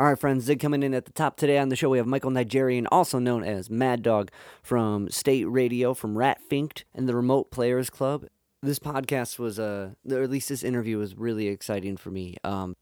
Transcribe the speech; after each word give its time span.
All 0.00 0.06
right, 0.06 0.18
friends, 0.18 0.44
Zig 0.44 0.60
coming 0.60 0.82
in 0.82 0.94
at 0.94 1.04
the 1.04 1.12
top 1.12 1.36
today 1.36 1.58
on 1.58 1.68
the 1.68 1.76
show. 1.76 1.90
We 1.90 1.98
have 1.98 2.06
Michael 2.06 2.30
Najarian, 2.30 2.86
also 2.90 3.18
known 3.18 3.44
as 3.44 3.68
Mad 3.68 4.02
Dog 4.02 4.30
from 4.62 5.10
State 5.10 5.44
Radio, 5.44 5.92
from 5.92 6.16
Rat 6.16 6.40
Finked, 6.48 6.86
and 6.94 7.06
the 7.06 7.14
Remote 7.14 7.50
Players 7.50 7.90
Club. 7.90 8.24
This 8.62 8.78
podcast 8.78 9.38
was, 9.38 9.58
uh, 9.58 9.90
or 10.10 10.22
at 10.22 10.30
least 10.30 10.48
this 10.48 10.62
interview 10.62 10.96
was 10.96 11.18
really 11.18 11.48
exciting 11.48 11.98
for 11.98 12.10
me. 12.10 12.38
Um, 12.42 12.76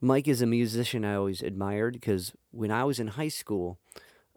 Mike 0.00 0.26
is 0.26 0.40
a 0.40 0.46
musician 0.46 1.04
I 1.04 1.16
always 1.16 1.42
admired 1.42 1.92
because 1.92 2.32
when 2.50 2.70
I 2.70 2.84
was 2.84 2.98
in 2.98 3.08
high 3.08 3.28
school, 3.28 3.78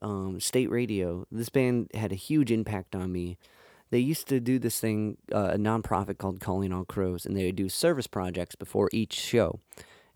um, 0.01 0.41
State 0.41 0.69
Radio, 0.69 1.25
this 1.31 1.47
band 1.47 1.91
had 1.93 2.11
a 2.11 2.15
huge 2.15 2.51
impact 2.51 2.93
on 2.93 3.13
me. 3.13 3.37
They 3.89 3.99
used 3.99 4.27
to 4.27 4.41
do 4.41 4.59
this 4.59 4.81
thing, 4.81 5.15
uh, 5.33 5.51
a 5.53 5.57
nonprofit 5.57 6.17
called 6.17 6.41
Calling 6.41 6.73
All 6.73 6.83
Crows, 6.83 7.25
and 7.25 7.37
they 7.37 7.45
would 7.45 7.55
do 7.55 7.69
service 7.69 8.07
projects 8.07 8.55
before 8.55 8.89
each 8.91 9.13
show 9.13 9.61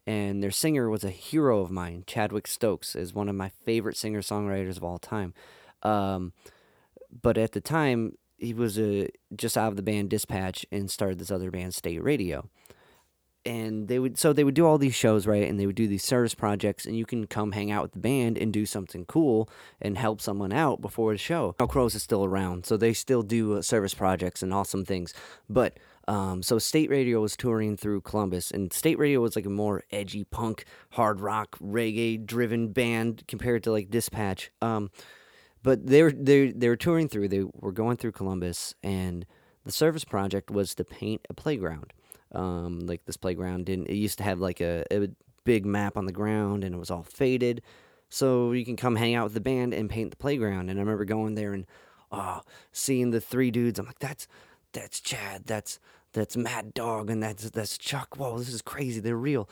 and 0.07 0.41
their 0.41 0.51
singer 0.51 0.89
was 0.89 1.03
a 1.03 1.09
hero 1.09 1.59
of 1.61 1.71
mine. 1.71 2.03
Chadwick 2.07 2.47
Stokes 2.47 2.95
is 2.95 3.13
one 3.13 3.29
of 3.29 3.35
my 3.35 3.49
favorite 3.49 3.97
singer 3.97 4.21
songwriters 4.21 4.77
of 4.77 4.83
all 4.83 4.97
time. 4.97 5.33
Um, 5.83 6.33
but 7.21 7.37
at 7.37 7.51
the 7.51 7.61
time, 7.61 8.17
he 8.37 8.53
was 8.53 8.79
a, 8.79 9.09
just 9.35 9.57
out 9.57 9.69
of 9.69 9.75
the 9.75 9.83
band 9.83 10.09
Dispatch 10.09 10.65
and 10.71 10.89
started 10.89 11.19
this 11.19 11.31
other 11.31 11.51
band, 11.51 11.73
State 11.75 12.03
Radio. 12.03 12.49
And 13.43 13.87
they 13.87 13.97
would 13.97 14.19
so 14.19 14.33
they 14.33 14.43
would 14.43 14.53
do 14.53 14.67
all 14.67 14.77
these 14.77 14.93
shows 14.93 15.25
right, 15.25 15.49
and 15.49 15.59
they 15.59 15.65
would 15.65 15.75
do 15.75 15.87
these 15.87 16.03
service 16.03 16.35
projects, 16.35 16.85
and 16.85 16.95
you 16.95 17.07
can 17.07 17.25
come 17.25 17.53
hang 17.53 17.71
out 17.71 17.81
with 17.81 17.93
the 17.93 17.99
band 17.99 18.37
and 18.37 18.53
do 18.53 18.67
something 18.67 19.03
cool 19.05 19.49
and 19.81 19.97
help 19.97 20.21
someone 20.21 20.53
out 20.53 20.79
before 20.79 21.11
the 21.11 21.17
show. 21.17 21.55
Now 21.59 21.65
Crows 21.65 21.95
is 21.95 22.03
still 22.03 22.23
around, 22.23 22.67
so 22.67 22.77
they 22.77 22.93
still 22.93 23.23
do 23.23 23.57
uh, 23.57 23.63
service 23.63 23.95
projects 23.95 24.43
and 24.43 24.53
awesome 24.53 24.85
things. 24.85 25.11
But 25.49 25.79
um, 26.07 26.41
so 26.41 26.57
State 26.57 26.89
Radio 26.89 27.21
was 27.21 27.37
touring 27.37 27.77
through 27.77 28.01
Columbus, 28.01 28.51
and 28.51 28.73
State 28.73 28.97
Radio 28.97 29.21
was 29.21 29.35
like 29.35 29.45
a 29.45 29.49
more 29.49 29.83
edgy 29.91 30.23
punk, 30.23 30.65
hard 30.91 31.19
rock, 31.19 31.57
reggae 31.59 32.23
driven 32.23 32.69
band 32.69 33.23
compared 33.27 33.63
to 33.63 33.71
like 33.71 33.89
Dispatch. 33.89 34.51
Um, 34.61 34.89
but 35.63 35.85
they 35.85 36.01
were 36.01 36.11
they 36.11 36.51
they 36.51 36.69
were 36.69 36.75
touring 36.75 37.07
through. 37.07 37.27
They 37.27 37.43
were 37.53 37.71
going 37.71 37.97
through 37.97 38.13
Columbus, 38.13 38.73
and 38.81 39.25
the 39.63 39.71
service 39.71 40.03
project 40.03 40.49
was 40.49 40.73
to 40.75 40.83
paint 40.83 41.21
a 41.29 41.33
playground. 41.33 41.93
Um, 42.33 42.79
like 42.79 43.05
this 43.05 43.17
playground 43.17 43.65
didn't. 43.65 43.87
It 43.87 43.95
used 43.95 44.17
to 44.17 44.23
have 44.23 44.39
like 44.39 44.61
a, 44.61 44.85
a 44.91 45.09
big 45.43 45.65
map 45.65 45.97
on 45.97 46.05
the 46.05 46.11
ground, 46.11 46.63
and 46.63 46.73
it 46.73 46.77
was 46.77 46.89
all 46.89 47.03
faded. 47.03 47.61
So 48.09 48.51
you 48.51 48.65
can 48.65 48.75
come 48.75 48.95
hang 48.95 49.15
out 49.15 49.25
with 49.25 49.33
the 49.33 49.41
band 49.41 49.73
and 49.73 49.89
paint 49.89 50.11
the 50.11 50.17
playground. 50.17 50.69
And 50.69 50.79
I 50.79 50.81
remember 50.81 51.05
going 51.05 51.35
there 51.35 51.53
and 51.53 51.65
oh, 52.11 52.41
seeing 52.71 53.11
the 53.11 53.21
three 53.21 53.51
dudes. 53.51 53.79
I'm 53.79 53.85
like, 53.85 53.99
that's 53.99 54.27
that's 54.73 54.99
Chad. 54.99 55.45
That's 55.45 55.79
that's 56.13 56.35
Mad 56.35 56.73
Dog 56.73 57.09
and 57.09 57.21
that's 57.23 57.49
that's 57.49 57.77
Chuck. 57.77 58.17
Whoa, 58.17 58.37
this 58.37 58.49
is 58.49 58.61
crazy. 58.61 58.99
They're 58.99 59.15
real. 59.15 59.49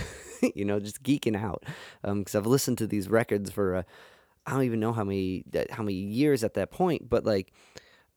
you 0.54 0.64
know, 0.64 0.80
just 0.80 1.02
geeking 1.02 1.36
out 1.36 1.64
because 2.02 2.34
um, 2.34 2.40
I've 2.40 2.46
listened 2.46 2.78
to 2.78 2.86
these 2.86 3.08
records 3.08 3.50
for 3.50 3.76
uh, 3.76 3.82
I 4.46 4.52
don't 4.52 4.64
even 4.64 4.80
know 4.80 4.92
how 4.92 5.04
many 5.04 5.44
how 5.70 5.82
many 5.82 5.94
years 5.94 6.44
at 6.44 6.54
that 6.54 6.70
point, 6.70 7.08
but 7.08 7.24
like. 7.24 7.52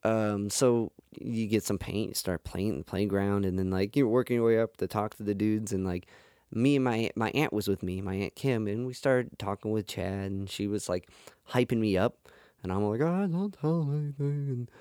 Um, 0.03 0.49
so 0.49 0.91
you 1.19 1.45
get 1.45 1.63
some 1.63 1.77
paint, 1.77 2.09
you 2.09 2.15
start 2.15 2.43
playing 2.43 2.69
in 2.69 2.77
the 2.79 2.83
playground, 2.83 3.45
and 3.45 3.59
then 3.59 3.69
like 3.69 3.95
you're 3.95 4.07
working 4.07 4.37
your 4.37 4.47
way 4.47 4.59
up 4.59 4.77
to 4.77 4.87
talk 4.87 5.13
to 5.17 5.23
the 5.23 5.35
dudes, 5.35 5.73
and 5.73 5.85
like 5.85 6.07
me 6.51 6.75
and 6.75 6.83
my 6.83 7.09
my 7.15 7.31
aunt 7.31 7.53
was 7.53 7.67
with 7.67 7.83
me, 7.83 8.01
my 8.01 8.15
aunt 8.15 8.35
Kim, 8.35 8.67
and 8.67 8.85
we 8.85 8.93
started 8.93 9.37
talking 9.37 9.71
with 9.71 9.87
Chad, 9.87 10.31
and 10.31 10.49
she 10.49 10.67
was 10.67 10.89
like 10.89 11.09
hyping 11.51 11.77
me 11.77 11.97
up, 11.97 12.17
and 12.63 12.71
I'm 12.71 12.83
like, 12.83 13.01
oh, 13.01 13.27
don't 13.27 13.55
tell 13.59 13.91
anything, 13.91 14.47
and 14.49 14.71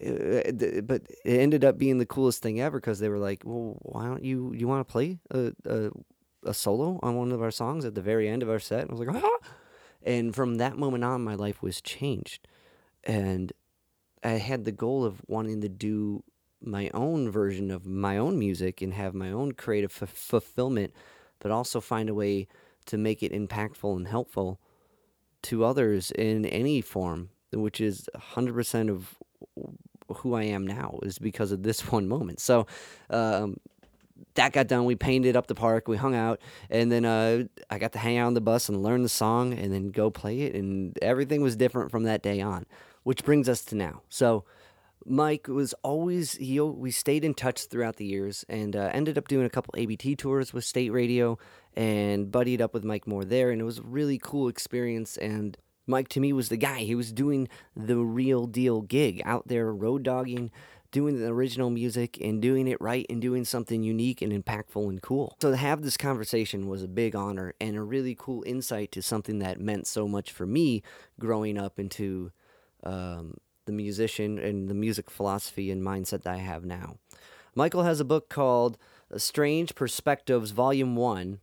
but 0.00 1.02
it 1.24 1.40
ended 1.40 1.64
up 1.64 1.78
being 1.78 1.98
the 1.98 2.06
coolest 2.06 2.42
thing 2.42 2.60
ever 2.60 2.78
because 2.78 2.98
they 2.98 3.08
were 3.08 3.18
like, 3.18 3.42
"Well, 3.44 3.76
why 3.82 4.06
don't 4.06 4.24
you 4.24 4.52
you 4.54 4.66
want 4.66 4.86
to 4.86 4.90
play 4.90 5.18
a, 5.30 5.52
a, 5.66 5.90
a 6.44 6.54
solo 6.54 6.98
on 7.02 7.16
one 7.16 7.32
of 7.32 7.42
our 7.42 7.50
songs 7.50 7.84
at 7.84 7.94
the 7.94 8.02
very 8.02 8.28
end 8.28 8.42
of 8.42 8.50
our 8.50 8.58
set?" 8.58 8.82
And 8.82 8.90
I 8.90 8.94
was 8.94 9.06
like, 9.06 9.22
"Ah!" 9.22 9.48
And 10.02 10.34
from 10.34 10.56
that 10.56 10.78
moment 10.78 11.04
on, 11.04 11.22
my 11.22 11.34
life 11.34 11.62
was 11.62 11.80
changed, 11.80 12.48
and 13.04 13.52
I 14.22 14.32
had 14.32 14.64
the 14.64 14.72
goal 14.72 15.04
of 15.04 15.22
wanting 15.26 15.60
to 15.60 15.68
do 15.68 16.22
my 16.62 16.90
own 16.92 17.30
version 17.30 17.70
of 17.70 17.86
my 17.86 18.18
own 18.18 18.38
music 18.38 18.82
and 18.82 18.94
have 18.94 19.14
my 19.14 19.30
own 19.30 19.52
creative 19.52 19.96
f- 20.02 20.10
fulfillment, 20.10 20.92
but 21.38 21.50
also 21.50 21.80
find 21.80 22.08
a 22.08 22.14
way 22.14 22.48
to 22.86 22.98
make 22.98 23.22
it 23.22 23.32
impactful 23.32 23.96
and 23.96 24.08
helpful 24.08 24.60
to 25.42 25.64
others 25.64 26.10
in 26.12 26.44
any 26.44 26.80
form, 26.80 27.30
which 27.52 27.80
is 27.80 28.08
100% 28.14 28.90
of 28.90 29.16
who 30.18 30.34
I 30.34 30.44
am 30.44 30.66
now 30.66 30.98
is 31.02 31.18
because 31.18 31.52
of 31.52 31.62
this 31.62 31.80
one 31.92 32.08
moment. 32.08 32.40
So 32.40 32.66
um, 33.08 33.56
that 34.34 34.52
got 34.52 34.68
done. 34.68 34.84
We 34.84 34.96
painted 34.96 35.36
up 35.36 35.46
the 35.46 35.54
park. 35.54 35.88
We 35.88 35.96
hung 35.96 36.14
out, 36.14 36.40
and 36.68 36.90
then 36.90 37.04
uh, 37.04 37.44
I 37.68 37.78
got 37.78 37.92
to 37.92 37.98
hang 37.98 38.18
out 38.18 38.26
on 38.26 38.34
the 38.34 38.40
bus 38.40 38.68
and 38.68 38.82
learn 38.82 39.02
the 39.02 39.08
song, 39.08 39.52
and 39.54 39.72
then 39.72 39.88
go 39.88 40.10
play 40.10 40.42
it. 40.42 40.54
And 40.54 40.98
everything 41.02 41.42
was 41.42 41.56
different 41.56 41.90
from 41.90 42.04
that 42.04 42.22
day 42.22 42.40
on, 42.40 42.66
which 43.02 43.24
brings 43.24 43.48
us 43.48 43.62
to 43.66 43.74
now. 43.74 44.02
So. 44.08 44.44
Mike 45.06 45.48
was 45.48 45.72
always 45.82 46.32
he 46.34 46.60
we 46.60 46.90
stayed 46.90 47.24
in 47.24 47.32
touch 47.32 47.64
throughout 47.64 47.96
the 47.96 48.04
years 48.04 48.44
and 48.50 48.76
uh, 48.76 48.90
ended 48.92 49.16
up 49.16 49.28
doing 49.28 49.46
a 49.46 49.48
couple 49.48 49.72
ABT 49.78 50.14
tours 50.16 50.52
with 50.52 50.62
State 50.62 50.90
Radio 50.90 51.38
and 51.74 52.30
buddied 52.30 52.60
up 52.60 52.74
with 52.74 52.84
Mike 52.84 53.06
Moore 53.06 53.24
there 53.24 53.50
and 53.50 53.62
it 53.62 53.64
was 53.64 53.78
a 53.78 53.82
really 53.82 54.18
cool 54.22 54.46
experience 54.46 55.16
and 55.16 55.56
Mike 55.90 56.08
to 56.08 56.20
me 56.20 56.32
was 56.32 56.48
the 56.48 56.56
guy. 56.56 56.80
He 56.80 56.94
was 56.94 57.12
doing 57.12 57.48
the 57.76 57.98
real 57.98 58.46
deal 58.46 58.80
gig 58.80 59.20
out 59.24 59.48
there 59.48 59.72
road 59.72 60.02
dogging, 60.02 60.50
doing 60.90 61.18
the 61.18 61.26
original 61.26 61.70
music 61.70 62.18
and 62.20 62.40
doing 62.40 62.66
it 62.66 62.80
right 62.80 63.06
and 63.08 63.20
doing 63.20 63.44
something 63.44 63.82
unique 63.82 64.22
and 64.22 64.32
impactful 64.32 64.88
and 64.88 65.02
cool. 65.02 65.36
So 65.40 65.50
to 65.50 65.56
have 65.56 65.82
this 65.82 65.96
conversation 65.96 66.68
was 66.68 66.82
a 66.82 66.88
big 66.88 67.14
honor 67.14 67.54
and 67.60 67.76
a 67.76 67.82
really 67.82 68.16
cool 68.18 68.42
insight 68.46 68.92
to 68.92 69.02
something 69.02 69.38
that 69.40 69.60
meant 69.60 69.86
so 69.86 70.08
much 70.08 70.32
for 70.32 70.46
me 70.46 70.82
growing 71.18 71.58
up 71.58 71.78
into 71.78 72.32
um, 72.82 73.36
the 73.66 73.72
musician 73.72 74.38
and 74.38 74.68
the 74.68 74.74
music 74.74 75.10
philosophy 75.10 75.70
and 75.70 75.82
mindset 75.82 76.22
that 76.22 76.34
I 76.34 76.38
have 76.38 76.64
now. 76.64 76.96
Michael 77.54 77.82
has 77.82 78.00
a 78.00 78.04
book 78.04 78.28
called 78.28 78.78
Strange 79.16 79.74
Perspectives, 79.74 80.52
Volume 80.52 80.96
1 80.96 81.40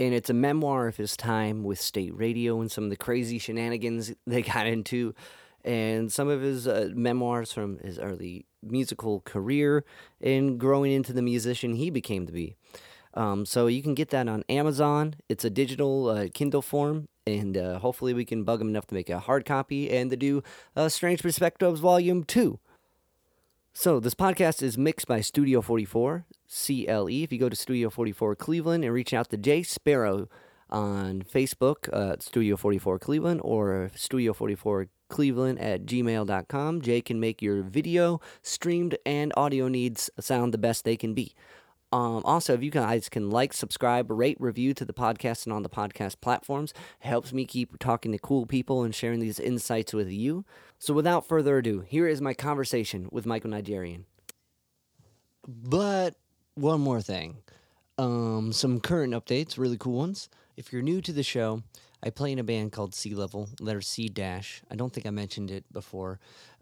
and 0.00 0.14
it's 0.14 0.30
a 0.30 0.34
memoir 0.34 0.88
of 0.88 0.96
his 0.96 1.14
time 1.14 1.62
with 1.62 1.78
state 1.78 2.16
radio 2.16 2.58
and 2.60 2.72
some 2.72 2.84
of 2.84 2.90
the 2.90 2.96
crazy 2.96 3.38
shenanigans 3.38 4.12
they 4.26 4.42
got 4.42 4.66
into. 4.66 5.14
And 5.62 6.10
some 6.10 6.28
of 6.28 6.40
his 6.40 6.66
uh, 6.66 6.88
memoirs 6.94 7.52
from 7.52 7.78
his 7.80 7.98
early 7.98 8.46
musical 8.62 9.20
career 9.20 9.84
and 10.18 10.58
growing 10.58 10.90
into 10.90 11.12
the 11.12 11.20
musician 11.20 11.74
he 11.74 11.90
became 11.90 12.24
to 12.24 12.32
be. 12.32 12.56
Um, 13.12 13.44
so 13.44 13.66
you 13.66 13.82
can 13.82 13.94
get 13.94 14.08
that 14.08 14.26
on 14.26 14.42
amazon. 14.48 15.16
It's 15.28 15.44
a 15.44 15.50
digital 15.50 16.08
uh, 16.08 16.28
kindle 16.32 16.62
form 16.62 17.08
and 17.26 17.58
uh, 17.58 17.78
hopefully 17.78 18.14
we 18.14 18.24
can 18.24 18.42
bug 18.42 18.62
him 18.62 18.70
enough 18.70 18.86
to 18.86 18.94
make 18.94 19.10
a 19.10 19.18
hard 19.18 19.44
copy 19.44 19.90
and 19.90 20.10
to 20.10 20.16
do 20.16 20.42
uh, 20.76 20.88
strange 20.88 21.20
perspectives 21.20 21.80
volume 21.80 22.24
2 22.24 22.58
so, 23.72 24.00
this 24.00 24.14
podcast 24.14 24.62
is 24.62 24.76
mixed 24.76 25.06
by 25.06 25.20
Studio 25.20 25.62
44, 25.62 26.26
CLE. 26.48 27.08
If 27.08 27.32
you 27.32 27.38
go 27.38 27.48
to 27.48 27.56
Studio 27.56 27.88
44 27.88 28.34
Cleveland 28.34 28.84
and 28.84 28.92
reach 28.92 29.14
out 29.14 29.30
to 29.30 29.36
Jay 29.36 29.62
Sparrow 29.62 30.28
on 30.68 31.22
Facebook, 31.22 31.88
uh, 31.92 32.16
Studio 32.18 32.56
44 32.56 32.98
Cleveland, 32.98 33.40
or 33.44 33.90
Studio 33.94 34.32
44 34.32 34.88
Cleveland 35.08 35.60
at 35.60 35.86
gmail.com, 35.86 36.80
Jay 36.80 37.00
can 37.00 37.20
make 37.20 37.40
your 37.40 37.62
video, 37.62 38.20
streamed, 38.42 38.98
and 39.06 39.32
audio 39.36 39.68
needs 39.68 40.10
sound 40.18 40.52
the 40.52 40.58
best 40.58 40.84
they 40.84 40.96
can 40.96 41.14
be. 41.14 41.34
Um, 41.92 42.22
also, 42.24 42.54
if 42.54 42.62
you 42.62 42.70
guys 42.70 43.08
can 43.08 43.30
like, 43.30 43.52
subscribe, 43.52 44.10
rate, 44.10 44.36
review 44.40 44.74
to 44.74 44.84
the 44.84 44.92
podcast 44.92 45.44
and 45.44 45.52
on 45.52 45.62
the 45.62 45.68
podcast 45.68 46.20
platforms, 46.20 46.72
it 47.02 47.06
helps 47.06 47.32
me 47.32 47.44
keep 47.44 47.78
talking 47.78 48.12
to 48.12 48.18
cool 48.18 48.46
people 48.46 48.84
and 48.84 48.94
sharing 48.94 49.18
these 49.18 49.40
insights 49.40 49.92
with 49.92 50.08
you. 50.08 50.44
So, 50.78 50.94
without 50.94 51.26
further 51.26 51.58
ado, 51.58 51.80
here 51.80 52.06
is 52.06 52.20
my 52.20 52.32
conversation 52.32 53.08
with 53.10 53.26
Michael 53.26 53.50
Najarian. 53.50 54.04
But 55.48 56.14
one 56.54 56.80
more 56.80 57.00
thing 57.00 57.38
um, 57.98 58.52
some 58.52 58.80
current 58.80 59.12
updates, 59.12 59.58
really 59.58 59.76
cool 59.76 59.98
ones. 59.98 60.28
If 60.56 60.72
you're 60.72 60.82
new 60.82 61.00
to 61.02 61.12
the 61.12 61.22
show, 61.22 61.62
I 62.02 62.10
play 62.10 62.32
in 62.32 62.38
a 62.38 62.44
band 62.44 62.72
called 62.72 62.94
C-Level, 62.94 63.50
letter 63.60 63.80
C 63.80 64.08
dash. 64.08 64.62
I 64.70 64.74
don't 64.74 64.92
think 64.92 65.06
I 65.06 65.10
mentioned 65.10 65.50
it 65.50 65.70
before 65.72 66.18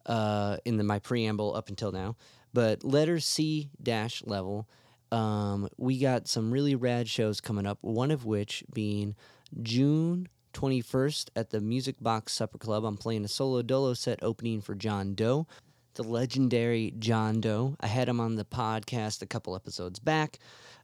uh, 0.06 0.56
in 0.64 0.78
the, 0.78 0.84
my 0.84 0.98
preamble 0.98 1.54
up 1.54 1.68
until 1.68 1.92
now, 1.92 2.16
but 2.52 2.82
letter 2.82 3.20
C 3.20 3.70
dash 3.80 4.22
level 4.24 4.66
um, 5.12 5.68
we 5.76 5.98
got 5.98 6.28
some 6.28 6.50
really 6.50 6.74
rad 6.74 7.08
shows 7.08 7.40
coming 7.40 7.66
up, 7.66 7.78
one 7.80 8.10
of 8.10 8.24
which 8.24 8.64
being 8.72 9.14
June 9.62 10.28
21st 10.54 11.30
at 11.36 11.50
the 11.50 11.60
Music 11.60 11.96
Box 12.00 12.32
Supper 12.32 12.58
Club. 12.58 12.84
I'm 12.84 12.96
playing 12.96 13.24
a 13.24 13.28
solo 13.28 13.62
dolo 13.62 13.94
set 13.94 14.18
opening 14.22 14.60
for 14.60 14.74
John 14.74 15.14
Doe, 15.14 15.46
the 15.94 16.02
legendary 16.02 16.92
John 16.98 17.40
Doe. 17.40 17.76
I 17.80 17.86
had 17.86 18.08
him 18.08 18.20
on 18.20 18.36
the 18.36 18.44
podcast 18.44 19.22
a 19.22 19.26
couple 19.26 19.54
episodes 19.54 19.98
back. 19.98 20.38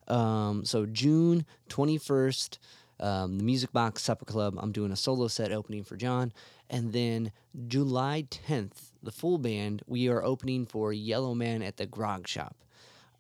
Um, 0.09 0.65
so, 0.65 0.87
June 0.87 1.47
21st, 1.71 2.59
um, 3.01 3.39
the 3.39 3.45
Music 3.45 3.73
Box 3.73 4.03
Supper 4.03 4.25
Club, 4.25 4.57
I'm 4.59 4.73
doing 4.73 4.93
a 4.93 4.97
solo 4.97 5.29
set 5.29 5.53
opening 5.53 5.85
for 5.85 5.97
John. 5.97 6.33
And 6.71 6.93
then 6.93 7.33
July 7.67 8.27
10th, 8.31 8.93
the 9.03 9.13
full 9.13 9.39
band, 9.39 9.83
we 9.87 10.09
are 10.09 10.23
opening 10.23 10.67
for 10.67 10.93
Yellowman 10.93 11.63
at 11.63 11.77
the 11.77 11.87
Grog 11.87 12.27
Shop. 12.27 12.57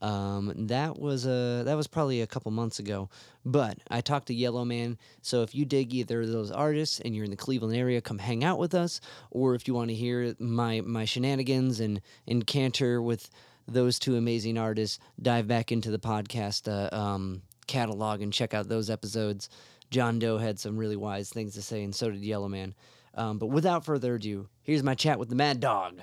Um, 0.02 0.52
that 0.66 0.98
was 0.98 1.26
a 1.26 1.62
that 1.64 1.76
was 1.76 1.86
probably 1.86 2.20
a 2.20 2.26
couple 2.26 2.50
months 2.50 2.78
ago. 2.78 3.08
But 3.44 3.78
I 3.90 4.00
talked 4.00 4.26
to 4.28 4.34
Yellowman. 4.34 4.98
So 5.22 5.42
if 5.42 5.54
you 5.54 5.64
dig 5.64 5.94
either 5.94 6.22
of 6.22 6.28
those 6.28 6.50
artists 6.50 7.00
and 7.00 7.14
you're 7.14 7.24
in 7.24 7.30
the 7.30 7.36
Cleveland 7.36 7.76
area, 7.76 8.00
come 8.00 8.18
hang 8.18 8.44
out 8.44 8.58
with 8.58 8.74
us. 8.74 9.00
Or 9.30 9.54
if 9.54 9.66
you 9.66 9.74
want 9.74 9.88
to 9.88 9.94
hear 9.94 10.34
my 10.38 10.80
my 10.82 11.04
shenanigans 11.04 11.80
and 11.80 12.00
and 12.26 12.46
canter 12.46 13.00
with 13.00 13.30
those 13.66 13.98
two 13.98 14.16
amazing 14.16 14.58
artists, 14.58 14.98
dive 15.22 15.48
back 15.48 15.72
into 15.72 15.90
the 15.90 15.98
podcast 15.98 16.68
uh, 16.68 16.94
um, 16.94 17.42
catalog 17.66 18.20
and 18.20 18.32
check 18.32 18.52
out 18.52 18.68
those 18.68 18.90
episodes. 18.90 19.48
John 19.90 20.18
Doe 20.18 20.38
had 20.38 20.58
some 20.58 20.76
really 20.76 20.96
wise 20.96 21.30
things 21.30 21.54
to 21.54 21.62
say, 21.62 21.82
and 21.82 21.94
so 21.94 22.10
did 22.10 22.24
Yellowman. 22.24 22.74
Um, 23.14 23.38
but 23.38 23.46
without 23.46 23.84
further 23.84 24.16
ado, 24.16 24.48
here's 24.62 24.82
my 24.82 24.94
chat 24.94 25.18
with 25.18 25.28
the 25.28 25.36
Mad 25.36 25.60
Dog. 25.60 26.00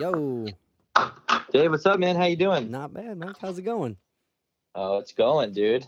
Yo, 0.00 0.46
Dave, 1.52 1.70
what's 1.70 1.86
up, 1.86 1.98
man? 1.98 2.16
How 2.16 2.24
you 2.24 2.36
doing? 2.36 2.70
not 2.70 2.92
bad, 2.92 3.18
Mike. 3.18 3.36
How's 3.40 3.58
it 3.58 3.62
going? 3.62 3.96
Oh, 4.74 4.98
it's 4.98 5.12
going, 5.12 5.52
dude. 5.52 5.86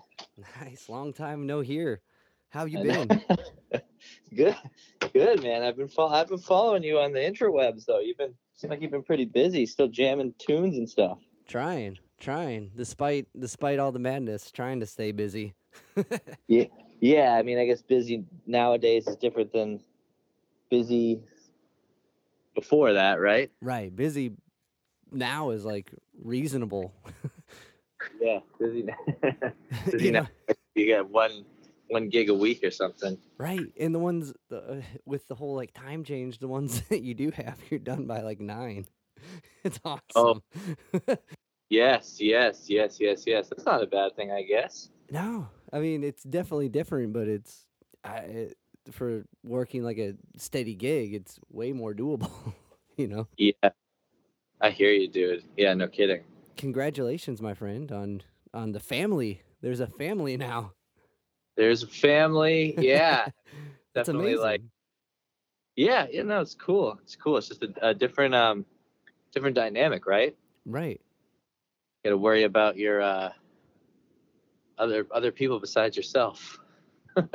Nice, 0.60 0.88
long 0.88 1.12
time 1.12 1.46
no 1.46 1.60
here. 1.60 2.00
How 2.50 2.64
you 2.64 2.78
been? 2.78 3.08
good, 4.34 4.56
good, 5.12 5.42
man. 5.42 5.62
I've 5.62 5.76
been 5.76 5.88
fol- 5.88 6.12
I've 6.12 6.28
been 6.28 6.38
following 6.38 6.82
you 6.82 6.98
on 6.98 7.12
the 7.12 7.18
interwebs, 7.18 7.84
though. 7.86 8.00
You've 8.00 8.16
been 8.16 8.34
seem 8.54 8.70
like 8.70 8.80
you've 8.80 8.90
been 8.90 9.02
pretty 9.02 9.26
busy, 9.26 9.66
still 9.66 9.88
jamming 9.88 10.34
tunes 10.38 10.76
and 10.78 10.88
stuff. 10.88 11.18
trying, 11.46 11.98
trying. 12.18 12.70
Despite 12.74 13.26
despite 13.38 13.78
all 13.78 13.92
the 13.92 13.98
madness, 13.98 14.50
trying 14.50 14.80
to 14.80 14.86
stay 14.86 15.12
busy. 15.12 15.54
yeah, 16.48 16.64
Yeah, 17.00 17.34
I 17.34 17.42
mean, 17.42 17.58
I 17.58 17.66
guess 17.66 17.82
busy 17.82 18.24
nowadays 18.46 19.06
is 19.06 19.16
different 19.16 19.52
than 19.52 19.80
busy 20.70 21.20
before 22.54 22.94
that, 22.94 23.20
right? 23.20 23.50
right, 23.60 23.94
busy 23.94 24.32
now 25.12 25.50
is 25.50 25.64
like 25.64 25.92
reasonable. 26.22 26.92
Yeah, 28.20 28.40
busy. 28.58 28.86
busy 29.90 30.04
You 30.06 30.12
know, 30.12 30.20
now. 30.22 30.54
You 30.74 30.86
get 30.86 31.08
one 31.08 31.44
one 31.88 32.08
gig 32.08 32.28
a 32.28 32.34
week 32.34 32.62
or 32.62 32.70
something. 32.70 33.18
right, 33.38 33.72
and 33.80 33.94
the 33.94 33.98
ones 33.98 34.34
the, 34.50 34.58
uh, 34.58 34.82
with 35.06 35.26
the 35.28 35.34
whole 35.34 35.54
like 35.54 35.72
time 35.72 36.04
change, 36.04 36.38
the 36.38 36.48
ones 36.48 36.80
that 36.90 37.02
you 37.02 37.14
do 37.14 37.30
have, 37.30 37.58
you're 37.70 37.80
done 37.80 38.06
by 38.06 38.22
like 38.22 38.40
nine. 38.40 38.86
It's 39.64 39.80
awesome. 39.84 40.42
Oh. 40.94 41.16
Yes, 41.70 42.16
yes, 42.18 42.64
yes, 42.68 42.98
yes, 43.00 43.24
yes. 43.26 43.48
That's 43.48 43.66
not 43.66 43.82
a 43.82 43.86
bad 43.86 44.16
thing, 44.16 44.30
I 44.30 44.42
guess. 44.42 44.88
No, 45.10 45.48
I 45.72 45.80
mean 45.80 46.04
it's 46.04 46.22
definitely 46.22 46.68
different, 46.68 47.12
but 47.12 47.28
it's 47.28 47.66
I, 48.04 48.18
it, 48.18 48.58
for 48.92 49.24
working 49.44 49.82
like 49.82 49.98
a 49.98 50.14
steady 50.36 50.74
gig, 50.74 51.14
it's 51.14 51.38
way 51.50 51.72
more 51.72 51.94
doable. 51.94 52.30
you 52.96 53.08
know. 53.08 53.26
Yeah, 53.36 53.70
I 54.60 54.70
hear 54.70 54.90
you, 54.90 55.08
dude. 55.08 55.44
Yeah, 55.56 55.74
no 55.74 55.88
kidding. 55.88 56.22
Congratulations, 56.56 57.40
my 57.40 57.54
friend, 57.54 57.90
on 57.92 58.22
on 58.52 58.72
the 58.72 58.80
family. 58.80 59.42
There's 59.60 59.80
a 59.80 59.86
family 59.86 60.36
now. 60.36 60.72
There's 61.56 61.82
a 61.82 61.86
family. 61.86 62.74
Yeah, 62.78 63.26
That's 63.94 64.08
definitely 64.08 64.32
amazing. 64.32 64.42
like 64.42 64.62
yeah, 65.76 66.06
you 66.10 66.24
know, 66.24 66.40
it's 66.40 66.56
cool. 66.56 66.98
It's 67.04 67.14
cool. 67.14 67.36
It's 67.36 67.46
just 67.48 67.62
a, 67.62 67.72
a 67.80 67.94
different 67.94 68.34
um 68.34 68.66
different 69.32 69.54
dynamic, 69.54 70.06
right? 70.06 70.36
right. 70.66 71.00
You 72.02 72.10
got 72.10 72.10
to 72.10 72.18
worry 72.18 72.42
about 72.42 72.76
your 72.76 73.00
uh 73.00 73.30
other 74.76 75.06
other 75.12 75.30
people 75.30 75.60
besides 75.60 75.96
yourself. 75.96 76.58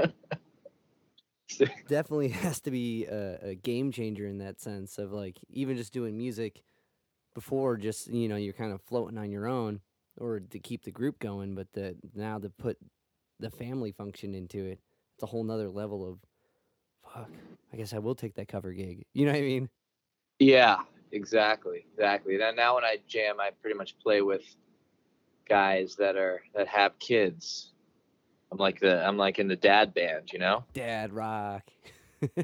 Definitely 1.88 2.30
has 2.44 2.60
to 2.62 2.72
be 2.72 3.06
a, 3.06 3.50
a 3.50 3.56
game 3.56 3.92
changer 3.92 4.28
in 4.28 4.40
that 4.40 4.60
sense 4.60 4.98
of 4.98 5.12
like 5.12 5.38
even 5.50 5.78
just 5.78 5.94
doing 5.94 6.18
music 6.18 6.64
before 7.34 7.78
just 7.78 8.08
you 8.08 8.28
know 8.28 8.36
you're 8.36 8.54
kind 8.54 8.72
of 8.72 8.82
floating 8.82 9.18
on 9.18 9.32
your 9.32 9.48
own 9.48 9.80
or 10.18 10.40
to 10.40 10.60
keep 10.60 10.84
the 10.84 10.92
group 10.92 11.20
going, 11.20 11.56
but 11.56 11.68
the 11.74 11.96
now 12.14 12.40
to 12.40 12.50
put 12.50 12.78
the 13.40 13.50
family 13.50 13.92
function 13.92 14.36
into 14.36 14.66
it, 14.66 14.80
it's 15.16 15.24
a 15.24 15.26
whole 15.28 15.44
nother 15.44 15.70
level 15.70 16.10
of 16.10 16.20
fuck. 17.14 17.30
I 17.72 17.78
guess 17.78 17.94
I 17.94 18.00
will 18.00 18.16
take 18.16 18.36
that 18.36 18.48
cover 18.48 18.72
gig. 18.72 19.06
You 19.14 19.26
know 19.26 19.32
what 19.32 19.40
I 19.40 19.42
mean? 19.42 19.70
yeah, 20.40 20.78
exactly, 21.12 21.86
exactly. 21.94 22.38
Now, 22.38 22.52
now 22.52 22.76
when 22.76 22.84
I 22.84 22.98
jam, 23.08 23.40
I 23.40 23.52
pretty 23.62 23.78
much 23.78 23.98
play 24.00 24.22
with 24.22 24.44
guys 25.48 25.96
that 25.96 26.16
are 26.16 26.42
that 26.56 26.68
have 26.68 26.98
kids. 27.00 27.72
I'm 28.52 28.58
like 28.58 28.80
the 28.80 29.06
I'm 29.06 29.18
like 29.18 29.40
in 29.40 29.48
the 29.48 29.56
dad 29.56 29.94
band, 29.94 30.32
you 30.32 30.40
know. 30.40 30.64
Dad 30.74 31.12
rock. 31.12 31.64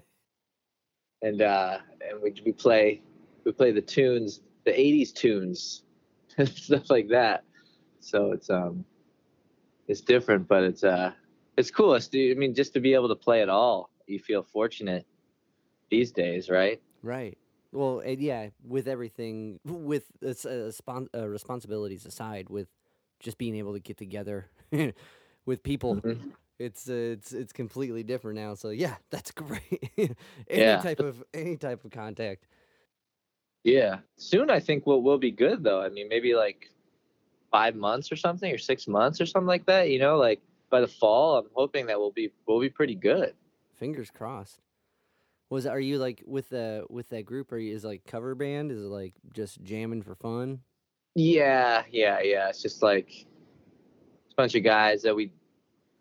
and 1.21 1.41
uh 1.41 1.77
and 2.07 2.21
we 2.21 2.33
we 2.45 2.51
play 2.51 3.01
we 3.43 3.51
play 3.51 3.71
the 3.71 3.81
tunes 3.81 4.41
the 4.69 4.79
80s 4.79 5.11
tunes 5.11 5.83
and 6.37 6.49
stuff 6.49 6.89
like 6.89 7.09
that 7.09 7.43
so 7.99 8.31
it's 8.31 8.49
um 8.49 8.85
it's 9.87 10.01
different 10.01 10.47
but 10.47 10.63
it's 10.63 10.83
uh 10.83 11.11
it's 11.57 11.71
cool 11.71 11.93
it's, 11.95 12.09
i 12.13 12.33
mean 12.37 12.53
just 12.53 12.73
to 12.73 12.79
be 12.79 12.93
able 12.93 13.09
to 13.09 13.15
play 13.15 13.41
at 13.41 13.49
all 13.49 13.89
you 14.07 14.19
feel 14.19 14.43
fortunate 14.43 15.05
these 15.89 16.11
days 16.11 16.49
right 16.49 16.81
Right. 17.01 17.37
Well, 17.71 17.99
and 17.99 18.19
yeah, 18.21 18.49
with 18.67 18.87
everything, 18.87 19.59
with 19.65 20.11
uh, 20.25 20.29
uh, 20.49 20.71
spon- 20.71 21.09
uh, 21.15 21.27
responsibilities 21.27 22.05
aside, 22.05 22.49
with 22.49 22.67
just 23.19 23.37
being 23.37 23.55
able 23.55 23.73
to 23.73 23.79
get 23.79 23.97
together 23.97 24.49
with 25.45 25.63
people, 25.63 26.03
Mhm. 26.03 26.33
it's 26.59 26.89
uh, 26.89 26.93
it's 26.93 27.31
it's 27.33 27.53
completely 27.53 28.03
different 28.03 28.37
now. 28.37 28.55
So 28.55 28.69
yeah, 28.69 28.97
that's 29.11 29.31
great. 29.31 30.15
any 30.49 30.63
Yeah. 30.63 30.77
type 30.77 30.99
of 31.01 31.23
any 31.33 31.57
type 31.57 31.85
of 31.85 31.91
contact. 31.91 32.47
Yeah 33.69 33.97
soon 34.17 34.49
i 34.49 34.59
think 34.59 34.85
we'll 34.85 35.01
we'll 35.01 35.17
be 35.17 35.31
good 35.31 35.63
though 35.63 35.81
i 35.81 35.89
mean 35.89 36.07
maybe 36.07 36.33
like 36.35 36.69
five 37.51 37.75
months 37.75 38.11
or 38.11 38.15
something 38.15 38.53
or 38.53 38.57
six 38.57 38.87
months 38.87 39.19
or 39.19 39.25
something 39.25 39.47
like 39.47 39.65
that 39.65 39.89
you 39.89 39.99
know 39.99 40.17
like 40.17 40.39
by 40.69 40.79
the 40.79 40.87
fall 40.87 41.37
i'm 41.37 41.47
hoping 41.53 41.85
that 41.85 41.99
we'll 41.99 42.11
be 42.11 42.31
we'll 42.47 42.59
be 42.59 42.69
pretty 42.69 42.95
good 42.95 43.33
Fingers 43.79 44.11
crossed. 44.11 44.59
Was 45.49 45.65
are 45.65 45.79
you 45.79 45.97
like 45.97 46.21
with 46.27 46.49
the 46.49 46.85
with 46.89 47.09
that 47.09 47.23
group? 47.23 47.51
Are 47.53 47.57
you 47.57 47.73
is 47.73 47.85
it 47.85 47.87
like 47.87 48.03
cover 48.05 48.35
band? 48.35 48.71
Is 48.71 48.81
it 48.81 48.87
like 48.87 49.13
just 49.33 49.63
jamming 49.63 50.03
for 50.03 50.15
fun? 50.15 50.59
Yeah, 51.15 51.83
yeah, 51.89 52.19
yeah. 52.21 52.49
It's 52.49 52.61
just 52.61 52.83
like 52.83 53.09
it's 53.09 54.33
a 54.33 54.35
bunch 54.35 54.53
of 54.55 54.63
guys 54.63 55.01
that 55.03 55.15
we 55.15 55.31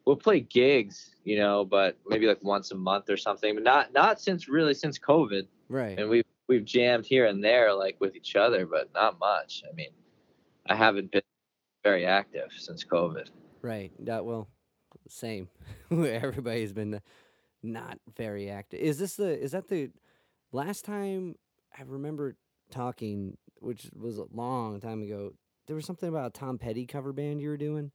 we'll 0.04 0.16
play 0.16 0.40
gigs, 0.40 1.14
you 1.24 1.38
know, 1.38 1.64
but 1.64 1.96
maybe 2.06 2.26
like 2.26 2.42
once 2.42 2.72
a 2.72 2.74
month 2.74 3.08
or 3.08 3.16
something. 3.16 3.54
But 3.54 3.62
not 3.62 3.92
not 3.92 4.20
since 4.20 4.48
really 4.48 4.74
since 4.74 4.98
COVID. 4.98 5.46
Right. 5.68 5.98
And 5.98 6.10
we've 6.10 6.24
we've 6.48 6.64
jammed 6.64 7.06
here 7.06 7.26
and 7.26 7.44
there 7.44 7.72
like 7.74 7.96
with 8.00 8.16
each 8.16 8.34
other, 8.34 8.66
but 8.66 8.90
not 8.94 9.18
much. 9.18 9.62
I 9.70 9.74
mean, 9.74 9.90
I 10.66 10.74
haven't 10.74 11.12
been 11.12 11.23
very 11.84 12.06
active 12.06 12.50
since 12.56 12.84
COVID. 12.84 13.28
Right. 13.62 13.92
That 14.00 14.25
well, 14.25 14.49
same. 15.08 15.49
Everybody's 15.90 16.73
been 16.73 17.00
not 17.62 17.99
very 18.16 18.50
active. 18.50 18.80
Is 18.80 18.99
this 18.99 19.16
the 19.16 19.38
is 19.38 19.52
that 19.52 19.68
the 19.68 19.90
last 20.52 20.84
time 20.84 21.34
I 21.78 21.82
remember 21.82 22.37
talking, 22.70 23.37
which 23.61 23.90
was 23.94 24.18
a 24.18 24.26
long 24.32 24.80
time 24.80 25.02
ago? 25.02 25.32
There 25.66 25.76
was 25.76 25.84
something 25.84 26.08
about 26.08 26.28
a 26.28 26.38
Tom 26.38 26.58
Petty 26.58 26.87
cover 26.87 27.12
band 27.12 27.40
you 27.40 27.50
were 27.50 27.56
doing. 27.56 27.90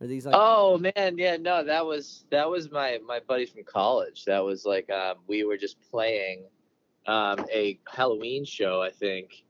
Are 0.00 0.06
these 0.06 0.26
like 0.26 0.34
Oh 0.36 0.78
man, 0.78 1.16
yeah, 1.16 1.36
no, 1.36 1.64
that 1.64 1.84
was 1.84 2.24
that 2.30 2.48
was 2.48 2.70
my 2.70 2.98
my 3.06 3.20
buddy 3.26 3.46
from 3.46 3.64
college. 3.64 4.24
That 4.24 4.44
was 4.44 4.64
like 4.64 4.90
um, 4.90 5.16
we 5.26 5.44
were 5.44 5.56
just 5.56 5.80
playing 5.90 6.44
um, 7.06 7.44
a 7.52 7.78
Halloween 7.88 8.44
show, 8.44 8.82
I 8.82 8.90
think, 8.90 9.44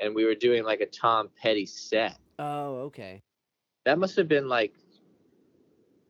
and 0.00 0.14
we 0.14 0.24
were 0.24 0.34
doing 0.34 0.64
like 0.64 0.80
a 0.80 0.86
Tom 0.86 1.28
Petty 1.40 1.66
set. 1.66 2.18
Oh, 2.38 2.80
okay. 2.86 3.22
That 3.84 3.98
must 3.98 4.16
have 4.16 4.28
been 4.28 4.48
like, 4.48 4.74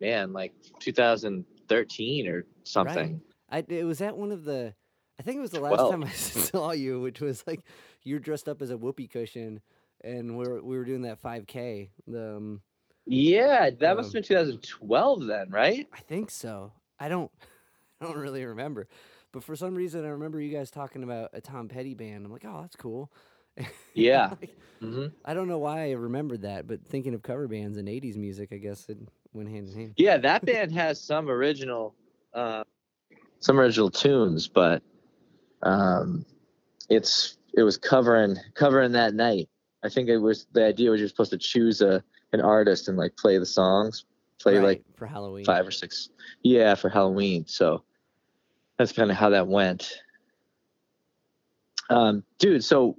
man, 0.01 0.33
like 0.33 0.53
2013 0.81 2.29
or 2.29 2.45
something. 2.65 3.21
Right. 3.51 3.65
I 3.69 3.73
it 3.73 3.85
was 3.85 4.01
at 4.03 4.17
one 4.17 4.31
of 4.33 4.45
the 4.45 4.75
I 5.19 5.23
think 5.23 5.39
it 5.39 5.41
was 5.41 5.51
the 5.51 5.61
last 5.61 5.79
Well- 5.79 5.91
time 5.91 6.05
I 6.05 6.11
saw 6.11 6.73
you, 6.73 7.01
which 7.01 7.21
was 7.21 7.45
like 7.47 7.61
you're 8.03 8.19
dressed 8.21 8.49
up 8.49 8.63
as 8.63 8.71
a 8.71 8.77
whoopee 8.77 9.09
cushion 9.09 9.61
and 10.03 10.37
we 10.37 10.45
are 10.47 10.63
we 10.63 10.77
were 10.77 10.85
doing 10.85 11.03
that 11.03 11.21
5k. 11.23 11.91
The 12.07 12.37
um, 12.37 12.63
Yeah, 13.07 13.71
that 13.71 13.91
Um, 13.93 13.97
must 13.99 14.13
have 14.13 14.23
been 14.29 14.37
2012 14.37 15.27
then, 15.27 15.51
right? 15.51 15.87
I 15.93 16.01
think 16.01 16.31
so. 16.31 16.73
I 16.99 17.09
don't 17.09 17.31
I 18.01 18.05
don't 18.05 18.19
really 18.19 18.45
remember. 18.45 18.87
But 19.33 19.45
for 19.45 19.57
some 19.57 19.75
reason 19.75 20.05
I 20.05 20.09
remember 20.09 20.41
you 20.41 20.55
guys 20.57 20.71
talking 20.71 21.03
about 21.03 21.31
a 21.33 21.41
Tom 21.41 21.69
Petty 21.69 21.95
band. 21.95 22.25
I'm 22.25 22.33
like, 22.33 22.45
"Oh, 22.47 22.61
that's 22.63 22.77
cool." 22.77 23.13
Yeah. 23.95 24.31
Like, 24.41 24.57
hmm 24.81 25.07
I 25.25 25.35
don't 25.35 25.49
know 25.49 25.59
why 25.59 25.89
I 25.89 25.93
remembered 25.93 26.43
that, 26.43 26.67
but 26.69 26.87
thinking 26.87 27.13
of 27.15 27.23
cover 27.23 27.49
bands 27.49 27.77
and 27.77 27.89
80s 27.89 28.17
music, 28.17 28.51
I 28.53 28.59
guess 28.59 28.89
it 28.89 28.97
went 29.33 29.49
hand 29.49 29.69
in 29.69 29.75
hand. 29.75 29.95
Yeah, 29.97 30.17
that 30.19 30.45
band 30.47 30.73
has 30.73 31.01
some 31.01 31.29
original, 31.29 31.95
uh, 32.33 32.63
some 33.41 33.59
original 33.59 33.91
tunes, 33.91 34.47
but 34.47 34.83
um, 35.63 36.25
it's 36.89 37.37
it 37.55 37.63
was 37.63 37.77
covering 37.77 38.37
covering 38.55 38.93
that 38.93 39.15
night. 39.15 39.49
I 39.83 39.89
think 39.89 40.09
it 40.09 40.19
was 40.19 40.47
the 40.53 40.65
idea 40.65 40.91
was 40.91 41.01
you're 41.01 41.09
supposed 41.09 41.33
to 41.33 41.39
choose 41.39 41.81
a 41.81 42.03
an 42.33 42.41
artist 42.41 42.89
and 42.89 42.97
like 42.97 43.17
play 43.17 43.39
the 43.39 43.47
songs, 43.47 44.05
play 44.41 44.59
Right, 44.59 44.63
like 44.65 44.83
for 44.95 45.07
Halloween. 45.07 45.45
five 45.45 45.67
or 45.67 45.71
six, 45.73 46.11
yeah, 46.43 46.75
for 46.75 46.89
Halloween. 46.89 47.45
So 47.47 47.83
that's 48.79 48.93
kind 48.93 49.11
of 49.11 49.17
how 49.17 49.31
that 49.31 49.47
went. 49.47 49.93
Um, 51.91 52.23
dude, 52.39 52.65
so 52.65 52.97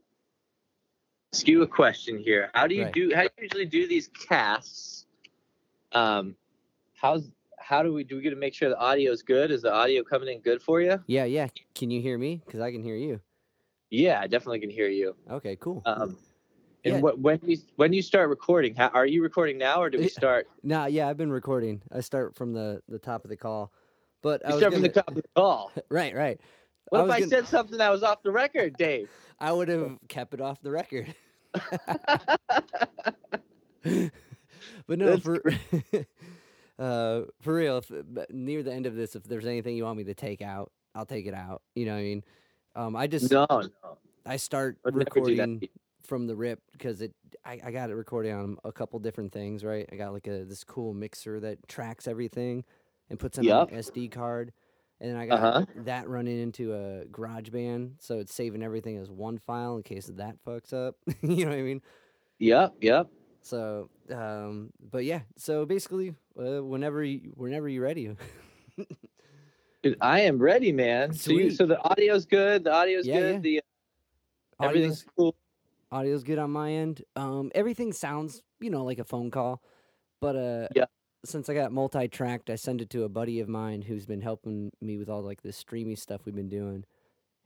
you 1.45 1.61
a 1.61 1.67
question 1.67 2.17
here. 2.17 2.51
How 2.53 2.67
do 2.67 2.75
you 2.75 2.83
Right. 2.85 2.93
do? 2.93 3.11
How 3.15 3.21
do 3.23 3.29
you 3.37 3.43
usually 3.43 3.65
do 3.65 3.87
these 3.87 4.07
casts? 4.09 5.05
Um, 5.93 6.35
how's 6.95 7.31
how 7.57 7.83
do 7.83 7.93
we 7.93 8.03
do? 8.03 8.17
We 8.17 8.21
get 8.23 8.31
to 8.31 8.35
make 8.35 8.53
sure 8.53 8.69
the 8.69 8.79
audio 8.79 9.11
is 9.11 9.21
good. 9.21 9.51
Is 9.51 9.61
the 9.61 9.71
audio 9.71 10.03
coming 10.03 10.29
in 10.29 10.41
good 10.41 10.61
for 10.61 10.81
you? 10.81 11.01
Yeah, 11.07 11.25
yeah. 11.25 11.47
Can 11.75 11.91
you 11.91 12.01
hear 12.01 12.17
me? 12.17 12.41
Because 12.45 12.61
I 12.61 12.71
can 12.71 12.83
hear 12.83 12.95
you. 12.95 13.21
Yeah, 13.91 14.19
I 14.19 14.27
definitely 14.27 14.59
can 14.59 14.69
hear 14.69 14.87
you. 14.87 15.15
Okay, 15.29 15.55
cool. 15.57 15.81
Um, 15.85 16.17
and 16.83 16.95
Yeah. 16.95 16.99
what 17.01 17.19
when 17.19 17.39
you 17.43 17.57
when 17.75 17.93
you 17.93 18.01
start 18.01 18.29
recording? 18.29 18.75
How, 18.75 18.87
are 18.89 19.05
you 19.05 19.21
recording 19.21 19.57
now, 19.57 19.81
or 19.81 19.89
do 19.89 19.99
we 19.99 20.09
start? 20.09 20.47
nah, 20.63 20.85
yeah, 20.87 21.07
I've 21.07 21.17
been 21.17 21.31
recording. 21.31 21.81
I 21.91 22.01
start 22.01 22.35
from 22.35 22.53
the 22.53 22.81
the 22.89 22.99
top 22.99 23.23
of 23.23 23.29
the 23.29 23.37
call, 23.37 23.71
but 24.21 24.41
was 24.45 24.57
start 24.57 24.73
from 24.73 24.81
the 24.81 24.89
top 24.89 25.07
of 25.07 25.15
the 25.15 25.23
call. 25.35 25.71
right, 25.89 26.15
right. 26.15 26.39
What 26.89 27.01
I 27.01 27.03
if 27.05 27.09
I 27.11 27.19
gonna- 27.19 27.29
said 27.29 27.47
something 27.47 27.77
that 27.77 27.91
was 27.91 28.03
off 28.03 28.23
the 28.23 28.31
record, 28.31 28.75
Dave? 28.77 29.09
I 29.39 29.51
would 29.51 29.67
have 29.69 29.97
kept 30.07 30.33
it 30.33 30.41
off 30.41 30.61
the 30.61 30.71
record. 30.71 31.13
but 33.83 34.99
no, 34.99 35.15
That's 35.15 35.21
for 35.23 35.41
uh, 36.79 37.21
for 37.41 37.53
real. 37.53 37.77
If, 37.77 37.91
near 38.29 38.63
the 38.63 38.73
end 38.73 38.85
of 38.85 38.95
this, 38.95 39.15
if 39.15 39.23
there's 39.23 39.45
anything 39.45 39.75
you 39.77 39.85
want 39.85 39.97
me 39.97 40.03
to 40.05 40.13
take 40.13 40.41
out, 40.41 40.71
I'll 40.95 41.05
take 41.05 41.25
it 41.25 41.33
out. 41.33 41.61
You 41.75 41.85
know 41.85 41.93
what 41.93 41.99
I 41.99 42.03
mean? 42.03 42.23
Um, 42.75 42.95
I 42.95 43.07
just 43.07 43.31
No, 43.31 43.45
no. 43.49 43.69
I 44.25 44.37
start 44.37 44.77
I'd 44.85 44.93
never 44.95 45.05
do 45.05 45.05
that. 45.05 45.41
recording 45.47 45.69
from 46.03 46.27
the 46.27 46.35
rip 46.35 46.59
because 46.71 47.01
it 47.01 47.13
I, 47.45 47.59
I 47.63 47.71
got 47.71 47.89
it 47.89 47.93
recording 47.95 48.33
on 48.33 48.57
a 48.63 48.71
couple 48.71 48.99
different 48.99 49.31
things, 49.31 49.63
right? 49.63 49.87
I 49.91 49.95
got 49.95 50.11
like 50.13 50.27
a 50.27 50.43
this 50.43 50.63
cool 50.63 50.93
mixer 50.93 51.39
that 51.39 51.67
tracks 51.67 52.07
everything 52.07 52.63
and 53.09 53.19
puts 53.19 53.37
it 53.37 53.49
on 53.49 53.69
an 53.69 53.75
SD 53.75 54.11
card. 54.11 54.51
And 55.01 55.11
then 55.11 55.17
I 55.17 55.25
got 55.27 55.39
Uh-huh. 55.39 55.65
that 55.85 56.09
running 56.09 56.39
into 56.39 56.73
a 56.73 57.05
GarageBand, 57.05 57.93
so 57.99 58.19
it's 58.19 58.33
saving 58.33 58.61
everything 58.61 58.97
as 58.97 59.09
one 59.09 59.37
file 59.37 59.77
in 59.77 59.83
case 59.83 60.07
that 60.15 60.35
fucks 60.45 60.73
up. 60.73 60.95
you 61.21 61.45
know 61.45 61.51
what 61.51 61.57
I 61.59 61.61
mean? 61.61 61.81
Yep, 62.39 62.73
yep. 62.81 63.07
So, 63.41 63.89
um, 64.13 64.71
but 64.91 65.05
yeah. 65.05 65.21
So 65.37 65.65
basically, 65.65 66.13
uh, 66.37 66.61
whenever 66.63 67.01
you, 67.03 67.31
whenever 67.35 67.69
you're 67.69 67.83
ready. 67.83 68.13
Dude, 69.81 69.97
I 70.01 70.21
am 70.21 70.37
ready, 70.39 70.71
man. 70.73 71.13
So 71.13 71.31
you, 71.31 71.51
so 71.51 71.65
the 71.65 71.77
audio's 71.79 72.25
good. 72.25 72.65
The 72.65 72.73
audio's 72.73 73.07
Yeah, 73.07 73.19
good. 73.19 73.45
yeah. 73.45 73.61
The 74.59 74.65
Audio's- 74.65 74.69
everything's 74.75 75.05
cool. 75.15 75.35
audio's 75.91 76.23
good 76.23 76.37
on 76.39 76.51
my 76.51 76.71
end. 76.73 77.01
Um, 77.15 77.49
everything 77.55 77.93
sounds, 77.93 78.41
you 78.59 78.69
know, 78.69 78.83
like 78.83 78.99
a 78.99 79.05
phone 79.05 79.31
call, 79.31 79.61
but 80.19 80.35
uh, 80.35 80.67
Yeah. 80.75 80.85
Since 81.25 81.49
I 81.49 81.53
got 81.53 81.71
multi-tracked, 81.71 82.49
I 82.49 82.55
send 82.55 82.81
it 82.81 82.89
to 82.91 83.03
a 83.03 83.09
buddy 83.09 83.39
of 83.39 83.49
mine 83.49 83.81
who's 83.81 84.05
been 84.05 84.21
helping 84.21 84.71
me 84.81 84.97
with 84.97 85.09
all 85.09 85.21
like 85.21 85.41
this 85.41 85.57
streamy 85.57 85.95
stuff 85.95 86.21
we've 86.25 86.35
been 86.35 86.49
doing, 86.49 86.85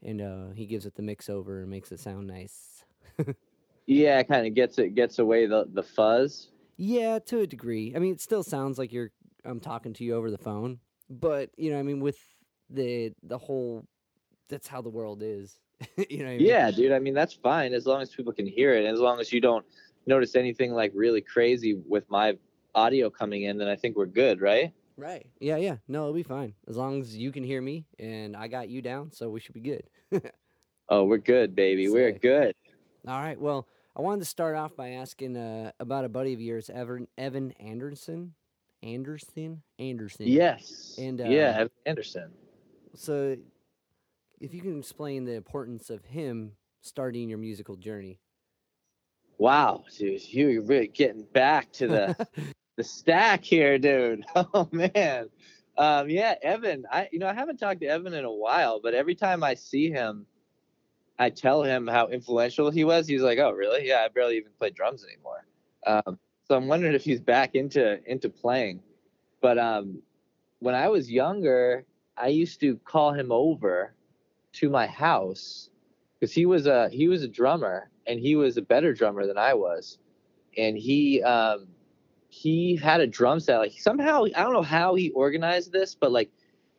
and 0.03 0.21
uh, 0.21 0.49
he 0.53 0.65
gives 0.65 0.85
it 0.85 0.95
the 0.95 1.01
mix 1.01 1.29
over 1.29 1.61
and 1.61 1.69
makes 1.69 1.91
it 1.91 1.99
sound 1.99 2.27
nice. 2.27 2.85
Yeah, 3.85 4.19
it 4.19 4.27
kind 4.27 4.47
of 4.47 4.53
gets 4.53 4.77
it 4.79 4.95
gets 4.95 5.19
away 5.19 5.45
the 5.45 5.65
the 5.71 5.83
fuzz. 5.83 6.49
Yeah, 6.77 7.19
to 7.27 7.41
a 7.41 7.47
degree. 7.47 7.93
I 7.95 7.99
mean, 7.99 8.13
it 8.13 8.21
still 8.21 8.43
sounds 8.43 8.77
like 8.77 8.93
you're 8.93 9.11
I'm 9.45 9.59
talking 9.59 9.93
to 9.93 10.03
you 10.03 10.15
over 10.15 10.31
the 10.31 10.37
phone, 10.37 10.79
but 11.09 11.49
you 11.57 11.71
know, 11.71 11.79
I 11.79 11.83
mean, 11.83 11.99
with 11.99 12.17
the 12.69 13.11
the 13.23 13.37
whole, 13.37 13.85
that's 14.49 14.67
how 14.67 14.81
the 14.81 14.89
world 14.89 15.21
is. 15.21 15.59
you 16.09 16.19
know. 16.19 16.25
What 16.25 16.31
I 16.31 16.37
mean? 16.37 16.47
Yeah, 16.47 16.71
dude. 16.71 16.91
I 16.93 16.99
mean, 16.99 17.13
that's 17.13 17.33
fine 17.33 17.73
as 17.73 17.85
long 17.85 18.01
as 18.01 18.09
people 18.09 18.31
can 18.31 18.47
hear 18.47 18.73
it, 18.73 18.85
and 18.85 18.93
as 18.93 18.99
long 18.99 19.19
as 19.19 19.33
you 19.33 19.41
don't 19.41 19.65
notice 20.05 20.35
anything 20.35 20.71
like 20.71 20.91
really 20.95 21.21
crazy 21.21 21.81
with 21.85 22.09
my 22.09 22.37
audio 22.75 23.09
coming 23.09 23.43
in, 23.43 23.57
then 23.57 23.67
I 23.67 23.75
think 23.75 23.95
we're 23.95 24.05
good, 24.05 24.41
right? 24.41 24.73
Right. 24.97 25.27
Yeah, 25.39 25.57
yeah. 25.57 25.77
No, 25.87 26.03
it'll 26.03 26.13
be 26.13 26.23
fine 26.23 26.53
as 26.67 26.77
long 26.77 27.01
as 27.01 27.15
you 27.15 27.31
can 27.31 27.43
hear 27.43 27.61
me 27.61 27.85
and 27.99 28.35
I 28.35 28.47
got 28.47 28.69
you 28.69 28.81
down, 28.81 29.11
so 29.11 29.29
we 29.29 29.39
should 29.39 29.53
be 29.53 29.61
good. 29.61 29.83
Oh, 30.89 31.05
we're 31.05 31.17
good, 31.17 31.55
baby. 31.55 31.87
We're 31.87 32.11
good. 32.11 32.55
All 33.07 33.19
right. 33.19 33.39
Well, 33.39 33.67
I 33.95 34.01
wanted 34.01 34.19
to 34.19 34.25
start 34.25 34.55
off 34.55 34.75
by 34.75 34.89
asking 34.89 35.37
uh, 35.37 35.71
about 35.79 36.03
a 36.03 36.09
buddy 36.09 36.33
of 36.33 36.41
yours, 36.41 36.69
Evan 36.69 37.07
Evan 37.17 37.51
Anderson. 37.53 38.33
Anderson. 38.83 39.63
Anderson. 39.79 40.27
Yes. 40.27 40.95
And, 40.99 41.19
yeah, 41.19 41.51
uh, 41.51 41.61
Evan 41.61 41.71
Anderson. 41.85 42.31
So, 42.95 43.37
if 44.41 44.53
you 44.53 44.61
can 44.61 44.77
explain 44.77 45.23
the 45.23 45.35
importance 45.35 45.89
of 45.89 46.03
him 46.03 46.51
starting 46.81 47.29
your 47.29 47.39
musical 47.39 47.77
journey. 47.77 48.19
Wow, 49.37 49.85
dude, 49.97 50.21
you're 50.33 50.61
really 50.61 50.89
getting 50.89 51.23
back 51.33 51.71
to 51.73 51.87
the 51.87 52.27
the 52.75 52.83
stack 52.83 53.43
here, 53.43 53.77
dude. 53.77 54.25
Oh 54.35 54.67
man. 54.71 55.29
Um, 55.77 56.09
yeah, 56.09 56.35
Evan. 56.41 56.85
I 56.91 57.09
you 57.11 57.19
know 57.19 57.27
I 57.27 57.33
haven't 57.33 57.57
talked 57.57 57.81
to 57.81 57.87
Evan 57.87 58.13
in 58.13 58.25
a 58.25 58.31
while, 58.31 58.79
but 58.81 58.93
every 58.93 59.15
time 59.15 59.43
I 59.43 59.55
see 59.55 59.89
him, 59.89 60.25
I 61.17 61.29
tell 61.29 61.63
him 61.63 61.87
how 61.87 62.07
influential 62.07 62.69
he 62.69 62.83
was. 62.83 63.07
He's 63.07 63.21
like, 63.21 63.39
"Oh, 63.39 63.51
really? 63.51 63.87
Yeah, 63.87 64.01
I 64.05 64.07
barely 64.09 64.37
even 64.37 64.51
play 64.59 64.69
drums 64.69 65.03
anymore." 65.05 65.45
Um, 65.85 66.19
so 66.47 66.55
I'm 66.55 66.67
wondering 66.67 66.93
if 66.93 67.03
he's 67.03 67.21
back 67.21 67.55
into 67.55 67.99
into 68.09 68.29
playing. 68.29 68.81
But 69.41 69.57
um, 69.57 70.01
when 70.59 70.75
I 70.75 70.89
was 70.89 71.11
younger, 71.11 71.85
I 72.17 72.27
used 72.27 72.59
to 72.61 72.77
call 72.77 73.13
him 73.13 73.31
over 73.31 73.93
to 74.53 74.69
my 74.69 74.85
house 74.87 75.69
because 76.19 76.33
he 76.33 76.45
was 76.45 76.67
a 76.67 76.89
he 76.89 77.07
was 77.07 77.23
a 77.23 77.27
drummer 77.27 77.89
and 78.05 78.19
he 78.19 78.35
was 78.35 78.57
a 78.57 78.61
better 78.61 78.93
drummer 78.93 79.25
than 79.25 79.37
I 79.37 79.53
was, 79.55 79.97
and 80.57 80.77
he 80.77 81.23
um, 81.23 81.67
he 82.33 82.75
had 82.75 82.99
a 82.99 83.05
drum 83.05 83.39
set. 83.39 83.59
Like 83.59 83.73
somehow 83.79 84.25
I 84.35 84.43
don't 84.43 84.53
know 84.53 84.63
how 84.63 84.95
he 84.95 85.11
organized 85.11 85.71
this, 85.71 85.93
but 85.93 86.11
like 86.11 86.31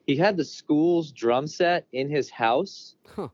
he 0.05 0.17
had 0.17 0.37
the 0.37 0.45
school's 0.45 1.13
drum 1.13 1.47
set 1.47 1.87
in 1.93 2.09
his 2.11 2.29
house. 2.29 2.97
Huh. 3.15 3.29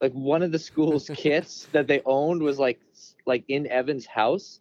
Like 0.00 0.12
one 0.12 0.42
of 0.42 0.52
the 0.52 0.58
school's 0.58 1.10
kits 1.14 1.68
that 1.72 1.86
they 1.86 2.00
owned 2.06 2.42
was 2.42 2.58
like 2.58 2.80
like 3.26 3.44
in 3.48 3.66
Evan's 3.66 4.06
house, 4.06 4.60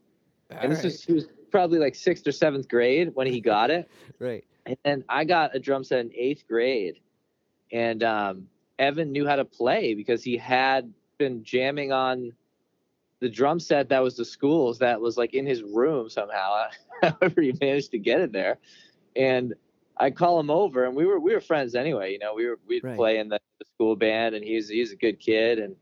and 0.49 0.71
this 0.71 0.83
was 0.83 1.01
he 1.01 1.13
was 1.13 1.27
probably 1.51 1.79
like 1.79 1.95
sixth 1.95 2.27
or 2.27 2.33
seventh 2.33 2.67
grade 2.67 3.11
when 3.13 3.27
he 3.27 3.39
got 3.39 3.71
it. 3.71 3.89
right. 4.19 4.43
And 4.65 4.77
then 4.83 5.03
I 5.07 5.23
got 5.23 5.55
a 5.55 5.59
drum 5.59 5.85
set 5.85 6.01
in 6.01 6.11
eighth 6.13 6.43
grade, 6.49 6.99
and 7.71 8.03
um, 8.03 8.47
Evan 8.77 9.13
knew 9.13 9.25
how 9.25 9.37
to 9.37 9.45
play 9.45 9.93
because 9.93 10.21
he 10.21 10.35
had 10.35 10.93
been 11.17 11.45
jamming 11.45 11.93
on 11.93 12.33
the 13.19 13.29
drum 13.29 13.59
set 13.59 13.89
that 13.89 14.01
was 14.01 14.15
the 14.15 14.25
school's 14.25 14.79
that 14.79 14.99
was 14.99 15.17
like 15.17 15.33
in 15.33 15.45
his 15.45 15.61
room 15.63 16.09
somehow. 16.09 16.67
However, 17.19 17.41
he 17.41 17.53
managed 17.59 17.91
to 17.91 17.99
get 17.99 18.21
it 18.21 18.31
there, 18.31 18.57
and 19.15 19.53
I 19.97 20.11
call 20.11 20.39
him 20.39 20.49
over, 20.49 20.85
and 20.85 20.95
we 20.95 21.05
were 21.05 21.19
we 21.19 21.33
were 21.33 21.41
friends 21.41 21.75
anyway. 21.75 22.13
You 22.13 22.19
know, 22.19 22.33
we 22.33 22.47
were 22.47 22.59
we'd 22.67 22.83
Right. 22.83 22.95
play 22.95 23.17
in 23.19 23.29
the, 23.29 23.39
the 23.59 23.65
school 23.75 23.95
band, 23.95 24.35
and 24.35 24.43
he's 24.43 24.69
he's 24.69 24.91
a 24.91 24.95
good 24.95 25.19
kid, 25.19 25.59
and 25.59 25.75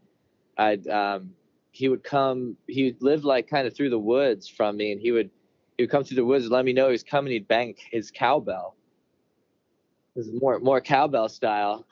I'd 0.57 0.87
um, 0.87 1.31
he 1.71 1.87
would 1.89 2.03
come. 2.03 2.57
He 2.67 2.95
lived 2.99 3.23
like 3.23 3.47
kind 3.47 3.67
of 3.67 3.75
through 3.75 3.91
the 3.91 3.99
woods 3.99 4.47
from 4.47 4.77
me, 4.77 4.91
and 4.91 4.99
he 4.99 5.11
would 5.11 5.29
he 5.77 5.83
would 5.83 5.91
come 5.91 6.03
through 6.03 6.15
the 6.15 6.25
woods 6.25 6.45
and 6.45 6.51
let 6.51 6.65
me 6.65 6.73
know 6.73 6.87
he 6.87 6.91
was 6.93 7.03
coming. 7.03 7.31
He'd 7.31 7.47
bang 7.47 7.75
his 7.91 8.11
cowbell. 8.11 8.75
This 10.15 10.27
is 10.27 10.41
more 10.41 10.59
more 10.59 10.81
cowbell 10.81 11.29
style, 11.29 11.85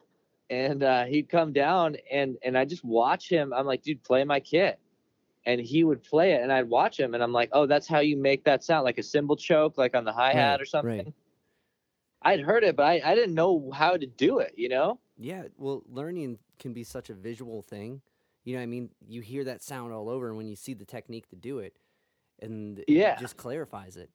and 0.49 0.81
uh, 0.81 1.05
he'd 1.05 1.29
come 1.29 1.53
down 1.53 1.97
and 2.11 2.37
and 2.43 2.57
I 2.57 2.65
just 2.65 2.83
watch 2.83 3.29
him. 3.29 3.53
I'm 3.53 3.67
like, 3.67 3.83
dude, 3.83 4.03
play 4.03 4.23
my 4.23 4.39
kit, 4.39 4.79
and 5.45 5.61
he 5.61 5.83
would 5.83 6.03
play 6.03 6.33
it, 6.33 6.41
and 6.41 6.51
I'd 6.51 6.69
watch 6.69 6.99
him, 6.99 7.13
and 7.13 7.21
I'm 7.23 7.31
like, 7.33 7.49
oh, 7.53 7.65
that's 7.65 7.87
how 7.87 7.99
you 7.99 8.17
make 8.17 8.43
that 8.45 8.63
sound, 8.63 8.83
like 8.83 8.97
a 8.97 9.03
cymbal 9.03 9.35
choke, 9.35 9.77
like 9.77 9.95
on 9.95 10.03
the 10.03 10.13
hi 10.13 10.33
hat 10.33 10.53
Right, 10.53 10.61
or 10.61 10.65
something. 10.65 11.05
right. 11.05 11.13
I'd 12.21 12.39
heard 12.41 12.63
it, 12.63 12.75
but 12.75 12.85
I, 12.87 13.01
I 13.05 13.15
didn't 13.15 13.35
know 13.35 13.69
how 13.71 13.97
to 13.97 14.05
do 14.07 14.39
it. 14.39 14.53
You 14.57 14.69
know? 14.69 14.99
Yeah, 15.17 15.43
well, 15.57 15.83
learning 15.87 16.39
can 16.59 16.73
be 16.73 16.83
such 16.83 17.09
a 17.09 17.13
visual 17.13 17.61
thing. 17.61 18.01
You 18.43 18.53
know, 18.53 18.59
what 18.59 18.63
I 18.63 18.67
mean, 18.67 18.89
you 19.07 19.21
hear 19.21 19.43
that 19.45 19.61
sound 19.63 19.93
all 19.93 20.09
over, 20.09 20.27
and 20.27 20.37
when 20.37 20.47
you 20.47 20.55
see 20.55 20.73
the 20.73 20.85
technique 20.85 21.29
to 21.29 21.35
do 21.35 21.59
it, 21.59 21.75
and 22.41 22.83
Yeah. 22.87 23.13
it 23.13 23.19
just 23.19 23.37
clarifies 23.37 23.95
it. 23.97 24.09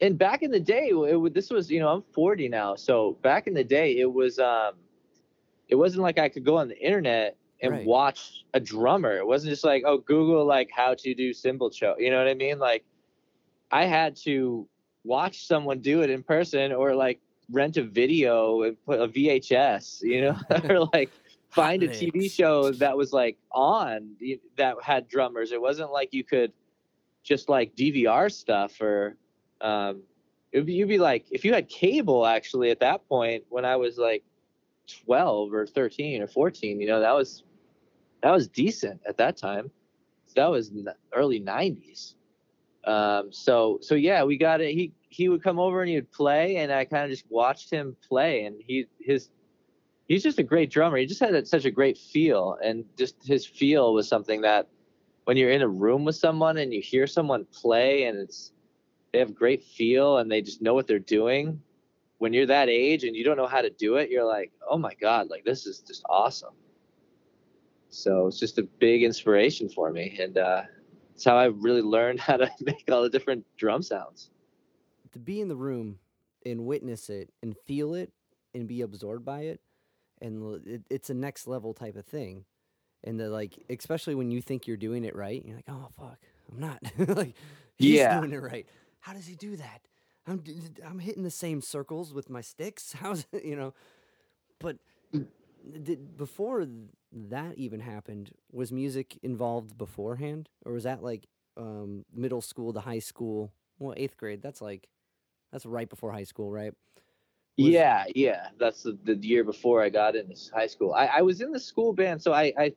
and 0.00 0.16
back 0.18 0.42
in 0.42 0.50
the 0.50 0.60
day 0.60 0.88
it, 0.90 1.16
would 1.20 1.34
this 1.34 1.50
was 1.50 1.70
you 1.70 1.78
know 1.80 1.88
i'm 1.88 2.02
40 2.12 2.48
now 2.48 2.74
so 2.76 3.16
back 3.22 3.46
in 3.48 3.54
the 3.54 3.64
day 3.64 3.98
it 3.98 4.12
was 4.12 4.38
um 4.38 4.74
it 5.68 5.74
wasn't 5.76 6.02
like 6.02 6.18
i 6.18 6.28
could 6.28 6.44
go 6.44 6.56
on 6.56 6.68
the 6.68 6.78
internet 6.84 7.36
and 7.60 7.72
Right. 7.72 7.86
watch 7.86 8.44
a 8.54 8.60
drummer 8.60 9.16
it 9.16 9.26
wasn't 9.26 9.50
just 9.50 9.64
like 9.64 9.82
oh 9.86 9.98
google 9.98 10.44
like 10.44 10.68
how 10.72 10.94
to 10.94 11.14
do 11.14 11.32
cymbal 11.32 11.70
show. 11.70 11.94
you 11.98 12.10
know 12.10 12.18
what 12.18 12.28
i 12.28 12.34
mean 12.34 12.58
like 12.58 12.84
i 13.70 13.84
had 13.84 14.16
to 14.16 14.68
watch 15.04 15.46
someone 15.46 15.80
do 15.80 16.02
it 16.02 16.10
in 16.10 16.22
person 16.22 16.72
or 16.72 16.94
like 16.94 17.20
rent 17.50 17.76
a 17.76 17.82
video 17.82 18.62
and 18.62 18.76
put 18.84 19.00
a 19.00 19.08
vhs 19.08 20.02
you 20.02 20.20
know 20.20 20.36
or 20.68 20.88
like 20.92 21.10
find 21.50 21.82
a 21.82 21.88
tv 21.88 22.30
show 22.30 22.70
that 22.72 22.96
was 22.96 23.12
like 23.12 23.36
on 23.52 24.10
that 24.56 24.76
had 24.82 25.08
drummers 25.08 25.50
it 25.50 25.60
wasn't 25.60 25.90
like 25.90 26.12
you 26.12 26.22
could 26.22 26.52
just 27.24 27.48
like 27.48 27.74
dvr 27.74 28.30
stuff 28.30 28.80
or 28.80 29.16
um 29.60 30.02
it'd 30.52 30.66
be, 30.66 30.74
you'd 30.74 30.88
be 30.88 30.98
like 30.98 31.26
if 31.30 31.44
you 31.44 31.52
had 31.52 31.68
cable 31.68 32.26
actually 32.26 32.70
at 32.70 32.80
that 32.80 33.06
point 33.08 33.42
when 33.48 33.64
i 33.64 33.76
was 33.76 33.98
like 33.98 34.22
12 35.04 35.52
or 35.52 35.66
13 35.66 36.22
or 36.22 36.26
14 36.26 36.80
you 36.80 36.86
know 36.86 37.00
that 37.00 37.14
was 37.14 37.42
that 38.22 38.32
was 38.32 38.48
decent 38.48 39.00
at 39.06 39.16
that 39.18 39.36
time. 39.36 39.70
That 40.34 40.50
was 40.50 40.70
early 41.12 41.40
90s 41.40 42.14
um 42.84 43.32
so 43.32 43.78
so 43.82 43.94
yeah 43.94 44.22
we 44.24 44.36
got 44.36 44.60
it. 44.60 44.72
He 44.72 44.92
he 45.08 45.28
would 45.28 45.42
come 45.42 45.58
over 45.58 45.80
and 45.82 45.88
he 45.88 45.96
would 45.96 46.10
play 46.12 46.56
and 46.56 46.72
i 46.72 46.84
kind 46.84 47.04
of 47.04 47.10
just 47.10 47.24
watched 47.28 47.70
him 47.70 47.96
play 48.06 48.44
and 48.44 48.56
he 48.64 48.86
his 49.00 49.30
he's 50.06 50.22
just 50.22 50.38
a 50.38 50.42
great 50.42 50.70
drummer. 50.70 50.96
He 50.96 51.06
just 51.06 51.20
had 51.20 51.34
a, 51.34 51.44
such 51.44 51.66
a 51.66 51.70
great 51.70 51.98
feel 51.98 52.56
and 52.62 52.84
just 52.96 53.16
his 53.26 53.44
feel 53.46 53.92
was 53.92 54.08
something 54.08 54.40
that 54.40 54.68
when 55.24 55.36
you're 55.36 55.50
in 55.50 55.62
a 55.62 55.68
room 55.68 56.04
with 56.04 56.16
someone 56.16 56.56
and 56.56 56.72
you 56.72 56.80
hear 56.80 57.06
someone 57.06 57.44
play 57.52 58.04
and 58.04 58.18
it's 58.18 58.52
they 59.12 59.18
have 59.18 59.34
great 59.34 59.62
feel 59.64 60.18
and 60.18 60.30
they 60.30 60.40
just 60.40 60.62
know 60.62 60.74
what 60.74 60.86
they're 60.86 60.98
doing 60.98 61.60
when 62.18 62.32
you're 62.32 62.46
that 62.46 62.68
age 62.68 63.04
and 63.04 63.14
you 63.14 63.24
don't 63.24 63.36
know 63.36 63.46
how 63.46 63.60
to 63.60 63.70
do 63.70 63.96
it 63.96 64.10
you're 64.10 64.24
like 64.24 64.50
oh 64.68 64.78
my 64.78 64.94
god 64.94 65.28
like 65.28 65.44
this 65.44 65.66
is 65.66 65.80
just 65.80 66.02
awesome 66.08 66.54
so 67.90 68.26
it's 68.26 68.38
just 68.38 68.58
a 68.58 68.62
big 68.62 69.02
inspiration 69.02 69.68
for 69.68 69.90
me 69.90 70.16
and 70.20 70.38
uh 70.38 70.62
it's 71.14 71.24
how 71.24 71.36
i 71.36 71.46
really 71.46 71.82
learned 71.82 72.20
how 72.28 72.36
to 72.36 72.50
make 72.60 72.84
all 72.90 73.02
the 73.02 73.08
different 73.10 73.44
drum 73.56 73.82
sounds. 73.82 74.30
To 75.12 75.18
be 75.18 75.40
in 75.40 75.48
the 75.48 75.56
room 75.56 75.98
and 76.44 76.66
witness 76.66 77.08
it 77.10 77.30
and 77.42 77.56
feel 77.66 77.94
it 77.94 78.12
and 78.54 78.68
be 78.68 78.82
absorbed 78.82 79.24
by 79.24 79.40
it 79.42 79.60
and 80.20 80.42
l- 80.42 80.60
it, 80.66 80.82
it's 80.90 81.10
a 81.10 81.14
next 81.14 81.46
level 81.46 81.72
type 81.74 81.96
of 81.96 82.04
thing. 82.06 82.44
And 83.04 83.18
the 83.18 83.28
like 83.30 83.54
especially 83.70 84.14
when 84.14 84.30
you 84.30 84.42
think 84.42 84.66
you're 84.66 84.76
doing 84.76 85.04
it 85.04 85.14
right 85.16 85.42
you're 85.44 85.56
like 85.56 85.68
oh 85.68 85.88
fuck 85.96 86.18
i'm 86.52 86.58
not 86.60 86.80
like 87.16 87.34
he's 87.76 88.00
Yeah. 88.00 88.10
doing 88.18 88.32
it 88.32 88.42
right. 88.42 88.66
How 89.00 89.12
does 89.14 89.26
he 89.26 89.34
do 89.34 89.56
that? 89.56 89.80
I'm 90.26 90.42
i'm 90.84 90.98
hitting 90.98 91.22
the 91.22 91.30
same 91.30 91.60
circles 91.62 92.12
with 92.12 92.28
my 92.28 92.40
sticks. 92.42 92.92
How's 93.00 93.26
it 93.32 93.44
you 93.44 93.56
know? 93.56 93.72
But 94.60 94.76
did, 95.82 96.16
before 96.16 96.66
that 97.12 97.56
even 97.56 97.80
happened 97.80 98.32
was 98.52 98.72
music 98.72 99.18
involved 99.22 99.76
beforehand? 99.78 100.48
Or 100.64 100.72
was 100.72 100.84
that 100.84 101.02
like 101.02 101.26
um, 101.56 102.04
middle 102.14 102.42
school 102.42 102.72
to 102.72 102.80
high 102.80 102.98
school? 102.98 103.52
Well 103.78 103.94
eighth 103.96 104.16
grade 104.16 104.42
that's 104.42 104.60
like 104.60 104.88
that's 105.52 105.64
right 105.64 105.88
before 105.88 106.12
high 106.12 106.24
school 106.24 106.50
right? 106.50 106.72
Was- 107.56 107.68
yeah 107.68 108.04
yeah 108.14 108.48
that's 108.58 108.82
the, 108.84 108.96
the 109.04 109.16
year 109.16 109.42
before 109.42 109.82
i 109.82 109.88
got 109.88 110.14
into 110.14 110.36
high 110.54 110.66
school. 110.68 110.94
I, 110.94 111.06
I 111.06 111.22
was 111.22 111.40
in 111.40 111.50
the 111.50 111.58
school 111.58 111.92
band 111.92 112.22
so 112.22 112.32
I, 112.32 112.52
I 112.56 112.72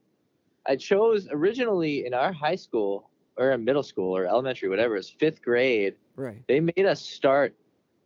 i 0.68 0.76
chose 0.76 1.28
originally 1.32 2.06
in 2.06 2.14
our 2.16 2.32
high 2.32 2.56
school 2.56 3.10
or 3.38 3.52
in 3.52 3.64
middle 3.64 3.84
school 3.84 4.16
or 4.16 4.26
elementary 4.26 4.70
whatever 4.70 4.96
it's 4.96 5.10
fifth 5.10 5.42
grade. 5.42 5.96
Right. 6.16 6.44
They 6.48 6.60
made 6.60 6.86
us 6.86 7.02
start 7.02 7.56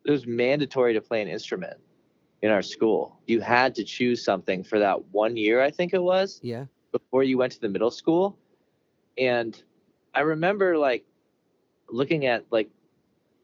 it 0.06 0.12
was 0.12 0.28
mandatory 0.28 0.94
to 0.94 1.02
play 1.02 1.22
an 1.22 1.28
instrument 1.28 1.78
in 2.42 2.52
our 2.52 2.62
school. 2.62 3.20
You 3.28 3.42
had 3.42 3.76
to 3.76 3.84
choose 3.84 4.24
something 4.24 4.64
for 4.64 4.80
that 4.80 5.06
one 5.12 5.38
year 5.38 5.62
i 5.62 5.72
think 5.72 5.94
it 5.94 6.02
was 6.02 6.40
yeah. 6.44 6.66
before 6.92 7.24
you 7.24 7.38
went 7.38 7.52
to 7.54 7.62
the 7.62 7.70
middle 7.70 7.92
school. 7.92 8.38
And 9.18 9.62
i 10.14 10.22
remember 10.22 10.78
like 10.78 11.06
looking 11.90 12.26
at 12.26 12.46
like 12.52 12.70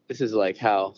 this 0.08 0.20
is 0.20 0.32
like 0.32 0.56
how 0.56 0.94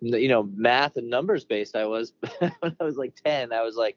you 0.00 0.28
know 0.28 0.42
math 0.54 0.96
and 0.96 1.08
numbers 1.10 1.44
based 1.44 1.76
i 1.76 1.84
was 1.84 2.14
when 2.38 2.76
i 2.80 2.84
was 2.84 2.96
like 2.96 3.14
10 3.22 3.52
i 3.52 3.62
was 3.62 3.76
like 3.76 3.96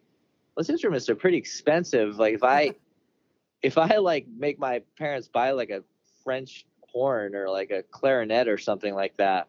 those 0.56 0.70
instruments 0.70 1.10
are 1.10 1.16
pretty 1.16 1.38
expensive. 1.38 2.18
Like 2.18 2.36
if 2.36 2.44
i 2.44 2.72
if 3.62 3.78
i 3.78 3.98
like 3.98 4.28
make 4.38 4.60
my 4.60 4.82
parents 4.98 5.28
buy 5.28 5.52
like 5.52 5.70
a 5.70 5.84
french 6.24 6.66
horn 6.92 7.36
or 7.36 7.50
like 7.50 7.72
a 7.72 7.84
clarinet 7.84 8.48
or 8.48 8.58
something 8.58 8.94
like 8.94 9.18
that 9.18 9.48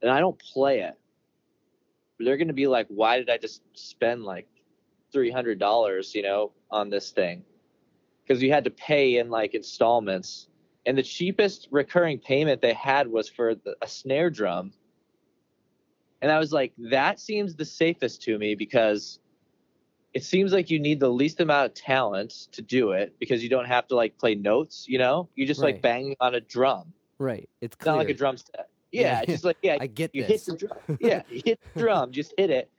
and 0.00 0.10
i 0.10 0.20
don't 0.20 0.38
play 0.38 0.80
it 0.80 0.94
they're 2.24 2.36
going 2.36 2.48
to 2.48 2.54
be 2.54 2.66
like 2.66 2.86
why 2.88 3.18
did 3.18 3.30
i 3.30 3.36
just 3.36 3.62
spend 3.74 4.24
like 4.24 4.46
$300 5.14 6.14
you 6.14 6.22
know 6.22 6.52
on 6.70 6.90
this 6.90 7.10
thing? 7.10 7.44
Because 8.24 8.42
you 8.42 8.52
had 8.52 8.64
to 8.64 8.70
pay 8.70 9.18
in 9.18 9.30
like 9.30 9.54
installments. 9.54 10.48
And 10.86 10.98
the 10.98 11.02
cheapest 11.02 11.68
recurring 11.70 12.18
payment 12.18 12.60
they 12.60 12.72
had 12.72 13.06
was 13.06 13.28
for 13.28 13.54
the, 13.54 13.76
a 13.82 13.86
snare 13.86 14.30
drum. 14.30 14.72
And 16.20 16.30
i 16.30 16.38
was 16.38 16.52
like 16.52 16.72
that 16.90 17.18
seems 17.20 17.54
the 17.54 17.64
safest 17.64 18.22
to 18.22 18.38
me 18.38 18.54
because 18.54 19.18
it 20.14 20.22
seems 20.22 20.52
like 20.52 20.70
you 20.70 20.78
need 20.78 21.00
the 21.00 21.08
least 21.08 21.40
amount 21.40 21.66
of 21.66 21.74
talent 21.74 22.30
to 22.52 22.62
do 22.62 22.92
it 22.92 23.14
because 23.18 23.42
you 23.42 23.48
don't 23.48 23.64
have 23.64 23.88
to 23.88 23.96
like 23.96 24.18
play 24.18 24.34
notes 24.34 24.86
you 24.88 24.98
know? 24.98 25.28
You 25.34 25.46
just 25.46 25.60
Right. 25.60 25.74
like 25.74 25.82
bang 25.82 26.16
on 26.20 26.34
a 26.34 26.40
drum. 26.40 26.92
Right. 27.18 27.48
It's 27.60 27.76
it's 27.76 27.86
not 27.86 27.96
like 27.96 28.08
a 28.08 28.14
drum 28.14 28.36
set 28.36 28.68
Yeah. 28.92 29.20
yeah, 29.20 29.24
just 29.24 29.44
like 29.44 29.56
yeah 29.62 29.78
i 29.80 29.86
get 29.86 30.14
you 30.14 30.24
this. 30.24 30.46
hit 30.46 30.58
the 30.60 30.66
drum. 30.66 30.98
Yeah 31.00 31.22
hit 31.28 31.58
the 31.74 31.80
drum 31.80 32.12
just 32.12 32.34
hit 32.38 32.50
it. 32.50 32.70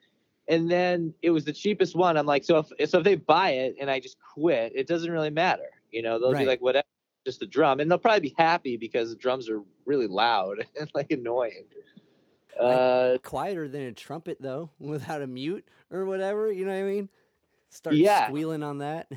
And 0.49 0.69
then 0.69 1.13
it 1.21 1.29
was 1.31 1.45
the 1.45 1.53
cheapest 1.53 1.95
one. 1.95 2.17
I'm 2.17 2.25
like 2.25 2.43
so 2.43 2.57
if 2.79 2.89
so 2.89 2.99
if 2.99 3.03
they 3.03 3.15
buy 3.15 3.51
it 3.51 3.75
and 3.81 3.89
i 3.89 3.99
just 3.99 4.17
quit 4.19 4.73
it 4.75 4.87
doesn't 4.87 5.11
really 5.11 5.29
matter. 5.31 5.69
You 5.91 6.01
know 6.03 6.19
they'll 6.19 6.31
Right. 6.33 6.41
be 6.41 6.45
like 6.45 6.61
whatever 6.61 6.85
just 7.25 7.39
the 7.39 7.45
drum. 7.45 7.79
And 7.79 7.89
they'll 7.89 7.97
probably 7.97 8.19
be 8.29 8.35
happy 8.37 8.75
because 8.77 9.09
the 9.09 9.15
drums 9.15 9.49
are 9.49 9.61
really 9.85 10.07
loud 10.07 10.65
and 10.79 10.91
like 10.93 11.11
annoying. 11.11 11.65
Uh 12.59 13.17
quieter 13.23 13.67
than 13.67 13.81
a 13.83 13.91
trumpet 13.93 14.37
though 14.39 14.69
without 14.79 15.21
a 15.23 15.27
mute 15.27 15.65
or 15.89 16.05
whatever 16.05 16.51
you 16.51 16.65
know 16.65 16.71
what 16.73 16.79
i 16.79 16.83
mean? 16.83 17.09
Start 17.69 17.95
Yeah. 17.95 18.27
squealing 18.27 18.61
on 18.61 18.77
that. 18.79 19.11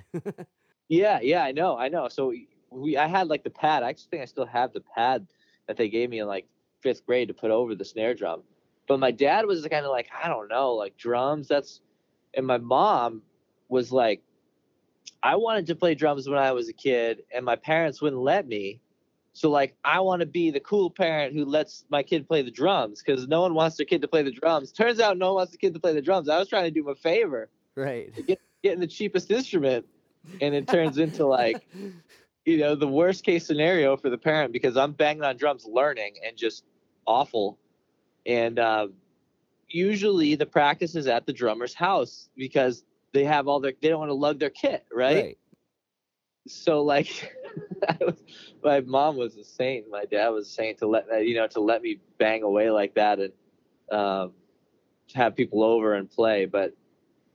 Yeah 0.89 1.21
yeah 1.21 1.43
i 1.45 1.53
know 1.53 1.77
i 1.77 1.89
know. 1.89 2.09
So 2.09 2.33
we 2.71 2.97
i 2.97 3.07
had 3.07 3.29
like 3.29 3.45
the 3.45 3.51
pad. 3.51 3.83
I 3.83 3.91
actually 3.91 4.09
think 4.11 4.23
i 4.23 4.27
still 4.27 4.47
have 4.47 4.73
the 4.73 4.81
pad 4.81 5.27
that 5.67 5.77
they 5.77 5.89
gave 5.89 6.09
me 6.11 6.21
in 6.21 6.27
like 6.29 6.47
fifth 6.83 7.05
grade 7.07 7.29
to 7.29 7.35
put 7.35 7.51
over 7.51 7.75
the 7.75 7.85
snare 7.85 8.15
drum. 8.15 8.43
But 8.89 9.01
my 9.01 9.11
dad 9.11 9.47
was 9.47 9.67
kind 9.67 9.85
of 9.85 9.91
like 9.91 10.09
i 10.23 10.29
don't 10.29 10.49
know 10.49 10.75
like 10.75 10.97
drums 10.97 11.49
that's 11.49 11.81
and 12.35 12.47
my 12.47 12.59
mom 12.59 13.23
was 13.69 13.91
like 13.91 14.23
i 15.23 15.35
wanted 15.35 15.67
to 15.67 15.75
play 15.75 15.95
drums 15.95 16.29
when 16.29 16.39
i 16.39 16.53
was 16.53 16.69
a 16.69 16.73
kid 16.73 17.23
and 17.35 17.45
my 17.45 17.57
parents 17.57 18.01
wouldn't 18.01 18.23
let 18.23 18.47
me. 18.47 18.81
So 19.33 19.51
like 19.51 19.77
i 19.85 20.01
want 20.01 20.21
to 20.21 20.27
be 20.27 20.51
the 20.51 20.61
cool 20.61 20.91
parent 20.91 21.35
who 21.35 21.45
lets 21.45 21.85
my 21.91 22.03
kid 22.03 22.29
play 22.29 22.43
the 22.43 22.51
drums 22.51 23.03
because 23.05 23.27
no 23.27 23.43
one 23.43 23.55
wants 23.55 23.77
their 23.77 23.87
kid 23.87 24.03
to 24.03 24.09
play 24.09 24.23
the 24.23 24.31
drums. 24.31 24.73
Turns 24.73 25.01
out 25.01 25.19
no 25.19 25.27
one 25.27 25.37
wants 25.37 25.53
the 25.53 25.59
kid 25.59 25.75
to 25.75 25.81
play 25.81 25.93
the 25.93 26.03
drums. 26.03 26.29
I 26.29 26.39
was 26.39 26.49
trying 26.49 26.65
to 26.65 26.71
do 26.71 26.81
him 26.81 26.89
a 26.89 26.95
favor. 26.95 27.49
Right. 27.75 28.13
Getting 28.63 28.81
the 28.81 28.87
cheapest 28.87 29.31
instrument 29.31 29.87
and 30.41 30.55
it 30.55 30.67
turns 30.67 30.99
into 30.99 31.27
like 31.27 31.69
you 32.47 32.59
know 32.59 32.75
the 32.75 32.89
worst 32.89 33.25
case 33.25 33.47
scenario 33.47 33.97
for 33.97 34.09
the 34.09 34.17
parent 34.17 34.53
because 34.53 34.77
i'm 34.77 34.93
banging 34.93 35.23
on 35.23 35.37
drums 35.37 35.67
learning 35.67 36.15
and 36.27 36.37
just 36.37 36.65
awful. 37.07 37.59
And 38.27 38.59
um, 38.59 38.95
usually 39.69 40.35
the 40.35 40.47
practice 40.47 40.97
is 40.97 41.07
at 41.07 41.27
the 41.27 41.33
drummer's 41.33 41.75
house 41.75 42.29
because 42.37 42.85
they 43.13 43.25
have 43.25 43.49
all 43.49 43.61
their 43.61 43.73
they 43.81 43.89
don't 43.89 44.01
want 44.01 44.11
to 44.11 44.15
lug 44.15 44.39
their 44.39 44.51
kit 44.51 44.85
right, 44.93 45.39
so 46.47 46.83
like 46.83 47.33
was, 48.01 48.23
my 48.65 48.81
mom 48.81 49.17
was 49.17 49.37
a 49.37 49.45
saint. 49.45 49.87
My 49.91 50.05
dad 50.05 50.29
was 50.31 50.49
a 50.49 50.51
saint 50.51 50.79
to 50.79 50.87
let 50.87 51.07
you 51.27 51.37
know 51.37 51.47
to 51.49 51.61
let 51.61 51.83
me 51.83 52.01
bang 52.19 52.43
away 52.43 52.71
like 52.71 52.95
that 52.95 53.19
and 53.21 53.33
um, 53.91 54.33
to 55.09 55.17
have 55.17 55.37
people 55.37 55.63
over 55.63 55.95
and 55.95 56.11
play. 56.11 56.47
But 56.47 56.75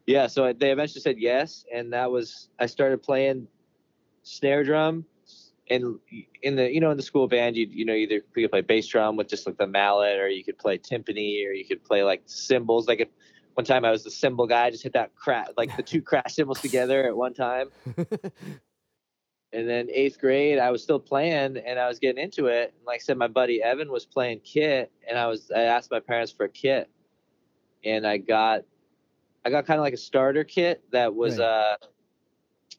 yeah 0.08 0.26
so 0.26 0.52
they 0.52 0.72
eventually 0.72 1.00
said 1.00 1.20
yes 1.20 1.64
and 1.72 1.94
that 1.94 2.10
was 2.10 2.50
i 2.60 2.66
started 2.66 3.04
playing 3.04 3.48
snare 4.24 4.64
drum. 4.64 5.06
And 5.70 6.00
in 6.42 6.58
the 6.58 6.70
you 6.70 6.82
know 6.82 6.92
in 6.92 6.98
the 6.98 7.04
school 7.04 7.30
band 7.30 7.56
you 7.56 7.66
you 7.72 7.86
know 7.86 7.94
either 7.94 8.16
you 8.16 8.44
could 8.44 8.52
play 8.52 8.62
bass 8.62 8.88
drum 8.88 9.16
with 9.16 9.30
just 9.30 9.46
like 9.46 9.58
the 9.58 9.68
mallet 9.68 10.20
or 10.20 10.28
you 10.28 10.44
could 10.44 10.58
play 10.58 10.78
timpani 10.78 11.48
or 11.48 11.54
you 11.54 11.66
could 11.66 11.82
play 11.84 12.04
like 12.04 12.24
cymbals. 12.26 12.88
Like 12.88 13.00
if, 13.00 13.08
one 13.54 13.66
time 13.66 13.86
i 13.86 13.92
was 13.92 14.04
the 14.04 14.12
cymbal 14.12 14.48
guy 14.48 14.66
I 14.66 14.72
just 14.72 14.84
hit 14.84 14.94
that 14.94 15.16
crash 15.16 15.48
like 15.58 15.76
the 15.78 15.84
two 15.84 16.02
crash 16.10 16.36
cymbals 16.36 16.60
together 16.60 17.06
at 17.08 17.16
one 17.16 17.34
time. 17.34 17.70
And 19.54 19.68
then 19.68 19.90
eighth 19.94 20.18
grade 20.20 20.60
i 20.60 20.72
was 20.72 20.82
still 20.82 21.00
playing 21.00 21.58
and 21.58 21.78
i 21.80 21.88
was 21.88 22.00
getting 22.00 22.24
into 22.24 22.48
it. 22.48 22.74
And 22.78 22.86
like 22.86 23.02
i 23.02 23.04
said 23.04 23.18
my 23.18 23.28
buddy 23.28 23.62
evan 23.62 23.92
was 23.92 24.06
playing 24.06 24.40
kit 24.42 24.92
and 25.08 25.18
i 25.18 25.28
was 25.28 25.52
i 25.56 25.62
asked 25.62 25.92
my 25.92 26.00
parents 26.00 26.32
for 26.32 26.46
a 26.46 26.50
kit. 26.50 26.90
And 27.84 28.08
i 28.08 28.18
got 28.18 28.62
i 29.46 29.50
got 29.50 29.66
kind 29.66 29.78
of 29.80 29.84
like 29.84 29.94
a 29.94 29.98
starter 29.98 30.44
kit 30.46 30.84
that 30.92 31.14
was 31.16 31.38
Right. 31.38 31.46
uh 31.46 31.78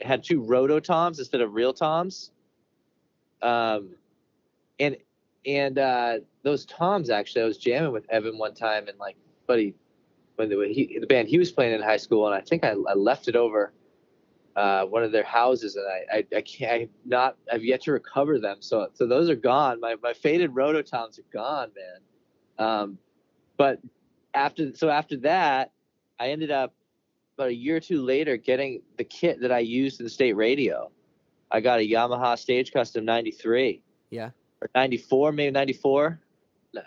had 0.00 0.24
two 0.24 0.42
roto 0.42 0.80
toms 0.80 1.18
instead 1.18 1.40
of 1.40 1.54
real 1.54 1.72
toms 1.72 2.30
um 3.42 3.90
and 4.80 4.96
and 5.46 5.78
uh 5.78 6.18
those 6.42 6.64
toms 6.66 7.10
actually 7.10 7.42
i 7.42 7.44
was 7.44 7.58
jamming 7.58 7.92
with 7.92 8.04
evan 8.10 8.38
one 8.38 8.54
time 8.54 8.88
and 8.88 8.98
like 8.98 9.16
buddy 9.46 9.74
when 10.36 10.48
the, 10.48 10.68
he, 10.72 10.98
the 10.98 11.06
band 11.06 11.28
he 11.28 11.38
was 11.38 11.52
playing 11.52 11.74
in 11.74 11.82
high 11.82 11.96
school 11.96 12.26
and 12.26 12.34
i 12.34 12.40
think 12.40 12.64
i, 12.64 12.70
I 12.88 12.94
left 12.94 13.28
it 13.28 13.36
over 13.36 13.72
uh, 14.56 14.84
one 14.84 15.02
of 15.02 15.12
their 15.12 15.24
houses, 15.24 15.76
and 15.76 15.86
I, 15.86 16.18
I, 16.18 16.36
I 16.38 16.40
can't, 16.42 16.72
I've 16.72 16.88
not, 17.04 17.36
I've 17.50 17.64
yet 17.64 17.82
to 17.82 17.92
recover 17.92 18.38
them. 18.38 18.58
So, 18.60 18.88
so 18.92 19.06
those 19.06 19.30
are 19.30 19.36
gone. 19.36 19.80
My, 19.80 19.96
my 20.02 20.12
faded 20.12 20.50
rototoms 20.52 21.18
are 21.18 21.24
gone, 21.32 21.70
man. 21.74 22.66
Um, 22.68 22.98
but 23.56 23.80
after, 24.34 24.74
so 24.74 24.90
after 24.90 25.16
that, 25.18 25.72
I 26.20 26.28
ended 26.28 26.50
up 26.50 26.74
about 27.36 27.48
a 27.48 27.54
year 27.54 27.76
or 27.76 27.80
two 27.80 28.02
later 28.02 28.36
getting 28.36 28.82
the 28.98 29.04
kit 29.04 29.40
that 29.40 29.52
I 29.52 29.60
used 29.60 30.00
in 30.00 30.04
the 30.04 30.10
state 30.10 30.34
radio. 30.34 30.90
I 31.50 31.60
got 31.60 31.80
a 31.80 31.82
Yamaha 31.88 32.38
Stage 32.38 32.72
Custom 32.72 33.04
'93 33.04 33.82
yeah 34.10 34.30
or 34.60 34.68
'94, 34.74 35.32
maybe 35.32 35.50
'94, 35.50 36.20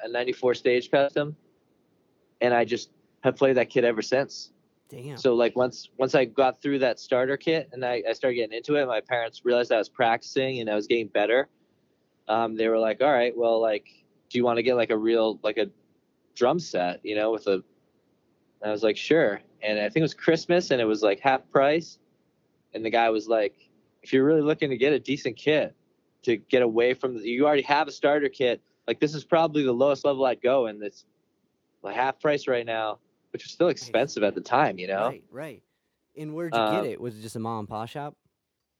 a 0.04 0.10
'94 0.10 0.54
Stage 0.56 0.92
Custom, 0.92 1.36
and 2.42 2.54
I 2.54 2.66
just 2.66 2.90
have 3.24 3.36
played 3.36 3.58
that 3.58 3.70
kit 3.70 3.84
ever 3.84 4.02
since. 4.02 4.52
damn 4.90 5.18
So 5.18 5.34
like 5.34 5.56
once 5.56 5.90
once 5.98 6.16
I 6.16 6.26
got 6.26 6.62
through 6.62 6.80
that 6.80 7.00
starter 7.00 7.38
kit 7.38 7.70
and 7.74 7.84
I, 7.84 8.04
I 8.08 8.14
started 8.14 8.36
getting 8.36 8.58
into 8.58 8.76
it, 8.76 8.86
my 8.88 9.02
parents 9.02 9.42
realized 9.44 9.72
I 9.72 9.78
was 9.78 9.90
practicing 9.90 10.60
and 10.60 10.70
I 10.70 10.76
was 10.76 10.88
getting 10.88 11.08
better. 11.08 11.48
Um, 12.28 12.56
they 12.56 12.68
were 12.68 12.80
like, 12.80 13.02
"All 13.02 13.12
right, 13.12 13.36
well, 13.36 13.62
like, 13.62 13.88
do 14.30 14.38
you 14.38 14.44
want 14.44 14.58
to 14.58 14.64
get 14.64 14.76
like 14.76 14.90
a 14.90 14.98
real 14.98 15.40
like 15.44 15.58
a 15.58 15.70
drum 16.36 16.60
set, 16.60 17.02
you 17.04 17.16
know, 17.16 17.32
with 17.32 17.48
a?" 17.48 17.64
And 18.62 18.70
I 18.70 18.72
was 18.72 18.84
like, 18.84 18.98
"Sure." 18.98 19.42
And 19.66 19.80
I 19.80 19.84
think 19.84 19.98
it 19.98 20.02
was 20.04 20.14
Christmas 20.14 20.72
and 20.72 20.80
it 20.80 20.86
was 20.86 21.02
like 21.02 21.20
half 21.20 21.50
price. 21.50 21.98
And 22.74 22.86
the 22.86 22.90
guy 22.90 23.10
was 23.10 23.28
like, 23.28 23.56
"If 24.04 24.14
you're 24.14 24.26
really 24.26 24.42
looking 24.42 24.70
to 24.70 24.78
get 24.78 24.94
a 24.94 25.00
decent 25.00 25.38
kit, 25.38 25.76
to 26.24 26.38
get 26.38 26.62
away 26.62 26.94
from. 26.94 27.16
The, 27.18 27.28
you 27.28 27.46
already 27.48 27.62
have 27.64 27.88
a 27.88 27.92
starter 27.92 28.30
kit. 28.30 28.62
Like 28.88 29.00
this 29.00 29.16
is 29.16 29.24
probably 29.24 29.64
the 29.64 29.72
lowest 29.72 30.06
level 30.06 30.26
I'd 30.26 30.42
go, 30.42 30.68
and 30.68 30.84
it's 30.84 31.06
like 31.82 31.96
half 31.96 32.20
price 32.20 32.48
right 32.48 32.66
now, 32.66 33.00
which 33.32 33.44
was 33.44 33.52
still 33.52 33.70
expensive 33.70 34.24
at 34.24 34.36
the 34.36 34.42
time. 34.42 34.78
You 34.78 34.88
know. 34.88 35.08
Right, 35.08 35.24
right. 35.32 35.64
And 36.18 36.34
where'd 36.34 36.54
you 36.54 36.60
Uh, 36.60 36.82
get 36.82 36.92
it? 36.92 37.02
Was 37.02 37.18
it 37.18 37.22
just 37.22 37.36
a 37.36 37.40
mom 37.40 37.60
and 37.60 37.68
pop 37.70 37.90
shop? 37.90 38.16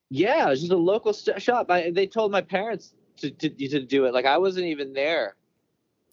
Yeah, 0.10 0.48
it 0.48 0.50
was 0.50 0.60
just 0.62 0.72
a 0.72 0.78
local 0.78 1.14
st- 1.14 1.42
shop. 1.42 1.72
I, 1.72 1.90
they 1.92 2.06
told 2.08 2.32
my 2.32 2.42
parents 2.42 2.94
to, 3.18 3.32
to 3.32 3.50
to 3.50 3.82
do 3.82 4.06
it. 4.06 4.14
Like 4.14 4.26
I 4.26 4.38
wasn't 4.38 4.68
even 4.68 4.94
there. 4.94 5.36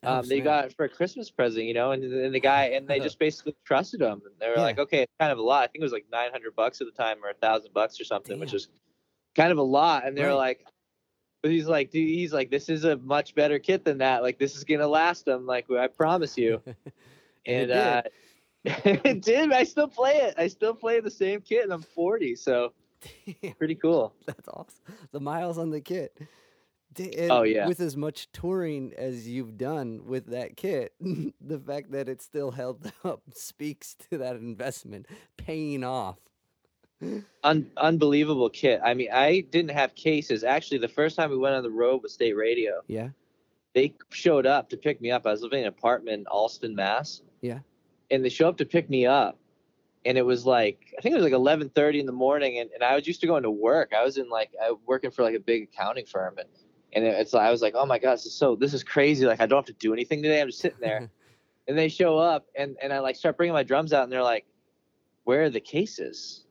Oh, 0.04 0.18
Um, 0.18 0.28
they 0.28 0.40
got 0.40 0.72
for 0.74 0.84
a 0.84 0.88
Christmas 0.88 1.30
present, 1.30 1.64
you 1.64 1.74
know, 1.74 1.92
and, 1.92 2.02
and 2.04 2.34
the 2.34 2.40
guy 2.40 2.64
and 2.66 2.88
they 2.88 2.98
just 3.08 3.18
basically 3.18 3.54
trusted 3.64 4.00
him. 4.00 4.22
And 4.24 4.34
they 4.40 4.48
were 4.48 4.56
Yeah. 4.56 4.62
like, 4.62 4.78
okay, 4.78 5.02
it's 5.02 5.12
kind 5.20 5.30
of 5.32 5.38
a 5.38 5.42
lot. 5.42 5.62
I 5.64 5.66
think 5.68 5.82
it 5.82 5.84
was 5.84 5.92
like 5.92 6.06
nine 6.10 6.30
hundred 6.32 6.56
bucks 6.56 6.80
at 6.80 6.86
the 6.86 6.92
time, 6.92 7.18
or 7.24 7.30
a 7.30 7.34
thousand 7.34 7.72
bucks 7.72 8.00
or 8.00 8.04
something, 8.04 8.38
which 8.40 8.50
Damn. 8.50 8.56
is 8.56 8.68
kind 9.36 9.52
of 9.52 9.58
a 9.58 9.62
lot. 9.62 10.06
And 10.06 10.16
they're 10.16 10.28
Right. 10.28 10.34
like, 10.34 10.66
but 11.42 11.50
he's 11.50 11.66
like, 11.66 11.90
dude, 11.90 12.08
he's 12.08 12.32
like, 12.32 12.50
this 12.50 12.68
is 12.68 12.84
a 12.84 12.96
much 12.98 13.34
better 13.34 13.58
kit 13.58 13.84
than 13.84 13.98
that. 13.98 14.22
Like 14.22 14.38
this 14.38 14.56
is 14.56 14.64
gonna 14.64 14.86
last 14.88 15.24
them. 15.24 15.46
Like 15.46 15.70
I 15.70 15.86
promise 15.88 16.36
you. 16.38 16.60
And 17.44 17.72
uh, 17.72 18.02
it 18.64 19.20
did. 19.22 19.52
I 19.52 19.64
still 19.64 19.88
play 19.88 20.18
it. 20.18 20.34
I 20.38 20.46
still 20.46 20.74
play 20.74 21.00
the 21.00 21.10
same 21.10 21.40
kit, 21.40 21.64
and 21.64 21.72
I'm 21.72 21.82
40, 21.82 22.36
so 22.36 22.72
pretty 23.58 23.74
cool. 23.74 24.14
That's 24.26 24.46
awesome. 24.46 24.78
The 25.10 25.18
miles 25.18 25.58
on 25.58 25.70
the 25.70 25.80
kit. 25.80 26.16
Oh, 27.30 27.42
yeah. 27.42 27.66
With 27.66 27.80
as 27.80 27.96
much 27.96 28.30
touring 28.32 28.92
as 28.96 29.26
you've 29.28 29.56
done 29.56 30.02
with 30.06 30.26
that 30.26 30.56
kit, 30.56 30.92
the 31.00 31.58
fact 31.58 31.92
that 31.92 32.08
it's 32.08 32.24
still 32.24 32.50
held 32.50 32.90
up 33.04 33.22
speaks 33.34 33.94
to 34.10 34.18
that 34.18 34.36
investment 34.36 35.06
paying 35.36 35.84
off. 35.84 36.18
Un- 37.42 37.70
unbelievable 37.76 38.48
kit. 38.48 38.80
I 38.84 38.94
mean, 38.94 39.08
I 39.12 39.40
didn't 39.50 39.72
have 39.72 39.94
cases. 39.94 40.44
Actually, 40.44 40.78
the 40.78 40.88
first 40.88 41.16
time 41.16 41.30
we 41.30 41.36
went 41.36 41.54
on 41.56 41.62
the 41.64 41.70
road 41.70 42.02
with 42.02 42.12
State 42.12 42.34
Radio, 42.36 42.80
Yeah. 42.86 43.08
they 43.74 43.94
showed 44.10 44.46
up 44.46 44.68
to 44.70 44.76
pick 44.76 45.00
me 45.00 45.10
up. 45.10 45.26
I 45.26 45.32
was 45.32 45.42
living 45.42 45.60
in 45.60 45.64
an 45.66 45.68
apartment 45.76 46.20
in 46.20 46.26
Allston, 46.26 46.76
Mass. 46.76 47.22
Yeah. 47.40 47.58
And 48.10 48.24
they 48.24 48.28
showed 48.28 48.48
up 48.50 48.56
to 48.58 48.64
pick 48.64 48.88
me 48.88 49.06
up. 49.06 49.36
And 50.04 50.16
it 50.18 50.22
was 50.22 50.44
like 50.46 50.92
I 50.98 51.00
think 51.00 51.12
it 51.12 51.16
was 51.16 51.24
like 51.24 51.32
eleven 51.32 51.68
thirty 51.68 52.00
in 52.00 52.06
the 52.06 52.12
morning 52.12 52.58
and, 52.58 52.68
and 52.72 52.82
I 52.82 52.96
was 52.96 53.06
used 53.06 53.20
to 53.20 53.28
going 53.28 53.44
to 53.44 53.50
work. 53.52 53.92
I 53.96 54.02
was 54.04 54.16
in 54.18 54.28
like 54.28 54.50
I 54.60 54.72
working 54.84 55.12
for 55.12 55.22
like 55.22 55.36
a 55.36 55.40
big 55.40 55.62
accounting 55.72 56.06
firm 56.06 56.38
and 56.38 56.48
and 56.92 57.04
it's 57.04 57.32
like 57.32 57.46
I 57.46 57.50
was 57.50 57.62
like, 57.62 57.74
Oh 57.76 57.86
my 57.86 57.98
god, 57.98 58.14
this 58.14 58.26
is 58.26 58.34
so 58.34 58.56
this 58.56 58.74
is 58.74 58.82
crazy. 58.82 59.26
Like 59.26 59.40
I 59.40 59.46
don't 59.46 59.58
have 59.58 59.66
to 59.66 59.80
do 59.80 59.92
anything 59.92 60.22
today. 60.22 60.40
I'm 60.40 60.48
just 60.48 60.60
sitting 60.60 60.80
there. 60.80 61.10
and 61.68 61.78
they 61.78 61.88
show 61.88 62.18
up 62.18 62.46
and, 62.56 62.76
and 62.82 62.92
I 62.92 62.98
like 62.98 63.16
start 63.16 63.36
bringing 63.36 63.54
my 63.54 63.62
drums 63.62 63.92
out 63.92 64.02
and 64.02 64.12
they're 64.12 64.22
like, 64.22 64.46
Where 65.24 65.44
are 65.44 65.50
the 65.50 65.60
cases? 65.60 66.44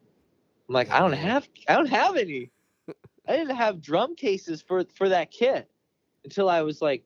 I'm 0.67 0.75
like, 0.75 0.89
I 0.89 0.99
don't 0.99 1.13
have 1.13 1.47
I 1.67 1.75
don't 1.75 1.89
have 1.89 2.15
any. 2.15 2.51
I 3.27 3.35
didn't 3.37 3.55
have 3.55 3.81
drum 3.81 4.15
cases 4.15 4.61
for 4.61 4.85
for 4.95 5.09
that 5.09 5.31
kit 5.31 5.69
until 6.23 6.49
I 6.49 6.61
was 6.61 6.81
like 6.81 7.03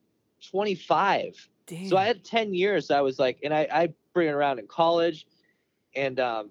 25. 0.49 1.49
Damn. 1.67 1.89
So 1.89 1.97
I 1.97 2.05
had 2.05 2.23
10 2.23 2.53
years. 2.53 2.91
I 2.91 3.01
was 3.01 3.19
like, 3.19 3.39
and 3.43 3.53
I, 3.53 3.67
I 3.71 3.89
bring 4.13 4.27
it 4.27 4.33
around 4.33 4.59
in 4.59 4.67
college 4.67 5.25
and 5.95 6.19
um, 6.19 6.49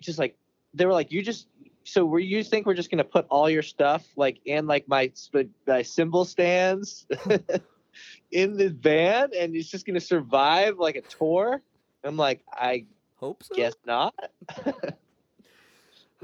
just 0.00 0.18
like, 0.18 0.36
they 0.74 0.86
were 0.86 0.92
like, 0.92 1.10
you 1.10 1.22
just, 1.22 1.48
so 1.86 2.04
were 2.04 2.18
you 2.18 2.42
think 2.42 2.66
we're 2.66 2.74
just 2.74 2.90
going 2.90 2.98
to 2.98 3.04
put 3.04 3.26
all 3.30 3.48
your 3.48 3.62
stuff 3.62 4.04
like 4.16 4.40
in 4.44 4.66
like 4.66 4.88
my, 4.88 5.12
my 5.66 5.82
cymbal 5.82 6.24
stands 6.24 7.06
in 8.32 8.56
the 8.56 8.70
van 8.70 9.30
and 9.36 9.54
it's 9.54 9.68
just 9.68 9.86
going 9.86 9.94
to 9.94 10.00
survive 10.00 10.78
like 10.78 10.96
a 10.96 11.02
tour? 11.02 11.62
I'm 12.02 12.16
like, 12.16 12.42
I 12.52 12.86
Hope 13.16 13.44
so. 13.44 13.54
guess 13.54 13.74
not. 13.86 14.14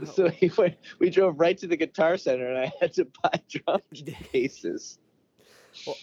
so 0.04 0.26
oh. 0.26 0.28
he 0.28 0.50
went, 0.58 0.76
we 0.98 1.10
drove 1.10 1.38
right 1.38 1.56
to 1.58 1.68
the 1.68 1.76
guitar 1.76 2.16
center 2.16 2.48
and 2.48 2.58
I 2.58 2.72
had 2.80 2.92
to 2.94 3.06
buy 3.22 3.40
drum 3.48 3.80
cases. 4.32 4.98
Well, 5.86 5.96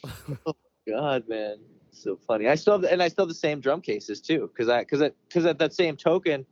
oh 0.45 0.55
God, 0.87 1.27
man, 1.27 1.57
so 1.91 2.15
funny. 2.15 2.47
I 2.47 2.55
still 2.55 2.75
have, 2.75 2.81
the, 2.81 2.91
and 2.93 3.03
I 3.03 3.09
still 3.09 3.25
have 3.25 3.29
the 3.29 3.35
same 3.35 3.59
drum 3.59 3.81
cases 3.81 4.21
too, 4.21 4.49
because 4.53 4.69
I, 4.69 4.79
because 4.79 5.01
because 5.27 5.45
at 5.45 5.59
that 5.59 5.73
same 5.73 5.97
token, 5.97 6.45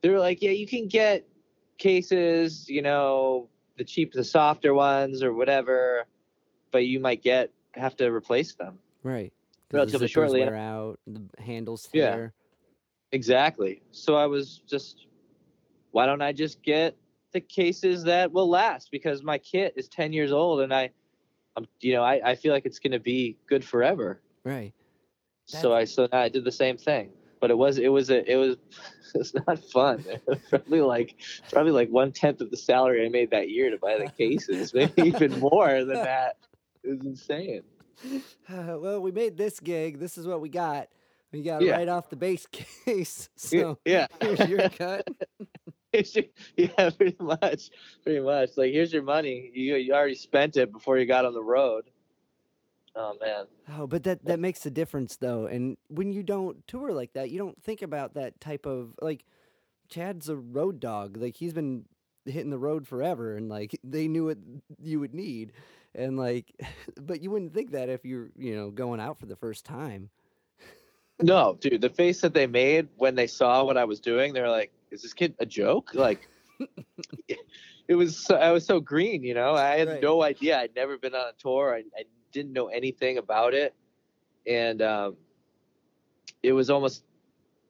they 0.00 0.08
were 0.08 0.18
like, 0.18 0.40
yeah, 0.40 0.50
you 0.50 0.66
can 0.66 0.88
get 0.88 1.26
cases, 1.78 2.68
you 2.68 2.82
know, 2.82 3.48
the 3.76 3.84
cheap, 3.84 4.12
the 4.12 4.24
softer 4.24 4.74
ones 4.74 5.22
or 5.22 5.32
whatever, 5.32 6.04
but 6.70 6.86
you 6.86 7.00
might 7.00 7.22
get 7.22 7.50
have 7.74 7.96
to 7.96 8.06
replace 8.10 8.54
them. 8.54 8.78
Right. 9.02 9.32
the 9.70 9.78
Relatively 9.78 10.06
zippers 10.06 10.10
shortly, 10.10 10.40
wear 10.40 10.56
out, 10.56 10.98
the 11.06 11.22
handles 11.42 11.88
Yeah. 11.92 12.28
Exactly. 13.12 13.82
So 13.92 14.16
I 14.16 14.26
was 14.26 14.62
just, 14.66 15.06
why 15.92 16.06
don't 16.06 16.22
I 16.22 16.32
just 16.32 16.62
get 16.62 16.96
the 17.32 17.40
cases 17.40 18.04
that 18.04 18.32
will 18.32 18.48
last? 18.48 18.90
Because 18.90 19.22
my 19.22 19.38
kit 19.38 19.74
is 19.76 19.88
ten 19.88 20.12
years 20.12 20.32
old, 20.32 20.60
and 20.60 20.74
I, 20.74 20.90
I'm, 21.56 21.66
you 21.80 21.92
know, 21.92 22.02
I, 22.02 22.30
I 22.30 22.34
feel 22.34 22.52
like 22.52 22.66
it's 22.66 22.78
gonna 22.78 22.98
be 22.98 23.36
good 23.46 23.64
forever. 23.64 24.20
Right. 24.44 24.72
so 25.46 25.74
I 25.74 25.84
so 25.84 26.08
I 26.12 26.28
did 26.28 26.44
the 26.44 26.52
same 26.52 26.76
thing. 26.76 27.10
But 27.44 27.50
it 27.50 27.58
was 27.58 27.76
it 27.76 27.88
was 27.88 28.08
a 28.08 28.24
it 28.32 28.36
was 28.36 28.56
it's 29.14 29.34
not 29.34 29.58
fun. 29.70 30.02
Probably 30.48 30.80
like 30.80 31.16
probably 31.52 31.72
like 31.72 31.90
one 31.90 32.10
tenth 32.10 32.40
of 32.40 32.50
the 32.50 32.56
salary 32.56 33.04
I 33.04 33.10
made 33.10 33.32
that 33.32 33.50
year 33.50 33.68
to 33.68 33.76
buy 33.76 33.98
the 33.98 34.08
cases, 34.10 34.72
maybe 34.72 35.02
even 35.08 35.38
more 35.40 35.84
than 35.84 35.92
that. 35.96 36.38
It 36.82 36.88
was 36.88 37.00
insane. 37.04 37.60
Uh, 38.02 38.18
well, 38.80 39.02
we 39.02 39.12
made 39.12 39.36
this 39.36 39.60
gig. 39.60 39.98
This 39.98 40.16
is 40.16 40.26
what 40.26 40.40
we 40.40 40.48
got. 40.48 40.88
We 41.32 41.42
got 41.42 41.60
Yeah. 41.60 41.72
right 41.76 41.86
off 41.86 42.08
the 42.08 42.16
base 42.16 42.46
case. 42.50 43.28
So 43.36 43.78
yeah. 43.84 44.06
here's 44.22 44.48
your 44.48 44.66
cut. 44.70 45.06
Ju- 45.94 46.22
yeah, 46.56 46.88
pretty 46.96 47.16
much, 47.20 47.68
pretty 48.04 48.20
much. 48.20 48.56
Like 48.56 48.72
here's 48.72 48.90
your 48.90 49.02
money. 49.02 49.50
You 49.52 49.76
you 49.76 49.92
already 49.92 50.14
spent 50.14 50.56
it 50.56 50.72
before 50.72 50.96
you 50.96 51.04
got 51.04 51.26
on 51.26 51.34
the 51.34 51.44
road. 51.44 51.84
Oh 52.96 53.16
man. 53.20 53.46
Oh, 53.76 53.86
but 53.86 54.04
that 54.04 54.24
that 54.24 54.38
makes 54.38 54.64
a 54.66 54.70
difference 54.70 55.16
though. 55.16 55.46
And 55.46 55.76
when 55.88 56.12
you 56.12 56.22
don't 56.22 56.66
tour 56.66 56.92
like 56.92 57.12
that, 57.14 57.30
you 57.30 57.38
don't 57.38 57.60
think 57.62 57.82
about 57.82 58.14
that 58.14 58.40
type 58.40 58.66
of 58.66 58.94
like 59.00 59.24
Chad's 59.88 60.28
a 60.28 60.36
road 60.36 60.80
dog. 60.80 61.16
Like 61.16 61.36
he's 61.36 61.52
been 61.52 61.86
hitting 62.24 62.50
the 62.50 62.58
road 62.58 62.86
forever 62.86 63.36
and 63.36 63.48
like 63.48 63.78
they 63.84 64.08
knew 64.08 64.26
what 64.26 64.38
you 64.80 65.00
would 65.00 65.14
need. 65.14 65.52
And 65.94 66.16
like 66.16 66.52
but 67.00 67.20
you 67.22 67.30
wouldn't 67.30 67.54
think 67.54 67.72
that 67.72 67.88
if 67.88 68.04
you're, 68.04 68.30
you 68.36 68.54
know, 68.54 68.70
going 68.70 69.00
out 69.00 69.18
for 69.18 69.26
the 69.26 69.36
first 69.36 69.64
time. 69.64 70.10
No, 71.22 71.56
dude, 71.60 71.80
the 71.80 71.90
face 71.90 72.20
that 72.22 72.34
they 72.34 72.46
made 72.46 72.88
when 72.96 73.14
they 73.14 73.28
saw 73.28 73.64
what 73.64 73.76
I 73.76 73.84
was 73.84 74.00
doing, 74.00 74.32
they 74.32 74.40
were 74.40 74.50
like, 74.50 74.72
"Is 74.90 75.02
this 75.02 75.12
kid 75.14 75.34
a 75.38 75.46
joke?" 75.46 75.94
Like, 75.94 76.28
it 77.88 77.94
was. 77.94 78.16
So, 78.16 78.34
I 78.34 78.50
was 78.50 78.66
so 78.66 78.80
green, 78.80 79.22
you 79.22 79.32
know. 79.32 79.54
I 79.54 79.76
had 79.78 79.88
Right. 79.88 80.02
no 80.02 80.22
idea. 80.24 80.58
I'd 80.58 80.74
never 80.74 80.98
been 80.98 81.14
on 81.14 81.28
a 81.28 81.32
tour. 81.38 81.72
I, 81.72 81.84
I 81.96 82.04
didn't 82.34 82.52
know 82.52 82.66
anything 82.66 83.16
about 83.16 83.54
it, 83.54 83.72
and 84.46 84.82
um, 84.82 85.16
it 86.42 86.52
was 86.52 86.68
almost. 86.68 87.04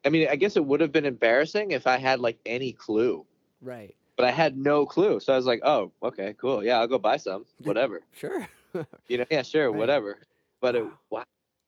I 0.04 0.08
mean, 0.10 0.26
I 0.28 0.36
guess 0.36 0.56
it 0.56 0.64
would 0.64 0.80
have 0.80 0.90
been 0.92 1.04
embarrassing 1.06 1.70
if 1.70 1.86
I 1.86 1.96
had 1.98 2.18
like 2.20 2.38
any 2.44 2.72
clue, 2.72 3.24
Right. 3.62 3.94
but 4.16 4.26
I 4.26 4.30
had 4.32 4.56
no 4.58 4.84
clue. 4.84 5.20
So 5.20 5.32
I 5.32 5.36
was 5.36 5.46
like, 5.46 5.60
"Oh, 5.62 5.92
okay, 6.02 6.34
cool. 6.38 6.64
Yeah, 6.64 6.80
I'll 6.80 6.88
go 6.88 6.98
buy 6.98 7.16
some. 7.18 7.44
Whatever. 7.62 8.02
Sure. 8.12 8.48
You 9.06 9.18
know, 9.18 9.24
yeah, 9.30 9.42
sure, 9.42 9.70
Right. 9.70 9.78
whatever." 9.78 10.18
But 10.60 10.74
it, 10.74 10.84
Wow. 11.10 11.22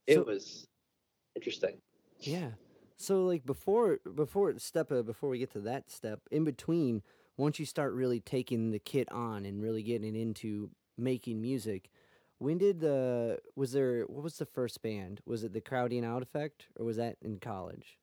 it 0.09 0.15
So- 0.17 0.25
was 0.25 0.67
interesting. 1.37 1.77
Yeah. 2.21 2.51
So 2.97 3.25
like 3.25 3.45
before 3.47 3.99
before 4.15 4.59
step 4.59 4.91
uh, 4.91 5.03
before 5.03 5.29
we 5.31 5.39
get 5.39 5.53
to 5.53 5.61
that 5.61 5.91
step, 5.91 6.21
in 6.33 6.45
between, 6.45 7.03
once 7.37 7.59
you 7.61 7.67
start 7.67 7.93
really 7.93 8.21
taking 8.21 8.71
the 8.73 8.79
kit 8.81 9.11
on 9.13 9.45
and 9.45 9.63
really 9.63 9.83
getting 9.83 10.17
into 10.17 10.71
making 10.99 11.41
music, 11.43 11.91
when 12.39 12.59
did 12.59 12.81
the 12.81 13.39
was 13.55 13.73
there 13.73 14.03
what 14.05 14.23
was 14.23 14.37
the 14.39 14.47
first 14.47 14.83
band? 14.83 15.21
Was 15.27 15.45
it 15.45 15.53
the 15.53 15.61
Crowding 15.61 16.05
Out 16.05 16.23
Effect 16.23 16.67
or 16.79 16.85
was 16.85 16.97
that 16.97 17.17
in 17.23 17.39
college? 17.39 17.99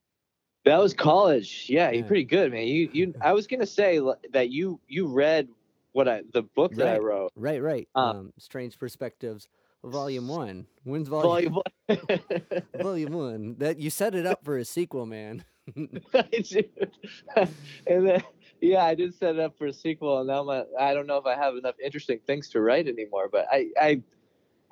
That 0.66 0.80
was 0.80 0.94
college. 0.94 1.66
Yeah, 1.70 1.90
Yeah. 1.90 1.98
you're 1.98 2.08
pretty 2.08 2.24
good, 2.24 2.52
man. 2.52 2.68
You 2.68 2.90
you 2.94 3.14
I 3.22 3.34
was 3.34 3.48
gonna 3.48 3.66
say 3.66 4.00
that 4.32 4.50
you 4.50 4.80
you 4.88 5.08
read 5.08 5.48
what 5.92 6.08
I 6.08 6.24
the 6.34 6.44
book 6.44 6.74
that 6.76 6.88
I 6.88 6.98
wrote. 7.00 7.32
Right, 7.36 7.62
right. 7.62 7.88
Uh, 7.96 8.00
um, 8.00 8.34
Strange 8.40 8.80
Perspectives, 8.80 9.48
Volume 9.84 10.28
One. 10.28 10.66
When's 10.84 11.08
Volume 11.08 11.54
Volume 11.54 11.64
one. 11.88 12.00
Volume 12.82 13.14
One? 13.14 13.56
That 13.60 13.78
you 13.80 13.90
set 13.90 14.16
it 14.16 14.26
up 14.26 14.44
for 14.44 14.58
a 14.58 14.66
sequel, 14.66 15.06
man. 15.06 15.44
I 16.14 17.48
and 17.88 18.08
then 18.08 18.24
yeah, 18.62 18.84
I 18.84 18.96
did 18.96 19.14
set 19.14 19.36
it 19.36 19.42
up 19.42 19.58
for 19.58 19.68
a 19.68 19.74
sequel, 19.74 20.20
and 20.20 20.28
now 20.28 20.44
my, 20.44 20.64
I 20.80 20.94
don't 20.94 21.08
know 21.08 21.18
if 21.18 21.26
I 21.26 21.36
have 21.36 21.56
enough 21.56 21.76
interesting 21.84 22.20
things 22.26 22.50
to 22.50 22.62
write 22.62 22.88
anymore. 22.88 23.30
But 23.32 23.48
I 23.52 23.70
I 23.80 24.02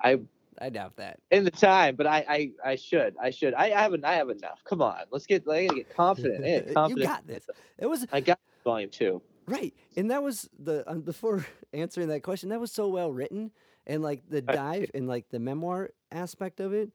I 0.02 0.20
I 0.60 0.68
doubt 0.70 0.96
that. 0.96 1.18
in 1.30 1.44
the 1.44 1.50
time, 1.50 1.96
but 1.96 2.06
I 2.06 2.24
I, 2.28 2.50
I 2.72 2.76
should 2.76 3.16
I 3.20 3.30
should 3.30 3.54
I, 3.54 3.66
I 3.66 3.82
haven't 3.82 4.04
I 4.04 4.14
have 4.14 4.30
enough. 4.30 4.62
Come 4.64 4.82
on, 4.82 5.00
let's 5.10 5.26
get 5.26 5.42
I 5.48 5.66
gotta 5.66 5.80
get 5.80 5.96
confident. 5.96 6.44
I 6.44 6.84
get 6.84 6.88
you 6.88 6.96
got 7.02 7.26
this. 7.26 7.48
It 7.78 7.86
was 7.86 8.06
I 8.12 8.20
got 8.20 8.38
volume 8.64 8.90
two. 8.90 9.22
Right, 9.46 9.74
and 9.96 10.10
that 10.10 10.22
was 10.22 10.48
the 10.58 10.88
um, 10.90 11.00
before 11.00 11.46
answering 11.72 12.08
that 12.08 12.22
question. 12.22 12.50
That 12.50 12.60
was 12.60 12.72
so 12.72 12.88
well 12.88 13.12
written, 13.12 13.50
and 13.86 14.02
like 14.02 14.22
the 14.28 14.42
dive 14.42 14.90
and 14.94 15.08
like 15.08 15.28
the 15.30 15.38
memoir 15.38 15.90
aspect 16.10 16.60
of 16.60 16.72
it. 16.72 16.90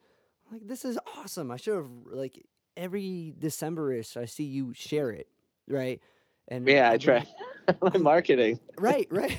Like 0.52 0.66
this 0.66 0.86
is 0.86 0.98
awesome. 1.18 1.52
I 1.52 1.58
should 1.58 1.76
have 1.76 1.90
like 2.06 2.46
every 2.78 3.34
Decemberish 3.38 4.16
I 4.16 4.26
see 4.26 4.46
you 4.46 4.74
share 4.74 5.12
it, 5.12 5.28
right? 5.68 6.00
And 6.48 6.68
Yeah, 6.68 6.92
I 6.92 6.98
try 6.98 7.26
my 7.82 7.98
marketing. 7.98 8.60
Right, 8.78 9.08
right. 9.12 9.38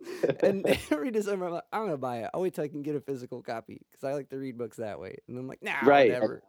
and 0.42 0.66
every 0.90 1.10
December, 1.10 1.46
I'm 1.46 1.52
like, 1.54 1.64
I'm 1.72 1.84
gonna 1.84 1.96
buy 1.96 2.18
it. 2.18 2.30
I'll 2.34 2.40
wait 2.40 2.54
till 2.54 2.64
I 2.64 2.68
can 2.68 2.82
get 2.82 2.94
a 2.96 3.00
physical 3.00 3.42
copy 3.42 3.80
because 3.90 4.04
I 4.04 4.12
like 4.14 4.28
to 4.30 4.36
read 4.38 4.56
books 4.58 4.76
that 4.78 5.00
way. 5.00 5.16
And 5.28 5.38
I'm 5.38 5.46
like, 5.48 5.62
nah, 5.62 5.72
Right, 5.84 6.08
whatever. 6.10 6.42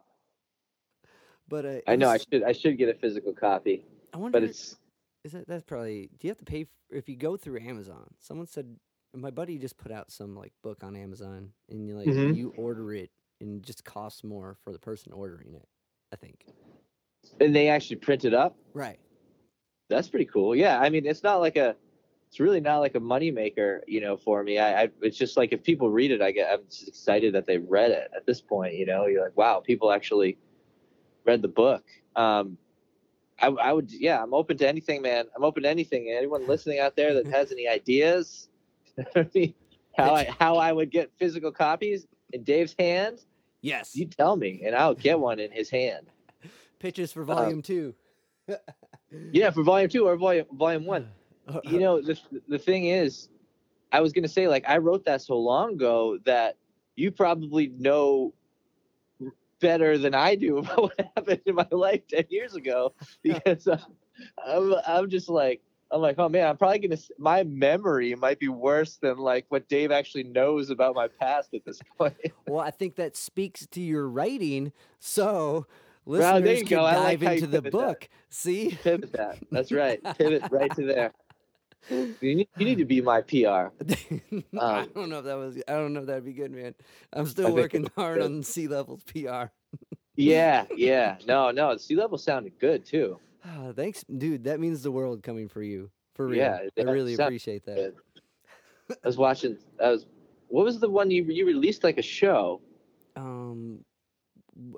But 1.48 1.66
uh, 1.66 1.78
I 1.86 1.96
know 1.96 2.08
I 2.08 2.18
should 2.18 2.44
I 2.44 2.52
should 2.52 2.78
get 2.78 2.88
a 2.88 2.94
physical 2.94 3.32
copy, 3.32 3.84
I 4.14 4.18
wonder. 4.18 4.38
but 4.40 4.48
it's 4.48 4.76
Is 5.24 5.32
that 5.32 5.48
that's 5.48 5.64
probably? 5.64 6.10
Do 6.18 6.26
you 6.26 6.30
have 6.30 6.38
to 6.38 6.44
pay 6.44 6.62
f- 6.62 6.68
if 6.90 7.08
you 7.08 7.16
go 7.16 7.36
through 7.36 7.60
Amazon? 7.60 8.06
Someone 8.20 8.46
said 8.46 8.76
my 9.14 9.30
buddy 9.30 9.58
just 9.58 9.76
put 9.76 9.90
out 9.90 10.12
some 10.12 10.36
like 10.36 10.52
book 10.62 10.84
on 10.84 10.94
Amazon, 10.94 11.50
and 11.68 11.88
you 11.88 11.96
like 11.96 12.06
Mhm. 12.06 12.36
you 12.36 12.54
order 12.56 12.92
it, 12.94 13.10
and 13.40 13.58
it 13.58 13.66
just 13.66 13.84
costs 13.84 14.22
more 14.22 14.56
for 14.62 14.72
the 14.72 14.78
person 14.78 15.12
ordering 15.12 15.54
it. 15.54 15.66
I 16.12 16.16
think. 16.16 16.46
and 17.40 17.54
they 17.54 17.68
actually 17.68 17.96
print 17.96 18.24
it 18.24 18.34
up. 18.34 18.56
Right. 18.74 18.98
That's 19.88 20.08
pretty 20.08 20.24
cool. 20.26 20.54
Yeah, 20.56 20.78
I 20.80 20.88
mean, 20.88 21.04
it's 21.06 21.22
not 21.22 21.36
like 21.40 21.56
a, 21.56 21.76
it's 22.30 22.38
really 22.38 22.60
not 22.60 22.78
like 22.78 22.94
a 22.94 23.00
moneymaker, 23.00 23.80
you 23.88 24.00
know, 24.00 24.16
for 24.16 24.44
me. 24.44 24.56
I, 24.60 24.84
I, 24.84 24.88
it's 25.02 25.18
just 25.18 25.36
like 25.36 25.52
if 25.52 25.64
people 25.64 25.90
read 25.90 26.12
it, 26.12 26.22
I 26.22 26.30
get, 26.30 26.48
I'm 26.52 26.60
just 26.70 26.86
excited 26.86 27.34
that 27.34 27.44
they 27.44 27.58
read 27.58 27.90
it. 27.90 28.08
At 28.14 28.24
this 28.24 28.40
point, 28.40 28.74
you 28.74 28.86
know, 28.86 29.06
you're 29.06 29.24
like, 29.24 29.36
wow, 29.36 29.58
people 29.58 29.90
actually 29.90 30.38
read 31.24 31.42
the 31.42 31.48
book. 31.48 31.82
Um, 32.14 32.56
I, 33.40 33.48
I 33.48 33.72
would, 33.72 33.90
yeah, 33.90 34.22
I'm 34.22 34.32
open 34.32 34.56
to 34.58 34.68
anything, 34.68 35.02
man. 35.02 35.24
I'm 35.34 35.42
open 35.42 35.64
to 35.64 35.68
anything. 35.68 36.14
Anyone 36.16 36.46
listening 36.46 36.78
out 36.78 36.94
there 36.94 37.14
that 37.14 37.26
has 37.26 37.50
any 37.50 37.66
ideas, 37.66 38.48
how 39.96 40.14
I, 40.14 40.32
how 40.38 40.56
I 40.56 40.70
would 40.70 40.92
get 40.92 41.10
physical 41.18 41.50
copies 41.50 42.06
in 42.32 42.44
Dave's 42.44 42.76
hand, 42.78 43.24
Yes. 43.60 43.96
you 43.96 44.06
tell 44.06 44.36
me, 44.36 44.62
and 44.64 44.76
I'll 44.76 44.94
get 44.94 45.18
one 45.18 45.40
in 45.40 45.50
his 45.50 45.68
hand. 45.68 46.06
Pitches 46.78 47.12
for 47.12 47.24
volume 47.24 47.60
two. 47.60 47.94
Yeah, 49.32 49.50
for 49.50 49.64
volume 49.64 49.90
two 49.90 50.06
or 50.06 50.16
volume 50.16 50.46
volume 50.52 50.86
one. 50.86 51.10
You 51.64 51.78
know 51.80 52.00
the 52.00 52.18
the 52.48 52.58
thing 52.58 52.86
is 52.86 53.28
i 53.92 54.00
was 54.00 54.12
going 54.12 54.22
to 54.22 54.28
say 54.28 54.46
like 54.48 54.64
i 54.68 54.76
wrote 54.78 55.04
that 55.04 55.20
so 55.20 55.36
long 55.36 55.72
ago 55.74 56.18
that 56.24 56.56
you 56.96 57.10
probably 57.10 57.68
know 57.78 58.32
better 59.60 59.98
than 59.98 60.14
i 60.14 60.34
do 60.34 60.58
about 60.62 60.82
what 60.82 61.10
happened 61.16 61.40
in 61.46 61.54
my 61.54 61.66
life 61.70 62.02
10 62.08 62.24
years 62.30 62.54
ago 62.54 62.92
because 63.22 63.66
uh, 63.68 63.78
I'm, 64.46 64.74
I'm 64.86 65.10
just 65.10 65.28
like 65.28 65.60
i'm 65.90 66.00
like 66.00 66.16
oh 66.18 66.28
man 66.28 66.46
i'm 66.46 66.56
probably 66.56 66.78
going 66.78 66.96
to 66.96 67.02
my 67.18 67.42
memory 67.42 68.14
might 68.14 68.38
be 68.38 68.48
worse 68.48 68.96
than 68.96 69.18
like 69.18 69.46
what 69.48 69.68
dave 69.68 69.90
actually 69.90 70.24
knows 70.24 70.70
about 70.70 70.94
my 70.94 71.08
past 71.08 71.52
at 71.54 71.64
this 71.64 71.80
point 71.98 72.14
Well, 72.46 72.60
I 72.60 72.70
think 72.70 72.96
that 72.96 73.16
speaks 73.16 73.66
to 73.68 73.80
your 73.80 74.08
writing, 74.08 74.72
so 74.98 75.66
Well, 76.04 76.40
listeners 76.40 76.60
you 76.60 76.66
can 76.66 76.78
go. 76.78 76.84
I 76.84 76.96
like 76.96 77.20
dive 77.20 77.22
you 77.22 77.28
into 77.30 77.46
the 77.48 77.56
pivot 77.62 77.64
that. 77.64 77.86
book. 77.86 78.08
See, 78.28 78.78
pivot 78.82 79.12
that 79.12 79.38
that's 79.50 79.72
right 79.72 80.02
pivot 80.16 80.42
right 80.50 80.74
to 80.76 80.84
there 80.84 81.12
you 81.88 82.14
need, 82.20 82.48
you 82.56 82.64
need 82.64 82.78
to 82.78 82.84
be 82.84 83.00
my 83.00 83.20
pr 83.22 83.36
I 83.46 83.70
Um, 84.58 84.88
don't 84.94 85.08
know 85.08 85.18
if 85.20 85.24
that 85.24 85.34
was. 85.36 85.56
I 85.66 85.72
don't 85.72 85.92
know 85.92 86.00
if 86.00 86.06
that'd 86.06 86.24
be 86.24 86.32
good, 86.32 86.52
man. 86.52 86.74
I'm 87.12 87.26
still 87.26 87.46
think 87.46 87.58
working 87.58 87.90
hard 87.96 88.20
on 88.22 88.42
C-Level's 88.42 89.02
PR. 89.04 89.44
yeah 90.16 90.64
yeah 90.76 91.16
no 91.26 91.50
no 91.50 91.76
C-Level 91.76 92.18
sounded 92.18 92.58
good 92.58 92.84
too 92.84 93.18
Ah, 93.44 93.72
Thanks, 93.74 94.04
dude. 94.04 94.44
That 94.44 94.60
means 94.60 94.82
the 94.82 94.90
world 94.90 95.22
coming 95.22 95.48
for 95.48 95.62
you. 95.62 95.90
For 96.14 96.26
real. 96.26 96.36
Yeah, 96.38 96.58
I 96.78 96.82
really 96.82 97.14
appreciate 97.14 97.64
that. 97.64 97.76
good. 97.76 97.94
I 98.90 98.94
was 99.06 99.16
watching. 99.16 99.56
I 99.82 99.88
was. 99.90 100.04
What 100.48 100.64
was 100.66 100.78
the 100.78 100.90
one 100.90 101.10
you 101.10 101.24
you 101.24 101.46
released 101.46 101.82
like 101.82 101.96
a 101.96 102.02
show? 102.02 102.60
Um, 103.16 103.82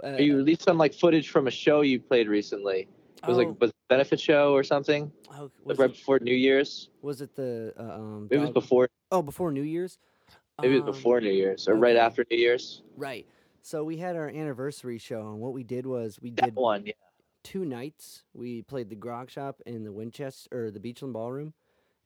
uh, 0.05 0.11
you 0.11 0.37
released 0.37 0.63
some 0.63 0.79
like 0.79 0.95
footage 0.95 1.31
from 1.31 1.49
a 1.49 1.51
show 1.51 1.81
you 1.81 1.99
played 1.99 2.29
recently. 2.29 2.87
It 3.23 3.27
was 3.27 3.37
oh, 3.37 3.41
like 3.41 3.61
was 3.61 3.71
it 3.71 3.77
a 3.77 3.82
benefit 3.93 4.21
show 4.21 4.53
or 4.55 4.63
something. 4.65 5.13
oh, 5.39 5.51
right 5.67 5.91
it, 5.91 5.93
before 5.93 6.19
New 6.21 6.35
Year's. 6.35 6.91
was 7.03 7.21
it 7.21 7.35
the 7.35 7.73
uh, 7.79 7.83
um? 7.83 8.29
It 8.31 8.39
was 8.39 8.51
before. 8.51 8.89
Oh, 9.11 9.23
before 9.23 9.53
New 9.53 9.63
Year's. 9.63 9.99
Maybe 10.61 10.77
it 10.77 10.81
was 10.85 10.89
Um, 10.89 10.95
before 10.95 11.21
New 11.21 11.33
Year's 11.33 11.67
or 11.69 11.75
right 11.75 11.97
after 11.97 12.25
New 12.31 12.37
Year's. 12.37 12.83
Right. 12.97 13.27
So 13.63 13.85
we 13.85 13.97
had 13.97 14.17
our 14.17 14.29
anniversary 14.29 14.99
show, 14.99 15.21
and 15.31 15.39
what 15.41 15.53
we 15.53 15.63
did 15.65 15.87
was 15.87 16.19
we 16.21 16.31
That 16.31 16.47
did 16.47 16.55
one. 16.57 16.85
Yeah. 16.87 16.93
two 17.45 17.65
nights. 17.65 18.23
We 18.35 18.63
played 18.63 18.89
the 18.89 18.97
Grog 18.97 19.31
Shop 19.31 19.61
and 19.67 19.85
the 19.87 19.93
Winchester 19.93 20.49
or 20.67 20.71
the 20.71 20.81
Beachland 20.81 21.13
Ballroom, 21.13 21.53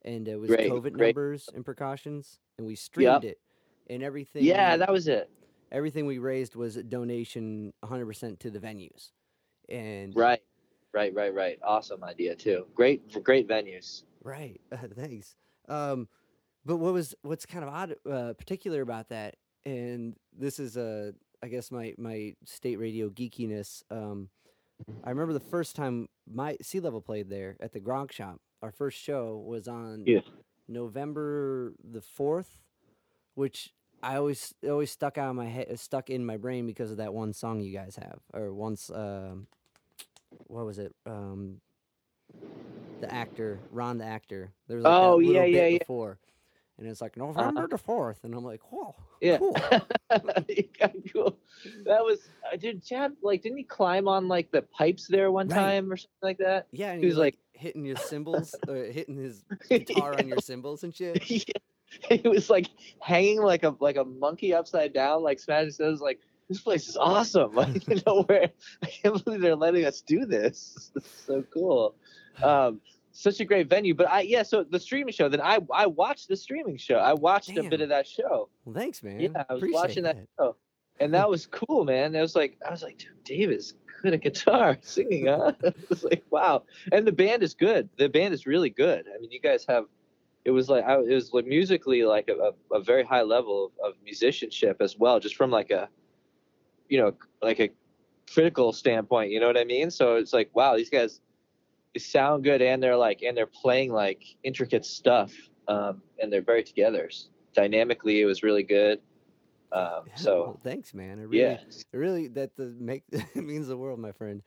and 0.03 0.27
it 0.29 0.37
was 0.39 0.49
Great, 0.49 0.71
COVID 0.71 0.93
great. 0.95 1.15
numbers 1.15 1.49
and 1.55 1.65
precautions, 1.65 2.39
and 2.59 2.67
we 2.67 2.75
streamed 2.77 3.25
it, 3.25 3.39
and 3.89 4.03
everything. 4.03 4.45
Yeah, 4.45 4.77
that 4.77 4.91
was 4.93 5.09
it. 5.09 5.29
everything 5.73 6.07
we 6.07 6.19
raised 6.19 6.55
was 6.57 6.77
a 6.77 6.83
donation 6.83 7.73
100% 7.85 8.39
to 8.39 8.51
the 8.51 8.59
venues, 8.61 9.11
and 9.69 10.15
Right. 10.15 10.41
Right. 10.93 11.15
Right. 11.15 11.35
Right. 11.35 11.59
Awesome 11.63 12.03
idea 12.05 12.35
too. 12.35 12.67
Great. 12.75 13.23
Great 13.23 13.49
venues. 13.49 14.03
Right. 14.23 14.61
thanks. 14.97 15.35
Um, 15.69 16.09
but 16.65 16.77
what 16.79 16.93
was 16.93 17.15
what's 17.23 17.47
kind 17.47 17.65
of 17.65 17.71
odd, 17.73 17.97
uh, 18.11 18.33
particular 18.35 18.81
about 18.83 19.09
that, 19.11 19.37
and 19.65 20.17
this 20.37 20.59
is 20.59 20.77
uh, 20.77 21.13
I 21.43 21.49
guess 21.49 21.71
my 21.71 21.95
my 21.99 22.35
state 22.45 22.77
radio 22.77 23.09
geekiness. 23.09 23.83
Um, 23.91 24.31
I 25.05 25.11
remember 25.11 25.33
the 25.33 25.41
first 25.41 25.75
time 25.77 26.09
my 26.31 26.57
C-Level 26.61 27.01
played 27.01 27.31
there 27.31 27.57
at 27.61 27.73
the 27.73 27.81
Grog 27.81 28.13
Shop. 28.13 28.41
Our 28.63 28.73
first 28.73 28.99
show 28.99 29.43
was 29.47 29.69
on 29.69 30.03
Yeah. 30.07 30.21
November 30.69 31.73
the 31.83 32.01
fourth, 32.03 32.59
which 33.35 33.73
I 34.03 34.17
always 34.17 34.53
always 34.69 34.91
stuck 34.91 35.19
out 35.19 35.31
of 35.31 35.37
my 35.37 35.47
head, 35.47 35.79
stuck 35.79 36.11
in 36.11 36.27
my 36.27 36.37
brain 36.37 36.67
because 36.67 36.91
of 36.91 36.97
that 36.99 37.15
one 37.15 37.33
song 37.33 37.61
you 37.61 37.73
guys 37.73 37.97
have, 37.97 38.19
or 38.35 38.53
once. 38.53 38.91
Um, 38.91 39.47
what 40.49 40.67
was 40.67 40.79
it? 40.79 40.95
Um, 41.07 41.61
the 43.01 43.13
actor, 43.13 43.61
Ron, 43.71 43.99
the 43.99 44.05
actor. 44.05 44.53
There 44.69 44.77
was 44.79 44.85
like 44.85 44.93
Oh, 44.95 45.19
yeah, 45.19 45.43
bit 45.43 45.53
yeah, 45.53 45.67
yeah. 45.67 45.79
before, 45.79 46.19
and 46.79 46.87
it's 46.89 47.01
like 47.01 47.17
November 47.17 47.69
the 47.69 47.79
fourth, 47.79 48.25
and 48.25 48.35
I'm 48.35 48.45
like, 48.45 48.61
whoa, 48.73 48.95
Yeah. 49.21 49.39
cool. 49.39 49.57
Yeah, 50.49 50.89
cool. 51.13 51.39
That 51.85 52.03
was, 52.05 52.21
uh, 52.51 52.57
dude. 52.57 52.85
Chad, 52.85 53.13
like, 53.23 53.43
didn't 53.43 53.59
he 53.59 53.65
climb 53.65 54.09
on 54.09 54.29
like 54.29 54.51
the 54.51 54.63
pipes 54.63 55.07
there 55.09 55.31
one 55.31 55.49
Right. 55.49 55.57
time 55.57 55.93
or 55.93 55.97
something 55.97 56.11
like 56.23 56.39
that? 56.39 56.69
Yeah, 56.73 56.91
and 56.93 57.01
He 57.01 57.03
he 57.03 57.07
was 57.07 57.17
was 57.17 57.21
like, 57.21 57.37
hitting 57.53 57.85
your 57.85 57.97
cymbals, 57.97 58.55
or 58.69 58.77
hitting 58.77 59.17
his 59.17 59.45
guitar 59.69 60.15
on 60.15 60.29
your 60.29 60.39
cymbals 60.39 60.85
and 60.85 60.95
shit. 60.95 61.23
he 62.09 62.29
was 62.29 62.49
like 62.51 62.69
hanging 63.01 63.41
like 63.43 63.65
a 63.65 63.75
like 63.81 63.97
a 63.97 64.05
monkey 64.05 64.55
upside 64.55 64.93
down, 64.93 65.23
like 65.23 65.41
smashing 65.41 65.71
says 65.73 66.01
like 66.01 66.21
this 66.49 66.61
place 66.61 66.89
is 66.89 66.97
awesome. 66.97 67.55
Like 67.55 67.89
you 67.89 68.01
know 68.07 68.23
where 68.23 68.51
I 68.83 68.87
can't 68.87 69.25
believe 69.25 69.41
they're 69.41 69.57
letting 69.57 69.85
us 69.85 70.01
do 70.01 70.27
this. 70.27 70.91
It's 70.97 71.25
so 71.27 71.43
cool. 71.53 71.95
Um, 72.43 72.81
such 73.13 73.41
a 73.41 73.45
great 73.45 73.69
venue. 73.69 73.95
But 73.95 74.09
I 74.09 74.21
yeah, 74.23 74.43
so 74.43 74.63
the 74.63 74.79
streaming 74.79 75.13
show. 75.13 75.29
Then 75.29 75.41
I 75.41 75.59
I 75.73 75.87
watched 75.87 76.29
the 76.29 76.37
streaming 76.37 76.77
show. 76.77 76.97
I 76.97 77.15
watched 77.15 77.57
a 77.57 77.63
bit 77.63 77.81
of 77.81 77.89
that 77.89 78.07
show. 78.07 78.49
Well, 78.65 78.75
thanks, 78.75 79.03
man. 79.03 79.21
Yeah, 79.21 79.29
I 79.49 79.55
was 79.55 79.63
Appreciate 79.63 79.75
watching 79.75 80.03
that 80.05 80.17
show, 80.39 80.57
and 81.01 81.15
that 81.15 81.29
was 81.29 81.47
cool, 81.47 81.85
man. 81.85 82.15
It 82.15 82.21
was 82.21 82.37
like 82.37 82.59
I 82.67 82.71
was 82.71 82.83
like, 82.83 82.99
dude, 82.99 83.25
Dave 83.25 83.51
is 83.51 83.75
good 84.03 84.15
at 84.15 84.23
guitar 84.23 84.79
singing, 84.83 85.27
huh? 85.27 85.53
it 85.63 85.89
was 85.89 86.05
like 86.05 86.25
wow, 86.31 86.65
and 86.93 87.07
the 87.07 87.13
band 87.13 87.43
is 87.43 87.55
good. 87.55 87.89
The 87.97 88.09
band 88.09 88.35
is 88.35 88.47
really 88.47 88.71
good. 88.71 89.07
I 89.13 89.19
mean, 89.21 89.31
you 89.31 89.41
guys 89.41 89.65
have. 89.69 89.87
It 90.45 90.53
was 90.53 90.69
like 90.69 90.85
I, 90.85 90.95
it 91.01 91.13
was 91.13 91.33
like 91.33 91.47
musically 91.47 92.05
like 92.05 92.29
a, 92.29 92.53
a, 92.75 92.77
a 92.77 92.81
very 92.81 93.03
high 93.03 93.23
level 93.23 93.73
of, 93.83 93.89
of 93.89 93.95
musicianship 94.05 94.77
as 94.81 94.97
well, 94.97 95.19
just 95.19 95.35
from 95.35 95.51
like 95.51 95.71
a, 95.71 95.89
you 96.89 96.99
know, 96.99 97.15
like 97.43 97.61
a 97.61 97.71
critical 98.33 98.73
standpoint. 98.73 99.31
You 99.31 99.41
know 99.41 99.47
what 99.47 99.59
I 99.59 99.65
mean? 99.65 99.91
So 99.91 100.17
it's 100.17 100.33
like 100.33 100.51
wow, 100.55 100.77
these 100.77 100.91
guys, 100.91 101.21
they 101.95 102.01
sound 102.01 102.45
good, 102.45 102.63
and 102.63 102.83
they're 102.83 102.97
like 102.97 103.23
and 103.23 103.37
they're 103.37 103.47
playing 103.47 103.93
like 103.93 104.23
intricate 104.43 104.85
stuff, 104.85 105.33
um, 105.69 106.03
and 106.21 106.33
they're 106.33 106.43
very 106.43 106.63
together. 106.63 107.11
Dynamically, 107.55 108.21
it 108.21 108.27
was 108.27 108.43
really 108.43 108.63
good. 108.63 109.01
Um, 109.73 110.05
so 110.15 110.43
well, 110.43 110.61
thanks, 110.63 110.95
man. 110.95 111.19
It 111.19 111.25
really, 111.25 111.39
yeah, 111.39 111.59
it 111.93 111.97
really 111.97 112.29
that 112.29 112.57
the 112.57 112.75
make 112.79 113.05
it 113.13 113.37
means 113.37 113.69
the 113.69 113.77
world, 113.77 113.99
my 113.99 114.13
friend. 114.13 114.43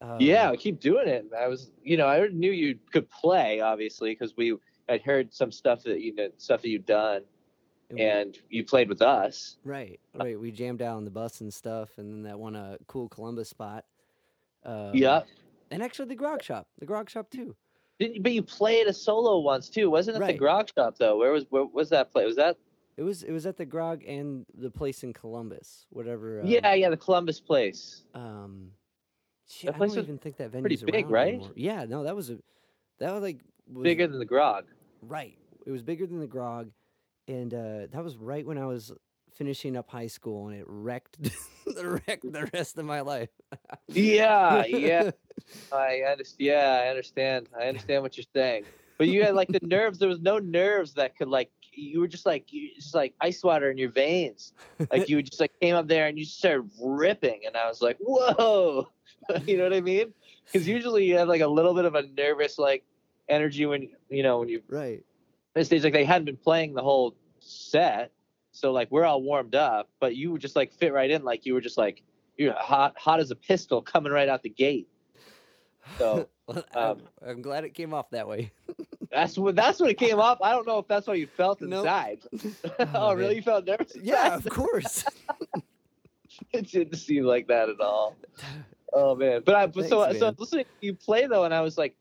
Um, 0.00 0.18
yeah, 0.20 0.54
keep 0.54 0.78
doing 0.78 1.08
it. 1.08 1.26
I 1.36 1.48
was, 1.48 1.72
you 1.82 1.96
know, 1.96 2.06
I 2.06 2.28
knew 2.28 2.52
you 2.52 2.78
could 2.92 3.10
play, 3.10 3.60
obviously, 3.60 4.12
because 4.12 4.36
we 4.36 4.56
had 4.88 5.02
heard 5.02 5.34
some 5.34 5.50
stuff 5.50 5.82
that 5.84 6.00
you 6.00 6.14
know, 6.14 6.28
stuff 6.36 6.62
that 6.62 6.68
you've 6.68 6.86
done, 6.86 7.22
and 7.96 8.38
you 8.50 8.64
played 8.64 8.88
with 8.88 9.02
us. 9.02 9.56
right, 9.64 9.98
right. 10.14 10.38
We 10.38 10.50
jammed 10.50 10.82
out 10.82 10.96
on 10.96 11.04
the 11.04 11.10
bus 11.10 11.40
and 11.40 11.52
stuff, 11.52 11.90
and 11.96 12.12
then 12.12 12.22
that 12.24 12.38
one 12.38 12.56
uh, 12.56 12.76
cool 12.86 13.08
Columbus 13.08 13.48
spot. 13.48 13.84
Um, 14.64 14.90
yeah, 14.94 15.22
and 15.70 15.82
actually 15.82 16.08
the 16.08 16.14
Grog 16.14 16.42
Shop, 16.42 16.66
the 16.78 16.86
Grog 16.86 17.08
Shop 17.08 17.30
too. 17.30 17.54
Didn't 17.98 18.16
you, 18.16 18.22
but 18.22 18.32
you 18.32 18.42
played 18.42 18.86
a 18.86 18.92
solo 18.92 19.38
once 19.38 19.68
too, 19.68 19.90
wasn't 19.90 20.18
it? 20.18 20.20
Right. 20.20 20.32
The 20.32 20.38
Grog 20.38 20.68
Shop 20.76 20.96
though. 20.98 21.16
Where 21.16 21.32
was 21.32 21.46
where 21.50 21.64
was 21.64 21.88
that 21.90 22.12
play? 22.12 22.26
Was 22.26 22.36
that? 22.36 22.56
It 22.96 23.02
was 23.02 23.22
it 23.22 23.32
was 23.32 23.46
at 23.46 23.56
the 23.56 23.64
Grog 23.64 24.04
and 24.06 24.44
the 24.54 24.70
place 24.70 25.04
in 25.04 25.12
Columbus, 25.12 25.86
whatever. 25.90 26.40
Um, 26.40 26.46
yeah, 26.46 26.74
yeah, 26.74 26.90
the 26.90 26.96
Columbus 26.96 27.40
place. 27.40 28.02
Um, 28.14 28.72
shit, 29.48 29.68
That 29.68 29.76
I 29.76 29.78
place 29.78 29.90
don't 29.90 29.98
was 29.98 30.04
even 30.06 30.18
think 30.18 30.36
that 30.38 30.50
pretty 30.50 30.76
venue's 30.76 30.82
big, 30.82 31.08
right? 31.08 31.34
anymore. 31.34 31.52
Yeah, 31.54 31.84
no, 31.84 32.02
that 32.04 32.16
was 32.16 32.30
a 32.30 32.38
that 32.98 33.12
was 33.12 33.22
like 33.22 33.38
was, 33.72 33.84
Bigger 33.84 34.06
than 34.08 34.18
the 34.18 34.24
Grog. 34.24 34.64
Right. 35.02 35.38
It 35.64 35.70
was 35.70 35.82
bigger 35.82 36.06
than 36.06 36.18
the 36.18 36.26
Grog, 36.26 36.70
and 37.28 37.54
uh, 37.54 37.86
that 37.92 38.02
was 38.02 38.16
right 38.16 38.44
when 38.44 38.58
I 38.58 38.66
was 38.66 38.92
finishing 39.34 39.76
up 39.76 39.88
high 39.88 40.06
school, 40.08 40.48
and 40.48 40.58
it 40.58 40.64
wrecked 40.66 41.22
the 41.66 42.02
wrecked 42.06 42.32
the 42.32 42.50
rest 42.52 42.76
of 42.78 42.84
my 42.84 43.02
life. 43.02 43.28
Yeah, 43.86 44.64
yeah. 44.66 45.10
I 45.72 46.00
understand. 46.10 46.40
Yeah, 46.40 46.82
I 46.84 46.88
understand. 46.88 47.48
I 47.58 47.68
understand 47.68 48.02
what 48.02 48.16
you're 48.16 48.26
saying. 48.34 48.64
But 48.96 49.08
you 49.08 49.22
had 49.22 49.34
like 49.34 49.48
the 49.48 49.60
nerves. 49.62 49.98
There 49.98 50.08
was 50.08 50.20
no 50.20 50.38
nerves 50.38 50.94
that 50.94 51.16
could 51.16 51.28
like 51.28 51.50
you 51.72 52.00
were 52.00 52.08
just 52.08 52.26
like 52.26 52.52
you 52.52 52.74
just 52.74 52.94
like 52.94 53.14
ice 53.20 53.44
water 53.44 53.70
in 53.70 53.78
your 53.78 53.90
veins. 53.90 54.52
Like 54.90 55.08
you 55.08 55.22
just 55.22 55.40
like 55.40 55.52
came 55.60 55.76
up 55.76 55.86
there 55.86 56.08
and 56.08 56.18
you 56.18 56.24
started 56.24 56.68
ripping, 56.82 57.42
and 57.46 57.56
I 57.56 57.68
was 57.68 57.80
like, 57.80 57.96
whoa, 58.00 58.88
you 59.46 59.56
know 59.56 59.64
what 59.64 59.74
I 59.74 59.80
mean? 59.80 60.12
Because 60.44 60.66
usually 60.66 61.04
you 61.04 61.16
have 61.18 61.28
like 61.28 61.42
a 61.42 61.46
little 61.46 61.74
bit 61.74 61.84
of 61.84 61.94
a 61.94 62.02
nervous 62.02 62.58
like 62.58 62.84
energy 63.28 63.66
when 63.66 63.88
you 64.08 64.22
know 64.22 64.40
when 64.40 64.48
you 64.48 64.62
right. 64.68 65.04
Stage 65.64 65.84
like 65.84 65.92
they 65.92 66.04
hadn't 66.04 66.24
been 66.24 66.36
playing 66.36 66.74
the 66.74 66.82
whole 66.82 67.14
set, 67.40 68.12
so 68.52 68.72
like 68.72 68.90
we're 68.90 69.04
all 69.04 69.22
warmed 69.22 69.54
up, 69.54 69.88
but 70.00 70.16
you 70.16 70.32
would 70.32 70.40
just 70.40 70.56
like 70.56 70.72
fit 70.72 70.92
right 70.92 71.10
in, 71.10 71.24
like 71.24 71.46
you 71.46 71.54
were 71.54 71.60
just 71.60 71.78
like 71.78 72.02
you're 72.36 72.54
hot 72.54 72.94
hot 72.96 73.20
as 73.20 73.30
a 73.30 73.36
pistol 73.36 73.82
coming 73.82 74.12
right 74.12 74.28
out 74.28 74.42
the 74.42 74.50
gate. 74.50 74.88
So 75.98 76.28
Well, 76.48 76.64
um, 76.74 77.02
I'm, 77.22 77.30
I'm 77.30 77.42
glad 77.42 77.64
it 77.64 77.74
came 77.74 77.92
off 77.92 78.08
that 78.10 78.26
way. 78.26 78.52
that's 79.12 79.36
what 79.36 79.54
that's 79.54 79.80
what 79.80 79.90
it 79.90 79.98
came 79.98 80.18
off. 80.18 80.38
I 80.42 80.52
don't 80.52 80.66
know 80.66 80.78
if 80.78 80.88
that's 80.88 81.06
what 81.06 81.18
you 81.18 81.26
felt 81.26 81.60
Nope. 81.60 81.80
inside. 81.84 82.20
Oh, 82.80 83.10
oh, 83.10 83.14
really? 83.14 83.36
You 83.36 83.42
felt 83.42 83.66
nervous? 83.66 83.92
yeah, 84.00 84.34
of 84.34 84.48
course. 84.48 85.04
it 86.52 86.70
didn't 86.70 86.96
seem 86.96 87.24
like 87.24 87.48
that 87.48 87.68
at 87.68 87.80
all. 87.80 88.16
Oh 88.92 89.14
man! 89.14 89.42
But 89.44 89.54
I 89.54 89.66
but 89.66 89.88
so 89.88 90.10
so 90.12 90.26
I 90.26 90.30
was 90.30 90.38
listening 90.38 90.64
to 90.64 90.86
you 90.86 90.94
play 90.94 91.26
though, 91.26 91.44
and 91.44 91.52
I 91.52 91.60
was 91.60 91.76
like, 91.76 91.96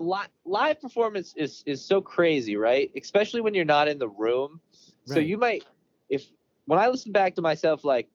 li- 0.00 0.26
live 0.44 0.80
performance 0.80 1.34
is 1.36 1.62
is 1.66 1.84
so 1.84 2.00
crazy, 2.00 2.56
right? 2.56 2.90
Especially 2.96 3.40
when 3.40 3.54
you're 3.54 3.64
not 3.64 3.88
in 3.88 3.98
the 3.98 4.08
room. 4.08 4.60
So 5.06 5.18
you 5.18 5.36
might, 5.36 5.64
if 6.08 6.26
when 6.66 6.78
I 6.78 6.88
listen 6.88 7.12
back 7.12 7.34
to 7.36 7.42
myself, 7.42 7.84
like 7.84 8.08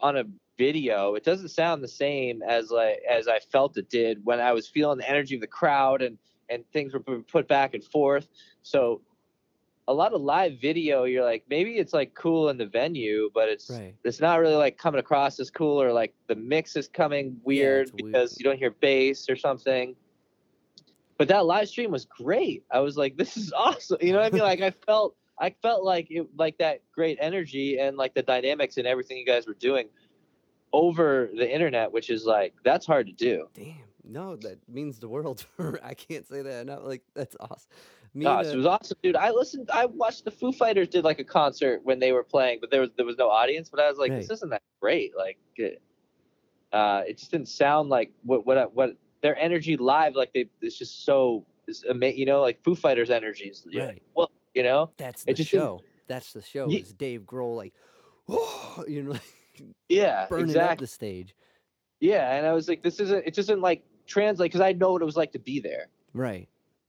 on 0.00 0.16
a 0.18 0.24
video, 0.58 1.14
it 1.14 1.24
doesn't 1.24 1.48
sound 1.48 1.82
the 1.82 1.88
same 1.88 2.42
as 2.42 2.70
like 2.70 3.00
as 3.08 3.28
I 3.28 3.38
felt 3.38 3.76
it 3.78 3.88
did 3.88 4.24
when 4.24 4.40
I 4.40 4.52
was 4.52 4.68
feeling 4.68 4.98
the 4.98 5.08
energy 5.08 5.34
of 5.34 5.40
the 5.40 5.46
crowd 5.46 6.02
and 6.02 6.18
and 6.48 6.64
things 6.72 6.92
were 6.92 7.00
put 7.00 7.48
back 7.48 7.74
and 7.74 7.82
forth. 7.84 8.28
So 8.62 9.00
a 9.88 9.94
lot 9.94 10.12
of 10.12 10.20
live 10.20 10.60
video, 10.60 11.04
you're 11.04 11.24
like 11.24 11.44
maybe 11.48 11.76
it's 11.78 11.92
like 11.92 12.14
cool 12.14 12.48
in 12.50 12.58
the 12.58 12.66
venue, 12.66 13.30
but 13.32 13.48
it's 13.48 13.70
Right. 13.70 13.94
it's 14.04 14.20
not 14.20 14.38
really 14.40 14.54
like 14.56 14.76
coming 14.76 15.00
across 15.00 15.40
as 15.40 15.50
cool 15.50 15.80
or 15.82 15.92
like 15.92 16.14
the 16.26 16.36
mix 16.36 16.76
is 16.76 16.86
coming 16.88 17.40
weird 17.44 17.90
weird. 17.92 17.96
because 17.96 18.38
you 18.38 18.44
don't 18.44 18.58
hear 18.58 18.70
bass 18.70 19.28
or 19.30 19.36
something. 19.36 19.96
But 21.20 21.28
that 21.28 21.44
live 21.44 21.68
stream 21.68 21.90
was 21.90 22.06
great. 22.06 22.64
I 22.70 22.80
was 22.80 22.96
like, 22.96 23.18
this 23.18 23.36
is 23.36 23.52
awesome. 23.56 23.98
You 24.00 24.14
know 24.14 24.20
what 24.20 24.32
I 24.32 24.34
mean? 24.34 24.42
Like 24.42 24.62
I 24.62 24.70
felt 24.70 25.16
I 25.38 25.54
felt 25.60 25.84
like 25.84 26.06
it 26.08 26.26
like 26.34 26.56
that 26.56 26.80
great 26.94 27.18
energy 27.20 27.78
and 27.78 27.98
like 27.98 28.14
the 28.14 28.22
dynamics 28.22 28.78
and 28.78 28.86
everything 28.86 29.18
you 29.18 29.26
guys 29.26 29.46
were 29.46 29.52
doing 29.52 29.90
over 30.72 31.28
the 31.36 31.46
internet, 31.46 31.92
which 31.92 32.08
is 32.08 32.24
like 32.24 32.54
that's 32.64 32.86
hard 32.86 33.06
to 33.08 33.12
do. 33.12 33.48
Damn. 33.52 33.74
No, 34.02 34.36
that 34.36 34.66
means 34.66 34.98
the 34.98 35.08
world. 35.08 35.44
I 35.84 35.92
can't 35.92 36.26
say 36.26 36.40
that 36.40 36.62
enough. 36.62 36.84
Like 36.84 37.02
that's 37.12 37.36
awesome. 37.38 37.68
Me 38.14 38.24
Gosh, 38.24 38.46
and, 38.46 38.54
it 38.54 38.56
was 38.56 38.66
awesome, 38.66 38.96
dude. 39.02 39.14
I 39.14 39.30
listened. 39.30 39.68
I 39.70 39.84
watched 39.84 40.24
the 40.24 40.30
Foo 40.30 40.52
Fighters 40.52 40.88
did 40.88 41.04
like 41.04 41.18
a 41.18 41.24
concert 41.24 41.82
when 41.84 41.98
they 41.98 42.12
were 42.12 42.24
playing, 42.24 42.60
but 42.62 42.70
there 42.70 42.80
was 42.80 42.88
there 42.96 43.04
was 43.04 43.18
no 43.18 43.28
audience. 43.28 43.68
But 43.68 43.80
I 43.80 43.90
was 43.90 43.98
like, 43.98 44.10
this 44.10 44.30
isn't 44.30 44.48
that 44.48 44.62
great. 44.80 45.12
Like, 45.14 45.36
it, 45.56 45.82
uh, 46.72 47.02
it 47.06 47.18
just 47.18 47.30
didn't 47.30 47.48
sound 47.50 47.90
like 47.90 48.10
what 48.22 48.46
what 48.46 48.56
I- 48.56 48.64
what 48.64 48.96
their 49.22 49.36
energy 49.38 49.76
live. 49.76 50.14
Like 50.14 50.32
they, 50.32 50.46
it's 50.60 50.78
just 50.78 51.04
so, 51.04 51.44
it's 51.66 51.84
ama- 51.88 52.08
you 52.08 52.26
know, 52.26 52.40
like 52.40 52.62
Foo 52.62 52.74
Fighters 52.74 53.10
energy 53.10 53.44
is, 53.44 53.66
you're 53.70 53.86
Right. 53.86 54.02
well, 54.14 54.30
you 54.54 54.62
know, 54.62 54.90
that's 54.96 55.24
the 55.24 55.34
show. 55.36 55.80
That's 56.08 56.32
the 56.32 56.42
show. 56.42 56.68
Is 56.70 56.92
Dave 56.92 57.22
Grohl 57.22 57.56
like, 57.56 57.72
oh, 58.28 58.84
you 58.88 59.02
know, 59.02 59.10
like 59.12 59.22
yeah, 59.88 60.26
burning 60.28 60.56
up 60.56 60.78
the 60.78 60.86
stage. 60.86 61.34
yeah. 62.00 62.34
And 62.36 62.46
I 62.46 62.52
was 62.52 62.68
like, 62.68 62.82
this 62.82 62.98
isn't, 63.00 63.24
it 63.26 63.34
doesn't 63.34 63.60
like 63.60 63.84
translate 64.06 64.50
because 64.50 64.60
I 64.60 64.72
know 64.72 64.92
what 64.92 65.02
it 65.02 65.04
was 65.04 65.16
like 65.16 65.32
to 65.32 65.38
be 65.38 65.60
there. 65.60 65.86
Right. 66.14 66.48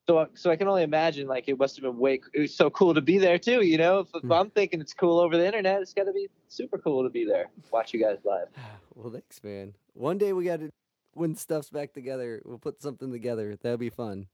So, 0.10 0.28
so 0.34 0.50
I 0.50 0.56
can 0.56 0.68
only 0.68 0.82
imagine 0.82 1.28
like 1.28 1.48
it 1.48 1.60
must 1.60 1.76
have 1.76 1.84
been 1.84 1.98
way. 2.00 2.20
It 2.34 2.40
was 2.40 2.56
so 2.56 2.70
cool 2.72 2.94
to 2.96 3.02
be 3.02 3.20
there 3.20 3.38
too. 3.38 3.62
You 3.62 3.78
know, 3.78 4.00
if, 4.00 4.08
if 4.16 4.24
Hmm. 4.24 4.32
I'm 4.34 4.50
thinking 4.50 4.82
it's 4.82 4.94
cool 4.96 5.20
over 5.20 5.38
the 5.38 5.46
internet, 5.46 5.80
it's 5.82 5.94
got 5.94 6.06
to 6.06 6.12
be 6.12 6.28
super 6.48 6.80
cool 6.80 7.04
to 7.04 7.10
be 7.10 7.24
there. 7.24 7.50
Watch 7.72 7.94
you 7.94 8.00
guys 8.02 8.18
live. 8.26 8.48
Well, 8.96 9.12
thanks, 9.12 9.42
man. 9.44 9.74
One 9.94 10.18
day 10.18 10.34
we 10.34 10.44
got 10.46 10.60
to, 10.60 10.70
when 11.14 11.36
stuff's 11.36 11.70
back 11.70 11.94
together, 11.94 12.42
we'll 12.46 12.58
put 12.58 12.82
something 12.82 13.12
together. 13.12 13.58
That'll 13.62 13.78
be 13.78 13.90
fun. 13.90 14.28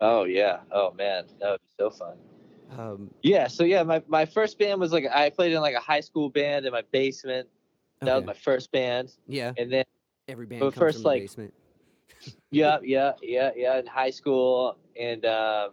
Oh 0.00 0.24
yeah. 0.24 0.58
Oh 0.72 0.92
man, 0.92 1.24
that 1.40 1.50
would 1.50 1.60
be 1.60 1.68
so 1.78 1.90
fun. 1.90 2.16
Um, 2.76 3.10
Yeah. 3.22 3.46
So 3.46 3.64
yeah, 3.64 3.82
my, 3.82 4.02
my 4.08 4.26
first 4.26 4.58
band 4.58 4.80
was 4.80 4.92
like 4.92 5.06
I 5.12 5.30
played 5.30 5.52
in 5.52 5.60
like 5.60 5.74
a 5.74 5.80
high 5.80 6.00
school 6.00 6.28
band 6.28 6.66
in 6.66 6.72
my 6.72 6.82
basement. 6.90 7.48
That 8.00 8.14
was 8.16 8.26
my 8.26 8.34
first 8.34 8.70
band, 8.72 9.14
yeah. 9.26 9.52
and 9.56 9.72
then 9.72 9.84
Every 10.28 10.44
band 10.44 10.60
but 10.60 10.74
comes 10.74 10.78
first, 10.78 11.04
like- 11.04 11.22
basement. 11.22 11.54
yeah, 12.50 12.78
yeah, 12.82 13.12
yeah, 13.22 13.50
yeah, 13.56 13.78
in 13.78 13.86
high 13.86 14.10
school, 14.10 14.76
and 15.00 15.24
um, 15.24 15.70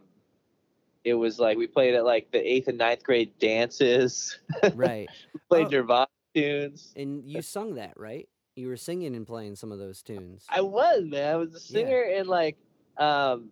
it 1.03 1.13
was 1.15 1.39
like 1.39 1.57
we 1.57 1.67
played 1.67 1.95
at 1.95 2.05
like 2.05 2.31
the 2.31 2.39
eighth 2.39 2.67
and 2.69 2.77
ninth 2.77 3.03
grade 3.03 3.37
dances. 3.39 4.39
right. 4.75 5.09
played 5.49 5.67
Oh. 5.67 5.69
Nirvana 5.69 6.07
tunes. 6.33 6.93
And 6.95 7.29
you 7.29 7.41
sung 7.41 7.75
that, 7.75 7.93
right? 7.97 8.27
You 8.55 8.67
were 8.67 8.77
singing 8.77 9.15
and 9.15 9.25
playing 9.25 9.55
some 9.55 9.71
of 9.71 9.79
those 9.79 10.01
tunes. 10.01 10.45
I 10.49 10.61
was 10.61 11.03
man. 11.05 11.33
I 11.33 11.37
was 11.37 11.49
a 11.49 11.53
Yeah. 11.53 11.59
singer, 11.59 12.01
and 12.01 12.27
like, 12.27 12.57
um, 12.97 13.49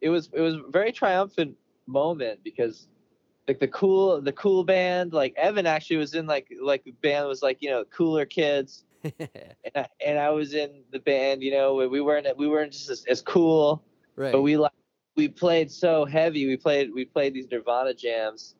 it 0.00 0.08
was 0.08 0.30
it 0.32 0.40
was 0.40 0.56
a 0.56 0.62
very 0.68 0.92
triumphant 0.92 1.56
moment 1.86 2.40
because 2.42 2.88
like 3.48 3.58
the 3.58 3.68
cool 3.68 4.20
the 4.20 4.32
cool 4.32 4.64
band 4.64 5.12
like 5.12 5.34
Evan 5.36 5.66
actually 5.66 5.96
was 5.96 6.14
in 6.14 6.26
like 6.26 6.48
like 6.60 6.84
the 6.84 6.92
band 7.02 7.26
was 7.26 7.42
like 7.42 7.58
you 7.60 7.70
know 7.70 7.84
cooler 7.86 8.24
kids 8.24 8.84
and 9.04 9.50
I, 9.74 9.86
and 10.04 10.18
I 10.18 10.30
was 10.30 10.54
in 10.54 10.82
the 10.92 11.00
band 11.00 11.42
you 11.42 11.50
know 11.50 11.74
we 11.74 12.00
weren't 12.00 12.26
we 12.36 12.48
weren't 12.48 12.72
just 12.72 12.88
as, 12.88 13.04
as 13.08 13.20
cool 13.20 13.82
right. 14.16 14.32
but 14.32 14.42
we 14.42 14.56
like 14.56 14.72
we 15.16 15.28
played 15.28 15.70
so 15.70 16.04
heavy 16.04 16.46
we 16.46 16.56
played 16.56 16.92
we 16.94 17.04
played 17.04 17.34
these 17.34 17.46
Nirvana 17.50 17.94
jams 17.94 18.54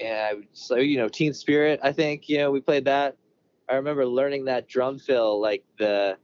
and 0.00 0.18
I, 0.18 0.34
so 0.52 0.76
you 0.76 0.98
know 0.98 1.08
Teen 1.08 1.32
Spirit 1.32 1.80
I 1.82 1.92
think 1.92 2.28
you 2.28 2.38
know 2.38 2.50
we 2.50 2.60
played 2.60 2.84
that 2.84 3.16
I 3.68 3.74
remember 3.74 4.06
learning 4.06 4.46
that 4.46 4.68
drum 4.68 4.98
fill 4.98 5.40
like 5.40 5.64
the 5.78 6.16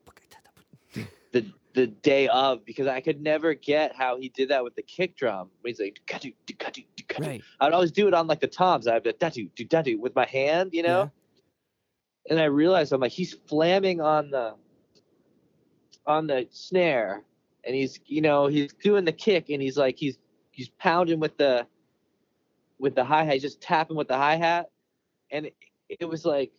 the 1.33 1.47
the 1.75 1.87
day 1.89 2.29
of 2.29 2.65
because 2.65 2.87
I 2.87 3.01
could 3.01 3.21
never 3.21 3.55
get 3.55 3.95
how 3.95 4.19
he 4.19 4.29
did 4.31 4.49
that 4.51 4.65
with 4.65 4.75
the 4.77 4.83
kick 4.83 5.17
drum. 5.17 5.51
He's 5.65 5.81
like, 5.81 6.01
"Ka-doo, 6.07 6.33
doo, 6.47 6.55
ka-doo, 6.55 6.83
doo, 6.97 7.05
ka-doo." 7.09 7.29
right. 7.29 7.43
I'd 7.61 7.73
always 7.73 7.91
do 7.93 8.09
it 8.09 8.15
on 8.15 8.27
like 8.27 8.41
the 8.41 8.47
toms. 8.47 8.87
I'd 8.87 9.03
be 9.03 9.11
like, 9.11 9.19
"Da-doo, 9.19 9.51
doo, 9.55 9.65
da-doo," 9.65 10.01
with 10.01 10.15
my 10.15 10.27
hand, 10.27 10.71
you 10.73 10.83
know. 10.83 11.11
And 12.31 12.41
I 12.41 12.45
realized 12.45 12.93
I'm 12.93 13.01
like, 13.01 13.13
he's 13.13 13.35
flamming 13.35 14.01
on 14.01 14.31
the 14.31 14.55
on 16.07 16.27
the 16.27 16.47
snare, 16.51 17.23
and 17.65 17.75
he's 17.75 18.01
you 18.07 18.23
know 18.23 18.47
he's 18.47 18.73
doing 18.73 19.05
the 19.05 19.13
kick, 19.13 19.51
and 19.51 19.61
he's 19.61 19.77
like 19.77 19.97
he's 19.99 20.19
he's 20.53 20.69
pounding 20.69 21.21
with 21.21 21.37
the 21.37 21.67
with 22.79 22.95
the 22.95 23.05
hi 23.05 23.25
hat, 23.25 23.41
just 23.41 23.61
tapping 23.61 23.97
with 23.97 24.09
the 24.09 24.17
hi 24.17 24.37
hat, 24.37 24.71
and 25.31 25.47
it, 25.47 25.57
it 25.89 26.09
was 26.09 26.25
like 26.25 26.53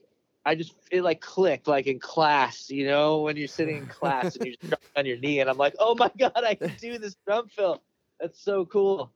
I 0.45 0.55
just 0.55 0.75
it 0.91 1.01
like 1.03 1.21
clicked 1.21 1.67
like 1.67 1.87
in 1.87 1.99
class, 1.99 2.69
you 2.69 2.85
know, 2.85 3.21
when 3.21 3.37
you're 3.37 3.47
sitting 3.47 3.77
in 3.77 3.87
class 3.87 4.35
and 4.35 4.43
you're 4.45 4.53
just 4.53 4.73
on 4.95 5.05
your 5.05 5.17
knee, 5.17 5.39
and 5.39 5.49
I'm 5.49 5.57
like, 5.57 5.75
oh 5.79 5.95
my 5.95 6.11
god, 6.17 6.31
I 6.35 6.55
can 6.55 6.73
do 6.79 6.97
this 6.97 7.15
drum 7.25 7.47
fill. 7.49 7.81
That's 8.19 8.39
so 8.39 8.65
cool. 8.65 9.11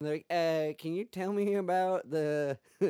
Like, 0.00 0.24
uh, 0.30 0.72
can 0.78 0.94
you 0.94 1.04
tell 1.04 1.32
me 1.32 1.54
about 1.54 2.10
the, 2.10 2.58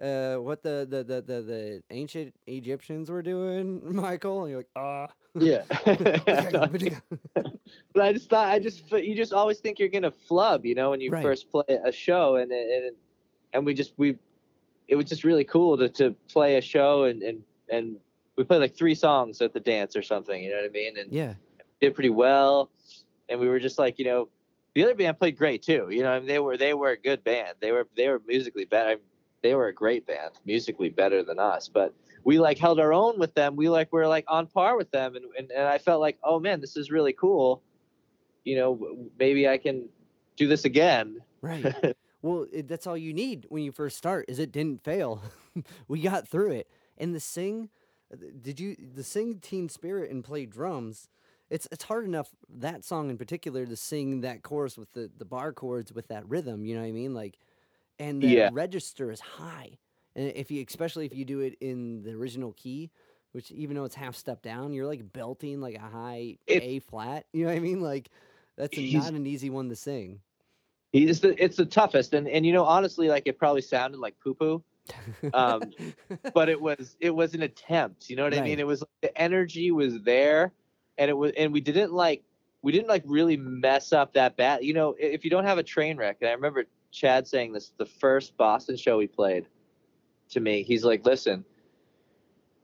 uh, 0.00 0.36
what 0.36 0.62
the 0.62 0.86
the, 0.88 1.02
the, 1.04 1.20
the, 1.22 1.42
the 1.42 1.82
ancient 1.90 2.34
Egyptians 2.46 3.10
were 3.10 3.22
doing, 3.22 3.80
Michael? 3.94 4.42
And 4.44 4.50
you're 4.50 4.58
like, 4.60 4.70
ah. 4.76 5.08
Yeah. 5.38 5.64
Uh. 6.26 6.68
but 7.92 8.02
I 8.02 8.12
just 8.12 8.28
thought 8.30 8.48
I 8.48 8.58
just 8.58 8.90
you 8.92 9.14
just 9.14 9.32
always 9.32 9.58
think 9.60 9.78
you're 9.78 9.88
gonna 9.88 10.10
flub, 10.10 10.64
you 10.64 10.74
know, 10.74 10.90
when 10.90 11.00
you 11.00 11.12
Right. 11.12 11.22
first 11.22 11.50
play 11.50 11.78
a 11.84 11.92
show, 11.92 12.36
and 12.36 12.50
and 12.52 12.96
and 13.52 13.64
we 13.66 13.74
just 13.74 13.94
we 13.98 14.16
it 14.90 14.96
was 14.96 15.06
just 15.06 15.24
really 15.24 15.44
cool 15.44 15.78
to 15.78 15.88
to 15.88 16.14
play 16.28 16.56
a 16.56 16.60
show 16.60 17.04
and 17.04 17.22
and 17.22 17.42
and 17.70 17.96
we 18.36 18.44
played 18.44 18.60
like 18.60 18.76
three 18.76 18.94
songs 18.94 19.40
at 19.40 19.54
the 19.54 19.60
dance 19.60 19.96
or 19.96 20.02
something, 20.02 20.42
you 20.42 20.50
know 20.50 20.56
what 20.56 20.64
I 20.64 20.68
mean, 20.68 20.98
and 20.98 21.12
yeah. 21.12 21.34
did 21.80 21.94
pretty 21.94 22.10
well, 22.10 22.70
and 23.28 23.38
we 23.40 23.48
were 23.48 23.60
just 23.60 23.78
like 23.78 23.98
you 23.98 24.04
know. 24.04 24.28
The 24.72 24.84
other 24.84 24.94
band 24.94 25.18
played 25.18 25.36
great 25.36 25.64
too. 25.64 25.88
You 25.90 26.04
know, 26.04 26.12
I 26.12 26.20
mean, 26.20 26.28
they 26.28 26.38
were 26.38 26.56
they 26.56 26.74
were 26.74 26.90
a 26.90 26.96
good 26.96 27.24
band. 27.24 27.54
They 27.60 27.72
were 27.72 27.88
they 27.96 28.08
were 28.08 28.22
musically 28.24 28.66
better. 28.66 28.98
They 29.42 29.56
were 29.56 29.66
a 29.66 29.74
great 29.74 30.06
band, 30.06 30.30
musically 30.44 30.90
better 30.90 31.24
than 31.24 31.40
us. 31.40 31.68
But 31.68 31.92
we 32.22 32.38
like 32.38 32.56
held 32.56 32.78
our 32.78 32.92
own 32.92 33.18
with 33.18 33.34
them. 33.34 33.56
We 33.56 33.68
like 33.68 33.92
we 33.92 33.98
were 33.98 34.06
like 34.06 34.26
on 34.28 34.46
par 34.46 34.76
with 34.76 34.88
them, 34.92 35.16
and 35.16 35.24
and, 35.36 35.50
and 35.50 35.66
I 35.66 35.78
felt 35.78 36.00
like, 36.00 36.18
oh 36.22 36.38
man, 36.38 36.60
this 36.60 36.76
is 36.76 36.88
really 36.88 37.12
cool. 37.12 37.62
You 38.44 38.56
know, 38.58 39.10
maybe 39.18 39.48
I 39.48 39.58
can 39.58 39.88
do 40.36 40.46
this 40.46 40.64
again. 40.64 41.18
Right. 41.42 41.66
well, 42.22 42.46
it, 42.52 42.68
that's 42.68 42.86
all 42.86 42.96
you 42.96 43.12
need 43.12 43.46
when 43.48 43.62
you 43.62 43.72
first 43.72 43.96
start. 43.96 44.26
Is 44.28 44.38
it 44.38 44.52
didn't 44.52 44.82
fail. 44.84 45.22
we 45.88 46.00
got 46.00 46.28
through 46.28 46.52
it. 46.52 46.68
And 46.98 47.14
the 47.14 47.20
sing, 47.20 47.70
uh, 48.12 48.16
did 48.40 48.60
you 48.60 48.76
the 48.76 49.04
sing 49.04 49.38
Teen 49.40 49.68
Spirit 49.68 50.10
and 50.10 50.22
play 50.24 50.46
drums? 50.46 51.08
It's 51.48 51.66
it's 51.72 51.84
hard 51.84 52.04
enough 52.04 52.30
that 52.48 52.84
song 52.84 53.10
in 53.10 53.18
particular 53.18 53.66
to 53.66 53.76
sing 53.76 54.20
that 54.20 54.42
chorus 54.42 54.76
with 54.78 54.92
the 54.92 55.10
the 55.16 55.24
bar 55.24 55.52
chords 55.52 55.92
with 55.92 56.08
that 56.08 56.28
rhythm. 56.28 56.64
You 56.64 56.74
know 56.74 56.82
what 56.82 56.88
I 56.88 56.92
mean? 56.92 57.14
Like, 57.14 57.38
and 57.98 58.22
the 58.22 58.28
Yeah. 58.28 58.50
register 58.50 59.10
is 59.10 59.20
high. 59.20 59.78
And 60.16 60.32
if 60.34 60.50
you 60.50 60.64
especially 60.66 61.06
if 61.06 61.14
you 61.14 61.24
do 61.24 61.40
it 61.40 61.56
in 61.60 62.02
the 62.02 62.12
original 62.12 62.52
key, 62.52 62.90
which 63.32 63.50
even 63.50 63.76
though 63.76 63.84
it's 63.84 63.94
half 63.94 64.14
step 64.16 64.42
down, 64.42 64.72
you're 64.72 64.86
like 64.86 65.12
belting 65.12 65.60
like 65.60 65.76
a 65.76 65.80
high 65.80 66.38
It- 66.46 66.62
A 66.62 66.78
flat. 66.80 67.26
You 67.32 67.44
know 67.44 67.50
what 67.50 67.56
I 67.56 67.60
mean? 67.60 67.80
Like 67.80 68.10
that's 68.56 68.78
a, 68.78 68.82
not 68.82 69.12
an 69.14 69.26
easy 69.26 69.50
one 69.50 69.68
to 69.70 69.76
sing. 69.76 70.20
He's 70.92 71.20
the 71.20 71.42
it's 71.42 71.56
the 71.56 71.66
toughest, 71.66 72.14
and 72.14 72.28
and 72.28 72.44
you 72.44 72.52
know 72.52 72.64
honestly, 72.64 73.08
like 73.08 73.24
it 73.26 73.38
probably 73.38 73.62
sounded 73.62 73.98
like 73.98 74.18
poo 74.20 74.34
poo, 74.34 74.62
um, 75.34 75.62
but 76.34 76.48
it 76.48 76.60
was 76.60 76.96
it 77.00 77.10
was 77.10 77.34
an 77.34 77.42
attempt. 77.42 78.10
You 78.10 78.16
know 78.16 78.24
what 78.24 78.34
I 78.34 78.40
mean? 78.40 78.58
It 78.58 78.66
was 78.66 78.82
the 79.00 79.16
energy 79.20 79.70
was 79.70 80.00
there, 80.02 80.52
and 80.98 81.08
it 81.08 81.14
was 81.14 81.32
and 81.36 81.52
we 81.52 81.60
didn't 81.60 81.92
like 81.92 82.22
we 82.62 82.72
didn't 82.72 82.88
like 82.88 83.04
really 83.06 83.36
mess 83.36 83.92
up 83.92 84.14
that 84.14 84.36
bad. 84.36 84.64
You 84.64 84.74
know, 84.74 84.96
if 84.98 85.24
you 85.24 85.30
don't 85.30 85.44
have 85.44 85.58
a 85.58 85.62
train 85.62 85.96
wreck, 85.96 86.18
and 86.20 86.28
I 86.28 86.32
remember 86.32 86.64
Chad 86.90 87.28
saying 87.28 87.52
this 87.52 87.72
the 87.76 87.86
first 87.86 88.36
Boston 88.36 88.76
show 88.76 88.98
we 88.98 89.06
played 89.06 89.46
to 90.30 90.40
me. 90.40 90.62
He's 90.62 90.84
like, 90.84 91.04
listen, 91.04 91.44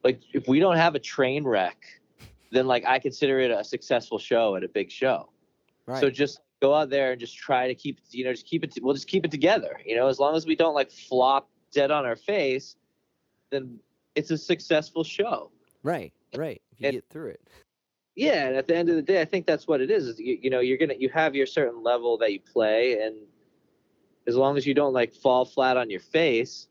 like 0.02 0.20
if 0.32 0.48
we 0.48 0.58
don't 0.58 0.76
have 0.76 0.94
a 0.94 1.00
train 1.00 1.44
wreck, 1.44 1.78
then 2.50 2.66
like 2.66 2.84
I 2.84 2.98
consider 2.98 3.40
it 3.40 3.50
a 3.50 3.64
successful 3.64 4.18
show 4.18 4.56
at 4.56 4.64
a 4.64 4.68
big 4.68 4.90
show. 4.90 5.30
right. 5.86 6.00
So 6.00 6.10
just 6.10 6.40
go 6.60 6.74
out 6.74 6.90
there 6.90 7.12
and 7.12 7.20
just 7.20 7.36
try 7.36 7.68
to 7.68 7.74
keep, 7.74 8.00
you 8.10 8.24
know, 8.24 8.32
just 8.32 8.46
keep 8.46 8.64
it. 8.64 8.74
We'll 8.80 8.94
just 8.94 9.08
keep 9.08 9.24
it 9.24 9.30
together. 9.30 9.78
You 9.84 9.96
know, 9.96 10.08
as 10.08 10.18
long 10.18 10.34
as 10.36 10.46
we 10.46 10.56
don't 10.56 10.74
like 10.74 10.90
flop 10.90 11.48
dead 11.72 11.90
on 11.90 12.06
our 12.06 12.16
face, 12.16 12.76
then 13.50 13.78
it's 14.14 14.30
a 14.30 14.38
successful 14.38 15.04
show. 15.04 15.50
right. 15.82 16.12
Right. 16.34 16.60
If 16.72 16.80
you 16.80 16.86
and- 16.88 16.94
get 16.96 17.04
through 17.10 17.28
it. 17.30 17.40
Yeah, 18.18 18.46
and 18.46 18.56
at 18.56 18.66
the 18.66 18.74
end 18.74 18.88
of 18.88 18.96
the 18.96 19.02
day, 19.02 19.20
I 19.20 19.26
think 19.26 19.44
that's 19.46 19.68
what 19.68 19.82
it 19.82 19.90
is. 19.90 20.06
is 20.08 20.18
you, 20.18 20.38
you 20.40 20.48
know, 20.48 20.60
you're 20.60 20.78
gonna 20.78 20.94
you 20.98 21.10
have 21.10 21.34
your 21.34 21.44
certain 21.44 21.82
level 21.82 22.16
that 22.18 22.32
you 22.32 22.40
play, 22.40 22.98
and 23.02 23.14
as 24.26 24.36
long 24.36 24.56
as 24.56 24.66
you 24.66 24.72
don't 24.72 24.94
like 24.94 25.12
fall 25.14 25.44
flat 25.44 25.76
on 25.76 25.90
your 25.90 26.00
face, 26.00 26.66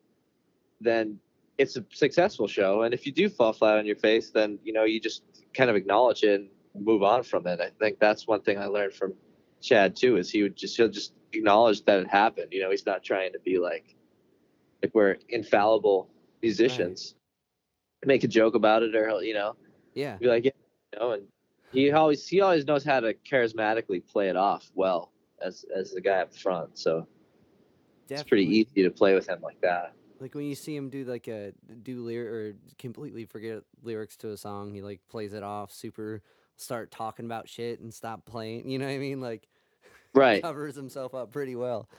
then 0.82 1.20
it's 1.60 1.78
a 1.78 1.86
successful 1.92 2.48
show. 2.48 2.82
And 2.82 2.96
if 2.96 3.06
you 3.06 3.12
do 3.12 3.30
fall 3.30 3.54
flat 3.54 3.78
on 3.78 3.86
your 3.86 3.96
face, 3.96 4.32
then 4.32 4.58
you 4.64 4.74
know 4.74 4.86
you 4.86 5.00
just 5.00 5.22
kind 5.54 5.70
of 5.70 5.76
acknowledge 5.76 6.24
it 6.24 6.42
and 6.42 6.50
move 6.84 7.04
on 7.04 7.22
from 7.22 7.46
it. 7.46 7.62
I 7.62 7.70
think 7.80 8.00
that's 8.00 8.26
one 8.26 8.42
thing 8.42 8.58
I 8.58 8.66
learned 8.66 8.94
from 8.94 9.14
Chad 9.66 9.96
too, 9.96 10.18
is 10.18 10.30
he 10.30 10.44
would 10.44 10.56
just 10.56 10.78
he'll 10.78 10.88
just 10.90 11.14
acknowledge 11.34 11.84
that 11.86 12.00
it 12.00 12.08
happened. 12.08 12.48
You 12.52 12.62
know, 12.62 12.72
he's 12.72 12.86
not 12.86 13.04
trying 13.04 13.34
to 13.34 13.40
be 13.40 13.58
like 13.58 13.96
like 14.82 14.94
we're 14.94 15.18
infallible 15.30 16.10
musicians. 16.42 17.16
Make 18.06 18.24
a 18.24 18.28
joke 18.28 18.54
about 18.54 18.84
it, 18.84 18.96
or 18.96 19.08
he'll, 19.08 19.24
you 19.24 19.34
know, 19.34 19.56
Yeah. 19.96 20.18
be 20.18 20.28
like, 20.28 20.46
yeah, 20.46 20.52
you 20.94 21.00
know, 21.00 21.12
and 21.14 21.28
he 21.72 21.92
always 21.92 22.28
he 22.28 22.42
always 22.42 22.66
knows 22.66 22.84
how 22.84 23.00
to 23.00 23.14
charismatically 23.14 24.06
play 24.06 24.30
it 24.30 24.36
off 24.36 24.72
well 24.76 25.12
as 25.42 25.66
as 25.76 25.92
the 25.92 26.02
guy 26.02 26.20
up 26.20 26.36
front. 26.36 26.78
So 26.78 27.08
it's 28.10 28.24
pretty 28.24 28.46
easy 28.46 28.84
to 28.84 28.92
play 28.92 29.16
with 29.16 29.28
him 29.28 29.42
like 29.42 29.60
that. 29.62 29.94
Like 30.20 30.36
when 30.36 30.46
you 30.46 30.56
see 30.56 30.76
him 30.76 30.90
do 30.90 31.04
like 31.04 31.28
a 31.28 31.54
do 31.84 32.02
lyric 32.02 32.32
or 32.32 32.58
completely 32.78 33.26
forget 33.26 33.64
lyrics 33.84 34.16
to 34.18 34.30
a 34.30 34.38
song, 34.38 34.74
he 34.74 34.82
like 34.82 35.02
plays 35.10 35.34
it 35.34 35.44
off 35.44 35.72
super, 35.72 36.22
start 36.56 36.92
talking 36.92 37.26
about 37.26 37.50
shit 37.50 37.80
and 37.80 37.94
stop 37.94 38.26
playing. 38.26 38.70
You 38.70 38.80
know 38.80 38.86
what 38.86 38.94
I 38.94 39.00
mean? 39.00 39.20
Like 39.20 39.48
Right. 40.16 40.42
covers 40.44 40.76
himself 40.76 41.14
up 41.14 41.32
pretty 41.32 41.56
well. 41.56 41.90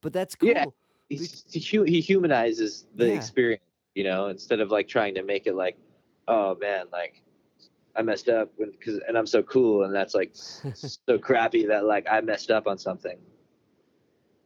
But 0.00 0.12
that's 0.12 0.34
cool. 0.34 0.50
Yeah. 0.50 0.64
He's, 1.08 1.44
he, 1.50 1.60
he 1.60 2.00
humanizes 2.00 2.86
the 2.94 3.08
Yeah. 3.08 3.14
experience, 3.14 3.62
you 3.94 4.04
know, 4.04 4.28
instead 4.28 4.60
of 4.60 4.70
like 4.70 4.88
trying 4.88 5.14
to 5.16 5.22
make 5.22 5.46
it 5.46 5.54
like, 5.54 5.76
oh 6.28 6.56
man, 6.56 6.86
like 6.92 7.22
I 7.94 8.02
messed 8.02 8.28
up 8.28 8.50
when, 8.56 8.72
cause, 8.84 9.00
and 9.06 9.16
I'm 9.16 9.26
so 9.26 9.42
cool. 9.42 9.84
And 9.84 9.94
that's 9.94 10.14
like 10.14 10.30
so 10.34 11.18
crappy 11.18 11.66
that 11.66 11.84
like 11.84 12.06
I 12.10 12.20
messed 12.20 12.50
up 12.50 12.66
on 12.66 12.78
something. 12.78 13.18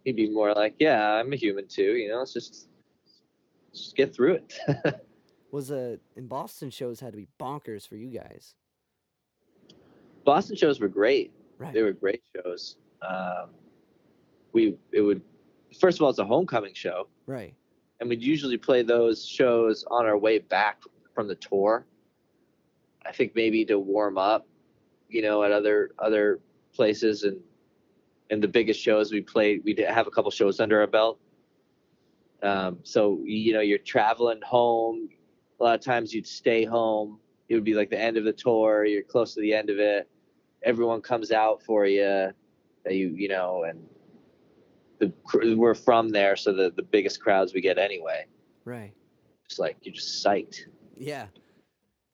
He'd 0.05 0.17
be 0.17 0.31
more 0.31 0.53
like, 0.55 0.75
yeah, 0.79 1.13
I'm 1.13 1.33
a 1.33 1.37
human 1.37 1.67
too, 1.69 1.95
you 1.97 2.09
know, 2.09 2.19
let's 2.19 2.33
just, 2.33 2.69
just 3.73 3.97
get 3.97 4.15
through 4.15 4.35
it. 4.35 5.05
Was 5.51 5.71
uh 5.71 5.97
in 6.17 6.27
Boston 6.29 6.71
shows 6.71 7.01
had 7.01 7.13
to 7.13 7.17
be 7.17 7.27
bonkers 7.41 7.87
for 7.89 7.97
you 7.97 8.09
guys. 8.09 8.55
Boston 10.25 10.57
shows 10.57 10.79
were 10.79 10.89
great. 10.89 11.33
Right. 11.59 11.73
They 11.75 11.83
were 11.83 11.93
great 11.93 12.23
shows. 12.37 12.77
Um, 13.03 13.51
we 14.53 14.77
it 14.93 15.01
would 15.01 15.23
first 15.79 15.99
of 15.99 16.03
all 16.03 16.11
it's 16.11 16.19
a 16.19 16.25
homecoming 16.25 16.75
show, 16.75 17.09
Right. 17.27 17.55
and 18.01 18.09
we'd 18.09 18.23
usually 18.23 18.57
play 18.57 18.83
those 18.83 19.25
shows 19.25 19.85
on 19.91 20.07
our 20.07 20.19
way 20.19 20.39
back 20.39 20.81
from 21.15 21.29
the 21.29 21.37
tour. 21.37 21.87
I 23.07 23.13
think 23.13 23.35
maybe 23.35 23.65
to 23.67 23.79
warm 23.79 24.19
up, 24.19 24.47
you 25.09 25.23
know, 25.23 25.43
at 25.45 25.53
other 25.53 25.93
other 25.99 26.41
places 26.75 27.23
and 27.25 27.39
and 28.31 28.43
the 28.43 28.49
biggest 28.49 28.81
shows 28.81 29.11
we 29.13 29.21
played, 29.23 29.63
we 29.65 29.75
did 29.75 29.89
have 29.89 30.07
a 30.07 30.11
couple 30.11 30.31
shows 30.31 30.61
under 30.61 30.81
our 30.81 30.87
belt. 30.87 31.19
Um, 32.43 32.79
so 32.83 33.21
you 33.25 33.53
know, 33.53 33.61
you're 33.61 33.79
traveling 33.79 34.41
home. 34.43 35.09
A 35.61 35.65
lot 35.65 35.75
of 35.79 35.85
times 35.85 36.13
you'd 36.15 36.27
stay 36.27 36.65
home. 36.65 37.19
It 37.49 37.55
would 37.55 37.65
be 37.65 37.75
like 37.75 37.91
the 37.91 37.99
end 38.01 38.17
of 38.17 38.25
the 38.25 38.33
tour. 38.33 38.85
You're 38.85 39.03
close 39.03 39.35
to 39.35 39.41
the 39.41 39.53
end 39.55 39.71
of 39.71 39.79
it. 39.79 40.09
Everyone 40.63 41.01
comes 41.01 41.33
out 41.33 41.63
for 41.63 41.87
you. 41.87 42.31
That 42.85 42.95
you 42.95 43.09
you 43.09 43.29
know, 43.29 43.65
and 43.65 43.87
the 44.99 45.13
we're 45.57 45.75
from 45.75 46.09
there, 46.11 46.37
so 46.37 46.53
the 46.53 46.71
the 46.75 46.83
biggest 46.83 47.21
crowds 47.21 47.53
we 47.55 47.61
get 47.61 47.79
anyway. 47.79 48.27
Right. 48.65 48.93
Just 49.49 49.59
like 49.61 49.77
you're 49.83 49.95
just 49.95 50.25
psyched. 50.25 50.61
Yeah. 50.97 51.27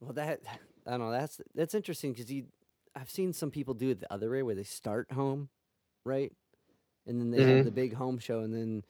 Well, 0.01 0.13
that 0.15 0.41
I 0.87 0.91
don't 0.93 1.01
know. 1.01 1.11
That's 1.11 1.41
that's 1.55 1.75
interesting 1.75 2.13
because 2.13 2.31
you, 2.31 2.47
I've 2.95 3.11
seen 3.11 3.33
some 3.33 3.51
people 3.51 3.75
do 3.75 3.91
it 3.91 4.01
the 4.01 4.13
other 4.13 4.31
way 4.31 4.43
where 4.43 4.55
they 4.55 4.63
start 4.65 5.11
home, 5.13 5.49
right, 6.05 6.33
and 7.07 7.21
then 7.21 7.31
they 7.31 7.39
Mhm. 7.39 7.57
have 7.57 7.65
the 7.65 7.71
big 7.71 7.95
home 7.95 8.19
show, 8.19 8.41
and 8.41 8.55
then 8.55 8.85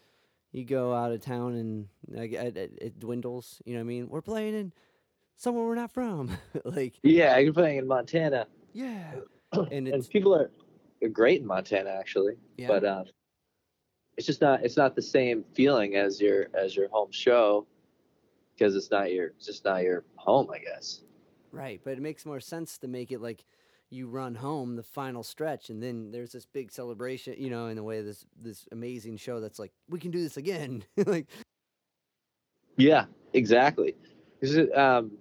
you 0.52 0.64
go 0.64 0.94
out 0.94 1.12
of 1.12 1.20
town 1.20 1.54
and 1.54 1.88
like 2.08 2.32
it, 2.32 2.56
it, 2.56 2.98
dwindles. 2.98 3.60
You 3.64 3.74
know 3.74 3.80
what 3.80 3.84
I 3.84 3.88
mean? 3.88 4.08
We're 4.08 4.22
playing 4.22 4.54
in 4.54 4.72
somewhere 5.36 5.64
we're 5.66 5.74
not 5.74 5.92
from. 5.92 6.30
like 6.64 6.94
Yeah, 7.02 7.36
you're 7.38 7.52
playing 7.52 7.78
in 7.78 7.86
Montana, 7.86 8.46
yeah, 8.72 9.14
and, 9.52 9.68
and 9.72 9.88
it's 9.88 10.08
people 10.08 10.34
are 10.34 10.50
great 11.12 11.40
in 11.40 11.46
Montana 11.46 11.90
actually. 11.90 12.34
yeah, 12.56 12.68
but 12.68 12.84
um, 12.84 13.04
it's 14.16 14.26
just 14.26 14.40
not 14.40 14.64
it's 14.64 14.76
not 14.76 14.94
the 14.94 15.02
same 15.02 15.44
feeling 15.54 15.96
as 15.96 16.20
your 16.20 16.46
as 16.54 16.74
your 16.74 16.88
home 16.88 17.10
show 17.10 17.66
because 18.54 18.74
it's 18.74 18.90
not 18.90 19.12
your 19.12 19.28
it's 19.28 19.46
just 19.46 19.64
not 19.64 19.82
your 19.82 20.04
home 20.16 20.48
i 20.50 20.58
guess 20.58 21.02
right. 21.56 21.80
But 21.82 21.94
it 21.94 22.02
makes 22.02 22.24
more 22.24 22.40
sense 22.40 22.78
to 22.78 22.88
make 22.88 23.10
it 23.10 23.20
like 23.20 23.44
you 23.90 24.08
run 24.08 24.34
home 24.34 24.76
the 24.76 24.82
final 24.82 25.22
stretch, 25.22 25.70
and 25.70 25.82
then 25.82 26.10
there's 26.10 26.32
this 26.32 26.46
big 26.46 26.70
celebration. 26.70 27.34
You 27.38 27.50
know, 27.50 27.66
in 27.66 27.76
the 27.76 27.82
way, 27.82 28.02
this 28.02 28.24
this 28.40 28.68
amazing 28.70 29.16
show 29.16 29.40
that's 29.40 29.58
like 29.58 29.72
we 29.88 29.98
can 29.98 30.10
do 30.10 30.22
this 30.22 30.36
again. 30.36 30.84
like 31.06 31.26
yeah 32.78 33.06
exactly 33.32 33.94
um 34.74 35.12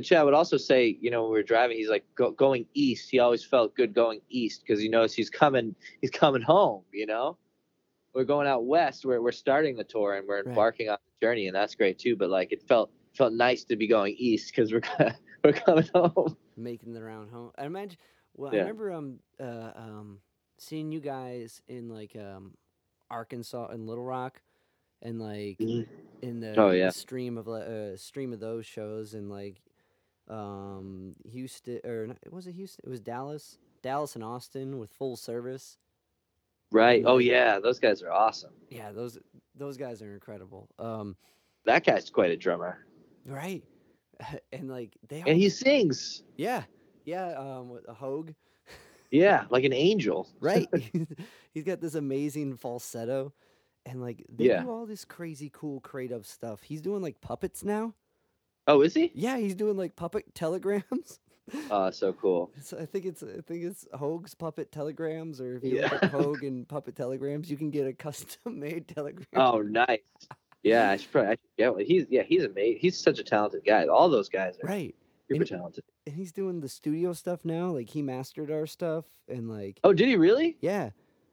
and 0.00 0.06
chad 0.06 0.24
would 0.24 0.34
also 0.34 0.56
say 0.56 0.98
you 1.00 1.10
know 1.10 1.22
when 1.24 1.32
we 1.32 1.38
were 1.38 1.42
driving 1.44 1.76
he's 1.76 1.90
like 1.90 2.04
go, 2.16 2.30
going 2.32 2.66
east 2.74 3.10
he 3.10 3.18
always 3.20 3.44
felt 3.44 3.74
good 3.76 3.94
going 3.94 4.20
east 4.30 4.62
because 4.66 4.80
he 4.80 4.88
knows 4.88 5.14
he's 5.14 5.30
coming 5.30 5.74
he's 6.00 6.10
coming 6.10 6.42
home 6.42 6.84
you 6.92 7.06
know 7.06 7.38
we're 8.14 8.24
going 8.24 8.46
out 8.46 8.66
west 8.66 9.04
we're, 9.04 9.20
we're 9.22 9.32
starting 9.32 9.76
the 9.76 9.84
tour 9.84 10.14
and 10.16 10.26
we're 10.28 10.40
Right. 10.44 10.68
embarking 10.68 10.88
on 10.88 10.98
the 11.20 11.26
journey 11.26 11.46
and 11.48 11.56
that's 11.56 11.74
great 11.74 11.98
too 11.98 12.16
but 12.16 12.30
like 12.30 12.52
it 12.52 12.62
felt 12.68 12.90
felt 13.14 13.32
nice 13.32 13.64
to 13.64 13.76
be 13.76 13.88
going 13.88 14.14
east 14.18 14.52
because 14.54 14.72
we're 14.72 14.82
we're 15.44 15.52
coming 15.52 15.88
home 15.94 16.36
making 16.56 16.92
the 16.92 17.02
round 17.02 17.30
home. 17.30 17.52
I 17.58 17.66
imagine. 17.66 17.98
Well, 18.34 18.52
I 18.52 18.56
remember 18.56 18.92
um 18.92 19.20
uh 19.40 19.72
um 19.74 20.20
seeing 20.58 20.92
you 20.92 21.00
guys 21.00 21.62
in 21.68 21.88
like 21.88 22.16
um 22.16 22.56
Arkansas 23.10 23.68
and 23.68 23.86
Little 23.86 24.04
Rock, 24.04 24.42
and 25.02 25.20
like 25.20 25.68
Mhm. 25.68 25.86
in 26.22 26.40
the, 26.40 26.62
Oh, 26.62 26.70
the 26.80 26.90
stream 26.90 27.36
of 27.38 27.48
uh, 27.48 27.96
stream 27.96 28.32
of 28.32 28.40
those 28.40 28.66
shows 28.66 29.14
and 29.14 29.30
like 29.30 29.62
um 30.30 31.14
Houston 31.24 31.80
or 31.84 32.06
not, 32.06 32.18
was 32.30 32.46
it 32.46 32.52
Houston? 32.52 32.82
It 32.86 32.90
was 32.90 33.00
Dallas, 33.00 33.58
Dallas 33.82 34.14
and 34.14 34.24
Austin 34.24 34.78
with 34.78 34.90
full 34.90 35.16
service. 35.16 35.78
right 36.72 37.02
oh 37.06 37.18
yeah 37.18 37.58
those 37.58 37.78
guys 37.80 38.02
are 38.02 38.12
awesome 38.12 38.52
Yeah, 38.70 38.92
those 38.92 39.18
those 39.56 39.76
guys 39.76 40.00
are 40.02 40.12
incredible. 40.14 40.68
Um, 40.78 41.16
that 41.64 41.84
guy's 41.84 42.08
quite 42.10 42.30
a 42.30 42.36
drummer 42.36 42.86
right, 43.26 43.62
and 44.52 44.70
like 44.70 44.96
they 45.08 45.22
and 45.26 45.36
he 45.36 45.48
sings 45.48 46.22
yeah 46.36 46.62
yeah 47.04 47.32
um 47.36 47.68
with 47.70 47.84
a 47.88 47.94
Hoag. 47.94 48.34
yeah 49.10 49.44
like 49.50 49.64
an 49.64 49.72
angel 49.72 50.28
right? 50.40 50.68
He's 51.52 51.64
got 51.64 51.80
this 51.80 51.94
amazing 51.96 52.56
falsetto, 52.56 53.32
and 53.84 54.00
like 54.00 54.24
they 54.28 54.44
Yeah. 54.46 54.62
do 54.62 54.70
all 54.70 54.86
this 54.86 55.04
crazy 55.04 55.50
cool 55.52 55.80
creative 55.80 56.24
stuff. 56.26 56.62
He's 56.62 56.80
doing 56.80 57.02
like 57.02 57.20
puppets 57.20 57.64
now. 57.64 57.94
Oh 58.66 58.80
is 58.82 58.94
he 58.94 59.10
Yeah, 59.14 59.38
he's 59.38 59.54
doing 59.54 59.76
like 59.76 59.96
puppet 59.96 60.24
telegrams. 60.34 61.18
oh 61.70 61.90
so 61.90 62.12
cool 62.12 62.52
So 62.62 62.78
I 62.78 62.86
think 62.86 63.06
it's 63.06 63.22
I 63.22 63.40
think 63.46 63.64
it's 63.64 63.86
Hoag's 63.94 64.34
puppet 64.34 64.70
telegrams, 64.72 65.40
or 65.40 65.56
if 65.56 65.64
you 65.64 65.76
Yeah. 65.80 65.88
look 65.92 66.04
Hoag 66.12 66.44
and 66.44 66.68
puppet 66.68 66.96
telegrams, 66.96 67.50
you 67.50 67.56
can 67.56 67.70
get 67.70 67.86
a 67.86 67.92
custom 67.92 68.58
made 68.60 68.88
telegram. 68.88 69.26
oh 69.34 69.60
nice 69.62 69.98
yeah 70.62 70.90
i 70.90 70.96
should 70.96 71.10
probably 71.10 71.28
I 71.30 71.32
should 71.32 71.56
get 71.58 71.74
one 71.74 71.84
he's 71.84 72.06
yeah 72.10 72.22
he's 72.22 72.44
amazing 72.44 72.78
he's 72.80 72.98
such 72.98 73.18
a 73.18 73.24
talented 73.24 73.64
guy 73.64 73.86
all 73.86 74.08
those 74.10 74.28
guys 74.28 74.56
are 74.62 74.68
right. 74.68 74.94
super 75.28 75.40
And- 75.42 75.48
talented 75.50 75.84
And 76.06 76.14
he's 76.14 76.32
doing 76.32 76.60
the 76.60 76.68
studio 76.68 77.12
stuff 77.14 77.44
now. 77.44 77.68
Like 77.70 77.88
he 77.88 78.02
mastered 78.02 78.50
our 78.50 78.66
stuff, 78.66 79.04
and 79.28 79.48
like 79.48 79.80
oh 79.84 79.92
did 79.92 80.06
he 80.08 80.16
really 80.16 80.56
yeah, 80.60 80.90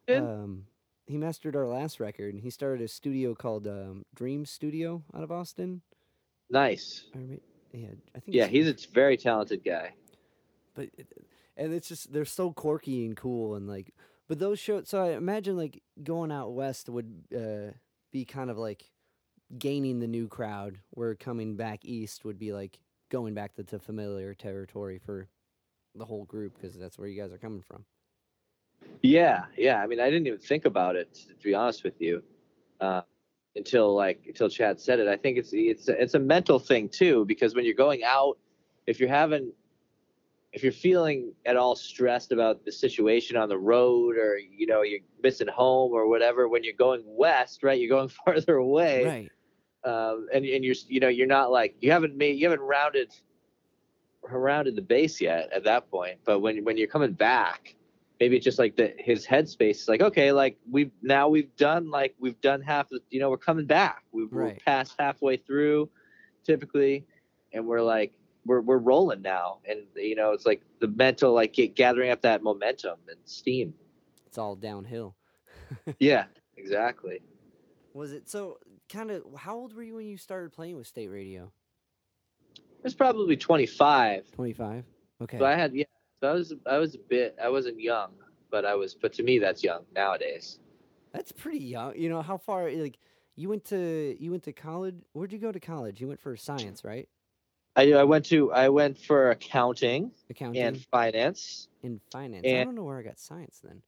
Good. 0.08 0.22
um, 0.22 0.64
he 1.06 1.16
mastered 1.18 1.56
our 1.56 1.66
last 1.66 2.00
record, 2.00 2.32
and 2.34 2.42
he 2.42 2.50
started 2.50 2.82
a 2.84 2.88
studio 2.88 3.34
called 3.34 3.66
um, 3.66 4.04
Dream 4.14 4.44
Studio 4.46 5.02
out 5.14 5.22
of 5.22 5.30
Austin. 5.32 5.80
Nice 6.50 7.04
Or 7.14 7.20
may- 7.20 7.40
yeah, 7.72 7.88
I 8.14 8.20
think. 8.20 8.34
yeah 8.36 8.46
he's 8.46 8.68
a 8.68 8.74
very 8.92 9.16
talented 9.16 9.62
guy 9.64 9.92
but 10.74 10.88
and 11.56 11.72
it's 11.74 11.88
just 11.88 12.12
they're 12.12 12.24
so 12.24 12.52
quirky 12.52 13.04
and 13.04 13.16
cool 13.16 13.54
and 13.56 13.68
like 13.68 13.92
But 14.28 14.38
those 14.38 14.58
shows, 14.58 14.88
so 14.88 15.02
I 15.02 15.10
imagine 15.16 15.56
like 15.56 15.82
going 16.02 16.30
out 16.30 16.52
west 16.52 16.88
would 16.88 17.24
uh, 17.34 17.72
be 18.12 18.24
kind 18.24 18.50
of 18.50 18.58
like 18.58 18.84
gaining 19.58 20.00
the 20.00 20.06
new 20.06 20.28
crowd, 20.28 20.78
where 20.90 21.14
coming 21.14 21.56
back 21.56 21.84
east 21.84 22.24
would 22.26 22.38
be 22.38 22.52
like 22.52 22.78
going 23.10 23.32
back 23.34 23.54
to, 23.54 23.64
to 23.64 23.78
familiar 23.78 24.34
territory 24.34 24.98
for 24.98 25.28
the 25.94 26.04
whole 26.04 26.26
group 26.26 26.54
because 26.54 26.76
that's 26.76 26.98
where 26.98 27.08
you 27.08 27.20
guys 27.20 27.32
are 27.32 27.38
coming 27.38 27.62
from. 27.62 27.84
Yeah, 29.02 29.46
yeah. 29.56 29.82
I 29.82 29.86
mean, 29.86 29.98
I 30.00 30.10
didn't 30.10 30.26
even 30.26 30.38
think 30.38 30.64
about 30.66 30.94
it 30.96 31.14
to 31.14 31.42
be 31.42 31.54
honest 31.54 31.82
with 31.84 32.00
you, 32.00 32.22
uh, 32.80 33.00
until 33.56 33.94
like 33.94 34.20
until 34.26 34.48
Chad 34.48 34.80
said 34.80 34.98
it. 35.00 35.08
I 35.08 35.16
think 35.16 35.38
it's 35.38 35.50
it's 35.52 35.88
it's 35.88 36.14
a 36.14 36.18
mental 36.18 36.58
thing 36.58 36.88
too 36.88 37.24
because 37.24 37.54
when 37.54 37.64
you're 37.64 37.74
going 37.74 38.02
out, 38.04 38.38
if 38.86 39.00
you're 39.00 39.08
having, 39.08 39.52
if 40.52 40.62
you're 40.62 40.72
feeling 40.72 41.32
at 41.46 41.56
all 41.56 41.74
stressed 41.76 42.32
about 42.32 42.64
the 42.64 42.72
situation 42.72 43.36
on 43.36 43.48
the 43.48 43.58
road 43.58 44.16
or 44.16 44.38
you 44.38 44.66
know 44.66 44.82
you're 44.82 45.00
missing 45.22 45.48
home 45.48 45.92
or 45.92 46.08
whatever, 46.08 46.48
when 46.48 46.64
you're 46.64 46.72
going 46.74 47.02
west, 47.04 47.62
right, 47.62 47.78
you're 47.80 47.88
going 47.88 48.08
farther 48.24 48.56
away, 48.56 49.30
Right. 49.84 49.92
um, 49.92 50.28
and 50.32 50.44
and 50.44 50.64
you're 50.64 50.76
you 50.86 51.00
know 51.00 51.08
you're 51.08 51.26
not 51.26 51.50
like 51.50 51.76
you 51.80 51.90
haven't 51.90 52.16
made 52.16 52.38
you 52.38 52.48
haven't 52.48 52.64
rounded 52.64 53.12
rounded 54.22 54.76
the 54.76 54.82
base 54.82 55.20
yet 55.20 55.48
at 55.52 55.64
that 55.64 55.90
point. 55.90 56.18
But 56.24 56.40
when 56.40 56.64
when 56.64 56.76
you're 56.76 56.86
coming 56.88 57.12
back, 57.12 57.74
maybe 58.20 58.36
it's 58.36 58.44
just 58.44 58.58
like 58.58 58.76
the 58.76 58.94
his 58.98 59.26
headspace 59.26 59.70
is 59.76 59.88
like 59.88 60.00
okay, 60.02 60.32
like 60.32 60.58
we've 60.70 60.90
now 61.02 61.28
we've 61.28 61.54
done 61.56 61.90
like 61.90 62.14
we've 62.18 62.40
done 62.40 62.60
half 62.60 62.88
the 62.88 63.00
you 63.10 63.20
know 63.20 63.30
we're 63.30 63.36
coming 63.38 63.66
back. 63.66 64.02
We, 64.12 64.26
We're 64.26 64.44
Right. 64.44 64.62
past 64.64 64.94
halfway 64.98 65.36
through, 65.36 65.88
typically, 66.44 67.04
and 67.52 67.66
we're 67.66 67.82
like 67.82 68.12
we're 68.44 68.60
we're 68.60 68.78
rolling 68.78 69.22
now, 69.22 69.58
and 69.68 69.80
you 69.96 70.14
know 70.14 70.32
it's 70.32 70.46
like 70.46 70.62
the 70.80 70.88
mental 70.88 71.32
like 71.32 71.52
get, 71.52 71.74
gathering 71.74 72.10
up 72.10 72.22
that 72.22 72.42
momentum 72.42 72.98
and 73.08 73.18
steam. 73.24 73.74
It's 74.26 74.38
all 74.38 74.56
downhill. 74.56 75.14
yeah, 75.98 76.24
exactly. 76.56 77.20
Was 77.94 78.12
it 78.12 78.28
so? 78.28 78.58
Kind 78.88 79.10
of. 79.10 79.22
How 79.36 79.54
old 79.56 79.74
were 79.74 79.82
you 79.82 79.96
when 79.96 80.06
you 80.06 80.16
started 80.16 80.52
playing 80.52 80.76
with 80.76 80.86
state 80.86 81.08
radio? 81.08 81.52
It's 82.84 82.94
probably 82.94 83.36
25. 83.36 84.30
Twenty 84.32 84.52
five. 84.52 84.84
Okay. 85.20 85.38
So 85.38 85.44
I 85.44 85.54
had 85.56 85.74
yeah. 85.74 85.84
So 86.20 86.28
I 86.28 86.32
was 86.34 86.54
I 86.66 86.78
was 86.78 86.94
a 86.94 86.98
bit 86.98 87.36
I 87.42 87.48
wasn't 87.48 87.80
young, 87.80 88.10
but 88.50 88.64
I 88.64 88.74
was 88.74 88.94
but 88.94 89.12
to 89.14 89.22
me 89.22 89.38
that's 89.38 89.62
young 89.62 89.84
nowadays. 89.94 90.58
That's 91.12 91.32
pretty 91.32 91.60
young. 91.64 91.96
You 91.96 92.08
know 92.08 92.22
how 92.22 92.36
far? 92.38 92.70
Like 92.70 92.98
you 93.36 93.48
went 93.48 93.64
to 93.66 94.16
you 94.18 94.30
went 94.32 94.42
to 94.44 94.52
college. 94.52 94.96
Where'd 95.12 95.32
you 95.32 95.38
go 95.38 95.52
to 95.52 95.60
college? 95.60 96.00
You 96.00 96.08
went 96.08 96.20
for 96.20 96.36
science, 96.36 96.84
right? 96.84 97.08
I 97.76 97.92
I 97.92 98.04
went 98.04 98.24
to 98.26 98.52
I 98.52 98.68
went 98.68 98.98
for 98.98 99.30
accounting 99.30 100.10
Accounting 100.28 100.62
and 100.62 100.84
finance. 100.86 101.68
and 101.84 102.00
finance. 102.10 102.44
I 102.46 102.64
don't 102.64 102.74
know 102.74 102.84
where 102.84 102.98
I 102.98 103.02
got 103.02 103.18
science 103.18 103.60
then. 103.62 103.80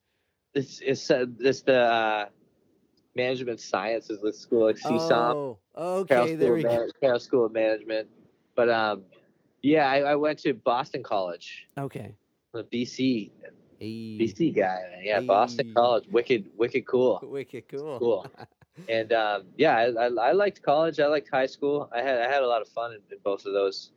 This 0.55 0.81
is 0.81 1.11
uh, 1.11 1.27
this 1.29 1.63
the 1.63 1.81
uh, 1.81 2.27
management 3.17 3.61
sciences 3.61 4.21
the 4.21 4.33
school 4.33 4.67
like 4.67 4.77
CSOM, 4.77 5.35
Oh, 5.35 5.59
Carroll 6.07 6.25
okay. 6.25 6.35
School, 6.35 6.39
There 6.39 6.55
we 6.55 6.63
go. 6.63 6.87
Carroll 7.01 7.19
School 7.21 7.47
of 7.47 7.53
Management. 7.53 8.09
But 8.55 8.69
um, 8.69 9.03
yeah, 9.63 9.89
I, 9.91 9.99
I 10.01 10.15
went 10.17 10.39
to 10.41 10.55
Boston 10.55 11.03
College. 11.03 11.69
Okay. 11.79 12.15
A 12.55 12.63
BC 12.63 13.31
Hey. 13.81 14.19
BC 14.21 14.55
guy. 14.55 14.79
man. 14.91 15.01
Yeah, 15.03 15.21
Boston 15.21 15.73
College, 15.75 16.05
wicked 16.11 16.51
wicked 16.59 16.87
cool. 16.87 17.19
Wicked 17.23 17.65
cool. 17.69 17.99
Cool. 17.99 18.27
and 18.91 19.11
um, 19.15 19.45
yeah, 19.57 19.75
I, 19.75 20.07
I, 20.07 20.07
I 20.07 20.33
liked 20.33 20.63
college. 20.63 21.01
I 21.01 21.07
liked 21.07 21.31
high 21.31 21.47
school. 21.47 21.89
I 21.95 22.03
had 22.03 22.21
I 22.21 22.31
had 22.31 22.43
a 22.43 22.47
lot 22.47 22.61
of 22.61 22.69
fun 22.69 22.93
in, 22.93 23.01
in 23.11 23.19
both 23.25 23.47
of 23.47 23.55
those, 23.55 23.93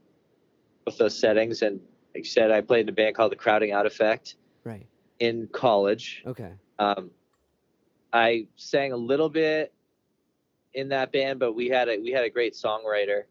both 0.85 0.97
those 0.97 1.19
settings. 1.19 1.63
And 1.63 1.81
like 2.15 2.23
you 2.23 2.29
said, 2.29 2.49
I 2.49 2.61
played 2.61 2.83
in 2.83 2.89
a 2.89 2.93
band 2.93 3.15
called 3.15 3.33
the 3.33 3.35
Crowding 3.35 3.73
Out 3.73 3.85
Effect 3.85 4.35
right. 4.63 4.87
in 5.19 5.49
college. 5.51 6.23
Okay. 6.25 6.53
Um, 6.79 7.11
I 8.13 8.47
sang 8.55 8.93
a 8.93 8.97
little 8.97 9.29
bit 9.29 9.73
in 10.73 10.87
that 10.89 11.11
band, 11.11 11.39
but 11.39 11.53
we 11.53 11.67
had 11.67 11.89
a 11.89 11.99
we 11.99 12.11
had 12.11 12.23
a 12.23 12.29
great 12.29 12.53
songwriter 12.53 13.23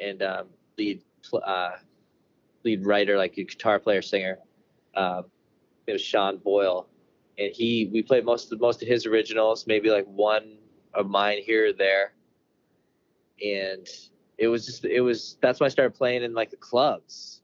and 0.00 0.20
um, 0.20 0.46
lead 0.76 1.00
uh, 1.32 1.76
lead 2.64 2.84
writer, 2.84 3.16
like 3.16 3.38
a 3.38 3.44
guitar 3.44 3.78
player 3.78 4.02
singer. 4.02 4.40
Um, 4.94 5.24
it 5.86 5.92
was 5.92 6.02
Sean 6.02 6.38
Boyle, 6.38 6.88
and 7.38 7.52
he 7.52 7.88
we 7.92 8.02
played 8.02 8.24
most 8.24 8.52
of 8.52 8.60
most 8.60 8.82
of 8.82 8.88
his 8.88 9.06
originals, 9.06 9.66
maybe 9.66 9.90
like 9.90 10.06
one 10.06 10.58
of 10.94 11.08
mine 11.08 11.38
here 11.42 11.68
or 11.68 11.72
there. 11.72 12.12
And 13.44 13.86
it 14.38 14.48
was 14.48 14.66
just 14.66 14.84
it 14.84 15.00
was 15.00 15.38
that's 15.40 15.60
when 15.60 15.66
I 15.66 15.70
started 15.70 15.94
playing 15.94 16.22
in 16.22 16.34
like 16.34 16.50
the 16.50 16.56
clubs 16.56 17.42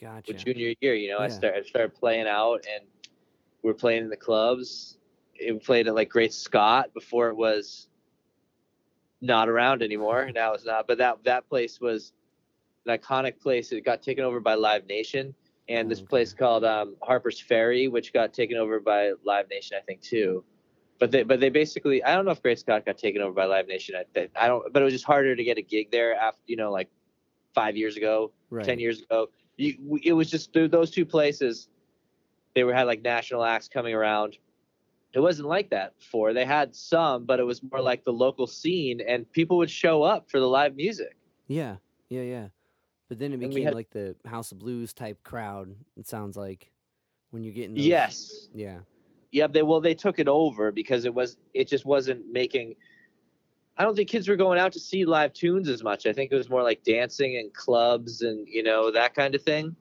Gotcha. 0.00 0.32
with 0.32 0.38
junior 0.44 0.74
year. 0.80 0.94
You 0.94 1.10
know, 1.10 1.18
I 1.18 1.26
Yeah. 1.26 1.28
started 1.28 1.64
I 1.64 1.68
started 1.68 1.94
playing 1.94 2.26
out, 2.26 2.64
and 2.72 2.86
we 3.62 3.70
are 3.70 3.74
playing 3.74 4.04
in 4.04 4.10
the 4.10 4.16
clubs. 4.16 4.98
It 5.34 5.52
we 5.52 5.58
played 5.58 5.88
at 5.88 5.94
like 5.94 6.08
Great 6.08 6.32
Scott 6.32 6.92
before 6.94 7.28
it 7.28 7.36
was 7.36 7.88
not 9.20 9.48
around 9.48 9.82
anymore. 9.82 10.30
Now 10.34 10.52
it's 10.54 10.64
not, 10.64 10.86
but 10.86 10.98
that 10.98 11.24
that 11.24 11.48
place 11.48 11.80
was 11.80 12.12
an 12.86 12.96
iconic 12.96 13.40
place. 13.40 13.72
It 13.72 13.84
got 13.84 14.02
taken 14.02 14.24
over 14.24 14.40
by 14.40 14.54
Live 14.54 14.86
Nation, 14.86 15.34
and 15.68 15.90
this 15.90 15.98
Okay. 16.00 16.06
place 16.06 16.32
called 16.32 16.64
um, 16.64 16.96
Harper's 17.02 17.40
Ferry, 17.40 17.88
which 17.88 18.12
got 18.12 18.32
taken 18.32 18.56
over 18.56 18.78
by 18.80 19.12
Live 19.24 19.48
Nation, 19.48 19.76
I 19.76 19.84
think 19.84 20.00
too. 20.00 20.44
But 20.98 21.10
they 21.10 21.22
but 21.24 21.40
they 21.40 21.50
basically 21.50 22.02
I 22.04 22.14
don't 22.14 22.24
know 22.24 22.30
if 22.30 22.42
Great 22.42 22.58
Scott 22.58 22.86
got 22.86 22.96
taken 22.98 23.20
over 23.20 23.32
by 23.32 23.44
Live 23.46 23.66
Nation. 23.68 23.94
I, 23.96 24.28
I 24.36 24.46
don't, 24.48 24.72
but 24.72 24.80
it 24.80 24.84
was 24.84 24.94
just 24.94 25.04
harder 25.04 25.36
to 25.36 25.44
get 25.44 25.58
a 25.58 25.62
gig 25.62 25.90
there 25.90 26.14
after 26.14 26.40
you 26.46 26.56
know 26.56 26.70
like 26.72 26.88
five 27.54 27.76
years 27.76 27.96
ago 27.96 28.32
right. 28.50 28.64
10 28.66 28.78
years 28.78 29.00
ago 29.00 29.28
you, 29.56 29.98
it 30.02 30.12
was 30.12 30.30
just 30.30 30.52
th- 30.52 30.70
those 30.70 30.90
two 30.90 31.06
places 31.06 31.68
they 32.54 32.64
were 32.64 32.74
had 32.74 32.84
like 32.84 33.00
national 33.00 33.42
acts 33.42 33.66
coming 33.66 33.94
around 33.94 34.36
it 35.14 35.20
wasn't 35.20 35.48
like 35.48 35.70
that 35.70 35.96
before 35.98 36.34
they 36.34 36.44
had 36.44 36.74
some 36.76 37.24
but 37.24 37.40
it 37.40 37.44
was 37.44 37.62
more 37.62 37.80
like 37.80 38.04
the 38.04 38.12
local 38.12 38.46
scene 38.46 39.00
and 39.00 39.30
people 39.32 39.56
would 39.56 39.70
show 39.70 40.02
up 40.02 40.30
for 40.30 40.38
the 40.38 40.46
live 40.46 40.76
music 40.76 41.16
Yeah. 41.48 41.76
Yeah. 42.10 42.20
Yeah. 42.22 42.48
But 43.08 43.18
then 43.18 43.32
it 43.32 43.38
became 43.38 43.64
had- 43.64 43.74
like 43.74 43.90
the 43.90 44.16
House 44.24 44.52
of 44.52 44.58
Blues 44.58 44.92
type 44.92 45.22
crowd. 45.22 45.74
It 45.96 46.06
sounds 46.08 46.36
like 46.36 46.70
when 47.30 47.44
you're 47.44 47.54
getting. 47.54 47.74
Those, 47.74 47.84
yes 47.86 48.48
Yeah. 48.54 48.78
yeah 49.30 49.46
they 49.46 49.62
well 49.62 49.80
they 49.80 49.94
took 49.94 50.18
it 50.18 50.28
over 50.28 50.72
because 50.72 51.04
it 51.04 51.14
was 51.14 51.36
it 51.54 51.68
just 51.68 51.84
wasn't 51.84 52.30
making 52.32 52.74
i 53.76 53.82
don't 53.84 53.94
think 53.94 54.08
kids 54.08 54.28
were 54.28 54.36
going 54.36 54.58
out 54.58 54.72
to 54.72 54.80
see 54.80 55.04
live 55.04 55.32
tunes 55.32 55.68
as 55.68 55.82
much 55.82 56.06
i 56.06 56.12
think 56.12 56.30
it 56.32 56.36
was 56.36 56.48
more 56.48 56.62
like 56.62 56.82
dancing 56.84 57.36
and 57.36 57.52
clubs 57.52 58.22
and 58.22 58.46
you 58.48 58.62
know 58.62 58.90
that 58.90 59.14
kind 59.14 59.34
of 59.34 59.42
thing 59.42 59.74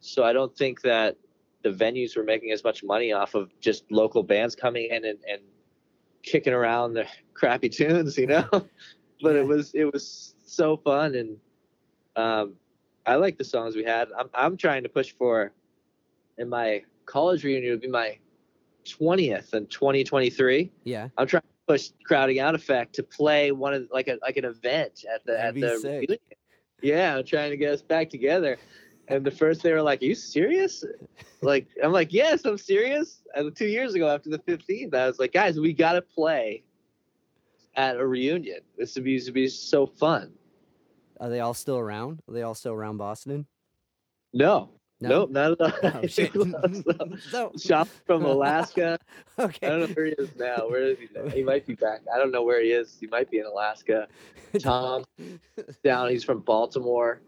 so 0.00 0.24
i 0.24 0.32
don't 0.32 0.56
think 0.56 0.80
that 0.80 1.16
the 1.62 1.68
venues 1.70 2.16
were 2.16 2.24
making 2.24 2.50
as 2.50 2.64
much 2.64 2.82
money 2.82 3.12
off 3.12 3.34
of 3.34 3.50
just 3.60 3.84
local 3.92 4.22
bands 4.22 4.56
coming 4.56 4.88
in 4.90 5.04
and, 5.04 5.18
and 5.30 5.42
kicking 6.22 6.52
around 6.54 6.94
the 6.94 7.06
crappy 7.34 7.68
tunes 7.68 8.16
you 8.18 8.26
know 8.26 8.48
but 9.22 9.36
it 9.36 9.46
was 9.46 9.72
it 9.74 9.92
was 9.92 10.34
so 10.44 10.76
fun 10.78 11.14
and 11.14 11.36
um 12.16 12.54
i 13.06 13.14
like 13.16 13.36
the 13.38 13.44
songs 13.44 13.76
we 13.76 13.84
had. 13.84 14.08
I'm, 14.18 14.28
I'm 14.34 14.56
trying 14.56 14.82
to 14.84 14.88
push 14.88 15.12
for 15.12 15.52
in 16.38 16.48
my 16.48 16.82
college 17.06 17.44
reunion 17.44 17.68
it 17.68 17.70
would 17.74 17.80
be 17.82 17.88
my 17.88 18.18
20th 18.86 19.54
in 19.54 19.66
2023 19.66 20.70
Yeah. 20.84 21.08
i'm 21.16 21.26
trying 21.26 21.42
to 21.42 21.48
push 21.66 21.90
crowding 22.06 22.38
out 22.40 22.54
effect 22.54 22.94
to 22.96 23.02
play 23.02 23.50
one 23.52 23.72
of 23.74 23.88
like 23.92 24.08
a 24.08 24.18
like 24.22 24.36
an 24.36 24.44
event 24.44 25.04
at 25.12 25.24
the 25.24 25.32
That'd 25.32 25.62
at 25.64 25.70
the 25.74 25.78
sick. 25.80 26.00
reunion. 26.00 26.18
yeah 26.82 27.16
i'm 27.16 27.24
trying 27.24 27.50
to 27.50 27.56
get 27.56 27.72
us 27.72 27.82
back 27.82 28.10
together. 28.10 28.58
And 29.06 29.22
the 29.22 29.30
first 29.30 29.62
they 29.62 29.70
were 29.72 29.82
like 29.82 30.00
are 30.00 30.06
you 30.06 30.14
serious? 30.14 30.82
Like 31.42 31.66
i'm 31.82 31.92
like 31.92 32.12
yes 32.12 32.44
i'm 32.46 32.56
serious. 32.58 33.22
And 33.34 33.54
two 33.54 33.66
years 33.66 33.94
ago 33.94 34.08
after 34.08 34.30
the 34.30 34.38
15th 34.38 34.94
i 34.94 35.06
was 35.06 35.18
like 35.18 35.32
guys 35.32 35.58
we 35.60 35.72
gotta 35.74 36.00
play 36.02 36.62
at 37.76 37.96
a 37.96 38.06
reunion. 38.06 38.60
This 38.78 38.94
would 38.94 39.04
be, 39.04 39.16
this 39.18 39.26
would 39.26 39.34
be 39.34 39.48
so 39.48 39.84
fun 39.86 40.32
Are 41.20 41.28
they 41.28 41.40
all 41.40 41.54
still 41.54 41.78
around? 41.78 42.20
Are 42.28 42.34
they 42.34 42.42
all 42.42 42.54
still 42.54 42.72
around 42.72 42.96
Boston? 42.98 43.46
no, 44.32 44.70
No? 45.00 45.08
nope 45.08 45.30
not 45.30 45.52
at 45.52 45.60
all 45.60 46.00
Oh, 46.02 46.06
shit. 46.06 46.32
so, 47.30 47.52
shop 47.60 47.88
from 48.06 48.24
alaska 48.24 48.98
okay. 49.38 49.66
I 49.66 49.70
don't 49.70 49.80
know 49.80 49.94
where 49.94 50.06
he 50.06 50.12
is 50.12 50.36
now. 50.36 50.68
Where 50.68 50.82
is 50.82 50.98
he 50.98 51.08
now? 51.14 51.28
He 51.30 51.42
might 51.42 51.66
be 51.66 51.74
back. 51.74 52.00
I 52.12 52.18
don't 52.18 52.30
know 52.32 52.42
where 52.42 52.62
he 52.62 52.70
is. 52.70 52.96
He 53.00 53.06
might 53.06 53.30
be 53.30 53.38
in 53.38 53.46
Alaska. 53.46 54.08
Tom 54.58 55.04
down. 55.82 56.10
He's 56.10 56.24
from 56.24 56.40
Baltimore. 56.40 57.20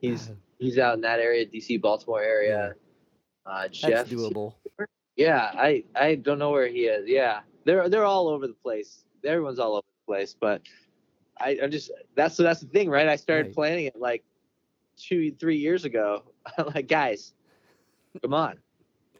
He's 0.00 0.30
he's 0.58 0.78
out 0.78 0.94
in 0.94 1.00
that 1.02 1.18
area, 1.20 1.46
DC, 1.46 1.80
Baltimore 1.80 2.22
area. 2.22 2.74
Uh, 3.46 3.62
That's 3.82 4.10
doable. 4.10 4.54
Yeah, 5.16 5.50
I 5.54 5.84
I 5.94 6.14
don't 6.16 6.38
know 6.38 6.50
where 6.50 6.68
he 6.68 6.86
is. 6.86 7.08
Yeah, 7.08 7.40
they're 7.64 7.88
they're 7.88 8.04
all 8.04 8.28
over 8.28 8.46
the 8.46 8.54
place. 8.54 9.04
Everyone's 9.24 9.58
all 9.58 9.72
over 9.72 9.86
the 10.06 10.12
place. 10.12 10.34
But 10.40 10.62
I 11.38 11.58
I'm 11.62 11.70
just 11.70 11.90
that's 12.14 12.36
that's 12.36 12.60
the 12.60 12.66
thing, 12.66 12.88
right? 12.88 13.08
I 13.08 13.16
started 13.16 13.46
Right. 13.46 13.54
planning 13.54 13.86
it 13.86 13.96
like 13.98 14.22
two 14.96 15.32
three 15.32 15.56
years 15.56 15.84
ago. 15.84 16.24
I'm 16.58 16.66
like, 16.74 16.88
guys, 16.88 17.34
come 18.22 18.34
on, 18.34 18.58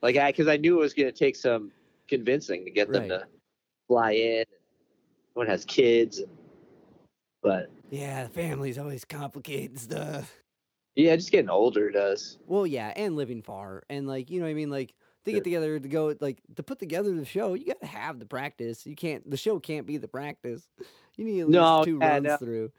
like 0.02 0.16
I 0.16 0.30
because 0.30 0.48
I 0.48 0.56
knew 0.56 0.78
it 0.78 0.82
was 0.82 0.94
gonna 0.94 1.12
take 1.12 1.36
some 1.36 1.70
convincing 2.08 2.64
to 2.64 2.70
get 2.70 2.90
them 2.92 3.02
Right. 3.02 3.08
to 3.08 3.26
fly 3.88 4.12
in. 4.12 4.44
One 5.34 5.46
has 5.46 5.64
kids, 5.64 6.18
and, 6.18 6.28
but 7.42 7.70
Yeah, 7.90 8.24
the 8.24 8.30
family's 8.30 8.78
always 8.78 9.04
complicating 9.04 9.76
stuff. 9.78 10.42
yeah, 10.94 11.16
just 11.16 11.32
getting 11.32 11.48
older 11.48 11.90
does. 11.90 12.36
Well, 12.46 12.66
yeah, 12.66 12.92
and 12.94 13.16
living 13.16 13.40
far, 13.42 13.82
and 13.88 14.06
like 14.06 14.30
you 14.30 14.40
know, 14.40 14.46
what 14.46 14.50
I 14.50 14.54
mean, 14.54 14.70
like 14.70 14.94
to 15.24 15.32
get 15.32 15.44
together 15.44 15.78
to 15.78 15.88
go 15.88 16.14
like 16.20 16.38
to 16.56 16.62
put 16.62 16.78
together 16.78 17.14
the 17.14 17.24
show, 17.24 17.54
you 17.54 17.66
got 17.66 17.80
to 17.80 17.86
have 17.86 18.18
the 18.18 18.26
practice. 18.26 18.86
You 18.86 18.94
can't. 18.96 19.28
The 19.30 19.36
show 19.36 19.58
can't 19.60 19.86
be 19.86 19.96
the 19.96 20.08
practice. 20.08 20.66
You 21.16 21.26
need 21.26 21.40
at 21.40 21.46
least 21.48 21.52
No, 21.60 21.84
two 21.84 21.98
yeah, 22.00 22.08
runs 22.08 22.24
no. 22.24 22.36
through. 22.38 22.72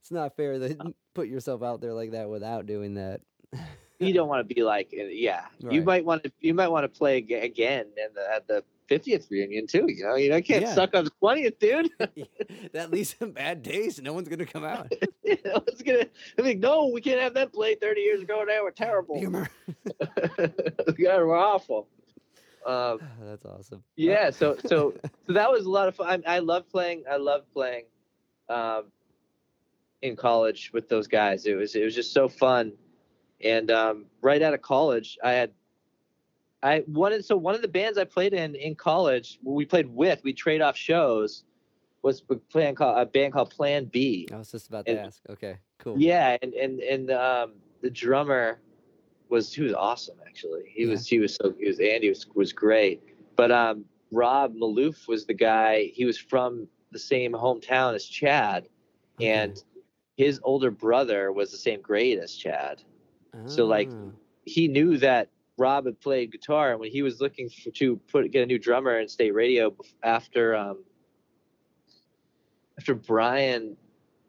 It's 0.00 0.12
not 0.12 0.36
fair 0.36 0.56
to 0.56 0.94
put 1.14 1.26
yourself 1.26 1.64
out 1.64 1.80
there 1.80 1.92
like 1.92 2.12
that 2.12 2.28
without 2.30 2.64
doing 2.64 2.94
that. 2.94 3.22
you 3.98 4.14
don't 4.14 4.28
want 4.32 4.48
to 4.48 4.54
be 4.54 4.62
like, 4.62 4.94
uh, 4.96 5.02
yeah. 5.06 5.46
You 5.68 5.82
might 5.82 6.04
want 6.04 6.22
to. 6.22 6.32
You 6.38 6.54
might 6.54 6.68
want 6.68 6.84
to 6.84 6.88
play 6.88 7.16
again 7.18 7.86
in 7.96 8.14
the, 8.14 8.32
at 8.32 8.46
the 8.46 8.62
50th 8.98 9.30
reunion 9.30 9.66
too. 9.66 9.86
You 9.88 10.04
know, 10.04 10.14
you 10.16 10.30
know, 10.30 10.36
you 10.36 10.42
can't 10.42 10.62
Yeah. 10.62 10.74
suck 10.74 10.94
on 10.94 11.04
the 11.04 11.10
20th, 11.22 11.58
dude. 11.58 11.90
that 12.72 12.90
leaves 12.90 13.14
some 13.18 13.30
bad 13.32 13.62
days. 13.62 14.00
No 14.00 14.12
one's 14.12 14.28
gonna 14.28 14.46
come 14.46 14.64
out. 14.64 14.92
you 15.24 15.38
know, 15.44 15.62
it's 15.66 15.82
gonna. 15.82 16.06
I 16.38 16.42
mean, 16.42 16.60
no, 16.60 16.86
we 16.86 17.00
can't 17.00 17.20
have 17.20 17.34
that 17.34 17.52
play 17.52 17.74
30 17.74 18.00
years 18.00 18.22
ago. 18.22 18.44
Now 18.46 18.62
we're 18.62 18.70
terrible. 18.70 19.18
Humor. 19.18 19.48
yeah, 20.98 21.16
we're 21.18 21.36
awful. 21.36 21.88
Um, 22.66 23.00
That's 23.20 23.44
awesome. 23.44 23.82
yeah 23.96 24.30
so 24.30 24.56
so 24.66 24.94
so 25.26 25.32
that 25.32 25.50
was 25.50 25.64
a 25.64 25.70
lot 25.70 25.88
of 25.88 25.96
fun 25.96 26.22
i, 26.28 26.36
I 26.36 26.38
love 26.38 26.68
playing 26.70 27.02
i 27.10 27.16
love 27.16 27.42
playing 27.52 27.86
um 28.48 28.84
in 30.00 30.14
college 30.14 30.70
with 30.72 30.88
those 30.88 31.08
guys 31.08 31.44
it 31.46 31.54
was 31.54 31.74
it 31.74 31.82
was 31.82 31.94
just 31.94 32.12
so 32.12 32.28
fun 32.28 32.72
and 33.42 33.70
um 33.72 34.06
right 34.20 34.40
out 34.42 34.54
of 34.54 34.62
college 34.62 35.18
i 35.24 35.32
had 35.32 35.50
i 36.62 36.82
wanted 36.86 37.24
so 37.24 37.36
one 37.36 37.54
of 37.54 37.62
the 37.62 37.68
bands 37.68 37.98
i 37.98 38.04
played 38.04 38.32
in 38.32 38.54
in 38.54 38.74
college 38.74 39.38
we 39.42 39.64
played 39.64 39.86
with 39.86 40.20
we 40.24 40.32
trade 40.32 40.60
off 40.60 40.76
shows 40.76 41.44
was 42.02 42.22
a 42.30 42.36
plan 42.36 42.74
called 42.74 42.98
a 42.98 43.06
band 43.06 43.32
called 43.32 43.50
plan 43.50 43.84
b 43.84 44.28
I 44.32 44.36
was 44.36 44.50
just 44.50 44.68
about 44.68 44.86
to 44.86 44.98
ask. 45.00 45.22
Okay, 45.30 45.58
cool. 45.78 45.98
yeah, 45.98 46.36
and 46.42 46.52
and 46.54 46.80
and 46.80 47.10
um, 47.12 47.54
the 47.80 47.90
drummer 47.90 48.60
was 49.28 49.52
he 49.54 49.62
was 49.62 49.72
awesome 49.72 50.16
actually. 50.26 50.62
He 50.66 50.82
Yeah. 50.84 50.90
was 50.90 51.06
he 51.06 51.20
was 51.20 51.34
so 51.36 51.54
he 51.58 51.66
was 51.68 51.78
Andy 51.78 52.08
was 52.08 52.26
was 52.34 52.52
great. 52.52 53.02
But 53.36 53.50
um, 53.52 53.84
Rob 54.10 54.54
Maloof 54.56 55.06
was 55.08 55.26
the 55.26 55.34
guy. 55.34 55.84
He 55.94 56.04
was 56.04 56.18
from 56.18 56.66
the 56.90 56.98
same 56.98 57.32
hometown 57.32 57.94
as 57.94 58.04
Chad, 58.04 58.66
Okay. 59.20 59.28
and 59.32 59.62
his 60.16 60.40
older 60.42 60.70
brother 60.72 61.30
was 61.32 61.50
the 61.52 61.56
same 61.56 61.80
grade 61.80 62.18
as 62.18 62.34
Chad. 62.34 62.82
so, 63.46 63.64
like, 63.64 63.88
Ah, 63.92 64.10
He 64.44 64.66
knew 64.68 64.98
that 64.98 65.30
Rob 65.58 65.86
had 65.86 66.00
played 66.00 66.32
guitar, 66.32 66.72
and 66.72 66.80
when 66.80 66.90
he 66.90 67.02
was 67.02 67.20
looking 67.20 67.48
for, 67.48 67.70
to 67.70 67.96
put 68.10 68.30
get 68.30 68.42
a 68.42 68.46
new 68.46 68.58
drummer 68.58 68.98
in 68.98 69.08
state 69.08 69.32
radio 69.34 69.74
after 70.02 70.54
um, 70.56 70.82
after 72.78 72.94
Brian 72.94 73.76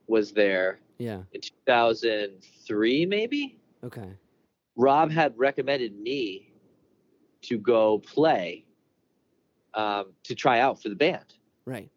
was 0.08 0.32
there 0.34 0.80
yeah. 0.98 1.22
in 1.32 1.42
2003 1.42 3.06
maybe 3.06 3.58
Okay. 3.84 4.10
rob 4.76 5.12
had 5.12 5.34
recommended 5.38 5.98
me 5.98 6.52
to 7.42 7.58
go 7.58 8.00
play 8.00 8.66
um, 9.74 10.14
to 10.24 10.36
try 10.36 10.60
out 10.60 10.82
for 10.82 10.90
the 10.90 10.96
band 10.96 11.34
Right. 11.66 11.90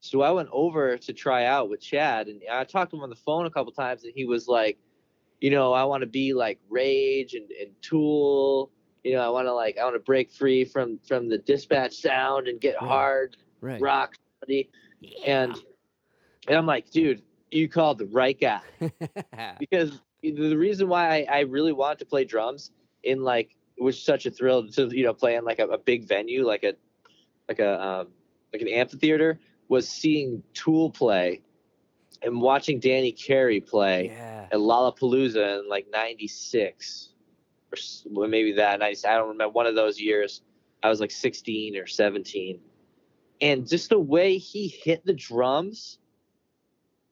so 0.00 0.22
i 0.22 0.30
went 0.32 0.48
over 0.52 0.98
to 0.98 1.12
try 1.12 1.44
out 1.46 1.70
with 1.70 1.80
chad 1.80 2.26
and 2.26 2.42
i 2.50 2.64
talked 2.64 2.90
to 2.90 2.96
him 2.96 3.02
on 3.04 3.10
the 3.10 3.16
phone 3.16 3.46
a 3.46 3.50
couple 3.50 3.72
times 3.72 4.02
and 4.02 4.12
he 4.16 4.24
was 4.24 4.48
like 4.48 4.78
you 5.42 5.50
know 5.50 5.72
i 5.72 5.84
want 5.84 6.00
to 6.02 6.06
be 6.06 6.32
like 6.32 6.58
rage 6.70 7.34
and, 7.34 7.50
and 7.60 7.70
tool 7.82 8.70
you 9.04 9.12
know 9.12 9.20
i 9.20 9.28
want 9.28 9.46
to 9.46 9.52
like 9.52 9.76
i 9.76 9.84
want 9.84 9.94
to 9.96 10.00
break 10.00 10.30
free 10.30 10.64
from 10.64 10.98
from 11.06 11.28
the 11.28 11.38
dispatch 11.38 11.94
sound 11.94 12.48
and 12.48 12.60
get 12.60 12.76
Right. 12.80 12.88
hard 12.88 13.36
Right. 13.60 13.80
rock 13.82 14.14
and 14.48 15.58
and 16.48 16.56
i'm 16.56 16.66
like 16.66 16.90
dude 16.90 17.22
you 17.50 17.68
called 17.68 17.98
the 17.98 18.06
right 18.06 18.40
guy 18.40 18.60
because 19.58 20.00
the 20.22 20.54
reason 20.54 20.88
why 20.88 21.26
I, 21.28 21.38
I 21.38 21.40
really 21.40 21.72
want 21.72 21.98
to 21.98 22.06
play 22.06 22.24
drums 22.24 22.70
in 23.02 23.22
like 23.22 23.56
it 23.76 23.82
was 23.82 24.00
such 24.00 24.26
a 24.26 24.30
thrill 24.30 24.66
to 24.68 24.88
you 24.96 25.04
know 25.04 25.12
play 25.12 25.34
in 25.34 25.44
like 25.44 25.58
a, 25.58 25.66
a 25.66 25.78
big 25.78 26.06
venue 26.06 26.46
like 26.46 26.62
a 26.62 26.74
like 27.48 27.58
a 27.58 27.82
um, 27.84 28.08
like 28.52 28.62
an 28.62 28.68
amphitheater 28.68 29.40
was 29.68 29.88
seeing 29.88 30.42
Tool 30.54 30.90
play 30.90 31.42
and 32.22 32.40
watching 32.40 32.78
Danny 32.78 33.12
Carey 33.12 33.60
play 33.60 34.12
yeah. 34.14 34.46
at 34.50 34.58
Lollapalooza 34.58 35.60
in 35.60 35.68
like 35.68 35.86
'96 35.92 37.10
or 38.14 38.28
maybe 38.28 38.52
that 38.52 38.80
90, 38.80 39.06
I 39.06 39.16
don't 39.16 39.28
remember 39.30 39.52
one 39.52 39.66
of 39.66 39.74
those 39.74 40.00
years. 40.00 40.42
I 40.82 40.88
was 40.88 41.00
like 41.00 41.10
16 41.10 41.76
or 41.76 41.86
17, 41.86 42.58
and 43.40 43.68
just 43.68 43.88
the 43.88 43.98
way 43.98 44.36
he 44.36 44.68
hit 44.68 45.04
the 45.06 45.12
drums 45.12 45.98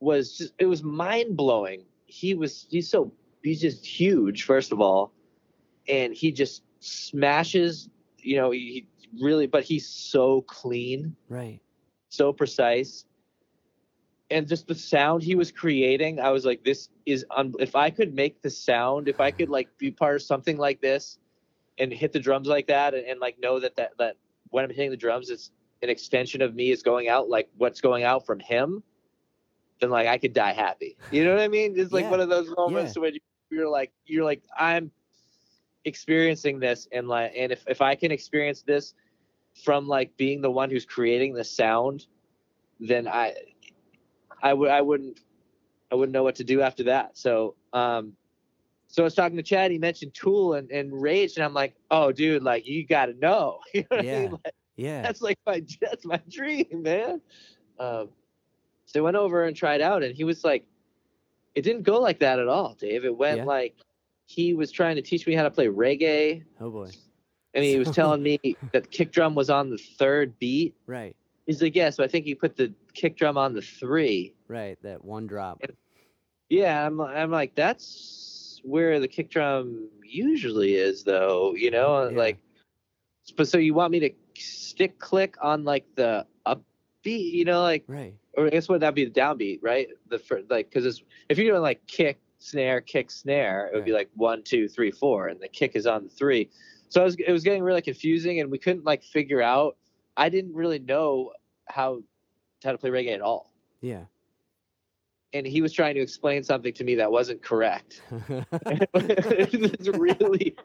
was 0.00 0.36
just 0.36 0.54
it 0.58 0.66
was 0.66 0.82
mind 0.82 1.36
blowing. 1.36 1.84
He 2.06 2.34
was 2.34 2.66
he's 2.70 2.88
so 2.88 3.12
he's 3.42 3.61
just 3.61 3.86
huge 3.86 4.44
first 4.44 4.72
of 4.72 4.80
all, 4.80 5.12
and 5.88 6.14
he 6.14 6.32
just 6.32 6.62
smashes. 6.80 7.88
You 8.18 8.36
know 8.36 8.50
he 8.50 8.86
really, 9.20 9.46
but 9.46 9.64
he's 9.64 9.86
so 9.86 10.42
clean 10.42 11.16
Right. 11.28 11.61
so 12.08 12.32
precise 12.32 13.04
and 14.31 14.47
just 14.49 14.66
the 14.66 14.74
sound 14.74 15.22
he 15.22 15.35
was 15.35 15.51
creating 15.51 16.20
i 16.20 16.31
was 16.31 16.45
like 16.45 16.62
this 16.64 16.89
is 17.07 17.24
un- 17.37 17.55
if 17.59 17.74
i 17.76 17.91
could 17.91 18.14
make 18.14 18.41
the 18.43 18.51
sound 18.51 19.09
if 19.09 19.20
i 19.20 19.31
could 19.31 19.49
like 19.49 19.68
be 19.78 19.91
part 19.91 20.14
of 20.16 20.22
something 20.22 20.57
like 20.57 20.81
this 20.81 21.18
and 21.78 21.93
hit 21.93 22.12
the 22.12 22.20
drums 22.20 22.49
like 22.49 22.66
that 22.66 22.95
and, 22.95 23.07
and 23.07 23.20
like 23.20 23.39
know 23.41 23.59
that, 23.61 23.76
that 23.76 23.91
that 23.99 24.16
when 24.51 24.64
i'm 24.64 24.70
hitting 24.70 24.91
the 24.91 24.97
drums 24.97 25.31
it's 25.31 25.51
an 25.83 25.89
extension 25.89 26.43
of 26.43 26.55
me 26.55 26.70
is 26.70 26.83
going 26.83 27.09
out 27.09 27.28
like 27.28 27.49
what's 27.57 27.81
going 27.81 28.05
out 28.05 28.24
from 28.26 28.39
him 28.39 28.83
then 29.81 29.91
like 29.91 30.07
i 30.07 30.18
could 30.18 30.33
die 30.35 30.53
happy. 30.53 30.97
You 31.11 31.24
know 31.24 31.33
what 31.35 31.43
i 31.43 31.49
mean? 31.49 31.74
It's 31.76 31.93
like 31.93 32.05
Yeah. 32.05 32.11
one 32.11 32.20
of 32.20 32.28
those 32.28 32.53
moments 32.57 32.99
when 32.99 33.14
you- 33.14 33.20
you're 33.51 33.68
like 33.68 33.93
you're 34.07 34.24
like 34.24 34.43
i'm 34.57 34.93
experiencing 35.85 36.61
this 36.61 36.87
and 36.93 37.09
like 37.09 37.33
and 37.37 37.51
if, 37.51 37.64
if 37.66 37.81
i 37.81 37.95
can 37.95 38.12
experience 38.12 38.62
this 38.62 38.95
from 39.64 39.89
like 39.89 40.16
being 40.16 40.41
the 40.41 40.51
one 40.51 40.70
who's 40.70 40.85
creating 40.85 41.33
the 41.35 41.43
sound 41.43 42.07
then 42.78 43.09
i 43.09 43.35
i 44.43 44.53
would 44.53 44.70
i 44.70 44.80
wouldn't 44.80 45.20
i 45.91 45.95
wouldn't 45.95 46.12
know 46.12 46.22
what 46.22 46.34
to 46.36 46.45
do 46.45 46.61
after 46.61 46.82
that 46.84 47.16
so 47.16 47.55
um 47.72 48.12
so 48.88 49.03
i 49.03 49.05
was 49.05 49.14
talking 49.14 49.36
to 49.36 49.43
chad 49.43 49.70
he 49.70 49.78
mentioned 49.78 50.12
tool 50.14 50.55
and, 50.55 50.70
and 50.70 51.01
rage 51.01 51.36
and 51.36 51.45
i'm 51.45 51.55
like 51.55 51.74
oh 51.91 52.11
dude 52.12 52.43
like 52.43 52.66
you 52.66 52.84
gotta 52.86 53.14
know 53.14 53.59
you 53.74 53.80
know 53.82 53.86
what 53.97 54.01
i 54.01 54.03
mean 54.03 54.09
Yeah. 54.30 54.30
like, 54.45 54.55
Yeah. 54.76 55.03
that's 55.03 55.20
like 55.22 55.38
my 55.47 55.62
that's 55.80 56.05
my 56.05 56.20
dream 56.28 56.66
man 56.72 57.20
um 57.78 58.09
so 58.86 59.01
i 59.01 59.03
went 59.03 59.16
over 59.16 59.45
and 59.45 59.57
tried 59.57 59.80
out 59.80 60.03
and 60.03 60.14
he 60.14 60.24
was 60.24 60.45
like 60.45 60.64
it 61.55 61.62
didn't 61.62 61.82
go 61.82 62.01
like 62.01 62.18
that 62.20 62.38
at 62.38 62.49
all 62.49 62.74
dave 62.74 63.05
it 63.05 63.16
went 63.16 63.38
Yeah. 63.38 63.45
like 63.45 63.76
he 64.26 64.55
was 64.55 64.70
trying 64.70 64.95
to 64.97 65.03
teach 65.03 65.26
me 65.26 65.34
how 65.34 65.43
to 65.43 65.51
play 65.51 65.66
reggae 65.66 66.45
oh 66.61 66.70
boy. 66.70 66.88
and 67.55 67.64
he 67.64 67.78
was 67.78 67.91
telling 67.93 68.22
me 68.22 68.38
that 68.72 68.91
kick 68.91 69.11
drum 69.12 69.34
was 69.34 69.51
on 69.51 69.70
the 69.70 69.76
third 69.78 70.38
beat. 70.38 70.74
Right. 70.86 71.16
He's 71.51 71.61
like, 71.61 71.74
yeah, 71.74 71.90
so 71.90 72.05
I 72.05 72.07
think 72.07 72.26
he 72.26 72.36
put 72.36 72.55
the 72.55 72.72
kick 72.94 73.16
drum 73.16 73.36
on 73.36 73.55
the 73.55 73.61
three. 73.61 74.34
Right. 74.46 74.78
That 74.84 75.05
one 75.05 75.26
drop. 75.26 75.61
Yeah, 76.48 76.86
I'm, 76.86 77.01
I'm 77.01 77.32
like, 77.32 77.57
that's 77.57 78.61
where 78.62 79.01
the 79.01 79.09
kick 79.09 79.30
drum 79.30 79.88
usually 80.05 80.74
is, 80.74 81.03
though, 81.03 81.53
you 81.57 81.72
know, 81.72 82.09
Yeah. 82.09 82.16
like, 82.16 82.38
but 83.36 83.48
so 83.48 83.59
you 83.59 83.74
want 83.74 83.90
me 83.90 83.98
to 83.98 84.11
stick 84.36 85.01
click 85.01 85.34
on 85.42 85.64
like 85.64 85.84
the 85.96 86.24
up 86.46 86.62
beat, 87.03 87.34
you 87.34 87.44
know, 87.44 87.62
like, 87.62 87.82
Right. 87.88 88.14
or 88.34 88.46
I 88.46 88.51
guess 88.51 88.68
what 88.68 88.78
that'd 88.78 88.94
be 88.94 89.07
the 89.07 89.11
downbeat, 89.11 89.59
right? 89.61 89.88
The 90.09 90.20
first, 90.20 90.48
like, 90.51 90.70
because 90.70 91.03
if 91.28 91.36
you're 91.36 91.51
doing 91.51 91.62
like 91.62 91.84
kick, 91.88 92.20
snare, 92.38 92.80
kick, 92.80 93.11
snare, 93.11 93.70
it 93.72 93.74
would 93.74 93.84
be 93.84 93.92
like 93.92 94.09
one, 94.14 94.44
two, 94.44 94.68
three, 94.68 94.92
four, 94.92 95.26
and 95.26 95.40
the 95.40 95.48
kick 95.48 95.74
is 95.74 95.88
on 95.88 96.05
the 96.05 96.11
three. 96.11 96.48
So 96.90 97.01
it 97.01 97.05
was 97.07 97.16
it 97.16 97.32
was 97.32 97.42
getting 97.42 97.64
really 97.64 97.82
confusing, 97.82 98.38
and 98.38 98.53
we 98.53 98.59
couldn't 98.59 98.84
like 98.84 99.03
figure 99.03 99.42
out. 99.42 99.76
I 100.16 100.28
didn't 100.28 100.55
really 100.55 100.78
know 100.78 101.32
how 101.72 102.02
how 102.62 102.72
to 102.72 102.78
play 102.78 102.90
reggae 102.90 103.14
at 103.14 103.20
all, 103.20 103.52
Yeah. 103.80 104.04
and 105.32 105.46
he 105.46 105.62
was 105.62 105.72
trying 105.72 105.94
to 105.94 106.00
explain 106.00 106.42
something 106.42 106.72
to 106.74 106.84
me 106.84 106.96
that 106.96 107.10
wasn't 107.10 107.42
correct. 107.42 108.02
it's 108.94 109.88
really 109.88 110.56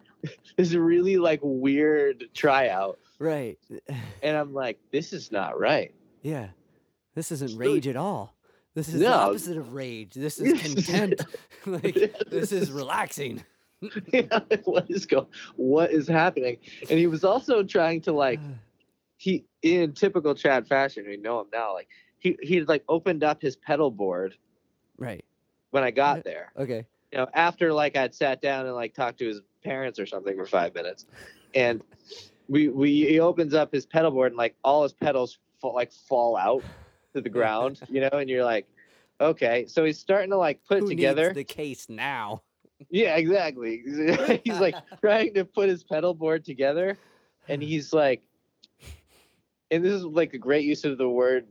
it's 0.57 0.73
a 0.73 0.79
really 0.81 1.17
like 1.17 1.39
weird 1.43 2.25
tryout, 2.33 2.99
right. 3.19 3.57
and 4.21 4.37
I'm 4.37 4.53
like, 4.53 4.79
this 4.91 5.13
is 5.13 5.31
not 5.31 5.59
right. 5.59 5.93
Yeah. 6.21 6.47
This 7.13 7.31
isn't 7.31 7.57
rage 7.57 7.87
at 7.87 7.95
all. 7.95 8.35
This 8.73 8.89
is 8.89 8.99
the 8.99 9.07
opposite 9.07 9.55
of 9.55 9.73
rage. 9.73 10.13
This 10.13 10.37
is 10.39 10.61
content. 10.85 11.25
like 11.65 11.95
this 12.29 12.51
is 12.51 12.71
relaxing. 12.71 13.41
Yeah, 14.11 14.39
what 14.65 14.89
is 14.89 15.05
go 15.05 15.27
what 15.55 15.91
is 15.91 16.07
happening 16.07 16.57
and 16.89 16.97
he 16.97 17.07
was 17.07 17.23
also 17.23 17.61
trying 17.61 18.01
to 18.01 18.11
like 18.11 18.39
uh. 18.43 18.57
He 19.17 19.45
in 19.61 19.93
typical 19.93 20.35
chad 20.35 20.67
fashion 20.67 21.05
we 21.07 21.17
know 21.17 21.39
him 21.41 21.47
now 21.53 21.73
like 21.73 21.87
he 22.19 22.37
he 22.41 22.61
like 22.61 22.83
opened 22.89 23.23
up 23.23 23.41
his 23.41 23.55
pedal 23.55 23.91
board 23.91 24.35
right. 24.97 25.23
when 25.71 25.83
i 25.83 25.91
got 25.91 26.23
there 26.23 26.51
Okay. 26.57 26.85
you 27.11 27.17
know 27.17 27.27
after 27.33 27.73
like 27.73 27.95
i'd 27.95 28.13
sat 28.13 28.41
down 28.41 28.65
and 28.65 28.75
like 28.75 28.93
talked 28.93 29.19
to 29.19 29.27
his 29.27 29.41
parents 29.63 29.99
or 29.99 30.05
something 30.05 30.35
for 30.35 30.45
five 30.45 30.73
minutes 30.73 31.05
and 31.53 31.81
we 32.47 32.69
we 32.69 33.05
he 33.07 33.19
opens 33.19 33.53
up 33.53 33.71
his 33.71 33.85
pedal 33.85 34.11
board 34.11 34.31
and 34.31 34.37
like 34.37 34.55
all 34.63 34.83
his 34.83 34.93
pedals 34.93 35.39
fall, 35.59 35.73
like 35.73 35.91
fall 35.91 36.37
out 36.37 36.63
to 37.13 37.21
the 37.21 37.29
ground 37.29 37.79
you 37.89 38.01
know 38.01 38.09
and 38.13 38.29
you're 38.29 38.45
like 38.45 38.67
okay 39.21 39.65
so 39.67 39.83
he's 39.85 39.97
starting 39.97 40.29
to 40.29 40.37
like 40.37 40.59
put 40.67 40.79
Who 40.79 40.85
it 40.87 40.89
together 40.89 41.33
the 41.33 41.43
case 41.43 41.87
now? 41.89 42.43
yeah, 42.89 43.15
exactly. 43.15 43.83
he's 44.43 44.59
like 44.59 44.75
trying 45.01 45.33
to 45.35 45.45
put 45.45 45.69
his 45.69 45.83
pedal 45.83 46.13
board 46.13 46.43
together, 46.45 46.97
and 47.47 47.61
he's 47.63 47.93
like, 47.93 48.21
and 49.71 49.83
this 49.83 49.93
is 49.93 50.03
like 50.03 50.33
a 50.33 50.37
great 50.37 50.65
use 50.65 50.83
of 50.85 50.97
the 50.97 51.09
word 51.09 51.45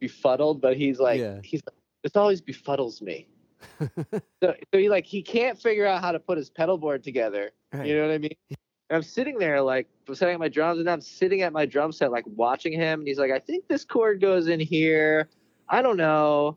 befuddled, 0.00 0.60
but 0.60 0.76
he's 0.76 0.98
like, 0.98 1.20
Yeah. 1.20 1.40
he's 1.42 1.62
like, 1.66 1.76
this 2.02 2.16
always 2.16 2.40
befuddles 2.40 3.02
me. 3.02 3.26
so, 3.80 4.20
so 4.42 4.54
he 4.72 4.88
like 4.88 5.04
he 5.04 5.22
can't 5.22 5.60
figure 5.60 5.84
out 5.86 6.00
how 6.00 6.12
to 6.12 6.20
put 6.20 6.38
his 6.38 6.48
pedal 6.50 6.78
board 6.78 7.02
together. 7.02 7.50
Right. 7.72 7.86
You 7.86 7.96
know 7.96 8.06
what 8.06 8.14
I 8.14 8.18
mean? 8.18 8.36
And 8.50 8.96
I'm 8.96 9.02
sitting 9.02 9.38
there 9.38 9.60
like 9.60 9.88
I'm 10.08 10.14
setting 10.14 10.34
up 10.34 10.40
my 10.40 10.48
drums, 10.48 10.78
and 10.80 10.88
I'm 10.88 11.00
sitting 11.00 11.42
at 11.42 11.52
my 11.52 11.66
drum 11.66 11.90
set 11.92 12.12
like 12.12 12.24
watching 12.26 12.72
him, 12.72 13.00
and 13.00 13.08
he's 13.08 13.18
like, 13.18 13.32
I 13.32 13.40
think 13.40 13.66
this 13.68 13.84
chord 13.84 14.20
goes 14.20 14.46
in 14.48 14.60
here. 14.60 15.28
I 15.68 15.82
don't 15.82 15.96
know. 15.96 16.56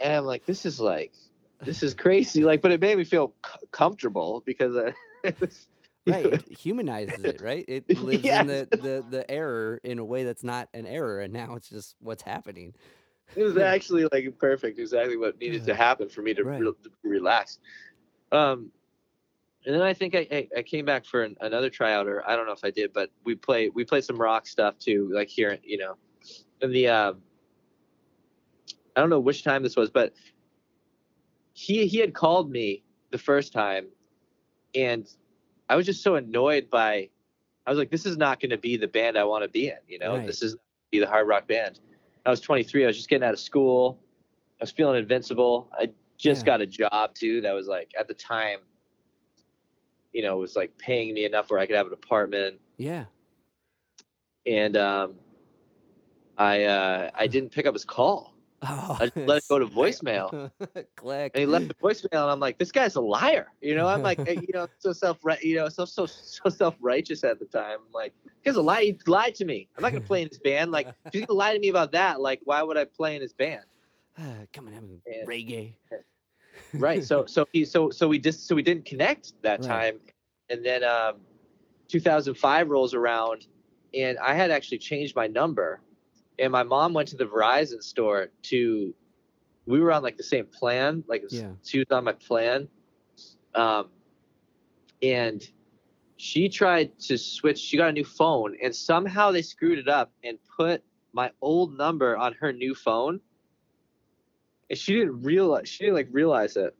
And 0.00 0.12
I'm 0.12 0.24
like, 0.24 0.46
this 0.46 0.64
is 0.64 0.78
like, 0.80 1.12
this 1.62 1.82
is 1.82 1.94
crazy. 1.94 2.44
Like, 2.44 2.62
but 2.62 2.70
it 2.70 2.80
made 2.80 2.96
me 2.96 3.04
feel 3.04 3.34
c- 3.44 3.66
comfortable 3.72 4.42
because 4.46 4.76
uh, 4.76 4.92
it's, 5.24 5.66
right. 6.06 6.26
It 6.26 6.44
humanizes 6.50 7.24
it, 7.26 7.40
right? 7.40 7.64
It 7.68 7.84
lives 7.94 8.24
Yes. 8.24 8.40
in 8.40 8.46
the, 8.46 8.68
the, 8.72 9.04
the 9.08 9.30
error 9.30 9.80
in 9.84 9.98
a 9.98 10.04
way 10.04 10.24
that's 10.24 10.44
not 10.44 10.68
an 10.74 10.86
error, 10.86 11.20
and 11.20 11.32
now 11.32 11.54
it's 11.56 11.68
just 11.68 11.96
what's 12.00 12.22
happening. 12.22 12.74
it 13.34 13.42
was 13.42 13.56
actually 13.58 14.06
like 14.12 14.38
perfect, 14.38 14.78
exactly 14.78 15.16
what 15.16 15.38
needed 15.38 15.64
to 15.64 15.74
happen 15.74 16.08
for 16.08 16.22
me 16.22 16.34
to, 16.34 16.44
Right. 16.44 16.60
re- 16.60 16.72
to 16.82 16.90
relax. 17.04 17.58
Um, 18.32 18.70
and 19.64 19.74
then 19.74 19.82
I 19.82 19.94
think 19.94 20.14
I, 20.14 20.26
I, 20.30 20.48
I 20.58 20.62
came 20.62 20.84
back 20.84 21.04
for 21.04 21.22
an, 21.24 21.36
another 21.40 21.70
tryout, 21.70 22.06
or 22.06 22.28
I 22.28 22.36
don't 22.36 22.46
know 22.46 22.52
if 22.52 22.64
I 22.64 22.70
did, 22.70 22.92
but 22.92 23.10
we 23.24 23.34
played 23.34 23.72
we 23.74 23.84
played 23.84 24.04
some 24.04 24.16
rock 24.20 24.46
stuff 24.46 24.78
too, 24.78 25.10
like 25.12 25.28
here, 25.28 25.58
you 25.64 25.78
know, 25.78 25.96
in 26.62 26.70
the 26.70 26.88
um, 26.88 27.22
I 28.94 29.00
don't 29.00 29.10
know 29.10 29.18
which 29.20 29.42
time 29.42 29.62
this 29.64 29.76
was, 29.76 29.90
but 29.90 30.12
he 31.52 31.86
he 31.86 31.98
had 31.98 32.14
called 32.14 32.50
me 32.50 32.84
the 33.10 33.18
first 33.18 33.52
time, 33.52 33.88
and 34.74 35.08
I 35.68 35.76
was 35.76 35.86
just 35.86 36.02
so 36.02 36.14
annoyed 36.16 36.70
by, 36.70 37.08
I 37.66 37.70
was 37.70 37.78
like, 37.78 37.90
this 37.90 38.06
is 38.06 38.16
not 38.16 38.40
going 38.40 38.50
to 38.50 38.58
be 38.58 38.76
the 38.76 38.86
band 38.88 39.18
I 39.18 39.24
want 39.24 39.42
to 39.44 39.48
be 39.48 39.68
in, 39.68 39.78
you 39.88 39.98
know, 39.98 40.16
Right. 40.16 40.26
this 40.26 40.42
is 40.42 40.56
be 40.90 41.00
the 41.00 41.06
hard 41.06 41.26
rock 41.26 41.48
band. 41.48 41.80
I 42.24 42.30
was 42.30 42.40
23. 42.40 42.84
I 42.84 42.86
was 42.86 42.96
just 42.96 43.08
getting 43.08 43.26
out 43.26 43.32
of 43.34 43.40
school. 43.40 43.98
I 44.60 44.62
was 44.64 44.70
feeling 44.70 44.98
invincible. 44.98 45.68
I 45.72 45.90
just 46.16 46.42
Yeah. 46.42 46.46
got 46.46 46.60
a 46.60 46.66
job 46.66 47.14
too. 47.14 47.40
That 47.40 47.52
was 47.52 47.66
like 47.66 47.92
at 47.98 48.06
the 48.08 48.14
time, 48.14 48.60
you 50.12 50.22
know, 50.22 50.36
was 50.36 50.56
like 50.56 50.76
paying 50.78 51.12
me 51.14 51.24
enough 51.24 51.50
where 51.50 51.58
I 51.60 51.66
could 51.66 51.76
have 51.76 51.86
an 51.88 51.92
apartment. 51.92 52.60
Yeah. 52.78 53.06
And 54.46 54.76
um, 54.76 55.16
I 56.38 56.64
uh, 56.64 57.10
I 57.14 57.26
didn't 57.26 57.50
pick 57.50 57.66
up 57.66 57.74
his 57.74 57.84
call. 57.84 58.35
Oh, 58.62 58.96
I 58.98 59.06
just 59.06 59.16
let 59.16 59.38
it 59.38 59.44
go 59.48 59.58
to 59.58 59.66
voicemail. 59.66 60.50
Click. 60.96 61.32
And 61.34 61.40
he 61.40 61.46
left 61.46 61.68
the 61.68 61.74
voicemail, 61.74 62.22
and 62.22 62.30
I'm 62.30 62.40
like, 62.40 62.58
this 62.58 62.72
guy's 62.72 62.96
a 62.96 63.00
liar. 63.00 63.48
You 63.60 63.74
know, 63.74 63.86
I'm 63.86 64.02
like, 64.02 64.18
you 64.26 64.48
know, 64.54 64.66
so 64.78 64.92
self, 64.92 65.18
you 65.42 65.56
know, 65.56 65.68
so 65.68 65.84
so 65.84 66.06
so 66.06 66.48
self 66.48 66.74
righteous 66.80 67.22
at 67.22 67.38
the 67.38 67.44
time. 67.44 67.78
I'm 67.86 67.92
like, 67.92 68.14
guy's 68.44 68.56
a 68.56 68.62
lie. 68.62 68.82
He 68.82 68.98
lied 69.06 69.34
to 69.36 69.44
me. 69.44 69.68
I'm 69.76 69.82
not 69.82 69.92
gonna 69.92 70.04
play 70.04 70.22
in 70.22 70.28
his 70.28 70.38
band. 70.38 70.70
Like, 70.72 70.88
if 71.04 71.12
he's 71.12 71.26
gonna 71.26 71.36
lie 71.38 71.52
to 71.52 71.58
me 71.60 71.68
about 71.68 71.92
that, 71.92 72.20
like, 72.20 72.40
why 72.44 72.62
would 72.62 72.76
I 72.78 72.84
play 72.86 73.14
in 73.14 73.22
his 73.22 73.34
band? 73.34 73.64
Come 74.52 74.68
on, 74.68 74.72
having 74.72 75.02
And- 75.06 75.28
reggae. 75.28 75.74
right 76.74 77.04
so 77.04 77.26
so 77.26 77.46
he 77.52 77.64
so 77.64 77.90
so 77.90 78.08
we 78.08 78.18
just 78.18 78.48
so 78.48 78.54
we 78.54 78.62
didn't 78.62 78.86
connect 78.86 79.34
that 79.42 79.60
Right. 79.60 79.68
time 79.68 80.00
and 80.48 80.64
then 80.64 80.82
um 80.82 81.16
2005 81.88 82.68
rolls 82.70 82.94
around 82.94 83.46
and 83.94 84.18
i 84.18 84.32
had 84.34 84.50
actually 84.50 84.78
changed 84.78 85.14
my 85.14 85.26
number 85.26 85.80
and 86.38 86.52
my 86.52 86.62
mom 86.62 86.92
went 86.92 87.08
to 87.08 87.16
the 87.16 87.24
verizon 87.24 87.82
store 87.82 88.28
to 88.42 88.94
we 89.66 89.80
were 89.80 89.90
on 89.92 90.02
like 90.02 90.16
the 90.16 90.22
same 90.22 90.46
plan 90.46 91.02
like 91.08 91.22
was- 91.22 91.32
Yeah. 91.34 91.52
she 91.64 91.78
was 91.78 91.86
on 91.90 92.04
my 92.04 92.12
plan 92.12 92.68
um 93.54 93.88
and 95.02 95.42
she 96.16 96.48
tried 96.48 96.98
to 97.00 97.18
switch 97.18 97.58
she 97.58 97.76
got 97.76 97.88
a 97.88 97.92
new 97.92 98.04
phone 98.04 98.56
and 98.62 98.74
somehow 98.74 99.30
they 99.32 99.42
screwed 99.42 99.78
it 99.78 99.88
up 99.88 100.12
and 100.24 100.38
put 100.56 100.82
my 101.12 101.30
old 101.40 101.76
number 101.76 102.16
on 102.16 102.34
her 102.34 102.52
new 102.52 102.74
phone 102.74 103.20
and 104.70 104.78
she 104.78 104.94
didn't 104.94 105.22
realize 105.22 105.68
she 105.68 105.84
didn't 105.84 105.94
like 105.96 106.08
realize 106.10 106.56
it 106.56 106.74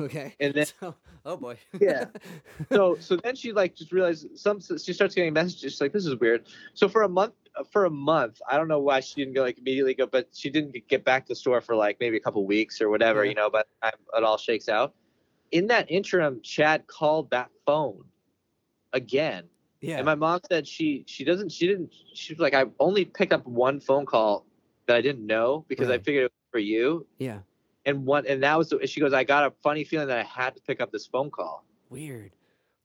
Okay. 0.00 0.34
And 0.40 0.54
then- 0.54 0.64
So- 0.80 0.94
oh 1.26 1.36
boy. 1.36 1.58
Yeah. 1.78 2.06
so 2.72 2.96
so 2.98 3.16
then 3.16 3.36
she 3.36 3.52
like 3.52 3.74
just 3.74 3.92
realized 3.92 4.26
some 4.38 4.58
she 4.60 4.94
starts 4.94 5.14
getting 5.14 5.34
messages 5.34 5.72
she's 5.72 5.80
like 5.82 5.92
this 5.92 6.06
is 6.06 6.16
weird 6.16 6.46
so 6.72 6.88
for 6.88 7.02
a 7.02 7.08
month 7.10 7.34
for 7.70 7.84
a 7.84 7.90
month 7.90 8.40
i 8.48 8.56
don't 8.56 8.68
know 8.68 8.78
why 8.78 9.00
she 9.00 9.14
didn't 9.14 9.34
go 9.34 9.42
like 9.42 9.58
immediately 9.58 9.94
go 9.94 10.06
but 10.06 10.28
she 10.32 10.48
didn't 10.50 10.74
get 10.88 11.04
back 11.04 11.24
to 11.26 11.32
the 11.32 11.36
store 11.36 11.60
for 11.60 11.76
like 11.76 11.96
maybe 12.00 12.16
a 12.16 12.20
couple 12.20 12.44
weeks 12.46 12.80
or 12.80 12.88
whatever 12.88 13.24
Yeah. 13.24 13.30
you 13.30 13.34
know 13.34 13.50
but 13.50 13.66
it 13.82 14.24
all 14.24 14.38
shakes 14.38 14.68
out 14.68 14.94
in 15.50 15.66
that 15.66 15.90
interim 15.90 16.40
chad 16.42 16.86
called 16.86 17.30
that 17.30 17.50
phone 17.66 18.04
again 18.92 19.44
yeah. 19.80 19.96
and 19.96 20.06
my 20.06 20.14
mom 20.14 20.40
said 20.48 20.66
she 20.66 21.04
she 21.06 21.24
doesn't 21.24 21.50
she 21.52 21.66
didn't 21.66 21.92
she 22.14 22.32
was 22.32 22.40
like 22.40 22.54
i 22.54 22.64
only 22.80 23.04
picked 23.04 23.32
up 23.32 23.46
one 23.46 23.80
phone 23.80 24.06
call 24.06 24.46
that 24.86 24.96
i 24.96 25.00
didn't 25.00 25.26
know 25.26 25.64
because 25.68 25.90
i 25.90 25.98
figured 25.98 26.24
it 26.24 26.32
was 26.32 26.50
for 26.50 26.58
you 26.58 27.06
yeah. 27.18 27.38
and 27.86 28.04
one 28.06 28.26
and 28.26 28.42
that 28.42 28.56
was 28.56 28.70
the, 28.70 28.86
she 28.86 29.00
goes 29.00 29.12
i 29.12 29.24
got 29.24 29.44
a 29.46 29.52
funny 29.62 29.84
feeling 29.84 30.08
that 30.08 30.18
i 30.18 30.22
had 30.22 30.54
to 30.54 30.62
pick 30.62 30.80
up 30.80 30.90
this 30.90 31.06
phone 31.06 31.30
call 31.30 31.64
Weird. 31.90 32.32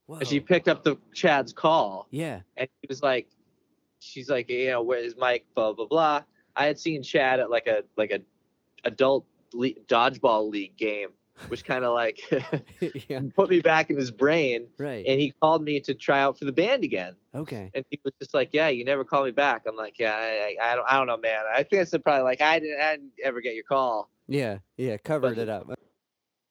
Whoa. 0.04 0.18
and 0.18 0.26
she 0.28 0.40
picked 0.40 0.68
up 0.68 0.84
the 0.84 0.96
Chad's 1.14 1.52
call, 1.52 2.08
yeah. 2.10 2.40
and 2.56 2.66
he 2.80 2.86
was 2.88 3.02
like, 3.02 3.28
she's 4.00 4.28
like, 4.28 4.48
you 4.50 4.68
know, 4.70 4.82
where's 4.82 5.16
Mike? 5.16 5.46
Blah 5.54 5.72
blah 5.72 5.86
blah. 5.86 6.22
I 6.56 6.66
had 6.66 6.78
seen 6.78 7.02
Chad 7.02 7.40
at 7.40 7.50
like 7.50 7.66
a 7.66 7.82
like 7.96 8.10
a 8.10 8.20
adult 8.84 9.26
le- 9.52 9.74
dodgeball 9.86 10.50
league 10.50 10.76
game, 10.76 11.08
which 11.48 11.64
kind 11.64 11.84
of 11.84 11.94
like 11.94 12.20
yeah. 13.08 13.20
put 13.36 13.50
me 13.50 13.60
back 13.60 13.90
in 13.90 13.96
his 13.96 14.10
brain. 14.10 14.66
Right. 14.78 15.04
And 15.06 15.20
he 15.20 15.32
called 15.40 15.62
me 15.62 15.80
to 15.80 15.94
try 15.94 16.20
out 16.20 16.38
for 16.38 16.44
the 16.44 16.52
band 16.52 16.84
again, 16.84 17.14
okay. 17.34 17.70
and 17.74 17.84
he 17.90 18.00
was 18.04 18.12
just 18.20 18.34
like, 18.34 18.50
"Yeah, 18.52 18.68
you 18.68 18.84
never 18.84 19.04
call 19.04 19.24
me 19.24 19.30
back." 19.30 19.62
I'm 19.66 19.76
like, 19.76 19.98
"Yeah, 19.98 20.14
I, 20.14 20.56
I, 20.60 20.72
I 20.72 20.74
don't, 20.76 20.86
I 20.88 20.96
don't 20.98 21.06
know, 21.06 21.16
man. 21.16 21.44
I 21.52 21.62
think 21.62 21.82
it's 21.82 21.90
probably 22.04 22.22
like 22.24 22.40
I 22.40 22.58
didn't, 22.58 22.80
I 22.80 22.92
didn't 22.96 23.12
ever 23.22 23.40
get 23.40 23.54
your 23.54 23.64
call." 23.64 24.10
Yeah. 24.26 24.58
Yeah. 24.76 24.96
Covered 24.98 25.36
But- 25.36 25.42
it 25.42 25.48
up. 25.48 25.70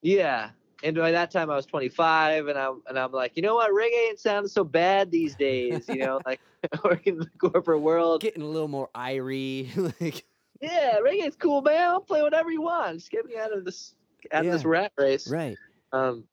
Yeah. 0.02 0.52
And 0.84 0.96
by 0.96 1.12
that 1.12 1.32
time 1.32 1.50
I 1.50 1.56
was 1.56 1.66
25 1.66 2.48
and 2.48 2.58
I'm 2.58 2.82
and 2.88 3.00
I'm 3.00 3.12
like, 3.12 3.36
you 3.36 3.42
know 3.42 3.56
what, 3.56 3.72
reggae 3.72 4.10
ain't 4.10 4.20
sounding 4.20 4.50
so 4.50 4.64
bad 4.64 5.10
these 5.12 5.36
days, 5.36 5.86
you 5.90 5.98
know, 6.00 6.20
like 6.26 6.40
working 6.84 7.14
in 7.16 7.20
the 7.20 7.30
corporate 7.50 7.82
world. 7.82 8.22
Getting 8.22 8.44
a 8.44 8.48
little 8.48 8.68
more 8.68 8.90
irie. 8.96 9.76
like. 10.02 10.24
Yeah, 10.62 10.98
reggae's 11.00 11.36
cool, 11.36 11.62
man. 11.62 11.90
I'll 11.90 12.02
play 12.02 12.22
whatever 12.22 12.52
you 12.52 12.62
want. 12.62 13.00
Just 13.00 13.12
get 13.12 13.26
me 13.26 13.38
out 13.38 13.52
of 13.56 13.66
this 13.66 13.96
out 14.32 14.46
of 14.46 14.52
this 14.52 14.66
rat 14.66 14.92
race. 14.98 15.28
Right. 15.30 15.58
Um 15.92 16.24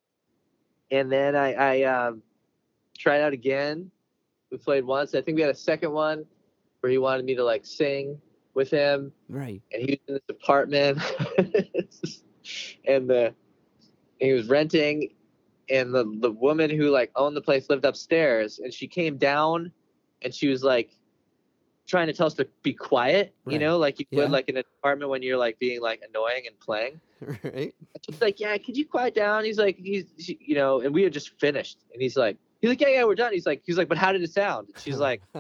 and 0.91 1.11
then 1.11 1.35
I, 1.37 1.55
I 1.55 1.83
um 1.83 2.23
tried 2.99 3.21
out 3.23 3.33
again. 3.33 3.91
We 4.51 4.59
played 4.59 4.85
once. 4.85 5.15
I 5.15 5.21
think 5.23 5.37
we 5.37 5.43
had 5.43 5.51
a 5.51 5.55
second 5.57 5.93
one 5.93 6.25
where 6.81 6.91
he 6.91 6.99
wanted 6.99 7.25
me 7.25 7.35
to 7.35 7.45
like 7.45 7.65
sing 7.65 8.21
with 8.55 8.71
him 8.71 9.11
Right. 9.29 9.61
and 9.73 9.83
he 9.83 9.93
was 9.93 10.01
in 10.07 10.15
this 10.15 10.23
apartment 10.29 10.99
and 12.87 13.09
the 13.09 13.35
he 14.21 14.33
was 14.33 14.49
renting 14.49 15.13
and 15.71 15.95
the 15.95 16.05
the 16.21 16.31
woman 16.31 16.71
who 16.71 16.91
like 16.91 17.11
owned 17.17 17.37
the 17.37 17.41
place 17.41 17.69
lived 17.71 17.85
upstairs 17.85 18.59
and 18.59 18.73
she 18.73 18.87
came 18.87 19.17
down 19.17 19.73
and 20.23 20.35
she 20.35 20.49
was 20.49 20.63
like 20.63 20.91
trying 21.87 22.07
to 22.07 22.13
tell 22.13 22.27
us 22.27 22.35
to 22.35 22.47
be 22.63 22.73
quiet 22.73 23.35
you 23.47 23.59
know 23.59 23.77
like 23.79 23.99
you 24.01 24.07
Yeah. 24.11 24.21
would 24.23 24.31
like 24.31 24.49
in 24.49 24.57
an 24.57 24.65
apartment 24.79 25.11
when 25.11 25.23
you're 25.23 25.37
like 25.37 25.59
being 25.59 25.81
like 25.83 26.01
annoying 26.09 26.45
and 26.47 26.59
playing 26.61 27.01
right. 27.45 27.75
she's 28.09 28.21
like 28.21 28.41
yeah 28.41 28.57
could 28.59 28.77
you 28.77 28.87
quiet 28.87 29.15
down 29.15 29.45
he's 29.45 29.59
like 29.59 29.77
he's 29.77 30.07
she, 30.19 30.39
you 30.41 30.55
know 30.55 30.81
and 30.81 30.95
we 30.95 31.03
had 31.03 31.13
just 31.13 31.39
finished 31.39 31.79
and 31.93 32.01
he's 32.03 32.17
like 32.17 32.37
he's 32.61 32.71
like 32.71 32.81
yeah 32.81 32.89
yeah 32.89 33.05
we're 33.05 33.15
done 33.15 33.33
he's 33.33 33.47
like 33.47 33.63
he's 33.67 33.77
like 33.79 33.89
but 33.89 33.99
how 33.99 34.13
did 34.13 34.23
it 34.23 34.31
sound 34.33 34.69
and 34.75 34.83
she's 34.83 34.99
like 34.99 35.23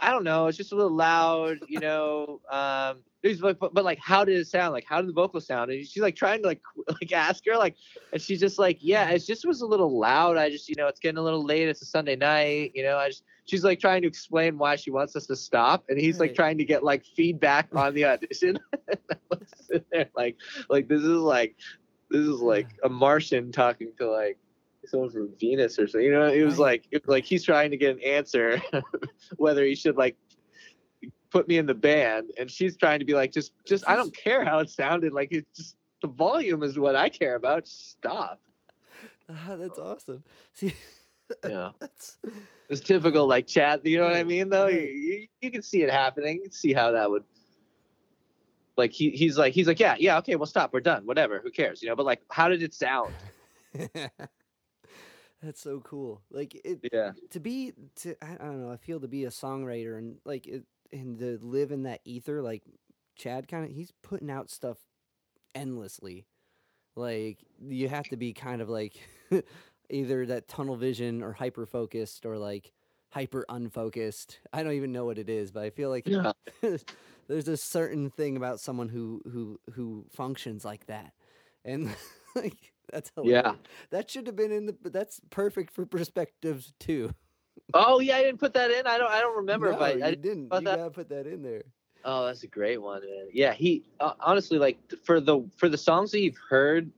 I 0.00 0.12
don't 0.12 0.22
know. 0.22 0.46
It's 0.46 0.56
just 0.56 0.70
a 0.70 0.76
little 0.76 0.94
loud, 0.94 1.58
you 1.66 1.80
know. 1.80 2.40
Um, 2.48 2.98
he's 3.22 3.42
like, 3.42 3.58
but, 3.58 3.74
but 3.74 3.84
like, 3.84 3.98
how 3.98 4.24
did 4.24 4.38
it 4.38 4.46
sound? 4.46 4.72
Like, 4.72 4.84
how 4.84 5.00
did 5.00 5.08
the 5.08 5.12
vocal 5.12 5.40
sound? 5.40 5.70
And 5.70 5.86
she's 5.86 6.02
like 6.02 6.16
trying 6.16 6.42
to 6.42 6.48
like 6.48 6.62
like 6.88 7.12
ask 7.12 7.44
her 7.46 7.56
like, 7.56 7.76
and 8.12 8.20
she's 8.20 8.40
just 8.40 8.58
like, 8.58 8.78
yeah, 8.80 9.10
it 9.10 9.20
just 9.26 9.46
was 9.46 9.60
a 9.60 9.66
little 9.66 9.98
loud. 9.98 10.36
I 10.36 10.50
just, 10.50 10.68
you 10.68 10.74
know, 10.76 10.86
it's 10.86 11.00
getting 11.00 11.18
a 11.18 11.22
little 11.22 11.44
late. 11.44 11.68
It's 11.68 11.82
a 11.82 11.86
Sunday 11.86 12.16
night, 12.16 12.72
you 12.74 12.82
know. 12.82 12.96
I 12.96 13.08
just, 13.08 13.24
she's 13.44 13.64
like 13.64 13.80
trying 13.80 14.02
to 14.02 14.08
explain 14.08 14.58
why 14.58 14.76
she 14.76 14.90
wants 14.90 15.16
us 15.16 15.26
to 15.26 15.36
stop, 15.36 15.84
and 15.88 15.98
he's 15.98 16.20
like 16.20 16.34
trying 16.34 16.58
to 16.58 16.64
get 16.64 16.84
like 16.84 17.04
feedback 17.04 17.68
on 17.74 17.94
the 17.94 18.04
audition. 18.04 18.58
and 18.88 18.98
I 19.10 19.16
was 19.30 19.82
there 19.90 20.08
like, 20.16 20.36
like 20.68 20.88
this 20.88 21.02
is 21.02 21.08
like, 21.08 21.56
this 22.10 22.26
is 22.26 22.40
like 22.40 22.68
a 22.84 22.88
Martian 22.88 23.52
talking 23.52 23.92
to 23.98 24.10
like 24.10 24.38
someone 24.86 25.10
from 25.10 25.30
Venus 25.38 25.78
or 25.78 25.86
something. 25.86 26.06
You 26.06 26.12
know, 26.12 26.26
it 26.28 26.44
was 26.44 26.58
like 26.58 26.86
it 26.90 27.02
was 27.04 27.10
like 27.10 27.24
he's 27.24 27.44
trying 27.44 27.70
to 27.70 27.76
get 27.76 27.96
an 27.96 28.02
answer 28.02 28.62
whether 29.36 29.64
he 29.64 29.74
should 29.74 29.96
like 29.96 30.16
put 31.30 31.48
me 31.48 31.58
in 31.58 31.66
the 31.66 31.74
band, 31.74 32.30
and 32.38 32.50
she's 32.50 32.76
trying 32.76 32.98
to 33.00 33.04
be 33.04 33.14
like, 33.14 33.32
just 33.32 33.52
just 33.66 33.84
I 33.88 33.96
don't 33.96 34.14
care 34.16 34.44
how 34.44 34.58
it 34.60 34.70
sounded. 34.70 35.12
Like 35.12 35.28
it's 35.32 35.56
just 35.56 35.76
the 36.02 36.08
volume 36.08 36.62
is 36.62 36.78
what 36.78 36.94
I 36.96 37.08
care 37.08 37.34
about. 37.36 37.66
Stop. 37.66 38.40
Ah, 39.28 39.56
that's 39.56 39.78
awesome. 39.78 40.24
See, 40.54 40.74
Yeah, 41.44 41.72
that's 41.78 42.16
it's 42.70 42.80
typical 42.80 43.26
like 43.26 43.46
Chad. 43.46 43.82
You 43.84 43.98
know 43.98 44.04
what 44.04 44.16
I 44.16 44.24
mean? 44.24 44.48
Though 44.48 44.68
you, 44.68 44.80
you, 44.80 45.26
you 45.42 45.50
can 45.50 45.62
see 45.62 45.82
it 45.82 45.90
happening. 45.90 46.42
See 46.50 46.72
how 46.72 46.92
that 46.92 47.10
would. 47.10 47.24
Like 48.76 48.92
he, 48.92 49.10
he's 49.10 49.36
like 49.36 49.52
he's 49.54 49.66
like 49.66 49.80
yeah 49.80 49.96
yeah 49.98 50.18
okay 50.18 50.36
we'll 50.36 50.46
stop 50.46 50.72
we're 50.72 50.78
done 50.78 51.04
whatever 51.04 51.40
who 51.42 51.50
cares 51.50 51.82
you 51.82 51.88
know 51.88 51.96
but 51.96 52.06
like 52.06 52.22
how 52.30 52.48
did 52.48 52.62
it 52.62 52.72
sound 52.72 53.12
That's 55.42 55.60
so 55.60 55.80
cool. 55.80 56.22
Like 56.30 56.60
it 56.64 56.80
Yeah. 56.92 57.12
to 57.30 57.40
be 57.40 57.72
to 57.96 58.14
I 58.22 58.34
I 58.34 58.44
don't 58.46 58.60
know. 58.64 58.72
I 58.72 58.76
feel 58.76 59.00
to 59.00 59.08
be 59.08 59.24
a 59.24 59.30
songwriter 59.30 59.96
and 59.98 60.16
like 60.24 60.46
it, 60.46 60.64
and 60.92 61.18
to 61.18 61.38
live 61.42 61.70
in 61.72 61.82
that 61.84 62.00
ether. 62.04 62.42
Like 62.42 62.62
Chad, 63.16 63.48
kind 63.48 63.64
of, 63.64 63.70
he's 63.70 63.92
putting 64.02 64.30
out 64.30 64.50
stuff 64.50 64.78
endlessly. 65.54 66.26
Like 66.96 67.38
you 67.60 67.88
have 67.88 68.08
to 68.08 68.16
be 68.16 68.32
kind 68.32 68.60
of 68.60 68.68
like 68.68 68.94
either 69.90 70.26
that 70.26 70.48
tunnel 70.48 70.76
vision 70.76 71.22
or 71.22 71.32
hyper 71.32 71.66
focused 71.66 72.26
or 72.26 72.38
like 72.38 72.72
hyper 73.10 73.44
unfocused. 73.48 74.40
I 74.52 74.62
don't 74.62 74.72
even 74.72 74.92
know 74.92 75.04
what 75.04 75.18
it 75.18 75.28
is, 75.28 75.50
but 75.52 75.62
I 75.64 75.70
feel 75.70 75.90
like 75.90 76.06
Yeah. 76.08 76.32
there's 77.28 77.48
a 77.48 77.56
certain 77.56 78.10
thing 78.10 78.36
about 78.36 78.60
someone 78.60 78.88
who 78.88 79.22
who 79.30 79.60
who 79.74 80.06
functions 80.10 80.64
like 80.64 80.86
that, 80.86 81.12
and 81.64 81.94
like 82.34 82.72
that's 82.92 83.10
Yeah. 83.22 83.54
That 83.90 84.10
should 84.10 84.26
have 84.26 84.36
been 84.36 84.52
in 84.52 84.66
the. 84.66 84.76
That's 84.84 85.20
perfect 85.30 85.72
for 85.72 85.86
perspectives 85.86 86.72
too. 86.80 87.12
Oh 87.74 88.00
yeah, 88.00 88.16
I 88.16 88.22
didn't 88.22 88.38
put 88.38 88.54
that 88.54 88.70
in. 88.70 88.86
I 88.86 88.98
don't. 88.98 89.10
I 89.10 89.20
don't 89.20 89.36
remember. 89.36 89.72
no, 89.72 89.78
but 89.78 89.98
you 89.98 90.04
I, 90.04 90.14
didn't. 90.14 90.44
You 90.44 90.60
that. 90.60 90.64
gotta 90.64 90.90
put 90.90 91.08
that 91.10 91.26
in 91.26 91.42
there. 91.42 91.62
Oh, 92.04 92.26
that's 92.26 92.42
a 92.42 92.46
great 92.46 92.80
one, 92.80 93.00
man. 93.02 93.28
Yeah, 93.32 93.52
he 93.52 93.82
uh, 94.00 94.12
honestly 94.20 94.58
like 94.58 94.78
for 95.04 95.20
the 95.20 95.44
for 95.56 95.68
the 95.68 95.78
songs 95.78 96.10
that 96.12 96.20
you've 96.20 96.38
heard 96.48 96.90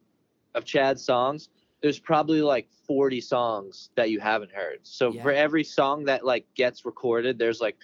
of 0.55 0.65
Chad's 0.65 1.03
songs, 1.03 1.49
there's 1.83 1.99
probably 1.99 2.43
like 2.43 2.69
40 2.87 3.21
songs 3.21 3.91
that 3.95 4.11
you 4.11 4.21
haven't 4.21 4.53
heard. 4.53 4.81
So 4.83 5.13
Yeah. 5.13 5.23
for 5.23 5.33
every 5.33 5.65
song 5.65 6.05
that 6.05 6.25
like 6.25 6.45
gets 6.55 6.85
recorded, 6.85 7.39
there's 7.39 7.61
like 7.61 7.77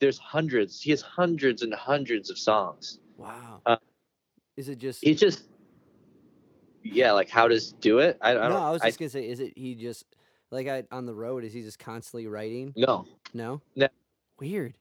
there's 0.00 0.18
hundreds. 0.18 0.80
He 0.80 0.90
has 0.90 1.02
hundreds 1.02 1.62
and 1.62 1.72
hundreds 1.74 2.30
of 2.30 2.38
songs. 2.38 3.00
Wow. 3.16 3.60
Uh, 3.66 3.76
is 4.56 4.68
it 4.68 4.78
just? 4.78 5.02
He 5.02 5.14
just 5.14 5.44
yeah, 6.82 7.12
like 7.12 7.30
how 7.30 7.48
does 7.48 7.72
do 7.72 7.98
it? 7.98 8.18
I, 8.20 8.30
I 8.30 8.34
no, 8.34 8.40
don't. 8.40 8.50
Know. 8.50 8.58
I 8.58 8.70
was 8.70 8.82
I- 8.82 8.88
just 8.88 8.98
gonna 8.98 9.08
say, 9.08 9.28
is 9.28 9.40
it 9.40 9.52
he 9.56 9.74
just 9.74 10.04
like 10.50 10.68
I, 10.68 10.84
on 10.90 11.06
the 11.06 11.14
road? 11.14 11.44
Is 11.44 11.52
he 11.52 11.62
just 11.62 11.78
constantly 11.78 12.26
writing? 12.26 12.72
no, 12.76 13.06
No. 13.32 13.60
No. 13.76 13.88
Weird. 14.40 14.76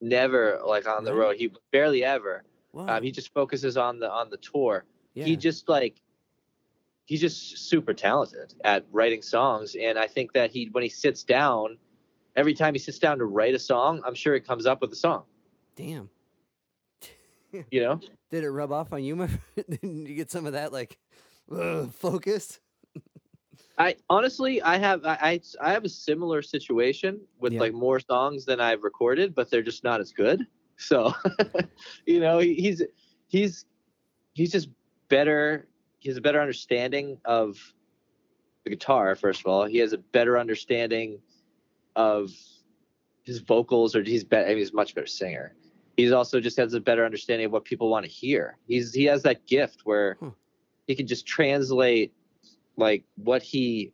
never 0.00 0.60
like 0.66 0.86
on 0.88 1.04
the 1.04 1.14
road. 1.14 1.36
He 1.36 1.50
barely 1.72 2.04
ever. 2.04 2.42
Um, 2.76 3.02
he 3.02 3.12
just 3.12 3.32
focuses 3.32 3.76
on 3.76 4.00
the 4.00 4.10
on 4.10 4.30
the 4.30 4.36
tour. 4.38 4.84
yeah. 5.14 5.24
he 5.24 5.36
just 5.36 5.68
like 5.68 6.00
he's 7.04 7.20
just 7.20 7.56
super 7.70 7.94
talented 7.94 8.54
at 8.64 8.84
writing 8.90 9.22
songs 9.22 9.76
and 9.80 9.98
i 9.98 10.06
think 10.06 10.32
that 10.32 10.50
he 10.50 10.68
when 10.72 10.82
he 10.82 10.88
sits 10.88 11.22
down 11.22 11.76
every 12.34 12.54
time 12.54 12.74
he 12.74 12.78
sits 12.80 12.98
down 12.98 13.18
to 13.18 13.26
write 13.26 13.54
a 13.54 13.58
song 13.58 14.00
i'm 14.06 14.14
sure 14.14 14.34
it 14.34 14.46
comes 14.46 14.64
up 14.66 14.80
with 14.80 14.90
a 14.90 14.96
song 14.96 15.22
Damn. 15.76 16.08
you 17.70 17.80
know 17.82 18.00
Did 18.30 18.42
it 18.42 18.50
rub 18.50 18.72
off 18.72 18.92
on 18.92 19.04
you? 19.04 19.14
My? 19.16 19.28
Did 19.68 19.80
you 19.82 20.14
get 20.14 20.30
some 20.30 20.46
of 20.46 20.54
that 20.54 20.72
like 20.72 20.98
ugh, 21.52 21.92
focus? 21.92 22.58
I 23.78 23.94
honestly 24.10 24.60
i 24.62 24.76
have 24.76 25.04
i 25.04 25.18
i, 25.20 25.40
I 25.60 25.72
have 25.72 25.84
a 25.84 25.88
similar 25.88 26.42
situation 26.42 27.20
with 27.38 27.52
Yeah. 27.52 27.60
like 27.60 27.72
more 27.74 28.00
songs 28.00 28.44
than 28.44 28.60
i've 28.60 28.82
recorded 28.82 29.34
but 29.34 29.50
they're 29.50 29.62
just 29.62 29.84
not 29.84 30.00
as 30.00 30.12
good 30.12 30.46
so 30.76 31.12
you 32.06 32.20
know 32.20 32.38
he, 32.38 32.54
he's 32.54 32.82
he's 33.28 33.64
he's 34.34 34.52
just 34.52 34.68
better 35.08 35.68
he 35.98 36.08
has 36.08 36.16
a 36.16 36.20
better 36.20 36.40
understanding 36.40 37.18
of 37.24 37.56
the 38.64 38.70
guitar 38.70 39.14
first 39.14 39.40
of 39.40 39.46
all 39.46 39.64
he 39.64 39.78
has 39.78 39.92
a 39.92 39.98
better 39.98 40.38
understanding 40.38 41.18
of 41.96 42.30
his 43.24 43.38
vocals 43.38 43.94
or 43.96 44.02
he's 44.02 44.24
better 44.24 44.46
I 44.46 44.48
mean, 44.50 44.58
he's 44.58 44.72
a 44.72 44.76
much 44.76 44.94
better 44.94 45.06
singer 45.06 45.54
he's 45.96 46.12
also 46.12 46.40
just 46.40 46.56
has 46.58 46.74
a 46.74 46.80
better 46.80 47.04
understanding 47.04 47.46
of 47.46 47.52
what 47.52 47.64
people 47.64 47.88
want 47.88 48.04
to 48.04 48.10
hear 48.10 48.58
he's 48.66 48.92
he 48.92 49.04
has 49.04 49.22
that 49.22 49.46
gift 49.46 49.82
where 49.84 50.16
Hmm. 50.20 50.28
he 50.86 50.94
can 50.94 51.06
just 51.06 51.24
translate 51.26 52.12
like 52.76 53.04
what 53.16 53.42
he 53.42 53.92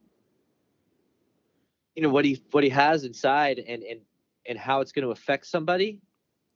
you 1.94 2.02
know 2.02 2.08
what 2.10 2.24
he 2.24 2.42
what 2.50 2.64
he 2.64 2.70
has 2.70 3.04
inside 3.04 3.58
and 3.58 3.82
and 3.82 4.00
and 4.48 4.58
how 4.58 4.80
it's 4.80 4.92
going 4.92 5.04
to 5.04 5.10
affect 5.10 5.46
somebody 5.46 6.00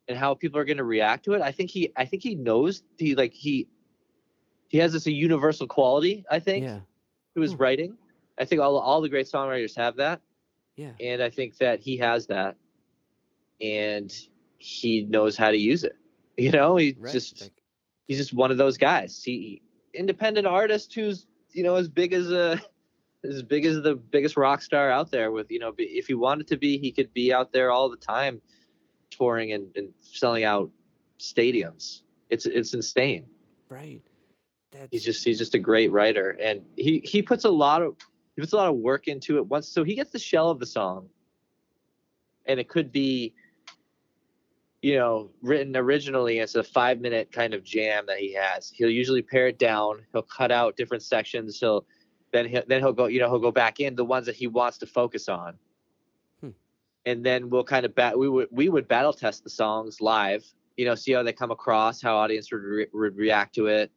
and 0.09 0.17
how 0.19 0.35
people 0.35 0.59
are 0.59 0.65
going 0.65 0.77
to 0.79 0.85
react 0.85 1.25
to 1.25 1.33
it 1.35 1.43
i 1.43 1.51
think 1.53 1.71
he 1.71 1.93
i 1.97 2.05
think 2.05 2.23
he 2.23 2.35
knows 2.35 2.83
he 2.99 3.15
like 3.15 3.33
he 3.33 3.69
he 4.69 4.79
has 4.79 4.93
this 4.93 5.07
a 5.07 5.13
universal 5.13 5.67
quality 5.67 6.25
i 6.31 6.39
think 6.39 6.65
Yeah. 6.65 6.81
to 7.35 7.41
his 7.41 7.55
Hmm. 7.55 7.63
writing 7.63 7.99
i 8.39 8.45
think 8.45 8.61
all 8.61 8.79
all 8.79 9.01
the 9.01 9.09
great 9.09 9.27
songwriters 9.27 9.77
have 9.77 9.97
that 9.97 10.21
Yeah. 10.77 10.93
and 11.01 11.23
I 11.23 11.31
think 11.31 11.59
that 11.59 11.81
he 11.81 11.97
has 11.99 12.27
that, 12.29 12.57
and 13.61 14.13
he 14.59 15.03
knows 15.03 15.37
how 15.37 15.51
to 15.51 15.57
use 15.57 15.85
it. 15.85 15.97
You 16.37 16.51
know, 16.51 16.77
he 16.77 16.97
Right. 16.99 17.13
just 17.13 17.41
like, 17.43 17.53
he's 18.09 18.19
just 18.19 18.33
one 18.35 18.51
of 18.51 18.57
those 18.57 18.77
guys. 18.77 19.23
He 19.23 19.63
independent 19.93 20.47
artist 20.49 20.93
who's 20.95 21.27
you 21.55 21.63
know 21.63 21.77
as 21.77 21.89
big 21.89 22.13
as 22.13 22.31
uh, 22.31 22.59
a 23.25 23.29
as 23.29 23.43
big 23.43 23.65
as 23.65 23.81
the 23.83 23.95
biggest 23.95 24.37
rock 24.37 24.61
star 24.61 24.91
out 24.91 25.11
there. 25.11 25.31
With 25.31 25.51
you 25.51 25.59
know, 25.59 25.73
if 25.79 26.07
he 26.07 26.15
wanted 26.15 26.49
to 26.49 26.57
be, 26.57 26.77
he 26.77 26.93
could 26.93 27.13
be 27.15 27.33
out 27.33 27.53
there 27.53 27.71
all 27.71 27.89
the 27.89 27.97
time, 27.97 28.43
touring 29.11 29.53
and, 29.53 29.75
and 29.77 29.89
selling 30.01 30.45
out 30.45 30.71
stadiums. 31.19 32.03
It's 32.29 32.47
it's 32.47 32.75
insane. 32.75 33.27
right. 33.69 34.03
That's 34.73 34.89
He's 34.91 35.05
just 35.05 35.25
he's 35.25 35.39
just 35.39 35.55
a 35.55 35.59
great 35.59 35.93
writer, 35.93 36.31
and 36.31 36.63
he 36.77 37.01
he 37.05 37.23
puts 37.23 37.45
a 37.45 37.51
lot 37.51 37.81
of 37.81 37.97
he 38.35 38.43
puts 38.43 38.53
a 38.53 38.57
lot 38.57 38.69
of 38.69 38.77
work 38.77 39.07
into 39.07 39.39
it. 39.39 39.47
Once 39.47 39.69
so 39.69 39.85
he 39.85 39.95
gets 39.95 40.11
the 40.11 40.19
shell 40.19 40.51
of 40.51 40.59
the 40.59 40.67
song, 40.67 41.09
and 42.47 42.59
it 42.59 42.69
could 42.69 42.91
be, 42.91 43.35
you 44.85 44.97
know, 44.97 45.31
written 45.41 45.75
originally 45.79 46.41
as 46.41 46.57
a 46.57 46.63
five 46.63 47.01
minute 47.01 47.33
kind 47.33 47.55
of 47.55 47.65
jam 47.65 48.05
that 48.07 48.19
he 48.19 48.35
has. 48.35 48.71
He'll 48.71 48.91
usually 48.91 49.23
pare 49.23 49.47
it 49.47 49.59
down. 49.59 50.05
He'll 50.13 50.21
cut 50.21 50.53
out 50.53 50.77
different 50.77 51.03
sections. 51.03 51.59
He'll 51.59 51.87
then 52.33 52.47
he'll, 52.47 52.65
then 52.69 52.81
he'll 52.81 52.93
go 52.93 53.07
you 53.07 53.19
know 53.19 53.31
he'll 53.31 53.39
go 53.39 53.51
back 53.51 53.81
in 53.81 53.95
the 53.95 54.05
ones 54.05 54.27
that 54.27 54.37
he 54.37 54.47
wants 54.47 54.77
to 54.79 54.87
focus 54.87 55.27
on. 55.31 55.55
Hmm. 56.43 56.51
And 57.07 57.25
then 57.25 57.49
we'll 57.49 57.65
kind 57.65 57.87
of 57.87 57.95
bat 57.95 58.19
we 58.19 58.29
would 58.29 58.49
we 58.51 58.69
would 58.69 58.87
battle 58.87 59.15
test 59.15 59.43
the 59.43 59.49
songs 59.49 60.03
live. 60.03 60.45
You 60.77 60.85
know, 60.85 60.95
see 60.95 61.13
how 61.13 61.23
they 61.23 61.33
come 61.33 61.51
across, 61.51 62.03
how 62.03 62.17
audience 62.17 62.53
would, 62.53 62.63
re- 62.63 62.87
would 62.93 63.17
react 63.17 63.55
to 63.55 63.69
it 63.69 63.91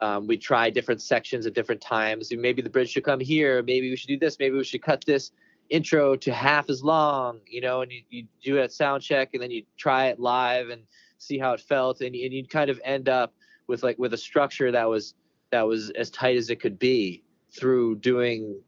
um, 0.00 0.26
we 0.26 0.36
try 0.36 0.70
different 0.70 1.00
sections 1.00 1.46
at 1.46 1.54
different 1.54 1.80
times. 1.80 2.32
Maybe 2.32 2.62
the 2.62 2.70
bridge 2.70 2.90
should 2.90 3.04
come 3.04 3.20
here. 3.20 3.62
Maybe 3.62 3.90
we 3.90 3.96
should 3.96 4.08
do 4.08 4.18
this. 4.18 4.38
Maybe 4.38 4.56
we 4.56 4.64
should 4.64 4.82
cut 4.82 5.04
this 5.06 5.30
intro 5.70 6.16
to 6.16 6.32
half 6.32 6.68
as 6.70 6.82
long, 6.82 7.40
you 7.46 7.60
know, 7.60 7.82
and 7.82 7.92
you, 7.92 8.02
you 8.10 8.26
do 8.42 8.58
at 8.60 8.72
sound 8.72 9.02
check 9.02 9.30
and 9.34 9.42
then 9.42 9.50
you 9.50 9.64
try 9.76 10.06
it 10.06 10.20
live 10.20 10.68
and 10.68 10.82
see 11.18 11.38
how 11.38 11.52
it 11.52 11.60
felt. 11.60 12.00
And, 12.00 12.14
and 12.14 12.32
you'd 12.32 12.50
kind 12.50 12.70
of 12.70 12.80
end 12.84 13.08
up 13.08 13.34
with 13.66 13.82
like, 13.82 13.98
with 13.98 14.12
a 14.14 14.18
structure 14.18 14.70
that 14.70 14.88
was, 14.88 15.14
that 15.50 15.62
was 15.62 15.90
as 15.90 16.10
tight 16.10 16.36
as 16.36 16.50
it 16.50 16.60
could 16.60 16.78
be 16.78 17.22
through 17.50 17.96
doing 17.96 18.60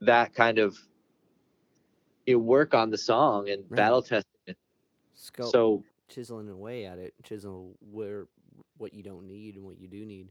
that 0.00 0.34
kind 0.34 0.58
of 0.58 0.78
you 2.26 2.34
know, 2.34 2.38
work 2.40 2.74
on 2.74 2.90
the 2.90 2.98
song 2.98 3.48
and 3.48 3.64
Right. 3.68 3.76
battle 3.76 4.02
testing 4.02 4.30
it. 4.46 4.56
scope 5.14 5.50
So 5.50 5.84
chiseling 6.08 6.48
away 6.48 6.86
at 6.86 6.98
it, 6.98 7.14
chisel 7.24 7.76
where 7.80 8.26
what 8.78 8.94
you 8.94 9.02
don't 9.02 9.26
need 9.26 9.56
and 9.56 9.64
what 9.64 9.78
you 9.78 9.88
do 9.88 10.04
need. 10.04 10.28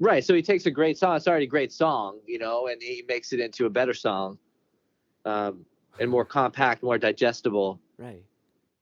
Right. 0.00 0.24
So 0.24 0.34
he 0.34 0.42
takes 0.42 0.66
a 0.66 0.70
great 0.70 0.96
song. 0.96 1.16
It's 1.16 1.26
already 1.26 1.46
a 1.46 1.48
great 1.48 1.72
song, 1.72 2.20
you 2.26 2.38
know, 2.38 2.68
and 2.68 2.80
he 2.80 3.04
makes 3.08 3.32
it 3.32 3.40
into 3.40 3.66
a 3.66 3.70
better 3.70 3.94
song, 3.94 4.38
um, 5.28 5.64
and 6.00 6.10
more 6.10 6.24
compact, 6.24 6.82
more 6.82 6.98
digestible, 6.98 7.80
Right. 7.98 8.22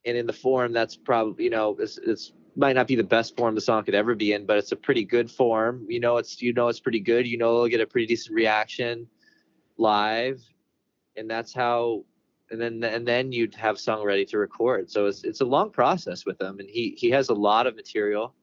and 0.05 0.17
in 0.17 0.27
the 0.27 0.33
form 0.33 0.73
that's 0.73 0.97
probably, 0.97 1.45
you 1.45 1.51
know, 1.51 1.77
it's, 1.79 1.99
it's 1.99 2.33
might 2.57 2.75
not 2.75 2.87
be 2.87 2.95
the 2.97 3.05
best 3.05 3.37
form 3.37 3.55
the 3.55 3.61
song 3.61 3.85
could 3.85 3.95
ever 3.95 4.15
be 4.15 4.33
in, 4.33 4.47
but 4.47 4.57
it's 4.57 4.73
a 4.73 4.77
pretty 4.77 5.05
good 5.05 5.31
form. 5.31 5.87
You 5.89 6.01
know, 6.01 6.17
it's 6.17 6.41
you 6.41 6.53
know 6.53 6.69
it's 6.69 6.81
pretty 6.81 7.01
good. 7.01 7.27
You 7.27 7.37
know, 7.39 7.49
it'll 7.55 7.69
get 7.69 7.81
a 7.81 7.87
pretty 7.87 8.07
decent 8.07 8.35
reaction 8.35 9.07
live, 9.77 10.41
and 11.17 11.29
that's 11.31 11.53
how. 11.53 12.05
And 12.53 12.61
then 12.61 12.85
and 12.85 13.05
then 13.07 13.33
you'd 13.33 13.57
have 13.57 13.77
song 13.77 14.05
ready 14.05 14.25
to 14.27 14.39
record. 14.39 14.89
So 14.89 15.07
it's 15.07 15.25
it's 15.25 15.41
a 15.41 15.45
long 15.45 15.71
process 15.71 16.25
with 16.25 16.41
him, 16.41 16.61
and 16.61 16.69
he 16.71 16.95
he 16.97 17.11
has 17.11 17.29
a 17.29 17.35
lot 17.35 17.67
of 17.67 17.75
material, 17.75 18.35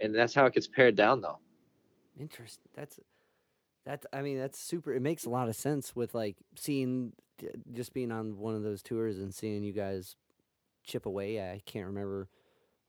and 0.00 0.14
that's 0.14 0.32
how 0.32 0.46
it 0.46 0.54
gets 0.54 0.68
pared 0.68 0.94
down 0.94 1.20
though. 1.20 1.40
Interesting. 2.20 2.70
That's 2.76 3.00
that's. 3.88 4.06
I 4.12 4.22
mean, 4.22 4.38
that's 4.38 4.58
super. 4.60 4.92
It 4.92 5.02
makes 5.02 5.24
a 5.24 5.30
lot 5.30 5.48
of 5.48 5.56
sense 5.56 5.96
with 5.96 6.14
like 6.14 6.36
seeing 6.56 7.12
just 7.72 7.92
being 7.94 8.12
on 8.12 8.36
one 8.38 8.54
of 8.54 8.62
those 8.62 8.82
tours 8.82 9.18
and 9.18 9.34
seeing 9.34 9.62
you 9.64 9.72
guys 9.72 10.14
chip 10.84 11.06
away. 11.06 11.40
I 11.40 11.60
can't 11.66 11.86
remember 11.86 12.28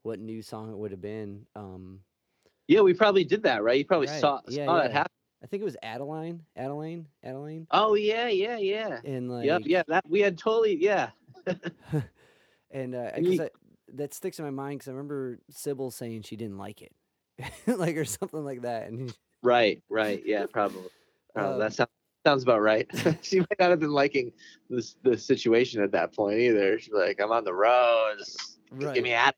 what 0.03 0.19
new 0.19 0.41
song 0.41 0.71
it 0.71 0.77
would 0.77 0.91
have 0.91 1.01
been. 1.01 1.45
Um, 1.55 2.01
Yeah, 2.67 2.81
we 2.81 2.93
probably 2.93 3.23
did 3.23 3.43
that, 3.43 3.63
right? 3.63 3.77
You 3.77 3.85
probably 3.85 4.07
Right. 4.07 4.21
saw, 4.21 4.41
Yeah, 4.47 4.65
saw 4.65 4.77
that 4.77 4.91
yeah. 4.91 4.97
happen. 4.97 5.11
I 5.43 5.47
think 5.47 5.61
it 5.61 5.65
was 5.65 5.77
Adeline, 5.83 6.41
Adeline, 6.55 7.07
Adeline, 7.23 7.67
Oh 7.71 7.93
yeah, 7.95 8.27
yeah, 8.27 8.57
yeah. 8.57 8.99
and 9.05 9.29
like 9.31 9.45
yep, 9.45 9.61
yeah. 9.65 9.83
That 9.87 10.03
we 10.09 10.19
had 10.21 10.37
totally, 10.37 10.75
yeah. 10.75 11.11
and 12.71 12.95
uh, 12.95 13.11
And 13.13 13.25
'cause 13.25 13.35
you- 13.35 13.43
I, 13.43 13.49
that 13.93 14.13
sticks 14.13 14.37
in 14.39 14.45
my 14.45 14.51
mind 14.51 14.79
because 14.79 14.89
I 14.89 14.91
remember 14.91 15.39
Sybil 15.49 15.91
saying 15.91 16.21
she 16.23 16.35
didn't 16.35 16.57
like 16.57 16.81
it, 16.81 16.93
like 17.67 17.95
or 17.97 18.05
something 18.05 18.43
like 18.43 18.61
that, 18.61 18.87
and 18.87 19.15
Right, 19.41 19.81
right, 19.89 20.21
yeah, 20.25 20.45
probably. 20.51 20.89
Um, 21.35 21.59
that 21.59 21.73
sounds 21.73 21.89
sounds 22.25 22.43
about 22.43 22.61
right. 22.61 22.87
she 23.21 23.39
might 23.39 23.59
not 23.59 23.69
have 23.69 23.79
been 23.79 23.91
liking 23.91 24.31
this 24.69 24.95
the 25.03 25.17
situation 25.17 25.81
at 25.81 25.91
that 25.93 26.13
point 26.13 26.37
either. 26.39 26.77
She's 26.79 26.93
like, 26.93 27.19
I'm 27.21 27.31
on 27.31 27.43
the 27.43 27.53
road. 27.53 28.15
Just 28.19 28.59
right. 28.71 28.93
Get 28.93 29.03
me 29.03 29.13
out. 29.13 29.35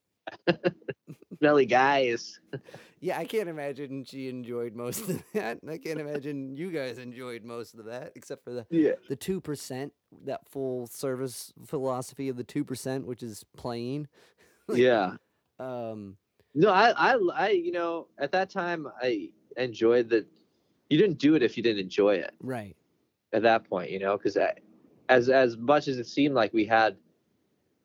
smelly 1.40 1.66
guys. 1.66 2.40
Yeah, 3.00 3.18
I 3.18 3.26
can't 3.26 3.50
imagine 3.50 4.04
she 4.06 4.30
enjoyed 4.30 4.76
most 4.76 5.02
of 5.10 5.24
that. 5.34 5.58
I 5.68 5.78
can't 5.80 6.00
imagine 6.00 6.56
you 6.56 6.72
guys 6.72 7.00
enjoyed 7.00 7.44
most 7.44 7.74
of 7.74 7.86
that, 7.86 8.12
except 8.16 8.44
for 8.44 8.52
the 8.52 8.66
Yeah. 8.70 8.94
the 9.10 9.16
two 9.16 9.42
percent, 9.42 9.94
that 10.26 10.42
full 10.50 10.88
service 10.88 11.52
philosophy 11.66 12.30
of 12.30 12.38
the 12.38 12.44
two 12.44 12.64
percent, 12.64 13.06
which 13.08 13.24
is 13.24 13.44
playing. 13.58 14.08
Like, 14.68 14.78
Yeah. 14.78 15.16
Um, 15.60 16.18
No, 16.54 16.70
I, 16.70 16.92
I, 16.92 17.18
I, 17.34 17.50
you 17.50 17.72
know, 17.72 18.08
at 18.20 18.32
that 18.34 18.52
time, 18.52 18.88
I 19.02 19.30
enjoyed 19.58 20.10
that. 20.10 20.28
You 20.90 20.98
didn't 20.98 21.20
do 21.20 21.36
it 21.36 21.44
if 21.44 21.58
you 21.58 21.64
didn't 21.64 21.80
enjoy 21.82 22.16
it. 22.16 22.34
right. 22.42 22.76
At 23.34 23.44
that 23.44 23.64
point, 23.70 23.92
you 23.92 24.00
know, 24.00 24.18
because 24.18 24.38
as 25.10 25.30
as 25.30 25.58
much 25.58 25.88
as 25.88 25.98
it 26.00 26.08
seemed 26.08 26.36
like 26.36 26.54
we 26.54 26.66
had, 26.66 26.98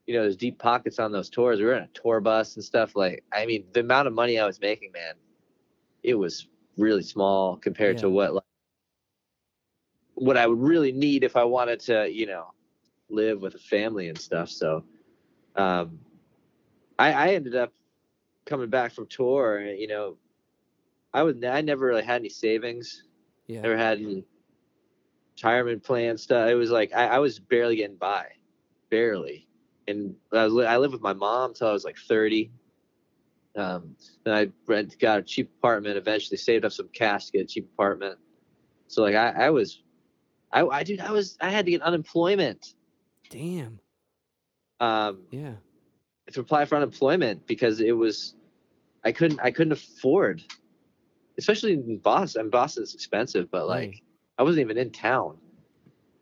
you 0.06 0.14
know, 0.14 0.22
those 0.24 0.36
deep 0.36 0.58
pockets 0.58 0.98
on 0.98 1.12
those 1.12 1.28
tours, 1.30 1.58
we 1.58 1.64
were 1.66 1.74
in 1.74 1.84
a 1.84 1.88
tour 1.88 2.20
bus 2.20 2.56
and 2.56 2.64
stuff. 2.64 2.94
Like, 2.96 3.24
I 3.32 3.46
mean, 3.46 3.64
the 3.72 3.80
amount 3.80 4.08
of 4.08 4.14
money 4.14 4.38
I 4.38 4.46
was 4.46 4.60
making, 4.60 4.92
man, 4.92 5.14
it 6.02 6.14
was 6.14 6.48
really 6.76 7.02
small 7.02 7.56
compared 7.56 7.98
to 7.98 8.10
what 8.10 8.34
like 8.34 8.42
what 10.14 10.36
I 10.36 10.46
would 10.46 10.60
really 10.60 10.92
need 10.92 11.24
if 11.24 11.36
I 11.36 11.44
wanted 11.44 11.80
to, 11.80 12.10
you 12.10 12.26
know, 12.26 12.52
live 13.08 13.42
with 13.42 13.54
a 13.54 13.58
family 13.58 14.08
and 14.08 14.18
stuff. 14.18 14.48
So, 14.48 14.84
um, 15.56 15.98
I, 16.98 17.12
I 17.12 17.28
ended 17.34 17.54
up 17.54 17.72
coming 18.46 18.70
back 18.70 18.92
from 18.92 19.06
tour, 19.06 19.58
and, 19.58 19.78
you 19.78 19.86
know, 19.88 20.16
I 21.16 21.22
was 21.22 21.36
I 21.42 21.62
never 21.62 21.86
really 21.86 22.02
had 22.04 22.20
any 22.20 22.28
savings, 22.28 23.04
Yeah. 23.46 23.62
never 23.62 23.76
had 23.76 23.98
any 23.98 24.24
retirement 25.34 25.82
plan 25.82 26.18
stuff. 26.18 26.48
It 26.50 26.54
was 26.54 26.70
like 26.70 26.92
I, 26.94 27.06
I 27.06 27.18
was 27.20 27.38
barely 27.38 27.76
getting 27.76 27.96
by, 27.96 28.26
barely. 28.90 29.48
And 29.88 30.14
I 30.32 30.46
was 30.46 30.66
I 30.66 30.76
lived 30.76 30.92
with 30.92 31.02
my 31.02 31.14
mom 31.14 31.54
till 31.54 31.68
I 31.68 31.72
was 31.72 31.84
like 31.84 31.96
thirty. 31.96 32.50
Um, 33.56 33.96
then 34.24 34.34
I 34.34 34.52
rent 34.66 34.98
got 34.98 35.20
a 35.20 35.22
cheap 35.22 35.50
apartment. 35.58 35.96
Eventually, 35.96 36.36
saved 36.36 36.66
up 36.66 36.72
some 36.72 36.88
cash 36.92 37.26
to 37.26 37.32
get 37.32 37.42
a 37.42 37.46
cheap 37.46 37.70
apartment. 37.72 38.18
So 38.88 39.02
like 39.02 39.14
I, 39.14 39.46
I 39.46 39.50
was, 39.50 39.82
I 40.52 40.66
I 40.66 40.82
dude 40.82 41.00
I 41.00 41.12
was 41.12 41.38
I 41.40 41.48
had 41.48 41.64
to 41.64 41.70
get 41.70 41.80
unemployment. 41.80 42.74
Damn. 43.30 43.80
Um, 44.80 45.22
Yeah. 45.30 45.54
to 46.32 46.40
apply 46.40 46.66
for 46.66 46.76
unemployment 46.76 47.46
because 47.46 47.80
it 47.80 47.92
was 47.96 48.34
I 49.04 49.12
couldn't 49.12 49.40
I 49.40 49.50
couldn't 49.50 49.72
afford, 49.72 50.42
especially 51.38 51.74
in 51.74 51.98
Boston. 51.98 52.42
And 52.42 52.50
Boston's 52.50 52.94
expensive, 52.94 53.50
but 53.50 53.66
like 53.66 53.90
Right. 53.90 54.02
I 54.38 54.42
wasn't 54.42 54.62
even 54.62 54.78
in 54.78 54.90
town, 54.90 55.38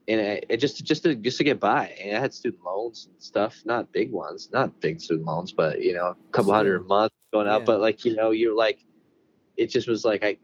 and 0.06 0.20
it, 0.20 0.46
it 0.48 0.56
just 0.58 0.84
just 0.84 1.02
to 1.04 1.14
just 1.14 1.38
to 1.38 1.44
get 1.44 1.60
by. 1.60 1.88
And 2.00 2.16
I 2.16 2.20
had 2.20 2.32
student 2.34 2.62
loans 2.64 3.08
and 3.12 3.22
stuff, 3.22 3.62
not 3.64 3.92
big 3.92 4.12
ones, 4.12 4.50
not 4.52 4.80
big 4.80 5.00
student 5.00 5.26
loans, 5.26 5.52
but 5.52 5.82
you 5.82 5.94
know, 5.94 6.06
a 6.08 6.16
couple 6.32 6.52
hundred 6.52 6.82
a 6.82 6.84
month 6.84 7.12
going 7.32 7.48
up. 7.48 7.62
Yeah. 7.62 7.66
But 7.66 7.80
like 7.80 8.04
you 8.04 8.14
know, 8.14 8.30
you're 8.30 8.56
like, 8.56 8.84
it 9.56 9.66
just 9.66 9.88
was 9.88 10.04
like 10.04 10.24
I. 10.24 10.38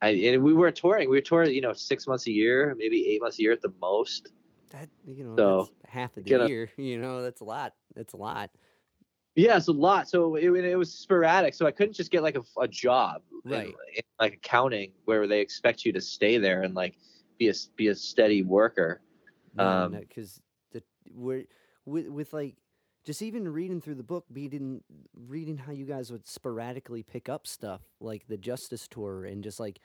I, 0.00 0.08
and 0.08 0.42
we 0.42 0.52
were 0.52 0.72
touring. 0.72 1.08
We 1.08 1.18
were 1.18 1.22
touring, 1.22 1.54
you 1.54 1.60
know, 1.60 1.72
six 1.74 2.08
months 2.08 2.26
a 2.26 2.32
year, 2.32 2.74
maybe 2.76 3.06
eight 3.08 3.22
months 3.22 3.38
a 3.38 3.42
year 3.42 3.52
at 3.52 3.62
the 3.62 3.72
most. 3.80 4.32
That 4.70 4.88
you 5.06 5.22
know, 5.22 5.36
So, 5.36 5.56
that's 5.80 5.92
half 5.92 6.16
of 6.16 6.24
the 6.24 6.48
year. 6.48 6.70
You 6.76 6.98
know, 6.98 7.22
that's 7.22 7.40
a 7.40 7.44
lot. 7.44 7.74
That's 7.94 8.12
a 8.12 8.16
lot. 8.16 8.50
Yeah, 9.34 9.56
it's 9.56 9.68
a 9.68 9.72
lot. 9.72 10.08
So 10.08 10.36
it, 10.36 10.50
it 10.50 10.76
was 10.76 10.92
sporadic. 10.92 11.54
So 11.54 11.66
I 11.66 11.70
couldn't 11.70 11.94
just 11.94 12.10
get 12.10 12.22
like 12.22 12.36
a, 12.36 12.42
a 12.60 12.68
job, 12.68 13.22
Right. 13.44 13.80
in, 13.94 14.02
like 14.20 14.34
accounting, 14.34 14.92
where 15.04 15.26
they 15.26 15.40
expect 15.40 15.84
you 15.84 15.92
to 15.92 16.00
stay 16.00 16.38
there 16.38 16.62
and 16.62 16.74
like 16.74 16.98
be 17.38 17.48
a 17.48 17.54
be 17.76 17.88
a 17.88 17.94
steady 17.94 18.42
worker. 18.42 19.00
Um, 19.58 19.92
because 19.92 20.40
the 20.72 20.82
we're 21.10 21.44
with 21.84 22.08
with 22.08 22.32
like 22.32 22.56
just 23.04 23.22
even 23.22 23.48
reading 23.48 23.80
through 23.80 23.96
the 23.96 24.02
book, 24.02 24.26
reading 24.30 24.82
reading 25.14 25.56
how 25.56 25.72
you 25.72 25.84
guys 25.86 26.10
would 26.12 26.26
sporadically 26.26 27.02
pick 27.02 27.28
up 27.28 27.46
stuff 27.46 27.82
like 28.00 28.26
the 28.28 28.36
Justice 28.38 28.86
Tour 28.88 29.24
and 29.24 29.42
just 29.42 29.58
like 29.60 29.80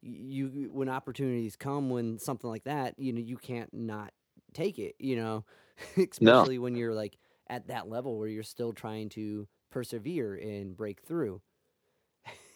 you 0.00 0.70
when 0.72 0.88
opportunities 0.88 1.56
come 1.56 1.90
when 1.90 2.18
something 2.18 2.48
like 2.50 2.64
that, 2.64 2.98
you 2.98 3.12
know, 3.12 3.20
you 3.20 3.36
can't 3.36 3.72
not 3.72 4.12
take 4.54 4.78
it. 4.78 4.96
You 4.98 5.16
know, 5.16 5.44
especially 5.96 6.58
when 6.58 6.74
you're 6.76 6.94
like 6.94 7.18
at 7.52 7.68
that 7.68 7.86
level 7.88 8.18
where 8.18 8.28
you're 8.28 8.42
still 8.42 8.72
trying 8.72 9.10
to 9.10 9.46
persevere 9.70 10.34
and 10.34 10.76
break 10.76 11.02
through. 11.02 11.40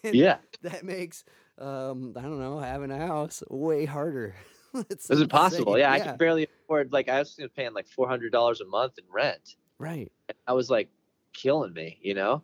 Yeah, 0.03 0.39
that 0.63 0.85
makes 0.85 1.25
um 1.59 2.15
I 2.17 2.23
don't 2.23 2.39
know 2.39 2.59
having 2.61 2.91
a 2.93 2.99
house 3.07 3.43
way 3.51 3.85
harder. 3.85 4.35
It's 4.91 5.09
is 5.11 5.23
it 5.23 5.31
possible? 5.31 5.75
insane. 5.75 5.81
Yeah, 5.81 5.93
I 5.93 6.01
could 6.01 6.19
barely 6.19 6.47
afford. 6.65 6.93
Like 6.93 7.09
I 7.09 7.19
was 7.21 7.41
paying 7.57 7.73
like 7.73 7.87
four 7.89 8.07
hundred 8.07 8.31
dollars 8.31 8.61
a 8.61 8.67
month 8.67 8.99
in 8.99 9.05
rent. 9.11 9.57
right. 9.79 10.13
I 10.47 10.53
was 10.53 10.69
like 10.71 10.91
killing 11.33 11.73
me, 11.73 11.99
you 12.03 12.13
know. 12.15 12.43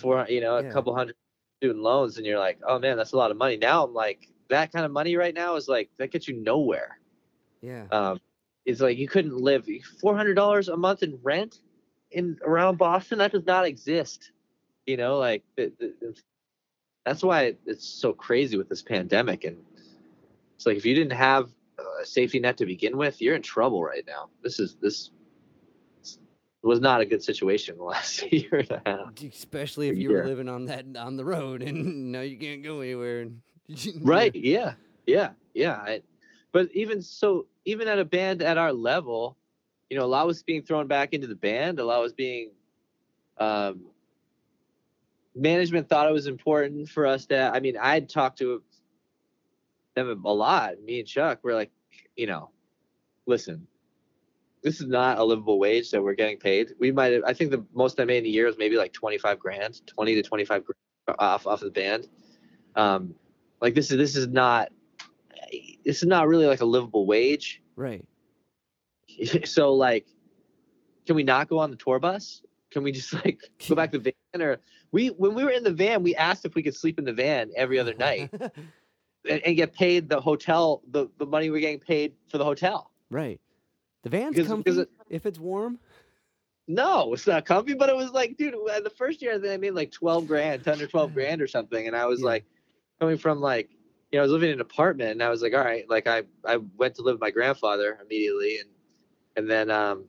For 0.00 0.24
you 0.28 0.40
know 0.40 0.58
Yeah. 0.58 0.68
a 0.68 0.72
couple 0.72 0.94
hundred 0.94 1.16
student 1.58 1.82
loans, 1.82 2.16
and 2.16 2.24
you're 2.24 2.38
like, 2.38 2.58
oh 2.66 2.78
man, 2.78 2.96
that's 2.96 3.12
a 3.12 3.16
lot 3.16 3.30
of 3.32 3.36
money. 3.36 3.56
Now 3.56 3.84
I'm 3.84 3.92
like, 3.92 4.28
that 4.50 4.72
kind 4.72 4.86
of 4.86 4.92
money 4.92 5.16
right 5.16 5.34
now 5.34 5.56
is 5.56 5.66
like 5.68 5.90
that 5.98 6.10
gets 6.12 6.28
you 6.28 6.34
nowhere. 6.40 7.00
Yeah. 7.60 7.86
um, 7.90 8.20
it's 8.64 8.80
like 8.80 8.96
you 8.96 9.08
couldn't 9.08 9.36
live 9.36 9.68
four 10.00 10.16
hundred 10.16 10.34
dollars 10.34 10.68
a 10.68 10.76
month 10.76 11.02
in 11.02 11.18
rent 11.22 11.58
in 12.14 12.38
around 12.44 12.78
Boston. 12.78 13.18
That 13.18 13.32
does 13.32 13.44
not 13.46 13.66
exist. 13.66 14.32
You 14.86 14.96
know, 14.96 15.18
like 15.18 15.42
it, 15.56 15.74
it- 15.80 16.20
that's 17.04 17.22
why 17.22 17.54
it's 17.66 17.86
so 17.86 18.14
crazy 18.14 18.56
with 18.56 18.70
this 18.70 18.80
pandemic. 18.80 19.44
And 19.44 19.58
it's 20.56 20.64
like 20.64 20.78
if 20.78 20.86
you 20.86 20.94
didn't 20.94 21.12
have 21.12 21.50
a 21.78 22.06
safety 22.06 22.40
net 22.40 22.56
to 22.56 22.64
begin 22.66 22.96
with, 22.96 23.20
you're 23.20 23.34
in 23.34 23.42
trouble 23.42 23.84
right 23.84 24.04
now. 24.06 24.30
This 24.42 24.58
is 24.58 24.76
this 24.80 25.10
was 26.62 26.80
not 26.80 27.02
a 27.02 27.04
good 27.04 27.22
situation 27.22 27.76
the 27.76 27.84
last 27.94 28.32
year 28.32 28.48
and 28.54 28.70
a 28.70 28.82
half. 28.86 29.22
Especially 29.22 29.88
if 29.90 29.98
you 29.98 30.10
were 30.10 30.24
living 30.26 30.48
on 30.48 30.64
that 30.66 30.86
on 30.96 31.16
the 31.16 31.24
road 31.26 31.62
and 31.62 32.12
now 32.12 32.22
you 32.22 32.38
can't 32.38 32.62
go 32.62 32.80
anywhere. 32.80 33.26
Right? 34.02 34.34
Yeah, 34.34 34.74
yeah, 35.06 35.30
yeah. 35.54 35.76
I, 35.76 36.02
but 36.52 36.68
even 36.74 37.00
so, 37.00 37.46
even 37.64 37.88
at 37.88 37.98
a 37.98 38.04
band 38.04 38.42
at 38.42 38.58
our 38.58 38.72
level, 38.74 39.36
you 39.90 39.98
know, 39.98 40.04
a 40.04 40.06
lot 40.06 40.26
was 40.26 40.42
being 40.42 40.62
thrown 40.62 40.86
back 40.86 41.12
into 41.12 41.26
the 41.26 41.34
band. 41.34 41.78
A 41.78 41.84
lot 41.84 42.00
was 42.00 42.12
being. 42.12 42.50
Um, 43.38 43.86
management 45.34 45.88
thought 45.88 46.08
it 46.08 46.12
was 46.12 46.26
important 46.26 46.88
for 46.88 47.06
us 47.06 47.26
to. 47.26 47.50
I 47.52 47.60
mean, 47.60 47.76
I'd 47.80 48.08
talked 48.08 48.38
to 48.38 48.62
them 49.94 50.24
a 50.24 50.32
lot. 50.32 50.80
Me 50.82 51.00
and 51.00 51.08
Chuck 51.08 51.40
were 51.42 51.54
like, 51.54 51.70
you 52.16 52.26
know, 52.26 52.50
listen, 53.26 53.66
this 54.62 54.80
is 54.80 54.86
not 54.86 55.18
a 55.18 55.24
livable 55.24 55.58
wage 55.58 55.90
that 55.90 56.02
we're 56.02 56.14
getting 56.14 56.38
paid. 56.38 56.72
We 56.78 56.90
might 56.90 57.12
have. 57.12 57.22
I 57.26 57.34
think 57.34 57.50
the 57.50 57.64
most 57.74 58.00
I 58.00 58.04
made 58.04 58.18
in 58.18 58.26
a 58.26 58.28
year 58.28 58.46
was 58.46 58.56
maybe 58.58 58.76
like 58.76 58.92
twenty 58.92 59.18
five 59.18 59.38
grand, 59.38 59.86
twenty 59.86 60.14
to 60.14 60.22
twenty 60.22 60.44
five 60.44 60.62
off 61.18 61.46
off 61.46 61.62
of 61.62 61.66
the 61.66 61.70
band. 61.70 62.08
Um, 62.76 63.14
like 63.60 63.74
this 63.74 63.90
is 63.90 63.98
this 63.98 64.16
is 64.16 64.28
not 64.28 64.70
this 65.84 65.98
is 65.98 66.08
not 66.08 66.28
really 66.28 66.46
like 66.46 66.60
a 66.60 66.64
livable 66.64 67.06
wage. 67.06 67.62
Right. 67.76 68.04
So 69.46 69.74
like, 69.74 70.06
can 71.06 71.16
we 71.16 71.22
not 71.22 71.48
go 71.48 71.58
on 71.58 71.70
the 71.70 71.76
tour 71.76 71.98
bus? 71.98 72.42
Can 72.70 72.82
we 72.82 72.92
just 72.92 73.12
like 73.12 73.40
go 73.68 73.74
back 73.74 73.92
to 73.92 73.98
the 73.98 74.14
van? 74.32 74.42
Or 74.42 74.58
we 74.92 75.08
when 75.08 75.34
we 75.34 75.44
were 75.44 75.50
in 75.50 75.62
the 75.64 75.72
van, 75.72 76.02
we 76.02 76.14
asked 76.16 76.44
if 76.44 76.54
we 76.54 76.62
could 76.62 76.74
sleep 76.74 76.98
in 76.98 77.04
the 77.04 77.12
van 77.12 77.50
every 77.56 77.78
other 77.78 77.94
night 77.94 78.30
and, 79.28 79.40
and 79.46 79.56
get 79.56 79.72
paid 79.74 80.08
the 80.08 80.20
hotel 80.20 80.82
the 80.90 81.08
the 81.18 81.26
money 81.26 81.50
we're 81.50 81.60
getting 81.60 81.80
paid 81.80 82.14
for 82.28 82.38
the 82.38 82.44
hotel. 82.44 82.90
right. 83.10 83.40
The 84.02 84.10
van's 84.10 84.34
Because- 84.36 84.48
comfy 84.48 84.62
because 84.64 84.78
it- 84.78 84.90
if 85.08 85.24
it's 85.26 85.38
warm. 85.38 85.78
No, 86.66 87.12
it's 87.12 87.26
not 87.26 87.44
comfy, 87.44 87.74
but 87.74 87.90
it 87.90 87.96
was 87.96 88.10
like, 88.10 88.36
dude, 88.38 88.54
uh, 88.54 88.80
the 88.80 88.88
first 88.90 89.20
year 89.20 89.34
I 89.34 89.38
think 89.38 89.52
I 89.52 89.56
made 89.58 89.72
like 89.72 89.90
12 89.92 90.26
grand, 90.26 90.64
10 90.64 90.80
or 90.80 90.86
12 90.86 91.12
grand 91.12 91.42
or 91.42 91.46
something. 91.46 91.86
And 91.86 91.94
I 91.94 92.06
was 92.06 92.20
Yeah. 92.20 92.26
like, 92.26 92.44
coming 92.98 93.18
from 93.18 93.40
like, 93.40 93.68
you 94.10 94.16
know, 94.18 94.20
I 94.20 94.22
was 94.24 94.32
living 94.32 94.48
in 94.48 94.54
an 94.54 94.60
apartment 94.62 95.10
and 95.10 95.22
I 95.22 95.28
was 95.28 95.42
like, 95.42 95.52
all 95.52 95.60
right, 95.64 95.88
like 95.90 96.06
I, 96.06 96.22
I 96.44 96.56
went 96.78 96.94
to 96.96 97.02
live 97.02 97.14
with 97.14 97.20
my 97.20 97.30
grandfather 97.30 97.98
immediately. 98.02 98.58
And, 98.60 98.68
and 99.36 99.50
then, 99.50 99.70
um, 99.70 100.04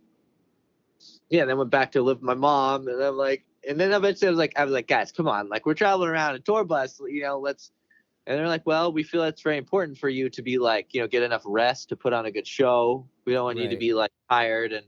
yeah, 1.29 1.45
then 1.45 1.57
went 1.57 1.71
back 1.71 1.91
to 1.93 2.01
live 2.01 2.17
with 2.17 2.23
my 2.23 2.33
mom. 2.33 2.87
And 2.87 3.01
I'm 3.01 3.15
like, 3.15 3.45
and 3.67 3.79
then 3.79 3.91
eventually 3.91 4.27
I 4.27 4.31
was 4.31 4.37
like, 4.37 4.53
I 4.55 4.63
was 4.63 4.73
like, 4.73 4.87
guys, 4.87 5.11
come 5.11 5.27
on. 5.27 5.49
Like 5.49 5.65
we're 5.65 5.73
traveling 5.73 6.09
around 6.09 6.31
in 6.31 6.35
a 6.37 6.39
tour 6.39 6.63
bus, 6.63 7.01
you 7.07 7.23
know, 7.23 7.39
let's, 7.39 7.71
and 8.27 8.37
they're 8.37 8.47
like, 8.47 8.65
well, 8.65 8.91
we 8.91 9.03
feel 9.03 9.23
it's 9.23 9.41
very 9.41 9.57
important 9.57 9.97
for 9.97 10.09
you 10.09 10.29
to 10.31 10.41
be 10.41 10.57
like, 10.57 10.93
you 10.93 11.01
know, 11.01 11.07
get 11.07 11.23
enough 11.23 11.43
rest 11.45 11.89
to 11.89 11.95
put 11.95 12.13
on 12.13 12.25
a 12.25 12.31
good 12.31 12.47
show. 12.47 13.07
We 13.25 13.33
don't 13.33 13.43
want 13.43 13.59
you 13.59 13.69
to 13.69 13.77
be 13.77 13.93
like 13.93 14.11
tired 14.29 14.73
and, 14.73 14.85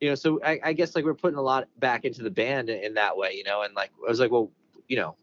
you 0.00 0.10
know, 0.10 0.14
so 0.16 0.40
I, 0.44 0.60
I 0.62 0.72
guess 0.74 0.94
like 0.94 1.04
we're 1.04 1.14
putting 1.14 1.38
a 1.38 1.42
lot 1.42 1.68
back 1.78 2.04
into 2.04 2.22
the 2.22 2.30
band 2.30 2.68
in, 2.68 2.82
in 2.82 2.94
that 2.94 3.16
way, 3.16 3.32
you 3.34 3.44
know, 3.44 3.62
and 3.62 3.74
like 3.74 3.90
I 4.06 4.10
was 4.10 4.20
like, 4.20 4.30
well, 4.30 4.50
you 4.88 4.96
know, 4.96 5.16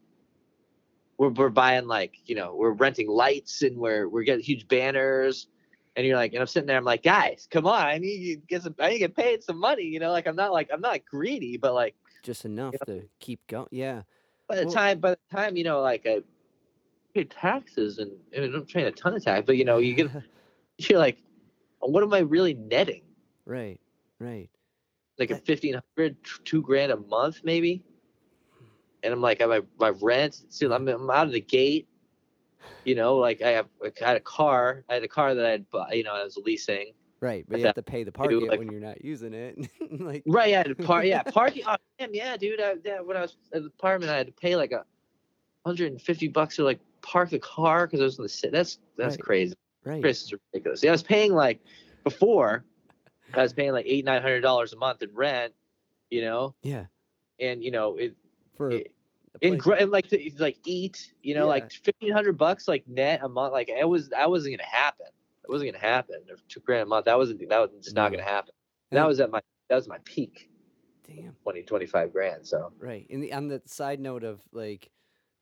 we're 1.18 1.28
we're 1.28 1.50
buying 1.50 1.86
like, 1.86 2.14
you 2.24 2.34
know, 2.34 2.56
we're 2.56 2.72
renting 2.72 3.08
lights 3.08 3.62
and 3.62 3.76
we're 3.76 4.08
we're 4.08 4.24
getting 4.24 4.44
huge 4.44 4.66
banners, 4.66 5.46
and 5.96 6.06
you're 6.06 6.16
like, 6.16 6.32
and 6.32 6.40
I'm 6.40 6.46
sitting 6.46 6.66
there, 6.66 6.76
I'm 6.78 6.84
like, 6.84 7.02
guys, 7.02 7.46
come 7.50 7.66
on, 7.66 7.82
I 7.86 7.98
need 7.98 8.34
to 8.34 8.46
get 8.46 8.62
some, 8.62 8.74
I 8.78 8.88
need 8.88 8.94
to 8.94 8.98
get 9.00 9.16
paid 9.16 9.42
some 9.42 9.58
money, 9.58 9.82
you 9.84 10.00
know, 10.00 10.10
like 10.10 10.26
I'm 10.26 10.36
not 10.36 10.52
like 10.52 10.70
I'm 10.72 10.80
not 10.80 11.04
greedy, 11.04 11.56
but 11.56 11.74
like 11.74 11.94
Just 12.22 12.44
enough 12.44 12.74
to 12.86 13.02
keep 13.20 13.46
going. 13.46 13.68
Yeah. 13.70 14.02
by 14.48 14.56
the 14.56 14.64
Well- 14.66 14.74
time 14.74 15.00
by 15.00 15.10
the 15.10 15.18
time 15.30 15.56
you 15.56 15.64
know 15.64 15.80
like 15.80 16.06
I 16.06 16.22
pay 17.14 17.24
taxes 17.24 17.98
and, 17.98 18.10
and 18.32 18.54
I'm 18.54 18.64
paying 18.66 18.86
a 18.86 18.90
ton 18.92 19.14
of 19.14 19.22
tax, 19.24 19.44
but 19.46 19.56
you 19.56 19.64
know 19.64 19.78
you 19.78 19.94
get 19.94 20.10
you're 20.78 20.98
like, 20.98 21.18
what 21.80 22.02
am 22.02 22.12
I 22.14 22.20
really 22.20 22.54
netting? 22.54 23.02
right. 23.44 23.78
Right. 24.18 24.48
Like 25.18 25.30
a 25.30 25.34
That- 25.34 25.46
fifteen 25.46 25.74
hundred, 25.96 26.16
two 26.44 26.62
grand 26.62 26.90
a 26.92 26.96
month 26.96 27.40
maybe. 27.44 27.82
and 29.02 29.12
I'm 29.12 29.20
like, 29.20 29.42
I 29.42 29.46
my 29.46 29.60
my 29.78 29.90
rent. 30.00 30.42
See, 30.48 30.64
I'm, 30.66 30.88
I'm 30.88 31.10
out 31.10 31.26
of 31.26 31.32
the 31.32 31.40
gate. 31.40 31.86
You 32.84 32.94
know, 32.94 33.16
like 33.16 33.42
I 33.42 33.50
have, 33.50 33.68
I 33.84 33.90
had 34.04 34.16
a 34.16 34.20
car. 34.20 34.84
I 34.88 34.94
had 34.94 35.02
a 35.04 35.08
car 35.08 35.34
that 35.34 35.44
I 35.46 35.50
had, 35.50 35.70
bu- 35.70 35.84
you 35.92 36.02
know, 36.04 36.14
I 36.14 36.24
was 36.24 36.36
leasing. 36.36 36.92
Right, 37.20 37.44
but 37.48 37.60
you 37.60 37.66
have 37.66 37.76
to 37.76 37.82
pay 37.82 38.02
the 38.02 38.10
parking 38.10 38.46
like- 38.48 38.58
when 38.58 38.70
you're 38.72 38.80
not 38.80 39.04
using 39.04 39.32
it. 39.32 39.68
like 40.00 40.24
Right, 40.26 40.50
yeah, 40.50 40.64
the 40.64 40.74
par- 40.74 41.04
yeah, 41.04 41.22
parking. 41.26 41.62
Oh, 41.66 41.76
damn, 41.98 42.12
yeah, 42.14 42.36
dude. 42.36 42.60
I, 42.60 42.74
yeah, 42.84 43.00
when 43.00 43.16
I 43.16 43.20
was 43.22 43.36
at 43.52 43.62
the 43.62 43.68
apartment, 43.68 44.10
I 44.10 44.16
had 44.16 44.26
to 44.26 44.32
pay 44.32 44.56
like 44.56 44.72
a 44.72 44.84
hundred 45.64 45.92
and 45.92 46.02
fifty 46.02 46.26
bucks 46.26 46.56
to 46.56 46.64
like 46.64 46.80
park 47.02 47.30
the 47.30 47.38
car 47.38 47.86
because 47.86 48.00
I 48.00 48.04
was 48.04 48.18
in 48.18 48.24
the 48.24 48.28
city. 48.28 48.50
That's 48.50 48.78
that's 48.96 49.14
Right. 49.14 49.20
crazy. 49.24 49.54
right. 49.84 50.02
Chris 50.02 50.22
is 50.22 50.32
ridiculous. 50.32 50.82
Yeah, 50.82 50.90
I 50.90 50.92
was 50.92 51.04
paying 51.04 51.32
like 51.32 51.60
before. 52.02 52.64
I 53.34 53.42
was 53.42 53.52
paying 53.52 53.70
like 53.72 53.86
eight 53.86 54.04
nine 54.04 54.20
hundred 54.20 54.40
dollars 54.40 54.72
a 54.72 54.76
month 54.76 55.02
in 55.02 55.10
rent. 55.14 55.52
You 56.10 56.22
know, 56.22 56.54
Yeah. 56.62 56.86
and 57.38 57.62
you 57.62 57.70
know 57.70 57.96
it. 57.96 58.16
For 58.56 58.72
it- 58.72 58.92
in 59.40 59.56
gr- 59.58 59.74
and 59.74 59.90
like 59.90 60.08
to, 60.08 60.30
like 60.38 60.58
eat, 60.66 61.12
you 61.22 61.34
know, 61.34 61.40
Yeah. 61.44 61.44
like 61.50 61.72
fifteen 61.72 62.12
hundred 62.12 62.36
bucks 62.38 62.68
like 62.68 62.86
net 62.86 63.20
a 63.22 63.28
month. 63.28 63.52
Like 63.52 63.68
it 63.68 63.88
was 63.88 64.08
that 64.10 64.28
wasn't 64.30 64.56
gonna 64.58 64.68
happen. 64.68 65.06
It 65.44 65.50
wasn't 65.50 65.72
gonna 65.72 65.84
happen. 65.84 66.16
Or 66.30 66.36
two 66.48 66.60
grand 66.60 66.82
a 66.82 66.86
month. 66.86 67.06
That 67.06 67.16
wasn't 67.18 67.48
that 67.48 67.58
was 67.58 67.70
just 67.82 67.96
not 67.96 68.10
gonna 68.12 68.22
happen. 68.22 68.52
And 68.90 68.98
That 68.98 69.06
was 69.08 69.20
at 69.20 69.30
my 69.30 69.40
that 69.68 69.76
was 69.76 69.88
my 69.88 69.98
peak, 70.04 70.50
damn. 71.06 71.34
20, 71.42 71.62
25 71.62 72.12
grand. 72.12 72.46
So 72.46 72.72
Right. 72.78 73.06
And 73.10 73.22
the, 73.22 73.32
on 73.32 73.48
the 73.48 73.62
side 73.64 74.00
note 74.00 74.22
of 74.22 74.42
like, 74.52 74.90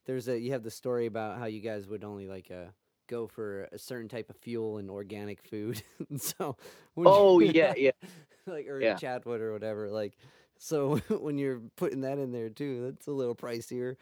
there's 0.07 0.29
a 0.29 0.39
you 0.39 0.53
have 0.53 0.63
the 0.63 0.71
story 0.71 1.07
about 1.07 1.39
how 1.39 1.47
you 1.47 1.61
guys 1.61 1.87
would 1.89 2.05
only 2.05 2.29
like 2.29 2.51
uh 2.51 2.71
go 3.09 3.27
for 3.27 3.65
a 3.73 3.79
certain 3.79 4.09
type 4.09 4.31
of 4.31 4.37
fuel 4.37 4.79
and 4.79 4.89
organic 4.89 5.43
food. 5.43 5.83
And 6.11 6.21
so. 6.23 6.57
when 6.95 7.07
you- 7.09 7.13
Oh 7.13 7.41
yeah, 7.41 7.75
yeah. 7.77 7.91
like 8.47 8.69
or 8.69 8.81
Yeah. 8.81 8.95
Chadwood 8.95 9.41
or 9.41 9.53
whatever. 9.53 9.91
Like, 9.91 10.17
so 10.63 10.97
when 11.09 11.39
you're 11.39 11.61
putting 11.77 12.03
that 12.03 12.19
in 12.19 12.31
there 12.33 12.51
too, 12.51 12.85
that's 12.91 13.07
a 13.07 13.13
little 13.13 13.35
pricier. 13.35 13.97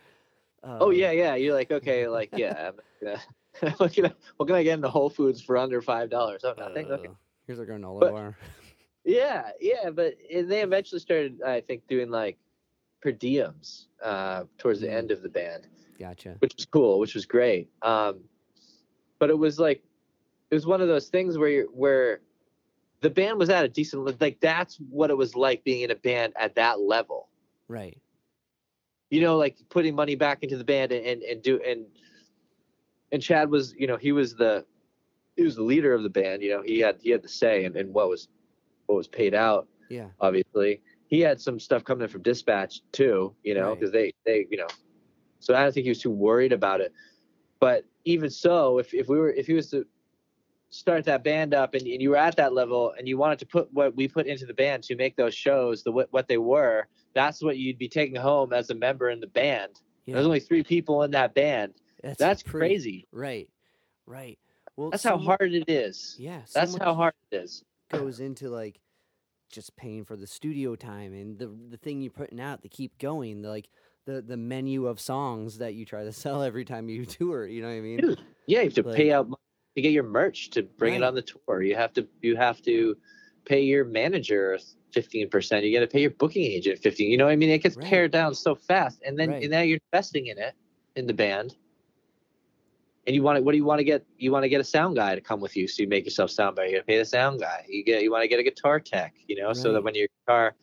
Oh 0.64 0.88
Um, 0.88 0.92
yeah, 0.92 1.12
yeah. 1.12 1.34
You're 1.36 1.54
like, 1.54 1.70
okay, 1.70 2.08
like 2.18 2.30
yeah, 2.36 2.70
I'm 3.02 3.16
gonna, 3.62 3.74
what 3.78 3.92
can 3.92 4.06
I 4.06 4.12
what 4.36 4.46
can 4.46 4.56
I 4.56 4.62
get 4.64 4.74
in 4.74 4.80
the 4.80 4.90
Whole 4.90 5.08
Foods 5.08 5.40
for 5.40 5.56
under 5.56 5.80
five 5.80 6.10
dollars? 6.10 6.42
Oh 6.44 6.54
nothing. 6.58 6.86
Okay. 6.90 7.08
uh, 7.08 7.12
Here's 7.46 7.58
our 7.60 7.66
granola 7.66 8.00
But- 8.00 8.12
bar. 8.12 8.36
Yeah, 9.04 9.50
yeah, 9.58 9.88
but 9.88 10.16
and 10.34 10.50
they 10.50 10.60
eventually 10.60 10.98
started, 11.00 11.40
I 11.40 11.62
think, 11.62 11.86
doing 11.86 12.10
like 12.10 12.36
per 13.00 13.10
diems 13.12 13.86
uh, 14.04 14.44
towards 14.58 14.80
the 14.80 14.88
Mm. 14.88 14.96
end 14.98 15.10
of 15.12 15.22
the 15.22 15.30
band, 15.30 15.66
Gotcha. 15.98 16.36
which 16.40 16.54
was 16.56 16.66
cool, 16.66 16.98
which 16.98 17.14
was 17.14 17.24
great. 17.24 17.70
Um, 17.80 18.20
but 19.18 19.30
it 19.30 19.38
was 19.38 19.58
like 19.58 19.82
it 20.50 20.54
was 20.54 20.66
one 20.66 20.82
of 20.82 20.88
those 20.88 21.08
things 21.08 21.38
where 21.38 21.48
you're, 21.48 21.66
where 21.66 22.20
the 23.00 23.10
band 23.10 23.38
was 23.38 23.48
at 23.50 23.64
a 23.64 23.68
decent 23.68 24.20
like 24.20 24.40
that's 24.40 24.76
what 24.90 25.10
it 25.10 25.16
was 25.16 25.36
like 25.36 25.62
being 25.64 25.82
in 25.82 25.90
a 25.90 25.94
band 25.96 26.32
at 26.36 26.54
that 26.56 26.80
level. 26.80 27.28
Right. 27.68 27.98
you 29.10 29.20
know, 29.20 29.36
like 29.36 29.56
putting 29.68 29.94
money 29.94 30.14
back 30.14 30.42
into 30.42 30.56
the 30.56 30.64
band 30.64 30.92
and, 30.92 31.04
and, 31.06 31.22
and 31.22 31.42
do 31.42 31.60
and 31.66 31.86
and 33.12 33.22
Chad 33.22 33.50
was, 33.50 33.74
you 33.78 33.86
know, 33.86 33.96
he 33.96 34.12
was 34.12 34.34
the 34.34 34.64
he 35.36 35.42
was 35.42 35.54
the 35.56 35.62
leader 35.62 35.94
of 35.94 36.02
the 36.02 36.10
band, 36.10 36.42
you 36.42 36.50
know, 36.50 36.62
he 36.62 36.78
had 36.80 36.96
he 37.00 37.10
had 37.10 37.22
the 37.22 37.28
say 37.28 37.64
and, 37.64 37.76
in 37.76 37.92
what 37.92 38.08
was 38.08 38.28
what 38.86 38.96
was 38.96 39.06
paid 39.08 39.34
out, 39.34 39.68
Yeah. 39.88 40.08
obviously. 40.20 40.82
He 41.06 41.20
had 41.20 41.40
some 41.40 41.58
stuff 41.58 41.84
coming 41.84 42.02
in 42.02 42.08
from 42.10 42.22
dispatch 42.22 42.80
too, 42.92 43.34
you 43.42 43.54
know, 43.54 43.70
Right. 43.70 43.78
because 43.80 43.92
they 43.92 44.12
they, 44.26 44.46
you 44.50 44.58
know, 44.58 44.66
so 45.40 45.54
I 45.54 45.62
don't 45.62 45.72
think 45.72 45.84
he 45.84 45.90
was 45.90 46.00
too 46.02 46.10
worried 46.10 46.52
about 46.52 46.80
it. 46.80 46.92
But 47.60 47.84
even 48.04 48.30
so, 48.30 48.78
if 48.78 48.92
if 48.94 49.08
we 49.08 49.18
were 49.18 49.30
if 49.30 49.46
he 49.46 49.52
was 49.54 49.70
to 49.70 49.86
start 50.70 51.04
that 51.04 51.24
band 51.24 51.54
up 51.54 51.74
and, 51.74 51.86
and 51.86 52.02
you 52.02 52.10
were 52.10 52.16
at 52.16 52.36
that 52.36 52.52
level 52.52 52.92
and 52.98 53.08
you 53.08 53.16
wanted 53.16 53.38
to 53.38 53.46
put 53.46 53.72
what 53.72 53.96
we 53.96 54.06
put 54.06 54.26
into 54.26 54.44
the 54.44 54.52
band 54.54 54.82
to 54.82 54.94
make 54.96 55.16
those 55.16 55.34
shows 55.34 55.82
the 55.82 55.90
what, 55.90 56.08
what 56.12 56.28
they 56.28 56.36
were 56.38 56.86
that's 57.14 57.42
what 57.42 57.56
you'd 57.56 57.78
be 57.78 57.88
taking 57.88 58.16
home 58.16 58.52
as 58.52 58.68
a 58.70 58.74
member 58.74 59.08
in 59.10 59.18
the 59.20 59.26
band 59.28 59.80
Yeah. 60.04 60.14
there's 60.14 60.26
only 60.26 60.40
three 60.40 60.62
people 60.62 61.02
in 61.04 61.10
that 61.12 61.34
band 61.34 61.72
that's 62.02 62.18
that's 62.18 62.42
pretty- 62.42 62.74
crazy 62.74 63.06
Right. 63.12 63.48
Right. 64.06 64.38
Well, 64.76 64.90
that's 64.90 65.02
so 65.02 65.10
how 65.10 65.18
hard 65.18 65.52
it 65.54 65.68
is 65.68 66.16
Yeah. 66.18 66.44
so 66.44 66.60
that's 66.60 66.76
how 66.76 66.94
hard 66.94 67.14
it 67.32 67.36
is 67.36 67.64
goes 67.90 68.20
into 68.20 68.48
like 68.50 68.78
just 69.50 69.74
paying 69.76 70.04
for 70.04 70.14
the 70.16 70.26
studio 70.26 70.76
time 70.76 71.14
and 71.14 71.38
the 71.38 71.50
the 71.70 71.78
thing 71.78 72.02
you're 72.02 72.10
putting 72.10 72.38
out 72.40 72.60
to 72.62 72.68
keep 72.68 72.98
going. 72.98 73.40
The, 73.40 73.48
like 73.48 73.70
the 74.04 74.20
the 74.20 74.36
menu 74.36 74.86
of 74.86 75.00
songs 75.00 75.56
that 75.58 75.72
you 75.72 75.86
try 75.86 76.04
to 76.04 76.12
sell 76.24 76.42
every 76.42 76.66
time 76.66 76.90
you 76.90 77.06
tour. 77.06 77.46
You 77.46 77.62
know 77.62 77.68
what 77.68 77.74
I 77.74 77.80
mean? 77.80 77.96
Dude, 78.00 78.20
yeah 78.46 78.58
you 78.58 78.64
have 78.66 78.74
to 78.74 78.82
pay 78.84 79.10
out 79.12 79.30
money 79.30 79.40
to 79.78 79.82
get 79.82 79.92
your 79.92 80.02
merch 80.04 80.50
to 80.50 80.62
bring 80.62 80.94
it 80.94 81.02
on 81.02 81.14
the 81.14 81.22
tour 81.22 81.62
you 81.62 81.74
have 81.74 81.92
to 81.92 82.06
you 82.22 82.36
have 82.36 82.60
to 82.62 82.96
pay 83.44 83.62
your 83.62 83.84
manager 83.84 84.58
15% 84.94 85.62
you 85.62 85.72
got 85.76 85.80
to 85.80 85.86
pay 85.86 86.00
your 86.00 86.10
booking 86.12 86.44
agent 86.44 86.78
15 86.78 87.10
you 87.10 87.16
know 87.16 87.24
what 87.26 87.32
i 87.32 87.36
mean 87.36 87.50
it 87.50 87.62
gets 87.62 87.76
Right. 87.76 87.86
pared 87.86 88.10
down 88.12 88.34
so 88.34 88.54
fast 88.54 89.00
and 89.06 89.18
then 89.18 89.30
Right. 89.30 89.42
and 89.42 89.50
now 89.50 89.60
you're 89.60 89.78
investing 89.92 90.26
in 90.26 90.38
it 90.38 90.54
in 90.96 91.06
the 91.06 91.14
band 91.14 91.56
and 93.06 93.14
you 93.14 93.22
want 93.22 93.36
to 93.38 93.42
what 93.42 93.52
do 93.52 93.58
you 93.58 93.64
want 93.64 93.78
to 93.78 93.84
get 93.84 94.04
you 94.18 94.32
want 94.32 94.42
to 94.44 94.48
get 94.48 94.60
a 94.60 94.64
sound 94.64 94.96
guy 94.96 95.14
to 95.14 95.20
come 95.20 95.40
with 95.40 95.56
you 95.56 95.66
so 95.68 95.82
you 95.82 95.88
make 95.88 96.04
yourself 96.04 96.30
sound 96.30 96.56
better 96.56 96.68
you 96.68 96.74
got 96.76 96.80
to 96.80 96.86
pay 96.86 96.98
the 96.98 97.04
sound 97.04 97.40
guy 97.40 97.64
you 97.68 97.82
get 97.84 98.02
you 98.02 98.10
want 98.10 98.22
to 98.22 98.28
get 98.28 98.38
a 98.38 98.42
guitar 98.42 98.80
tech 98.80 99.14
you 99.26 99.36
know 99.40 99.52
so 99.52 99.72
that 99.72 99.82
when 99.82 99.94
your 99.94 100.08
guitar 100.26 100.54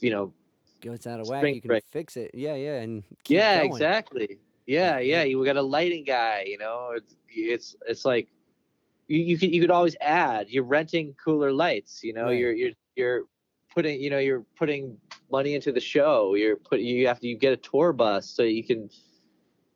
you 0.00 0.10
know 0.10 0.32
Goes 0.80 1.06
out 1.06 1.20
of 1.20 1.28
whack. 1.28 1.44
You 1.46 1.60
can 1.60 1.68
break. 1.68 1.84
fix 1.92 2.16
it. 2.16 2.32
Yeah. 2.34 2.56
Yeah. 2.56 2.80
And 2.80 3.04
yeah 3.28 3.58
going. 3.58 3.70
exactly 3.70 4.38
yeah 4.66 4.98
Yeah. 4.98 5.18
yeah 5.18 5.22
you 5.22 5.44
got 5.44 5.56
a 5.56 5.62
lighting 5.62 6.02
guy 6.04 6.44
you 6.46 6.58
know 6.58 6.90
it's 6.96 7.14
it's, 7.28 7.76
it's 7.86 8.04
like 8.04 8.28
you, 9.08 9.18
you 9.20 9.38
could 9.38 9.52
you 9.54 9.60
could 9.60 9.70
always 9.70 9.96
add 10.00 10.48
you're 10.48 10.64
renting 10.64 11.14
cooler 11.22 11.52
lights 11.52 12.02
you 12.02 12.12
know 12.12 12.26
Right. 12.26 12.38
you're 12.38 12.52
you're 12.52 12.70
you're 12.96 13.22
putting 13.74 14.00
you 14.00 14.10
know 14.10 14.18
you're 14.18 14.44
putting 14.56 14.96
money 15.30 15.54
into 15.54 15.72
the 15.72 15.80
show 15.80 16.34
you're 16.34 16.56
put 16.56 16.80
you 16.80 17.06
have 17.06 17.20
to 17.20 17.26
you 17.26 17.36
get 17.36 17.52
a 17.52 17.56
tour 17.56 17.92
bus 17.92 18.28
so 18.28 18.42
you 18.42 18.62
can 18.64 18.88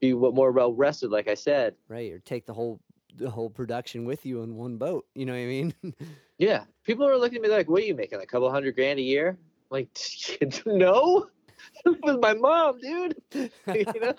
be 0.00 0.12
what 0.14 0.34
more 0.34 0.52
well 0.52 0.72
rested 0.72 1.10
like 1.10 1.28
i 1.28 1.34
said 1.34 1.74
Right. 1.88 2.12
Or 2.12 2.18
take 2.20 2.46
the 2.46 2.52
whole 2.54 2.80
the 3.16 3.30
whole 3.30 3.48
production 3.48 4.04
with 4.04 4.26
you 4.26 4.42
in 4.42 4.56
one 4.56 4.76
boat. 4.76 5.06
You 5.14 5.24
know 5.24 5.32
what 5.32 5.38
I 5.38 5.46
mean? 5.46 5.74
yeah 6.38 6.64
people 6.84 7.08
are 7.08 7.16
looking 7.16 7.36
at 7.36 7.42
me 7.42 7.48
like 7.48 7.68
what 7.68 7.82
are 7.82 7.86
you 7.86 7.94
making 7.94 8.20
a 8.20 8.26
couple 8.26 8.50
hundred 8.50 8.74
grand 8.74 8.98
a 8.98 9.02
year 9.02 9.38
I'm 9.38 9.38
like 9.70 9.88
no 10.66 11.26
with 12.02 12.20
my 12.20 12.34
mom 12.34 12.78
dude 12.80 13.16
you 13.32 14.00
know 14.00 14.14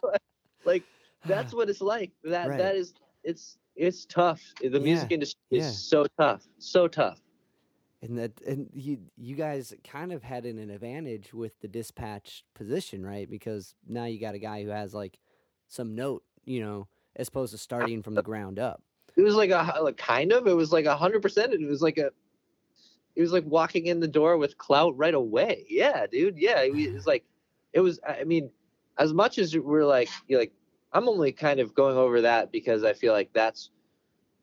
like 0.66 0.84
that's 1.26 1.54
what 1.54 1.70
it's 1.70 1.82
like 1.82 2.12
that 2.24 2.48
Right. 2.50 2.58
that 2.58 2.76
is 2.76 2.94
it's 3.24 3.60
it's 3.78 4.06
tough. 4.06 4.42
The 4.62 4.80
music 4.80 5.12
Yeah, 5.12 5.16
industry 5.16 5.40
is 5.52 5.66
yeah. 5.66 5.72
so 5.72 6.06
tough 6.20 6.48
so 6.58 6.88
tough. 6.88 7.22
And 8.02 8.18
that 8.20 8.32
and 8.46 8.70
you 8.74 9.00
you 9.18 9.36
guys 9.36 9.74
kind 9.84 10.12
of 10.12 10.22
had 10.24 10.46
an 10.46 10.70
advantage 10.70 11.34
with 11.34 11.60
the 11.62 11.68
dispatch 11.68 12.44
position, 12.54 13.06
right? 13.06 13.30
Because 13.30 13.74
now 13.88 14.06
you 14.06 14.20
got 14.20 14.36
a 14.36 14.40
guy 14.40 14.64
who 14.64 14.70
has 14.70 14.94
like 14.94 15.18
some 15.68 15.96
note, 15.96 16.24
you 16.46 16.62
know, 16.62 16.88
as 17.16 17.28
opposed 17.28 17.52
to 17.54 17.58
starting 17.58 18.04
from 18.04 18.14
the 18.14 18.22
ground 18.24 18.60
up. 18.60 18.84
it 19.16 19.24
was 19.24 19.36
like 19.36 19.50
a 19.50 19.80
like 19.82 19.98
kind 19.98 20.32
of. 20.32 20.48
It 20.48 20.54
was 20.56 20.72
like 20.72 20.86
a 20.86 20.96
hundred 20.96 21.22
percent. 21.24 21.54
It 21.54 21.66
was 21.68 21.82
like 21.82 21.98
a 21.98 22.12
it 23.16 23.22
was 23.22 23.32
like 23.34 23.46
walking 23.48 23.88
in 23.88 24.00
the 24.00 24.08
door 24.08 24.38
with 24.38 24.58
clout 24.60 24.96
right 24.98 25.16
away. 25.16 25.66
Yeah 25.70 26.06
dude. 26.06 26.38
Yeah. 26.38 26.62
It 26.62 26.94
was 26.94 27.08
like 27.08 27.26
it 27.74 27.82
was 27.82 28.00
i 28.08 28.24
mean 28.24 28.50
as 28.98 29.14
much 29.14 29.38
as 29.38 29.56
we're 29.58 29.86
like 29.86 30.10
you're 30.28 30.40
like 30.40 30.54
i'm 30.94 31.08
only 31.10 31.32
kind 31.32 31.60
of 31.60 31.74
going 31.74 31.98
over 31.98 32.22
that 32.22 32.52
because 32.52 32.84
i 32.84 32.94
feel 32.94 33.14
like 33.14 33.32
that's 33.34 33.72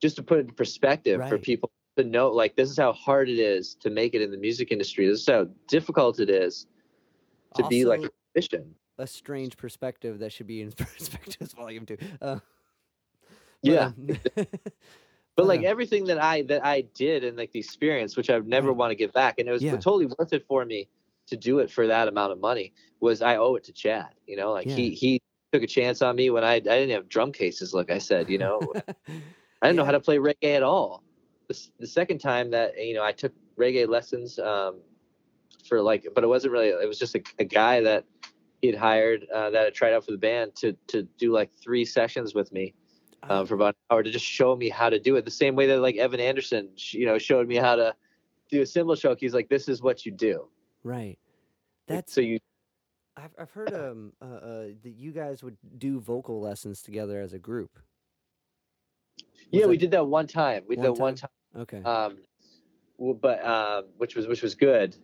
just 0.00 0.16
to 0.16 0.22
put 0.22 0.38
it 0.38 0.48
in 0.48 0.54
perspective 0.54 1.20
for 1.28 1.38
people 1.38 1.70
to 1.96 2.04
know 2.04 2.30
like 2.30 2.56
this 2.56 2.70
is 2.70 2.76
how 2.76 2.92
hard 2.92 3.28
it 3.28 3.38
is 3.38 3.74
to 3.76 3.90
make 3.90 4.14
it 4.14 4.22
in 4.22 4.30
the 4.30 4.36
music 4.36 4.70
industry 4.72 5.06
this 5.06 5.20
is 5.20 5.26
how 5.28 5.44
difficult 5.68 6.18
it 6.20 6.30
is 6.30 6.66
to 7.54 7.62
be 7.68 7.84
like 7.84 8.00
a 8.00 8.02
Also, 8.02 8.14
musician 8.34 8.74
a 8.98 9.06
strange 9.06 9.56
perspective 9.56 10.18
that 10.20 10.32
should 10.32 10.46
be 10.46 10.60
in 10.60 10.72
perspectives 10.76 11.52
volume 11.52 11.86
two. 11.86 11.96
Uh, 12.20 12.38
yeah 13.62 13.86
um, 13.86 14.08
but 15.36 15.46
like 15.46 15.60
uh, 15.60 15.64
everything 15.64 16.04
that 16.06 16.22
I 16.22 16.42
that 16.42 16.64
I 16.64 16.82
did 16.94 17.24
and 17.24 17.36
like 17.36 17.50
the 17.52 17.58
experience, 17.58 18.16
which 18.16 18.30
I've 18.30 18.46
never 18.46 18.68
Right. 18.68 18.76
want 18.76 18.90
to 18.90 18.94
give 18.94 19.12
back, 19.12 19.38
and 19.38 19.48
it 19.48 19.52
was 19.52 19.62
Yeah. 19.62 19.76
totally 19.78 20.06
worth 20.06 20.32
it 20.32 20.44
for 20.46 20.64
me 20.64 20.88
to 21.26 21.36
do 21.36 21.58
it 21.58 21.70
for 21.70 21.86
that 21.86 22.08
amount 22.08 22.32
of 22.32 22.38
money. 22.40 22.72
Was 23.00 23.22
I 23.22 23.36
owe 23.36 23.54
it 23.56 23.64
to 23.64 23.72
Chad? 23.72 24.14
You 24.26 24.36
know, 24.36 24.52
like 24.52 24.68
he 24.68 24.90
he 24.90 25.20
took 25.55 25.62
a 25.62 25.66
chance 25.66 26.02
on 26.02 26.16
me 26.16 26.31
when 26.31 26.43
I 26.43 26.55
I 26.55 26.59
didn't 26.60 26.90
have 26.90 27.09
drum 27.09 27.31
cases. 27.31 27.72
Like 27.72 27.90
I 27.90 27.98
said, 27.98 28.28
you 28.28 28.39
know, 28.39 28.72
I 29.09 29.66
didn't 29.66 29.76
know 29.76 29.85
how 29.85 29.93
to 29.93 30.01
play 30.01 30.16
reggae 30.16 30.56
at 30.56 30.64
all. 30.64 31.05
The, 31.48 31.68
the 31.78 31.86
second 31.86 32.18
time 32.18 32.51
that 32.51 32.76
you 32.76 32.94
know 32.94 33.05
I 33.05 33.12
took 33.12 33.32
reggae 33.56 33.89
lessons 33.89 34.39
um, 34.40 34.81
for 35.68 35.81
like, 35.81 36.09
but 36.14 36.24
it 36.24 36.26
wasn't 36.26 36.52
really. 36.52 36.68
It 36.68 36.89
was 36.89 36.98
just 36.98 37.14
a, 37.14 37.22
a 37.39 37.44
guy 37.44 37.81
that 37.82 38.05
he 38.62 38.68
had 38.68 38.76
hired 38.76 39.26
uh, 39.32 39.51
that 39.51 39.64
had 39.66 39.74
tried 39.74 39.93
out 39.93 40.05
for 40.05 40.10
the 40.10 40.18
band 40.18 40.56
to 40.56 40.72
to 40.89 41.05
do 41.18 41.32
like 41.32 41.51
three 41.62 41.85
sessions 41.85 42.35
with 42.35 42.52
me 42.52 42.74
Ah, 43.22 43.39
um, 43.39 43.47
for 43.47 43.55
about 43.55 43.68
an 43.68 43.94
hour 43.94 44.02
to 44.02 44.10
just 44.10 44.24
show 44.24 44.56
me 44.56 44.68
how 44.68 44.90
to 44.90 44.98
do 44.98 45.16
it 45.16 45.24
the 45.24 45.31
same 45.31 45.55
way 45.55 45.66
that 45.68 45.78
like 45.78 45.97
Evan 45.97 46.20
Anderson, 46.20 46.70
you 46.76 47.06
know, 47.06 47.18
showed 47.18 47.47
me 47.47 47.56
how 47.56 47.76
to 47.76 47.94
do 48.51 48.62
a 48.62 48.66
cymbal 48.66 48.97
choke. 48.97 49.18
He's 49.20 49.35
like, 49.35 49.48
this 49.48 49.68
is 49.68 49.82
what 49.82 50.05
you 50.05 50.12
do. 50.12 50.48
right. 50.82 51.18
That's 51.86 52.14
so 52.14 52.22
you, 52.22 52.40
I've 53.16 53.35
I've 53.39 53.51
heard 53.51 53.73
um 53.74 54.12
uh, 54.20 54.24
uh 54.24 54.62
that 54.82 54.95
you 54.97 55.12
guys 55.12 55.43
would 55.43 55.57
do 55.78 56.01
vocal 56.01 56.41
lessons 56.41 56.82
together 56.82 57.20
as 57.20 57.32
a 57.32 57.39
group. 57.39 57.78
yeah, 59.51 59.62
Was 59.66 59.70
we 59.70 59.77
did 59.77 59.91
that 59.93 60.07
one 60.07 60.27
time. 60.27 60.65
We 60.69 60.77
did 60.77 60.82
One 60.85 60.95
that 60.95 61.01
one 61.01 61.15
time? 61.15 61.31
time, 61.55 61.62
Okay. 61.62 61.82
um, 61.85 62.19
but 63.20 63.45
um, 63.45 63.85
which 63.99 64.16
was 64.16 64.27
which 64.27 64.43
was 64.43 64.55
good. 64.55 64.97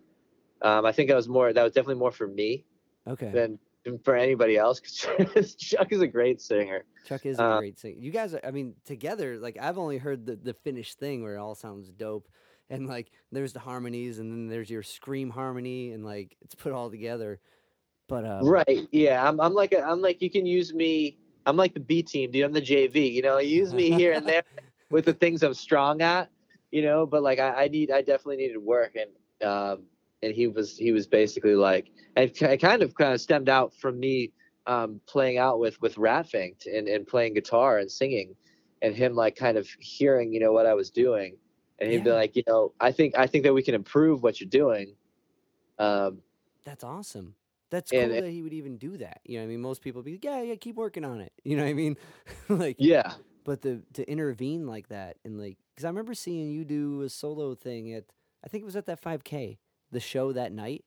Um, 0.61 0.85
I 0.85 0.91
think 0.91 1.09
that 1.09 1.15
was 1.15 1.27
more. 1.29 1.53
That 1.53 1.63
was 1.63 1.71
definitely 1.73 1.99
more 1.99 2.11
for 2.11 2.27
me 2.27 2.65
okay. 3.07 3.31
than 3.31 3.59
for 4.03 4.15
anybody 4.15 4.57
else 4.57 4.79
because 4.79 5.55
Chuck 5.59 5.91
is 5.91 6.01
a 6.01 6.07
great 6.07 6.39
singer. 6.39 6.83
Chuck 7.05 7.25
is 7.25 7.39
a 7.39 7.43
Uh, 7.43 7.59
great 7.59 7.79
singer. 7.79 7.95
You 7.97 8.11
guys, 8.11 8.35
are, 8.35 8.41
I 8.43 8.51
mean, 8.51 8.75
together, 8.85 9.39
like 9.39 9.57
I've 9.59 9.77
only 9.79 9.97
heard 9.97 10.25
the 10.25 10.35
the 10.35 10.53
finished 10.53 10.99
thing 10.99 11.23
where 11.23 11.35
it 11.35 11.39
all 11.39 11.55
sounds 11.55 11.89
dope, 11.89 12.27
and 12.69 12.87
like 12.87 13.11
there's 13.31 13.53
the 13.53 13.59
harmonies, 13.59 14.19
and 14.19 14.31
then 14.31 14.47
there's 14.49 14.69
your 14.69 14.83
scream 14.83 15.29
harmony, 15.31 15.93
and 15.93 16.03
like 16.05 16.35
it's 16.41 16.55
put 16.55 16.73
all 16.73 16.89
together. 16.91 17.39
But 18.11 18.25
um, 18.25 18.45
Right. 18.45 18.89
Yeah. 18.91 19.25
I'm. 19.25 19.39
I'm 19.39 19.53
like. 19.53 19.71
A, 19.71 19.81
I'm 19.81 20.01
like. 20.01 20.21
You 20.21 20.29
can 20.29 20.45
use 20.45 20.73
me. 20.73 21.17
I'm 21.45 21.55
like 21.55 21.73
the 21.73 21.79
B 21.79 22.03
team, 22.03 22.29
dude. 22.29 22.43
I'm 22.43 22.51
the 22.51 22.61
JV. 22.61 23.09
You 23.09 23.21
know, 23.21 23.37
use 23.37 23.73
me 23.73 23.89
here 23.89 24.11
and 24.11 24.27
there 24.27 24.43
with 24.91 25.05
the 25.05 25.13
things 25.13 25.43
I'm 25.43 25.53
strong 25.53 26.01
at. 26.01 26.29
You 26.71 26.81
know, 26.81 27.05
but 27.05 27.23
like 27.23 27.39
I, 27.39 27.63
I 27.63 27.67
need. 27.69 27.89
I 27.89 28.01
definitely 28.01 28.35
needed 28.35 28.57
work, 28.57 28.97
and 28.97 29.49
um, 29.49 29.83
and 30.21 30.35
he 30.35 30.47
was. 30.47 30.77
He 30.77 30.91
was 30.91 31.07
basically 31.07 31.55
like. 31.55 31.85
Ki- 32.17 32.45
it 32.45 32.57
kind 32.57 32.83
of 32.83 32.93
kind 32.95 33.13
of 33.13 33.21
stemmed 33.21 33.47
out 33.47 33.73
from 33.73 33.97
me 33.97 34.33
um 34.67 34.99
playing 35.07 35.37
out 35.37 35.59
with 35.59 35.81
with 35.81 35.95
Ratfinked 35.95 36.65
and 36.65 36.89
and 36.89 37.07
playing 37.07 37.33
guitar 37.33 37.77
and 37.77 37.89
singing, 37.89 38.35
and 38.81 38.93
him 38.93 39.15
like 39.15 39.37
kind 39.37 39.57
of 39.57 39.69
hearing 39.79 40.33
you 40.33 40.41
know 40.41 40.51
what 40.51 40.65
I 40.65 40.73
was 40.73 40.89
doing, 40.89 41.37
and 41.79 41.89
he'd 41.89 42.03
be 42.03 42.11
like, 42.11 42.35
you 42.35 42.43
know, 42.45 42.73
I 42.77 42.91
think 42.91 43.17
I 43.17 43.25
think 43.25 43.45
that 43.45 43.53
we 43.53 43.63
can 43.63 43.73
improve 43.73 44.21
what 44.21 44.41
you're 44.41 44.49
doing. 44.49 44.95
Um, 45.79 46.19
That's 46.65 46.83
awesome. 46.83 47.35
That's 47.71 47.91
cool 47.93 48.09
And 48.09 48.11
it- 48.13 48.25
that 48.25 48.31
he 48.31 48.43
would 48.43 48.53
even 48.53 48.77
do 48.77 48.97
that. 48.97 49.21
You 49.25 49.37
know, 49.39 49.43
what 49.43 49.47
I 49.49 49.49
mean, 49.49 49.61
most 49.61 49.81
people 49.81 50.03
be 50.03 50.13
like, 50.13 50.25
yeah, 50.25 50.41
yeah, 50.43 50.55
keep 50.55 50.77
working 50.77 51.05
on 51.05 51.21
it. 51.21 51.33
You 51.45 51.57
know 51.57 51.63
what 51.63 51.69
I 51.69 51.73
mean? 51.73 51.97
like, 52.49 52.77
yeah. 52.77 53.15
but 53.45 53.61
the 53.63 53.83
to 53.93 54.09
intervene 54.09 54.67
like 54.67 54.89
that 54.89 55.17
and 55.25 55.39
like, 55.39 55.57
because 55.75 55.85
I 55.85 55.89
remember 55.89 56.13
seeing 56.15 56.51
you 56.51 56.65
do 56.65 57.01
a 57.03 57.09
solo 57.09 57.55
thing 57.55 57.93
at, 57.93 58.05
I 58.45 58.49
think 58.49 58.63
it 58.63 58.65
was 58.65 58.77
at 58.77 58.87
that 58.87 58.99
5K, 59.01 59.59
the 59.91 59.99
show 60.01 60.33
that 60.33 60.51
night. 60.53 60.85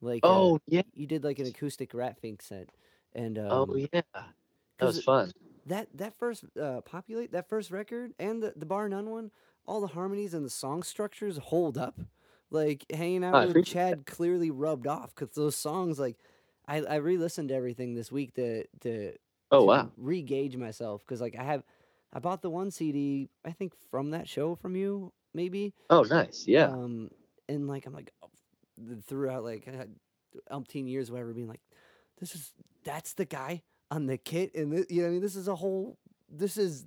Like, 0.00 0.28
uh, 0.28 0.48
Oh 0.48 0.58
yeah. 0.66 0.82
you 0.94 1.06
did 1.06 1.24
like 1.24 1.38
an 1.40 1.46
acoustic 1.48 1.94
Rat 1.94 2.18
Fink 2.20 2.42
set, 2.42 2.70
and 3.14 3.38
um, 3.38 3.68
Oh 3.68 3.76
yeah. 3.76 4.02
that 4.78 4.86
was 4.86 4.98
fun. 5.04 5.32
that 5.66 5.88
that 5.94 6.18
first 6.18 6.44
uh, 6.60 6.80
populate 6.82 7.32
that 7.32 7.48
first 7.48 7.70
record 7.70 8.12
and 8.18 8.42
the 8.42 8.52
the 8.56 8.66
bar 8.66 8.88
none 8.88 9.10
one, 9.10 9.30
all 9.66 9.80
the 9.80 9.88
harmonies 9.88 10.34
and 10.34 10.44
the 10.44 10.50
song 10.50 10.82
structures 10.82 11.36
hold 11.38 11.78
up. 11.78 12.00
Like 12.52 12.84
hanging 12.92 13.24
out 13.24 13.34
I 13.34 13.46
with 13.46 13.64
Chad 13.64 14.06
clearly 14.06 14.50
rubbed 14.50 14.86
off 14.86 15.14
because 15.14 15.34
those 15.34 15.56
songs 15.56 15.98
like. 15.98 16.16
I, 16.68 16.80
I 16.82 16.94
re-listened 16.96 17.48
to 17.48 17.56
everything 17.56 17.94
this 17.94 18.12
week 18.12 18.34
to 18.34 18.64
to 18.82 19.14
Oh 19.50 19.62
to 19.62 19.66
wow. 19.66 19.90
re-gauge 19.96 20.56
myself 20.56 21.02
because 21.04 21.20
like 21.20 21.34
I 21.36 21.42
have 21.42 21.64
I 22.12 22.20
bought 22.20 22.40
the 22.40 22.50
one 22.50 22.70
CD 22.70 23.28
I 23.44 23.50
think 23.50 23.72
from 23.90 24.12
that 24.12 24.28
show 24.28 24.54
from 24.54 24.76
you 24.76 25.12
maybe 25.34 25.74
Oh 25.90 26.02
nice. 26.02 26.44
Yeah. 26.46 26.66
um 26.68 27.10
and 27.48 27.66
like 27.66 27.84
I'm 27.84 27.92
like 27.92 28.12
throughout 29.06 29.42
like 29.42 29.66
I 29.66 29.76
had 29.76 29.94
umpteen 30.52 30.88
years 30.88 31.10
whatever 31.10 31.32
being 31.32 31.48
like 31.48 31.60
this 32.20 32.34
is 32.36 32.52
that's 32.84 33.14
the 33.14 33.24
guy 33.24 33.62
on 33.90 34.06
the 34.06 34.16
kit 34.18 34.54
and 34.54 34.72
thi- 34.72 34.94
you 34.94 35.02
know 35.02 35.08
I 35.08 35.10
mean 35.10 35.20
this 35.20 35.36
is 35.36 35.48
a 35.48 35.56
whole 35.56 35.98
this 36.30 36.56
is 36.56 36.86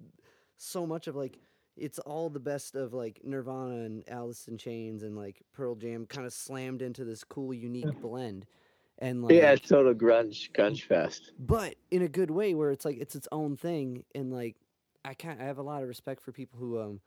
so 0.57 0.87
much 0.87 1.07
of 1.07 1.17
like 1.17 1.37
it's 1.77 1.99
all 1.99 2.29
the 2.29 2.39
best 2.39 2.75
of 2.75 2.93
like 2.93 3.21
Nirvana 3.23 3.83
and 3.83 4.03
Alice 4.07 4.47
in 4.47 4.57
Chains 4.57 5.03
and 5.03 5.15
like 5.17 5.41
Pearl 5.53 5.75
Jam 5.75 6.05
kind 6.05 6.25
of 6.25 6.33
slammed 6.33 6.81
into 6.81 7.03
this 7.05 7.23
cool 7.23 7.53
unique 7.53 7.99
blend 8.01 8.45
and 8.99 9.21
like 9.23 9.33
yeah. 9.33 9.51
it's 9.51 9.67
Total 9.67 9.93
grunge 9.93 10.51
grunge 10.53 10.83
fest. 10.83 11.31
but 11.39 11.75
in 11.91 12.01
a 12.01 12.07
good 12.07 12.31
way 12.31 12.53
where 12.53 12.71
it's 12.71 12.85
like 12.85 12.97
it's 12.97 13.15
its 13.15 13.27
own 13.31 13.57
thing 13.57 14.05
and 14.15 14.31
like 14.31 14.55
i 15.03 15.13
kind 15.13 15.41
I 15.41 15.45
have 15.45 15.57
a 15.57 15.61
lot 15.63 15.81
of 15.83 15.89
respect 15.89 16.21
for 16.21 16.31
people 16.31 16.57
who 16.59 16.79
um 16.81 17.01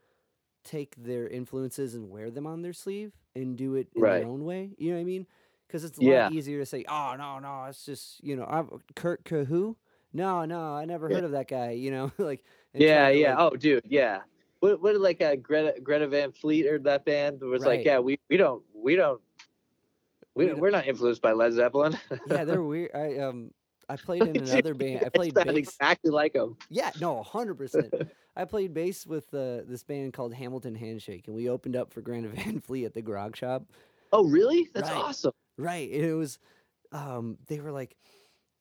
take 0.63 0.95
their 0.97 1.27
influences 1.27 1.95
and 1.95 2.09
wear 2.09 2.29
them 2.29 2.45
on 2.45 2.61
their 2.61 2.73
sleeve 2.73 3.13
and 3.35 3.57
do 3.57 3.73
it 3.75 3.87
in 3.95 4.01
Right. 4.03 4.19
their 4.19 4.27
own 4.27 4.43
way 4.45 4.69
you 4.77 4.89
know 4.91 4.97
what 4.97 5.01
i 5.01 5.05
mean 5.05 5.25
because 5.67 5.83
it's 5.83 5.97
a 5.97 6.03
Yeah. 6.03 6.23
lot 6.25 6.33
easier 6.33 6.59
to 6.59 6.65
say 6.67 6.85
oh 6.87 7.15
no 7.17 7.39
no 7.39 7.63
it's 7.69 7.83
just 7.85 8.23
you 8.23 8.35
know 8.35 8.45
I've, 8.47 8.69
kurt 8.95 9.23
Cahu? 9.23 9.75
no 10.13 10.45
no 10.45 10.75
i 10.75 10.85
never 10.85 11.09
Yeah. 11.09 11.15
heard 11.15 11.23
of 11.23 11.31
that 11.31 11.47
guy 11.47 11.71
you 11.71 11.89
know 11.89 12.11
like 12.19 12.43
Yeah. 12.73 13.09
Yeah. 13.09 13.35
like- 13.35 13.53
Oh 13.53 13.55
dude. 13.55 13.83
Yeah. 13.87 14.19
What 14.59 14.81
what 14.81 14.95
like 14.97 15.21
a 15.21 15.37
Greta 15.37 15.79
Greta 15.81 16.07
Van 16.07 16.31
Fleet 16.31 16.65
or 16.67 16.79
that 16.79 17.05
band 17.05 17.41
was 17.41 17.61
Right. 17.63 17.77
like 17.77 17.85
yeah 17.85 17.99
we 17.99 18.19
we 18.29 18.37
don't 18.37 18.61
we 18.73 18.95
don't 18.95 19.21
we, 20.35 20.43
We 20.43 20.47
don't, 20.47 20.55
don't- 20.55 20.61
we're 20.61 20.69
not 20.71 20.87
influenced 20.87 21.21
by 21.21 21.31
Led 21.31 21.53
Zeppelin. 21.53 21.97
yeah 22.27 22.43
they're 22.45 22.61
weird 22.63 22.91
i 22.93 23.17
um 23.17 23.51
i 23.87 23.95
played 23.95 24.23
in 24.23 24.35
another 24.49 24.73
band 24.73 25.03
i 25.05 25.09
played 25.09 25.33
bass 25.33 25.55
exactly 25.55 26.11
like 26.11 26.33
them. 26.33 26.57
Yeah, 26.69 26.91
no, 26.99 27.23
hundred 27.23 27.55
percent. 27.55 27.93
I 28.35 28.45
played 28.45 28.73
bass 28.73 29.05
with 29.05 29.33
uh, 29.33 29.61
this 29.67 29.83
band 29.83 30.13
called 30.13 30.33
Hamilton 30.33 30.73
Handshake, 30.73 31.27
and 31.27 31.35
we 31.35 31.49
opened 31.49 31.75
up 31.75 31.91
for 31.91 31.99
Greta 31.99 32.29
Van 32.33 32.61
Fleet 32.61 32.85
at 32.85 32.93
the 32.93 33.01
Grog 33.01 33.35
Shop. 33.35 33.63
Oh 34.13 34.23
really? 34.23 34.69
That's 34.73 34.89
Right. 34.89 34.97
awesome. 34.97 35.33
Right, 35.57 35.91
and 35.91 36.05
it 36.05 36.13
was, 36.13 36.39
um, 36.93 37.37
they 37.47 37.59
were 37.59 37.71
like, 37.71 37.97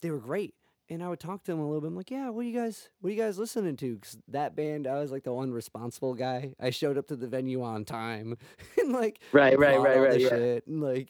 they 0.02 0.10
were 0.10 0.18
great, 0.18 0.54
and 0.90 1.02
I 1.02 1.08
would 1.08 1.20
talk 1.20 1.44
to 1.44 1.50
them 1.52 1.60
a 1.60 1.64
little 1.66 1.80
bit. 1.80 1.88
I'm 1.88 1.96
like, 1.96 2.10
yeah, 2.10 2.28
what 2.30 2.40
are 2.40 2.48
you 2.48 2.58
guys, 2.58 2.88
what 3.00 3.08
are 3.10 3.12
you 3.12 3.20
guys 3.22 3.38
listening 3.38 3.76
to? 3.76 3.94
Because 3.96 4.18
that 4.28 4.56
band, 4.56 4.86
I 4.86 5.00
was 5.00 5.10
like 5.12 5.24
the 5.24 5.32
one 5.32 5.52
responsible 5.52 6.14
guy. 6.14 6.54
I 6.60 6.70
showed 6.70 6.96
up 6.98 7.08
to 7.08 7.16
the 7.16 7.26
venue 7.28 7.62
on 7.62 7.84
time, 7.84 8.36
and 8.78 8.92
like, 8.92 9.20
Right. 9.32 9.58
Right. 9.58 9.78
right, 9.78 9.82
Right. 9.84 9.96
all 9.96 10.02
Right. 10.04 10.12
the 10.12 10.20
Yeah. 10.20 10.28
shit, 10.28 10.66
and 10.66 10.80
like, 10.82 11.08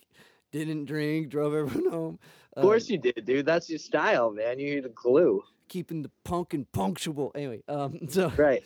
didn't 0.52 0.86
drink, 0.86 1.28
drove 1.28 1.54
everyone 1.54 1.90
home. 1.92 2.18
Of 2.54 2.62
course 2.62 2.88
you 2.90 2.98
did, 2.98 3.24
dude. 3.24 3.46
That's 3.46 3.68
your 3.70 3.78
style, 3.78 4.30
man. 4.32 4.58
You're 4.58 4.82
the 4.82 4.88
glue. 4.88 5.42
keeping 5.68 6.02
the 6.02 6.10
punk 6.24 6.54
and 6.54 6.70
punctual. 6.72 7.30
Anyway, 7.34 7.62
um, 7.68 7.98
so 8.08 8.32
Right. 8.36 8.64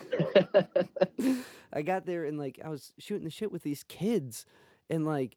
I 1.73 1.83
got 1.83 2.07
there 2.07 2.25
and 2.25 2.39
like 2.39 2.61
I 2.65 2.69
was 2.69 2.93
shooting 2.99 3.25
the 3.25 3.31
shit 3.31 3.51
with 3.53 3.63
these 3.63 3.83
kids, 3.85 4.47
and 4.91 5.05
like 5.05 5.37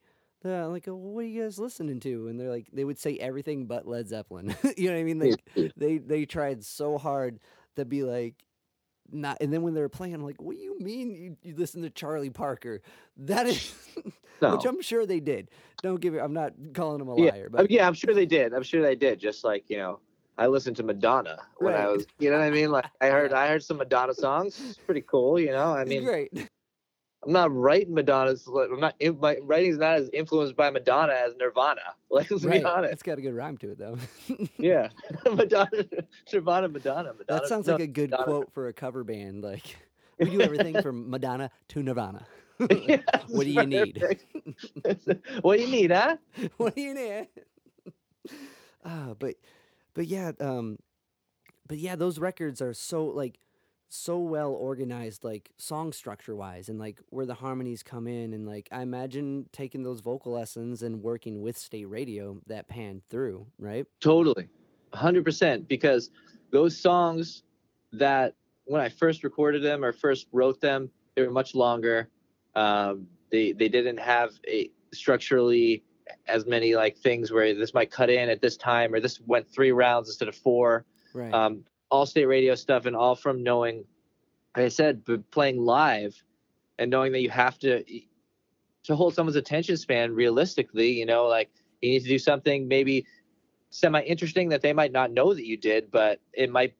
they're 0.49 0.67
like, 0.67 0.87
oh, 0.87 0.95
"What 0.95 1.23
are 1.23 1.27
you 1.27 1.43
guys 1.43 1.59
listening 1.59 1.99
to?" 2.01 2.27
And 2.27 2.39
they're 2.39 2.49
like, 2.49 2.67
they 2.71 2.83
would 2.83 2.99
say 2.99 3.17
everything 3.17 3.65
but 3.65 3.87
Led 3.87 4.07
Zeppelin. 4.07 4.55
you 4.77 4.89
know 4.89 4.95
what 4.95 4.99
I 4.99 5.03
mean? 5.03 5.19
Like 5.19 5.43
mm-hmm. 5.55 5.67
they 5.77 5.97
they 5.97 6.25
tried 6.25 6.63
so 6.63 6.97
hard 6.97 7.39
to 7.75 7.85
be 7.85 8.03
like. 8.03 8.35
Not 9.11 9.37
and 9.39 9.53
then 9.53 9.61
when 9.61 9.75
they 9.75 9.81
were 9.81 9.87
playing, 9.87 10.15
I'm 10.15 10.23
like, 10.23 10.41
"What 10.41 10.55
do 10.55 10.61
you 10.63 10.79
mean 10.79 11.11
you, 11.11 11.37
you 11.43 11.55
listen 11.55 11.83
to 11.83 11.91
Charlie 11.91 12.31
Parker?" 12.31 12.81
That 13.17 13.45
is, 13.45 13.71
no. 14.41 14.55
which 14.55 14.65
I'm 14.65 14.81
sure 14.81 15.05
they 15.05 15.19
did. 15.19 15.51
Don't 15.83 16.01
give 16.01 16.15
it. 16.15 16.21
I'm 16.21 16.33
not 16.33 16.53
calling 16.73 16.97
them 16.97 17.09
a 17.09 17.21
Yeah, 17.21 17.31
liar, 17.31 17.49
but 17.51 17.69
yeah, 17.69 17.85
I'm 17.85 17.93
sure 17.93 18.15
they 18.15 18.25
did. 18.25 18.51
I'm 18.51 18.63
sure 18.63 18.81
they 18.81 18.95
did. 18.95 19.19
Just 19.19 19.43
like 19.43 19.69
you 19.69 19.77
know, 19.77 19.99
I 20.37 20.47
listened 20.47 20.75
to 20.77 20.83
Madonna 20.83 21.37
when 21.57 21.73
I 21.73 21.87
was, 21.87 22.05
you 22.19 22.29
know 22.29 22.37
what 22.37 22.45
I 22.45 22.49
mean. 22.49 22.71
Like 22.71 22.85
I 22.99 23.07
heard, 23.09 23.31
I 23.31 23.47
heard 23.47 23.63
some 23.63 23.77
Madonna 23.77 24.13
songs. 24.13 24.59
It's 24.69 24.77
pretty 24.79 25.01
cool, 25.01 25.39
you 25.39 25.51
know. 25.51 25.73
I 25.73 25.85
mean, 25.85 26.03
great. 26.03 26.31
I'm 27.25 27.31
not 27.31 27.53
writing 27.53 27.93
Madonna's. 27.93 28.47
I'm 28.47 28.79
not. 28.79 28.95
My 29.19 29.37
writing's 29.41 29.77
not 29.77 29.95
as 29.97 30.09
influenced 30.13 30.55
by 30.55 30.69
Madonna 30.69 31.13
as 31.13 31.33
Nirvana. 31.39 31.81
Like, 32.11 32.31
let's 32.31 32.45
right. 32.45 32.61
be 32.61 32.65
honest. 32.65 32.93
It's 32.93 33.03
got 33.03 33.17
a 33.17 33.21
good 33.21 33.33
rhyme 33.33 33.57
to 33.57 33.71
it 33.71 33.77
though. 33.77 33.97
Yeah, 34.57 34.87
Madonna, 35.25 35.69
Nirvana, 36.31 36.69
Madonna, 36.69 37.13
Madonna. 37.13 37.41
That 37.41 37.47
sounds 37.47 37.67
like 37.67 37.81
a 37.81 37.87
good 37.87 38.11
Madonna. 38.11 38.23
quote 38.25 38.53
for 38.53 38.67
a 38.69 38.73
cover 38.73 39.03
band. 39.03 39.43
Like 39.43 39.75
we 40.19 40.29
do 40.29 40.39
everything 40.39 40.81
from 40.81 41.09
Madonna 41.09 41.51
to 41.69 41.83
Nirvana. 41.83 42.25
Yeah, 42.69 43.01
What 43.27 43.43
do 43.43 43.49
you 43.49 43.65
need? 43.65 44.01
what 45.41 45.57
do 45.57 45.61
you 45.63 45.67
need, 45.71 45.91
huh? 45.91 46.15
what 46.55 46.73
do 46.75 46.81
you 46.81 46.93
need? 46.93 47.27
Ah, 48.85 49.13
but 49.19 49.35
but 49.93 50.05
yeah, 50.07 50.31
um, 50.39 50.77
but 51.67 51.79
yeah, 51.79 51.97
those 51.97 52.17
records 52.17 52.61
are 52.61 52.73
so 52.73 53.05
like 53.07 53.39
so 53.89 54.17
well 54.17 54.51
organized, 54.51 55.23
like 55.23 55.51
song 55.57 55.93
structure 55.93 56.35
wise, 56.35 56.69
and 56.69 56.79
like 56.79 56.99
where 57.09 57.25
the 57.25 57.33
harmonies 57.33 57.83
come 57.83 58.07
in, 58.07 58.33
and 58.33 58.47
like 58.47 58.67
I 58.71 58.81
imagine 58.81 59.47
taking 59.51 59.83
those 59.83 60.01
vocal 60.01 60.33
lessons 60.33 60.83
and 60.83 61.01
working 61.01 61.41
with 61.41 61.57
state 61.57 61.85
radio 61.85 62.39
that 62.47 62.67
panned 62.67 63.01
through, 63.09 63.47
right? 63.59 63.85
Totally, 63.99 64.47
hundred 64.93 65.25
percent. 65.25 65.67
Because 65.67 66.09
those 66.51 66.77
songs 66.77 67.43
that 67.93 68.35
when 68.65 68.81
I 68.81 68.89
first 68.89 69.23
recorded 69.23 69.63
them 69.63 69.83
or 69.83 69.93
first 69.93 70.27
wrote 70.31 70.59
them, 70.59 70.89
they 71.15 71.23
were 71.23 71.31
much 71.31 71.55
longer. 71.55 72.09
Um, 72.55 73.07
they 73.31 73.51
they 73.51 73.69
didn't 73.69 73.99
have 73.99 74.31
a 74.47 74.69
structurally 74.93 75.83
as 76.27 76.45
many 76.45 76.75
like 76.75 76.97
things 76.97 77.31
where 77.31 77.53
this 77.53 77.73
might 77.73 77.91
cut 77.91 78.09
in 78.09 78.29
at 78.29 78.41
this 78.41 78.57
time 78.57 78.93
or 78.93 78.99
this 78.99 79.19
went 79.25 79.47
three 79.47 79.71
rounds 79.71 80.09
instead 80.09 80.27
of 80.27 80.35
four. 80.35 80.85
Right. 81.13 81.33
Um, 81.33 81.63
all 81.89 82.05
state 82.05 82.25
radio 82.25 82.55
stuff 82.55 82.85
and 82.85 82.95
all 82.95 83.15
from 83.15 83.43
knowing, 83.43 83.85
like 84.55 84.65
I 84.65 84.69
said, 84.69 85.03
playing 85.31 85.59
live 85.59 86.21
and 86.79 86.91
knowing 86.91 87.11
that 87.13 87.21
you 87.21 87.29
have 87.29 87.57
to 87.59 87.83
to 88.83 88.95
hold 88.95 89.15
someone's 89.15 89.35
attention 89.35 89.77
span 89.77 90.13
realistically. 90.13 90.91
You 90.91 91.05
know, 91.05 91.25
like 91.25 91.49
you 91.81 91.91
need 91.91 92.03
to 92.03 92.09
do 92.09 92.19
something 92.19 92.67
maybe 92.67 93.05
semi 93.69 94.01
interesting 94.01 94.49
that 94.49 94.61
they 94.61 94.73
might 94.73 94.91
not 94.91 95.11
know 95.11 95.33
that 95.33 95.45
you 95.45 95.57
did, 95.57 95.91
but 95.91 96.19
it 96.33 96.49
might 96.49 96.73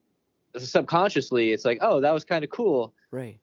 subconsciously 0.56 1.52
it's 1.52 1.64
like, 1.64 1.78
oh, 1.80 2.00
that 2.00 2.12
was 2.12 2.24
kind 2.24 2.44
of 2.44 2.50
cool. 2.50 2.94
right. 3.10 3.38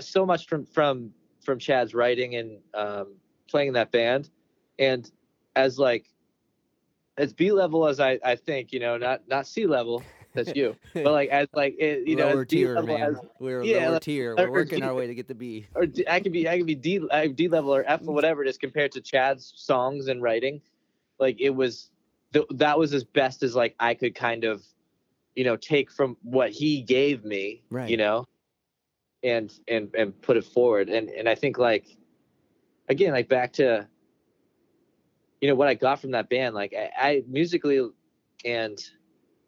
So 0.00 0.26
much 0.26 0.46
from 0.46 0.66
from 0.66 1.12
from 1.42 1.58
Chad's 1.58 1.94
writing 1.94 2.34
and 2.36 2.58
um, 2.74 3.14
playing 3.48 3.72
that 3.74 3.92
band, 3.92 4.28
and 4.78 5.10
as 5.54 5.78
like 5.78 6.06
as 7.16 7.32
B 7.32 7.50
level 7.50 7.86
as 7.86 7.98
I 7.98 8.18
I 8.22 8.36
think 8.36 8.72
you 8.72 8.80
know 8.80 8.98
not 8.98 9.22
not 9.26 9.46
C 9.46 9.66
level 9.66 10.02
that's 10.36 10.52
you 10.56 10.76
but 10.94 11.06
like 11.12 11.28
as 11.30 11.48
like 11.54 11.74
it, 11.78 12.06
you 12.06 12.14
know 12.16 12.28
lower 12.28 12.42
as 12.42 12.46
tier, 12.48 12.74
level 12.76 12.96
man. 12.98 13.10
as, 13.10 13.16
We're 13.40 13.62
yeah, 13.64 13.84
lower 13.86 13.92
like, 13.94 14.02
tier. 14.02 14.34
We're 14.36 14.50
working 14.50 14.82
our 14.84 14.94
way 14.94 15.06
to 15.08 15.14
get 15.14 15.26
the 15.28 15.34
B. 15.34 15.66
or 15.74 15.86
D, 15.86 16.04
I 16.08 16.20
can 16.20 16.30
be 16.32 16.48
I 16.48 16.58
can 16.58 16.66
be 16.66 16.74
D 16.74 17.00
I- 17.10 17.26
D 17.26 17.48
level 17.48 17.74
or 17.74 17.84
F 17.86 18.02
or 18.06 18.14
whatever 18.18 18.42
it 18.42 18.48
is 18.48 18.56
compared 18.58 18.92
to 18.92 19.00
Chad's 19.00 19.52
songs 19.56 20.06
and 20.08 20.22
writing. 20.22 20.60
Like 21.18 21.40
it 21.40 21.50
was 21.50 21.90
th- 22.32 22.46
that 22.50 22.78
was 22.78 22.94
as 22.94 23.02
best 23.04 23.42
as 23.42 23.54
like 23.56 23.74
I 23.80 23.94
could 23.94 24.14
kind 24.14 24.44
of, 24.44 24.62
you 25.34 25.44
know, 25.44 25.56
take 25.56 25.90
from 25.90 26.16
what 26.22 26.50
he 26.50 26.82
gave 26.82 27.24
me, 27.24 27.62
Right. 27.70 27.88
you 27.90 27.96
know, 27.96 28.26
and 29.22 29.52
and 29.66 29.92
and 29.94 30.20
put 30.22 30.36
it 30.36 30.44
forward. 30.44 30.88
And 30.88 31.08
and 31.10 31.28
I 31.28 31.34
think 31.34 31.58
like, 31.58 31.96
again, 32.88 33.12
like 33.12 33.28
back 33.28 33.52
to, 33.54 33.86
you 35.40 35.48
know, 35.48 35.54
what 35.54 35.68
I 35.68 35.74
got 35.74 36.00
from 36.00 36.10
that 36.12 36.28
band. 36.28 36.54
Like 36.54 36.74
I, 36.74 36.90
I 37.00 37.22
musically, 37.26 37.80
and 38.44 38.78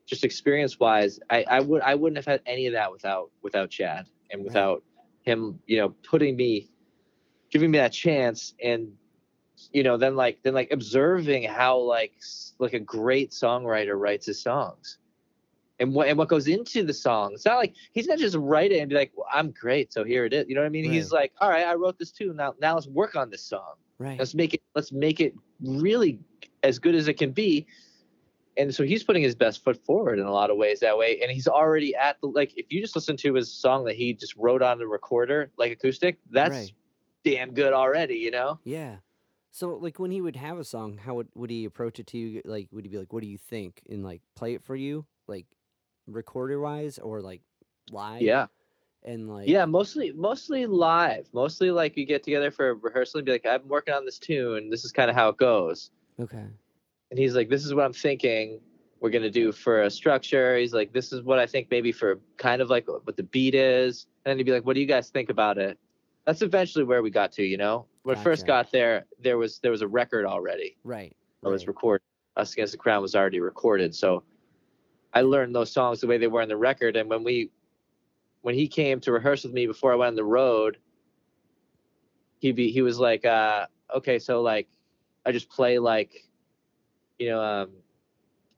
just 0.08 0.24
experience 0.24 0.80
wise, 0.80 1.20
I 1.30 1.44
I 1.48 1.60
would 1.60 1.82
I 1.82 1.94
wouldn't 1.94 2.16
have 2.16 2.24
had 2.24 2.40
any 2.46 2.66
of 2.66 2.72
that 2.72 2.90
without 2.90 3.30
without 3.42 3.70
Chad 3.70 4.06
and 4.30 4.42
without 4.42 4.82
him, 5.22 5.60
you 5.66 5.76
know, 5.76 5.90
putting 6.08 6.34
me, 6.34 6.70
giving 7.50 7.70
me 7.70 7.78
that 7.78 7.92
chance 7.92 8.54
and 8.62 8.92
you 9.72 9.82
know 9.82 9.96
then 9.96 10.16
like 10.16 10.38
then 10.42 10.54
like 10.54 10.70
observing 10.70 11.42
how 11.42 11.78
like 11.78 12.12
like 12.58 12.72
a 12.72 12.80
great 12.80 13.30
songwriter 13.32 13.98
writes 14.00 14.26
his 14.26 14.42
songs. 14.42 14.98
And 15.80 15.94
what 15.94 16.08
and 16.08 16.18
what 16.18 16.28
goes 16.28 16.48
into 16.48 16.82
the 16.82 16.94
song. 16.94 17.32
It's 17.34 17.44
not 17.44 17.58
like 17.58 17.74
he's 17.92 18.06
not 18.06 18.18
just 18.18 18.34
write 18.36 18.72
it 18.72 18.78
and 18.80 18.88
be 18.88 18.96
like 18.96 19.12
well, 19.14 19.28
i'm 19.32 19.52
great 19.52 19.92
so 19.92 20.02
here 20.04 20.24
it 20.24 20.32
is. 20.32 20.46
You 20.48 20.54
know 20.54 20.62
what 20.62 20.66
i 20.66 20.70
mean? 20.70 20.90
He's 20.90 21.12
like 21.12 21.32
all 21.40 21.50
right 21.50 21.66
i 21.66 21.74
wrote 21.74 21.98
this 21.98 22.10
too. 22.10 22.32
Now 22.32 22.54
now 22.60 22.74
let's 22.74 22.88
work 22.88 23.14
on 23.14 23.30
this 23.30 23.44
song. 23.44 23.74
Right. 24.00 24.18
let's 24.18 24.34
make 24.34 24.54
it 24.54 24.62
let's 24.74 24.92
make 24.92 25.20
it 25.20 25.34
really 25.60 26.20
as 26.62 26.78
good 26.78 26.94
as 26.94 27.08
it 27.08 27.14
can 27.14 27.32
be 27.32 27.66
and 28.58 28.74
so 28.74 28.82
he's 28.84 29.04
putting 29.04 29.22
his 29.22 29.34
best 29.34 29.62
foot 29.64 29.82
forward 29.84 30.18
in 30.18 30.26
a 30.26 30.32
lot 30.32 30.50
of 30.50 30.56
ways 30.56 30.80
that 30.80 30.98
way 30.98 31.20
and 31.22 31.30
he's 31.30 31.48
already 31.48 31.94
at 31.94 32.20
the 32.20 32.26
like 32.26 32.52
if 32.56 32.70
you 32.72 32.80
just 32.80 32.94
listen 32.96 33.16
to 33.16 33.34
his 33.34 33.52
song 33.52 33.84
that 33.84 33.94
he 33.96 34.12
just 34.12 34.34
wrote 34.36 34.62
on 34.62 34.78
the 34.78 34.86
recorder 34.86 35.50
like 35.56 35.72
acoustic 35.72 36.18
that's 36.30 36.50
Right. 36.50 36.72
damn 37.24 37.52
good 37.52 37.72
already 37.72 38.16
you 38.16 38.30
know 38.30 38.58
Yeah. 38.64 38.96
So 39.50 39.70
like 39.76 39.98
when 39.98 40.10
he 40.10 40.20
would 40.20 40.36
have 40.36 40.58
a 40.58 40.64
song, 40.64 40.98
how 40.98 41.14
would 41.14 41.28
would 41.34 41.50
he 41.50 41.64
approach 41.64 41.98
it 41.98 42.06
to 42.08 42.18
you? 42.18 42.42
Like 42.44 42.68
would 42.70 42.84
he 42.84 42.90
be 42.90 42.98
like, 42.98 43.12
"What 43.12 43.22
do 43.22 43.28
you 43.28 43.38
think?" 43.38 43.82
and 43.88 44.04
like 44.04 44.22
play 44.36 44.54
it 44.54 44.62
for 44.62 44.76
you, 44.76 45.06
like 45.26 45.46
recorder 46.06 46.60
wise, 46.60 46.98
or 46.98 47.20
like 47.22 47.42
live? 47.90 48.22
yeah 48.22 48.46
And 49.04 49.28
like 49.28 49.48
Yeah, 49.48 49.64
mostly 49.64 50.12
mostly 50.12 50.66
live. 50.66 51.28
Mostly 51.32 51.70
like 51.70 51.96
you 51.96 52.04
get 52.04 52.22
together 52.22 52.50
for 52.50 52.70
a 52.70 52.74
rehearsal 52.74 53.18
and 53.18 53.26
be 53.26 53.32
like, 53.32 53.46
I'm 53.46 53.66
working 53.68 53.94
on 53.94 54.04
this 54.04 54.18
tune. 54.18 54.70
This 54.70 54.84
is 54.84 54.92
kind 54.92 55.08
of 55.10 55.16
how 55.16 55.30
it 55.30 55.38
goes. 55.38 55.90
Okay. 56.20 56.46
And 57.10 57.18
he's 57.18 57.34
like, 57.34 57.48
This 57.48 57.64
is 57.64 57.74
what 57.74 57.84
I'm 57.84 57.92
thinking 57.92 58.60
we're 59.00 59.10
gonna 59.10 59.30
do 59.30 59.52
for 59.52 59.82
a 59.82 59.90
structure. 59.90 60.56
He's 60.56 60.74
like, 60.74 60.92
This 60.92 61.12
is 61.12 61.22
what 61.22 61.38
I 61.38 61.46
think 61.46 61.68
maybe 61.70 61.92
for 61.92 62.20
kind 62.36 62.60
of 62.60 62.70
like 62.70 62.86
what 62.88 63.16
the 63.16 63.22
beat 63.22 63.54
is. 63.54 64.06
And 64.24 64.30
then 64.30 64.38
he'd 64.38 64.44
be 64.44 64.52
like, 64.52 64.66
What 64.66 64.74
do 64.74 64.80
you 64.80 64.86
guys 64.86 65.10
think 65.10 65.30
about 65.30 65.58
it? 65.58 65.78
That's 66.26 66.42
eventually 66.42 66.84
where 66.84 67.02
we 67.02 67.10
got 67.10 67.32
to, 67.32 67.42
you 67.42 67.56
know? 67.56 67.86
When 68.02 68.16
I 68.16 68.22
first 68.22 68.46
got 68.46 68.70
there, 68.72 69.06
there 69.20 69.38
was 69.38 69.58
there 69.60 69.70
was 69.70 69.82
a 69.82 69.88
record 69.88 70.24
already. 70.24 70.76
Right. 70.84 71.14
That 71.42 71.50
was 71.50 71.66
recorded. 71.66 72.02
Us 72.36 72.52
Against 72.52 72.72
the 72.72 72.78
Crown 72.78 73.02
was 73.02 73.16
already 73.16 73.40
recorded. 73.40 73.94
So 73.94 74.22
I 75.12 75.22
learned 75.22 75.54
those 75.54 75.72
songs 75.72 76.00
the 76.00 76.06
way 76.06 76.18
they 76.18 76.26
were 76.26 76.42
in 76.42 76.48
the 76.48 76.56
record. 76.56 76.96
And 76.96 77.10
when 77.10 77.24
we 77.24 77.50
when 78.42 78.54
he 78.54 78.68
came 78.68 79.00
to 79.00 79.12
rehearse 79.12 79.44
with 79.44 79.52
me 79.52 79.66
before 79.66 79.92
I 79.92 79.96
went 79.96 80.08
on 80.08 80.14
the 80.14 80.24
road, 80.24 80.78
he 82.38 82.52
be 82.52 82.70
he 82.70 82.82
was 82.82 82.98
like, 82.98 83.24
uh, 83.24 83.66
okay, 83.94 84.18
so 84.18 84.40
like 84.42 84.68
I 85.26 85.32
just 85.32 85.50
play 85.50 85.78
like, 85.78 86.27
you 87.18 87.28
know, 87.28 87.42
um 87.42 87.70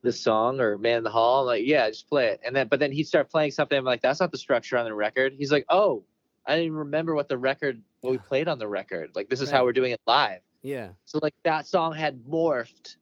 this 0.03 0.21
song 0.21 0.61
or 0.61 0.79
Man 0.79 0.99
in 0.99 1.05
the 1.05 1.11
Hall. 1.11 1.41
I'm 1.41 1.47
like, 1.47 1.67
yeah, 1.67 1.89
just 1.89 2.09
play 2.09 2.29
it. 2.29 2.41
And 2.45 2.55
then 2.55 2.69
but 2.69 2.81
then 2.81 2.93
he'd 2.93 3.07
start 3.07 3.31
playing 3.31 3.51
something. 3.53 3.77
I'm 3.77 3.85
like, 3.85 4.03
that's 4.03 4.21
not 4.21 4.33
the 4.33 4.39
structure 4.39 4.79
on 4.79 4.85
the 4.85 4.95
record. 4.95 5.35
He's 5.37 5.53
like, 5.53 5.67
oh, 5.69 6.05
I 6.47 6.53
didn't 6.53 6.67
even 6.67 6.79
remember 6.79 7.15
what 7.15 7.29
the 7.29 7.39
record 7.39 7.83
what 8.01 8.11
we 8.11 8.19
played 8.19 8.49
on 8.49 8.59
the 8.59 8.69
record. 8.69 9.11
Like 9.15 9.29
this 9.29 9.41
is 9.41 9.51
how 9.51 9.65
we're 9.65 9.73
doing 9.73 9.93
it 9.93 10.01
live. 10.07 10.41
Yeah. 10.63 10.91
So 11.05 11.19
like 11.23 11.35
that 11.45 11.67
song 11.67 11.95
had 11.95 12.25
morphed 12.25 12.97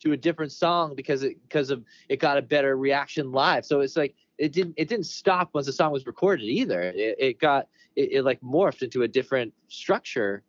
to 0.00 0.12
a 0.12 0.16
different 0.16 0.52
song 0.52 0.94
because 0.94 1.22
it 1.22 1.36
because 1.42 1.70
of 1.70 1.84
it 2.08 2.18
got 2.20 2.38
a 2.38 2.42
better 2.42 2.76
reaction 2.76 3.32
live. 3.32 3.64
So 3.64 3.80
it's 3.80 3.96
like 3.96 4.14
it 4.38 4.52
didn't 4.52 4.74
it 4.76 4.88
didn't 4.88 5.06
stop 5.06 5.50
once 5.52 5.66
the 5.66 5.72
song 5.72 5.92
was 5.92 6.06
recorded 6.06 6.44
either. 6.44 6.80
It, 6.80 7.16
it 7.18 7.40
got 7.40 7.68
it, 7.96 8.12
it 8.12 8.22
like 8.22 8.40
morphed 8.40 8.82
into 8.82 9.02
a 9.02 9.08
different 9.08 9.52
structure 9.68 10.42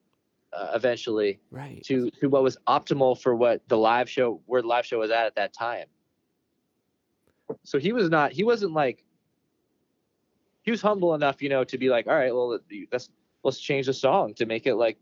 uh, 0.53 0.71
eventually 0.75 1.39
Right. 1.51 1.83
to 1.85 2.09
to 2.11 2.27
what 2.29 2.43
was 2.43 2.57
optimal 2.67 3.19
for 3.19 3.35
what 3.35 3.67
the 3.67 3.77
live 3.77 4.09
show 4.09 4.41
where 4.45 4.61
the 4.61 4.67
live 4.67 4.85
show 4.85 4.99
was 4.99 5.11
at 5.11 5.25
at 5.25 5.35
that 5.35 5.53
time. 5.53 5.87
So 7.63 7.79
he 7.79 7.91
was 7.93 8.09
not 8.09 8.31
he 8.31 8.43
wasn't 8.43 8.73
like 8.73 9.03
he 10.63 10.71
was 10.71 10.81
humble 10.81 11.15
enough, 11.15 11.41
you 11.41 11.49
know, 11.49 11.63
to 11.63 11.77
be 11.77 11.89
like, 11.89 12.07
all 12.07 12.13
right, 12.15 12.33
well 12.33 12.59
let's 12.91 13.09
let's 13.43 13.59
change 13.59 13.85
the 13.87 13.93
song 13.93 14.33
to 14.35 14.45
make 14.45 14.65
it 14.67 14.75
like 14.75 14.97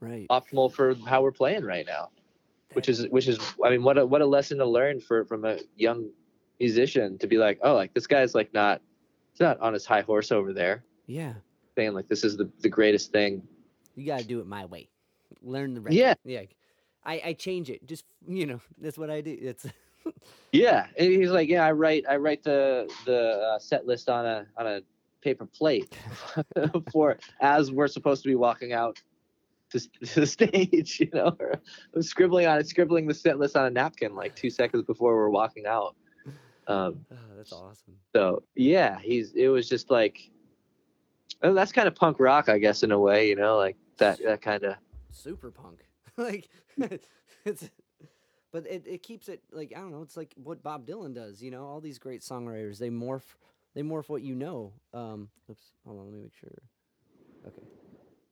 Right. 0.00 0.26
optimal 0.30 0.72
for 0.72 0.94
how 1.06 1.22
we're 1.22 1.30
playing 1.30 1.64
right 1.64 1.86
now 1.86 2.10
which 2.72 2.88
is 2.88 3.06
which 3.10 3.28
is 3.28 3.38
i 3.64 3.70
mean 3.70 3.84
what 3.84 3.98
a 3.98 4.04
what 4.04 4.20
a 4.20 4.26
lesson 4.26 4.58
to 4.58 4.66
learn 4.66 4.98
for 4.98 5.24
from 5.24 5.44
a 5.44 5.58
young 5.76 6.10
musician 6.58 7.16
to 7.18 7.28
be 7.28 7.36
like 7.38 7.60
oh 7.62 7.74
like 7.74 7.94
this 7.94 8.06
guy's 8.08 8.34
like 8.34 8.52
not 8.52 8.80
he's 9.32 9.40
not 9.40 9.60
on 9.60 9.72
his 9.72 9.86
high 9.86 10.00
horse 10.00 10.32
over 10.32 10.52
there 10.52 10.82
Yeah. 11.06 11.34
saying 11.76 11.92
like 11.92 12.08
this 12.08 12.24
is 12.24 12.36
the, 12.36 12.50
the 12.60 12.68
greatest 12.68 13.12
thing 13.12 13.46
You 13.94 14.06
gotta 14.06 14.24
do 14.24 14.40
it 14.40 14.46
my 14.46 14.64
way. 14.64 14.88
Learn 15.42 15.74
the 15.74 15.80
record. 15.80 15.96
Yeah. 15.96 16.14
Yeah. 16.24 16.42
I 17.04 17.22
I 17.24 17.32
change 17.34 17.70
it. 17.70 17.86
Just 17.86 18.04
you 18.26 18.46
know, 18.46 18.60
that's 18.80 18.98
what 18.98 19.10
I 19.10 19.20
do. 19.20 19.36
It's 19.40 19.66
yeah 20.52 20.86
and 20.98 21.12
he's 21.12 21.30
like 21.30 21.48
yeah 21.48 21.64
i 21.64 21.70
write 21.70 22.04
i 22.08 22.16
write 22.16 22.42
the 22.42 22.92
the 23.06 23.38
uh, 23.54 23.58
set 23.60 23.86
list 23.86 24.08
on 24.08 24.26
a 24.26 24.44
on 24.56 24.66
a 24.66 24.80
paper 25.22 25.46
plate 25.46 25.96
for 26.92 27.16
as 27.40 27.70
we're 27.70 27.86
supposed 27.86 28.20
to 28.20 28.28
be 28.28 28.34
walking 28.34 28.72
out 28.72 29.00
to, 29.70 29.78
to 30.04 30.20
the 30.20 30.26
stage 30.26 30.98
you 30.98 31.08
know 31.14 31.36
or 31.38 31.54
I'm 31.94 32.02
scribbling 32.02 32.48
on 32.48 32.58
it 32.58 32.66
scribbling 32.66 33.06
the 33.06 33.14
set 33.14 33.38
list 33.38 33.56
on 33.56 33.64
a 33.64 33.70
napkin 33.70 34.16
like 34.16 34.34
two 34.34 34.50
seconds 34.50 34.82
before 34.82 35.14
we're 35.14 35.30
walking 35.30 35.66
out 35.66 35.94
um 36.66 37.04
oh, 37.12 37.16
that's 37.36 37.52
awesome. 37.52 37.94
So 38.14 38.42
yeah, 38.54 38.98
he's 39.00 39.32
it 39.32 39.48
was 39.48 39.68
just 39.68 39.90
like 39.90 40.30
that's 41.40 41.72
kind 41.72 41.88
of 41.88 41.94
punk 41.96 42.20
rock, 42.20 42.48
I 42.48 42.58
guess, 42.58 42.84
in 42.84 42.92
a 42.92 42.98
way, 42.98 43.28
you 43.28 43.36
know, 43.36 43.56
like 43.56 43.76
that 43.98 44.22
that 44.24 44.42
kind 44.42 44.64
of 44.64 44.76
super 45.10 45.50
punk. 45.50 45.84
like 46.16 46.48
it's 47.44 47.70
but 48.52 48.66
it, 48.66 48.84
it 48.86 49.02
keeps 49.02 49.28
it 49.28 49.42
like 49.50 49.72
I 49.74 49.80
don't 49.80 49.92
know, 49.92 50.02
it's 50.02 50.16
like 50.16 50.34
what 50.36 50.62
Bob 50.62 50.86
Dylan 50.86 51.14
does, 51.14 51.42
you 51.42 51.50
know, 51.50 51.64
all 51.66 51.80
these 51.80 51.98
great 51.98 52.20
songwriters, 52.20 52.78
they 52.78 52.90
morph 52.90 53.34
they 53.74 53.82
morph 53.82 54.08
what 54.08 54.22
you 54.22 54.34
know. 54.34 54.72
Um 54.92 55.28
oops, 55.50 55.72
hold 55.86 55.98
on, 55.98 56.06
let 56.06 56.14
me 56.14 56.22
make 56.22 56.34
sure. 56.34 56.50
Okay. 57.46 57.62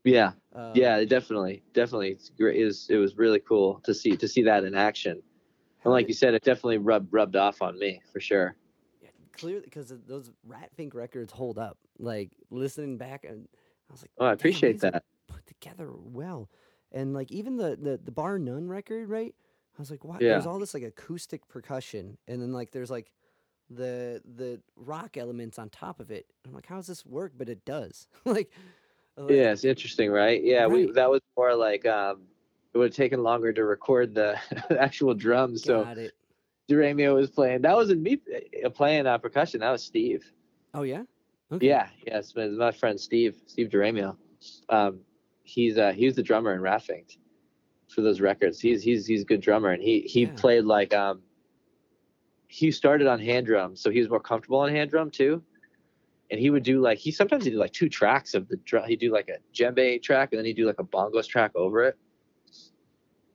yeah, 0.04 0.32
Uh, 0.54 0.72
yeah, 0.74 1.04
definitely, 1.04 1.62
definitely. 1.72 2.10
It's 2.10 2.30
great. 2.30 2.60
It 2.60 2.64
was, 2.64 2.88
it 2.90 2.96
was 2.96 3.16
really 3.16 3.40
cool 3.40 3.80
to 3.84 3.94
see 3.94 4.16
to 4.16 4.28
see 4.28 4.42
that 4.42 4.64
in 4.64 4.74
action. 4.74 5.22
And 5.84 5.92
like 5.92 6.08
you 6.08 6.14
said, 6.14 6.34
it 6.34 6.42
definitely 6.42 6.78
rubbed 6.78 7.12
rubbed 7.12 7.36
off 7.36 7.62
on 7.62 7.78
me 7.78 8.00
for 8.12 8.20
sure. 8.20 8.56
yeah, 9.00 9.08
clearly 9.32 9.62
because 9.64 9.92
those 10.06 10.30
Rat 10.46 10.70
Fink 10.76 10.94
records 10.94 11.32
hold 11.32 11.58
up. 11.58 11.78
Like 11.98 12.30
listening 12.50 12.98
back 12.98 13.24
and 13.24 13.48
I 13.88 13.92
was 13.92 14.02
like, 14.02 14.10
Oh, 14.18 14.26
I 14.26 14.32
appreciate 14.32 14.80
that. 14.80 15.02
Put 15.30 15.46
together 15.46 15.90
well. 15.92 16.50
And 16.92 17.14
like 17.14 17.30
even 17.30 17.56
the 17.56 17.76
the, 17.80 18.00
the 18.02 18.10
Bar 18.10 18.38
None 18.38 18.68
record, 18.68 19.08
right? 19.08 19.34
I 19.78 19.80
was 19.80 19.90
like, 19.90 20.04
what? 20.04 20.20
Yeah. 20.20 20.30
There's 20.30 20.46
all 20.46 20.58
this 20.58 20.74
like 20.74 20.82
acoustic 20.82 21.46
percussion, 21.48 22.18
and 22.28 22.42
then 22.42 22.52
like 22.52 22.70
there's 22.70 22.90
like 22.90 23.12
the 23.70 24.20
the 24.36 24.60
rock 24.76 25.16
elements 25.16 25.58
on 25.58 25.70
top 25.70 26.00
of 26.00 26.10
it. 26.10 26.26
I'm 26.46 26.52
like, 26.52 26.66
how 26.66 26.76
does 26.76 26.86
this 26.86 27.06
work? 27.06 27.32
But 27.36 27.48
it 27.48 27.64
does. 27.64 28.08
like, 28.24 28.50
like, 29.16 29.30
Yeah, 29.30 29.52
it's 29.52 29.64
interesting, 29.64 30.10
right? 30.10 30.42
Yeah, 30.42 30.66
we 30.66 30.90
that 30.92 31.08
was 31.08 31.20
more 31.36 31.54
like 31.54 31.86
um, 31.86 32.22
it 32.74 32.78
would 32.78 32.90
have 32.90 32.96
taken 32.96 33.22
longer 33.22 33.52
to 33.52 33.64
record 33.64 34.14
the 34.14 34.36
actual 34.78 35.14
drums. 35.14 35.62
So 35.62 35.82
it. 35.82 36.12
Duramio 36.68 37.14
was 37.14 37.30
playing. 37.30 37.62
That 37.62 37.74
wasn't 37.74 38.02
me 38.02 38.20
uh, 38.64 38.68
playing 38.70 39.06
uh, 39.06 39.18
percussion. 39.18 39.60
That 39.60 39.70
was 39.70 39.82
Steve. 39.82 40.30
Oh 40.74 40.82
yeah. 40.82 41.04
Okay. 41.52 41.66
Yeah, 41.66 41.88
yes, 42.06 42.32
my, 42.36 42.46
my 42.46 42.70
friend 42.70 43.00
Steve, 43.00 43.36
Steve 43.46 43.70
Duramio. 43.70 44.16
Um, 44.68 45.00
he's 45.42 45.78
uh, 45.78 45.92
he 45.92 46.06
was 46.06 46.14
the 46.16 46.22
drummer 46.22 46.54
in 46.54 46.60
Raffinged 46.60 47.18
for 47.88 48.02
those 48.02 48.20
records. 48.20 48.60
He's 48.60 48.82
he's 48.82 49.06
he's 49.06 49.22
a 49.22 49.24
good 49.24 49.40
drummer, 49.40 49.70
and 49.70 49.82
he 49.82 50.00
he 50.02 50.22
Yeah. 50.22 50.32
played 50.36 50.64
like 50.64 50.94
um. 50.94 51.22
He 52.52 52.72
started 52.72 53.06
on 53.06 53.20
hand 53.20 53.46
drum, 53.46 53.76
so 53.76 53.90
he 53.90 54.00
was 54.00 54.08
more 54.10 54.18
comfortable 54.18 54.58
on 54.58 54.70
hand 54.70 54.90
drum 54.90 55.08
too. 55.10 55.40
And 56.32 56.40
he 56.40 56.50
would 56.50 56.64
do 56.64 56.80
like 56.80 56.98
he 56.98 57.12
sometimes 57.12 57.44
he'd 57.44 57.52
do 57.52 57.58
like 57.58 57.72
two 57.72 57.88
tracks 57.88 58.34
of 58.34 58.48
the 58.48 58.56
drum. 58.58 58.88
He'd 58.88 58.98
do 58.98 59.12
like 59.12 59.28
a 59.28 59.38
djembe 59.54 60.02
track, 60.02 60.32
and 60.32 60.38
then 60.38 60.46
he'd 60.46 60.56
do 60.56 60.66
like 60.66 60.80
a 60.80 60.84
bongos 60.84 61.28
track 61.28 61.52
over 61.54 61.84
it. 61.84 61.96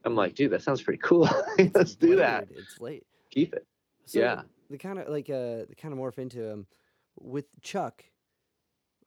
I'm 0.03 0.15
like, 0.15 0.36
dude, 0.36 0.52
that 0.52 0.61
sounds 0.61 0.82
pretty 0.82 0.99
cool. 1.02 1.30
Let's 1.73 1.95
do 1.95 2.15
that. 2.18 2.48
It's 2.56 2.80
late. 2.82 3.06
Keep 3.32 3.53
it. 3.56 3.65
So 4.06 4.19
Yeah. 4.19 4.41
The 4.69 4.77
kind 4.77 4.99
of 4.99 5.07
like 5.07 5.30
uh 5.30 5.64
the 5.69 5.76
kind 5.77 5.94
of 5.94 5.99
morph 5.99 6.18
into 6.19 6.52
um 6.53 6.68
with 7.19 7.45
Chuck. 7.61 8.03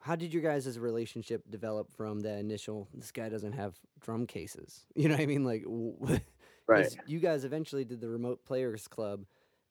How 0.00 0.16
did 0.16 0.32
your 0.32 0.42
guys' 0.42 0.78
relationship 0.78 1.42
develop 1.50 1.92
from 1.92 2.20
the 2.20 2.32
initial? 2.36 2.88
This 2.94 3.10
guy 3.12 3.28
doesn't 3.28 3.52
have 3.52 3.76
drum 4.00 4.26
cases. 4.26 4.86
You 4.94 5.08
know 5.08 5.14
what 5.14 5.22
I 5.22 5.26
mean? 5.26 5.44
Like, 5.44 5.64
Right. 6.68 6.92
You 7.04 7.18
guys 7.20 7.44
eventually 7.44 7.84
did 7.84 8.00
the 8.00 8.08
Remote 8.08 8.44
Players 8.44 8.86
Club, 8.88 9.24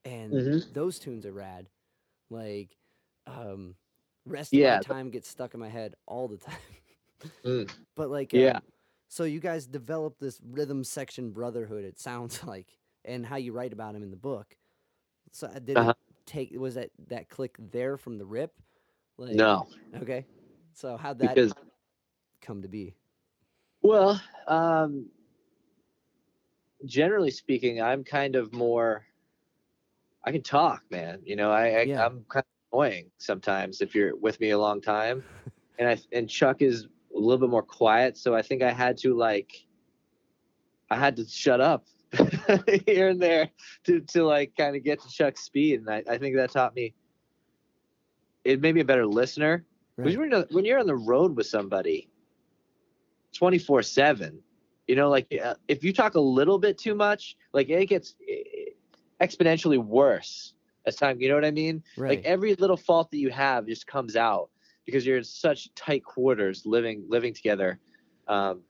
and 0.06 0.42
Mhm. 0.42 0.64
those 0.72 1.00
tunes 1.00 1.26
are 1.26 1.34
rad. 1.34 1.70
Like, 2.30 2.78
um, 3.28 3.76
rest 4.26 4.56
Yeah, 4.56 4.58
of 4.58 4.64
my 4.66 4.78
time 4.78 5.10
gets 5.12 5.28
stuck 5.30 5.54
in 5.54 5.60
my 5.60 5.70
head 5.70 5.96
all 6.08 6.28
the 6.28 6.38
time. 6.50 6.56
Mm. 7.46 7.70
But 7.96 8.10
like, 8.10 8.34
Yeah. 8.34 8.60
um, 8.60 8.64
so 9.10 9.24
you 9.24 9.40
guys 9.40 9.68
developed 9.68 10.20
this 10.20 10.40
rhythm 10.44 10.84
section 10.84 11.32
brotherhood. 11.32 11.84
It 11.86 12.00
sounds 12.00 12.44
like, 12.44 12.78
and 13.06 13.26
how 13.26 13.38
you 13.38 13.54
write 13.54 13.74
about 13.74 13.96
him 13.96 14.04
in 14.04 14.12
the 14.12 14.18
book. 14.18 14.58
So 15.32 15.48
uh, 15.48 15.60
did 15.60 15.78
Uh-huh. 15.78 15.94
it 15.94 15.96
take 16.26 16.52
was 16.58 16.76
that 16.76 16.92
that 17.08 17.30
click 17.30 17.56
there 17.60 17.98
from 17.98 18.18
the 18.18 18.26
rip? 18.26 18.54
Like, 19.18 19.36
No, 19.36 19.68
Okay. 19.96 20.26
So 20.74 20.96
how'd 20.96 21.20
that 21.20 21.36
because 21.36 21.54
come 22.42 22.62
to 22.62 22.68
be? 22.68 22.96
well, 23.82 24.22
um, 24.48 25.08
generally 26.86 27.32
speaking, 27.32 27.82
I'm 27.82 28.04
kind 28.04 28.36
of 28.36 28.54
more. 28.54 29.06
I 30.24 30.32
can 30.32 30.44
talk, 30.44 30.84
man. 30.92 31.22
You 31.26 31.36
know, 31.36 31.52
I, 31.52 31.68
I 31.68 31.82
Yeah. 31.84 32.06
I'm 32.06 32.26
kind 32.30 32.44
of 32.44 32.78
annoying 32.78 33.10
sometimes 33.18 33.82
if 33.82 33.96
you're 33.96 34.16
with 34.16 34.40
me 34.40 34.52
a 34.52 34.58
long 34.58 34.82
time, 34.82 35.24
and 35.80 35.90
I 35.90 35.98
and 36.12 36.30
Chuck 36.30 36.62
is 36.62 36.86
a 37.16 37.20
little 37.20 37.40
bit 37.40 37.50
more 37.50 37.64
quiet, 37.64 38.18
so 38.18 38.36
I 38.36 38.42
think 38.42 38.62
I 38.62 38.72
had 38.72 38.98
to 39.00 39.16
like. 39.16 39.52
I 40.90 40.96
had 40.96 41.18
to 41.18 41.26
shut 41.28 41.60
up 41.60 41.86
here 42.86 43.10
and 43.10 43.22
there 43.22 43.50
to 43.86 44.00
to 44.02 44.24
like 44.24 44.54
kind 44.56 44.76
of 44.76 44.84
get 44.84 45.02
to 45.02 45.10
Chuck's 45.10 45.42
speed, 45.44 45.80
and 45.82 45.90
I, 45.90 46.04
I 46.10 46.18
think 46.18 46.36
that 46.36 46.52
taught 46.52 46.76
me. 46.76 46.94
It 48.48 48.62
made 48.62 48.76
me 48.76 48.82
a 48.82 48.86
better 48.86 49.06
listener. 49.06 49.66
Right. 49.98 50.18
when 50.18 50.32
you're, 50.32 50.46
when 50.52 50.66
you're 50.66 50.80
on 50.80 50.88
the 50.88 50.96
road 50.96 51.36
with 51.36 51.48
somebody 51.48 52.10
24 53.34 53.82
7, 53.84 54.40
you 54.88 54.96
know, 54.96 55.10
like 55.10 55.28
uh, 55.44 55.56
if 55.68 55.84
you 55.84 55.92
talk 55.92 56.16
a 56.16 56.20
little 56.20 56.58
bit 56.60 56.78
too 56.78 56.96
much, 56.96 57.36
like 57.52 57.70
it 57.70 57.88
gets 57.88 58.16
exponentially 59.22 59.78
worse 59.78 60.54
as 60.86 60.96
time, 60.96 61.20
you 61.20 61.28
know 61.28 61.36
what 61.36 61.44
I 61.44 61.52
mean? 61.52 61.84
Right. 61.98 62.12
Like 62.12 62.26
every 62.26 62.56
little 62.56 62.78
fault 62.78 63.12
that 63.12 63.18
you 63.18 63.30
have 63.32 63.68
just 63.68 63.86
comes 63.86 64.16
out 64.16 64.50
because 64.86 65.06
you're 65.06 65.18
in 65.18 65.24
such 65.26 65.74
tight 65.76 66.06
quarters 66.06 66.64
living 66.66 67.04
living 67.10 67.34
together. 67.34 67.80
Um, 68.28 68.62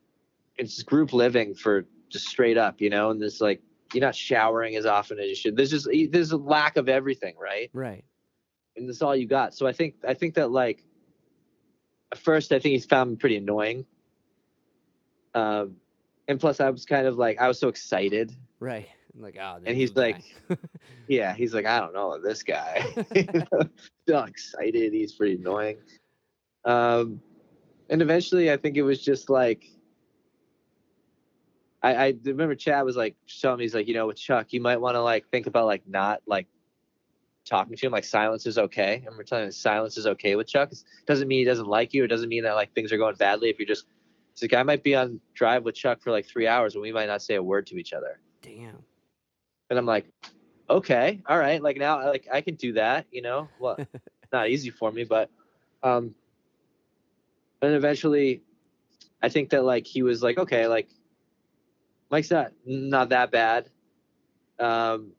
it's 0.57 0.81
group 0.81 1.13
living 1.13 1.53
for 1.53 1.85
just 2.09 2.27
straight 2.27 2.57
up, 2.57 2.81
you 2.81 2.89
know, 2.89 3.11
and 3.11 3.21
this 3.21 3.41
like 3.41 3.61
you're 3.93 4.01
not 4.01 4.15
showering 4.15 4.75
as 4.75 4.85
often 4.85 5.19
as 5.19 5.27
you 5.27 5.35
should. 5.35 5.55
There's 5.55 5.69
just 5.69 5.87
there's 6.11 6.31
a 6.31 6.37
lack 6.37 6.77
of 6.77 6.89
everything, 6.89 7.35
right? 7.39 7.69
right. 7.73 8.03
And 8.77 8.87
that's 8.87 9.01
all 9.01 9.15
you 9.15 9.27
got. 9.27 9.53
So 9.53 9.67
I 9.67 9.73
think 9.73 9.95
I 10.07 10.13
think 10.13 10.35
that 10.35 10.51
like 10.51 10.83
at 12.11 12.17
first 12.17 12.51
I 12.51 12.59
think 12.59 12.73
he's 12.73 12.85
found 12.85 13.11
me 13.11 13.15
pretty 13.17 13.37
annoying. 13.37 13.85
Um, 15.33 15.75
and 16.27 16.39
plus 16.39 16.59
I 16.59 16.69
was 16.69 16.85
kind 16.85 17.07
of 17.07 17.17
like 17.17 17.39
I 17.39 17.47
was 17.47 17.59
so 17.59 17.67
excited. 17.67 18.33
Right. 18.59 18.87
I'm 19.15 19.23
like, 19.23 19.37
oh, 19.41 19.59
And 19.65 19.75
he's 19.75 19.95
like. 19.95 20.23
Yeah, 21.07 21.33
he's 21.33 21.53
like 21.53 21.65
I 21.65 21.79
don't 21.79 21.93
know 21.93 22.19
this 22.21 22.43
guy. 22.43 22.85
Still 24.03 24.23
excited. 24.23 24.93
He's 24.93 25.13
pretty 25.13 25.35
annoying. 25.35 25.77
Um, 26.65 27.21
and 27.89 28.01
eventually 28.01 28.51
I 28.51 28.57
think 28.57 28.77
it 28.77 28.83
was 28.83 29.01
just 29.01 29.29
like. 29.29 29.65
I, 31.81 31.95
I 31.95 32.13
remember 32.23 32.55
Chad 32.55 32.83
was 32.83 32.97
like 32.97 33.15
telling 33.39 33.59
me 33.59 33.63
he's 33.63 33.75
like 33.75 33.87
you 33.87 33.93
know 33.93 34.07
with 34.07 34.17
Chuck 34.17 34.51
you 34.51 34.59
might 34.59 34.81
want 34.81 34.95
to 34.95 35.01
like 35.01 35.29
think 35.29 35.47
about 35.47 35.67
like 35.67 35.87
not 35.87 36.21
like 36.25 36.47
talking 37.47 37.75
to 37.75 37.85
him 37.85 37.91
like 37.91 38.03
silence 38.03 38.45
is 38.45 38.57
okay. 38.57 39.03
And 39.05 39.15
we're 39.15 39.23
telling 39.23 39.45
him 39.45 39.51
silence 39.51 39.97
is 39.97 40.07
okay 40.07 40.35
with 40.35 40.47
Chuck. 40.47 40.71
It 40.71 40.83
doesn't 41.05 41.27
mean 41.27 41.39
he 41.39 41.45
doesn't 41.45 41.67
like 41.67 41.93
you. 41.93 42.03
It 42.03 42.07
doesn't 42.07 42.29
mean 42.29 42.43
that 42.43 42.53
like 42.53 42.73
things 42.73 42.91
are 42.91 42.97
going 42.97 43.15
badly. 43.15 43.49
If 43.49 43.59
you're 43.59 43.67
just, 43.67 43.85
it's 44.33 44.41
like 44.41 44.53
I 44.53 44.63
might 44.63 44.83
be 44.83 44.95
on 44.95 45.19
drive 45.33 45.63
with 45.63 45.75
Chuck 45.75 46.01
for 46.01 46.11
like 46.11 46.25
three 46.25 46.47
hours 46.47 46.75
and 46.75 46.81
we 46.81 46.91
might 46.91 47.07
not 47.07 47.21
say 47.21 47.35
a 47.35 47.43
word 47.43 47.67
to 47.67 47.77
each 47.77 47.93
other. 47.93 48.19
Damn. 48.41 48.77
And 49.69 49.79
I'm 49.79 49.85
like, 49.85 50.07
okay, 50.69 51.21
all 51.27 51.37
right. 51.37 51.61
Like 51.61 51.77
now, 51.77 52.05
like 52.07 52.27
I 52.31 52.41
can 52.41 52.55
do 52.55 52.73
that. 52.73 53.05
You 53.11 53.21
know, 53.21 53.49
well, 53.59 53.77
not 54.31 54.49
easy 54.49 54.69
for 54.69 54.91
me, 54.91 55.03
but, 55.03 55.29
um, 55.83 56.13
and 57.61 57.73
eventually, 57.73 58.43
I 59.21 59.29
think 59.29 59.49
that 59.49 59.63
like 59.63 59.87
he 59.87 60.03
was 60.03 60.21
like, 60.21 60.37
okay, 60.37 60.67
like 60.67 60.89
Mike's 62.11 62.31
not 62.31 62.51
not 62.65 63.09
that 63.09 63.31
bad. 63.31 63.69
Um, 64.59 65.11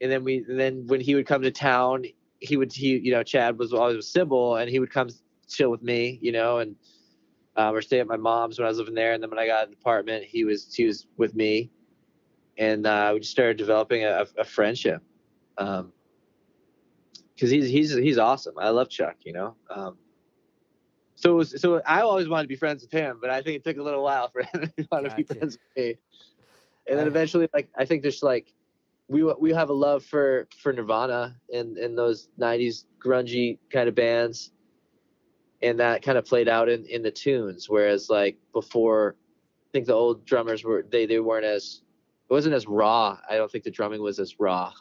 and 0.00 0.10
then 0.10 0.24
we 0.24 0.44
and 0.48 0.58
then 0.58 0.86
when 0.86 1.00
he 1.00 1.14
would 1.14 1.26
come 1.26 1.42
to 1.42 1.50
town, 1.50 2.04
he 2.40 2.56
would 2.56 2.72
he 2.72 2.98
you 2.98 3.12
know 3.12 3.22
Chad 3.22 3.58
was 3.58 3.72
always 3.72 3.96
with 3.96 4.04
Sybil, 4.04 4.56
and 4.56 4.70
he 4.70 4.78
would 4.78 4.90
come 4.90 5.08
chill 5.48 5.70
with 5.70 5.82
me, 5.82 6.18
you 6.22 6.32
know, 6.32 6.58
and 6.58 6.76
um, 7.56 7.74
or 7.74 7.82
stay 7.82 8.00
at 8.00 8.06
my 8.06 8.16
mom's 8.16 8.58
when 8.58 8.66
I 8.66 8.68
was 8.68 8.78
living 8.78 8.94
there. 8.94 9.12
And 9.12 9.22
then 9.22 9.30
when 9.30 9.38
I 9.38 9.46
got 9.46 9.68
an 9.68 9.74
apartment, 9.74 10.24
he 10.24 10.44
was 10.44 10.72
he 10.74 10.84
was 10.84 11.06
with 11.16 11.34
me, 11.34 11.70
and 12.56 12.86
uh, 12.86 13.10
we 13.14 13.20
just 13.20 13.32
started 13.32 13.56
developing 13.56 14.04
a, 14.04 14.26
a 14.36 14.44
friendship. 14.44 15.02
Um, 15.56 15.92
because 17.34 17.50
he's 17.50 17.68
he's 17.68 17.94
he's 17.94 18.18
awesome. 18.18 18.54
I 18.58 18.70
love 18.70 18.88
Chuck, 18.88 19.16
you 19.24 19.32
know. 19.32 19.54
Um, 19.70 19.96
so 21.14 21.32
it 21.32 21.34
was, 21.34 21.60
so 21.60 21.80
I 21.84 22.00
always 22.02 22.28
wanted 22.28 22.44
to 22.44 22.48
be 22.48 22.56
friends 22.56 22.82
with 22.82 22.92
him, 22.92 23.18
but 23.20 23.30
I 23.30 23.42
think 23.42 23.56
it 23.56 23.64
took 23.64 23.76
a 23.76 23.82
little 23.82 24.02
while 24.02 24.28
for 24.28 24.42
him 24.52 24.72
to 24.76 24.88
want 24.90 25.08
to 25.08 25.14
be 25.14 25.22
friends 25.22 25.58
with 25.58 25.84
me. 25.84 25.96
And 26.88 26.98
then 26.98 27.06
eventually, 27.06 27.48
like 27.52 27.68
I 27.76 27.84
think 27.84 28.02
there's 28.02 28.22
like 28.22 28.52
we 29.08 29.22
we 29.40 29.52
have 29.52 29.70
a 29.70 29.74
love 29.74 30.04
for 30.04 30.46
for 30.62 30.72
Nirvana 30.72 31.36
and 31.52 31.76
and 31.78 31.96
those 31.96 32.28
'90s 32.38 32.84
grungy 33.04 33.58
kind 33.72 33.88
of 33.88 33.94
bands, 33.94 34.52
and 35.62 35.80
that 35.80 36.02
kind 36.02 36.18
of 36.18 36.24
played 36.26 36.48
out 36.48 36.68
in 36.68 36.84
in 36.86 37.02
the 37.02 37.10
tunes. 37.10 37.68
Whereas 37.68 38.10
like 38.10 38.36
before, 38.52 39.16
I 39.18 39.68
think 39.72 39.86
the 39.86 39.94
old 39.94 40.24
drummers 40.26 40.62
were 40.64 40.84
they 40.88 41.06
they 41.06 41.20
weren't 41.20 41.44
as 41.46 41.82
it 42.28 42.32
wasn't 42.32 42.54
as 42.54 42.66
raw. 42.66 43.18
I 43.28 43.36
don't 43.36 43.50
think 43.50 43.64
the 43.64 43.70
drumming 43.70 44.02
was 44.02 44.18
as 44.18 44.38
raw. 44.38 44.72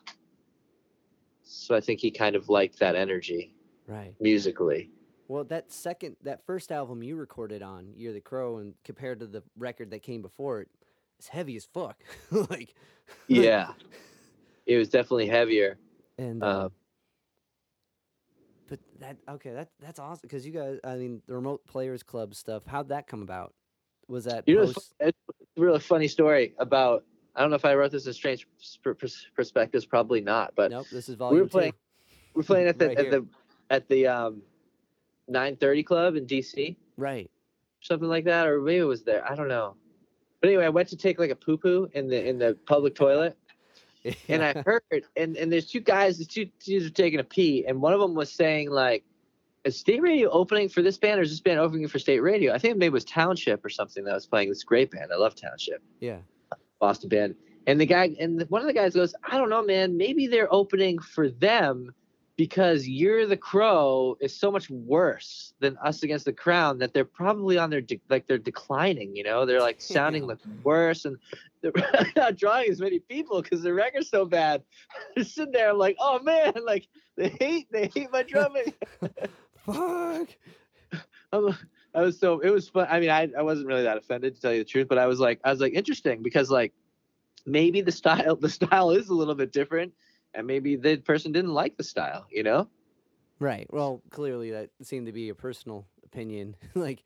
So 1.44 1.76
I 1.76 1.80
think 1.80 2.02
he 2.02 2.12
kind 2.12 2.36
of 2.36 2.50
liked 2.50 2.80
that 2.80 2.96
energy 2.96 3.54
Right. 3.88 4.14
musically. 4.20 4.92
Well, 5.30 5.46
that 5.46 5.72
second, 5.72 6.18
that 6.24 6.46
first 6.46 6.74
album 6.74 7.02
you 7.04 7.16
recorded 7.16 7.62
on, 7.62 7.94
Year 7.96 8.10
of 8.10 8.16
the 8.16 8.22
Crow, 8.22 8.58
and 8.58 8.74
compared 8.84 9.20
to 9.22 9.28
the 9.28 9.44
record 9.58 9.92
that 9.92 10.04
came 10.04 10.22
before 10.22 10.62
it, 10.62 10.70
it's 11.20 11.30
heavy 11.30 11.56
as 11.56 11.66
fuck. 11.66 12.04
like, 12.50 12.76
Yeah, 13.28 13.72
it 14.68 14.78
was 14.78 14.90
definitely 14.90 15.28
heavier. 15.28 15.78
and 16.20 16.44
Uh, 16.44 16.46
uh, 16.46 16.70
but 18.70 18.80
that 19.00 19.18
okay, 19.30 19.54
that 19.54 19.70
that's 19.80 20.00
awesome 20.00 20.20
because 20.24 20.46
you 20.46 20.52
guys, 20.52 20.80
I 20.84 20.96
mean, 20.96 21.22
the 21.28 21.34
Remote 21.36 21.66
Players 21.66 22.04
Club 22.04 22.36
stuff. 22.36 22.64
How'd 22.68 22.90
that 22.90 23.08
come 23.08 23.22
about? 23.22 23.54
Was 24.08 24.26
that 24.26 24.44
You 24.48 24.56
know, 24.56 24.62
it's, 24.64 24.94
it's 25.00 25.18
a 25.58 25.62
really 25.62 25.80
funny 25.80 26.08
story 26.08 26.54
about. 26.60 27.04
I 27.36 27.42
don't 27.42 27.50
know 27.52 27.56
if 27.56 27.66
I 27.66 27.76
wrote 27.76 27.92
this 27.92 28.08
in 28.08 28.14
strange 28.14 28.48
pers- 28.58 28.96
pers- 28.98 29.28
perspectives. 29.36 29.86
Probably 29.86 30.22
not, 30.22 30.54
but 30.56 30.72
nope, 30.72 30.88
this 30.92 31.08
is 31.08 31.16
volume 31.16 31.36
we 31.36 31.42
were 31.44 31.48
playing. 31.50 31.72
two. 31.72 31.78
We're 32.34 32.44
playing 32.44 32.68
at 32.68 32.78
the 32.80 32.88
Right 32.88 33.00
at 33.00 33.12
the 33.12 33.28
at 33.70 33.88
the 33.90 34.08
um, 34.08 34.42
930 35.28 35.84
Club 35.84 36.16
in 36.16 36.26
DC, 36.26 36.76
Right. 36.98 37.30
something 37.82 38.08
like 38.08 38.24
that, 38.26 38.48
or 38.48 38.62
maybe 38.62 38.78
it 38.80 38.84
was 38.84 39.04
there. 39.04 39.30
I 39.30 39.36
don't 39.36 39.48
know. 39.50 39.76
But 40.42 40.50
anyway, 40.50 40.66
I 40.66 40.70
went 40.70 40.88
to 40.90 40.98
take 40.98 41.20
like 41.20 41.32
a 41.32 41.36
poo 41.36 41.58
poo 41.58 41.90
in 41.94 42.08
the 42.08 42.28
in 42.28 42.38
the 42.38 42.58
public 42.66 42.96
toilet, 42.96 43.38
and 44.28 44.44
I 44.44 44.62
heard, 44.66 44.84
and 45.16 45.36
and 45.38 45.52
there's 45.52 45.68
two 45.68 45.80
guys, 45.80 46.18
the 46.18 46.26
two 46.26 46.46
dudes 46.64 46.86
are 46.86 46.92
taking 46.92 47.20
a 47.20 47.24
pee, 47.24 47.66
and 47.68 47.82
one 47.82 47.94
of 47.94 48.00
them 48.00 48.14
was 48.14 48.32
saying 48.32 48.70
like, 48.70 49.04
"Is 49.64 49.78
State 49.78 50.02
Radio 50.02 50.30
opening 50.30 50.70
for 50.70 50.82
this 50.82 50.98
band, 50.98 51.20
or 51.20 51.24
is 51.24 51.30
this 51.30 51.40
band 51.40 51.60
opening 51.60 51.88
for 51.88 52.00
State 52.00 52.20
Radio?" 52.20 52.54
I 52.54 52.58
think 52.58 52.78
maybe 52.78 52.88
it 52.88 52.94
was 52.94 53.06
Township 53.06 53.64
or 53.64 53.70
something 53.70 54.04
that 54.06 54.14
was 54.14 54.26
playing 54.26 54.50
this 54.50 54.64
great 54.64 54.92
band. 54.92 55.12
I 55.14 55.18
love 55.18 55.36
Township, 55.36 55.82
yeah. 56.00 56.18
Boston 56.80 57.10
band. 57.10 57.36
And 57.66 57.82
the 57.82 57.86
guy, 57.86 58.16
and 58.20 58.42
one 58.50 58.62
of 58.62 58.68
the 58.68 58.74
guys 58.74 58.94
goes, 58.96 59.14
"I 59.24 59.38
don't 59.38 59.50
know, 59.50 59.64
man. 59.64 59.98
Maybe 59.98 60.28
they're 60.28 60.52
opening 60.54 61.00
for 61.00 61.30
them." 61.30 61.94
Because 62.38 62.88
year 62.88 63.22
of 63.22 63.30
the 63.30 63.38
crow 63.38 64.16
is 64.22 64.34
so 64.36 64.52
much 64.52 64.70
worse 64.70 65.54
than 65.60 65.76
us 65.78 66.04
against 66.04 66.26
the 66.26 66.34
crown 66.34 66.78
that 66.78 66.94
they're 66.94 67.04
probably 67.04 67.58
on 67.58 67.72
their 67.72 67.82
de- 67.82 68.00
like 68.10 68.28
they're 68.28 68.38
declining. 68.38 69.16
You 69.16 69.24
know, 69.24 69.46
they're 69.46 69.60
like 69.60 69.82
sounding 69.96 70.22
Yeah. 70.24 70.28
like 70.30 70.40
worse, 70.64 71.06
and 71.06 71.18
they're 71.62 71.72
not 72.16 72.38
drawing 72.38 72.70
as 72.70 72.80
many 72.80 73.00
people 73.00 73.42
because 73.42 73.64
the 73.64 73.74
record's 73.74 74.10
so 74.10 74.24
bad. 74.26 74.62
I'm 75.18 75.24
sitting 75.24 75.52
there 75.52 75.72
I'm 75.72 75.80
like, 75.80 75.98
oh 76.00 76.20
man, 76.20 76.54
like 76.64 76.88
they 77.16 77.30
hate 77.30 77.68
they 77.72 77.90
hate 77.94 78.12
my 78.12 78.22
drumming. 78.24 78.72
Fuck. 79.66 80.30
I'm, 81.34 81.58
I 81.96 82.02
was 82.02 82.20
so 82.20 82.40
it 82.40 82.52
was 82.52 82.70
fun. 82.70 82.88
I 82.90 83.00
mean, 83.00 83.10
I 83.10 83.30
I 83.38 83.42
wasn't 83.42 83.68
really 83.68 83.84
that 83.84 83.98
offended 83.98 84.36
to 84.36 84.42
tell 84.42 84.54
you 84.54 84.60
the 84.60 84.70
truth, 84.70 84.88
but 84.88 85.00
I 85.00 85.08
was 85.08 85.20
like 85.20 85.40
I 85.44 85.50
was 85.50 85.60
like 85.60 85.74
interesting 85.74 86.22
because 86.22 86.52
like 86.52 86.74
maybe 87.48 87.82
the 87.82 87.92
style 87.92 88.36
the 88.36 88.50
style 88.50 88.92
is 88.92 89.10
a 89.10 89.14
little 89.16 89.36
bit 89.36 89.52
different, 89.52 89.94
and 90.38 90.48
maybe 90.48 90.76
the 90.78 90.98
person 90.98 91.32
didn't 91.34 91.54
like 91.54 91.76
the 91.76 91.84
style. 91.84 92.26
You 92.32 92.44
know? 92.44 92.70
Right. 93.40 93.68
Well, 93.72 94.02
clearly 94.10 94.52
that 94.52 94.70
seemed 94.82 95.08
to 95.08 95.12
be 95.12 95.30
a 95.30 95.36
personal 95.36 95.86
opinion. 96.06 96.56
like, 96.76 97.04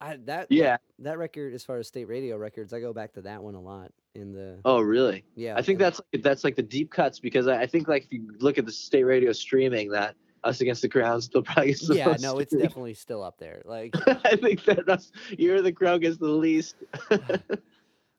I 0.00 0.16
that 0.16 0.26
that- 0.26 0.50
Yeah. 0.50 0.76
that, 1.00 1.18
record 1.18 1.52
as 1.52 1.62
far 1.64 1.76
as 1.78 1.88
state 1.88 2.06
radio 2.06 2.36
records, 2.38 2.72
I 2.72 2.80
go 2.80 2.92
back 2.94 3.12
to 3.14 3.22
that 3.22 3.42
one 3.42 3.54
a 3.54 3.60
lot. 3.60 3.92
In 4.16 4.32
the 4.32 4.58
Oh 4.64 4.80
really? 4.80 5.22
yeah, 5.36 5.54
I 5.56 5.62
think 5.62 5.78
that's 5.78 6.00
that's 6.20 6.42
like 6.42 6.56
the 6.56 6.64
deep 6.64 6.90
cuts 6.90 7.20
because 7.20 7.46
I, 7.46 7.60
I 7.62 7.66
think 7.66 7.86
like 7.86 8.06
if 8.06 8.12
you 8.12 8.34
look 8.40 8.58
at 8.58 8.66
the 8.66 8.72
state 8.72 9.04
radio 9.04 9.30
streaming 9.30 9.88
that 9.90 10.16
us 10.42 10.60
against 10.60 10.82
the 10.82 10.88
crowns 10.88 11.26
still 11.26 11.42
probably 11.44 11.76
yeah. 11.90 12.16
No, 12.18 12.38
it's 12.40 12.50
stream. 12.50 12.62
definitely 12.62 12.94
still 12.94 13.22
up 13.22 13.38
there. 13.38 13.62
Like, 13.64 13.94
I 14.24 14.34
think 14.34 14.64
that 14.64 14.88
us 14.88 15.12
year 15.38 15.56
of 15.56 15.64
the 15.64 15.70
crow 15.72 15.96
gets 15.98 16.16
the 16.16 16.26
least. 16.26 16.74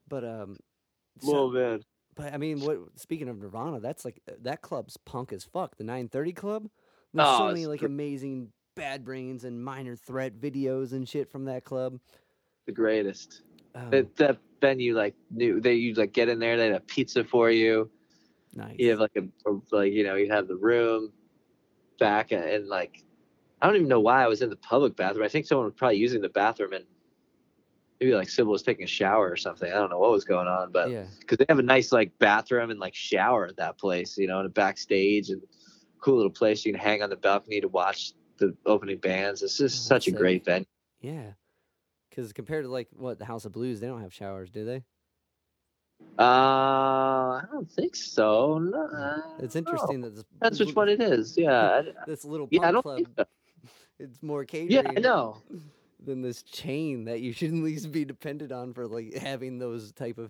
but 0.08 0.24
um, 0.24 0.58
so- 1.20 1.32
Well 1.34 1.50
man. 1.50 1.82
But 2.22 2.34
I 2.34 2.38
mean, 2.38 2.60
what? 2.60 2.78
Speaking 2.98 3.30
of 3.30 3.40
Nirvana, 3.40 3.80
that's 3.80 4.06
like 4.06 4.22
uh, 4.30 4.34
that 4.44 4.62
club's 4.62 4.96
punk 4.96 5.34
as 5.34 5.44
fuck. 5.44 5.76
The 5.78 5.84
930 5.84 6.34
Club. 6.34 6.70
There's 7.14 7.28
so 7.28 7.46
Oh, 7.46 7.48
many 7.48 7.66
like 7.66 7.82
amazing 7.82 8.50
Bad 8.76 9.04
Brains 9.04 9.44
and 9.44 9.62
Minor 9.64 9.96
Threat 9.96 10.40
videos 10.40 10.94
and 10.94 11.10
shit 11.10 11.32
from 11.32 11.46
that 11.46 11.64
club. 11.64 12.00
The 12.68 12.74
greatest. 12.74 13.42
Oh, 13.76 13.90
That 13.90 14.16
that 14.18 14.38
venue 14.62 14.96
like 14.96 15.16
knew 15.32 15.60
they 15.60 15.74
you 15.74 15.96
like 15.96 16.14
get 16.14 16.30
in 16.30 16.38
there, 16.38 16.58
they 16.58 16.68
had 16.68 16.76
a 16.76 16.80
pizza 16.82 17.24
for 17.24 17.50
you. 17.50 17.90
nice. 18.54 18.76
You 18.78 18.92
have 18.92 19.00
like 19.00 19.16
a, 19.18 19.24
a 19.50 19.60
like 19.72 19.92
you 19.92 20.04
know 20.04 20.16
you 20.16 20.32
have 20.32 20.48
the 20.48 20.58
room 20.58 21.12
back 22.00 22.32
and, 22.32 22.44
and 22.44 22.68
like 22.68 23.04
I 23.62 23.66
don't 23.68 23.78
even 23.78 23.88
know 23.88 24.00
why 24.00 24.24
I 24.24 24.28
was 24.28 24.44
in 24.44 24.50
the 24.52 24.56
public 24.58 24.96
bathroom. 24.96 25.26
I 25.26 25.30
think 25.30 25.48
someone 25.48 25.66
was 25.66 25.74
probably 25.76 25.98
using 25.98 26.22
the 26.22 26.30
bathroom 26.30 26.74
and 26.74 26.86
maybe 28.02 28.16
like 28.16 28.30
Sybil 28.30 28.52
was 28.52 28.64
taking 28.64 28.84
a 28.84 28.88
shower 28.88 29.30
or 29.30 29.38
something. 29.38 29.72
I 29.72 29.76
don't 29.76 29.92
know 29.92 30.00
what 30.00 30.12
was 30.12 30.26
going 30.26 30.48
on, 30.48 30.72
but 30.72 30.90
yeah. 30.90 31.06
because 31.20 31.38
they 31.38 31.46
have 31.48 31.60
a 31.60 31.64
nice 31.64 31.92
like 31.92 32.12
bathroom 32.18 32.72
and 32.72 32.80
like 32.80 32.96
shower 32.96 33.46
at 33.46 33.56
that 33.58 33.78
place, 33.78 34.18
you 34.18 34.28
know, 34.28 34.40
and 34.40 34.48
a 34.48 34.50
backstage 34.50 35.30
and 35.30 35.42
cool 36.00 36.16
little 36.16 36.32
place 36.32 36.66
you 36.66 36.74
can 36.74 36.82
hang 36.82 37.04
on 37.04 37.12
the 37.12 37.16
balcony 37.16 37.62
to 37.62 37.68
watch 37.68 38.14
the 38.38 38.56
opening 38.66 38.98
bands. 38.98 39.44
It's 39.44 39.58
just 39.58 39.86
Oh, 39.86 39.90
such 39.96 40.08
a 40.08 40.12
great 40.12 40.44
venue. 40.44 40.66
Yeah. 41.00 41.34
Because 42.10 42.34
compared 42.34 42.66
to 42.66 42.72
like 42.72 42.88
what 42.98 43.20
the 43.20 43.26
House 43.26 43.46
of 43.46 43.52
Blues, 43.52 43.80
they 43.80 43.88
don't 43.88 44.02
have 44.02 44.14
showers, 44.14 44.50
do 44.50 44.66
they? 44.66 44.84
Uh, 46.18 46.24
I 47.38 47.44
don't 47.52 47.70
think 47.72 47.96
so. 47.96 48.58
No, 48.58 49.22
It's 49.40 49.54
no. 49.54 49.60
interesting 49.60 50.02
that 50.02 50.16
this, 50.16 50.26
That's 50.42 50.60
which 50.60 50.76
one 50.76 50.90
it 50.90 51.00
is. 51.00 51.38
Yeah, 51.38 51.84
This 52.08 52.26
little 52.26 52.48
yeah. 52.50 52.62
I 52.68 52.72
don't 52.72 52.82
club, 52.82 52.98
think 52.98 53.10
so. 53.16 53.26
it's 54.00 54.24
more 54.24 54.44
catering 54.44 54.72
Yeah, 54.72 54.92
I 54.98 55.00
know. 55.00 55.38
than 56.04 56.22
this 56.22 56.44
chain 56.44 57.06
that 57.06 57.22
you 57.22 57.34
should 57.34 57.50
at 57.54 57.56
least 57.56 57.92
be 57.92 58.06
dependent 58.06 58.52
on 58.52 58.74
for 58.74 58.88
like 58.88 59.16
having 59.16 59.60
those 59.60 59.92
type 59.94 60.18
of. 60.18 60.30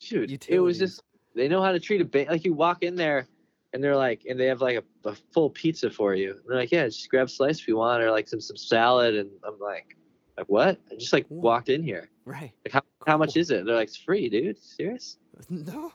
shoot 0.00 0.28
Dude, 0.28 0.46
it 0.48 0.60
was 0.60 0.78
just 0.78 1.02
they 1.34 1.48
know 1.48 1.62
how 1.62 1.72
to 1.72 1.80
treat 1.80 2.00
a 2.00 2.04
ba- 2.04 2.26
like 2.28 2.44
you 2.44 2.54
walk 2.54 2.82
in 2.82 2.96
there 2.96 3.26
and 3.72 3.82
they're 3.82 3.96
like 3.96 4.24
and 4.28 4.38
they 4.38 4.46
have 4.46 4.60
like 4.60 4.76
a, 4.76 5.08
a 5.08 5.14
full 5.32 5.50
pizza 5.50 5.90
for 5.90 6.14
you. 6.14 6.32
And 6.32 6.42
they're 6.48 6.58
like, 6.58 6.72
yeah, 6.72 6.86
just 6.86 7.08
grab 7.08 7.26
a 7.26 7.30
slice 7.30 7.60
if 7.60 7.68
you 7.68 7.76
want 7.76 8.02
or 8.02 8.10
like 8.10 8.28
some 8.28 8.40
some 8.40 8.56
salad. 8.56 9.14
And 9.14 9.30
I'm 9.46 9.58
like, 9.58 9.96
like 10.36 10.46
what? 10.46 10.78
I 10.90 10.94
just 10.96 11.12
like 11.12 11.26
walked 11.28 11.68
in 11.68 11.82
here. 11.82 12.08
Right. 12.24 12.52
Like 12.64 12.72
how 12.72 12.82
how 13.06 13.16
much 13.16 13.36
is 13.36 13.50
it? 13.50 13.64
They're 13.64 13.76
like, 13.76 13.88
it's 13.88 13.96
free, 13.96 14.28
dude. 14.28 14.58
Serious? 14.62 15.18
No. 15.50 15.92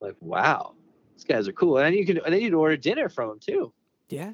Like 0.00 0.16
wow, 0.20 0.74
these 1.14 1.24
guys 1.24 1.46
are 1.46 1.52
cool. 1.52 1.76
And 1.76 1.86
then 1.86 1.92
you 1.92 2.04
can 2.04 2.18
and 2.18 2.34
then 2.34 2.40
you'd 2.40 2.54
order 2.54 2.76
dinner 2.76 3.08
from 3.08 3.28
them 3.28 3.38
too. 3.38 3.72
Yeah. 4.08 4.32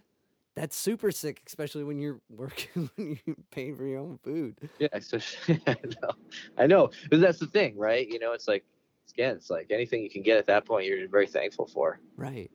That's 0.58 0.76
super 0.76 1.12
sick, 1.12 1.42
especially 1.46 1.84
when 1.84 1.98
you're 2.00 2.20
working, 2.28 2.90
when 2.96 3.18
you're 3.24 3.36
paying 3.52 3.76
for 3.76 3.84
your 3.86 4.00
own 4.00 4.18
food. 4.24 4.56
Yeah, 4.78 4.88
especially 4.92 5.60
I 5.66 5.76
know, 6.02 6.10
I 6.58 6.66
know, 6.66 6.90
but 7.10 7.20
that's 7.20 7.38
the 7.38 7.46
thing, 7.46 7.76
right? 7.78 8.06
You 8.08 8.18
know, 8.18 8.32
it's 8.32 8.48
like 8.48 8.64
again, 9.12 9.36
it's 9.36 9.50
like 9.50 9.70
anything 9.70 10.02
you 10.02 10.10
can 10.10 10.22
get 10.22 10.36
at 10.36 10.46
that 10.46 10.64
point, 10.66 10.86
you're 10.86 11.08
very 11.08 11.26
thankful 11.28 11.66
for. 11.66 12.00
Right. 12.16 12.50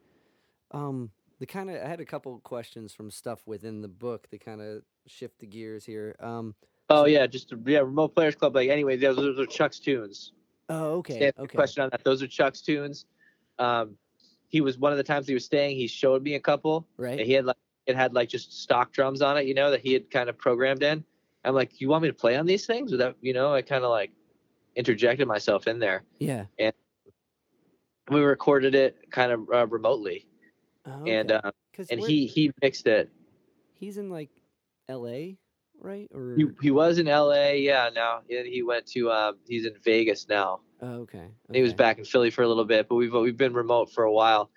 Um, 0.72 1.12
the 1.40 1.46
kind 1.46 1.70
of 1.70 1.82
I 1.82 1.88
had 1.88 2.02
a 2.02 2.06
couple 2.06 2.38
questions 2.40 2.94
from 2.94 3.10
stuff 3.10 3.42
within 3.46 3.82
the 3.82 3.88
book 3.88 4.30
to 4.32 4.38
kind 4.38 4.60
of 4.62 4.82
shift 5.08 5.40
the 5.40 5.46
gears 5.48 5.86
here. 5.86 6.16
Um, 6.20 6.56
Oh 6.90 7.04
So- 7.04 7.06
yeah, 7.08 7.26
just 7.28 7.54
yeah, 7.66 7.80
remote 7.80 8.14
players 8.14 8.36
club. 8.36 8.54
Like 8.56 8.70
anyway, 8.70 8.98
those, 8.98 9.16
those 9.16 9.40
are 9.40 9.46
Chuck's 9.46 9.80
tunes. 9.80 10.34
oh, 10.68 10.96
okay. 10.98 11.20
Your 11.20 11.32
Okay. 11.40 11.56
Question 11.56 11.84
on 11.84 11.90
that. 11.92 12.04
Those 12.04 12.22
are 12.22 12.28
Chuck's 12.28 12.62
tunes. 12.62 13.06
Um, 13.60 13.96
he 14.50 14.60
was 14.62 14.78
one 14.78 14.92
of 14.92 14.98
the 14.98 15.04
times 15.04 15.26
he 15.28 15.34
was 15.34 15.46
staying. 15.46 15.78
He 15.78 15.88
showed 15.88 16.22
me 16.22 16.36
a 16.36 16.40
couple, 16.40 16.86
Right. 16.98 17.18
and 17.20 17.26
he 17.28 17.32
had 17.34 17.46
like 17.46 17.56
it 17.86 17.96
had 17.96 18.14
like 18.14 18.30
just 18.30 18.62
stock 18.62 18.92
drums 18.92 19.22
on 19.22 19.38
it, 19.38 19.46
you 19.46 19.54
know, 19.54 19.72
that 19.72 19.82
he 19.82 19.94
had 19.94 20.10
kind 20.10 20.30
of 20.30 20.38
programmed 20.38 20.84
in. 20.84 21.04
I'm 21.46 21.54
like, 21.56 21.82
you 21.82 21.90
want 21.90 22.04
me 22.04 22.08
to 22.10 22.14
play 22.14 22.38
on 22.38 22.46
these 22.46 22.66
things? 22.66 22.92
Without, 22.92 23.18
you 23.22 23.34
know, 23.34 23.54
I 23.54 23.62
kind 23.62 23.84
of 23.84 23.90
like 23.90 24.12
interjected 24.76 25.28
myself 25.28 25.68
in 25.68 25.80
there. 25.80 26.04
Yeah. 26.20 26.46
And 26.60 26.74
we 28.10 28.22
recorded 28.22 28.76
it 28.76 29.10
kind 29.12 29.32
of 29.32 29.42
uh, 29.54 29.68
remotely, 29.68 30.28
Oh, 30.86 31.04
and 31.06 31.32
okay. 31.32 31.48
uh, 31.48 31.52
'Cause 31.74 31.88
and 31.90 32.00
he 32.00 32.26
he 32.28 32.52
mixed 32.62 32.86
it. 32.88 33.10
he's 33.74 33.98
in 33.98 34.10
like 34.10 34.30
L.A. 34.90 35.38
right 35.80 36.08
or 36.14 36.36
He, 36.38 36.46
he 36.62 36.72
was 36.72 36.98
in 37.00 37.08
L.A. 37.08 37.60
Yeah, 37.60 37.90
now 37.94 38.22
and 38.30 38.46
he 38.48 38.62
went 38.64 38.86
to 38.88 39.10
um, 39.12 39.38
he's 39.48 39.66
in 39.66 39.74
Vegas 39.84 40.28
now. 40.30 40.60
oh, 40.82 40.96
okay. 41.02 41.30
He 41.52 41.62
was 41.62 41.74
back 41.74 41.98
in 42.00 42.06
Philly 42.06 42.30
for 42.30 42.44
a 42.44 42.48
little 42.48 42.66
bit, 42.66 42.88
but 42.90 42.96
we've 42.96 43.14
we've 43.14 43.38
been 43.38 43.54
remote 43.54 43.92
for 43.92 44.04
a 44.04 44.12
while, 44.12 44.50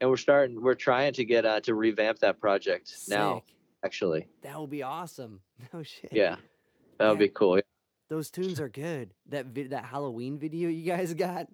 and 0.00 0.08
we're 0.10 0.16
starting. 0.16 0.60
We're 0.62 0.74
trying 0.74 1.12
to 1.14 1.24
get 1.24 1.44
uh, 1.44 1.60
to 1.60 1.74
revamp 1.74 2.18
that 2.20 2.40
project 2.40 2.92
now. 3.08 3.42
Actually, 3.84 4.28
That 4.42 4.60
would 4.60 4.70
be 4.70 4.82
awesome. 4.82 5.40
No 5.72 5.82
shit. 5.82 6.12
yeah, 6.12 6.36
that 6.98 7.08
would 7.08 7.14
Yeah. 7.20 7.26
be 7.26 7.28
cool. 7.28 7.60
Those 8.08 8.30
tunes 8.30 8.60
are 8.60 8.68
good. 8.68 9.10
That 9.28 9.46
vid- 9.46 9.70
that 9.70 9.84
Halloween 9.84 10.38
video 10.38 10.68
you 10.68 10.82
guys 10.84 11.14
got. 11.14 11.46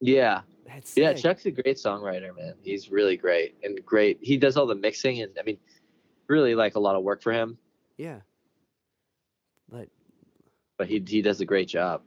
Yeah, 0.00 0.42
That's 0.66 0.90
sick. 0.90 1.02
yeah. 1.02 1.12
Chuck's 1.14 1.46
a 1.46 1.50
great 1.50 1.76
songwriter, 1.76 2.36
man. 2.36 2.54
He's 2.62 2.90
really 2.90 3.16
great 3.16 3.56
and 3.62 3.78
great. 3.84 4.18
He 4.20 4.36
does 4.36 4.56
all 4.56 4.66
the 4.66 4.74
mixing, 4.74 5.22
and 5.22 5.32
I 5.38 5.42
mean, 5.42 5.58
really 6.28 6.54
like 6.54 6.74
a 6.76 6.80
lot 6.80 6.96
of 6.96 7.02
work 7.02 7.22
for 7.22 7.32
him, 7.32 7.58
Yeah. 7.96 8.20
But 9.68 9.88
but 10.78 10.86
he 10.88 11.02
he 11.06 11.22
does 11.22 11.40
a 11.40 11.44
great 11.46 11.68
job. 11.68 12.02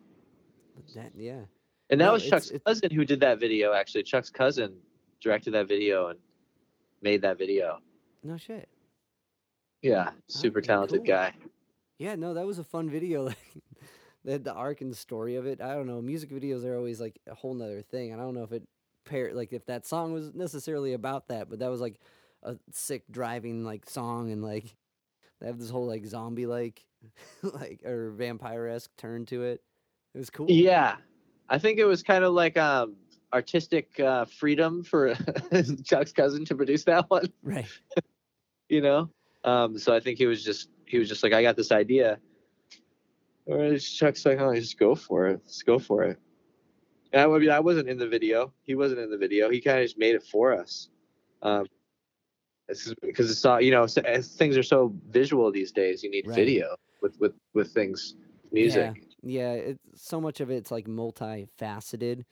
that 0.95 1.11
yeah. 1.15 1.41
And 1.89 1.99
that 2.01 2.05
No, 2.05 2.13
was 2.13 2.23
Chuck's 2.27 2.47
it's- 2.51 2.61
cousin 2.65 2.91
who 2.91 3.03
did 3.05 3.19
that 3.21 3.39
video. 3.39 3.73
Actually, 3.73 4.03
Chuck's 4.03 4.29
cousin 4.29 4.77
directed 5.21 5.51
that 5.51 5.67
video 5.67 6.07
and 6.07 6.19
made 7.01 7.21
that 7.21 7.37
video. 7.37 7.79
No 8.23 8.37
shit. 8.37 8.67
Yeah, 9.81 10.11
super 10.27 10.59
Okay, 10.59 10.67
talented 10.67 10.99
cool. 10.99 11.05
guy. 11.05 11.33
Yeah, 11.97 12.15
no, 12.15 12.33
that 12.33 12.45
was 12.45 12.59
a 12.59 12.63
fun 12.63 12.89
video. 12.89 13.29
Like 14.25 14.37
the 14.37 14.37
the 14.37 14.53
arc 14.53 14.81
and 14.81 14.95
story 14.95 15.37
of 15.37 15.45
it. 15.45 15.61
I 15.61 15.73
don't 15.73 15.87
know. 15.87 16.01
Music 16.01 16.29
videos 16.29 16.65
are 16.65 16.75
always 16.75 16.99
like 16.99 17.17
a 17.25 17.33
whole 17.33 17.53
nother 17.53 17.81
thing. 17.81 18.11
and 18.11 18.19
I 18.21 18.25
don't 18.25 18.33
know 18.33 18.43
if 18.43 18.51
it 18.51 18.63
pair 19.05 19.33
like 19.33 19.53
if 19.53 19.65
that 19.67 19.85
song 19.85 20.11
was 20.11 20.33
necessarily 20.33 20.91
about 20.91 21.29
that, 21.29 21.49
but 21.49 21.59
that 21.59 21.69
was 21.69 21.79
like 21.79 21.99
a 22.43 22.57
sick 22.71 23.03
driving 23.09 23.63
like 23.63 23.89
song 23.89 24.29
and 24.31 24.43
like 24.43 24.75
they 25.39 25.47
have 25.47 25.57
this 25.57 25.69
whole 25.69 25.87
like 25.87 26.05
zombie 26.05 26.45
like 26.47 26.85
like 27.43 27.81
or 27.85 28.11
vampire 28.11 28.67
esque 28.67 28.91
turn 28.97 29.25
to 29.27 29.43
it. 29.43 29.61
It 30.13 30.17
was 30.17 30.29
cool. 30.29 30.47
Yeah, 30.49 30.97
I 31.47 31.57
think 31.57 31.79
it 31.79 31.85
was 31.85 32.03
kind 32.03 32.25
of 32.25 32.33
like 32.33 32.57
um 32.57 32.97
artistic 33.33 33.99
uh, 33.99 34.25
freedom 34.25 34.83
for 34.83 35.13
Chuck's 35.83 36.11
cousin 36.11 36.45
to 36.45 36.55
produce 36.55 36.83
that 36.85 37.09
one. 37.09 37.31
Right. 37.43 37.67
You 38.71 38.81
know, 38.81 39.09
um, 39.45 39.79
so 39.79 39.95
I 39.95 39.99
think 39.99 40.19
he 40.19 40.27
was 40.27 40.43
just 40.43 40.69
he 40.85 40.99
was 40.99 41.09
just 41.09 41.23
like, 41.23 41.33
I 41.33 41.41
got 41.41 41.55
this 41.57 41.71
idea. 41.71 42.19
Or 43.47 43.75
Chuck's 43.79 44.23
like, 44.27 44.39
oh, 44.39 44.53
just 44.53 44.77
go 44.77 44.93
for 44.93 45.25
it. 45.25 45.41
Let's 45.43 45.63
go 45.63 45.79
for 45.79 46.03
it. 46.03 46.19
And 47.11 47.23
I, 47.23 47.25
I 47.25 47.39
mean, 47.39 47.49
I 47.49 47.59
wasn't 47.59 47.89
in 47.89 47.97
the 47.97 48.07
video. 48.07 48.53
He 48.61 48.75
wasn't 48.75 48.99
in 48.99 49.09
the 49.09 49.17
video. 49.17 49.49
He 49.49 49.59
kind 49.59 49.79
of 49.79 49.85
just 49.85 49.97
made 49.97 50.13
it 50.13 50.21
for 50.21 50.53
us. 50.53 50.89
Um, 51.41 51.65
because 53.01 53.31
it's 53.31 53.43
all 53.43 53.59
you 53.59 53.71
know, 53.71 53.87
so, 53.87 54.01
as 54.01 54.35
things 54.35 54.55
are 54.55 54.61
so 54.61 54.93
visual 55.09 55.51
these 55.51 55.71
days. 55.71 56.03
You 56.03 56.11
need 56.11 56.27
Right. 56.27 56.35
video 56.35 56.75
with 57.01 57.19
with 57.19 57.33
with 57.55 57.71
things, 57.73 58.15
music. 58.51 59.03
Yeah, 59.23 59.53
it's 59.53 59.79
so 59.95 60.21
much 60.21 60.39
of 60.39 60.51
it's 60.51 60.69
like 60.69 60.85
multifaceted. 60.85 62.23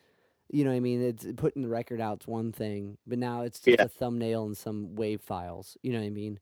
You 0.50 0.64
know 0.64 0.72
what 0.72 0.78
I 0.78 0.82
mean? 0.82 1.02
It's 1.02 1.26
putting 1.36 1.62
the 1.62 1.68
record 1.70 2.00
out's 2.02 2.28
one 2.28 2.52
thing, 2.52 2.98
but 3.06 3.20
now 3.20 3.42
it's 3.42 3.60
just 3.60 3.80
Yeah. 3.80 3.86
a 3.86 3.90
thumbnail 3.90 4.46
and 4.46 4.58
some 4.58 4.96
wave 4.96 5.22
files. 5.22 5.78
You 5.82 5.92
know 5.94 6.00
what 6.00 6.06
I 6.06 6.10
mean? 6.12 6.40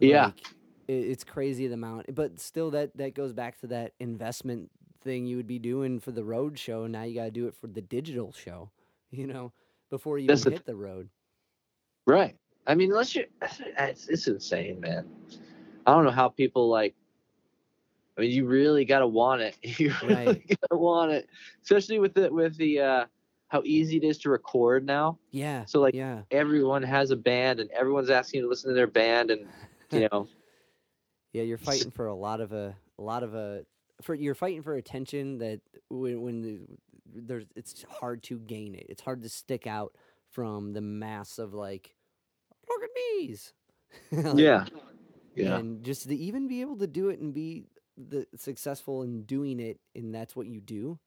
Yeah. 0.00 0.24
Like, 0.24 0.40
it, 0.88 0.92
it's 0.92 1.24
crazy 1.24 1.66
the 1.66 1.74
amount, 1.74 2.14
but 2.14 2.38
still 2.40 2.70
that 2.72 2.96
that 2.96 3.14
goes 3.14 3.32
back 3.32 3.58
to 3.60 3.66
that 3.68 3.92
investment 4.00 4.70
thing 5.00 5.26
you 5.26 5.36
would 5.36 5.46
be 5.46 5.58
doing 5.58 5.98
for 6.00 6.12
the 6.12 6.24
road 6.24 6.58
show. 6.58 6.84
and 6.84 6.92
Now 6.92 7.02
you 7.04 7.14
got 7.14 7.24
to 7.24 7.30
do 7.30 7.46
it 7.46 7.54
for 7.54 7.66
the 7.68 7.82
digital 7.82 8.32
show. 8.32 8.70
You 9.12 9.26
know, 9.26 9.52
before 9.90 10.18
you 10.18 10.28
That's 10.28 10.42
even 10.42 10.44
the 10.44 10.50
hit 10.50 10.64
the 10.64 10.74
road. 10.74 11.10
Right. 12.06 12.36
I 12.66 12.74
mean, 12.74 12.90
unless 12.90 13.14
you, 13.14 13.26
it's, 13.42 14.08
it's 14.08 14.26
insane, 14.28 14.80
man. 14.80 15.08
I 15.86 15.92
don't 15.92 16.04
know 16.04 16.10
how 16.10 16.28
people 16.28 16.68
like. 16.68 16.94
I 18.16 18.22
mean, 18.22 18.30
you 18.30 18.46
really 18.46 18.84
gotta 18.84 19.06
want 19.06 19.42
it. 19.42 19.56
You 19.78 19.92
really 20.02 20.44
Right. 20.46 20.48
gotta 20.48 20.76
want 20.80 21.12
it, 21.12 21.28
especially 21.62 21.98
with 21.98 22.14
the 22.14 22.30
with 22.32 22.56
the 22.56 22.80
uh, 22.80 23.06
how 23.52 23.60
easy 23.66 23.98
it 23.98 24.02
is 24.02 24.16
to 24.16 24.30
record 24.30 24.86
now. 24.86 25.18
Yeah. 25.30 25.66
So, 25.66 25.78
like, 25.78 25.94
yeah, 25.94 26.22
Everyone 26.30 26.82
has 26.82 27.10
a 27.10 27.16
band, 27.16 27.60
and 27.60 27.70
everyone's 27.70 28.08
asking 28.08 28.38
you 28.38 28.46
to 28.46 28.48
listen 28.48 28.70
to 28.70 28.74
their 28.74 28.86
band, 28.86 29.30
and 29.30 29.46
you 29.90 30.08
know, 30.12 30.26
Yeah, 31.34 31.42
you're 31.42 31.58
fighting 31.58 31.90
for 31.90 32.06
a 32.06 32.14
lot 32.14 32.40
of 32.40 32.52
a, 32.52 32.74
a 32.98 33.02
lot 33.02 33.22
of 33.22 33.34
a 33.34 33.66
for 34.00 34.14
you're 34.14 34.34
fighting 34.34 34.62
for 34.62 34.76
attention 34.76 35.36
that 35.38 35.60
when 35.90 36.22
when 36.22 36.40
the, 36.40 36.60
there's 37.14 37.44
it's 37.54 37.84
hard 37.90 38.22
to 38.24 38.38
gain 38.38 38.74
it. 38.74 38.86
It's 38.88 39.02
hard 39.02 39.20
to 39.20 39.28
stick 39.28 39.66
out 39.66 39.94
from 40.30 40.72
the 40.72 40.80
mass 40.80 41.38
of 41.38 41.52
like 41.52 41.94
look 42.70 42.82
at 42.82 42.90
me's. 42.96 43.52
Like, 44.12 44.38
yeah, 44.38 44.64
yeah, 45.34 45.58
And 45.58 45.84
just 45.84 46.08
to 46.08 46.16
even 46.16 46.48
be 46.48 46.62
able 46.62 46.78
to 46.78 46.86
do 46.86 47.10
it 47.10 47.20
and 47.20 47.34
be 47.34 47.66
the 47.98 48.26
successful 48.34 49.02
in 49.02 49.24
doing 49.24 49.60
it 49.60 49.78
and 49.94 50.14
that's 50.14 50.34
what 50.34 50.46
you 50.46 50.62
do. 50.62 50.98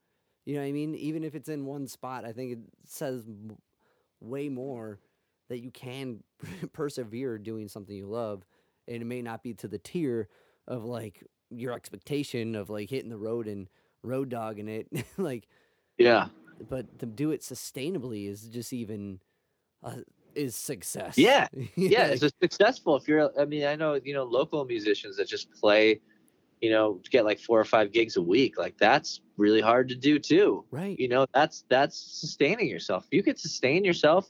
You 0.46 0.56
know 0.56 0.62
what 0.62 0.68
I 0.68 0.72
mean? 0.72 0.96
Even 0.96 1.24
if 1.24 1.34
it's 1.36 1.50
in 1.50 1.66
one 1.66 1.88
spot, 1.88 2.24
I 2.26 2.32
think 2.32 2.52
it 2.54 2.60
says 2.86 3.24
way 4.22 4.50
more 4.50 5.00
that 5.50 5.60
you 5.60 5.72
can 5.72 6.24
persevere 6.74 7.38
doing 7.38 7.68
something 7.68 7.96
you 7.96 8.08
love 8.08 8.44
and 8.88 9.02
it 9.02 9.06
may 9.06 9.22
not 9.22 9.44
be 9.44 9.54
to 9.56 9.68
the 9.68 9.78
tier 9.80 10.30
of 10.68 10.84
like 10.86 11.24
your 11.50 11.74
expectation 11.74 12.56
of 12.56 12.70
like 12.70 12.90
hitting 12.90 13.10
the 13.10 13.18
road 13.18 13.48
and 13.48 13.68
road 14.04 14.30
dogging 14.30 14.68
it 14.68 14.88
like 15.18 15.48
yeah, 15.98 16.28
but 16.70 17.00
to 17.00 17.06
do 17.06 17.32
it 17.32 17.42
sustainably 17.42 18.28
is 18.30 18.44
just 18.50 18.74
even 18.74 19.20
uh, 19.84 19.98
is 20.34 20.56
success 20.56 21.18
Yeah, 21.18 21.48
yeah. 21.76 22.04
like- 22.04 22.12
It's 22.14 22.24
a 22.24 22.32
successful 22.42 22.96
if 22.98 23.08
you're. 23.08 23.32
I 23.40 23.46
mean, 23.46 23.66
I 23.66 23.76
know 23.76 24.00
you 24.04 24.14
know 24.14 24.24
local 24.24 24.66
musicians 24.66 25.18
that 25.18 25.28
just 25.28 25.52
play, 25.52 26.02
you 26.66 26.72
know, 26.72 27.00
get 27.12 27.26
like 27.26 27.40
four 27.40 27.60
or 27.60 27.66
five 27.76 27.92
gigs 27.92 28.18
a 28.18 28.22
week. 28.22 28.58
Like 28.58 28.76
that's 28.80 29.22
really 29.38 29.62
hard 29.62 29.88
to 29.90 29.96
do 29.96 30.18
too. 30.18 30.66
Right. 30.72 30.98
You 31.00 31.08
know, 31.08 31.26
that's 31.34 31.64
that's 31.70 31.96
sustaining 32.22 32.68
yourself. 32.68 33.06
If 33.06 33.14
you 33.18 33.24
could 33.24 33.40
sustain 33.40 33.86
yourself 33.86 34.24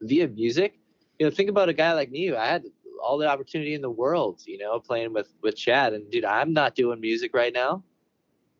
via 0.00 0.26
music, 0.28 0.80
you 1.18 1.26
know, 1.26 1.30
think 1.30 1.48
about 1.48 1.68
a 1.68 1.72
guy 1.72 1.92
like 1.92 2.10
me. 2.10 2.34
I 2.34 2.46
had 2.46 2.64
all 3.02 3.18
the 3.18 3.28
opportunity 3.28 3.74
in 3.74 3.82
the 3.82 3.90
world, 4.02 4.40
you 4.46 4.58
know, 4.58 4.80
playing 4.80 5.12
with 5.12 5.30
with 5.42 5.56
Chad. 5.56 5.92
And 5.94 6.10
dude, 6.10 6.24
I'm 6.24 6.52
not 6.52 6.74
doing 6.74 7.00
music 7.00 7.30
right 7.34 7.52
now. 7.52 7.84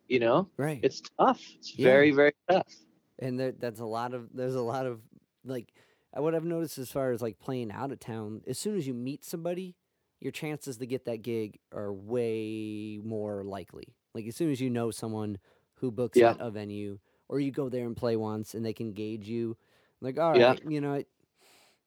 You 0.09 0.21
know, 0.21 0.49
Right. 0.57 0.79
it's 0.85 1.03
tough. 1.19 1.43
It's 1.59 1.77
Yeah. 1.77 1.85
very 1.85 2.11
very 2.13 2.33
tough. 2.49 2.73
and 3.19 3.41
there, 3.41 3.53
that's 3.53 3.81
a 3.81 3.87
lot 3.87 4.15
of 4.15 4.29
there's 4.33 4.55
a 4.55 4.63
lot 4.63 4.87
of 4.87 5.01
like 5.45 5.73
what 6.13 6.35
I've 6.35 6.45
noticed 6.45 6.79
as 6.79 6.91
far 6.93 7.11
as 7.13 7.21
like 7.21 7.39
playing 7.41 7.73
out 7.73 7.91
of 7.93 7.99
town. 7.99 8.43
As 8.47 8.59
soon 8.59 8.77
as 8.77 8.87
you 8.87 8.95
meet 8.95 9.25
somebody, 9.25 9.75
your 10.21 10.33
chances 10.33 10.79
to 10.79 10.87
get 10.87 11.05
that 11.07 11.23
gig 11.23 11.59
are 11.73 11.93
way 11.93 13.01
more 13.05 13.45
likely. 13.45 13.97
Like 14.15 14.27
as 14.27 14.37
soon 14.37 14.51
as 14.51 14.61
you 14.61 14.71
know 14.71 14.91
someone 14.91 15.39
who 15.75 15.91
books 15.91 16.21
Yeah. 16.21 16.31
at 16.31 16.37
a 16.41 16.51
venue, 16.51 16.99
or 17.29 17.41
you 17.41 17.51
go 17.53 17.69
there 17.69 17.87
and 17.87 17.97
play 17.97 18.17
once, 18.17 18.55
and 18.55 18.65
they 18.65 18.73
can 18.73 18.93
gauge 18.93 19.29
you, 19.29 19.57
like 20.01 20.19
all 20.19 20.35
right, 20.35 20.61
Yeah. 20.61 20.69
you 20.69 20.81
know, 20.81 21.03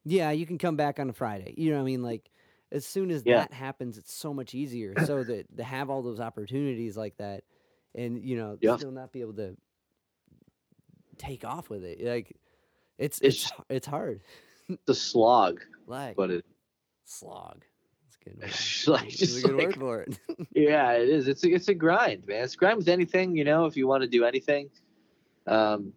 yeah, 0.06 0.31
you 0.31 0.45
can 0.45 0.57
come 0.57 0.77
back 0.77 0.99
on 0.99 1.10
a 1.10 1.14
Friday. 1.14 1.53
You 1.57 1.72
know 1.72 1.77
what 1.77 1.84
I 1.84 1.85
mean? 1.85 2.03
Like 2.03 2.31
as 2.72 2.85
soon 2.85 3.11
as 3.11 3.26
Yeah. 3.26 3.45
that 3.45 3.53
happens, 3.53 3.97
it's 3.97 4.14
so 4.14 4.34
much 4.34 4.56
easier. 4.56 4.97
so 4.99 5.23
that 5.26 5.57
to 5.57 5.64
have 5.64 5.89
all 5.89 6.01
those 6.03 6.19
opportunities 6.22 6.97
like 6.97 7.18
that, 7.18 7.43
and 7.95 8.23
you 8.23 8.38
know, 8.38 8.60
Yeah. 8.61 8.77
still 8.77 8.91
not 8.91 9.11
be 9.14 9.22
able 9.22 9.35
to 9.35 9.57
take 11.18 11.43
off 11.45 11.69
with 11.69 11.84
it. 11.84 12.01
Like 12.01 12.38
it's 12.97 13.19
It's 13.22 13.38
it's 13.43 13.51
it's, 13.51 13.61
it's 13.69 13.88
hard. 13.88 14.23
the 14.85 14.93
slog, 14.95 15.61
Like 15.85 16.18
but 16.18 16.31
it, 16.31 16.45
slog. 17.06 17.65
Good. 18.23 18.37
It's 18.43 18.87
like 18.87 19.09
just 19.09 19.43
a 19.43 19.47
good 19.47 19.55
like, 19.57 19.67
word 19.67 19.75
for 19.75 20.01
it. 20.01 20.19
yeah, 20.55 20.91
it 20.93 21.09
is. 21.09 21.27
It's 21.27 21.43
a, 21.43 21.51
it's 21.51 21.67
a 21.67 21.73
grind, 21.73 22.27
man. 22.27 22.43
It's 22.43 22.53
a 22.55 22.57
grind 22.57 22.77
with 22.77 22.89
anything, 22.89 23.35
you 23.35 23.43
know. 23.43 23.65
If 23.65 23.77
you 23.77 23.87
want 23.87 24.03
to 24.03 24.09
do 24.09 24.25
anything, 24.25 24.69
um, 25.47 25.93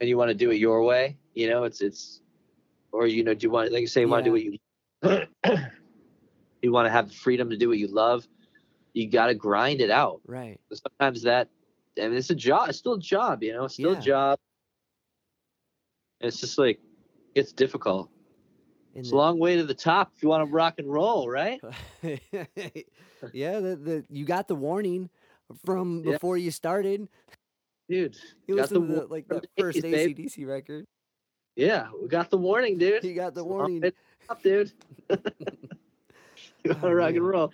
and 0.00 0.08
you 0.08 0.16
want 0.16 0.28
to 0.28 0.34
do 0.34 0.50
it 0.50 0.56
your 0.56 0.82
way, 0.82 1.16
you 1.34 1.48
know, 1.48 1.64
it's 1.64 1.80
it's, 1.80 2.20
or 2.92 3.06
you 3.06 3.24
know, 3.24 3.34
do 3.34 3.46
you 3.46 3.50
want 3.50 3.72
like 3.72 3.80
you 3.80 3.86
say, 3.86 4.02
you 4.02 4.08
want 4.08 4.24
to 4.24 4.30
do 4.30 4.32
what 4.32 4.42
you, 4.42 4.58
you 6.62 6.72
want 6.72 6.86
to 6.86 6.90
have 6.90 7.08
the 7.08 7.14
freedom 7.14 7.50
to 7.50 7.56
do 7.56 7.68
what 7.68 7.78
you 7.78 7.88
love. 7.88 8.26
You 8.94 9.08
got 9.08 9.26
to 9.26 9.34
grind 9.34 9.80
it 9.80 9.90
out. 9.90 10.20
right. 10.26 10.58
Sometimes 10.72 11.22
that, 11.22 11.48
I 11.98 12.08
mean, 12.08 12.16
it's 12.16 12.30
a 12.30 12.34
job. 12.34 12.68
It's 12.68 12.78
still 12.78 12.94
a 12.94 12.98
job, 12.98 13.42
you 13.42 13.52
know. 13.52 13.64
It's 13.64 13.74
still 13.74 13.92
Yeah. 13.92 13.98
a 13.98 14.02
job. 14.02 14.38
And 16.20 16.28
it's 16.28 16.40
just 16.40 16.58
like, 16.58 16.80
it's 17.34 17.52
difficult. 17.52 18.10
It's 18.94 19.12
a 19.12 19.16
long 19.16 19.38
way 19.38 19.56
to 19.56 19.64
the 19.64 19.74
top 19.74 20.12
if 20.16 20.22
you 20.22 20.28
want 20.28 20.46
to 20.48 20.52
rock 20.52 20.74
and 20.78 20.90
roll, 20.90 21.28
right? 21.28 21.60
yeah, 22.02 23.60
the, 23.60 23.76
the 23.76 24.04
you 24.10 24.24
got 24.24 24.48
the 24.48 24.54
warning 24.54 25.10
from 25.64 26.02
Yeah. 26.04 26.12
before 26.12 26.36
you 26.36 26.50
started. 26.50 27.08
Dude, 27.88 28.16
You 28.46 28.56
got 28.56 28.62
listened 28.70 28.88
to 28.88 28.94
the, 28.94 29.06
like 29.06 29.28
the 29.28 29.40
the 29.40 29.48
first 29.58 29.78
80s, 29.78 30.36
babe. 30.36 30.48
Record. 30.48 30.86
Yeah, 31.56 31.88
we 32.00 32.08
got 32.08 32.30
the 32.30 32.38
warning, 32.38 32.78
dude. 32.78 33.02
You 33.02 33.14
got 33.14 33.34
the 33.34 33.44
warning. 33.44 33.80
the 33.80 33.92
top, 34.28 34.42
dude. 34.42 34.72
you 35.10 35.16
want 36.66 36.84
Oh, 36.84 36.88
to 36.88 36.94
rock 36.94 37.14
and 37.14 37.26
roll? 37.26 37.52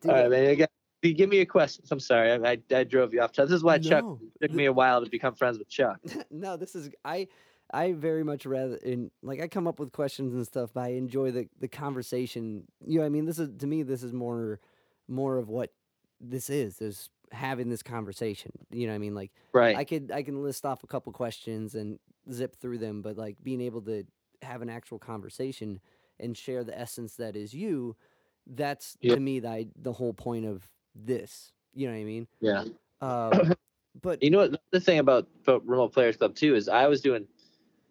Dude, 0.00 0.10
All 0.10 0.16
right, 0.22 0.30
man. 0.30 0.48
I 0.48 0.54
got, 0.54 0.70
give 1.02 1.28
me 1.28 1.40
a 1.40 1.46
question. 1.46 1.84
I'm 1.90 2.00
sorry, 2.00 2.32
I, 2.32 2.52
I, 2.52 2.58
I 2.74 2.84
drove 2.84 3.12
you 3.12 3.20
off. 3.20 3.32
This 3.34 3.50
is 3.50 3.62
why 3.64 3.78
Chuck 3.78 4.04
took 4.40 4.52
me 4.52 4.66
a 4.66 4.72
while 4.72 5.02
to 5.04 5.10
become 5.10 5.34
friends 5.34 5.58
with 5.58 5.68
Chuck. 5.68 5.98
no, 6.30 6.56
this 6.56 6.74
is 6.74 6.90
I 7.04 7.28
I 7.72 7.92
very 7.92 8.24
much 8.24 8.46
rather 8.46 8.76
in 8.76 9.10
like 9.22 9.40
I 9.40 9.48
come 9.48 9.66
up 9.66 9.80
with 9.80 9.92
questions 9.92 10.34
and 10.34 10.46
stuff, 10.46 10.72
but 10.74 10.82
I 10.84 10.88
enjoy 10.90 11.30
the 11.32 11.48
the 11.60 11.68
conversation. 11.68 12.66
You 12.86 12.96
know, 12.96 13.00
what 13.02 13.06
I 13.06 13.10
mean, 13.10 13.26
this 13.26 13.38
is 13.38 13.50
to 13.58 13.66
me, 13.66 13.82
this 13.82 14.02
is 14.02 14.12
more 14.12 14.60
more 15.08 15.38
of 15.38 15.48
what 15.48 15.72
this 16.20 16.50
is. 16.50 16.80
Is 16.82 17.10
having 17.32 17.70
this 17.70 17.82
conversation. 17.82 18.52
You 18.70 18.86
know, 18.86 18.92
what 18.92 18.96
I 18.96 19.00
mean, 19.00 19.14
like 19.14 19.32
Right. 19.52 19.76
I 19.76 19.84
could 19.84 20.12
I 20.12 20.22
can 20.22 20.42
list 20.42 20.66
off 20.66 20.84
a 20.84 20.86
couple 20.88 21.12
questions 21.12 21.74
and 21.74 21.98
zip 22.32 22.56
through 22.56 22.78
them, 22.78 23.02
but 23.02 23.16
like 23.18 23.36
being 23.42 23.60
able 23.60 23.82
to 23.82 24.04
have 24.42 24.62
an 24.62 24.70
actual 24.70 24.98
conversation 24.98 25.80
and 26.20 26.36
share 26.36 26.64
the 26.64 26.78
essence 26.78 27.16
that 27.16 27.36
is 27.36 27.54
you, 27.54 27.96
that's 28.46 28.96
Yeah. 29.00 29.14
to 29.14 29.20
me 29.20 29.40
the 29.40 29.68
the 29.76 29.92
whole 29.94 30.14
point 30.14 30.46
of 30.46 30.70
this. 30.94 31.52
You 31.74 31.86
know 31.88 31.94
what 31.94 32.00
I 32.00 32.04
mean? 32.04 32.28
yeah. 32.40 32.64
Um, 33.00 33.54
but 34.02 34.22
You 34.22 34.30
know 34.30 34.38
what? 34.38 34.62
The 34.70 34.80
thing 34.80 34.98
about 34.98 35.28
Remote 35.46 35.92
Players 35.92 36.16
Club 36.16 36.34
too 36.34 36.54
is 36.54 36.68
I 36.68 36.86
was 36.86 37.00
doing, 37.00 37.26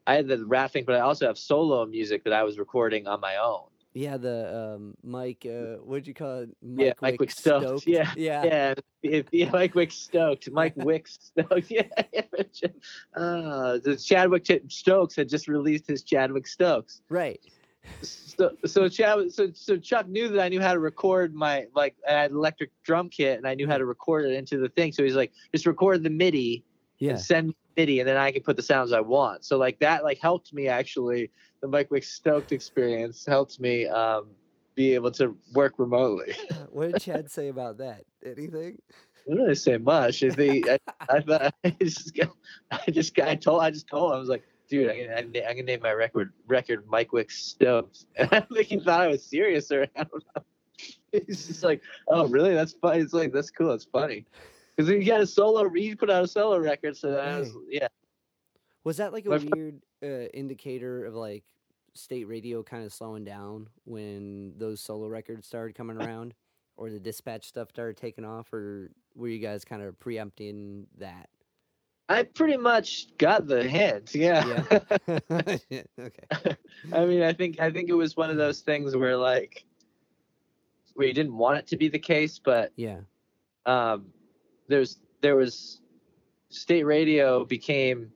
I 0.08 0.16
had 0.16 0.28
the 0.28 0.44
rapping, 0.46 0.86
but 0.86 0.96
I 0.96 1.02
also 1.02 1.28
have 1.28 1.38
solo 1.38 1.86
music 1.86 2.24
that 2.24 2.34
I 2.34 2.44
was 2.44 2.58
recording 2.58 3.08
on 3.08 3.22
my 3.22 3.38
own. 3.38 3.64
Yeah, 3.94 4.16
the 4.18 4.76
um, 4.76 4.96
Mike. 5.04 5.46
Uh, 5.46 5.76
what'd 5.84 6.08
you 6.08 6.14
call 6.14 6.40
it? 6.44 6.50
Yeah, 6.62 6.94
Mike 7.02 7.20
Wick 7.20 7.30
Stoked, 7.30 7.86
yeah, 7.86 8.10
yeah, 8.16 8.44
Yeah, 8.46 8.74
if, 9.04 9.26
yeah, 9.34 9.50
Mike 9.52 9.76
Wick 9.76 9.92
stoked. 9.92 10.50
Mike 10.50 10.74
Wick 10.78 11.08
stoked. 11.10 11.66
Yeah, 11.70 11.84
uh, 13.16 13.78
the 13.84 14.00
Chadwick 14.02 14.46
Ch- 14.46 14.62
Stokes 14.72 15.16
had 15.16 15.28
just 15.30 15.48
released 15.48 15.88
his 15.88 16.04
Chadwick 16.04 16.48
Stokes. 16.48 17.02
Right. 17.10 17.42
So, 18.02 18.52
so 18.66 18.88
Chad, 18.88 19.32
so 19.34 19.50
so 19.54 19.76
Chuck 19.76 20.08
knew 20.08 20.30
that 20.30 20.40
I 20.40 20.50
knew 20.50 20.62
how 20.62 20.74
to 20.74 20.80
record 20.80 21.34
my 21.34 21.66
like 21.76 21.96
I 22.08 22.12
had 22.14 22.32
an 22.32 22.38
electric 22.38 22.70
drum 22.84 23.10
kit 23.10 23.38
and 23.40 23.48
I 23.48 23.56
knew 23.56 23.68
how 23.68 23.78
to 23.78 23.86
record 23.86 24.26
it 24.26 24.34
into 24.34 24.58
the 24.58 24.70
thing. 24.70 24.92
So 24.94 25.04
he's 25.04 25.16
like, 25.16 25.34
just 25.52 25.66
record 25.66 26.04
the 26.04 26.10
MIDI 26.12 26.64
Yeah. 27.00 27.12
and 27.12 27.20
send 27.20 27.48
me 27.50 27.56
MIDI, 27.76 28.00
and 28.00 28.08
then 28.08 28.18
I 28.18 28.32
can 28.32 28.44
put 28.44 28.56
the 28.56 28.64
sounds 28.64 28.92
I 28.92 29.02
want. 29.02 29.46
So 29.46 29.58
like 29.58 29.80
that 29.80 30.04
like 30.04 30.20
helped 30.20 30.54
me 30.54 30.68
actually. 30.68 31.32
The 31.62 31.68
Mike 31.68 31.92
Wick 31.92 32.04
stoked 32.04 32.52
experience 32.52 33.26
helped 33.26 33.60
me 33.60 33.88
um, 33.88 34.28
be 34.76 34.96
able 34.96 35.12
to 35.12 35.38
work 35.54 35.76
remotely. 35.78 36.34
What 36.72 36.94
did 36.94 37.02
Chad 37.02 37.30
say 37.30 37.50
about 37.50 37.80
that? 37.80 38.06
Anything? 38.26 38.78
I 38.90 39.30
didn't 39.30 39.44
really 39.44 39.56
say 39.56 39.78
much. 39.78 40.24
Is 40.24 40.36
the 40.36 40.80
I, 41.00 41.22
I 41.28 41.52
I 41.66 41.70
just 41.82 42.16
got, 42.16 42.32
I 42.72 42.92
just 42.92 43.14
got, 43.14 43.28
I 43.28 43.36
told 43.36 43.62
I 43.62 43.72
just 43.72 43.88
told 43.88 44.12
him 44.12 44.16
I 44.16 44.20
was 44.20 44.30
like, 44.30 44.44
dude, 44.70 44.90
I'm 44.90 44.98
gonna, 45.32 45.46
I'm 45.46 45.56
gonna 45.56 45.64
name 45.64 45.82
my 45.84 45.92
record 45.92 46.32
record 46.48 46.86
Mike 46.88 47.12
Wick 47.12 47.30
Stoked. 47.30 48.06
And 48.16 48.30
I 48.32 48.40
think 48.40 48.68
he 48.68 48.80
thought 48.80 49.02
I 49.02 49.08
was 49.08 49.24
serious 49.24 49.72
or 49.72 49.86
I 49.96 50.04
don't 50.04 50.24
know. 50.36 50.44
He's 51.12 51.48
just 51.48 51.64
like, 51.64 51.82
oh 52.08 52.28
really? 52.28 52.54
That's 52.56 52.74
funny. 52.74 53.02
It's 53.02 53.14
like 53.14 53.34
that's 53.34 53.52
cool. 53.52 53.74
It's 53.74 53.86
funny. 53.86 54.26
Because 54.76 54.90
he 54.90 55.04
got 55.04 55.22
a 55.22 55.28
solo. 55.28 55.70
He 55.70 55.96
put 55.96 56.10
out 56.10 56.24
a 56.24 56.28
solo 56.28 56.58
record, 56.58 56.98
so 56.98 57.18
I 57.18 57.40
was 57.40 57.52
yeah. 57.70 57.88
Was 58.84 58.98
that 58.98 59.14
like 59.14 59.26
a 59.26 59.30
My 59.30 59.38
weird 59.38 59.82
uh, 60.04 60.28
indicator 60.34 61.06
of 61.06 61.14
like 61.16 61.44
state 61.94 62.24
radio 62.26 62.64
kind 62.64 62.86
of 62.86 62.94
slowing 62.94 63.24
down 63.24 63.68
when 63.84 64.54
those 64.58 64.80
solo 64.82 65.08
records 65.08 65.46
started 65.48 65.76
coming 65.76 65.98
around, 66.02 66.34
or 66.78 66.90
the 66.90 67.00
dispatch 67.00 67.48
stuff 67.48 67.70
started 67.70 67.98
taking 67.98 68.26
off, 68.26 68.52
or 68.54 68.92
were 69.16 69.28
you 69.28 69.40
guys 69.40 69.64
kind 69.66 69.82
of 69.84 70.00
preempting 70.00 70.88
that? 70.98 71.30
I 72.10 72.24
pretty 72.24 72.58
much 72.58 73.16
got 73.18 73.48
the 73.48 73.64
hint. 73.64 74.14
Yeah. 74.16 74.64
Yeah. 74.70 75.18
okay. 76.00 76.56
I 76.92 77.06
mean, 77.06 77.22
I 77.24 77.32
think 77.34 77.60
I 77.60 77.72
think 77.72 77.90
it 77.90 77.94
was 77.94 78.18
one 78.18 78.30
of 78.30 78.38
those 78.38 78.62
things 78.62 78.96
where 78.98 79.16
like 79.16 79.64
where 80.96 81.08
you 81.08 81.14
didn't 81.14 81.38
want 81.38 81.58
it 81.58 81.68
to 81.68 81.78
be 81.78 81.88
the 81.88 82.00
case, 82.00 82.38
but 82.38 82.74
Yeah. 82.76 83.00
um, 83.66 84.08
there's 84.72 85.00
there 85.22 85.36
was 85.36 85.82
state 86.50 86.84
radio 86.84 87.46
became 87.46 88.12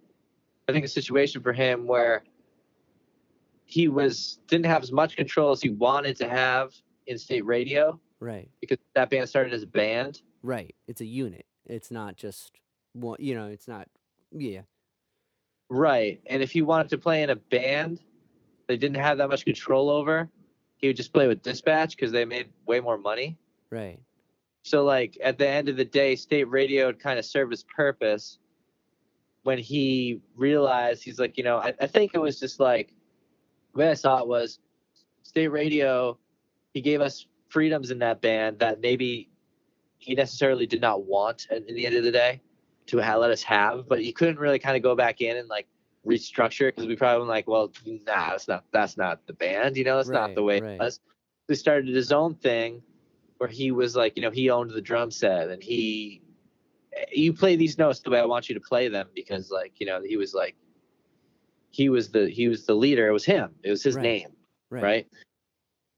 I 0.68 0.72
think 0.72 0.86
a 0.86 0.88
situation 0.90 1.42
for 1.42 1.54
him 1.54 1.86
where 1.86 2.24
he 3.66 3.88
was 3.88 4.40
didn't 4.48 4.66
have 4.66 4.84
as 4.84 4.92
much 4.92 5.16
control 5.16 5.52
as 5.52 5.62
he 5.62 5.70
wanted 5.70 6.16
to 6.18 6.30
have 6.30 6.74
in 7.08 7.18
state 7.18 7.46
radio 7.46 8.00
Right. 8.20 8.50
because 8.62 8.78
that 8.96 9.10
band 9.10 9.28
started 9.30 9.54
as 9.54 9.62
a 9.64 9.68
band. 9.68 10.22
Right. 10.42 10.74
It's 10.88 11.02
a 11.02 11.06
unit. 11.06 11.46
It's 11.66 11.92
not 11.92 12.16
just 12.16 12.52
one. 12.94 13.18
You 13.20 13.36
know. 13.36 13.48
It's 13.48 13.68
not. 13.68 13.88
Yeah. 14.32 14.62
Right. 15.70 16.22
And 16.28 16.42
if 16.42 16.52
he 16.52 16.62
wanted 16.62 16.90
to 16.90 16.98
play 16.98 17.24
in 17.24 17.30
a 17.30 17.36
band 17.36 18.00
they 18.68 18.78
didn't 18.78 18.98
have 18.98 19.20
that 19.20 19.30
much 19.30 19.46
control 19.46 19.90
over, 19.92 20.28
he 20.78 20.88
would 20.88 20.96
just 20.98 21.14
play 21.14 21.28
with 21.28 21.44
dispatch 21.44 21.96
because 21.96 22.12
they 22.12 22.26
made 22.26 22.50
way 22.66 22.80
more 22.80 22.98
money. 22.98 23.38
Right. 23.70 24.00
So 24.66 24.84
like 24.84 25.16
at 25.24 25.38
the 25.38 25.48
end 25.48 25.70
of 25.70 25.78
the 25.78 25.86
day, 25.86 26.16
state 26.16 26.50
radio 26.50 26.88
had 26.88 26.98
kind 26.98 27.20
of 27.20 27.26
served 27.26 27.54
its 27.54 27.64
purpose 27.64 28.40
when 29.44 29.60
he 29.60 30.22
realized 30.36 31.04
he's 31.04 31.20
like, 31.20 31.38
you 31.38 31.44
know, 31.44 31.58
I, 31.58 31.72
I 31.80 31.86
think 31.86 32.16
it 32.16 32.18
was 32.18 32.40
just 32.40 32.60
like 32.60 32.92
the 33.74 33.80
way 33.80 33.92
I 33.92 33.94
saw 33.94 34.18
it 34.18 34.28
was 34.28 34.58
state 35.22 35.50
radio, 35.50 36.18
he 36.74 36.82
gave 36.82 37.00
us 37.00 37.28
freedoms 37.48 37.92
in 37.92 38.00
that 38.00 38.22
band 38.22 38.58
that 38.58 38.82
maybe 38.82 39.30
he 40.00 40.16
necessarily 40.16 40.66
did 40.66 40.82
not 40.82 41.06
want 41.06 41.46
at, 41.52 41.70
in 41.70 41.76
the 41.76 41.86
end 41.86 41.96
of 41.96 42.04
the 42.04 42.12
day 42.12 42.42
to 42.88 43.00
ha- 43.00 43.18
let 43.18 43.30
us 43.30 43.44
have, 43.44 43.88
but 43.88 44.02
he 44.02 44.12
couldn't 44.12 44.40
really 44.40 44.58
kind 44.58 44.76
of 44.76 44.82
go 44.82 44.96
back 44.96 45.22
in 45.22 45.38
and 45.38 45.48
like 45.48 45.68
restructure 46.08 46.70
it 46.70 46.76
because 46.76 46.88
we 46.88 46.96
probably 46.96 47.22
were 47.22 47.32
like, 47.32 47.48
well, 47.48 47.72
nah, 47.86 48.32
that's 48.32 48.48
not 48.48 48.64
that's 48.72 48.98
not 48.98 49.28
the 49.28 49.34
band, 49.34 49.78
you 49.78 49.84
know, 49.84 49.98
that's 49.98 50.10
not 50.10 50.34
the 50.34 50.42
way 50.42 50.60
right. 50.60 50.72
it 50.72 50.80
was. 50.80 51.00
He 51.48 51.54
started 51.54 51.94
his 51.94 52.12
own 52.12 52.34
thing 52.34 52.82
where 53.38 53.50
he 53.50 53.72
was 53.72 53.96
like, 53.96 54.16
you 54.16 54.22
know, 54.22 54.32
he 54.32 54.50
owned 54.50 54.72
the 54.72 54.82
drum 54.82 55.12
set 55.12 55.50
and 55.50 55.62
he 55.62 56.22
you 57.12 57.34
play 57.34 57.56
these 57.56 57.78
notes 57.78 58.00
the 58.00 58.10
way 58.10 58.20
I 58.20 58.26
want 58.26 58.48
you 58.48 58.56
to 58.56 58.62
play 58.62 58.88
them 58.88 59.08
because 59.14 59.52
like, 59.52 59.74
you 59.80 59.86
know, 59.86 60.02
he 60.02 60.18
was 60.18 60.34
like 60.34 60.56
he 61.72 61.90
was 61.90 62.10
the 62.10 62.30
he 62.30 62.48
was 62.48 62.66
the 62.66 62.74
leader, 62.76 63.08
it 63.08 63.12
was 63.12 63.26
him. 63.26 63.54
It 63.64 63.70
was 63.70 63.84
his 63.84 63.96
Right, 63.96 64.04
name, 64.04 64.30
Right. 64.70 64.84
right? 64.84 65.08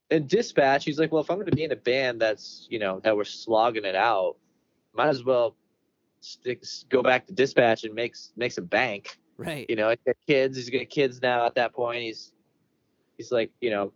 And 0.09 0.27
dispatch, 0.27 0.85
he's 0.85 0.99
like, 0.99 1.11
Well, 1.11 1.21
if 1.21 1.29
I'm 1.29 1.37
gonna 1.37 1.51
be 1.51 1.63
in 1.63 1.71
a 1.71 1.75
band 1.75 2.19
that's, 2.19 2.67
you 2.69 2.79
know, 2.79 2.99
that 3.01 3.15
we're 3.15 3.25
slogging 3.25 3.85
it 3.85 3.95
out, 3.95 4.37
might 4.93 5.09
as 5.09 5.23
well 5.23 5.55
stick 6.21 6.63
go 6.89 7.03
back 7.03 7.27
to 7.27 7.33
dispatch 7.33 7.83
and 7.83 7.93
make 7.93 8.15
make 8.35 8.51
some 8.51 8.65
bank. 8.65 9.19
Right. 9.37 9.67
You 9.69 9.75
know, 9.75 9.89
he's 9.89 9.99
got 10.05 10.15
kids. 10.25 10.57
He's 10.57 10.69
got 10.71 10.89
kids 10.89 11.21
now. 11.21 11.45
At 11.45 11.53
that 11.55 11.73
point, 11.73 12.01
he's 12.01 12.33
he's 13.17 13.31
like, 13.31 13.51
you 13.61 13.69
know, 13.69 13.93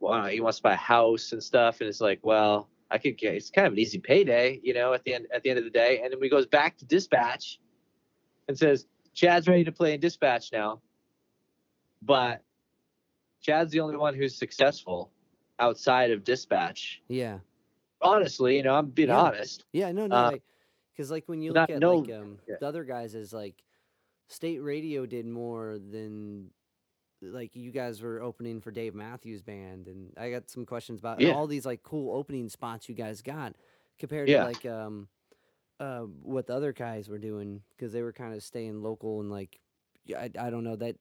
well, 0.00 0.26
he 0.26 0.40
wants 0.40 0.58
to 0.58 0.62
buy 0.62 0.74
a 0.74 0.76
house 0.76 1.32
and 1.32 1.42
stuff, 1.42 1.80
and 1.80 1.88
it's 1.88 2.00
like, 2.00 2.20
well, 2.22 2.68
I 2.90 2.98
could 2.98 3.16
get. 3.18 3.34
It's 3.34 3.50
kind 3.50 3.66
of 3.66 3.72
an 3.72 3.78
easy 3.78 3.98
payday, 3.98 4.60
you 4.62 4.72
know, 4.74 4.92
at 4.92 5.02
the 5.04 5.14
end 5.14 5.26
at 5.34 5.42
the 5.42 5.50
end 5.50 5.58
of 5.58 5.64
the 5.64 5.70
day. 5.70 6.00
And 6.02 6.12
then 6.12 6.20
he 6.22 6.28
goes 6.28 6.46
back 6.46 6.76
to 6.78 6.84
dispatch 6.84 7.58
and 8.48 8.56
says, 8.58 8.86
Chad's 9.14 9.48
ready 9.48 9.64
to 9.64 9.72
play 9.72 9.94
in 9.94 10.00
dispatch 10.00 10.52
now, 10.52 10.80
but 12.02 12.42
Chad's 13.40 13.72
the 13.72 13.80
only 13.80 13.96
one 13.96 14.14
who's 14.14 14.34
successful 14.36 15.10
outside 15.58 16.10
of 16.10 16.22
dispatch. 16.24 17.02
Yeah. 17.08 17.38
Honestly, 18.02 18.56
you 18.56 18.62
know, 18.62 18.74
I'm 18.74 18.90
being 18.90 19.08
Yeah. 19.08 19.18
honest. 19.20 19.64
Yeah, 19.72 19.90
no, 19.92 20.06
no, 20.06 20.14
Uh, 20.14 20.32
because 20.92 21.10
like 21.10 21.24
when 21.28 21.40
you 21.42 21.52
not- 21.52 21.68
look 21.70 21.76
at 21.76 21.80
no- 21.80 21.96
like 21.98 22.12
um, 22.14 22.38
yeah. 22.46 22.56
the 22.60 22.66
other 22.68 22.84
guys, 22.84 23.14
is 23.14 23.32
like 23.32 23.62
state 24.28 24.58
radio 24.58 25.06
did 25.06 25.26
more 25.26 25.78
than 25.78 26.50
like 27.32 27.54
you 27.54 27.70
guys 27.70 28.02
were 28.02 28.20
opening 28.20 28.60
for 28.60 28.70
Dave 28.70 28.94
Matthews 28.94 29.42
Band, 29.42 29.86
and 29.88 30.12
I 30.16 30.30
got 30.30 30.50
some 30.50 30.66
questions 30.66 31.00
about 31.00 31.18
Yeah. 31.20 31.32
all 31.32 31.46
these 31.46 31.66
like 31.66 31.82
cool 31.82 32.16
opening 32.16 32.48
spots 32.48 32.88
you 32.88 32.94
guys 32.94 33.22
got 33.22 33.54
compared 33.98 34.28
Yeah. 34.28 34.38
to 34.38 34.44
like 34.44 34.66
um 34.66 35.08
uh 35.80 36.00
what 36.00 36.46
the 36.46 36.54
other 36.54 36.72
guys 36.72 37.08
were 37.08 37.18
doing 37.18 37.62
because 37.76 37.92
they 37.92 38.02
were 38.02 38.12
kind 38.12 38.34
of 38.34 38.42
staying 38.42 38.82
local 38.82 39.20
and 39.20 39.30
like 39.30 39.60
I, 40.16 40.30
I 40.38 40.50
don't 40.50 40.64
know 40.64 40.76
that 40.76 40.96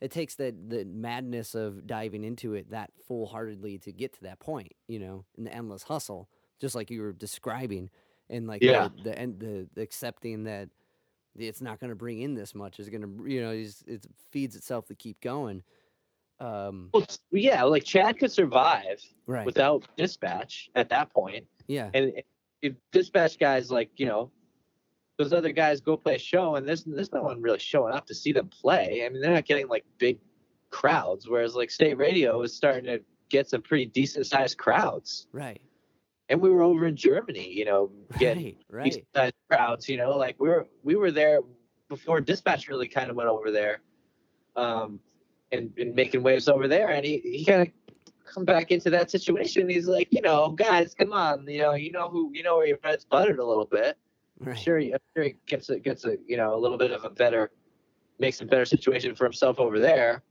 it 0.00 0.10
takes 0.10 0.34
that 0.36 0.70
the 0.70 0.84
madness 0.84 1.54
of 1.54 1.86
diving 1.86 2.24
into 2.24 2.54
it 2.54 2.70
that 2.70 2.90
full 3.06 3.26
heartedly 3.26 3.78
to 3.78 3.92
get 3.92 4.12
to 4.14 4.22
that 4.22 4.38
point, 4.38 4.72
you 4.86 4.98
know, 4.98 5.24
in 5.36 5.44
the 5.44 5.52
endless 5.52 5.82
hustle, 5.82 6.28
just 6.60 6.74
like 6.74 6.90
you 6.90 7.02
were 7.02 7.12
describing, 7.12 7.90
and 8.30 8.46
like 8.46 8.62
Yeah. 8.62 8.88
the 8.88 9.10
the, 9.10 9.10
the, 9.38 9.68
the 9.74 9.82
accepting 9.82 10.44
that 10.44 10.68
it's 11.38 11.60
not 11.60 11.80
going 11.80 11.90
to 11.90 11.96
bring 11.96 12.20
in 12.22 12.34
this 12.34 12.54
much 12.54 12.78
It's 12.78 12.88
going 12.88 13.02
to 13.02 13.30
you 13.30 13.42
know 13.42 13.50
it's, 13.50 13.82
it 13.86 14.06
feeds 14.30 14.56
itself 14.56 14.86
to 14.86 14.94
keep 14.94 15.20
going. 15.20 15.62
Um, 16.40 16.90
Well, 16.92 17.06
yeah, 17.32 17.62
like 17.64 17.84
Chad 17.84 18.18
could 18.18 18.30
survive 18.30 19.02
right. 19.26 19.44
without 19.44 19.84
dispatch 19.96 20.70
at 20.74 20.88
that 20.90 21.12
point. 21.12 21.46
yeah. 21.66 21.90
And 21.94 22.12
if 22.62 22.74
dispatch 22.92 23.38
guys 23.38 23.70
like, 23.70 23.90
you 23.96 24.06
know, 24.06 24.30
those 25.18 25.32
other 25.32 25.50
guys 25.50 25.80
go 25.80 25.96
play 25.96 26.14
a 26.14 26.18
show 26.18 26.54
and 26.54 26.66
there's 26.66 26.84
there's 26.84 27.12
no 27.12 27.22
one 27.22 27.42
really 27.42 27.58
showing 27.58 27.92
up 27.92 28.06
to 28.06 28.14
see 28.14 28.32
them 28.32 28.48
play. 28.48 29.04
I 29.04 29.08
mean, 29.08 29.20
they're 29.20 29.32
not 29.32 29.46
getting 29.46 29.68
like 29.68 29.84
big 29.98 30.18
crowds, 30.70 31.28
whereas 31.28 31.54
like 31.54 31.70
state 31.70 31.98
radio 31.98 32.40
is 32.42 32.54
starting 32.54 32.84
to 32.84 33.00
get 33.28 33.48
some 33.48 33.62
pretty 33.62 33.86
decent 33.86 34.26
sized 34.26 34.58
crowds. 34.58 35.26
Right. 35.32 35.60
And 36.28 36.40
we 36.40 36.50
were 36.50 36.62
over 36.62 36.86
in 36.86 36.96
Germany, 36.96 37.50
you 37.50 37.64
know, 37.64 37.90
getting 38.18 38.56
Right. 38.70 39.04
Right. 39.14 39.34
crowds, 39.50 39.88
you 39.88 39.96
know, 39.96 40.16
like 40.16 40.38
we 40.38 40.48
were 40.48 40.68
we 40.82 40.94
were 40.96 41.10
there 41.10 41.40
before 41.88 42.20
dispatch 42.20 42.68
really 42.68 42.86
kind 42.88 43.10
of 43.10 43.16
went 43.16 43.28
over 43.28 43.50
there. 43.50 43.80
Um 44.56 45.00
and, 45.50 45.72
and 45.78 45.94
making 45.94 46.22
waves 46.22 46.46
over 46.48 46.68
there 46.68 46.90
and 46.90 47.04
he, 47.06 47.18
he 47.24 47.44
kind 47.44 47.62
of 47.62 47.68
come 48.26 48.44
back 48.44 48.70
into 48.70 48.90
that 48.90 49.10
situation 49.10 49.68
he's 49.70 49.88
like, 49.88 50.08
you 50.10 50.20
know, 50.20 50.50
guys, 50.50 50.92
come 50.92 51.14
on, 51.14 51.46
you 51.48 51.62
know, 51.62 51.72
you 51.72 51.90
know 51.90 52.08
who 52.10 52.30
you 52.34 52.42
know 52.42 52.56
where 52.58 52.66
your 52.66 52.76
bread's 52.78 53.04
buttered 53.04 53.38
a 53.38 53.44
little 53.44 53.64
bit. 53.64 53.96
I'm 54.40 54.48
Right. 54.48 54.58
sure 54.58 54.78
he, 54.78 54.92
I'm 54.92 55.00
sure 55.16 55.24
he 55.24 55.34
gets 55.46 55.70
a 55.70 55.78
gets 55.78 56.04
a 56.04 56.16
you 56.26 56.36
know 56.36 56.54
a 56.54 56.60
little 56.60 56.78
bit 56.78 56.92
of 56.92 57.04
a 57.04 57.10
better 57.10 57.50
makes 58.18 58.40
a 58.40 58.44
better 58.44 58.64
situation 58.64 59.14
for 59.14 59.24
himself 59.24 59.58
over 59.58 59.78
there 59.78 60.22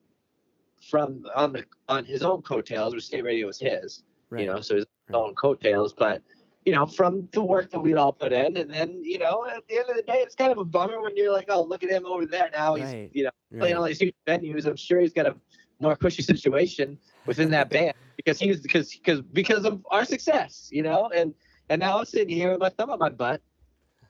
from 0.89 1.25
on 1.35 1.53
the 1.53 1.65
on 1.89 2.05
his 2.05 2.21
own 2.21 2.41
coattails, 2.43 2.93
which 2.93 3.05
state 3.05 3.23
radio 3.23 3.47
was 3.47 3.59
his, 3.59 4.03
Right. 4.29 4.41
you 4.41 4.47
know, 4.47 4.61
so 4.61 4.75
his 4.75 4.85
Right. 4.85 4.96
Own 5.13 5.35
coattails, 5.35 5.93
but 5.93 6.21
you 6.65 6.73
know, 6.73 6.85
from 6.85 7.29
the 7.31 7.41
work 7.41 7.71
that 7.71 7.79
we'd 7.79 7.95
all 7.95 8.11
put 8.11 8.33
in, 8.33 8.57
and 8.57 8.69
then 8.69 8.99
you 9.03 9.17
know, 9.19 9.45
at 9.45 9.65
the 9.67 9.77
end 9.79 9.89
of 9.89 9.95
the 9.95 10.01
day, 10.03 10.17
it's 10.19 10.35
kind 10.35 10.51
of 10.51 10.57
a 10.57 10.65
bummer 10.65 11.01
when 11.01 11.15
you're 11.15 11.31
like, 11.31 11.45
oh, 11.49 11.63
look 11.63 11.83
at 11.83 11.89
him 11.89 12.05
over 12.05 12.25
there 12.25 12.49
now. 12.51 12.75
He's 12.75 12.93
Right. 12.93 13.09
you 13.13 13.23
know 13.23 13.31
Right. 13.51 13.59
playing 13.59 13.75
all 13.77 13.83
these 13.85 13.99
huge 13.99 14.15
venues. 14.27 14.65
I'm 14.65 14.75
sure 14.75 14.99
he's 14.99 15.13
got 15.13 15.25
a 15.27 15.35
more 15.79 15.95
cushy 15.95 16.21
situation 16.23 16.97
within 17.25 17.49
that 17.51 17.69
band 17.69 17.93
because 18.17 18.39
he's 18.39 18.59
because 18.61 18.93
because 18.93 19.21
because 19.21 19.65
of 19.65 19.85
our 19.91 20.03
success, 20.05 20.69
you 20.71 20.83
know, 20.83 21.09
and 21.15 21.33
and 21.69 21.79
now 21.79 21.99
I'm 21.99 22.05
sitting 22.05 22.35
here 22.35 22.51
with 22.51 22.59
my 22.59 22.69
thumb 22.69 22.89
on 22.89 22.99
my 22.99 23.09
butt. 23.09 23.41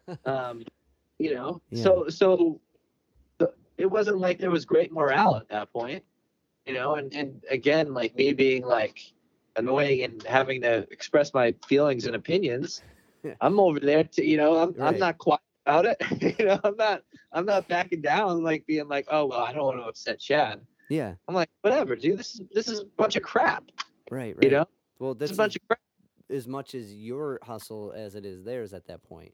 Um, 0.26 0.64
you 1.20 1.34
know, 1.36 1.62
Yeah. 1.72 1.84
so 1.84 2.08
so 2.10 2.62
the, 3.40 3.52
it 3.78 3.86
wasn't 3.86 4.20
like 4.20 4.40
there 4.40 4.52
was 4.52 4.66
great 4.66 4.92
morale 4.92 5.36
at 5.36 5.50
that 5.50 5.72
point, 5.72 6.04
you 6.66 6.74
know, 6.74 6.96
and 6.96 7.14
and 7.14 7.44
again, 7.50 7.94
like 7.94 8.16
me 8.16 8.34
being 8.34 8.64
like 8.66 9.00
annoying 9.58 10.04
and 10.04 10.24
having 10.24 10.62
to 10.62 10.88
express 10.92 11.34
my 11.34 11.54
feelings 11.68 12.06
and 12.06 12.16
opinions. 12.16 12.82
I'm 13.42 13.60
over 13.60 13.80
there 13.80 14.04
to 14.04 14.26
you 14.26 14.38
know, 14.38 14.56
I'm 14.58 14.74
Right. 14.74 14.94
I'm 14.94 15.00
not 15.00 15.18
quiet 15.18 15.42
about 15.66 15.86
it. 15.86 15.98
you 16.40 16.46
know, 16.46 16.60
I'm 16.64 16.78
not 16.78 17.04
I'm 17.34 17.46
not 17.46 17.68
backing 17.68 18.02
down 18.02 18.44
like 18.44 18.66
being 18.66 18.88
like, 18.88 19.08
oh 19.12 19.26
well, 19.26 19.42
I 19.42 19.52
don't 19.54 19.66
want 19.66 19.78
to 19.80 19.84
upset 19.84 20.20
Chad. 20.20 20.62
Yeah. 20.90 21.16
I'm 21.28 21.36
like, 21.36 21.50
whatever, 21.62 21.96
dude. 21.96 22.18
This 22.20 22.36
is 22.36 22.42
this 22.54 22.68
is 22.70 22.80
a 22.80 22.86
bunch 22.86 23.16
of 23.18 23.24
crap. 23.24 23.64
Right. 24.10 24.36
Right. 24.38 24.44
You 24.44 24.52
know, 24.52 24.66
Well, 25.00 25.14
this 25.16 25.32
is 25.32 25.38
a 25.38 25.42
bunch 25.42 25.56
of 25.58 25.62
crap. 25.68 25.80
as 26.30 26.48
much 26.48 26.74
as 26.76 26.94
your 26.94 27.40
hustle 27.44 27.92
as 27.96 28.16
it 28.16 28.26
is 28.26 28.44
theirs 28.44 28.74
at 28.74 28.88
that 28.88 29.04
point, 29.04 29.34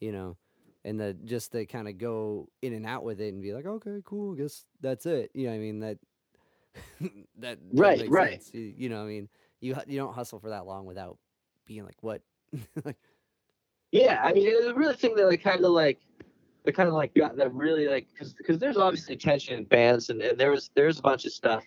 you 0.00 0.12
know, 0.12 0.38
and 0.86 0.98
the 0.98 1.12
just 1.24 1.52
to 1.52 1.66
kind 1.66 1.88
of 1.88 1.98
go 1.98 2.48
in 2.62 2.72
and 2.72 2.86
out 2.86 3.02
with 3.04 3.20
it 3.20 3.34
and 3.34 3.42
be 3.42 3.52
like, 3.52 3.66
okay, 3.66 4.00
cool, 4.04 4.34
I 4.34 4.38
guess 4.42 4.64
that's 4.80 5.04
it. 5.04 5.30
You 5.34 5.48
know, 5.48 5.54
I 5.54 5.58
mean 5.58 5.80
that 5.80 5.98
that 7.00 7.10
that 7.38 7.58
Right, 7.72 8.08
right. 8.08 8.42
sense. 8.42 8.54
You, 8.54 8.72
you 8.76 8.88
know, 8.88 9.02
I 9.02 9.06
mean 9.06 9.28
you 9.60 9.76
you 9.86 9.98
don't 9.98 10.14
hustle 10.14 10.38
for 10.38 10.50
that 10.50 10.66
long 10.66 10.86
without 10.86 11.18
being 11.66 11.84
like, 11.84 11.96
what, 12.00 12.22
like, 12.84 12.96
Yeah, 13.92 14.20
I 14.22 14.32
mean, 14.32 14.44
the 14.64 14.74
really 14.74 14.94
thing 14.94 15.14
that 15.16 15.26
like 15.26 15.42
kind 15.42 15.64
of 15.64 15.72
like 15.72 16.00
the 16.64 16.72
kind 16.72 16.88
of 16.88 16.94
like 16.94 17.14
got 17.14 17.36
that 17.36 17.54
really 17.54 17.86
like 17.86 18.08
because 18.12 18.34
because 18.34 18.58
there's 18.58 18.76
obviously 18.76 19.16
tension 19.16 19.54
in 19.54 19.64
bands 19.64 20.10
and, 20.10 20.20
and 20.20 20.38
there 20.38 20.50
was 20.50 20.70
there's 20.74 20.98
a 20.98 21.02
bunch 21.02 21.24
of 21.24 21.32
stuff. 21.32 21.64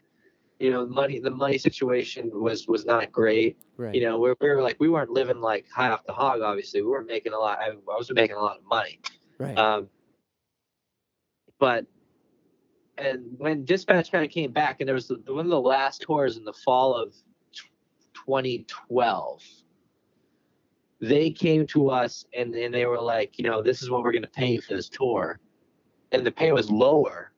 You 0.59 0.71
know, 0.71 0.85
money 0.85 1.19
the 1.19 1.31
money 1.31 1.57
situation 1.57 2.29
was 2.33 2.67
was 2.67 2.85
not 2.85 3.11
great. 3.11 3.57
right? 3.77 3.95
You 3.95 4.01
know, 4.01 4.19
we're 4.19 4.35
we 4.41 4.49
were 4.49 4.61
like 4.61 4.75
we 4.79 4.89
weren't 4.89 5.09
living 5.09 5.39
like 5.39 5.65
high 5.73 5.89
off 5.89 6.05
the 6.05 6.13
hog. 6.13 6.41
Obviously, 6.41 6.81
we 6.81 6.89
weren't 6.89 7.07
making 7.07 7.31
a 7.31 7.37
lot. 7.37 7.59
I, 7.59 7.69
I 7.69 7.75
wasn't 7.85 8.17
making 8.17 8.35
a 8.35 8.41
lot 8.41 8.57
of 8.57 8.65
money. 8.65 8.99
right, 9.37 9.57
Um, 9.57 9.87
but 11.59 11.85
and 12.97 13.23
when 13.37 13.63
dispatch 13.63 14.11
kind 14.11 14.25
of 14.25 14.31
came 14.31 14.51
back, 14.51 14.81
and 14.81 14.87
there 14.87 14.95
was 14.95 15.07
the, 15.07 15.21
one 15.27 15.45
of 15.45 15.49
the 15.49 15.61
last 15.61 16.01
tours 16.01 16.35
in 16.35 16.43
the 16.43 16.51
fall 16.51 16.93
of 16.93 17.15
2012. 18.29 19.43
They 21.01 21.31
came 21.31 21.65
to 21.67 21.89
us 21.89 22.25
and, 22.37 22.53
and 22.53 22.71
they 22.71 22.85
were 22.85 23.01
like, 23.01 23.39
you 23.39 23.43
know, 23.43 23.63
this 23.63 23.81
is 23.81 23.89
what 23.89 24.03
we're 24.03 24.11
going 24.11 24.21
to 24.21 24.29
pay 24.29 24.57
for 24.57 24.75
this 24.75 24.87
tour, 24.87 25.39
and 26.11 26.23
the 26.25 26.31
pay 26.31 26.51
was 26.51 26.69
lower. 26.69 27.31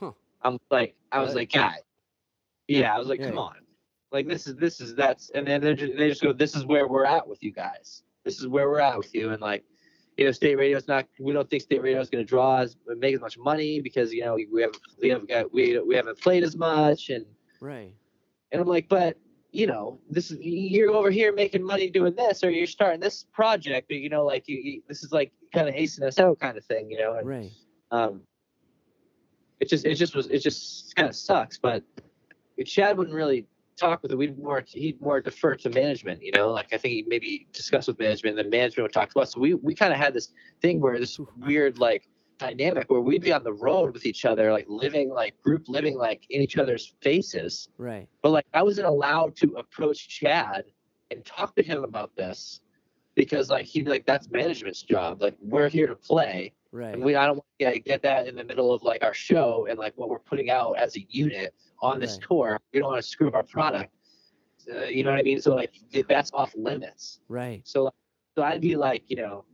Huh. 0.00 0.12
I'm 0.42 0.58
like, 0.70 0.96
I 1.12 1.20
was 1.20 1.34
like, 1.34 1.52
guy, 1.52 1.76
yeah, 2.66 2.94
I 2.94 2.98
was 2.98 3.06
like, 3.06 3.22
come 3.22 3.38
on, 3.38 3.56
like 4.10 4.26
this 4.26 4.48
is 4.48 4.56
this 4.56 4.80
is 4.80 4.94
that's, 4.96 5.30
and 5.30 5.46
then 5.46 5.60
they 5.60 5.74
just, 5.74 5.96
they 5.96 6.08
just 6.08 6.22
go, 6.22 6.32
this 6.32 6.56
is 6.56 6.64
where 6.64 6.88
we're 6.88 7.04
at 7.04 7.28
with 7.28 7.42
you 7.42 7.52
guys. 7.52 8.02
This 8.24 8.40
is 8.40 8.48
where 8.48 8.68
we're 8.68 8.80
at 8.80 8.98
with 8.98 9.14
you, 9.14 9.30
and 9.30 9.40
like 9.40 9.64
you 10.16 10.24
know, 10.24 10.32
state 10.32 10.56
radio's 10.56 10.88
not. 10.88 11.06
We 11.20 11.32
don't 11.32 11.48
think 11.48 11.62
state 11.62 11.82
radio 11.82 12.00
is 12.00 12.10
going 12.10 12.24
to 12.24 12.28
draw 12.28 12.58
as 12.58 12.76
make 12.86 13.14
as 13.14 13.20
much 13.20 13.38
money 13.38 13.80
because 13.80 14.12
you 14.12 14.24
know 14.24 14.36
we 14.52 14.62
have 14.62 14.72
we 15.00 15.08
have 15.10 15.28
got 15.28 15.52
we 15.52 15.78
we 15.78 15.94
haven't 15.94 16.20
played 16.20 16.42
as 16.42 16.56
much, 16.56 17.10
and 17.10 17.24
right, 17.60 17.94
and 18.52 18.60
I'm 18.60 18.68
like, 18.68 18.88
but 18.88 19.16
you 19.52 19.66
know, 19.66 19.98
this 20.08 20.30
is 20.30 20.38
you're 20.40 20.90
over 20.92 21.10
here 21.10 21.32
making 21.32 21.62
money 21.62 21.90
doing 21.90 22.14
this, 22.14 22.44
or 22.44 22.50
you're 22.50 22.66
starting 22.66 23.00
this 23.00 23.26
project, 23.32 23.88
but 23.88 23.96
you 23.96 24.08
know, 24.08 24.24
like 24.24 24.48
you, 24.48 24.56
you 24.56 24.82
this 24.88 25.02
is 25.02 25.12
like 25.12 25.32
kind 25.52 25.68
of 25.68 25.74
acing 25.74 26.02
us 26.02 26.18
out 26.18 26.38
kind 26.38 26.56
of 26.56 26.64
thing, 26.64 26.90
you 26.90 26.98
know, 26.98 27.14
and 27.14 27.26
right, 27.26 27.50
um, 27.90 28.22
it 29.58 29.68
just 29.68 29.84
it 29.84 29.96
just 29.96 30.14
was 30.14 30.26
it 30.28 30.38
just 30.38 30.94
kind 30.94 31.08
of 31.08 31.16
sucks, 31.16 31.58
but 31.58 31.82
Chad 32.64 32.96
wouldn't 32.96 33.14
really 33.14 33.46
talk 33.76 34.02
with 34.02 34.12
it. 34.12 34.16
We'd 34.16 34.38
more 34.38 34.62
he'd 34.66 35.00
more 35.00 35.20
defer 35.20 35.56
to 35.56 35.70
management, 35.70 36.22
you 36.22 36.32
know. 36.32 36.50
Like 36.50 36.72
I 36.72 36.76
think 36.76 36.92
he 36.92 37.04
maybe 37.08 37.48
discuss 37.52 37.86
with 37.88 37.98
management, 37.98 38.38
and 38.38 38.44
then 38.44 38.50
management 38.50 38.84
would 38.84 38.92
talk 38.92 39.12
to 39.14 39.20
us. 39.20 39.32
So 39.32 39.40
we 39.40 39.54
we 39.54 39.74
kind 39.74 39.92
of 39.92 39.98
had 39.98 40.14
this 40.14 40.32
thing 40.62 40.80
where 40.80 40.98
this 40.98 41.18
weird 41.38 41.78
like 41.78 42.06
dynamic 42.40 42.90
where 42.90 43.00
we'd 43.00 43.22
be 43.22 43.32
on 43.32 43.44
the 43.44 43.52
road 43.52 43.92
with 43.92 44.04
each 44.06 44.24
other, 44.24 44.50
like 44.52 44.66
living 44.68 45.10
like 45.10 45.40
group 45.42 45.64
living 45.68 45.96
like 45.96 46.26
in 46.30 46.40
each 46.42 46.56
other's 46.58 46.94
faces. 47.02 47.68
right, 47.78 48.08
But 48.22 48.30
like 48.30 48.46
I 48.54 48.62
wasn't 48.62 48.88
allowed 48.88 49.36
to 49.36 49.46
approach 49.56 50.08
Chad 50.08 50.64
and 51.10 51.24
talk 51.24 51.54
to 51.56 51.62
him 51.62 51.84
about 51.84 52.16
this 52.16 52.60
because 53.14 53.50
like 53.50 53.66
he'd 53.66 53.84
be 53.84 53.90
like 53.90 54.06
that's 54.06 54.30
management's 54.30 54.82
job. 54.82 55.20
Like 55.22 55.36
we're 55.40 55.68
here 55.68 55.86
to 55.86 55.94
play. 55.96 56.52
right, 56.72 56.94
And 56.94 57.04
we 57.04 57.14
I 57.14 57.26
don't 57.26 57.36
want 57.36 57.46
to 57.58 57.64
get, 57.66 57.84
get 57.84 58.02
that 58.02 58.26
in 58.26 58.34
the 58.36 58.44
middle 58.44 58.72
of 58.72 58.82
like 58.82 59.04
our 59.04 59.14
show 59.14 59.66
and 59.68 59.78
like 59.78 59.92
what 59.96 60.08
we're 60.08 60.18
putting 60.30 60.50
out 60.50 60.72
as 60.78 60.96
a 60.96 61.00
unit 61.10 61.54
on 61.82 62.00
this 62.00 62.12
Right. 62.14 62.22
tour. 62.28 62.58
We 62.72 62.80
don't 62.80 62.90
want 62.90 63.02
to 63.02 63.08
screw 63.08 63.28
up 63.28 63.34
our 63.34 63.42
product. 63.42 63.92
Uh, 64.72 64.84
you 64.84 65.02
know 65.04 65.10
what 65.10 65.18
I 65.20 65.22
mean? 65.22 65.40
So 65.40 65.54
like 65.54 65.72
that's 66.08 66.30
off 66.32 66.52
limits. 66.56 67.20
right, 67.28 67.60
So 67.64 67.90
so 68.36 68.42
I'd 68.44 68.60
be 68.60 68.76
like, 68.76 69.02
you 69.08 69.16
know, 69.16 69.44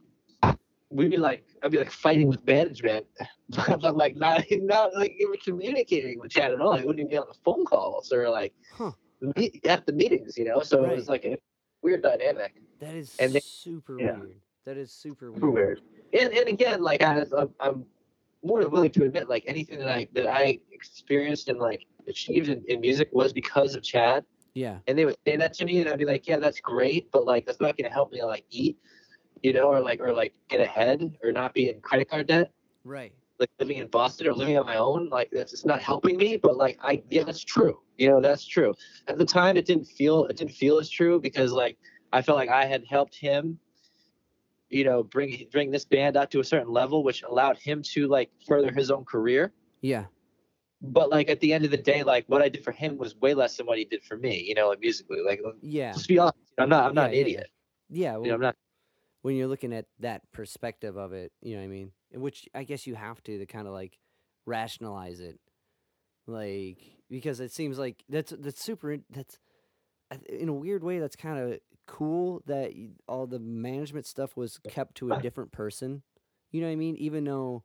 we'd 0.91 1.11
be 1.11 1.17
like 1.17 1.45
I'd 1.67 1.73
be 1.73 1.79
like 1.79 1.91
fighting 1.91 2.29
with 2.29 2.47
management, 2.47 3.07
but 3.83 3.97
like 3.97 4.15
not 4.17 4.45
not 4.53 4.95
like 4.95 5.17
even 5.19 5.35
communicating 5.45 6.21
with 6.21 6.31
Chad 6.31 6.53
at 6.53 6.61
all. 6.61 6.77
He 6.77 6.85
wouldn't 6.87 7.01
even 7.01 7.11
be 7.11 7.17
on 7.19 7.27
the 7.29 7.37
phone 7.45 7.65
calls 7.65 8.13
or 8.13 8.31
like 8.31 8.55
Huh. 8.73 8.93
meet, 9.37 9.67
at 9.67 9.85
the 9.85 9.93
meetings, 9.93 10.39
you 10.39 10.45
know. 10.45 10.61
So 10.61 10.85
it 10.85 10.95
was 10.95 11.09
like 11.09 11.25
a 11.25 11.37
weird 11.83 12.03
dynamic. 12.03 12.55
That 12.79 12.95
is 12.95 13.17
And 13.19 13.33
they- 13.33 13.41
super 13.41 13.99
yeah. 14.01 14.17
weird. 14.19 14.37
That 14.65 14.77
is 14.77 14.93
super 14.93 15.33
weird. 15.33 15.41
super 15.41 15.51
weird. 15.51 15.81
And 16.13 16.33
and 16.33 16.49
again, 16.49 16.83
like 16.83 17.03
I, 17.03 17.25
I'm, 17.37 17.51
I'm 17.59 17.85
more 18.45 18.63
than 18.63 18.71
willing 18.71 18.91
to 18.93 19.05
admit, 19.05 19.29
like 19.29 19.43
anything 19.49 19.81
that 19.81 19.89
I 19.89 20.07
that 20.13 20.29
I 20.29 20.61
experienced 20.71 21.49
and 21.49 21.59
like 21.59 21.85
achieved 22.07 22.49
in, 22.49 22.63
in 22.69 22.81
music 22.81 23.09
was 23.13 23.33
because 23.33 23.75
of 23.75 23.83
Chad. 23.83 24.25
Yeah. 24.55 24.79
And 24.87 24.97
they 24.97 25.05
would 25.05 25.17
say 25.27 25.37
that 25.37 25.53
to 25.55 25.65
me, 25.65 25.81
and 25.81 25.89
I'd 25.91 25.99
be 25.99 26.05
like, 26.05 26.29
yeah, 26.29 26.39
that's 26.39 26.61
great, 26.61 27.11
but 27.11 27.25
like 27.27 27.45
that's 27.45 27.61
not 27.61 27.77
gonna 27.77 27.93
help 27.93 28.13
me 28.13 28.23
like 28.23 28.45
eat, 28.51 28.79
you 29.43 29.53
know, 29.53 29.69
or 29.69 29.81
like 29.81 30.01
or 30.01 30.13
like 30.13 30.35
get 30.49 30.61
ahead, 30.61 31.17
or 31.23 31.33
not 31.33 31.55
be 31.55 31.69
in 31.71 31.81
credit 31.81 32.09
card 32.11 32.27
debt. 32.27 32.51
Right. 32.85 33.13
Like 33.39 33.51
living 33.61 33.79
in 33.79 33.89
Boston 33.89 34.29
or 34.29 34.33
living 34.33 34.57
on 34.59 34.65
my 34.67 34.77
own, 34.77 35.09
like 35.11 35.31
that's 35.31 35.53
it's 35.53 35.65
not 35.67 35.83
helping 35.83 36.17
me. 36.17 36.37
But 36.37 36.57
like 36.57 36.79
I, 36.83 37.03
yeah, 37.11 37.25
that's 37.25 37.45
true. 37.45 37.81
You 37.99 38.09
know, 38.11 38.21
that's 38.21 38.45
true. 38.47 38.75
At 39.09 39.19
the 39.19 39.25
time, 39.27 39.57
it 39.57 39.67
didn't 39.67 39.87
feel 39.87 40.25
it 40.27 40.37
didn't 40.37 40.53
feel 40.55 40.79
as 40.79 40.89
true 40.89 41.21
because 41.21 41.53
like 41.53 41.77
I 42.13 42.23
felt 42.23 42.39
like 42.39 42.49
I 42.49 42.65
had 42.65 42.85
helped 42.89 43.15
him 43.17 43.59
you 44.69 44.85
know 44.85 45.03
bring 45.05 45.47
bring 45.53 45.71
this 45.71 45.85
band 45.85 46.17
up 46.17 46.29
to 46.31 46.41
a 46.41 46.45
certain 46.45 46.73
level 46.73 47.05
which 47.05 47.23
allowed 47.23 47.57
him 47.57 47.83
to 47.83 48.09
like 48.09 48.31
further 48.49 48.73
his 48.73 48.91
own 48.91 49.05
career 49.05 49.53
Yeah. 49.81 50.07
but 50.83 51.09
like 51.09 51.31
at 51.31 51.39
the 51.39 51.53
end 51.53 51.65
of 51.65 51.71
the 51.71 51.77
day 51.77 52.03
like 52.03 52.25
what 52.27 52.43
i 52.43 52.49
did 52.49 52.65
for 52.65 52.73
him 52.73 52.99
was 52.99 53.15
way 53.17 53.33
less 53.33 53.57
than 53.57 53.67
what 53.67 53.79
he 53.79 53.85
did 53.85 54.03
for 54.03 54.17
me 54.17 54.43
you 54.43 54.57
know 54.57 54.69
like 54.71 54.81
musically 54.81 55.21
like 55.25 55.41
Yeah. 55.63 55.93
just 55.93 56.09
be 56.09 56.19
honest 56.19 56.37
i'm 56.59 56.69
not 56.69 56.85
i'm 56.85 56.95
not 56.95 57.03
Yeah, 57.03 57.07
an 57.11 57.15
yeah, 57.15 57.21
idiot 57.21 57.47
Yeah. 57.91 58.13
you 58.15 58.19
Well, 58.23 58.29
know 58.31 58.35
i'm 58.35 58.41
not 58.41 58.57
when 59.27 59.35
you're 59.35 59.49
looking 59.49 59.73
at 59.73 59.87
that 59.99 60.23
perspective 60.31 60.97
of 60.97 61.13
it, 61.13 61.33
you 61.43 61.57
know 61.57 61.61
what 61.61 61.65
I 61.65 61.69
mean? 61.69 61.91
Which 62.15 62.49
I 62.55 62.63
guess 62.63 62.87
you 62.87 62.95
have 62.95 63.21
to 63.25 63.39
to 63.39 63.45
kind 63.45 63.67
of 63.67 63.73
like 63.73 63.99
rationalize 64.47 65.19
it, 65.19 65.41
like 66.29 66.79
because 67.11 67.41
it 67.41 67.51
seems 67.51 67.77
like 67.77 68.05
that's 68.09 68.33
that's 68.39 68.63
super. 68.63 68.99
That's 69.11 69.41
in 70.29 70.49
a 70.49 70.53
weird 70.53 70.85
way 70.85 71.01
that's 71.01 71.17
kind 71.17 71.41
of 71.41 71.59
cool 71.89 72.41
that 72.47 72.71
all 73.09 73.27
the 73.27 73.41
management 73.41 74.07
stuff 74.07 74.37
was 74.37 74.61
kept 74.69 74.95
to 74.99 75.11
a 75.11 75.21
different 75.21 75.51
person. 75.51 76.05
You 76.53 76.61
know 76.61 76.69
what 76.69 76.75
I 76.75 76.77
mean? 76.77 76.95
Even 76.95 77.25
though 77.25 77.65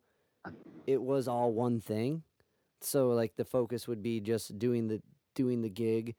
it 0.88 1.00
was 1.00 1.28
all 1.28 1.52
one 1.52 1.80
thing, 1.80 2.24
so 2.80 3.10
like 3.10 3.36
the 3.36 3.44
focus 3.44 3.86
would 3.86 4.02
be 4.02 4.18
just 4.18 4.58
doing 4.58 4.88
the 4.88 5.00
doing 5.36 5.62
the 5.62 5.70
gig 5.70 6.16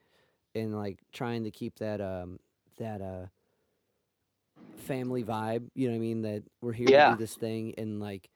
and 0.55 0.73
like 0.73 0.99
trying 1.11 1.43
to 1.43 1.51
keep 1.51 1.79
that 1.79 1.99
um 1.99 2.39
that 2.79 3.01
uh 3.01 3.25
family 4.83 5.23
vibe 5.23 5.67
you 5.75 5.87
know 5.87 5.93
what 5.93 5.97
i 5.97 6.01
mean? 6.01 6.21
That 6.21 6.43
we're 6.61 6.73
here 6.73 6.87
to 6.87 7.11
do 7.11 7.17
this 7.17 7.35
thing 7.35 7.73
and 7.77 7.99
like 7.99 8.29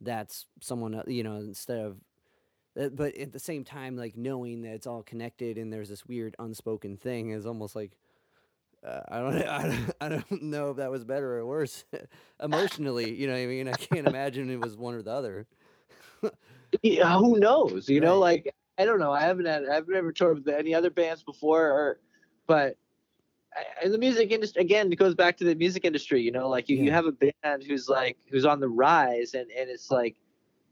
that's 0.00 0.46
someone 0.60 1.02
you 1.06 1.22
know 1.22 1.36
instead 1.36 1.78
of 1.78 1.96
uh, 2.80 2.88
but 2.88 3.16
at 3.16 3.32
the 3.32 3.38
same 3.38 3.64
time 3.64 3.96
like 3.96 4.16
knowing 4.16 4.62
that 4.62 4.72
it's 4.72 4.86
all 4.86 5.02
connected 5.02 5.58
and 5.58 5.72
there's 5.72 5.88
this 5.88 6.06
weird 6.06 6.34
unspoken 6.38 6.96
thing 6.96 7.30
is 7.30 7.46
almost 7.46 7.76
like 7.76 7.92
uh, 8.86 9.00
I 9.08 9.18
don't, 9.18 9.34
I 9.48 9.62
don't 9.62 9.90
I 10.00 10.08
don't 10.08 10.42
know 10.42 10.70
if 10.70 10.76
that 10.78 10.90
was 10.90 11.04
better 11.04 11.38
or 11.38 11.46
worse 11.46 11.84
emotionally 12.42 13.14
you 13.14 13.26
know 13.26 13.34
what 13.34 13.40
i 13.40 13.46
mean? 13.46 13.68
I 13.68 13.72
can't 13.72 14.08
imagine 14.08 14.50
it 14.50 14.60
was 14.60 14.76
one 14.76 14.94
or 14.94 15.02
the 15.02 15.12
other. 15.12 15.46
Yeah, 16.80 17.18
who 17.18 17.38
knows? 17.38 17.86
You 17.90 18.00
know 18.00 18.18
like 18.18 18.52
i 18.78 18.86
don't 18.86 18.98
know. 18.98 19.12
I 19.12 19.20
haven't 19.20 19.44
had 19.44 19.68
i've 19.68 19.88
never 19.88 20.10
toured 20.10 20.44
with 20.44 20.54
any 20.54 20.74
other 20.74 20.90
bands 20.90 21.22
before 21.22 21.70
or 21.70 22.00
but 22.46 22.76
the 23.84 23.98
music 23.98 24.30
industry 24.30 24.62
again 24.62 24.90
it 24.92 24.96
goes 24.96 25.14
back 25.14 25.36
to 25.36 25.44
the 25.44 25.54
music 25.54 25.84
industry 25.84 26.22
you 26.22 26.30
know 26.32 26.48
like 26.48 26.68
you, 26.68 26.76
you 26.76 26.90
have 26.90 27.06
a 27.06 27.12
band 27.12 27.62
who's 27.62 27.88
like 27.88 28.16
who's 28.30 28.44
on 28.46 28.60
the 28.60 28.68
rise 28.68 29.34
and 29.34 29.50
and 29.50 29.68
it's 29.68 29.90
like 29.90 30.16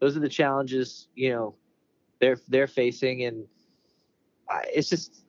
those 0.00 0.16
are 0.16 0.20
the 0.20 0.28
challenges 0.28 1.08
you 1.14 1.30
know 1.30 1.54
they're 2.20 2.38
they're 2.48 2.66
facing 2.66 3.24
and 3.24 3.44
I, 4.48 4.64
it's 4.74 4.88
just 4.88 5.24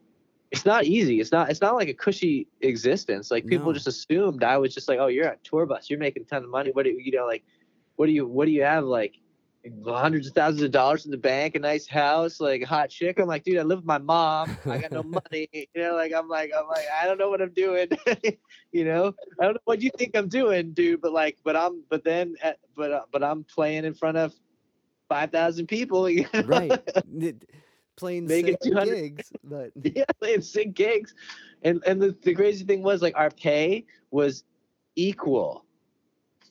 it's 0.51 0.65
not 0.65 0.83
easy. 0.83 1.21
It's 1.21 1.31
not 1.31 1.49
it's 1.49 1.61
not 1.61 1.75
like 1.75 1.87
a 1.87 1.93
cushy 1.93 2.45
existence. 2.59 3.31
Like 3.31 3.45
people 3.45 3.67
No. 3.67 3.73
just 3.73 3.87
assumed 3.87 4.43
i 4.43 4.57
was 4.57 4.73
just 4.73 4.89
like 4.89 4.99
oh 4.99 5.07
you're 5.07 5.29
on 5.29 5.37
tour 5.43 5.65
bus. 5.65 5.89
You're 5.89 5.99
making 5.99 6.23
a 6.23 6.25
ton 6.25 6.43
of 6.43 6.49
money. 6.49 6.71
What 6.71 6.83
do 6.83 6.89
you 6.91 6.99
you 6.99 7.17
know 7.17 7.25
like 7.25 7.43
what 7.95 8.07
do 8.07 8.11
you 8.11 8.27
what 8.27 8.45
do 8.45 8.51
you 8.51 8.63
have 8.63 8.83
like 8.83 9.20
hundreds 9.85 10.27
of 10.27 10.33
thousands 10.33 10.63
of 10.63 10.71
dollars 10.71 11.05
in 11.05 11.11
the 11.11 11.17
bank, 11.17 11.55
a 11.55 11.59
nice 11.59 11.87
house, 11.87 12.39
like 12.39 12.61
a 12.61 12.65
hot 12.65 12.89
chick. 12.89 13.19
I'm 13.19 13.27
like, 13.27 13.43
dude, 13.43 13.57
I 13.57 13.63
live 13.63 13.79
with 13.79 13.85
my 13.85 13.97
mom. 13.97 14.57
I 14.65 14.77
got 14.79 14.91
no 14.91 15.03
money. 15.31 15.49
You 15.51 15.67
know, 15.75 15.95
like 15.95 16.13
I'm 16.13 16.27
like, 16.27 16.51
I'm 16.57 16.67
like, 16.67 16.85
I 17.01 17.05
don't 17.05 17.17
know 17.17 17.29
what 17.29 17.41
I'm 17.41 17.53
doing. 17.53 17.87
you 18.71 18.85
know, 18.85 19.13
I 19.39 19.43
don't 19.45 19.53
know 19.53 19.61
what 19.65 19.81
you 19.81 19.91
think 19.97 20.15
I'm 20.15 20.27
doing, 20.27 20.73
dude. 20.73 21.01
But 21.01 21.13
like, 21.13 21.37
but 21.43 21.55
I'm, 21.55 21.83
but 21.89 22.03
then, 22.03 22.35
uh, 22.43 22.53
but 22.75 22.91
uh, 22.91 23.01
but 23.11 23.23
I'm 23.23 23.43
playing 23.43 23.85
in 23.85 23.93
front 23.93 24.17
of 24.17 24.33
five 25.09 25.31
thousand 25.31 25.67
people. 25.67 26.09
You 26.09 26.25
know? 26.33 26.41
right 26.43 26.71
playing 27.97 28.25
Making 28.25 28.57
sick 28.63 28.73
gigs 28.83 29.31
but 29.43 29.71
yeah, 29.83 30.05
playing 30.19 30.41
sick 30.41 30.73
gigs. 30.73 31.13
And 31.61 31.83
and 31.85 32.01
the, 32.01 32.15
the 32.23 32.33
crazy 32.33 32.65
thing 32.65 32.81
was 32.81 33.01
like 33.01 33.13
our 33.15 33.29
pay 33.29 33.85
was 34.09 34.43
equal 34.95 35.65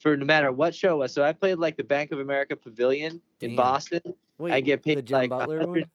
for 0.01 0.17
no 0.17 0.25
matter 0.25 0.51
what 0.51 0.73
show 0.75 0.95
it 0.95 0.97
was. 0.97 1.13
So 1.13 1.23
I 1.23 1.31
played 1.31 1.59
like 1.59 1.77
the 1.77 1.83
Bank 1.83 2.11
of 2.11 2.19
America 2.19 2.55
Pavilion 2.55 3.21
in 3.39 3.55
Boston. 3.55 4.01
wait 4.39 4.65
get 4.65 4.83
paid 4.83 5.09
like 5.11 5.29
Butler 5.29 5.59
100 5.59 5.69
one 5.69 5.91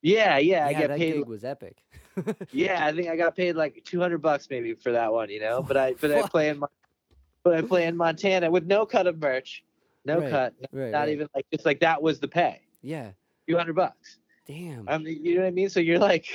Yeah, 0.00 0.38
yeah, 0.38 0.66
I 0.66 0.72
get 0.72 0.90
paid. 0.96 1.14
gig 1.16 1.26
was 1.28 1.44
epic 1.44 1.84
Yeah, 2.52 2.84
I 2.84 2.92
think 2.92 3.08
I 3.08 3.16
got 3.16 3.36
paid 3.36 3.54
like 3.54 3.82
two 3.84 4.00
hundred 4.00 4.18
bucks 4.22 4.48
maybe 4.50 4.74
for 4.74 4.92
that 4.92 5.12
one, 5.12 5.28
you 5.30 5.40
know. 5.40 5.62
But 5.62 5.76
I 5.76 5.94
but 6.00 6.10
I 6.10 6.26
play 6.26 6.48
in 6.48 6.60
but 7.44 7.54
I 7.54 7.62
play 7.62 7.86
in 7.86 7.96
Montana 7.96 8.50
with 8.50 8.64
no 8.64 8.86
cut 8.86 9.06
of 9.06 9.20
merch, 9.20 9.62
no 10.04 10.20
Right, 10.20 10.30
cut, 10.30 10.54
right 10.72 10.90
not 10.90 11.00
right. 11.00 11.08
even 11.10 11.28
like 11.34 11.46
just 11.52 11.64
like 11.66 11.80
that 11.80 12.02
was 12.02 12.18
the 12.18 12.28
pay, 12.28 12.62
yeah 12.82 13.10
two 13.48 13.56
hundred 13.56 13.74
bucks. 13.76 14.18
damn 14.46 14.88
I 14.88 14.96
mean, 14.98 15.24
you 15.24 15.34
know 15.36 15.42
what 15.42 15.48
I 15.48 15.50
mean? 15.52 15.68
So 15.68 15.80
you're 15.80 15.98
like, 15.98 16.26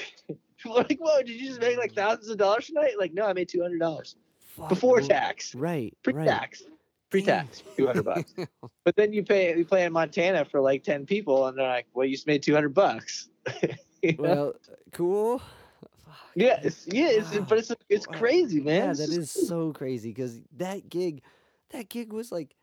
people 0.58 0.78
are 0.78 0.84
like, 0.84 1.00
whoa, 1.00 1.22
did 1.24 1.40
you 1.40 1.48
just 1.48 1.60
make 1.62 1.78
like 1.78 1.94
thousands 1.94 2.30
of 2.30 2.38
dollars 2.38 2.68
tonight? 2.68 2.94
Like, 3.00 3.14
no, 3.14 3.26
I 3.26 3.34
made 3.34 3.50
two 3.50 3.62
hundred 3.62 3.80
dollars 3.80 4.16
Fuck, 4.58 4.70
before 4.70 5.02
tax, 5.02 5.54
right 5.56 5.96
pre-tax, 6.04 6.64
pre-tax, 7.10 7.64
two 7.78 7.86
hundred 7.88 8.04
bucks. 8.04 8.34
But 8.84 8.96
then 8.96 9.14
you 9.14 9.24
pay 9.24 9.56
you 9.58 9.66
play 9.66 9.86
in 9.86 9.94
Montana 9.94 10.46
for 10.46 10.60
like 10.62 10.84
ten 10.84 11.06
people, 11.06 11.48
and 11.48 11.58
they're 11.58 11.68
like, 11.68 11.86
well, 11.94 12.06
you 12.06 12.16
just 12.16 12.28
made 12.28 12.42
two 12.44 12.54
hundred 12.54 12.74
bucks. 12.74 13.30
You 14.04 14.14
know? 14.14 14.24
well 14.24 14.54
cool 14.94 15.40
Fuck. 15.40 16.16
yeah, 16.36 16.60
it's, 16.64 16.86
yeah, 16.88 17.08
it's, 17.10 17.32
Wow. 17.36 17.46
but 17.50 17.58
it's 17.58 17.72
it's 17.90 18.06
crazy, 18.06 18.62
man. 18.62 18.76
Yeah, 18.76 18.90
It's 18.92 19.00
that 19.00 19.08
just- 19.08 19.36
is 19.38 19.48
so 19.48 19.74
crazy 19.74 20.10
because 20.10 20.40
that 20.58 20.88
gig, 20.90 21.24
that 21.72 21.90
gig 21.90 22.14
was 22.14 22.32
like 22.32 22.56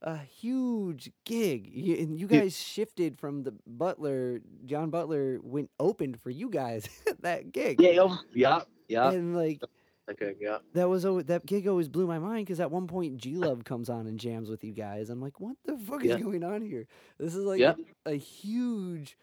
a 0.00 0.16
huge 0.16 1.10
gig, 1.26 1.68
you, 1.70 1.96
and 1.96 2.18
you 2.18 2.26
Yeah. 2.30 2.40
guys 2.40 2.56
shifted 2.56 3.18
from 3.18 3.42
the 3.42 3.52
Butler. 3.66 4.40
John 4.64 4.88
Butler 4.88 5.40
went 5.42 5.70
opened 5.78 6.18
for 6.20 6.30
you 6.30 6.48
guys 6.48 6.88
that 7.20 7.52
gig, 7.52 7.80
Yeah, 7.82 8.08
yeah, 8.34 8.60
yeah. 8.88 9.10
and 9.10 9.36
like 9.36 9.60
Okay, 10.10 10.34
yeah. 10.40 10.58
that 10.74 10.88
was 10.88 11.04
always, 11.04 11.26
that 11.26 11.44
gig 11.44 11.68
always 11.68 11.88
blew 11.88 12.06
my 12.06 12.18
mind 12.18 12.46
because 12.46 12.60
at 12.60 12.70
one 12.70 12.86
point 12.86 13.18
G 13.18 13.34
Love 13.34 13.64
comes 13.64 13.90
on 13.90 14.06
and 14.06 14.18
jams 14.18 14.48
with 14.48 14.64
you 14.64 14.72
guys. 14.72 15.10
I'm 15.10 15.20
like, 15.20 15.38
what 15.40 15.56
the 15.64 15.76
fuck 15.78 16.02
Yeah. 16.02 16.16
is 16.16 16.22
going 16.22 16.42
on 16.44 16.62
here? 16.62 16.86
This 17.18 17.34
is 17.34 17.44
like 17.44 17.60
Yeah. 17.60 17.74
a 18.06 18.14
huge. 18.14 19.16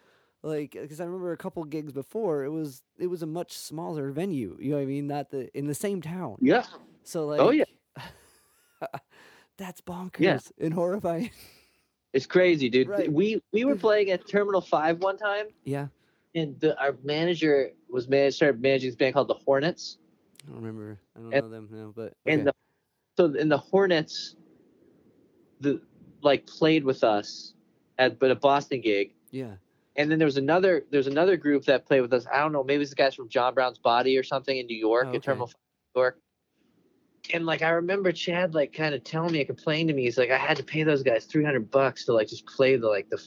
Like, 0.43 0.71
because 0.79 1.01
I 1.01 1.05
remember 1.05 1.31
a 1.31 1.37
couple 1.37 1.63
gigs 1.63 1.91
before, 1.91 2.43
it 2.43 2.49
was 2.51 2.83
it 2.99 3.07
was 3.07 3.23
a 3.23 3.25
much 3.25 3.53
smaller 3.53 4.11
venue. 4.11 4.55
You 4.59 4.71
know 4.71 4.75
what 4.77 4.83
I 4.83 4.85
mean? 4.85 5.07
Not 5.07 5.31
the 5.31 5.49
in 5.57 5.65
the 5.65 5.73
same 5.73 6.01
town. 6.03 6.37
Yeah. 6.39 6.65
So 7.03 7.25
like, 7.25 7.39
Oh, 7.39 7.49
yeah. 7.49 7.63
that's 9.57 9.81
bonkers 9.81 10.51
and 10.59 10.73
horrifying. 10.73 11.31
It's 12.13 12.25
crazy, 12.25 12.69
dude. 12.69 12.87
Right. 12.87 13.11
We 13.11 13.41
we 13.51 13.65
were 13.65 13.75
playing 13.75 14.11
at 14.11 14.27
Terminal 14.27 14.61
Five 14.61 14.99
one 14.99 15.17
time, 15.17 15.47
yeah, 15.65 15.87
and 16.33 16.57
the, 16.61 16.79
our 16.79 16.95
manager 17.03 17.71
was 17.89 18.07
man 18.07 18.31
started 18.31 18.61
managing 18.61 18.89
this 18.89 18.95
band 18.95 19.15
called 19.15 19.27
the 19.27 19.33
Hornets, 19.33 19.97
I 20.47 20.51
don't 20.51 20.61
remember. 20.61 20.99
I 21.15 21.19
don't 21.19 21.33
And- 21.33 21.43
know 21.43 21.49
them 21.49 21.69
now, 21.71 21.93
but 21.95 22.13
and 22.25 22.47
the 22.47 22.53
so 23.17 23.25
in 23.33 23.49
the 23.49 23.57
Hornets, 23.57 24.35
the 25.61 25.81
like 26.21 26.45
played 26.45 26.83
with 26.83 27.03
us 27.03 27.53
at 27.97 28.19
but 28.19 28.29
a 28.31 28.35
Boston 28.35 28.81
gig, 28.81 29.13
yeah, 29.31 29.55
and 29.95 30.11
then 30.11 30.19
there 30.19 30.25
was 30.25 30.37
another 30.37 30.85
there's 30.91 31.07
another 31.07 31.37
group 31.37 31.63
that 31.65 31.85
played 31.85 32.01
with 32.01 32.13
us. 32.13 32.25
I 32.31 32.39
don't 32.39 32.51
know, 32.51 32.63
maybe 32.63 32.81
it's 32.81 32.89
the 32.91 32.95
guys 32.95 33.15
from 33.15 33.29
John 33.29 33.53
Brown's 33.53 33.77
Body 33.79 34.17
or 34.17 34.23
something 34.23 34.57
in 34.57 34.65
New 34.67 34.77
York 34.77 35.05
Oh, 35.07 35.09
at 35.09 35.15
okay. 35.15 35.25
Terminal 35.25 35.47
New 35.95 36.01
York. 36.01 36.19
And 37.33 37.45
like 37.45 37.61
I 37.63 37.69
remember 37.69 38.11
Chad 38.11 38.53
like 38.53 38.71
kind 38.73 38.93
of 38.93 39.03
telling 39.03 39.31
me, 39.31 39.43
complaining 39.45 39.87
to 39.87 39.93
me, 39.93 40.03
he's 40.03 40.17
like, 40.17 40.29
I 40.29 40.37
had 40.37 40.57
to 40.57 40.63
pay 40.63 40.83
those 40.83 41.01
guys 41.01 41.25
three 41.25 41.43
hundred 41.43 41.71
bucks 41.71 42.05
to 42.05 42.13
like 42.13 42.27
just 42.27 42.45
play 42.45 42.75
the 42.75 42.87
like 42.87 43.09
the 43.09 43.19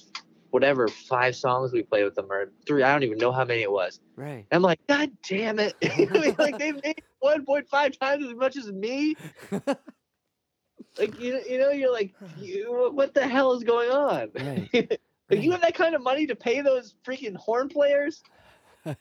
whatever 0.50 0.88
five 0.88 1.36
songs 1.36 1.72
we 1.72 1.82
played 1.82 2.04
with 2.04 2.14
them 2.14 2.30
or 2.30 2.52
three. 2.66 2.82
I 2.82 2.92
don't 2.92 3.02
even 3.02 3.18
know 3.18 3.32
how 3.32 3.44
many 3.44 3.62
it 3.62 3.70
was. 3.70 4.00
right. 4.16 4.46
I'm 4.50 4.62
like, 4.62 4.80
God 4.88 5.10
damn 5.28 5.58
it! 5.58 5.74
I 5.82 6.18
mean, 6.18 6.36
like 6.38 6.58
they 6.58 6.72
made 6.72 7.02
one 7.20 7.44
point 7.44 7.68
five 7.68 7.98
times 7.98 8.24
as 8.24 8.34
much 8.34 8.56
as 8.56 8.70
me. 8.70 9.16
Like 10.98 11.18
you, 11.20 11.40
you 11.48 11.58
know, 11.58 11.70
you're 11.70 11.92
like, 11.92 12.14
you, 12.38 12.90
what 12.92 13.14
the 13.14 13.26
hell 13.26 13.52
is 13.52 13.64
going 13.64 13.90
on? 13.90 14.30
Right. 14.38 15.00
like 15.30 15.42
you 15.42 15.52
have 15.52 15.60
that 15.60 15.74
kind 15.74 15.94
of 15.94 16.02
money 16.02 16.26
to 16.26 16.34
pay 16.34 16.62
those 16.62 16.94
freaking 17.06 17.36
horn 17.36 17.68
players? 17.68 18.22
You 18.86 18.92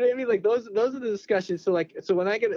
know 0.00 0.06
what 0.06 0.14
I 0.14 0.16
mean? 0.16 0.28
Like 0.28 0.42
those, 0.42 0.68
those 0.72 0.94
are 0.94 1.00
the 1.00 1.10
discussions. 1.10 1.64
So 1.64 1.72
like, 1.72 1.96
so 2.02 2.14
when 2.14 2.28
I 2.28 2.38
get 2.38 2.50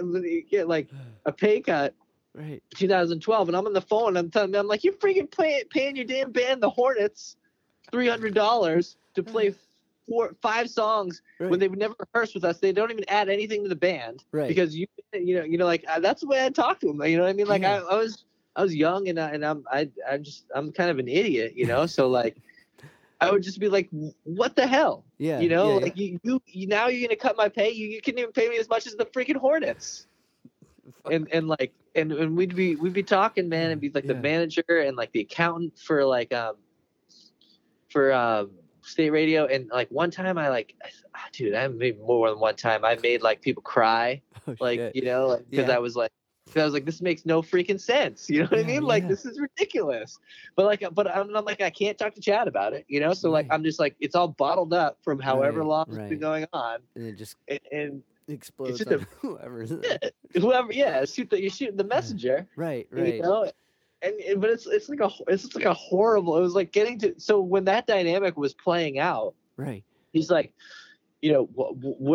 get 0.48 0.68
like 0.68 0.88
a 1.26 1.32
pay 1.32 1.60
cut, 1.60 1.94
right. 2.34 2.62
2012, 2.76 3.48
and 3.48 3.56
I'm 3.56 3.66
on 3.66 3.72
the 3.72 3.80
phone, 3.80 4.08
and 4.08 4.18
I'm 4.18 4.30
telling 4.30 4.52
them, 4.52 4.60
I'm 4.60 4.66
like, 4.68 4.84
you're 4.84 4.94
freaking 4.94 5.30
pay, 5.30 5.64
paying 5.68 5.96
your 5.96 6.04
damn 6.04 6.30
band, 6.30 6.62
the 6.62 6.70
Hornets, 6.70 7.36
three 7.90 8.08
hundred 8.08 8.34
dollars 8.34 8.96
to 9.14 9.22
play 9.22 9.54
four, 10.08 10.34
five 10.40 10.68
songs 10.70 11.22
Right. 11.38 11.50
when 11.50 11.58
they 11.60 11.68
would 11.68 11.78
never 11.78 11.94
rehearse 11.98 12.34
with 12.34 12.44
us. 12.44 12.58
They 12.58 12.72
don't 12.72 12.90
even 12.90 13.04
add 13.08 13.28
anything 13.28 13.62
to 13.62 13.68
the 13.68 13.76
band 13.76 14.24
Right. 14.32 14.48
because 14.48 14.76
you 14.76 14.86
you 15.12 15.34
know, 15.36 15.44
you 15.44 15.58
know, 15.58 15.66
like 15.66 15.84
uh, 15.88 16.00
that's 16.00 16.20
the 16.20 16.26
way 16.28 16.44
I 16.44 16.50
talk 16.50 16.80
to 16.80 16.86
them. 16.86 17.02
You 17.02 17.16
know 17.16 17.24
what 17.24 17.30
I 17.30 17.32
mean? 17.34 17.46
Like 17.46 17.62
Yeah. 17.62 17.82
I, 17.88 17.94
I 17.94 17.96
was, 17.96 18.24
I 18.56 18.62
was 18.62 18.74
young 18.74 19.08
and 19.08 19.18
I, 19.18 19.30
and 19.30 19.44
I'm, 19.44 19.64
I, 19.70 19.88
I'm 20.08 20.22
just, 20.22 20.44
I'm 20.54 20.70
kind 20.72 20.90
of 20.90 20.98
an 20.98 21.08
idiot, 21.08 21.54
you 21.56 21.66
know. 21.66 21.86
So 21.86 22.08
like, 22.08 22.36
I 23.20 23.30
would 23.30 23.42
just 23.42 23.58
be 23.60 23.68
like, 23.68 23.88
what 24.24 24.54
the 24.56 24.66
hell, 24.66 25.04
Yeah. 25.18 25.40
you 25.40 25.48
know? 25.48 25.66
yeah, 25.68 25.74
yeah. 25.74 25.80
like 25.84 25.96
you, 25.96 26.18
you, 26.22 26.42
you, 26.46 26.66
now 26.66 26.88
you're 26.88 27.08
gonna 27.08 27.16
cut 27.16 27.36
my 27.36 27.48
pay. 27.48 27.70
You, 27.70 27.88
you 27.88 28.00
couldn't 28.00 28.18
even 28.20 28.32
pay 28.32 28.48
me 28.48 28.58
as 28.58 28.68
much 28.68 28.86
as 28.86 28.94
the 28.94 29.04
freaking 29.06 29.36
Hornets. 29.36 30.06
And 31.10 31.28
and 31.32 31.48
like 31.48 31.72
and, 31.94 32.12
and 32.12 32.36
we'd 32.36 32.54
be 32.54 32.76
we'd 32.76 32.92
be 32.92 33.02
talking, 33.02 33.48
man, 33.48 33.70
and 33.70 33.80
be 33.80 33.90
like 33.90 34.06
the 34.06 34.14
manager 34.14 34.62
and 34.68 34.96
like 34.96 35.12
the 35.12 35.20
accountant 35.20 35.78
for 35.78 36.04
like 36.04 36.32
um 36.32 36.56
for 37.90 38.12
um 38.12 38.50
state 38.82 39.10
radio 39.10 39.44
and 39.46 39.68
like 39.68 39.88
one 39.90 40.10
time 40.10 40.38
I 40.38 40.48
like 40.48 40.74
ah, 41.14 41.18
dude 41.32 41.54
I 41.54 41.68
made 41.68 42.00
more 42.00 42.30
than 42.30 42.40
one 42.40 42.56
time 42.56 42.84
I 42.84 42.96
made 43.02 43.20
like 43.22 43.42
people 43.42 43.62
cry 43.62 44.22
Oh, 44.48 44.54
like 44.58 44.78
shit. 44.78 44.96
you 44.96 45.02
know 45.02 45.38
because 45.50 45.68
Yeah. 45.68 45.76
I 45.76 45.78
was 45.78 45.96
like 45.96 46.10
I 46.56 46.64
was 46.64 46.72
like 46.72 46.86
this 46.86 47.00
makes 47.02 47.26
no 47.26 47.42
freaking 47.42 47.78
sense 47.80 48.28
you 48.30 48.40
know 48.42 48.48
what 48.48 48.58
I 48.60 48.62
mean 48.64 48.82
like 48.82 49.02
yeah. 49.02 49.10
this 49.10 49.24
is 49.26 49.38
ridiculous 49.38 50.18
but 50.56 50.64
like 50.64 50.82
but 50.94 51.06
I'm, 51.14 51.34
I'm 51.36 51.44
like 51.44 51.60
I 51.60 51.68
can't 51.70 51.96
talk 51.98 52.14
to 52.14 52.20
Chad 52.22 52.48
about 52.48 52.72
it 52.72 52.86
you 52.88 53.00
know 53.00 53.12
so 53.12 53.30
like 53.30 53.46
I'm 53.50 53.62
just 53.62 53.78
like 53.78 53.94
it's 54.00 54.14
all 54.14 54.28
bottled 54.28 54.72
up 54.72 54.96
from 55.02 55.20
however 55.20 55.58
Right, 55.60 55.66
long 55.66 55.84
it's 55.88 55.98
been 56.08 56.18
going 56.18 56.46
on 56.54 56.78
and 56.96 57.06
it 57.06 57.16
just 57.18 57.36
and, 57.48 57.60
and 57.70 58.02
explodes 58.28 58.78
just 58.78 58.90
on 58.90 59.00
a- 59.00 59.06
whoever's 59.20 59.72
whoever 60.40 60.72
yeah 60.72 61.04
shoot 61.04 61.28
the 61.28 61.40
you're 61.40 61.50
shooting 61.50 61.76
the 61.76 61.84
messenger 61.84 62.48
right, 62.56 62.88
you 62.96 63.02
right. 63.02 63.20
know 63.20 63.50
and, 64.02 64.40
but 64.40 64.50
it's 64.50 64.66
it's 64.66 64.88
like 64.88 65.00
a 65.00 65.10
it's 65.28 65.54
like 65.54 65.64
a 65.64 65.74
horrible 65.74 66.36
it 66.36 66.40
was 66.40 66.54
like 66.54 66.72
getting 66.72 66.98
to 67.00 67.14
so 67.18 67.40
when 67.40 67.64
that 67.64 67.86
dynamic 67.86 68.36
was 68.36 68.54
playing 68.54 68.98
out 68.98 69.34
Right. 69.56 69.84
he's 70.12 70.30
like 70.30 70.52
you 71.20 71.32
know 71.32 71.48
wh- 71.54 71.74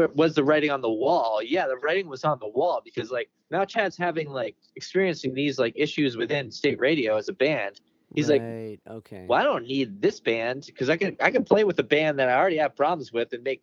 wh- 0.09 0.15
was 0.15 0.33
the 0.35 0.43
writing 0.43 0.71
on 0.71 0.81
the 0.81 0.89
wall 0.89 1.41
yeah 1.43 1.67
the 1.67 1.77
writing 1.77 2.07
was 2.07 2.23
on 2.23 2.39
the 2.39 2.47
wall 2.47 2.81
because 2.83 3.11
like 3.11 3.29
now 3.51 3.63
chad's 3.65 3.95
having 3.97 4.29
like 4.31 4.55
experiencing 4.75 5.33
these 5.33 5.59
like 5.59 5.73
issues 5.75 6.17
within 6.17 6.49
state 6.51 6.79
radio 6.79 7.17
as 7.17 7.29
a 7.29 7.33
band 7.33 7.81
He's 8.15 8.29
like, 8.29 8.41
right. 8.41 8.79
okay. 8.89 9.25
well 9.27 9.39
i 9.39 9.43
don't 9.43 9.67
need 9.67 10.01
this 10.01 10.19
band 10.19 10.63
because 10.67 10.89
i 10.89 10.97
can 10.97 11.17
i 11.21 11.29
can 11.29 11.43
play 11.43 11.63
with 11.65 11.77
a 11.79 11.83
band 11.83 12.17
that 12.19 12.29
i 12.29 12.33
already 12.33 12.57
have 12.57 12.75
problems 12.75 13.11
with 13.11 13.33
and 13.33 13.43
make 13.43 13.61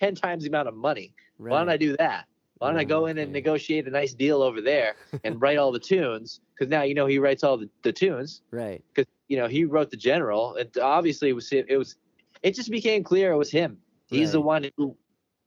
10 0.00 0.14
times 0.14 0.42
the 0.44 0.48
amount 0.48 0.68
of 0.68 0.74
money 0.74 1.12
Right. 1.38 1.52
why 1.52 1.58
don't 1.58 1.68
i 1.68 1.76
do 1.76 1.96
that 1.98 2.24
why 2.64 2.70
don't 2.70 2.80
i 2.80 2.84
go 2.84 3.06
in 3.06 3.18
and 3.18 3.32
negotiate 3.32 3.86
a 3.86 3.90
nice 3.90 4.14
deal 4.14 4.42
over 4.42 4.60
there 4.60 4.96
and 5.24 5.40
write 5.40 5.58
all 5.58 5.70
the 5.72 5.78
tunes 5.92 6.40
because 6.54 6.70
now 6.70 6.82
you 6.82 6.94
know 6.94 7.06
he 7.06 7.18
writes 7.18 7.44
all 7.44 7.56
the, 7.56 7.68
the 7.82 7.92
tunes 7.92 8.42
Right. 8.50 8.82
because 8.94 9.10
you 9.28 9.36
know 9.36 9.46
he 9.46 9.64
wrote 9.64 9.90
the 9.90 9.96
general 9.96 10.56
and 10.56 10.68
obviously 10.78 11.28
it 11.28 11.34
was 11.34 11.52
it 11.52 11.76
was 11.78 11.96
it 12.42 12.54
just 12.54 12.70
became 12.70 13.02
clear 13.04 13.32
it 13.32 13.36
was 13.36 13.50
him 13.50 13.78
he's 14.08 14.32
the 14.32 14.40
one 14.40 14.68
who 14.76 14.96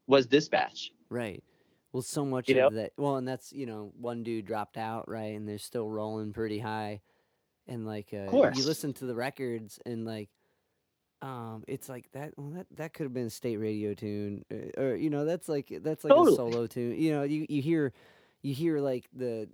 was 0.08 0.26
dispatch 0.28 0.92
Right. 1.10 1.42
Well, 1.94 2.02
so 2.04 2.26
much 2.26 2.50
You 2.50 2.56
of 2.62 2.74
know? 2.74 2.82
that. 2.82 2.92
Well, 2.98 3.16
and 3.16 3.26
that's 3.28 3.54
you 3.54 3.66
know 3.66 3.94
one 3.98 4.22
dude 4.22 4.46
dropped 4.46 4.78
out, 4.78 5.08
right, 5.10 5.34
and 5.36 5.48
they're 5.48 5.58
still 5.58 5.90
rolling 5.90 6.34
pretty 6.34 6.60
high, 6.60 7.00
and 7.66 7.86
like 7.88 8.10
uh, 8.14 8.52
you 8.54 8.66
listen 8.66 8.92
to 8.96 9.06
the 9.06 9.16
records 9.16 9.80
and 9.86 10.04
like, 10.06 10.30
um, 11.22 11.64
it's 11.68 11.90
like 11.90 12.12
that. 12.14 12.34
Well, 12.38 12.52
that 12.52 12.68
that 12.76 12.94
could 12.94 13.04
have 13.06 13.14
been 13.14 13.28
a 13.28 13.32
state 13.32 13.58
radio 13.58 13.94
tune, 13.94 14.46
uh, 14.52 14.82
or 14.82 14.96
you 14.96 15.10
know, 15.10 15.26
that's 15.26 15.50
like 15.50 15.72
that's 15.82 16.04
like 16.04 16.14
Totally. 16.14 16.34
a 16.34 16.36
solo 16.36 16.68
tune. 16.68 17.00
You 17.00 17.12
know, 17.14 17.24
you 17.24 17.46
you 17.50 17.62
hear, 17.62 17.94
you 18.42 18.54
hear 18.54 18.80
like 18.80 19.08
the 19.14 19.50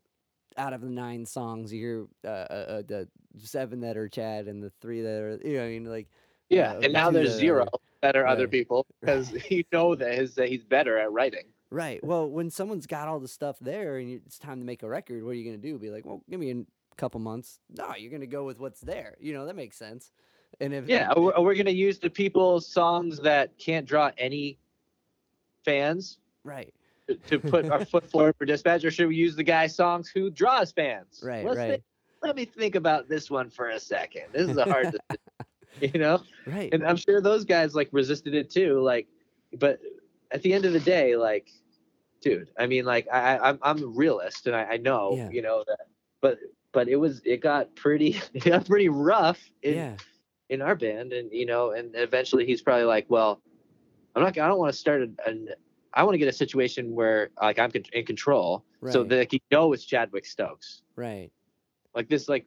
out 0.58 0.74
of 0.74 0.82
the 0.82 0.90
nine 0.90 1.26
songs, 1.26 1.74
you 1.74 1.80
hear 1.80 2.08
uh, 2.26 2.28
uh, 2.28 2.54
uh, 2.54 2.82
the 2.88 3.08
seven 3.38 3.82
that 3.82 3.98
are 3.98 4.08
Chad 4.08 4.48
and 4.48 4.62
the 4.62 4.72
three 4.82 5.02
that 5.02 5.22
are 5.22 5.40
you 5.44 5.58
know, 5.58 5.64
I 5.66 5.68
mean, 5.70 5.86
like 5.86 6.08
yeah 6.50 6.74
and 6.84 6.92
now 6.94 7.10
there's 7.10 7.34
that 7.34 7.40
zero 7.40 7.62
other- 7.62 7.78
that 8.02 8.16
are 8.18 8.28
other 8.28 8.48
people 8.50 8.86
because 9.02 9.34
you 9.50 9.64
know 9.72 9.96
that 9.96 10.14
his 10.14 10.36
that 10.36 10.50
he's 10.50 10.64
better 10.64 10.98
at 10.98 11.12
writing 11.12 11.46
Right. 11.74 12.04
Well, 12.04 12.30
when 12.30 12.52
someone's 12.52 12.86
got 12.86 13.08
all 13.08 13.20
the 13.20 13.28
stuff 13.28 13.58
there 13.60 13.98
and 13.98 14.08
it's 14.12 14.38
time 14.38 14.60
to 14.60 14.64
make 14.66 14.84
a 14.84 14.88
record, 14.88 15.24
what 15.24 15.32
are 15.32 15.34
you 15.34 15.44
to 15.60 15.68
do? 15.68 15.80
Be 15.80 15.90
like, 15.90 16.06
well, 16.06 16.22
give 16.30 16.40
me 16.40 16.52
a 16.52 16.96
couple 16.98 17.20
months. 17.20 17.58
No, 17.76 17.96
you're 17.98 18.12
to 18.22 18.28
go 18.28 18.46
with 18.46 18.60
what's 18.60 18.80
there. 18.80 19.16
You 19.20 19.34
know, 19.34 19.48
that 19.48 19.56
makes 19.56 19.76
sense. 19.76 20.12
And 20.60 20.74
if 20.74 20.88
yeah 20.88 21.12
we're, 21.18 21.40
we're 21.40 21.56
gonna 21.56 21.72
use 21.72 22.00
the 22.00 22.10
people's 22.10 22.68
songs 22.68 23.20
that 23.22 23.58
can't 23.58 23.86
draw 23.86 24.12
any 24.18 24.58
fans? 25.66 26.20
Right, 26.44 26.74
to, 27.08 27.16
to 27.16 27.40
put 27.40 27.70
our 27.70 27.86
foot 27.86 28.10
forward 28.10 28.36
for 28.38 28.46
dispatch 28.46 28.84
or 28.84 28.92
should 28.92 29.08
we 29.08 29.16
use 29.16 29.36
the 29.36 29.44
guy's 29.44 29.76
songs 29.76 30.10
who 30.10 30.30
draws 30.30 30.72
fans? 30.72 31.22
Right, 31.24 31.46
Let's 31.46 31.58
right, 31.58 31.70
think- 31.72 31.84
let 32.22 32.36
me 32.38 32.46
think 32.46 32.76
about 32.76 33.10
this 33.10 33.30
one 33.30 33.50
for 33.50 33.70
a 33.70 33.80
second. 33.80 34.24
This 34.32 34.50
is 34.50 34.56
a 34.58 34.64
hard 34.64 34.96
you 35.82 36.00
know? 36.00 36.22
Right, 36.48 36.74
and 36.74 36.86
I'm 36.86 36.96
sure 36.96 37.20
those 37.20 37.44
guys 37.44 37.76
like 37.76 37.90
resisted 37.92 38.34
it 38.34 38.50
too. 38.50 38.80
Like, 38.80 39.08
but 39.60 39.80
at 40.32 40.42
the 40.42 40.54
end 40.54 40.64
of 40.66 40.72
the 40.74 40.80
day, 40.80 41.18
like, 41.18 41.50
dude, 42.22 42.50
I 42.58 42.66
mean, 42.68 42.86
like, 42.86 43.08
I, 43.12 43.36
I 43.38 43.50
I'm 43.50 43.60
I'm 43.62 43.84
a 43.84 43.88
realist, 43.88 44.48
and 44.48 44.56
I, 44.56 44.64
I 44.64 44.78
know, 44.78 45.16
Yeah. 45.18 45.30
you 45.32 45.42
know 45.42 45.64
that, 45.68 45.88
but 46.22 46.40
but 46.72 46.88
it 46.88 46.96
was 46.96 47.22
it 47.26 47.42
got 47.42 47.76
pretty 47.76 48.22
it 48.34 48.46
got 48.46 48.66
pretty 48.66 48.88
rough 48.90 49.42
in 49.62 49.76
yeah, 49.76 49.96
in 50.50 50.62
our 50.62 50.76
band, 50.76 51.14
and 51.14 51.32
you 51.32 51.46
know, 51.46 51.72
and 51.72 51.92
eventually 51.96 52.46
he's 52.46 52.62
probably 52.62 52.86
like, 52.86 53.06
well, 53.10 53.42
I'm 54.16 54.24
not, 54.24 54.38
I 54.38 54.48
don't 54.48 54.60
want 54.60 54.74
to 54.74 54.78
start 54.78 55.02
an, 55.02 55.18
an 55.26 55.50
I 55.94 56.04
want 56.04 56.16
to 56.16 56.20
get 56.20 56.28
a 56.28 56.34
situation 56.34 56.94
where 56.96 57.30
like 57.42 57.60
I'm 57.60 57.72
in 57.94 58.06
control, 58.06 58.64
so 58.90 59.04
that 59.04 59.18
like, 59.18 59.34
you 59.34 59.40
know 59.52 59.74
it's 59.74 59.86
Chadwick 59.86 60.26
Stokes. 60.26 60.82
Right, 60.96 61.32
like 61.96 62.10
this 62.10 62.28
like 62.28 62.46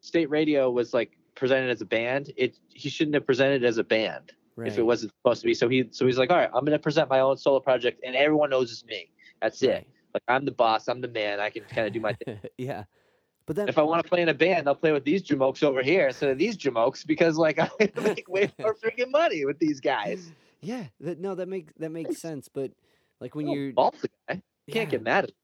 state 0.00 0.30
radio 0.30 0.70
was 0.70 0.94
like 0.94 1.16
presented 1.34 1.70
as 1.70 1.80
a 1.80 1.86
band. 1.86 2.32
It 2.36 2.58
he 2.68 2.88
shouldn't 2.88 3.14
have 3.14 3.26
presented 3.26 3.62
it 3.62 3.66
as 3.66 3.78
a 3.78 3.84
band 3.84 4.32
right. 4.56 4.68
if 4.68 4.78
it 4.78 4.82
wasn't 4.82 5.12
supposed 5.20 5.40
to 5.42 5.46
be. 5.46 5.54
So 5.54 5.68
he 5.68 5.88
so 5.90 6.06
he's 6.06 6.18
like 6.18 6.30
all 6.30 6.36
right 6.36 6.50
i'm 6.52 6.64
going 6.64 6.72
to 6.72 6.78
present 6.78 7.08
my 7.08 7.20
own 7.20 7.36
solo 7.36 7.60
project 7.60 8.00
and 8.04 8.16
everyone 8.16 8.50
knows 8.50 8.72
it's 8.72 8.84
me. 8.84 9.10
That's 9.40 9.62
it. 9.62 9.86
Like 10.14 10.22
i'm 10.28 10.44
the 10.44 10.52
boss 10.52 10.88
i'm 10.88 11.00
the 11.00 11.08
man 11.08 11.40
i 11.40 11.50
can 11.50 11.64
kind 11.64 11.86
of 11.86 11.92
do 11.92 12.00
my 12.00 12.12
thing. 12.24 12.40
Yeah. 12.56 12.84
But 13.46 13.56
then, 13.56 13.68
if 13.68 13.78
i 13.78 13.82
want 13.82 14.02
to 14.02 14.08
play 14.08 14.22
in 14.22 14.28
a 14.28 14.34
band 14.34 14.66
i'll 14.66 14.74
play 14.74 14.90
with 14.90 15.04
these 15.04 15.22
jamokes 15.22 15.62
over 15.62 15.80
here 15.80 16.08
instead 16.08 16.30
of 16.30 16.38
these 16.38 16.56
jamokes 16.56 17.06
because 17.06 17.36
like 17.36 17.58
i 17.60 17.68
make 18.02 18.28
way 18.28 18.50
more 18.58 18.74
freaking 18.74 19.10
money 19.10 19.44
with 19.44 19.58
these 19.60 19.80
guys 19.80 20.32
yeah, 20.66 20.84
that, 21.00 21.20
no, 21.20 21.34
that 21.34 21.48
makes 21.48 21.72
that 21.78 21.90
makes 21.90 22.20
sense. 22.20 22.48
But 22.52 22.72
like 23.20 23.34
when 23.34 23.48
you're 23.48 23.72
guy 23.72 23.90
you 24.28 24.28
can't 24.28 24.42
yeah, 24.66 24.84
get 24.84 25.02
mad 25.02 25.24
at 25.24 25.30
it. 25.30 25.36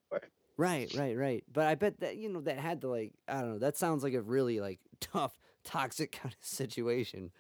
Right, 0.58 0.92
right, 0.94 1.16
right. 1.16 1.44
But 1.50 1.66
I 1.66 1.74
bet 1.76 2.00
that 2.00 2.16
you 2.16 2.28
know 2.28 2.40
that 2.42 2.58
had 2.58 2.82
to 2.82 2.88
like 2.88 3.12
I 3.28 3.40
don't 3.40 3.52
know. 3.52 3.58
That 3.58 3.76
sounds 3.76 4.02
like 4.02 4.14
a 4.14 4.20
really 4.20 4.60
like 4.60 4.80
tough, 5.00 5.38
toxic 5.64 6.12
kind 6.12 6.34
of 6.34 6.46
situation. 6.46 7.30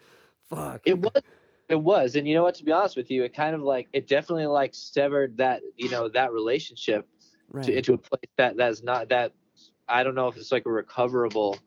Fuck. 0.48 0.82
It 0.84 0.98
was. 0.98 1.22
It 1.68 1.80
was, 1.80 2.16
and 2.16 2.28
you 2.28 2.34
know 2.34 2.42
what? 2.42 2.56
To 2.56 2.64
be 2.64 2.72
honest 2.72 2.96
with 2.96 3.10
you, 3.10 3.24
it 3.24 3.34
kind 3.34 3.54
of 3.54 3.62
like 3.62 3.88
it 3.92 4.06
definitely 4.06 4.46
like 4.46 4.74
severed 4.74 5.38
that 5.38 5.62
you 5.76 5.88
know 5.88 6.08
that 6.08 6.32
relationship 6.32 7.08
right. 7.50 7.64
to, 7.64 7.72
into 7.72 7.94
a 7.94 7.98
place 7.98 8.30
that 8.36 8.56
that's 8.56 8.82
not 8.82 9.08
that 9.08 9.32
I 9.88 10.02
don't 10.02 10.14
know 10.14 10.28
if 10.28 10.36
it's 10.36 10.52
like 10.52 10.66
a 10.66 10.70
recoverable, 10.70 11.58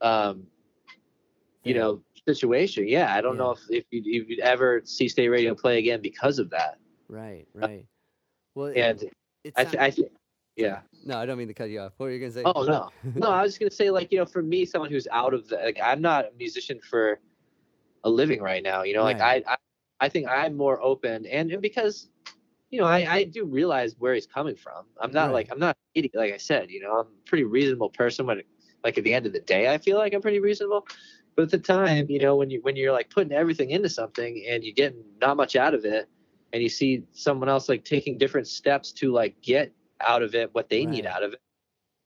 um, 0.00 0.46
you 1.64 1.74
Yeah. 1.74 1.80
know, 1.80 2.02
situation. 2.26 2.86
Yeah, 2.88 3.14
I 3.14 3.20
don't 3.20 3.36
know 3.36 3.50
if 3.52 3.60
if 3.70 3.84
you'd, 3.90 4.06
if 4.06 4.28
you'd 4.28 4.40
ever 4.40 4.82
see 4.84 5.08
state 5.08 5.28
radio 5.28 5.54
play 5.54 5.78
again 5.78 6.00
because 6.00 6.38
of 6.38 6.50
that. 6.50 6.78
Right, 7.08 7.46
right. 7.54 7.86
Well, 8.54 8.66
it, 8.66 8.76
And 8.78 9.10
it's 9.44 9.58
I, 9.58 9.64
th- 9.64 9.76
I 9.80 10.08
yeah. 10.56 10.80
no, 11.04 11.18
I 11.18 11.26
don't 11.26 11.38
mean 11.38 11.48
to 11.48 11.54
cut 11.54 11.70
you 11.70 11.80
off. 11.80 11.92
What 11.96 12.06
were 12.06 12.12
you 12.12 12.20
gonna 12.20 12.32
say? 12.32 12.44
Oh 12.44 12.62
no, 12.62 12.90
no. 13.16 13.30
I 13.30 13.42
was 13.42 13.52
just 13.52 13.60
gonna 13.60 13.70
say 13.70 13.90
like 13.90 14.12
you 14.12 14.18
know, 14.18 14.26
for 14.26 14.42
me, 14.42 14.64
someone 14.64 14.90
who's 14.90 15.08
out 15.10 15.34
of 15.34 15.48
the 15.48 15.56
like, 15.56 15.78
I'm 15.82 16.00
not 16.00 16.26
a 16.26 16.30
musician 16.38 16.80
for 16.80 17.20
a 18.04 18.10
living 18.10 18.40
right 18.40 18.62
now. 18.62 18.82
You 18.82 18.94
know, 18.94 19.04
like 19.04 19.20
I, 19.20 19.42
I, 19.46 19.56
I 20.00 20.08
think 20.08 20.28
I'm 20.28 20.56
more 20.56 20.80
open, 20.82 21.26
and, 21.26 21.50
and 21.50 21.62
because, 21.62 22.08
you 22.72 22.80
know, 22.80 22.86
I, 22.86 23.16
I 23.16 23.24
do 23.24 23.44
realize 23.44 23.96
where 23.98 24.14
he's 24.14 24.26
coming 24.26 24.56
from. 24.56 24.86
I'm 25.00 25.12
not 25.12 25.26
Right. 25.26 25.34
like 25.34 25.52
I'm 25.52 25.60
not 25.60 25.76
an 25.76 25.90
idiot, 25.94 26.14
like 26.16 26.34
I 26.34 26.38
said. 26.38 26.70
You 26.70 26.80
know, 26.82 26.92
I'm 27.00 27.06
a 27.06 27.26
pretty 27.26 27.44
reasonable 27.44 27.90
person. 27.90 28.26
When, 28.26 28.42
like 28.84 28.98
at 28.98 29.04
the 29.04 29.14
end 29.14 29.26
of 29.26 29.32
the 29.34 29.40
day, 29.40 29.72
I 29.72 29.78
feel 29.78 29.98
like 29.98 30.14
I'm 30.14 30.22
pretty 30.22 30.40
reasonable. 30.40 30.86
But 31.36 31.44
at 31.44 31.50
the 31.50 31.58
time, 31.58 32.06
you 32.10 32.20
know, 32.20 32.36
when 32.36 32.50
you 32.50 32.60
when 32.62 32.76
you're 32.76 32.92
like 32.92 33.10
putting 33.10 33.32
everything 33.32 33.70
into 33.70 33.90
something 33.90 34.44
and 34.48 34.64
you 34.64 34.74
get 34.74 34.96
not 35.20 35.36
much 35.36 35.56
out 35.56 35.74
of 35.74 35.84
it, 35.84 36.08
and 36.52 36.62
you 36.62 36.68
see 36.70 37.04
someone 37.12 37.48
else 37.48 37.68
like 37.68 37.84
taking 37.84 38.18
different 38.18 38.48
steps 38.48 38.92
to 38.94 39.12
like 39.12 39.40
get 39.42 39.72
out 40.00 40.22
of 40.22 40.34
it 40.34 40.54
what 40.54 40.68
they 40.70 40.86
need 40.86 41.06
out 41.06 41.22
of 41.22 41.34
it, 41.34 41.40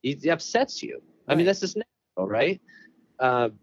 it 0.03 0.29
upsets 0.29 0.83
you. 0.83 1.01
I 1.29 1.35
mean, 1.37 1.47
that's 1.47 1.61
just 1.61 1.77
natural, 1.77 2.29
right? 2.29 2.61
Um, 3.21 3.59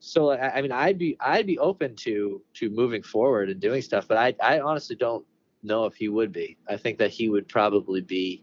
so 0.00 0.30
I, 0.30 0.56
I 0.58 0.62
mean, 0.62 0.72
I'd 0.72 0.98
be 0.98 1.16
I'd 1.20 1.46
be 1.46 1.58
open 1.58 1.96
to 1.96 2.42
to 2.54 2.70
moving 2.70 3.02
forward 3.02 3.50
and 3.50 3.60
doing 3.60 3.82
stuff, 3.82 4.06
but 4.08 4.18
I 4.18 4.34
I 4.42 4.60
honestly 4.60 4.96
don't 4.96 5.24
know 5.66 5.84
if 5.86 5.94
he 5.94 6.08
would 6.08 6.32
be. 6.32 6.56
I 6.68 6.76
think 6.76 6.98
that 6.98 7.10
he 7.10 7.28
would 7.28 7.48
probably 7.48 8.00
be. 8.00 8.42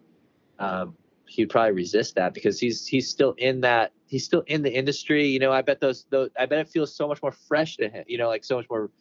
Um, 0.59 0.95
he'd 1.25 1.49
probably 1.49 1.71
resist 1.71 2.15
that 2.15 2.33
because 2.33 2.59
he's 2.59 2.85
he's 2.85 3.09
still 3.09 3.33
in 3.37 3.61
that 3.61 3.91
he's 4.07 4.23
still 4.25 4.43
in 4.47 4.61
the 4.61 4.71
industry. 4.73 5.27
You 5.27 5.39
know, 5.39 5.51
I 5.51 5.61
bet 5.61 5.79
those 5.79 6.05
those 6.09 6.29
I 6.37 6.45
bet 6.45 6.59
it 6.59 6.69
feels 6.69 6.95
so 6.95 7.07
much 7.07 7.21
more 7.21 7.31
fresh 7.31 7.77
to 7.77 7.89
him. 7.89 8.03
You 8.07 8.17
know, 8.17 8.27
like 8.27 8.43
so 8.43 8.57
much 8.57 8.69
more 8.69 8.91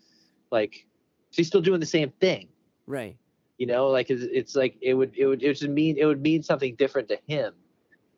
like 0.51 0.87
he's 1.31 1.47
still 1.49 1.61
doing 1.61 1.81
the 1.81 1.87
same 1.87 2.11
thing. 2.21 2.49
Right. 2.87 3.17
You 3.59 3.67
know, 3.67 3.89
like 3.89 4.11
it's, 4.11 4.23
it's 4.23 4.57
like 4.57 4.77
it 4.81 4.95
would 4.95 5.13
it 5.17 5.27
would 5.27 5.43
it 5.43 5.61
would 5.61 5.71
mean 5.71 5.97
it 5.99 6.07
would 6.07 6.23
mean 6.23 6.43
something 6.43 6.75
different 6.77 7.09
to 7.09 7.19
him 7.27 7.53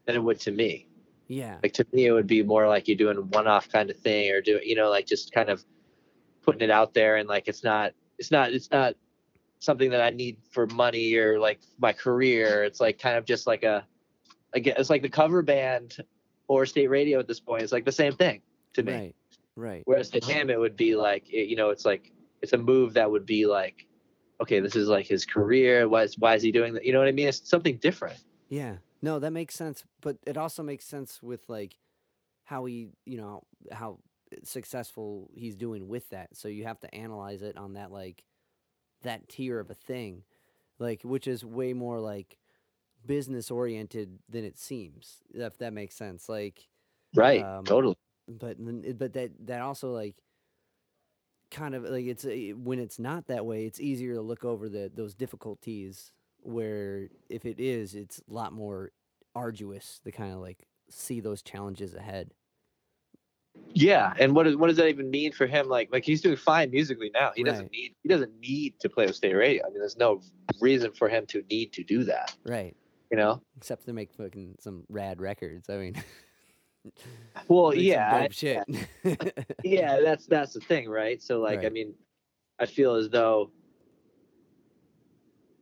than 0.07 0.15
it 0.17 0.23
would 0.23 0.39
to 0.41 0.51
me 0.53 0.87
Yeah. 1.29 1.59
like 1.63 1.73
to 1.75 1.87
me 1.93 2.07
it 2.07 2.13
would 2.13 2.27
be 2.27 2.43
more 2.43 2.69
like 2.69 2.89
you're 2.89 2.97
doing 2.97 3.17
one-off 3.31 3.69
kind 3.71 3.91
of 3.91 3.97
thing 3.97 4.31
or 4.31 4.41
doing 4.43 4.63
you 4.65 4.75
know 4.77 4.91
like 4.91 5.07
just 5.07 5.33
kind 5.33 5.49
of 5.49 5.65
putting 6.43 6.61
it 6.61 6.71
out 6.71 6.93
there 6.95 7.17
and 7.17 7.29
like 7.29 7.49
it's 7.49 7.65
not 7.65 7.93
it's 8.19 8.31
not 8.31 8.53
it's 8.53 8.71
not 8.71 8.95
something 9.65 9.91
that 9.91 10.01
I 10.01 10.11
need 10.11 10.39
for 10.51 10.67
money 10.67 11.15
or 11.17 11.39
like 11.39 11.61
my 11.79 11.93
career. 11.93 12.65
It's 12.65 12.81
like 12.81 12.99
kind 12.99 13.17
of 13.17 13.25
just 13.25 13.47
like 13.47 13.63
a, 13.63 13.87
again, 14.53 14.75
it's 14.79 14.91
like 14.91 15.03
the 15.03 15.09
cover 15.09 15.43
band 15.43 15.97
or 16.49 16.67
state 16.67 16.89
radio 16.89 17.19
at 17.19 17.27
this 17.27 17.41
point. 17.41 17.63
It's 17.63 17.73
like 17.73 17.85
the 17.85 17.93
same 17.93 18.15
thing 18.15 18.43
to 18.75 18.83
me. 18.83 18.93
Right. 18.93 19.15
Right. 19.57 19.83
Whereas 19.85 20.11
to 20.11 20.25
him, 20.25 20.51
it 20.51 20.59
would 20.59 20.77
be 20.77 20.97
like, 20.97 21.29
it, 21.31 21.49
you 21.49 21.55
know, 21.55 21.71
it's 21.71 21.85
like 21.85 22.11
it's 22.43 22.53
a 22.53 22.59
move 22.59 22.95
that 22.95 23.11
would 23.11 23.25
be 23.25 23.47
like, 23.47 23.87
okay, 24.41 24.59
this 24.59 24.75
is 24.75 24.89
like 24.89 25.07
his 25.07 25.25
career. 25.25 25.89
Why 25.89 26.03
is 26.03 26.19
why 26.19 26.35
is 26.35 26.43
he 26.43 26.51
doing 26.51 26.75
that? 26.75 26.85
You 26.85 26.93
know 26.93 26.99
what 26.99 27.07
I 27.07 27.13
mean? 27.13 27.29
It's 27.29 27.49
something 27.49 27.77
different. 27.77 28.19
Yeah. 28.49 28.77
No, 29.01 29.19
that 29.21 29.31
makes 29.33 29.55
sense, 29.55 29.85
but 30.01 30.17
it 30.27 30.37
also 30.37 30.63
makes 30.63 30.87
sense 30.87 31.23
with 31.23 31.49
like 31.49 31.77
how 32.45 32.65
he, 32.65 32.89
you 33.05 33.17
know, 33.17 33.45
how 33.71 33.99
successful 34.43 35.31
he's 35.35 35.57
doing 35.57 35.87
with 35.89 36.09
that. 36.11 36.37
So 36.37 36.49
you 36.49 36.65
have 36.65 36.81
to 36.81 36.93
analyze 36.95 37.43
it 37.43 37.57
on 37.57 37.75
that 37.75 37.93
like 37.93 38.25
that 39.05 39.29
tier 39.31 39.61
of 39.61 39.71
a 39.71 39.75
thing, 39.77 40.25
like 40.81 41.03
which 41.05 41.29
is 41.29 41.45
way 41.45 41.75
more 41.75 42.01
like 42.01 42.39
business 43.07 43.51
oriented 43.51 44.21
than 44.29 44.45
it 44.45 44.59
seems. 44.59 45.23
If 45.35 45.59
that 45.59 45.73
makes 45.75 45.97
sense, 45.97 46.29
like 46.29 46.69
Right. 47.15 47.49
Um, 47.49 47.65
totally. 47.65 47.97
but 48.29 48.57
but 48.99 49.15
that 49.15 49.33
that 49.47 49.63
also 49.63 49.93
like 49.93 50.17
kind 51.51 51.75
of 51.75 51.85
like 51.85 52.05
it's 52.07 52.25
when 52.57 52.79
it's 52.79 52.99
not 52.99 53.27
that 53.27 53.47
way 53.47 53.67
it's 53.67 53.81
easier 53.81 54.15
to 54.15 54.21
look 54.23 54.45
over 54.45 54.69
the 54.69 54.91
those 54.93 55.15
difficulties 55.15 56.13
where 56.41 57.09
if 57.31 57.45
it 57.45 57.61
is 57.61 57.95
it's 57.95 58.21
a 58.29 58.33
lot 58.33 58.53
more 58.53 58.91
arduous 59.35 60.01
to 60.01 60.11
kind 60.11 60.33
of 60.33 60.41
like 60.41 60.67
see 60.91 61.21
those 61.21 61.43
challenges 61.43 61.95
ahead 61.95 62.33
Yeah, 63.77 64.15
and 64.19 64.35
what 64.35 64.45
does 64.45 64.57
what 64.57 64.69
does 64.69 64.77
that 64.77 64.89
even 64.89 65.11
mean 65.11 65.33
for 65.33 65.47
him? 65.47 65.69
Like 65.69 65.89
like 65.93 66.05
he's 66.05 66.21
doing 66.23 66.37
fine 66.37 66.71
musically 66.71 67.11
now. 67.13 67.33
He 67.35 67.43
Right. 67.43 67.51
doesn't 67.51 67.73
need 67.73 67.95
he 68.03 68.09
doesn't 68.09 68.39
need 68.41 68.79
to 68.81 68.89
play 68.89 69.07
with 69.07 69.17
state 69.17 69.35
radio. 69.35 69.65
I 69.67 69.71
mean, 69.71 69.79
there's 69.81 69.97
no 69.97 70.21
reason 70.61 70.93
for 70.93 71.09
him 71.09 71.27
to 71.27 71.43
need 71.51 71.73
to 71.73 71.83
do 71.83 72.05
that. 72.05 72.37
right 72.45 72.77
You 73.11 73.17
know? 73.17 73.43
except 73.57 73.87
to 73.87 73.93
make 73.93 74.13
fucking 74.15 74.57
some 74.61 74.85
rad 74.89 75.21
records 75.21 75.69
i 75.69 75.77
mean 75.77 75.95
Well, 77.49 77.75
yeah, 77.75 78.29
shit 78.31 78.63
yeah. 79.65 80.01
That's 80.05 80.27
that's 80.27 80.53
the 80.53 80.61
thing, 80.61 80.89
right? 80.89 81.23
So 81.23 81.41
like, 81.41 81.65
I 81.65 81.71
mean, 81.71 81.95
I 82.61 82.67
feel 82.67 82.95
as 82.95 83.09
though 83.09 83.51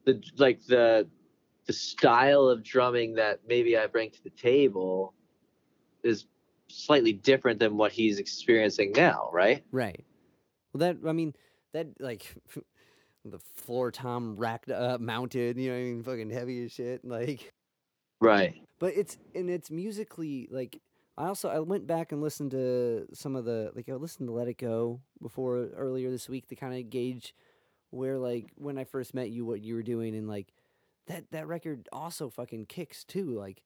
the 0.04 0.20
like 0.36 0.64
the 0.66 1.08
the 1.66 1.72
style 1.72 2.48
of 2.48 2.64
drumming 2.64 3.14
that 3.14 3.40
maybe 3.46 3.76
I 3.78 3.86
bring 3.86 4.10
to 4.10 4.22
the 4.24 4.30
table 4.30 5.14
is 6.02 6.26
slightly 6.72 7.12
different 7.12 7.58
than 7.58 7.76
what 7.76 7.92
he's 7.92 8.18
experiencing 8.18 8.92
now, 8.96 9.28
right? 9.32 9.64
right 9.72 10.04
well 10.72 10.78
that 10.78 10.96
i 11.08 11.12
mean 11.12 11.34
that 11.74 11.86
like 12.00 12.34
the 13.24 13.38
floor 13.56 13.90
tom 13.90 14.36
racked 14.36 14.70
up 14.70 15.00
mounted 15.00 15.56
you 15.58 15.68
know 15.68 15.74
what 15.76 15.80
i 15.80 15.84
mean 15.84 16.02
fucking 16.02 16.30
heavy 16.30 16.64
as 16.64 16.72
shit 16.72 17.04
like 17.04 17.52
Right. 18.20 18.54
but 18.78 18.94
it's 18.96 19.18
and 19.34 19.50
it's 19.50 19.70
musically 19.70 20.48
like 20.50 20.80
I 21.18 21.26
also 21.26 21.50
I 21.50 21.58
went 21.58 21.86
back 21.86 22.10
and 22.12 22.22
listened 22.22 22.52
to 22.52 23.06
some 23.12 23.36
of 23.36 23.44
the 23.44 23.70
like 23.74 23.88
I 23.88 23.94
listened 23.94 24.28
to 24.28 24.32
Let 24.32 24.48
It 24.48 24.56
Go 24.56 25.00
before 25.20 25.68
earlier 25.76 26.10
this 26.10 26.26
week 26.26 26.46
to 26.48 26.56
kind 26.56 26.74
of 26.74 26.88
gauge 26.88 27.34
where 27.90 28.16
like 28.16 28.46
when 28.56 28.78
I 28.78 28.84
first 28.84 29.12
met 29.12 29.28
you 29.30 29.44
what 29.44 29.60
you 29.60 29.74
were 29.74 29.82
doing 29.82 30.14
and 30.14 30.26
like 30.26 30.54
that 31.08 31.24
that 31.32 31.46
record 31.46 31.86
also 31.92 32.30
fucking 32.30 32.64
kicks 32.66 33.04
too 33.04 33.36
like 33.38 33.60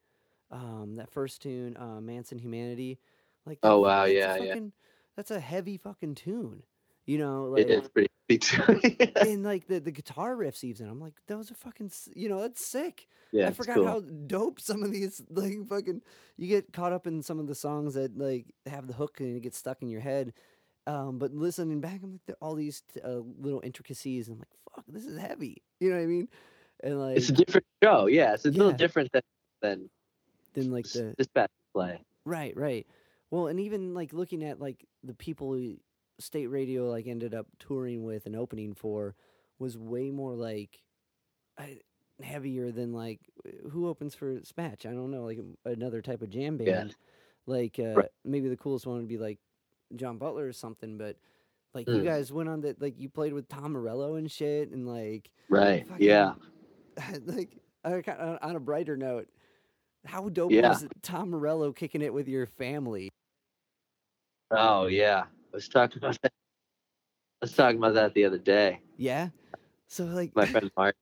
um 0.51 0.97
that 0.97 1.11
first 1.11 1.43
tune 1.43 1.77
uh 1.77 2.01
Mansion 2.01 2.39
Humanity 2.39 2.99
like 3.45 3.59
Oh, 3.63 3.81
wow, 3.81 4.07
that's 4.07 4.11
a 4.11 4.15
yeah, 4.15 4.37
yeah. 4.37 4.61
that's 5.17 5.31
a 5.31 5.41
heavy 5.41 5.77
fucking 5.77 6.15
tune 6.15 6.63
you 7.07 7.19
know 7.19 7.45
like 7.45 7.63
It 7.63 7.71
is 7.71 7.89
pretty 7.89 8.11
big 8.29 8.41
too. 8.41 8.81
and 9.21 9.45
like 9.45 9.67
the 9.67 9.81
the 9.81 9.93
guitar 9.93 10.35
riffs 10.37 10.65
even 10.65 10.89
I'm 10.89 11.01
like 11.01 11.15
those 11.27 11.51
are 11.51 11.55
fucking 11.55 11.91
you 12.15 12.29
know 12.29 12.41
that's 12.41 12.65
sick 12.65 13.07
yeah, 13.33 13.49
I 13.49 13.51
forgot 13.51 13.77
cool. 13.77 13.87
how 13.87 14.01
dope 14.01 14.61
some 14.61 14.83
of 14.83 14.93
these 14.93 15.23
like 15.31 15.55
fucking 15.69 16.03
you 16.37 16.49
get 16.49 16.73
caught 16.73 16.93
up 16.93 17.07
in 17.07 17.23
some 17.23 17.39
of 17.39 17.47
the 17.47 17.55
songs 17.55 17.95
that 17.95 18.17
like 18.17 18.47
have 18.67 18.87
the 18.87 18.95
hook 18.95 19.21
and 19.21 19.37
it 19.37 19.41
gets 19.41 19.59
stuck 19.59 19.83
in 19.83 19.89
your 19.89 20.01
head. 20.01 20.33
Um, 20.87 21.19
but 21.19 21.33
listening 21.33 21.81
back, 21.81 22.01
I'm 22.03 22.21
like 22.29 22.37
all 22.41 22.55
these 22.55 22.83
uh, 23.05 23.21
little 23.41 23.61
intricacies. 23.65 24.29
And 24.29 24.37
I'm 24.37 24.39
like, 24.39 24.75
fuck, 24.75 24.85
this 24.89 25.05
is 25.05 25.19
heavy. 25.19 25.63
You 25.81 25.91
know 25.91 25.97
what 25.97 26.03
I 26.03 26.07
mean? 26.07 26.29
And 26.83 27.01
like 27.01 27.17
it's 27.17 27.29
a 27.29 27.33
different 27.33 27.67
show. 27.83 28.07
Yeah, 28.07 28.35
it's 28.35 28.45
a 28.45 28.51
little 28.51 28.73
different 28.73 29.11
than 29.13 29.23
than 29.63 29.91
then 30.57 30.71
like 30.73 30.87
the 30.91 31.15
this 31.17 31.29
bad 31.29 31.49
play. 31.75 32.01
right, 32.25 32.57
right. 32.57 32.87
Well, 33.31 33.47
and 33.49 33.61
even 33.61 33.95
like 33.95 34.13
looking 34.13 34.43
at 34.43 34.61
like 34.61 34.85
the 35.05 35.15
people 35.15 35.53
who 35.55 35.77
state 36.19 36.47
radio 36.49 36.89
like 36.91 37.07
ended 37.07 37.35
up 37.35 37.47
touring 37.59 38.03
with 38.05 38.27
and 38.27 38.35
opening 38.35 38.75
for 38.75 39.15
was 39.59 39.77
way 39.79 40.11
more 40.11 40.35
like 40.35 40.83
I, 41.59 41.79
heavier 42.23 42.71
than 42.73 42.93
like 42.93 43.21
who 43.71 43.89
opens 43.89 44.15
for 44.15 44.41
Spatch? 44.41 44.87
I 44.87 44.93
don't 44.93 45.11
know, 45.11 45.25
like 45.25 45.39
another 45.65 46.03
type 46.03 46.23
of 46.23 46.31
jam 46.31 46.57
band. 46.57 46.69
Yeah. 46.69 46.95
Like 47.47 47.79
uh, 47.79 47.95
Right. 47.95 48.09
maybe 48.25 48.49
the 48.49 48.57
coolest 48.57 48.87
one 48.87 48.97
would 48.97 49.09
be 49.09 49.19
like 49.19 49.39
John 49.95 50.19
Butler 50.19 50.47
or 50.47 50.53
something, 50.53 50.99
but 50.99 51.17
like 51.75 51.87
you 51.89 51.97
Mm. 51.99 52.05
guys 52.05 52.33
went 52.33 52.49
on 52.49 52.63
that 52.63 52.81
like 52.81 52.99
you 52.99 53.09
played 53.09 53.33
with 53.35 53.49
Tom 53.49 53.73
Morello 53.73 54.15
and 54.15 54.31
shit 54.31 54.71
and 54.71 54.87
like 54.87 55.31
Right. 55.51 55.87
fucking- 55.87 56.07
Yeah. 56.07 56.35
like 57.27 57.59
uh, 57.85 58.39
on 58.43 58.57
a 58.57 58.61
brighter 58.61 58.97
note, 58.97 59.29
how 60.07 60.29
dope 60.29 60.53
Yeah. 60.53 60.69
was 60.71 60.87
Tom 61.03 61.31
Morello 61.31 61.73
kicking 61.73 62.03
it 62.03 62.13
with 62.13 62.29
your 62.29 62.47
family? 62.47 63.11
Oh 64.51 64.87
yeah. 64.87 65.25
Let's 65.53 65.69
talk 65.69 65.97
about 65.97 66.21
that. 66.23 66.33
Let's 67.43 67.55
talk 67.55 67.75
about 67.75 67.95
that 67.95 68.15
the 68.15 68.25
other 68.25 68.39
day. 68.39 68.81
Yeah. 68.97 69.29
So 69.89 70.05
like 70.05 70.35
My 70.35 70.47
friend 70.47 70.71
Mark. 70.77 70.97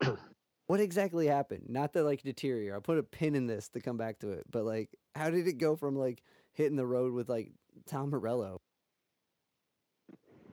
what 0.66 0.80
exactly 0.80 1.26
happened? 1.26 1.64
Not 1.68 1.92
that 1.94 2.04
like 2.04 2.22
deteriorate. 2.22 2.74
I'll 2.74 2.80
put 2.80 2.98
a 2.98 3.02
pin 3.02 3.34
in 3.34 3.46
this 3.46 3.68
to 3.70 3.80
come 3.80 3.96
back 3.96 4.18
to 4.20 4.30
it. 4.30 4.44
But 4.50 4.64
like 4.64 4.90
how 5.14 5.30
did 5.30 5.46
it 5.46 5.58
go 5.58 5.76
from 5.76 5.96
like 5.96 6.22
hitting 6.52 6.76
the 6.76 6.86
road 6.86 7.12
with 7.12 7.28
like 7.28 7.52
Tom 7.86 8.10
Morello? 8.10 8.60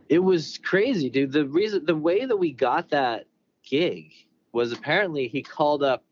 It 0.07 0.19
was 0.19 0.59
crazy, 0.59 1.09
dude. 1.09 1.31
The 1.31 1.47
reason, 1.47 1.85
the 1.85 1.95
way 1.95 2.25
that 2.25 2.37
we 2.37 2.51
got 2.51 2.89
that 2.89 3.25
gig 3.63 4.11
was 4.51 4.71
apparently 4.71 5.27
he 5.27 5.41
called 5.41 5.81
up 5.83 6.03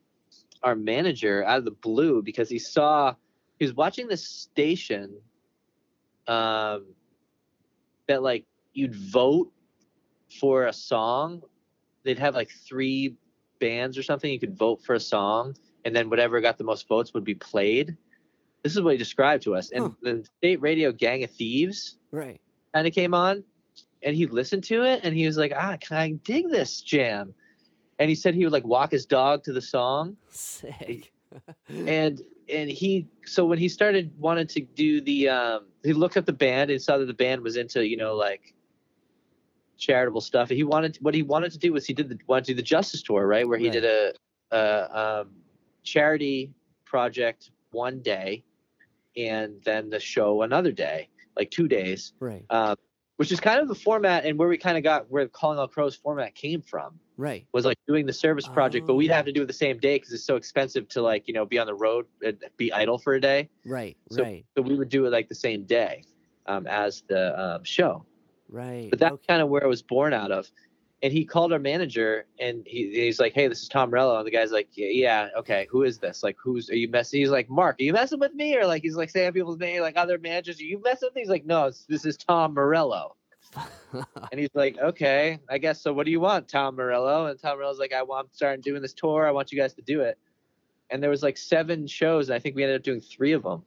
our 0.64 0.76
manager 0.76 1.44
out 1.46 1.60
of 1.60 1.66
the 1.66 1.72
blue 1.72 2.22
because 2.22 2.50
he 2.50 2.60
saw 2.60 3.14
he 3.60 3.66
was 3.66 3.74
watching 3.76 4.08
this 4.08 4.28
station 4.28 5.14
um, 6.28 6.86
that 8.08 8.24
like 8.24 8.46
you'd 8.74 8.96
vote 8.96 9.52
for 10.40 10.66
a 10.66 10.74
song. 10.74 11.42
They'd 12.04 12.20
have 12.20 12.36
like 12.36 12.50
three 12.68 13.16
bands 13.60 13.98
or 13.98 14.04
something. 14.04 14.32
You 14.32 14.40
could 14.40 14.58
vote 14.58 14.82
for 14.84 14.96
a 14.96 15.00
song, 15.00 15.56
and 15.86 15.96
then 15.96 16.10
whatever 16.10 16.40
got 16.42 16.58
the 16.58 16.64
most 16.64 16.88
votes 16.88 17.14
would 17.14 17.24
be 17.24 17.36
played. 17.36 17.96
This 18.64 18.76
is 18.76 18.82
what 18.82 18.92
he 18.92 18.98
described 18.98 19.44
to 19.44 19.56
us. 19.56 19.72
And 19.72 19.86
Huh. 19.86 19.92
the 20.02 20.28
state 20.38 20.62
radio 20.62 20.92
Gang 20.92 21.24
of 21.24 21.32
Thieves 21.32 21.98
Right. 22.12 22.40
kind 22.74 22.88
of 22.88 22.94
came 22.94 23.14
on 23.14 23.44
and 24.02 24.16
he 24.16 24.26
listened 24.26 24.64
to 24.66 24.84
it 24.84 25.02
and 25.04 25.14
he 25.16 25.26
was 25.26 25.38
like, 25.38 25.52
ah, 25.56 25.78
can 25.80 25.98
I 25.98 26.12
dig 26.24 26.50
this 26.50 26.82
jam? 26.82 27.34
And 28.04 28.10
he 28.10 28.16
said 28.16 28.36
he 28.36 28.44
would 28.44 28.52
like 28.52 28.66
walk 28.66 28.92
his 28.92 29.06
dog 29.06 29.46
to 29.46 29.54
the 29.54 29.62
song 29.62 30.18
Sick. 30.30 31.14
and 31.70 32.22
and 32.50 32.70
he 32.70 33.08
so 33.26 33.46
when 33.46 33.58
he 33.58 33.70
started 33.70 34.12
wanting 34.20 34.48
to 34.48 34.60
do 34.60 35.00
the 35.00 35.30
um 35.30 35.68
he 35.86 35.94
looked 35.94 36.18
at 36.18 36.26
the 36.26 36.34
band 36.34 36.70
and 36.70 36.82
saw 36.82 36.98
that 36.98 37.06
the 37.06 37.14
band 37.14 37.42
was 37.42 37.56
into 37.56 37.88
you 37.88 37.96
know 37.96 38.14
like 38.14 38.54
charitable 39.78 40.20
stuff 40.20 40.50
he 40.50 40.64
wanted 40.64 40.98
what 41.00 41.14
he 41.16 41.24
wanted 41.24 41.50
to 41.54 41.58
do 41.58 41.72
was 41.72 41.86
he 41.86 41.94
did 41.94 42.10
the 42.10 42.18
wanted 42.28 42.44
to 42.44 42.52
do 42.52 42.56
the 42.58 42.62
justice 42.62 43.02
tour 43.02 43.26
right 43.26 43.48
where 43.48 43.58
he 43.58 43.66
Right. 43.68 43.72
did 43.74 43.86
a, 43.86 44.14
a 44.52 45.00
um 45.22 45.30
charity 45.84 46.52
project 46.86 47.52
one 47.72 48.02
day 48.02 48.44
and 49.16 49.62
then 49.64 49.90
the 49.90 50.00
show 50.00 50.42
another 50.44 50.74
day 50.74 51.08
like 51.38 51.50
two 51.52 51.70
days 51.70 52.12
right. 52.20 52.46
um, 52.50 52.76
which 53.16 53.32
is 53.32 53.40
kind 53.40 53.62
of 53.62 53.68
the 53.70 53.76
format 53.76 54.26
and 54.26 54.38
where 54.38 54.50
we 54.50 54.58
kind 54.58 54.78
of 54.78 54.84
got 54.84 55.10
where 55.10 55.28
calling 55.30 55.58
all 55.58 55.68
crows 55.70 55.96
format 55.96 56.36
came 56.36 56.62
from 56.62 57.00
Right. 57.18 57.46
was 57.54 57.66
like 57.66 57.78
doing 57.88 58.06
the 58.06 58.14
service 58.14 58.48
project 58.48 58.88
but 58.88 58.96
we'd 58.96 59.12
Oh. 59.12 59.14
have 59.14 59.26
to 59.26 59.32
do 59.32 59.44
it 59.44 59.46
the 59.48 59.54
same 59.54 59.78
day 59.78 59.96
because 59.98 60.12
it's 60.14 60.24
so 60.24 60.36
expensive 60.36 60.88
to 60.90 61.02
like 61.02 61.28
you 61.28 61.34
know 61.34 61.46
be 61.46 61.60
on 61.60 61.68
the 61.68 61.76
road 61.76 62.06
and 62.26 62.38
be 62.58 62.72
idle 62.74 62.98
for 62.98 63.14
a 63.14 63.22
day 63.22 63.50
Right. 63.66 63.96
So- 64.12 64.24
right. 64.24 64.46
so 64.56 64.62
we 64.64 64.76
would 64.76 64.90
do 64.90 65.06
it 65.06 65.12
like 65.12 65.30
the 65.30 65.36
same 65.36 65.64
day 65.66 66.04
um, 66.48 66.66
as 66.68 67.04
the 67.08 67.40
um, 67.40 67.64
show 67.64 68.06
Right. 68.50 68.90
but 68.90 69.00
that's 69.00 69.14
okay. 69.14 69.24
kind 69.28 69.42
of 69.42 69.50
where 69.50 69.62
it 69.64 69.68
was 69.68 69.82
born 69.82 70.14
out 70.14 70.32
of 70.32 70.50
and 71.02 71.12
he 71.12 71.26
called 71.26 71.52
our 71.52 71.60
manager 71.60 72.26
and 72.40 72.64
he, 72.66 72.90
he's 72.94 73.20
like 73.20 73.34
hey 73.34 73.48
this 73.48 73.62
is 73.62 73.68
tom 73.68 73.90
Morello 73.92 74.18
and 74.18 74.26
the 74.26 74.32
guy's 74.32 74.52
like 74.52 74.70
yeah, 74.74 74.88
yeah 74.90 75.30
okay 75.38 75.68
who 75.70 75.84
is 75.84 75.98
this 76.00 76.24
like 76.24 76.36
who's 76.42 76.70
are 76.70 76.76
you 76.76 76.88
messing 76.90 77.20
he's 77.20 77.30
like 77.30 77.50
mark 77.50 77.76
are 77.80 77.84
you 77.84 77.94
messing 77.94 78.20
with 78.20 78.34
me 78.34 78.56
or 78.56 78.66
like 78.66 78.82
he's 78.82 78.96
like 78.96 79.10
saying 79.10 79.34
people's 79.34 79.58
name 79.60 79.82
like 79.82 79.98
other 79.98 80.18
managers 80.18 80.60
are 80.60 80.64
you 80.64 80.82
messing 80.82 81.08
with 81.08 81.16
me 81.16 81.22
he's 81.22 81.30
like 81.30 81.46
no 81.46 81.72
this 81.90 82.06
is 82.06 82.16
tom 82.18 82.54
Morello 82.54 83.16
and 83.94 84.40
he's 84.40 84.50
like, 84.54 84.78
okay, 84.80 85.40
I 85.50 85.58
guess 85.58 85.82
so. 85.82 85.94
What 85.94 86.06
do 86.06 86.12
you 86.12 86.20
want, 86.20 86.48
Tom 86.48 86.76
Morello? 86.76 87.28
And 87.28 87.40
Tom 87.40 87.58
Morello's 87.58 87.80
like, 87.80 87.94
I 87.94 88.02
want, 88.04 88.28
I'm 88.28 88.34
starting 88.34 88.62
doing 88.62 88.82
this 88.82 88.94
tour. 88.94 89.28
I 89.28 89.32
want 89.32 89.52
you 89.52 89.58
guys 89.60 89.74
to 89.76 89.82
do 89.82 90.02
it. 90.02 90.18
And 90.90 91.02
there 91.02 91.10
was 91.10 91.24
like 91.24 91.38
seven 91.38 91.88
shows. 91.88 92.30
And 92.30 92.36
I 92.36 92.40
think 92.40 92.56
we 92.56 92.64
ended 92.64 92.78
up 92.78 92.84
doing 92.84 93.02
three 93.02 93.32
of 93.34 93.44
them. 93.44 93.64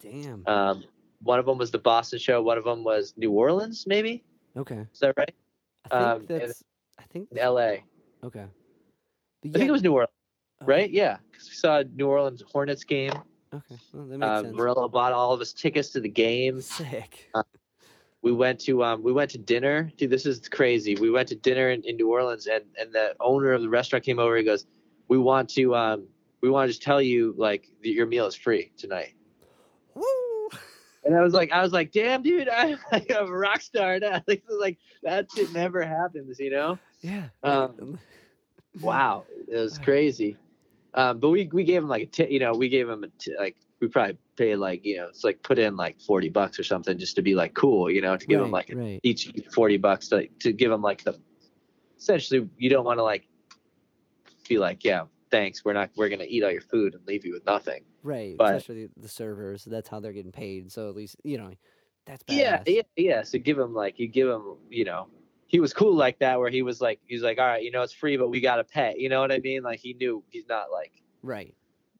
Damn. 0.00 0.46
Um, 0.46 0.84
one 1.22 1.38
of 1.38 1.46
them 1.46 1.58
was 1.58 1.70
the 1.70 1.78
Boston 1.78 2.18
show. 2.18 2.42
One 2.42 2.58
of 2.58 2.64
them 2.64 2.84
was 2.84 3.14
New 3.16 3.30
Orleans, 3.30 3.84
maybe. 3.86 4.22
okay. 4.56 4.86
Is 4.92 4.98
that 5.00 5.14
right? 5.16 5.34
I 5.90 6.16
think 6.16 6.30
um, 6.32 6.38
that's 6.38 6.62
I 6.98 7.02
think. 7.10 7.28
in 7.32 7.38
L.A. 7.38 7.84
Okay. 8.24 8.44
I 9.44 9.48
think 9.48 9.68
it 9.68 9.70
was 9.72 9.82
New 9.82 9.92
Orleans, 9.92 10.10
uh, 10.62 10.64
right? 10.66 10.90
Yeah, 10.90 11.18
because 11.30 11.48
we 11.48 11.54
saw 11.54 11.78
a 11.80 11.84
New 11.84 12.08
Orleans 12.08 12.42
Hornets 12.50 12.84
game. 12.84 13.12
Okay. 13.54 13.76
Well, 13.92 14.06
that 14.06 14.18
makes 14.18 14.28
Uh, 14.28 14.42
sense. 14.42 14.56
Morello 14.56 14.88
bought 14.88 15.12
all 15.12 15.32
of 15.32 15.40
us 15.40 15.52
tickets 15.52 15.90
to 15.90 16.00
the 16.00 16.08
game. 16.08 16.60
Sick. 16.60 17.30
We 18.24 18.32
went 18.32 18.58
to 18.58 18.82
um 18.82 19.02
we 19.02 19.12
went 19.12 19.30
to 19.32 19.38
dinner. 19.38 19.92
Dude 19.98 20.08
this 20.10 20.24
is 20.24 20.48
crazy. 20.48 20.96
We 20.96 21.10
went 21.10 21.28
to 21.28 21.36
dinner 21.36 21.68
in, 21.68 21.82
in 21.84 21.96
new 21.96 22.08
orleans 22.10 22.46
and 22.46 22.64
and 22.80 22.90
the 22.90 23.14
owner 23.20 23.52
of 23.52 23.60
the 23.60 23.68
restaurant 23.68 24.04
came 24.04 24.18
over 24.18 24.34
he 24.36 24.42
goes 24.42 24.66
we 25.08 25.18
want 25.18 25.50
to 25.50 25.74
um 25.74 26.06
we 26.40 26.48
want 26.48 26.66
to 26.66 26.72
just 26.72 26.82
tell 26.82 27.02
you 27.02 27.34
like 27.36 27.68
that 27.82 27.90
your 27.90 28.06
meal 28.06 28.26
is 28.26 28.34
free 28.34 28.72
tonight. 28.78 29.14
Woo! 29.94 30.48
and 31.04 31.14
i 31.14 31.20
was 31.20 31.34
like 31.34 31.52
i 31.52 31.60
was 31.60 31.72
like 31.72 31.92
damn 31.92 32.22
dude 32.22 32.48
i'm 32.60 32.78
like 32.90 33.10
a 33.10 33.26
rock 33.26 33.60
star 33.60 34.00
now. 34.00 34.22
Like, 34.26 34.42
like 34.48 34.78
that 35.02 35.30
shit 35.30 35.52
never 35.52 35.84
happens 35.84 36.40
you 36.40 36.50
know? 36.50 36.78
Yeah. 37.02 37.28
Um, 37.42 37.98
wow. 38.80 39.24
It 39.46 39.58
was 39.58 39.78
crazy. 39.84 40.38
Um 40.94 41.18
but 41.18 41.28
we 41.28 41.50
we 41.52 41.64
gave 41.64 41.82
him 41.82 41.88
like 41.88 42.04
a 42.04 42.06
t- 42.06 42.32
you 42.32 42.40
know 42.40 42.54
we 42.54 42.70
gave 42.70 42.88
him 42.88 43.04
a 43.04 43.08
t- 43.18 43.36
like 43.38 43.56
we 43.80 43.88
probably 43.88 44.16
pay 44.36 44.56
like 44.56 44.84
you 44.84 44.96
know 44.96 45.08
it's 45.08 45.24
like 45.24 45.42
put 45.42 45.58
in 45.58 45.76
like 45.76 46.00
40 46.00 46.28
bucks 46.30 46.58
or 46.58 46.64
something 46.64 46.96
just 46.98 47.16
to 47.16 47.22
be 47.22 47.34
like 47.34 47.54
cool 47.54 47.90
you 47.90 48.00
know 48.00 48.16
to 48.16 48.26
give 48.26 48.40
Right, 48.40 48.50
like 48.50 48.72
right. 48.74 49.00
each 49.02 49.32
40 49.54 49.76
bucks 49.78 50.08
to, 50.08 50.26
to 50.40 50.52
give 50.52 50.70
them 50.70 50.82
like 50.82 51.04
the 51.04 51.18
essentially 51.98 52.48
you 52.58 52.70
don't 52.70 52.84
want 52.84 52.98
to 52.98 53.02
like 53.02 53.26
be 54.48 54.58
like 54.58 54.84
yeah 54.84 55.04
thanks 55.30 55.64
we're 55.64 55.72
not 55.72 55.90
we're 55.96 56.08
gonna 56.08 56.24
eat 56.28 56.42
all 56.44 56.50
your 56.50 56.60
food 56.60 56.94
and 56.94 57.06
leave 57.06 57.24
you 57.24 57.32
with 57.32 57.44
nothing 57.46 57.82
Right. 58.02 58.36
but- 58.36 58.54
Especially 58.56 58.90
the 58.98 59.08
servers. 59.08 59.64
That's 59.64 59.88
how 59.88 59.98
they're 59.98 60.12
getting 60.12 60.30
paid. 60.30 60.70
So 60.70 60.90
at 60.90 60.94
least 60.94 61.16
you 61.24 61.38
know, 61.38 61.52
that's 62.04 62.22
badass. 62.24 62.36
yeah 62.36 62.62
yeah 62.66 62.82
yeah 62.96 63.22
so 63.22 63.38
give 63.38 63.56
them 63.56 63.72
like 63.72 63.98
you 63.98 64.06
give 64.08 64.28
them 64.28 64.56
you 64.68 64.84
know 64.84 65.08
he 65.46 65.58
was 65.60 65.72
cool 65.72 65.94
like 65.94 66.18
that 66.18 66.38
where 66.38 66.50
he 66.50 66.60
was 66.62 66.80
like 66.82 67.00
he's 67.06 67.22
like 67.22 67.38
all 67.38 67.46
right 67.46 67.62
you 67.62 67.70
know 67.70 67.80
it's 67.82 67.92
free 67.94 68.16
but 68.18 68.28
we 68.28 68.40
gotta 68.40 68.62
pay 68.64 68.94
you 68.98 69.08
know 69.08 69.20
what 69.20 69.32
i 69.32 69.38
mean 69.38 69.62
like 69.62 69.78
he 69.80 69.94
knew 69.94 70.22
he's 70.30 70.46
not 70.48 70.70
like 70.70 70.92
Right. 71.22 71.54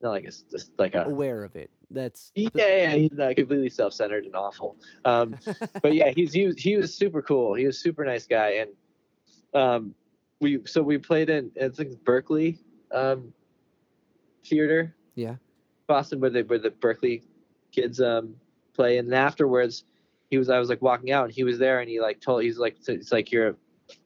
Not 0.05 0.10
like 0.10 0.24
it's 0.24 0.43
just 0.43 0.70
like 0.78 0.94
a 0.94 1.05
Aware 1.05 1.44
of 1.44 1.56
it. 1.56 1.70
That's. 1.90 2.31
yeah, 2.35 2.48
yeah, 2.55 2.90
he's 2.90 3.12
not 3.12 3.35
completely 3.36 3.70
self-centered 3.70 4.26
and 4.26 4.36
awful. 4.36 4.76
Um, 5.06 5.39
but 5.82 5.94
yeah, 5.94 6.10
he's 6.14 6.35
he 6.35 6.47
was, 6.47 6.59
he 6.59 6.76
was 6.76 6.94
super 6.94 7.22
cool. 7.22 7.55
He 7.55 7.64
was 7.64 7.76
a 7.76 7.81
super 7.81 8.05
nice 8.05 8.26
guy, 8.26 8.62
and 8.62 8.70
um, 9.55 9.94
we 10.40 10.60
so 10.66 10.82
we 10.82 10.98
played 10.98 11.31
in 11.31 11.51
I 11.60 11.70
think 11.70 12.05
Berklee 12.05 12.59
um, 12.93 13.32
theater. 14.44 14.94
Yeah. 15.14 15.36
Boston, 15.86 16.20
where 16.20 16.28
the 16.28 16.43
where 16.43 16.59
the 16.59 16.70
Berklee 16.70 17.22
kids 17.72 17.98
um 17.98 18.35
play, 18.74 18.98
and 18.98 19.10
then 19.10 19.18
afterwards, 19.18 19.85
he 20.28 20.36
was 20.36 20.51
I 20.51 20.59
was 20.59 20.68
like 20.68 20.82
walking 20.82 21.12
out, 21.12 21.24
and 21.24 21.32
he 21.32 21.44
was 21.44 21.59
there, 21.59 21.81
and 21.81 21.89
he 21.89 21.98
like 21.98 22.20
told 22.20 22.43
he's 22.43 22.59
like 22.59 22.76
it's 22.86 23.10
like 23.10 23.32
you're 23.32 23.56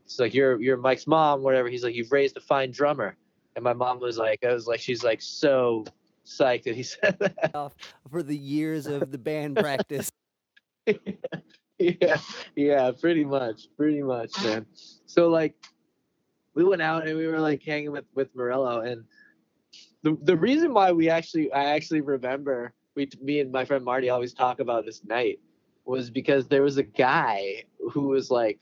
it's 0.05 0.21
like 0.21 0.33
you're 0.33 0.61
you're 0.61 0.77
Mike's 0.77 1.09
mom, 1.09 1.43
whatever. 1.43 1.69
He's 1.69 1.83
like 1.83 1.97
you've 1.97 2.13
raised 2.13 2.37
a 2.37 2.41
fine 2.41 2.71
drummer, 2.71 3.17
and 3.57 3.65
my 3.65 3.73
mom 3.73 4.01
was 4.01 4.19
like 4.19 4.45
I 4.45 4.53
was 4.53 4.67
like 4.67 4.81
she's 4.81 5.03
like 5.03 5.21
so 5.21 5.85
psyched 6.29 6.65
that 6.65 6.77
he 6.77 6.83
said 6.85 7.17
that. 7.19 7.55
off 7.55 7.75
for 8.11 8.23
the 8.23 8.37
years 8.37 8.87
of 8.87 9.11
the 9.11 9.19
band 9.19 9.57
practice. 9.57 10.11
yeah, 11.79 12.19
yeah, 12.57 12.91
pretty 12.99 13.25
much, 13.25 13.69
pretty 13.77 14.03
much, 14.03 14.31
man. 14.43 14.67
So 15.07 15.29
like, 15.29 15.55
we 16.55 16.65
went 16.65 16.83
out 16.83 17.07
and 17.07 17.17
we 17.17 17.27
were 17.27 17.41
like 17.41 17.63
hanging 17.63 17.93
with 17.93 18.05
with 18.15 18.35
Morello, 18.35 18.81
and 18.81 19.05
the 20.03 20.17
the 20.23 20.37
reason 20.37 20.73
why 20.73 20.93
we 20.93 21.09
actually 21.09 21.53
I 21.53 21.75
actually 21.75 22.01
remember 22.01 22.73
we 22.95 23.09
me 23.23 23.41
and 23.41 23.53
my 23.53 23.65
friend 23.65 23.85
Marty 23.85 24.11
always 24.11 24.33
talk 24.33 24.61
about 24.61 24.85
this 24.85 25.05
night 25.05 25.41
was 25.85 26.11
because 26.11 26.49
there 26.49 26.63
was 26.63 26.77
a 26.77 26.83
guy 26.83 27.65
who 27.93 28.09
was 28.09 28.31
like 28.31 28.59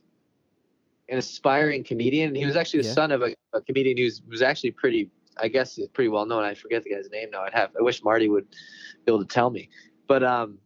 an 1.09 1.19
aspiring 1.19 1.85
comedian. 1.85 2.35
He 2.35 2.47
was 2.47 2.57
actually 2.57 2.83
the 2.83 2.89
Yeah. 2.89 2.95
son 2.95 3.13
of 3.13 3.23
a, 3.23 3.35
a 3.53 3.61
comedian 3.61 3.97
who 3.97 4.05
was, 4.05 4.23
was 4.29 4.43
actually 4.43 4.73
pretty, 4.73 5.11
I 5.37 5.49
guess, 5.49 5.79
pretty 5.93 6.09
well 6.09 6.27
known. 6.27 6.43
I 6.45 6.55
forget 6.55 6.83
the 6.83 6.91
guy's 6.91 7.11
name 7.11 7.31
now. 7.31 7.43
I'd 7.43 7.55
have. 7.55 7.71
I 7.79 7.83
wish 7.83 8.03
Marty 8.03 8.29
would 8.29 8.49
be 8.51 9.13
able 9.13 9.21
to 9.21 9.29
tell 9.29 9.51
me, 9.51 9.69
but 10.09 10.23
um 10.25 10.59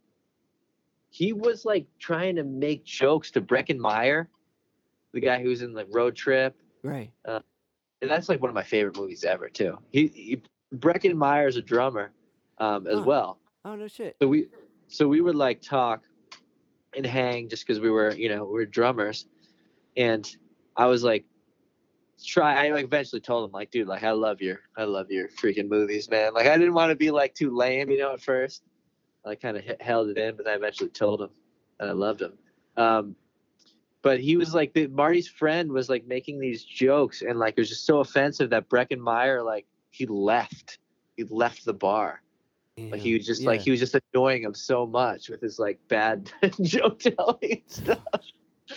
he 1.13 1.33
was 1.33 1.65
like 1.65 1.85
trying 1.99 2.37
to 2.37 2.43
make 2.43 2.85
jokes 2.85 3.31
to 3.31 3.41
Breckin 3.41 3.77
Meyer, 3.77 4.29
the 5.11 5.19
guy 5.19 5.41
who's 5.41 5.61
in 5.61 5.73
like 5.73 5.87
Road 5.91 6.15
Trip, 6.15 6.55
right. 6.83 7.11
and 7.25 7.43
that's 8.01 8.29
like 8.29 8.41
one 8.41 8.47
of 8.47 8.55
my 8.55 8.63
favorite 8.63 8.95
movies 8.95 9.25
ever 9.25 9.49
too. 9.49 9.77
He, 9.91 10.07
he 10.07 10.41
Meyer's 11.13 11.57
a 11.57 11.61
drummer, 11.61 12.13
um, 12.59 12.87
as 12.87 13.01
well. 13.01 13.39
Oh 13.65 13.75
no 13.75 13.89
shit. 13.89 14.15
So 14.21 14.27
we, 14.29 14.47
so 14.87 15.05
we 15.05 15.19
would 15.19 15.35
like 15.35 15.61
talk 15.61 16.03
and 16.95 17.05
hang 17.05 17.49
just 17.49 17.67
because 17.67 17.81
we 17.81 17.89
were, 17.89 18.13
you 18.13 18.29
know, 18.29 18.45
we're 18.45 18.65
drummers, 18.65 19.25
and 19.97 20.35
I 20.75 20.85
was 20.87 21.03
like, 21.03 21.25
try. 22.23 22.67
I 22.67 22.77
eventually 22.77 23.21
told 23.21 23.49
him 23.49 23.51
like, 23.51 23.71
dude, 23.71 23.87
like 23.87 24.03
I 24.03 24.11
love 24.11 24.41
your, 24.41 24.61
I 24.77 24.83
love 24.83 25.09
your 25.09 25.27
freaking 25.29 25.69
movies, 25.69 26.09
man. 26.09 26.33
Like 26.33 26.47
I 26.47 26.57
didn't 26.57 26.73
want 26.73 26.91
to 26.91 26.95
be 26.95 27.11
like 27.11 27.33
too 27.33 27.55
lame, 27.55 27.89
you 27.89 27.99
know, 27.99 28.13
at 28.13 28.21
first. 28.21 28.63
I 29.25 29.35
kind 29.35 29.57
of 29.57 29.63
held 29.79 30.09
it 30.09 30.17
in, 30.17 30.35
but 30.35 30.47
I 30.47 30.53
eventually 30.53 30.89
told 30.89 31.21
him 31.21 31.29
that 31.79 31.89
I 31.89 31.91
loved 31.91 32.21
him. 32.21 32.33
Um, 32.75 33.15
but 34.01 34.19
he 34.19 34.35
was 34.35 34.55
like, 34.55 34.73
the, 34.73 34.87
Marty's 34.87 35.27
friend 35.27 35.71
was 35.71 35.89
like 35.89 36.07
making 36.07 36.39
these 36.39 36.63
jokes, 36.63 37.21
and 37.21 37.37
like 37.37 37.53
it 37.57 37.61
was 37.61 37.69
just 37.69 37.85
so 37.85 37.99
offensive 37.99 38.49
that 38.49 38.67
Breckin 38.67 38.97
Meyer 38.97 39.43
like 39.43 39.67
he 39.91 40.07
left, 40.07 40.79
he 41.17 41.23
left 41.25 41.65
the 41.65 41.73
bar. 41.73 42.21
Like 42.77 43.01
he 43.01 43.13
was 43.13 43.27
just 43.27 43.43
like 43.43 43.61
he 43.61 43.69
was 43.69 43.79
just 43.79 43.95
annoying 44.13 44.43
him 44.43 44.55
so 44.55 44.87
much 44.87 45.29
with 45.29 45.41
his 45.41 45.59
like 45.59 45.79
bad 45.87 46.31
joke 46.61 46.99
telling 46.99 47.61
stuff. 47.67 47.99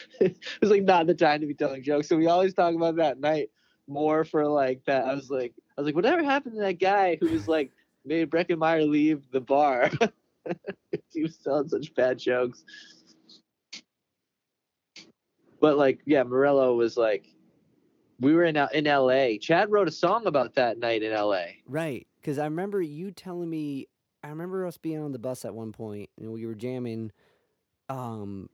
it 0.20 0.38
was 0.60 0.70
like 0.70 0.82
not 0.82 1.06
the 1.06 1.14
time 1.14 1.40
to 1.40 1.46
be 1.46 1.54
telling 1.54 1.82
jokes. 1.82 2.08
So 2.08 2.16
we 2.16 2.26
always 2.26 2.54
talk 2.54 2.74
about 2.74 2.96
that 2.96 3.20
night 3.20 3.50
more 3.86 4.24
for 4.24 4.46
like 4.46 4.84
that. 4.86 5.04
I 5.06 5.14
was 5.14 5.30
like 5.30 5.54
I 5.76 5.80
was 5.80 5.86
like, 5.86 5.94
whatever 5.94 6.22
happened 6.22 6.54
to 6.56 6.60
that 6.60 6.78
guy 6.78 7.16
who 7.20 7.30
was 7.30 7.48
like 7.48 7.72
made 8.04 8.30
Breckin 8.30 8.58
Meyer 8.58 8.82
leave 8.82 9.30
the 9.30 9.40
bar? 9.40 9.90
he 11.12 11.22
was 11.22 11.36
telling 11.38 11.68
such 11.68 11.94
bad 11.94 12.18
jokes. 12.18 12.64
But 15.60 15.78
like, 15.78 16.00
yeah, 16.04 16.22
Morello 16.24 16.74
was 16.74 16.96
like, 16.96 17.26
we 18.20 18.34
were 18.34 18.44
in 18.44 18.56
in 18.72 18.86
L.A. 18.86 19.38
Chad 19.38 19.70
wrote 19.70 19.88
a 19.88 19.92
song 19.92 20.26
about 20.26 20.54
that 20.54 20.78
night 20.78 21.02
in 21.02 21.12
L.A. 21.12 21.62
Right, 21.66 22.06
because 22.20 22.38
I 22.38 22.44
remember 22.44 22.80
you 22.80 23.10
telling 23.10 23.50
me. 23.50 23.88
I 24.22 24.28
remember 24.28 24.66
us 24.66 24.78
being 24.78 25.00
on 25.00 25.12
the 25.12 25.18
bus 25.18 25.44
at 25.44 25.54
one 25.54 25.72
point, 25.72 26.08
and 26.18 26.32
we 26.32 26.46
were 26.46 26.54
jamming. 26.54 27.12
Um, 27.90 28.48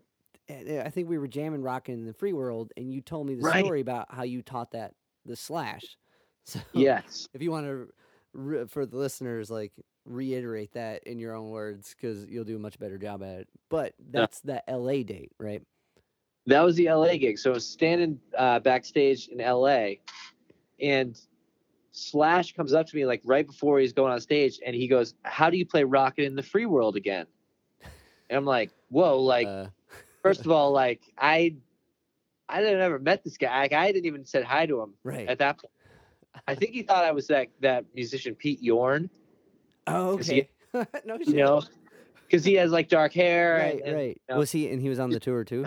I 0.86 0.90
think 0.90 1.09
we 1.09 1.18
were 1.18 1.28
jamming, 1.28 1.62
rocking 1.62 1.94
in 1.94 2.06
the 2.06 2.12
free 2.12 2.32
world, 2.32 2.72
and 2.77 2.93
you 2.93 3.01
told 3.01 3.27
me 3.27 3.35
the 3.35 3.43
Right. 3.43 3.60
story 3.64 3.81
about 3.81 4.12
how 4.12 4.22
you 4.22 4.43
taught 4.43 4.72
that 4.72 4.94
the 5.24 5.36
slash. 5.36 5.97
So 6.44 6.59
Yes. 6.72 7.28
if 7.35 7.43
you 7.43 7.51
want 7.51 7.66
to, 7.66 7.93
re- 8.32 8.66
for 8.66 8.86
the 8.86 8.97
listeners, 8.97 9.51
like 9.51 9.72
reiterate 10.06 10.72
that 10.72 11.05
in 11.05 11.18
your 11.18 11.35
own 11.36 11.51
words, 11.51 11.94
because 11.94 12.24
you'll 12.27 12.44
do 12.44 12.56
a 12.56 12.59
much 12.59 12.78
better 12.78 12.97
job 12.98 13.22
at 13.22 13.40
it. 13.40 13.48
But 13.68 13.93
that's 14.10 14.40
the 14.40 14.68
L.A. 14.68 15.05
date, 15.05 15.31
right? 15.39 15.62
that 16.47 16.62
was 16.62 16.74
the 16.77 16.90
LA 16.90 17.16
gig. 17.18 17.39
So 17.39 17.51
I 17.51 17.55
was 17.55 17.66
standing 17.66 18.18
uh, 18.36 18.59
backstage 18.60 19.28
in 19.28 19.39
LA, 19.39 19.90
and 20.81 21.20
Slash 21.93 22.52
comes 22.55 22.72
up 22.72 22.86
to 22.86 22.97
me 22.97 23.05
like 23.05 23.20
right 23.24 23.47
before 23.47 23.78
he's 23.78 23.93
going 23.93 24.12
on 24.12 24.20
stage, 24.20 24.59
and 24.64 24.74
he 24.74 24.89
goes, 24.89 25.14
"How 25.22 25.51
do 25.51 25.56
you 25.59 25.66
play 25.66 25.85
Rockin' 25.85 26.24
in 26.24 26.35
the 26.35 26.43
Free 26.43 26.66
World 26.66 26.97
again?" 26.97 27.27
And 27.82 28.39
I'm 28.39 28.44
like, 28.47 28.70
"Whoa!" 28.89 29.20
Like, 29.20 29.47
uh, 29.47 29.66
first 30.22 30.40
of 30.40 30.51
all, 30.51 30.72
like 30.72 31.02
I, 31.18 31.56
I 32.48 32.60
didn't 32.60 32.80
ever 32.80 32.98
met 32.98 33.24
this 33.24 33.36
guy. 33.36 33.62
Like, 33.62 33.72
I 33.72 33.92
didn't 33.92 34.06
even 34.06 34.24
said 34.24 34.44
hi 34.44 34.66
to 34.66 34.80
him 34.80 34.94
right. 35.05 35.28
at 35.28 35.38
that 35.38 35.59
point. 35.59 35.72
I 36.47 36.55
think 36.55 36.72
he 36.72 36.82
thought 36.82 37.05
I 37.05 37.12
was 37.12 37.26
that 37.28 37.48
that 37.60 37.84
musician 37.94 38.34
Pete 38.34 38.62
Yorn, 38.62 39.10
oh, 39.86 40.16
'cause 40.16 40.28
he- 40.28 40.48
okay. 40.74 40.88
no 41.05 41.18
shit. 41.18 41.28
you 41.28 41.34
know, 41.34 41.62
because 42.26 42.44
he 42.44 42.55
has 42.55 42.70
like 42.70 42.88
dark 42.88 43.12
hair. 43.12 43.56
Right, 43.59 43.82
and, 43.84 43.97
right. 43.97 44.22
know. 44.28 44.38
Was 44.38 44.52
he 44.52 44.70
and 44.70 44.80
he 44.80 44.88
was 44.88 45.01
on 45.01 45.10
the 45.10 45.20
tour 45.20 45.44
too? 45.44 45.66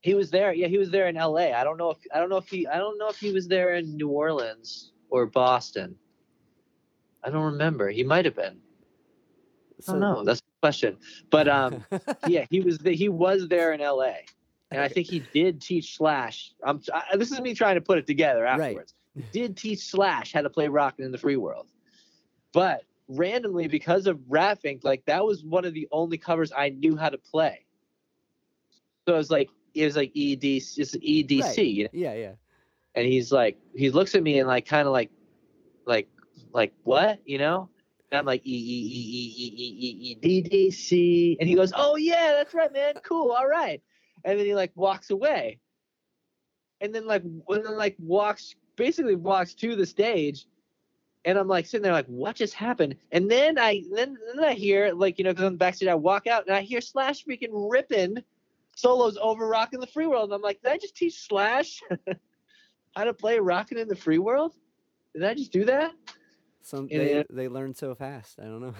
He 0.00 0.14
was 0.14 0.30
there. 0.30 0.52
Yeah, 0.52 0.66
he 0.66 0.78
was 0.78 0.90
there 0.90 1.08
in 1.08 1.16
L.A. 1.16 1.52
I 1.52 1.64
don't 1.64 1.76
know 1.76 1.90
if 1.90 1.98
I 2.14 2.18
don't 2.18 2.28
know 2.28 2.36
if 2.36 2.48
he 2.48 2.66
I 2.66 2.78
don't 2.78 2.98
know 2.98 3.08
if 3.08 3.18
he 3.18 3.32
was 3.32 3.48
there 3.48 3.74
in 3.74 3.96
New 3.96 4.08
Orleans 4.08 4.92
or 5.10 5.26
Boston. 5.26 5.96
I 7.24 7.30
don't 7.30 7.44
remember. 7.44 7.88
He 7.88 8.02
might 8.02 8.24
have 8.24 8.34
been. 8.34 8.58
I 9.88 9.92
don't 9.92 10.00
know. 10.00 10.24
That's 10.24 10.41
question. 10.62 10.96
But 11.30 11.48
um, 11.48 11.84
yeah, 12.26 12.46
he 12.48 12.60
was 12.60 12.78
the, 12.78 12.94
he 12.94 13.08
was 13.08 13.48
there 13.48 13.72
in 13.72 13.80
L.A. 13.80 14.24
And 14.70 14.80
I 14.80 14.88
think 14.88 15.06
he 15.08 15.22
did 15.34 15.60
teach 15.60 15.96
Slash. 15.98 16.52
I'm 16.64 16.80
I, 16.94 17.16
this 17.16 17.30
is 17.30 17.40
me 17.40 17.52
trying 17.54 17.74
to 17.74 17.80
put 17.82 17.98
it 17.98 18.06
together 18.06 18.44
Right. 18.44 18.60
afterwards. 18.60 18.94
He 19.14 19.22
did 19.32 19.56
teach 19.56 19.80
Slash 19.80 20.32
how 20.32 20.40
to 20.40 20.48
play 20.48 20.68
Rockin' 20.68 21.04
in 21.04 21.12
the 21.12 21.18
Free 21.18 21.36
World, 21.36 21.66
but 22.54 22.84
randomly 23.08 23.68
because 23.68 24.06
of 24.06 24.16
Raffink, 24.30 24.82
like 24.84 25.04
that 25.04 25.22
was 25.26 25.44
one 25.44 25.66
of 25.66 25.74
the 25.74 25.86
only 25.92 26.16
covers 26.16 26.50
I 26.56 26.70
knew 26.70 26.96
how 26.96 27.10
to 27.10 27.18
play. 27.18 27.66
So 29.06 29.14
it 29.14 29.18
was 29.18 29.30
like 29.30 29.50
it 29.74 29.84
was 29.84 29.96
like 29.96 30.10
ED, 30.16 30.44
it's 30.44 30.78
EDC, 30.78 31.42
Right. 31.42 31.58
you 31.58 31.84
know? 31.84 31.90
yeah, 31.92 32.14
yeah. 32.14 32.32
and 32.94 33.04
he's 33.06 33.30
like 33.32 33.58
he 33.74 33.90
looks 33.90 34.14
at 34.14 34.22
me 34.22 34.38
and 34.38 34.48
like 34.48 34.64
kind 34.64 34.86
of 34.86 34.92
like 34.94 35.10
like 35.86 36.08
like 36.54 36.72
what 36.84 37.18
you 37.26 37.36
know 37.36 37.68
and 38.12 38.18
I'm 38.18 38.26
like, 38.26 38.42
E-E-E-E-E-E-E-D-D-C. 38.44 39.38
And 41.40 41.48
he 41.48 41.54
goes, 41.54 41.72
oh, 41.74 41.96
yeah, 41.96 42.32
that's 42.36 42.52
right, 42.52 42.70
man. 42.70 42.92
Cool. 43.02 43.30
All 43.32 43.48
right. 43.48 43.82
And 44.22 44.38
then 44.38 44.44
he 44.44 44.54
like 44.54 44.70
walks 44.74 45.08
away. 45.08 45.60
And 46.82 46.94
then 46.94 47.06
like, 47.06 47.24
and 47.24 47.42
then 47.48 47.78
like 47.78 47.96
walks, 47.98 48.54
basically 48.76 49.16
walks 49.16 49.54
to 49.54 49.74
the 49.76 49.86
stage. 49.86 50.46
And 51.24 51.38
I'm 51.38 51.48
like 51.48 51.64
sitting 51.64 51.82
there 51.82 51.94
like, 51.94 52.04
what 52.04 52.36
just 52.36 52.52
happened? 52.52 52.96
And 53.12 53.30
then 53.30 53.58
I, 53.58 53.82
then, 53.90 54.18
then 54.34 54.44
I 54.44 54.52
hear 54.52 54.92
like, 54.92 55.18
you 55.18 55.24
know, 55.24 55.30
because 55.30 55.46
on 55.46 55.52
the 55.52 55.58
backstage, 55.58 55.88
I 55.88 55.94
walk 55.94 56.26
out 56.26 56.46
and 56.46 56.54
I 56.54 56.60
hear 56.60 56.82
Slash 56.82 57.24
freaking 57.24 57.70
ripping 57.70 58.18
solos 58.76 59.16
over 59.22 59.48
Rockin' 59.48 59.80
the 59.80 59.86
Free 59.86 60.06
World. 60.06 60.24
And 60.24 60.34
I'm 60.34 60.42
like, 60.42 60.60
did 60.60 60.70
I 60.72 60.76
just 60.76 60.96
teach 60.96 61.26
Slash 61.26 61.80
how 62.94 63.04
to 63.04 63.14
play 63.14 63.38
Rockin' 63.38 63.78
in 63.78 63.88
the 63.88 63.96
Free 63.96 64.18
World? 64.18 64.52
Did 65.14 65.24
I 65.24 65.32
just 65.32 65.50
do 65.52 65.64
that? 65.64 65.94
Some 66.62 66.88
And 66.90 67.00
they 67.00 67.12
it- 67.14 67.26
they 67.30 67.48
learn 67.48 67.74
so 67.74 67.94
fast. 67.94 68.38
I 68.40 68.44
don't 68.44 68.60
know. 68.60 68.74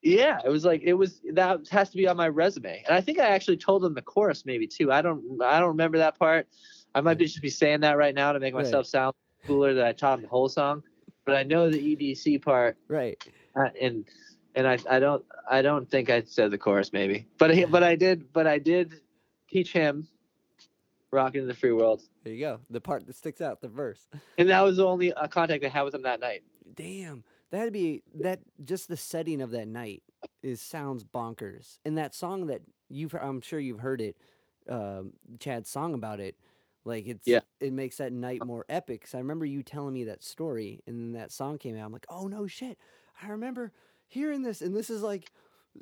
Yeah, 0.00 0.38
it 0.44 0.48
was 0.48 0.64
like 0.64 0.82
it 0.82 0.94
was 0.94 1.20
that 1.32 1.66
has 1.70 1.90
to 1.90 1.96
be 1.96 2.06
on 2.06 2.16
my 2.16 2.28
resume. 2.28 2.84
And 2.86 2.94
I 2.96 3.00
think 3.00 3.18
I 3.18 3.26
actually 3.26 3.56
told 3.56 3.82
them 3.82 3.94
the 3.94 4.02
chorus 4.02 4.46
maybe 4.46 4.66
too. 4.66 4.92
I 4.92 5.02
don't 5.02 5.42
I 5.42 5.58
don't 5.58 5.68
remember 5.70 5.98
that 5.98 6.18
part. 6.18 6.46
I 6.94 7.00
might 7.00 7.18
be 7.18 7.24
just 7.26 7.42
be 7.42 7.50
saying 7.50 7.80
that 7.80 7.98
right 7.98 8.14
now 8.14 8.32
to 8.32 8.38
make 8.38 8.54
Right. 8.54 8.62
myself 8.64 8.86
sound 8.86 9.14
cooler 9.46 9.74
that 9.74 9.84
I 9.86 9.92
taught 9.92 10.16
them 10.16 10.22
the 10.22 10.28
whole 10.28 10.48
song. 10.48 10.82
But 11.24 11.34
I 11.34 11.42
know 11.42 11.68
the 11.68 11.78
EDC 11.96 12.40
part 12.42 12.76
Right. 12.86 13.20
uh, 13.56 13.70
and 13.80 14.06
and 14.54 14.66
I 14.68 14.78
I 14.88 15.00
don't 15.00 15.24
I 15.50 15.62
don't 15.62 15.90
think 15.90 16.10
I 16.10 16.22
said 16.22 16.52
the 16.52 16.58
chorus 16.58 16.92
maybe. 16.92 17.26
But 17.36 17.50
I, 17.50 17.64
but 17.64 17.82
I 17.82 17.96
did 17.96 18.32
but 18.32 18.46
I 18.46 18.58
did 18.58 19.00
teach 19.50 19.72
him 19.72 20.06
Rockin' 21.10 21.40
in 21.42 21.48
the 21.48 21.54
Free 21.54 21.72
World. 21.72 22.02
There 22.22 22.32
you 22.32 22.40
go. 22.40 22.60
The 22.70 22.80
part 22.80 23.06
that 23.06 23.16
sticks 23.16 23.40
out, 23.40 23.60
the 23.62 23.68
verse. 23.68 24.06
And 24.36 24.48
that 24.50 24.60
was 24.60 24.76
the 24.76 24.86
only 24.86 25.12
uh, 25.12 25.26
contact 25.26 25.64
I 25.64 25.68
had 25.68 25.82
with 25.82 25.94
him 25.94 26.02
that 26.02 26.20
night. 26.20 26.42
Damn. 26.74 27.24
That'd 27.50 27.72
be 27.72 28.02
that 28.14 28.40
just 28.64 28.88
the 28.88 28.96
setting 28.96 29.40
of 29.40 29.50
that 29.52 29.68
night 29.68 30.02
is 30.42 30.60
sounds 30.60 31.04
bonkers. 31.04 31.78
And 31.84 31.96
that 31.98 32.14
song 32.14 32.46
that 32.46 32.62
you've 32.88 33.14
I'm 33.14 33.40
sure 33.40 33.58
you've 33.58 33.80
heard 33.80 34.00
it, 34.00 34.16
um, 34.68 35.12
Chad's 35.40 35.70
song 35.70 35.94
about 35.94 36.20
it. 36.20 36.36
Like 36.84 37.06
it's 37.06 37.26
Yeah. 37.26 37.40
it 37.60 37.72
makes 37.72 37.96
that 37.96 38.12
night 38.12 38.44
more 38.44 38.64
epic. 38.68 39.02
'Cause 39.02 39.14
I 39.14 39.18
remember 39.18 39.46
you 39.46 39.62
telling 39.62 39.94
me 39.94 40.04
that 40.04 40.22
story 40.22 40.82
and 40.86 40.98
then 40.98 41.12
that 41.20 41.32
song 41.32 41.58
came 41.58 41.76
out. 41.76 41.86
I'm 41.86 41.92
like, 41.92 42.06
oh 42.08 42.28
no 42.28 42.46
shit. 42.46 42.78
I 43.22 43.28
remember 43.28 43.72
hearing 44.06 44.42
this 44.42 44.60
and 44.62 44.76
this 44.76 44.90
is 44.90 45.02
like 45.02 45.30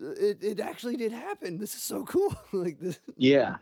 uh, 0.03 0.11
it, 0.11 0.43
it 0.43 0.61
actually 0.61 0.97
did 0.97 1.13
happen. 1.13 1.59
This 1.59 1.75
is 1.75 1.83
so 1.83 2.05
cool. 2.05 2.35
like 2.53 2.79
this 2.79 3.01
Yeah. 3.17 3.57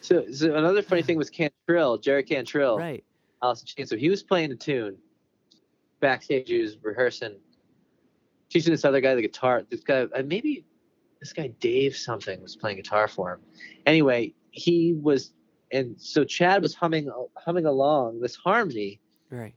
So, 0.00 0.30
so 0.32 0.54
another 0.54 0.82
funny 0.82 1.02
thing 1.02 1.18
was 1.18 1.30
Cantrell, 1.30 1.98
Jerry 1.98 2.22
Cantrell. 2.22 2.78
Right. 2.78 3.04
Alice 3.42 3.64
in 3.76 3.86
So 3.86 3.96
he 3.96 4.08
was 4.08 4.22
playing 4.22 4.52
a 4.52 4.56
tune 4.56 4.96
backstage. 6.00 6.48
He 6.48 6.60
was 6.60 6.76
rehearsing, 6.82 7.36
teaching 8.50 8.72
this 8.72 8.84
other 8.84 9.00
guy 9.00 9.14
the 9.14 9.22
guitar. 9.22 9.62
This 9.68 9.82
guy, 9.82 10.02
uh, 10.02 10.22
maybe 10.24 10.64
this 11.20 11.32
guy 11.32 11.48
Dave 11.60 11.96
something 11.96 12.40
was 12.42 12.56
playing 12.56 12.76
guitar 12.76 13.08
for 13.08 13.32
him. 13.34 13.40
Anyway, 13.86 14.34
he 14.50 14.94
was, 15.00 15.32
and 15.72 16.00
so 16.00 16.24
Chad 16.24 16.62
was 16.62 16.74
humming 16.74 17.10
humming 17.36 17.66
along 17.66 18.20
this 18.20 18.36
harmony. 18.36 19.00
Right. 19.30 19.54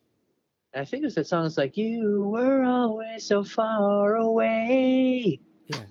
And 0.73 0.81
I 0.81 0.85
think 0.85 1.01
it 1.03 1.07
was 1.07 1.15
that 1.15 1.27
song. 1.27 1.45
It's 1.45 1.57
like 1.57 1.77
you 1.77 2.23
were 2.23 2.63
always 2.63 3.25
so 3.25 3.43
far 3.43 4.15
away. 4.15 5.39
Yeah. 5.67 5.83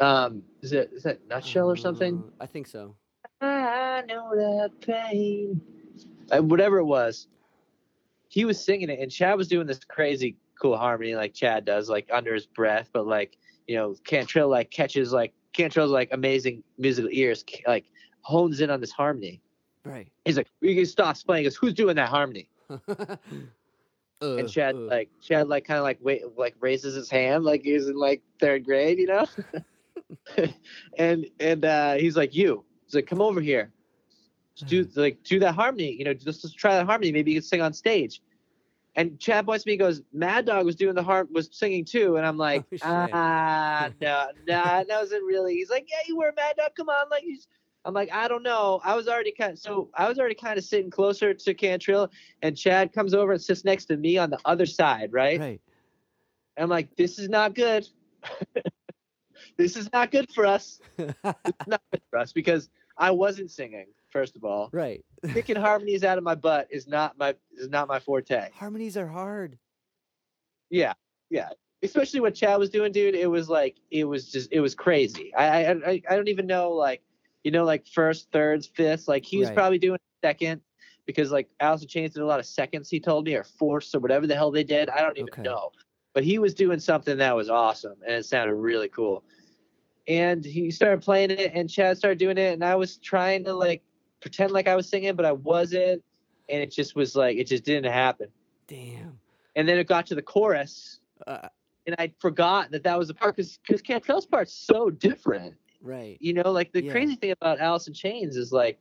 Um, 0.00 0.42
is 0.62 0.72
it 0.72 0.90
is 0.92 1.04
that 1.04 1.26
Nutshell 1.28 1.70
or 1.70 1.76
something? 1.76 2.22
Uh, 2.40 2.44
I 2.44 2.46
think 2.46 2.66
so. 2.66 2.96
I 3.40 4.02
know 4.08 4.30
that 4.34 4.70
pain. 4.80 5.60
Uh, 6.30 6.42
whatever 6.42 6.78
it 6.78 6.84
was, 6.84 7.28
he 8.34 8.44
was 8.44 8.62
singing 8.62 8.90
it, 8.90 8.98
and 8.98 9.12
Chad 9.12 9.38
was 9.38 9.46
doing 9.46 9.64
this 9.64 9.78
crazy 9.84 10.36
cool 10.60 10.76
harmony 10.76 11.14
like 11.14 11.34
Chad 11.34 11.64
does, 11.64 11.88
like 11.88 12.08
under 12.12 12.34
his 12.34 12.46
breath, 12.46 12.90
but 12.92 13.06
like 13.06 13.38
you 13.68 13.76
know, 13.76 13.94
Cantrell 14.04 14.48
like 14.48 14.72
catches 14.72 15.12
like 15.12 15.32
Cantrell's 15.52 15.92
like 15.92 16.08
amazing 16.10 16.64
musical 16.76 17.08
ears, 17.12 17.44
like 17.64 17.84
hones 18.22 18.60
in 18.60 18.70
on 18.70 18.80
this 18.80 18.90
harmony. 18.90 19.40
Right. 19.84 20.08
He's 20.24 20.36
like, 20.36 20.48
he 20.60 20.84
stops 20.84 21.22
playing. 21.22 21.44
Goes, 21.44 21.54
"Who's 21.54 21.74
doing 21.74 21.94
that 21.94 22.08
harmony?" 22.08 22.48
Uh, 24.22 24.36
And 24.36 24.48
Chad 24.48 24.76
uh. 24.76 24.78
like 24.78 25.10
Chad 25.20 25.48
like 25.48 25.64
kind 25.64 25.76
of 25.78 25.82
like 25.82 25.98
wait 26.00 26.22
like 26.38 26.54
raises 26.60 26.94
his 26.94 27.10
hand 27.10 27.42
like 27.42 27.62
he's 27.62 27.88
in 27.88 27.96
like 27.96 28.22
third 28.38 28.64
grade, 28.64 28.98
you 28.98 29.06
know. 29.06 29.26
and 30.98 31.26
and 31.40 31.64
uh, 31.64 31.94
he's 31.94 32.16
like, 32.16 32.34
"You." 32.34 32.64
He's 32.86 32.94
like, 32.94 33.06
"Come 33.06 33.20
over 33.20 33.40
here." 33.40 33.72
Just 34.54 34.70
do 34.70 34.88
like 34.94 35.22
do 35.24 35.40
that 35.40 35.54
harmony, 35.54 35.96
you 35.98 36.04
know, 36.04 36.14
just, 36.14 36.42
just 36.42 36.56
try 36.56 36.76
that 36.76 36.86
harmony. 36.86 37.10
Maybe 37.10 37.32
you 37.32 37.40
can 37.40 37.46
sing 37.46 37.60
on 37.60 37.72
stage. 37.72 38.22
And 38.96 39.18
Chad 39.18 39.44
points 39.44 39.64
to 39.64 39.68
me, 39.68 39.74
and 39.74 39.80
goes, 39.80 40.02
Mad 40.12 40.46
Dog 40.46 40.64
was 40.64 40.76
doing 40.76 40.94
the 40.94 41.02
harp, 41.02 41.28
was 41.32 41.48
singing 41.52 41.84
too, 41.84 42.16
and 42.16 42.24
I'm 42.24 42.36
like, 42.36 42.64
Oh, 42.72 42.78
ah, 43.12 43.90
no, 44.00 44.28
no, 44.46 44.62
that 44.64 44.86
wasn't 44.88 45.24
really. 45.24 45.54
He's 45.54 45.70
like, 45.70 45.88
yeah, 45.90 45.98
you 46.06 46.16
were 46.16 46.32
Mad 46.36 46.56
Dog. 46.56 46.70
Come 46.76 46.88
on, 46.88 47.08
like 47.10 47.22
he's. 47.22 47.48
I'm 47.86 47.92
like, 47.92 48.10
I 48.12 48.28
don't 48.28 48.42
know. 48.42 48.80
I 48.82 48.94
was 48.94 49.08
already 49.08 49.32
kind 49.32 49.52
of 49.52 49.58
so 49.58 49.90
I 49.94 50.08
was 50.08 50.18
already 50.18 50.36
kind 50.36 50.56
of 50.58 50.64
sitting 50.64 50.90
closer 50.90 51.34
to 51.34 51.54
Cantrell, 51.54 52.10
and 52.42 52.56
Chad 52.56 52.92
comes 52.92 53.14
over 53.14 53.32
and 53.32 53.42
sits 53.42 53.64
next 53.64 53.86
to 53.86 53.96
me 53.96 54.16
on 54.16 54.30
the 54.30 54.38
other 54.44 54.66
side, 54.66 55.12
right? 55.12 55.40
Right. 55.40 55.60
And 56.56 56.64
I'm 56.64 56.70
like, 56.70 56.94
this 56.96 57.18
is 57.18 57.28
not 57.28 57.54
good. 57.54 57.86
this 59.56 59.76
is 59.76 59.92
not 59.92 60.10
good 60.10 60.30
for 60.32 60.46
us. 60.46 60.80
It's 60.98 61.66
not 61.66 61.82
good 61.92 62.02
for 62.10 62.18
us 62.18 62.32
because 62.32 62.70
I 62.96 63.10
wasn't 63.10 63.50
singing. 63.50 63.86
First 64.14 64.36
of 64.36 64.44
all, 64.44 64.70
right. 64.72 65.04
picking 65.24 65.56
harmonies 65.56 66.04
out 66.04 66.18
of 66.18 66.24
my 66.24 66.36
butt 66.36 66.68
is 66.70 66.86
not 66.86 67.18
my 67.18 67.34
is 67.58 67.68
not 67.68 67.88
my 67.88 67.98
forte. 67.98 68.48
Harmonies 68.54 68.96
are 68.96 69.08
hard. 69.08 69.58
Yeah, 70.70 70.92
yeah. 71.30 71.48
Especially 71.82 72.20
what 72.20 72.36
Chad 72.36 72.60
was 72.60 72.70
doing, 72.70 72.92
dude. 72.92 73.16
It 73.16 73.26
was 73.28 73.48
like 73.48 73.76
it 73.90 74.04
was 74.04 74.30
just 74.30 74.52
it 74.52 74.60
was 74.60 74.72
crazy. 74.76 75.34
I 75.34 75.64
I 75.64 76.02
I, 76.08 76.16
don't 76.16 76.28
even 76.28 76.46
know 76.46 76.70
like 76.70 77.02
you 77.42 77.50
know 77.50 77.64
like 77.64 77.88
first, 77.88 78.30
thirds, 78.30 78.68
fifths. 78.68 79.08
Like 79.08 79.24
he 79.24 79.36
was 79.36 79.48
Right. 79.48 79.56
probably 79.56 79.78
doing 79.78 79.98
second 80.22 80.60
because 81.06 81.32
like 81.32 81.48
Alice 81.58 81.82
in 81.82 81.88
Chains 81.88 82.14
did 82.14 82.22
a 82.22 82.26
lot 82.26 82.38
of 82.38 82.46
seconds. 82.46 82.88
He 82.88 83.00
told 83.00 83.24
me 83.24 83.34
or 83.34 83.42
fourths 83.42 83.96
or 83.96 83.98
whatever 83.98 84.28
the 84.28 84.36
hell 84.36 84.52
they 84.52 84.64
did. 84.64 84.88
I 84.90 85.00
don't 85.02 85.18
even 85.18 85.30
Okay. 85.32 85.42
know. 85.42 85.70
But 86.14 86.22
he 86.22 86.38
was 86.38 86.54
doing 86.54 86.78
something 86.78 87.18
that 87.18 87.34
was 87.34 87.50
awesome 87.50 87.96
and 88.06 88.14
it 88.14 88.26
sounded 88.26 88.54
really 88.54 88.88
cool. 88.88 89.24
And 90.06 90.44
he 90.44 90.70
started 90.70 91.02
playing 91.02 91.32
it 91.32 91.50
and 91.52 91.68
Chad 91.68 91.98
started 91.98 92.18
doing 92.18 92.38
it 92.38 92.52
and 92.52 92.64
I 92.64 92.76
was 92.76 92.98
trying 92.98 93.42
to 93.44 93.52
like 93.52 93.82
pretend 94.24 94.52
like 94.52 94.66
I 94.66 94.74
was 94.74 94.88
singing, 94.88 95.14
but 95.14 95.26
I 95.26 95.32
wasn't. 95.32 96.02
And 96.48 96.62
it 96.62 96.70
just 96.70 96.96
was 96.96 97.14
like 97.14 97.36
it 97.36 97.46
just 97.46 97.62
didn't 97.64 97.92
happen. 97.92 98.28
Damn. 98.66 99.18
And 99.54 99.68
then 99.68 99.78
it 99.78 99.86
got 99.86 100.06
to 100.06 100.14
the 100.14 100.22
chorus 100.22 101.00
Uh, 101.26 101.48
and 101.86 101.94
I 101.98 102.10
forgot 102.18 102.70
that 102.70 102.82
that 102.84 102.98
was 102.98 103.08
the 103.08 103.14
part 103.14 103.36
because 103.36 103.58
because 103.58 103.82
Cantrell's 103.82 104.24
part's 104.26 104.52
so 104.54 104.88
different. 104.90 105.54
right. 105.82 106.16
You 106.20 106.32
know, 106.32 106.50
like 106.50 106.72
the 106.72 106.82
Yeah. 106.82 106.90
crazy 106.92 107.14
thing 107.16 107.30
about 107.32 107.60
Alice 107.60 107.86
in 107.86 107.92
Chains 107.94 108.36
is 108.36 108.50
like 108.52 108.78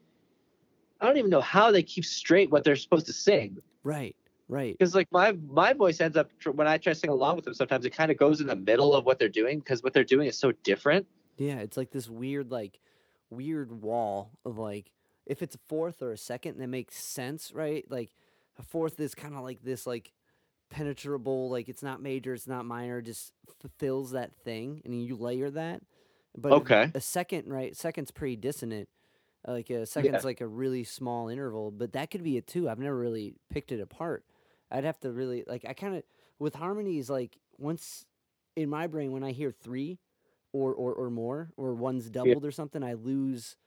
I 1.01 1.05
don't 1.07 1.17
even 1.17 1.29
know 1.29 1.41
how 1.41 1.69
they 1.71 1.83
keep 1.83 2.05
straight 2.05 2.49
what 2.49 2.63
they're 2.63 2.77
supposed 2.77 3.05
to 3.07 3.13
sing 3.13 3.57
Right. 3.83 4.15
Right. 4.47 4.75
because 4.77 4.95
like 4.95 5.11
my 5.11 5.33
my 5.49 5.73
voice 5.73 5.99
ends 6.01 6.15
up 6.17 6.29
when 6.53 6.67
I 6.67 6.77
try 6.77 6.93
to 6.93 6.99
sing 6.99 7.09
along 7.09 7.35
with 7.37 7.45
them 7.45 7.53
sometimes 7.53 7.85
it 7.85 7.89
kind 7.91 8.11
of 8.11 8.17
goes 8.17 8.39
in 8.41 8.47
the 8.47 8.55
middle 8.55 8.93
of 8.95 9.05
what 9.05 9.19
they're 9.19 9.27
doing 9.41 9.59
because 9.59 9.83
what 9.83 9.91
they're 9.93 10.03
doing 10.15 10.27
is 10.27 10.37
so 10.37 10.51
different. 10.63 11.05
Yeah, 11.37 11.59
it's 11.59 11.77
like 11.77 11.89
this 11.91 12.07
weird, 12.09 12.51
like, 12.51 12.79
weird 13.31 13.71
wall 13.71 14.29
of 14.45 14.59
like, 14.59 14.91
if 15.25 15.41
it's 15.41 15.55
a 15.55 15.59
fourth 15.59 16.01
or 16.01 16.11
a 16.11 16.17
second, 16.17 16.57
that 16.59 16.67
makes 16.67 16.95
sense, 16.95 17.51
right? 17.53 17.85
Like, 17.89 18.15
a 18.57 18.63
fourth 18.63 18.99
is 18.99 19.15
kind 19.15 19.35
of 19.35 19.43
like 19.43 19.61
this, 19.63 19.87
like, 19.87 20.13
penetrable, 20.69 21.49
like 21.49 21.69
it's 21.69 21.83
not 21.83 22.01
major, 22.01 22.33
it's 22.33 22.47
not 22.47 22.65
minor, 22.65 23.01
just 23.01 23.33
fulfills 23.61 24.11
that 24.11 24.33
thing, 24.43 24.81
and 24.85 25.05
you 25.05 25.15
layer 25.15 25.49
that. 25.51 25.83
But 26.37 26.57
Okay. 26.57 26.93
a 26.95 27.01
second, 27.01 27.47
right? 27.47 27.75
Second's 27.75 28.11
pretty 28.11 28.35
dissonant. 28.35 28.89
Like 29.47 29.69
a 29.69 29.85
second's 29.85 30.23
like 30.23 30.41
a 30.41 30.47
really 30.47 30.83
small 30.85 31.27
interval, 31.27 31.69
but 31.71 31.93
that 31.93 32.09
could 32.11 32.23
be 32.23 32.37
a 32.37 32.41
two. 32.41 32.69
I've 32.69 32.79
never 32.79 32.97
really 32.97 33.35
picked 33.49 33.71
it 33.71 33.81
apart. 33.81 34.25
I'd 34.71 34.85
have 34.85 34.99
to 35.01 35.11
really 35.11 35.43
like. 35.47 35.65
I 35.67 35.73
kind 35.73 35.95
of 35.97 36.03
with 36.39 36.55
harmonies 36.55 37.09
like 37.09 37.37
once 37.57 38.05
in 38.55 38.69
my 38.69 38.87
brain 38.87 39.11
when 39.11 39.23
I 39.23 39.31
hear 39.31 39.51
three 39.51 39.99
or 40.53 40.73
or, 40.73 40.93
or 40.93 41.09
more 41.09 41.51
or 41.57 41.73
one's 41.75 42.09
doubled 42.09 42.45
or 42.45 42.51
something, 42.51 42.83
I 42.83 42.93
lose 42.93 43.57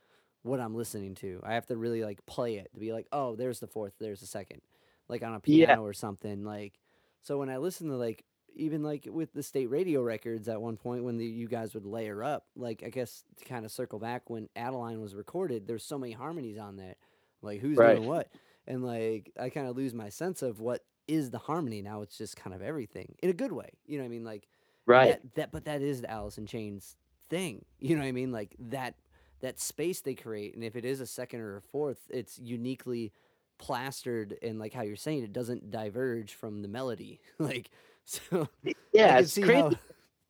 what 0.46 0.60
I'm 0.60 0.74
listening 0.74 1.14
to. 1.16 1.40
I 1.44 1.54
have 1.54 1.66
to 1.66 1.76
really 1.76 2.02
like 2.04 2.24
play 2.26 2.56
it 2.56 2.70
to 2.74 2.80
be 2.80 2.92
like, 2.92 3.06
oh, 3.12 3.36
there's 3.36 3.60
the 3.60 3.66
fourth, 3.66 3.94
there's 4.00 4.20
the 4.20 4.26
second, 4.26 4.62
like 5.08 5.22
on 5.22 5.34
a 5.34 5.40
Yeah. 5.46 5.76
piano 5.76 5.82
or 5.84 5.92
something. 5.92 6.44
Like 6.44 6.78
so 7.22 7.38
when 7.38 7.50
I 7.50 7.56
listen 7.58 7.88
to 7.88 7.96
like 7.96 8.24
even 8.54 8.82
like 8.82 9.06
with 9.10 9.32
the 9.34 9.42
state 9.42 9.66
radio 9.68 10.02
records 10.02 10.48
at 10.48 10.60
one 10.62 10.76
point 10.76 11.04
when 11.04 11.18
the, 11.18 11.26
you 11.26 11.46
guys 11.48 11.74
would 11.74 11.84
layer 11.84 12.22
up, 12.24 12.46
like 12.56 12.82
I 12.84 12.90
guess 12.90 13.24
to 13.36 13.44
kind 13.44 13.64
of 13.64 13.72
circle 13.72 13.98
back 13.98 14.30
when 14.30 14.48
Adeline 14.56 15.00
was 15.00 15.14
recorded, 15.14 15.66
there's 15.66 15.84
so 15.84 15.98
many 15.98 16.12
harmonies 16.12 16.58
on 16.58 16.76
that. 16.76 16.96
Like 17.42 17.60
who's 17.60 17.80
Right. 17.80 17.82
doing 17.82 18.04
what? 18.04 18.28
And 18.66 18.84
like 18.84 19.32
I 19.40 19.50
kind 19.50 19.66
of 19.68 19.76
lose 19.76 19.94
my 19.94 20.08
sense 20.08 20.42
of 20.42 20.60
what 20.60 20.84
is 21.06 21.30
the 21.30 21.38
harmony 21.38 21.82
now. 21.82 22.02
It's 22.02 22.18
just 22.18 22.36
kind 22.36 22.54
of 22.54 22.62
everything 22.62 23.14
in 23.22 23.30
a 23.30 23.34
good 23.34 23.52
way. 23.52 23.70
You 23.86 23.98
know 23.98 24.04
what 24.04 24.08
I 24.08 24.10
mean? 24.10 24.24
Like 24.24 24.48
Right. 24.86 25.18
that, 25.20 25.34
that 25.34 25.52
but 25.52 25.64
that 25.66 25.82
is 25.82 26.00
the 26.02 26.10
Alice 26.10 26.38
in 26.38 26.46
Chains 26.46 26.96
thing. 27.28 27.64
You 27.78 27.94
know 27.94 28.02
what 28.02 28.08
I 28.08 28.12
mean? 28.12 28.32
Like 28.32 28.56
that 28.58 28.94
that 29.40 29.60
space 29.60 30.00
they 30.00 30.14
create, 30.14 30.54
and 30.54 30.64
if 30.64 30.76
it 30.76 30.84
is 30.84 31.00
a 31.00 31.06
second 31.06 31.40
or 31.40 31.56
a 31.56 31.62
fourth, 31.62 32.00
it's 32.10 32.38
uniquely 32.38 33.12
plastered 33.58 34.36
and 34.42 34.58
like 34.58 34.72
how 34.72 34.82
you're 34.82 34.96
saying 34.96 35.22
it 35.22 35.32
doesn't 35.32 35.70
diverge 35.70 36.34
from 36.34 36.62
the 36.62 36.68
melody. 36.68 37.20
like 37.38 37.70
so 38.04 38.48
yeah, 38.92 39.18
it's 39.18 39.34
crazy. 39.34 39.52
how 39.52 39.72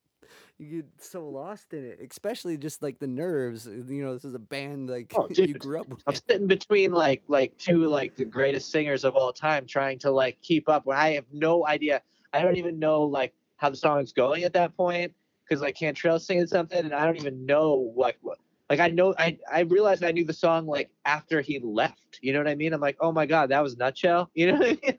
you 0.58 0.82
get 0.82 0.86
so 0.98 1.28
lost 1.28 1.72
in 1.72 1.84
it, 1.84 1.98
especially 2.10 2.56
just 2.56 2.82
like 2.82 2.98
the 2.98 3.06
nerves. 3.06 3.66
Uh, 3.66 3.72
you 3.88 4.02
know, 4.02 4.14
this 4.14 4.24
is 4.24 4.34
a 4.34 4.40
band 4.40 4.88
like 4.88 5.12
Oh, 5.16 5.28
you 5.30 5.54
grew 5.54 5.80
up 5.80 5.88
with. 5.88 6.02
I'm 6.06 6.14
sitting 6.14 6.46
between 6.46 6.92
like 6.92 7.22
like 7.28 7.56
two 7.58 7.86
like 7.86 8.16
the 8.16 8.24
greatest 8.24 8.70
singers 8.70 9.04
of 9.04 9.14
all 9.14 9.32
time, 9.32 9.66
trying 9.66 9.98
to 10.00 10.10
like 10.10 10.40
keep 10.42 10.68
up. 10.68 10.86
When 10.86 10.96
I 10.96 11.14
have 11.14 11.26
no 11.32 11.66
idea, 11.66 12.02
I 12.32 12.42
don't 12.42 12.56
even 12.56 12.78
know 12.78 13.02
like 13.02 13.34
how 13.56 13.70
the 13.70 13.76
song's 13.76 14.12
going 14.12 14.44
at 14.44 14.52
that 14.54 14.76
point 14.76 15.12
because 15.44 15.62
like 15.62 15.76
Cantrell's 15.76 16.26
singing 16.26 16.46
something, 16.46 16.78
and 16.78 16.94
I 16.94 17.04
don't 17.04 17.16
even 17.16 17.44
know 17.46 17.92
like 17.96 18.18
what. 18.22 18.38
Like 18.68 18.80
I 18.80 18.88
know 18.88 19.14
I 19.18 19.38
I 19.50 19.60
realized 19.60 20.02
I 20.04 20.12
knew 20.12 20.24
the 20.24 20.32
song 20.32 20.66
like 20.66 20.90
after 21.04 21.40
he 21.40 21.60
left. 21.60 22.18
You 22.22 22.32
know 22.32 22.40
what 22.40 22.48
I 22.48 22.54
mean? 22.54 22.72
I'm 22.72 22.80
like, 22.80 22.96
oh 23.00 23.12
my 23.12 23.26
god, 23.26 23.50
that 23.50 23.62
was 23.62 23.76
Nutshell. 23.76 24.30
You 24.34 24.52
know 24.52 24.58
what 24.58 24.66
I 24.66 24.78
mean? 24.82 24.98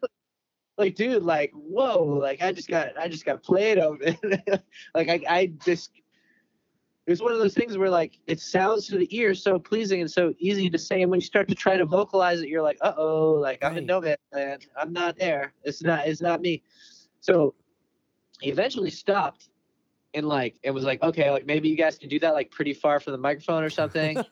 like 0.77 0.95
dude 0.95 1.23
like 1.23 1.51
whoa 1.55 2.03
like 2.03 2.41
i 2.41 2.51
just 2.51 2.69
got 2.69 2.89
i 2.99 3.07
just 3.07 3.25
got 3.25 3.41
played 3.43 3.79
over 3.79 3.97
like 4.93 5.09
i 5.09 5.19
i 5.27 5.51
just 5.65 5.91
it 7.07 7.11
was 7.11 7.21
one 7.21 7.31
of 7.31 7.39
those 7.39 7.53
things 7.53 7.77
where 7.77 7.89
like 7.89 8.19
it 8.27 8.39
sounds 8.39 8.85
to 8.87 8.97
the 8.97 9.17
ear 9.17 9.33
so 9.33 9.57
pleasing 9.57 10.01
and 10.01 10.11
so 10.11 10.33
easy 10.39 10.69
to 10.69 10.77
say 10.77 11.01
and 11.01 11.09
when 11.09 11.19
you 11.19 11.25
start 11.25 11.47
to 11.47 11.55
try 11.55 11.77
to 11.77 11.85
vocalize 11.85 12.41
it 12.41 12.47
you're 12.49 12.61
like 12.61 12.77
uh-oh 12.81 13.31
like 13.33 13.63
i'm 13.63 13.71
in 13.71 13.77
Right. 13.77 13.85
no 13.87 14.01
man's 14.01 14.17
land 14.33 14.67
i'm 14.79 14.93
not 14.93 15.17
there 15.17 15.53
it's 15.63 15.81
not 15.81 16.07
it's 16.07 16.21
not 16.21 16.41
me 16.41 16.61
so 17.21 17.55
he 18.41 18.51
eventually 18.51 18.91
stopped 18.91 19.49
and 20.17 20.27
like 20.27 20.57
it 20.63 20.71
was 20.71 20.83
like 20.83 21.01
okay 21.03 21.29
like 21.31 21.45
maybe 21.45 21.69
you 21.69 21.77
guys 21.77 21.97
can 21.97 22.09
do 22.09 22.19
that 22.19 22.33
like 22.33 22.49
pretty 22.51 22.73
far 22.73 22.99
from 22.99 23.13
the 23.13 23.19
microphone 23.19 23.63
or 23.63 23.69
something. 23.69 24.17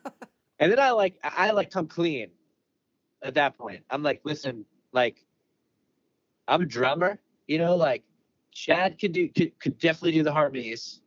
And 0.57 0.71
then 0.71 0.79
i 0.79 0.91
like 0.91 1.19
i 1.21 1.51
like 1.51 1.69
come 1.69 1.85
clean 1.85 2.29
at 3.21 3.33
that 3.33 3.57
point. 3.57 3.83
I'm 3.89 4.03
like 4.03 4.21
listen 4.23 4.65
like 4.93 5.25
i'm 6.47 6.61
a 6.61 6.65
drummer 6.65 7.19
you 7.47 7.57
know 7.57 7.75
like 7.75 8.03
chad 8.53 8.97
could 8.97 9.11
do 9.11 9.27
could, 9.27 9.59
could 9.59 9.77
definitely 9.79 10.13
do 10.13 10.23
the 10.23 10.31
harmonies 10.31 11.01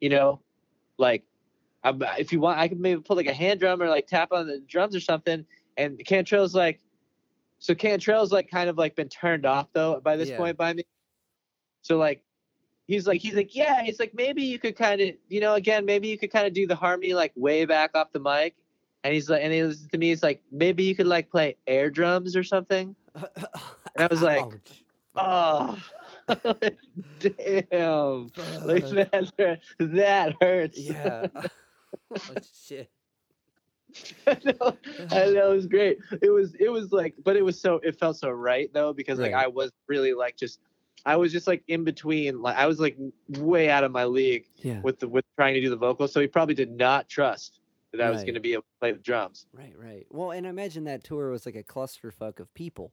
you 0.00 0.08
know 0.08 0.40
like 0.98 1.24
I'm, 1.82 2.00
if 2.16 2.32
you 2.32 2.38
want 2.38 2.60
i 2.60 2.68
could 2.68 2.78
maybe 2.78 3.00
put 3.00 3.16
like 3.16 3.26
a 3.26 3.34
hand 3.34 3.58
drum 3.58 3.82
or 3.82 3.88
like 3.88 4.06
tap 4.06 4.30
on 4.32 4.46
the 4.46 4.60
drums 4.68 4.94
or 4.94 5.00
something. 5.00 5.44
And 5.76 5.98
cantrell's 6.06 6.54
like 6.54 6.78
so 7.58 7.74
cantrell's 7.74 8.30
like 8.30 8.48
kind 8.48 8.70
of 8.70 8.78
like 8.78 8.94
been 8.94 9.08
turned 9.08 9.46
off 9.46 9.66
though 9.72 10.00
by 10.00 10.16
this 10.16 10.28
Yeah. 10.28 10.36
point 10.36 10.56
by 10.56 10.74
me. 10.74 10.84
So 11.82 11.96
like 11.98 12.22
he's 12.90 13.06
like 13.06 13.20
he's 13.20 13.34
like 13.34 13.54
yeah 13.54 13.82
he's 13.82 14.00
like 14.00 14.12
maybe 14.14 14.42
you 14.42 14.58
could 14.58 14.76
kind 14.76 15.00
of 15.00 15.10
you 15.28 15.40
know 15.40 15.54
again 15.54 15.84
maybe 15.84 16.08
you 16.08 16.18
could 16.18 16.32
kind 16.32 16.46
of 16.46 16.52
do 16.52 16.66
the 16.66 16.74
harmony 16.74 17.14
like 17.14 17.32
way 17.36 17.64
back 17.64 17.92
off 17.94 18.12
the 18.12 18.18
mic. 18.18 18.56
And 19.04 19.14
he's 19.14 19.30
like 19.30 19.42
and 19.42 19.52
he 19.52 19.62
was 19.62 19.86
to 19.92 19.98
me 19.98 20.08
he's 20.08 20.22
like 20.22 20.42
maybe 20.50 20.82
you 20.82 20.94
could 20.94 21.06
like 21.06 21.30
play 21.30 21.56
air 21.66 21.88
drums 21.88 22.36
or 22.36 22.42
something. 22.42 22.94
And 23.96 24.04
I 24.04 24.06
was 24.08 24.22
like, 24.22 24.44
oh 25.16 25.76
damn. 26.28 28.30
Like 28.64 28.88
that 28.90 29.32
hurt- 29.36 29.58
that 29.80 30.36
hurts. 30.40 30.78
Yeah. 30.78 31.26
oh, 31.34 32.18
shit. 32.54 32.88
I 34.28 34.38
know, 34.44 34.76
I 35.10 35.30
know 35.30 35.50
it 35.50 35.56
was 35.56 35.66
great. 35.66 35.98
It 36.22 36.30
was 36.30 36.54
it 36.60 36.68
was 36.68 36.92
like, 36.92 37.14
but 37.24 37.36
it 37.36 37.44
was 37.44 37.60
so 37.60 37.80
it 37.82 37.98
felt 37.98 38.16
so 38.16 38.30
right 38.30 38.72
though 38.72 38.92
because 38.92 39.18
like 39.18 39.34
I 39.34 39.48
was 39.48 39.72
really 39.88 40.12
like 40.12 40.36
just 40.36 40.60
I 41.06 41.16
was 41.16 41.32
just 41.32 41.46
like 41.46 41.62
in 41.68 41.84
between 41.84 42.42
like 42.42 42.56
I 42.56 42.66
was 42.66 42.78
like 42.80 42.96
way 43.28 43.70
out 43.70 43.84
of 43.84 43.90
my 43.92 44.04
league 44.04 44.46
Yeah. 44.56 44.80
with 44.82 44.98
the 45.00 45.08
with 45.08 45.24
trying 45.36 45.54
to 45.54 45.60
do 45.60 45.70
the 45.70 45.76
vocals, 45.76 46.12
so 46.12 46.20
he 46.20 46.26
probably 46.26 46.54
did 46.54 46.70
not 46.70 47.08
trust 47.08 47.60
that 47.92 48.00
I 48.00 48.10
was 48.10 48.22
going 48.22 48.34
to 48.34 48.40
be 48.40 48.52
able 48.52 48.62
to 48.62 48.68
play 48.78 48.92
the 48.92 48.98
drums. 48.98 49.46
Right, 49.52 49.74
right. 49.76 50.06
Well, 50.10 50.30
and 50.30 50.46
I 50.46 50.50
imagine 50.50 50.84
that 50.84 51.02
tour 51.02 51.30
was 51.30 51.44
like 51.44 51.56
a 51.56 51.64
clusterfuck 51.64 52.38
of 52.38 52.52
people. 52.54 52.92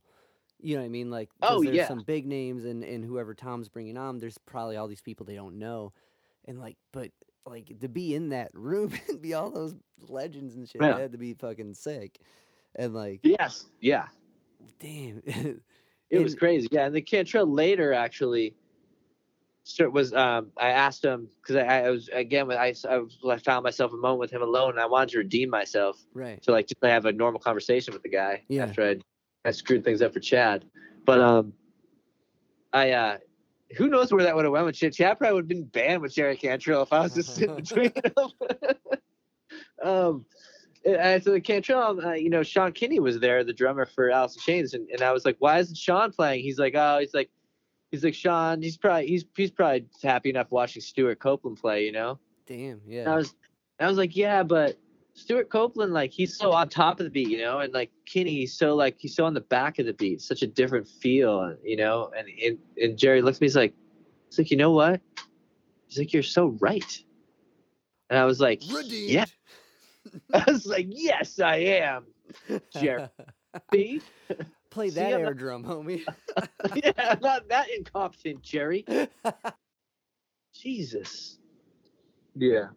You 0.59 0.73
know 0.75 0.81
what 0.81 0.85
I 0.88 0.89
mean? 0.89 1.11
Like, 1.11 1.29
Oh, 1.43 1.61
there's 1.63 1.75
yeah. 1.75 1.88
some 1.88 2.01
big 2.01 2.25
names, 2.25 2.65
and 2.65 2.84
and 2.84 3.05
whoever 3.05 3.35
Tom's 3.35 3.69
bringing 3.69 3.95
on, 3.97 4.17
there's 4.17 4.39
probably 4.39 4.75
all 4.75 4.88
these 4.88 5.01
people 5.01 5.25
they 5.25 5.35
don't 5.35 5.59
know, 5.59 5.93
and 6.45 6.59
like, 6.59 6.77
but 6.91 7.11
like 7.45 7.79
to 7.81 7.88
be 7.88 8.15
in 8.15 8.29
that 8.29 8.49
room 8.53 8.91
and 9.07 9.21
be 9.21 9.34
all 9.35 9.51
those 9.51 9.75
legends 10.09 10.55
and 10.55 10.67
shit, 10.67 10.81
Yeah. 10.81 10.93
that 10.93 10.99
had 10.99 11.11
to 11.11 11.17
be 11.19 11.34
fucking 11.35 11.75
sick, 11.75 12.17
and 12.75 12.95
like, 12.95 13.19
Yes, 13.21 13.67
yeah, 13.81 14.07
damn, 14.79 15.21
it 16.09 16.19
was 16.19 16.35
crazy. 16.35 16.67
Yeah, 16.71 16.85
and 16.85 16.95
the 16.95 17.01
Cantrell 17.01 17.51
later 17.51 17.93
actually 17.93 18.55
was 19.79 20.13
um 20.13 20.51
I 20.57 20.69
asked 20.69 21.03
him 21.03 21.27
because 21.41 21.57
I, 21.57 21.81
I 21.84 21.89
was 21.89 22.09
again 22.13 22.49
I, 22.51 22.73
I 23.27 23.38
found 23.38 23.63
myself 23.63 23.91
a 23.91 23.97
moment 23.97 24.19
with 24.19 24.31
him 24.31 24.41
alone 24.41 24.71
and 24.71 24.79
I 24.79 24.85
wanted 24.85 25.09
to 25.09 25.17
redeem 25.17 25.49
myself. 25.49 25.99
right, 26.13 26.41
to 26.43 26.51
like 26.51 26.67
just 26.67 26.84
have 26.84 27.05
a 27.05 27.11
normal 27.11 27.39
conversation 27.41 27.93
with 27.93 28.03
the 28.03 28.09
guy 28.09 28.43
Yeah. 28.47 28.63
after 28.63 28.84
I 28.84 28.97
I 29.45 29.51
screwed 29.51 29.84
things 29.84 30.01
up 30.01 30.13
for 30.13 30.19
Chad. 30.19 30.65
But 31.05 31.19
um, 31.19 31.53
I 32.73 32.91
uh, 32.91 33.17
who 33.77 33.88
knows 33.88 34.11
where 34.11 34.23
that 34.23 34.35
would 34.35 34.45
have 34.45 34.51
went 34.51 34.65
with 34.65 34.75
Chad? 34.75 34.93
Chad 34.93 35.17
probably 35.17 35.35
would 35.35 35.43
have 35.43 35.49
been 35.49 35.65
banned 35.65 36.01
with 36.01 36.13
Jerry 36.13 36.38
Cantrell 36.38 36.84
if 36.84 36.93
I 36.93 37.01
was 37.01 37.13
just 37.13 37.35
sitting 37.35 37.55
between 37.63 37.91
them. 38.15 38.29
um, 39.84 40.25
and 40.88 41.23
so 41.23 41.31
the 41.31 41.41
Cantrell, 41.41 41.99
uh, 42.05 42.14
you 42.14 42.30
know, 42.30 42.43
Sean 42.43 42.72
Kinney 42.72 42.99
was 42.99 43.19
there, 43.19 43.43
the 43.43 43.53
drummer 43.53 43.85
for 43.85 44.09
Alice 44.09 44.35
in 44.35 44.41
Chains, 44.41 44.73
and, 44.73 44.88
and 44.89 45.01
I 45.01 45.11
was 45.11 45.26
like, 45.26 45.35
why 45.39 45.59
isn't 45.59 45.77
Sean 45.77 46.11
playing? 46.11 46.43
He's 46.43 46.57
like, 46.59 46.73
oh, 46.76 46.99
he's 46.99 47.14
like. 47.14 47.30
He's 47.89 48.03
like 48.03 48.15
Sean. 48.15 48.61
He's 48.61 48.76
probably 48.76 49.07
he's 49.07 49.23
he's 49.34 49.49
probably 49.49 49.85
happy 50.03 50.30
enough 50.30 50.51
watching 50.51 50.81
Stewart 50.81 51.19
Copeland 51.19 51.57
play, 51.57 51.85
you 51.85 51.93
know. 51.93 52.19
damn, 52.45 52.81
And 52.99 53.07
I 53.07 53.11
yeah, 53.11 53.15
was, 53.15 53.34
I 53.80 53.88
was 53.88 53.97
like, 53.97 54.14
yeah, 54.14 54.43
but 54.43 54.77
Stewart 55.14 55.49
Copeland, 55.49 55.93
like, 55.93 56.11
he's 56.11 56.35
so 56.38 56.51
on 56.51 56.68
top 56.68 56.99
of 56.99 57.05
the 57.05 57.09
beat, 57.09 57.30
you 57.30 57.38
know, 57.38 57.59
and 57.59 57.73
like 57.73 57.89
Kinney, 58.05 58.31
he's 58.31 58.53
so 58.53 58.76
like 58.76 58.97
he's 58.99 59.15
so 59.15 59.23
on 59.23 59.34
the 59.34 59.39
back 59.39 59.80
of 59.80 59.85
the 59.85 59.93
beat, 59.93 60.19
such 60.22 60.41
a 60.41 60.47
different 60.47 60.85
feel, 60.85 61.55
you 61.64 61.77
know. 61.77 62.11
And 62.18 62.27
and, 62.43 62.57
and 62.76 62.97
Jerry 62.97 63.22
looks 63.22 63.38
at 63.38 63.41
me, 63.41 63.45
he's 63.47 63.55
like, 63.55 63.73
he's 64.30 64.38
like, 64.38 64.51
you 64.51 64.57
know 64.57 64.72
what? 64.73 64.99
He's 65.88 65.97
like, 65.97 66.11
you're 66.11 66.23
so 66.23 66.57
right. 66.59 67.03
And 68.09 68.19
I 68.19 68.26
was 68.26 68.41
like, 68.41 68.61
redeemed. 68.69 69.11
yeah. 69.11 69.26
I 70.34 70.43
was 70.51 70.65
like, 70.65 70.88
yes, 70.89 71.39
I 71.39 71.55
am. 71.57 72.05
Jerry. 72.73 73.07
See? 73.73 74.01
Play 74.69 74.89
that 74.91 75.13
I'm 75.13 75.19
air 75.19 75.25
not- 75.25 75.38
drum, 75.38 75.63
homie. 75.63 76.03
yeah, 76.75 76.91
I'm 76.97 77.19
not 77.19 77.47
that 77.49 77.67
incompetent, 77.75 78.41
Jerry. 78.41 78.85
Jesus. 80.53 81.38
Yeah. 82.35 82.67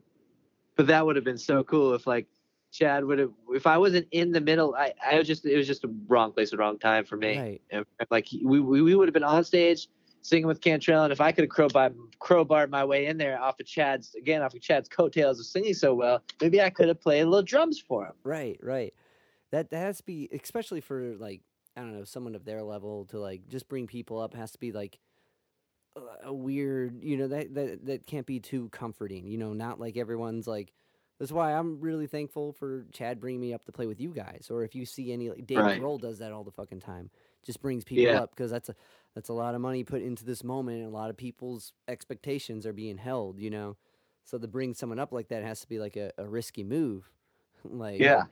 But 0.77 0.87
that 0.87 1.05
would 1.05 1.17
have 1.17 1.25
been 1.25 1.39
so 1.39 1.63
cool 1.65 1.95
if 1.95 2.07
like 2.07 2.27
Chad 2.73 3.05
would 3.05 3.19
have 3.19 3.33
if 3.51 3.67
I 3.67 3.77
wasn't 3.79 4.07
in 4.13 4.33
the 4.33 4.41
middle, 4.41 4.75
I, 4.75 4.93
I 5.05 5.19
was 5.19 5.27
just 5.27 5.45
it 5.45 5.57
was 5.57 5.67
just 5.67 5.85
a 5.85 5.91
wrong 6.09 6.33
place, 6.33 6.51
the 6.53 6.57
wrong 6.57 6.79
time 6.79 7.05
for 7.05 7.17
me. 7.17 7.39
right, 7.39 7.61
And, 7.71 7.85
like 8.11 8.29
we, 8.45 8.61
we 8.61 8.81
we 8.81 8.95
would 8.95 9.09
have 9.09 9.13
been 9.15 9.25
on 9.25 9.45
stage 9.45 9.89
singing 10.23 10.47
with 10.47 10.61
Cantrell, 10.61 11.05
and 11.05 11.13
if 11.13 11.21
I 11.21 11.33
could 11.33 11.43
have 11.45 11.51
crowbar 11.51 11.91
crowbarred 12.21 12.71
my 12.71 12.85
way 12.85 13.07
in 13.07 13.17
there 13.17 13.41
off 13.41 13.59
of 13.61 13.67
Chad's 13.67 14.15
again 14.15 14.43
off 14.43 14.55
of 14.55 14.61
Chad's 14.61 14.89
coattails 14.89 15.41
of 15.41 15.47
singing 15.47 15.75
so 15.75 15.95
well, 15.95 16.23
maybe 16.41 16.61
I 16.61 16.71
could 16.71 16.89
have 16.89 17.01
played 17.01 17.23
a 17.23 17.27
little 17.27 17.43
drums 17.43 17.79
for 17.81 18.07
him. 18.07 18.15
right, 18.25 18.59
right. 18.63 18.95
That 19.53 19.71
that 19.71 19.79
has 19.79 19.99
to 19.99 20.05
be, 20.05 20.29
especially 20.33 20.81
for 20.81 21.17
like 21.17 21.43
I 21.77 21.81
don't 21.81 21.97
know, 21.97 22.05
someone 22.05 22.35
of 22.35 22.45
their 22.45 22.63
level 22.63 23.07
to 23.07 23.19
like 23.19 23.49
just 23.49 23.69
bring 23.69 23.87
people 23.87 24.21
up 24.21 24.35
has 24.35 24.53
to 24.53 24.59
be 24.59 24.73
like 24.73 24.99
a- 26.25 26.33
weird, 26.33 27.03
you 27.03 27.17
know, 27.17 27.29
that 27.29 27.55
that 27.55 27.87
that 27.87 28.07
can't 28.07 28.27
be 28.27 28.41
too 28.41 28.69
comforting. 28.71 29.27
You 29.27 29.39
know, 29.39 29.53
not 29.53 29.81
like 29.81 29.97
everyone's 29.97 30.47
like. 30.47 30.73
That's 31.19 31.33
why 31.33 31.53
I'm 31.53 31.79
really 31.83 32.07
thankful 32.07 32.55
for 32.55 32.87
Chad 32.93 33.21
bringing 33.21 33.43
me 33.43 33.53
up 33.53 33.67
to 33.67 33.73
play 33.73 33.87
with 33.87 34.01
you 34.01 34.09
guys. 34.09 34.49
Or 34.51 34.65
if 34.65 34.75
you 34.75 34.87
see 34.87 35.13
any, 35.13 35.29
like 35.29 35.47
Dave 35.47 35.59
Right. 35.59 35.79
Grohl 35.79 36.01
does 36.01 36.19
that 36.21 36.33
all 36.33 36.45
the 36.45 36.51
fucking 36.51 36.81
time, 36.81 37.11
just 37.45 37.61
brings 37.63 37.85
people 37.85 38.05
Yeah. 38.05 38.21
up 38.21 38.31
because 38.31 38.51
that's 38.51 38.69
a 38.69 38.75
that's 39.15 39.29
a 39.29 39.33
lot 39.33 39.55
of 39.55 39.61
money 39.61 39.83
put 39.85 40.03
into 40.03 40.25
this 40.25 40.45
moment, 40.45 40.79
and 40.79 40.87
a 40.87 40.91
lot 40.97 41.11
of 41.11 41.17
people's 41.17 41.73
expectations 41.89 42.67
are 42.67 42.73
being 42.73 42.99
held. 42.99 43.39
You 43.41 43.51
know, 43.51 43.77
so 44.25 44.39
to 44.39 44.47
bring 44.49 44.75
someone 44.75 44.99
up 44.99 45.13
like 45.13 45.29
that 45.29 45.43
has 45.43 45.61
to 45.61 45.69
be 45.69 45.79
like 45.79 45.97
a, 45.97 46.13
a 46.19 46.27
risky 46.29 46.65
move. 46.65 47.11
like 47.65 48.01
Yeah. 48.01 48.25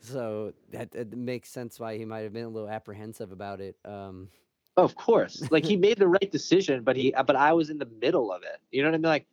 so 0.00 0.52
that, 0.70 0.92
that 0.92 1.12
makes 1.16 1.50
sense 1.50 1.80
why 1.80 1.98
he 1.98 2.04
might 2.04 2.20
have 2.20 2.32
been 2.32 2.44
a 2.44 2.48
little 2.48 2.68
apprehensive 2.68 3.32
about 3.32 3.60
it. 3.60 3.76
Um, 3.84 4.28
Of 4.76 4.94
course. 4.94 5.42
Like 5.50 5.64
he 5.64 5.76
made 5.88 5.98
the 5.98 6.08
right 6.08 6.30
decision, 6.30 6.84
but 6.84 6.96
he 6.96 7.12
but 7.26 7.36
I 7.36 7.52
was 7.52 7.70
in 7.70 7.78
the 7.78 7.86
middle 8.00 8.32
of 8.32 8.42
it. 8.42 8.58
You 8.70 8.82
know 8.82 8.88
what 8.88 8.94
I 8.94 8.98
mean? 8.98 9.02
Like 9.10 9.26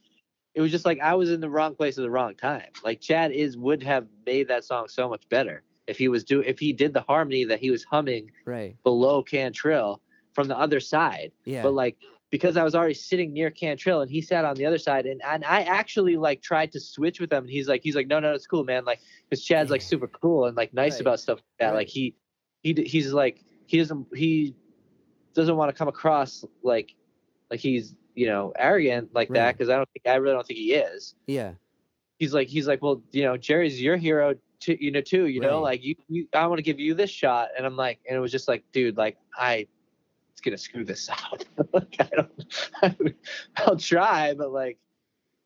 it 0.55 0.61
was 0.61 0.71
just 0.71 0.85
like 0.85 0.99
I 1.01 1.13
was 1.13 1.29
in 1.29 1.39
the 1.39 1.49
wrong 1.49 1.75
place 1.75 1.97
at 1.97 2.01
the 2.01 2.09
wrong 2.09 2.35
time. 2.35 2.69
Like 2.83 2.99
Chad 3.01 3.31
is 3.31 3.57
would 3.57 3.83
have 3.83 4.07
made 4.25 4.47
that 4.47 4.63
song 4.63 4.87
so 4.87 5.07
much 5.07 5.27
better 5.29 5.63
if 5.87 5.97
he 5.97 6.07
was 6.07 6.23
do 6.23 6.41
if 6.41 6.59
he 6.59 6.73
did 6.73 6.93
the 6.93 7.01
harmony 7.01 7.43
that 7.45 7.59
he 7.59 7.71
was 7.71 7.83
humming 7.83 8.31
right. 8.45 8.75
below 8.83 9.21
Cantrell 9.23 10.01
from 10.33 10.47
the 10.47 10.57
other 10.57 10.79
side. 10.79 11.31
Yeah. 11.45 11.63
But 11.63 11.73
like 11.73 11.97
because 12.31 12.57
I 12.57 12.63
was 12.63 12.75
already 12.75 12.95
sitting 12.95 13.31
near 13.31 13.49
Cantrell 13.51 14.01
and 14.01 14.11
he 14.11 14.19
sat 14.21 14.43
on 14.45 14.55
the 14.55 14.65
other 14.65 14.79
side 14.79 15.05
and, 15.05 15.21
and 15.23 15.45
I 15.45 15.61
actually 15.61 16.17
like 16.17 16.41
tried 16.41 16.71
to 16.73 16.79
switch 16.79 17.19
with 17.21 17.31
him 17.31 17.43
and 17.43 17.49
he's 17.49 17.67
like 17.67 17.81
he's 17.83 17.95
like 17.95 18.07
no 18.07 18.19
no 18.19 18.33
it's 18.33 18.47
cool 18.47 18.63
man 18.63 18.83
like 18.83 18.99
because 19.29 19.43
Chad's 19.43 19.69
like 19.71 19.81
super 19.81 20.07
cool 20.07 20.45
and 20.45 20.57
like 20.57 20.73
nice 20.73 20.93
Right. 20.93 21.01
about 21.01 21.19
stuff 21.19 21.37
like 21.37 21.43
that 21.59 21.67
Right. 21.67 21.75
like 21.75 21.87
he 21.87 22.15
he 22.63 22.73
he's 22.85 23.13
like 23.13 23.43
he 23.67 23.77
doesn't 23.77 24.07
he 24.15 24.55
doesn't 25.33 25.55
want 25.55 25.69
to 25.69 25.77
come 25.77 25.87
across 25.87 26.43
like 26.63 26.95
like 27.51 27.59
he's 27.59 27.95
you 28.15 28.25
know 28.27 28.53
arrogant 28.57 29.13
like 29.13 29.29
that 29.29 29.55
because 29.55 29.69
I 29.69 29.75
don't 29.75 29.89
think 29.93 30.07
I 30.07 30.15
really 30.15 30.33
don't 30.35 30.47
think 30.47 30.59
he 30.59 30.73
is 30.73 31.15
yeah. 31.27 31.51
he's 32.17 32.33
like 32.33 32.47
he's 32.47 32.67
like 32.67 32.81
well 32.81 33.01
you 33.11 33.23
know 33.23 33.37
Jerry's 33.37 33.79
your 33.81 33.97
hero 33.97 34.35
too 34.65 34.77
you 34.79 34.91
know 34.91 35.01
too 35.01 35.27
you 35.27 35.39
know 35.39 35.61
like 35.61 35.83
you, 35.83 35.95
you 36.09 36.27
I 36.33 36.47
want 36.47 36.57
to 36.59 36.63
give 36.63 36.79
you 36.79 36.93
this 36.93 37.09
shot 37.09 37.49
and 37.57 37.65
I'm 37.65 37.75
like 37.75 37.99
and 38.07 38.15
it 38.15 38.19
was 38.19 38.31
just 38.31 38.47
like 38.47 38.63
dude 38.71 38.97
like 38.97 39.17
I 39.37 39.67
it's 40.31 40.41
gonna 40.41 40.57
screw 40.57 40.83
this 40.83 41.09
out 41.31 41.45
like 41.73 41.95
I 41.99 42.09
don't 42.15 43.15
I'll 43.57 43.77
try 43.77 44.33
but 44.33 44.51
like 44.51 44.77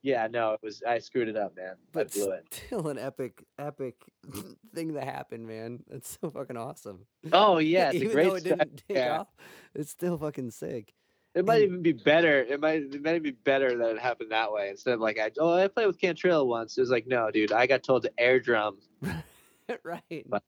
yeah, 0.01 0.27
no, 0.31 0.53
it 0.53 0.59
was 0.63 0.81
I 0.87 0.99
screwed 0.99 1.27
it 1.27 1.35
up, 1.35 1.55
man. 1.57 1.75
but 1.91 2.07
I 2.07 2.39
still 2.51 2.87
an 2.87 2.97
epic, 2.97 3.43
epic 3.57 3.95
thing 4.73 4.93
that 4.93 5.03
happened, 5.03 5.47
man. 5.47 5.83
It's 5.89 6.17
so 6.21 6.29
fucking 6.29 6.57
awesome. 6.57 7.05
Oh 7.33 7.57
yeah, 7.57 7.89
it's 7.93 7.97
Even 7.97 8.11
great 8.11 8.29
though 8.29 8.35
it 8.35 8.43
didn't 8.43 8.83
take 8.87 8.97
yeah. 8.97 9.19
off, 9.19 9.27
it's 9.75 9.91
still 9.91 10.17
fucking 10.17 10.51
sick. 10.51 10.93
It 11.35 11.45
might 11.45 11.61
even 11.61 11.81
be 11.81 11.93
better. 11.93 12.41
It 12.41 12.59
might 12.59 12.83
it 12.93 13.03
might 13.03 13.21
be 13.23 13.31
better 13.31 13.77
that 13.77 13.91
it 13.91 13.99
happened 13.99 14.31
that 14.31 14.51
way 14.51 14.69
instead 14.69 14.95
of 14.95 14.99
like 14.99 15.19
I 15.19 15.31
oh 15.39 15.53
I 15.53 15.67
played 15.67 15.87
with 15.87 15.99
Cantrell 15.99 16.47
once. 16.47 16.77
It 16.77 16.81
was 16.81 16.89
like 16.89 17.05
no, 17.07 17.29
dude, 17.31 17.51
I 17.51 17.67
got 17.67 17.83
told 17.83 18.01
to 18.03 18.11
air 18.17 18.39
drum. 18.39 18.77
right. 19.83 20.25
But- 20.27 20.43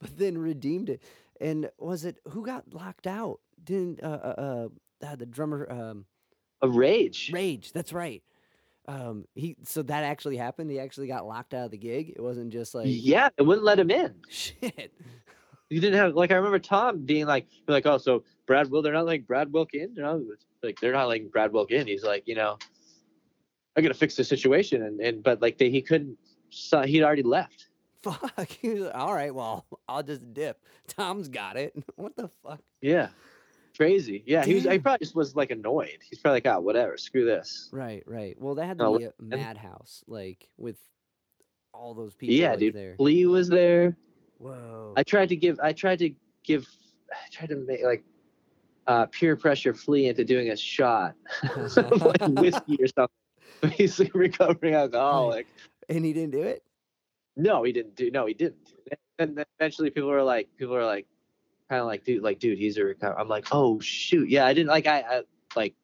But 0.00 0.16
then 0.16 0.38
redeemed 0.38 0.90
it. 0.90 1.02
And 1.40 1.70
was 1.78 2.04
it 2.04 2.18
who 2.28 2.44
got 2.46 2.72
locked 2.72 3.06
out? 3.08 3.40
Didn't 3.64 4.02
uh 4.02 4.06
uh, 4.22 4.68
uh 5.02 5.06
uh, 5.06 5.16
the 5.16 5.26
drummer 5.26 5.66
um 5.70 6.04
A 6.62 6.68
rage. 6.68 7.30
Rage, 7.32 7.72
that's 7.72 7.92
right. 7.92 8.22
Um 8.86 9.24
he 9.34 9.56
so 9.64 9.82
that 9.82 10.04
actually 10.04 10.36
happened. 10.36 10.70
He 10.70 10.78
actually 10.78 11.08
got 11.08 11.26
locked 11.26 11.52
out 11.54 11.64
of 11.64 11.70
the 11.72 11.78
gig. 11.78 12.10
It 12.14 12.22
wasn't 12.22 12.52
just 12.52 12.74
like 12.74 12.86
yeah, 12.88 13.30
it 13.36 13.42
wouldn't 13.42 13.64
let 13.64 13.78
him 13.80 13.90
in. 13.90 14.14
shit. 14.28 14.92
You 15.70 15.80
didn't 15.80 15.98
have 15.98 16.14
like 16.14 16.30
I 16.30 16.36
remember 16.36 16.58
Tom 16.58 17.04
being 17.04 17.26
like 17.26 17.46
like 17.66 17.84
oh 17.86 17.98
so 17.98 18.24
Brad 18.46 18.70
Wilk 18.70 18.84
they're 18.84 18.92
not 18.92 19.06
like 19.06 19.26
Brad 19.26 19.52
Wilk 19.52 19.74
in 19.74 19.94
you 19.94 20.02
know 20.02 20.24
like 20.62 20.78
they're 20.80 20.92
not 20.92 21.08
like 21.08 21.30
Brad 21.30 21.52
Wilk 21.52 21.70
in. 21.70 21.86
He's 21.86 22.04
like 22.04 22.26
you 22.26 22.34
know 22.34 22.58
I 23.76 23.80
gotta 23.82 23.94
fix 23.94 24.16
the 24.16 24.24
situation 24.24 24.82
and 24.82 25.00
and 25.00 25.22
but 25.22 25.42
like 25.42 25.58
they, 25.58 25.70
he 25.70 25.82
couldn't 25.82 26.16
so 26.50 26.82
he'd 26.82 27.02
already 27.02 27.22
left. 27.22 27.68
Fuck. 28.02 28.48
He 28.60 28.70
was 28.70 28.82
like, 28.84 28.94
All 28.94 29.12
right, 29.12 29.34
well, 29.34 29.66
I'll 29.88 30.02
just 30.02 30.32
dip. 30.32 30.58
Tom's 30.88 31.28
got 31.28 31.56
it. 31.56 31.74
What 31.96 32.16
the 32.16 32.30
fuck? 32.42 32.60
Yeah. 32.80 33.08
Crazy. 33.76 34.24
Yeah, 34.26 34.44
he 34.44 34.54
was. 34.54 34.64
He 34.64 34.78
probably 34.80 35.04
just 35.04 35.14
was 35.14 35.36
like 35.36 35.52
annoyed. 35.52 35.98
He's 36.08 36.18
probably 36.18 36.36
like, 36.38 36.46
"Ah, 36.48 36.58
whatever. 36.58 36.96
Screw 36.98 37.24
this." 37.24 37.68
Right, 37.70 38.02
right. 38.06 38.34
Well, 38.40 38.56
that 38.56 38.66
had 38.66 38.78
to 38.78 38.84
No, 38.84 38.98
be 38.98 39.04
a 39.04 39.12
madhouse, 39.20 40.02
like 40.08 40.48
with 40.56 40.78
all 41.72 41.94
those 41.94 42.12
people 42.14 42.34
Yeah, 42.34 42.56
dude. 42.56 42.74
there. 42.74 42.96
Flea 42.96 43.26
was 43.26 43.48
there. 43.48 43.96
Whoa. 44.38 44.94
I 44.96 45.02
tried 45.02 45.28
to 45.30 45.36
give. 45.36 45.58
I 45.62 45.72
tried 45.72 45.98
to 46.00 46.10
give. 46.44 46.66
I 47.10 47.28
tried 47.32 47.48
to 47.50 47.56
make 47.56 47.82
like 47.84 48.04
uh, 48.86 49.06
peer 49.06 49.36
pressure 49.36 49.74
Flea 49.74 50.08
into 50.08 50.24
doing 50.24 50.50
a 50.50 50.56
shot, 50.56 51.14
of, 51.56 51.76
like 52.00 52.20
whiskey 52.22 52.76
or 52.80 52.86
something. 52.88 53.72
He's 53.76 53.98
a 54.00 54.08
recovering 54.14 54.74
alcoholic. 54.74 55.46
and 55.88 56.04
he 56.04 56.12
didn't 56.12 56.30
do 56.32 56.42
it? 56.42 56.62
No, 57.36 57.64
he 57.64 57.72
didn't 57.72 57.96
do. 57.96 58.10
No, 58.10 58.26
he 58.26 58.34
didn't. 58.34 58.56
And 59.18 59.36
then 59.36 59.44
eventually, 59.58 59.90
people 59.90 60.08
were 60.08 60.22
like, 60.22 60.48
people 60.56 60.74
were 60.74 60.84
like, 60.84 61.06
kind 61.68 61.80
of 61.80 61.86
like, 61.86 62.04
dude, 62.04 62.22
like, 62.22 62.38
dude, 62.38 62.56
he's 62.58 62.76
a 62.76 62.84
recover. 62.84 63.18
I'm 63.18 63.28
like, 63.28 63.46
oh 63.50 63.80
shoot, 63.80 64.28
yeah, 64.28 64.46
I 64.46 64.54
didn't 64.54 64.68
like, 64.68 64.86
I, 64.86 65.00
I 65.00 65.22
like, 65.56 65.74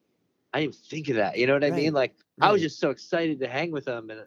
I 0.52 0.60
didn't 0.60 0.76
think 0.76 1.08
of 1.08 1.16
that. 1.16 1.36
You 1.36 1.48
know 1.48 1.54
what 1.54 1.64
I 1.64 1.70
Right, 1.70 1.82
mean? 1.82 1.92
Like, 1.94 2.14
I 2.40 2.52
was 2.52 2.62
just 2.62 2.78
so 2.78 2.90
excited 2.90 3.40
to 3.40 3.48
hang 3.48 3.72
with 3.72 3.88
him, 3.88 4.10
and 4.10 4.20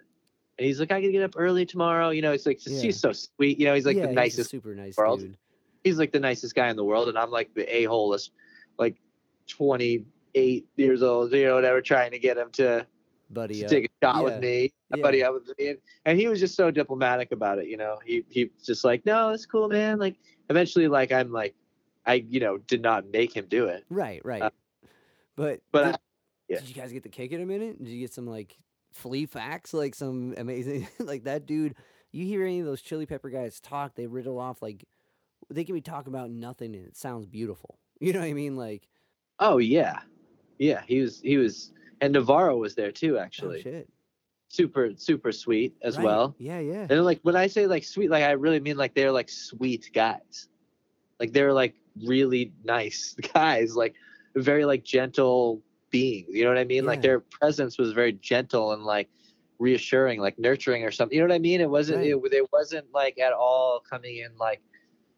and 0.58 0.66
he's 0.66 0.80
like, 0.80 0.92
I 0.92 1.02
can 1.02 1.12
get 1.12 1.24
up 1.24 1.34
early 1.38 1.66
tomorrow. 1.66 2.10
You 2.10 2.22
know, 2.22 2.32
it's 2.32 2.46
like 2.46 2.60
Yeah. 2.66 2.82
he's 2.82 3.00
so 3.00 3.12
sweet. 3.14 3.60
You 3.60 3.66
know, 3.68 3.76
he's 3.76 3.86
like 3.86 3.98
yeah, 3.98 4.08
the 4.08 4.14
nicest. 4.14 4.50
super 4.50 4.74
nice 4.76 4.98
world. 4.98 5.20
dude. 5.22 5.38
He's 5.84 5.98
like 6.00 6.12
the 6.12 6.20
nicest 6.20 6.56
guy 6.56 6.70
in 6.70 6.76
the 6.76 6.84
world, 6.84 7.08
and 7.10 7.18
I'm 7.18 7.30
like 7.32 7.54
the 7.54 7.64
a 7.74 7.84
holest, 7.86 8.32
like 8.78 8.98
28 9.48 10.68
years 10.76 11.04
old. 11.04 11.32
You 11.34 11.46
know, 11.46 11.56
whatever, 11.56 11.82
trying 11.82 12.12
to 12.12 12.20
get 12.20 12.38
him 12.38 12.50
to 12.54 12.86
Buddy 13.30 13.62
to 13.62 13.68
take 13.68 13.86
a 13.86 14.06
shot 14.06 14.16
Yeah. 14.18 14.22
with 14.22 14.40
me, 14.40 14.72
Yeah. 14.96 15.02
buddy 15.02 15.24
up 15.24 15.34
with 15.34 15.52
me, 15.58 15.68
and, 15.70 15.80
and 16.06 16.18
he 16.20 16.28
was 16.28 16.40
just 16.40 16.56
so 16.56 16.72
diplomatic 16.72 17.32
about 17.34 17.60
it. 17.60 17.68
You 17.68 17.76
know, 17.78 17.98
he 18.06 18.24
he 18.30 18.50
just 18.64 18.84
like, 18.86 19.06
no, 19.06 19.30
it's 19.32 19.46
cool, 19.46 19.68
man. 19.68 20.00
Like, 20.00 20.16
eventually, 20.50 20.88
like 20.88 21.12
I'm 21.12 21.32
like, 21.32 21.54
I 22.06 22.16
you 22.30 22.40
know 22.40 22.58
did 22.58 22.82
not 22.82 23.10
make 23.12 23.36
him 23.36 23.46
do 23.50 23.66
it, 23.66 23.84
Right, 23.90 24.22
right. 24.24 24.42
Uh, 24.44 24.50
but 25.36 25.60
but 25.74 25.84
did, 25.84 25.96
I, 25.96 25.98
yeah. 26.48 26.60
did 26.60 26.70
you 26.70 26.76
guys 26.76 26.92
get 26.94 27.04
to 27.04 27.10
kick 27.10 27.32
it 27.34 27.42
a 27.42 27.46
minute? 27.46 27.78
Did 27.84 27.90
you 27.90 28.00
get 28.00 28.14
some 28.14 28.28
like 28.28 28.58
flea 28.92 29.26
facts, 29.26 29.74
like 29.74 29.96
some 29.96 30.34
amazing 30.38 30.88
like 31.00 31.24
that 31.26 31.46
dude? 31.46 31.76
You 32.12 32.26
hear 32.26 32.44
any 32.44 32.60
of 32.62 32.66
those 32.66 32.82
chili 32.82 33.06
pepper 33.06 33.30
guys 33.30 33.60
talk, 33.60 33.96
they 33.96 34.08
riddle 34.08 34.40
off 34.40 34.62
like 34.62 34.86
they 35.50 35.64
can 35.64 35.76
be 35.76 35.82
talking 35.82 36.12
about 36.14 36.30
nothing 36.32 36.76
and 36.76 36.88
it 36.88 36.98
sounds 36.98 37.26
beautiful. 37.26 37.80
You 38.00 38.14
know 38.14 38.20
what 38.20 38.28
I 38.28 38.34
mean? 38.34 38.56
Like 38.56 38.88
oh 39.40 39.58
yeah, 39.58 40.02
yeah, 40.60 40.82
he 40.88 41.02
was 41.02 41.20
he 41.20 41.38
was, 41.38 41.72
and 42.00 42.14
Navarro 42.14 42.56
was 42.58 42.76
there 42.76 42.92
too, 42.92 43.18
oh 43.18 43.22
actually, 43.22 43.64
shit. 43.64 43.90
super 44.50 44.92
super 44.98 45.32
sweet 45.32 45.76
as 45.82 45.98
Right. 45.98 46.06
well. 46.06 46.36
Yeah, 46.38 46.60
yeah. 46.60 46.86
And 46.90 47.04
like 47.04 47.20
when 47.24 47.36
I 47.36 47.48
say 47.48 47.66
like 47.66 47.84
sweet, 47.84 48.12
like 48.12 48.24
I 48.24 48.32
really 48.32 48.60
mean 48.60 48.78
like 48.78 48.94
they're 48.94 49.12
like 49.12 49.30
sweet 49.30 49.90
guys. 49.96 50.48
Like 51.20 51.34
they're 51.34 51.54
like 51.54 51.74
really 52.06 52.54
nice 52.64 53.16
guys, 53.34 53.76
like 53.76 53.96
very 54.36 54.64
like 54.66 54.84
gentle 54.84 55.64
beings. 55.98 56.28
You 56.36 56.44
know 56.44 56.50
what 56.50 56.58
I 56.60 56.64
mean? 56.66 56.86
Like 56.86 57.02
their 57.02 57.20
presence 57.20 57.78
was 57.78 57.92
very 57.94 58.14
gentle 58.14 58.74
and 58.74 58.84
like 58.84 59.10
reassuring, 59.60 60.20
like 60.20 60.38
nurturing 60.38 60.84
or 60.84 60.92
something. 60.92 61.16
You 61.18 61.24
know 61.24 61.30
what 61.30 61.36
I 61.36 61.40
mean? 61.40 61.62
It 61.62 61.70
wasn't 61.70 62.00
Right. 62.00 62.08
it, 62.12 62.34
it 62.34 62.48
wasn't 62.52 62.86
like 62.94 63.18
at 63.20 63.34
all 63.34 63.80
coming 63.90 64.18
in 64.18 64.38
like 64.38 64.62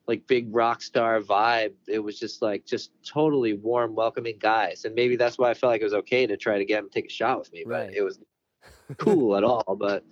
like 0.08 0.26
big 0.26 0.48
rock 0.56 0.82
star 0.82 1.20
vibe. 1.22 1.74
It 1.88 2.00
was 2.00 2.18
just 2.20 2.42
like 2.42 2.66
just 2.66 2.92
totally 3.04 3.54
warm, 3.54 3.94
welcoming 3.96 4.38
guys. 4.40 4.86
And 4.86 4.96
maybe 4.96 5.16
that's 5.16 5.38
why 5.38 5.50
I 5.52 5.54
felt 5.54 5.72
like 5.72 5.82
it 5.82 5.90
was 5.92 5.94
okay 6.06 6.26
to 6.26 6.36
try 6.38 6.58
to 6.58 6.66
get 6.66 6.80
him 6.80 6.90
to 6.90 6.94
take 6.94 7.06
a 7.08 7.14
shot 7.14 7.38
with 7.40 7.52
me. 7.54 7.64
But 7.66 7.72
Right. 7.88 7.94
it 7.94 8.02
was 8.02 8.20
cool 8.98 9.36
at 9.36 9.44
all. 9.44 9.76
But 9.80 10.04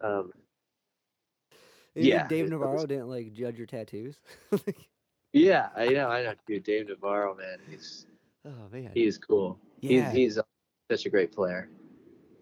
um 0.00 0.32
yeah, 1.94 2.26
Dave 2.28 2.40
it 2.40 2.42
was- 2.44 2.50
Navarro 2.52 2.86
didn't 2.86 3.08
like 3.08 3.32
judge 3.32 3.58
your 3.58 3.66
tattoos. 3.66 4.18
Yeah, 5.34 5.68
I 5.76 5.88
know, 5.90 6.08
I 6.08 6.22
know. 6.22 6.32
Dude, 6.46 6.62
Dave 6.64 6.88
Navarro, 6.88 7.34
man, 7.36 7.58
he's 7.70 8.06
oh 8.46 8.66
man. 8.72 8.90
he 8.94 9.04
is 9.04 9.18
cool. 9.18 9.58
Yeah. 9.80 10.10
He's 10.10 10.34
he's 10.36 10.38
such 10.90 11.06
a 11.06 11.10
great 11.10 11.32
player. 11.32 11.68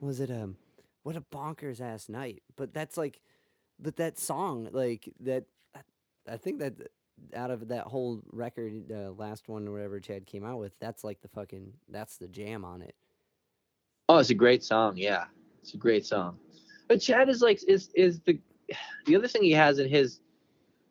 was 0.01 0.21
it 0.21 0.31
um 0.31 0.57
what 1.03 1.17
a 1.17 1.21
bonkers 1.21 1.81
ass 1.81 2.09
night 2.09 2.43
but 2.57 2.73
that's 2.75 2.97
like 2.97 3.21
but 3.79 3.97
that 3.97 4.19
song 4.19 4.69
like 4.73 5.13
that 5.21 5.45
I- 6.29 6.37
think 6.37 6.59
that 6.59 6.75
out 7.35 7.51
of 7.51 7.69
that 7.69 7.85
whole 7.87 8.21
record 8.33 8.91
uh, 8.93 9.11
last 9.13 9.49
one 9.49 9.67
or 9.69 9.73
whatever 9.73 10.01
chad 10.01 10.27
came 10.27 10.45
out 10.45 10.59
with 10.59 10.79
that's 10.81 11.03
like 11.05 11.21
the 11.23 11.29
fucking 11.29 11.73
that's 11.89 12.19
the 12.19 12.29
jam 12.29 12.65
on 12.65 12.83
it 12.83 12.95
Oh, 14.09 14.19
it's 14.19 14.31
a 14.31 14.35
great 14.35 14.63
song. 14.63 14.97
Yeah, 14.97 15.25
it's 15.63 15.75
a 15.75 15.77
great 15.77 16.07
song. 16.07 16.39
But 16.87 17.01
Chad 17.01 17.29
is 17.29 17.43
like 17.43 17.61
is 17.67 17.91
is 17.97 18.21
the 18.21 18.39
the 19.05 19.17
other 19.17 19.27
thing 19.27 19.43
he 19.43 19.51
has 19.51 19.81
in 19.81 19.89
his 19.89 20.21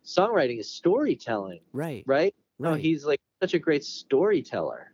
songwriting 0.03 0.59
is 0.59 0.69
storytelling, 0.69 1.61
right 1.71 2.03
right? 2.05 2.35
right 2.59 2.71
No, 2.71 2.75
he's 2.75 3.05
like 3.05 3.21
such 3.41 3.53
a 3.53 3.59
great 3.59 3.85
storyteller. 3.85 4.91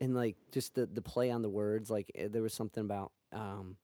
And 0.00 0.14
like 0.14 0.36
just 0.52 0.74
the 0.74 0.86
the 0.86 1.02
play 1.02 1.30
on 1.30 1.42
the 1.42 1.48
words 1.48 1.90
like 1.90 2.10
eh, 2.14 2.28
there 2.30 2.42
was 2.42 2.54
something 2.54 2.84
about 2.84 3.12
um 3.32 3.76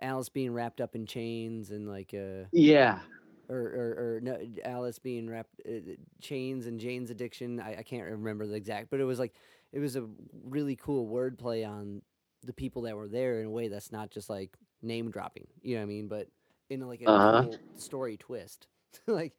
alice 0.00 0.28
being 0.28 0.52
wrapped 0.52 0.80
up 0.80 0.94
in 0.94 1.06
chains 1.06 1.70
and 1.70 1.88
like 1.88 2.14
uh 2.14 2.44
Yeah, 2.52 3.00
or 3.48 3.58
or, 3.58 4.16
or 4.16 4.20
no, 4.22 4.38
Alice 4.64 4.98
being 4.98 5.28
wrapped 5.28 5.60
uh, 5.68 5.92
chains 6.20 6.66
and 6.66 6.80
Jane's 6.80 7.10
addiction. 7.10 7.60
I, 7.60 7.78
I 7.78 7.82
can't 7.82 8.10
remember 8.10 8.46
the 8.46 8.54
exact, 8.54 8.90
but 8.90 9.00
it 9.00 9.04
was 9.04 9.18
like 9.18 9.34
it 9.72 9.78
was 9.78 9.96
a 9.96 10.06
really 10.44 10.76
cool 10.76 11.06
wordplay 11.08 11.66
on 11.68 12.02
the 12.44 12.52
people 12.52 12.82
that 12.82 12.96
were 12.96 13.08
there 13.08 13.40
in 13.40 13.46
a 13.46 13.50
way 13.50 13.68
that's 13.68 13.92
not 13.92 14.10
just 14.10 14.28
like 14.28 14.56
name 14.82 15.10
dropping. 15.10 15.46
You 15.62 15.76
know 15.76 15.80
what 15.82 15.86
I 15.86 15.88
mean? 15.88 16.08
But 16.08 16.28
in 16.70 16.80
like 16.80 17.02
a 17.02 17.10
Uh-huh. 17.10 17.46
cool 17.46 17.60
story 17.76 18.16
twist. 18.16 18.66
like 19.06 19.32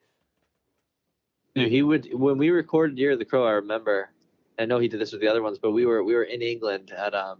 Dude, 1.55 1.71
he 1.71 1.81
would 1.81 2.13
when 2.13 2.37
we 2.37 2.49
recorded 2.51 2.97
Year 2.97 3.11
of 3.11 3.19
the 3.19 3.25
Crow. 3.25 3.45
I 3.45 3.51
remember. 3.51 4.09
I 4.59 4.65
know 4.65 4.79
he 4.79 4.87
did 4.87 4.99
this 4.99 5.11
with 5.11 5.21
the 5.21 5.27
other 5.27 5.41
ones, 5.41 5.59
but 5.59 5.71
we 5.71 5.85
were 5.85 6.03
we 6.03 6.15
were 6.15 6.23
in 6.23 6.41
England 6.41 6.91
at 6.91 7.13
um, 7.13 7.39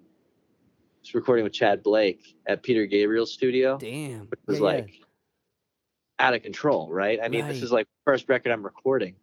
just 1.01 1.15
recording 1.15 1.43
with 1.43 1.53
Chad 1.53 1.83
Blake 1.83 2.35
at 2.47 2.63
Peter 2.63 2.85
Gabriel's 2.85 3.31
studio. 3.31 3.77
damn, 3.77 4.23
It 4.31 4.39
was 4.45 4.59
Yeah, 4.59 4.65
yeah. 4.65 4.71
like 4.73 4.93
out 6.19 6.33
of 6.33 6.41
control, 6.41 6.91
right? 6.91 7.19
I 7.21 7.27
mean, 7.27 7.47
this 7.47 7.61
is 7.61 7.71
like 7.71 7.87
first 8.05 8.27
record 8.27 8.51
I'm 8.51 8.63
recording. 8.63 9.15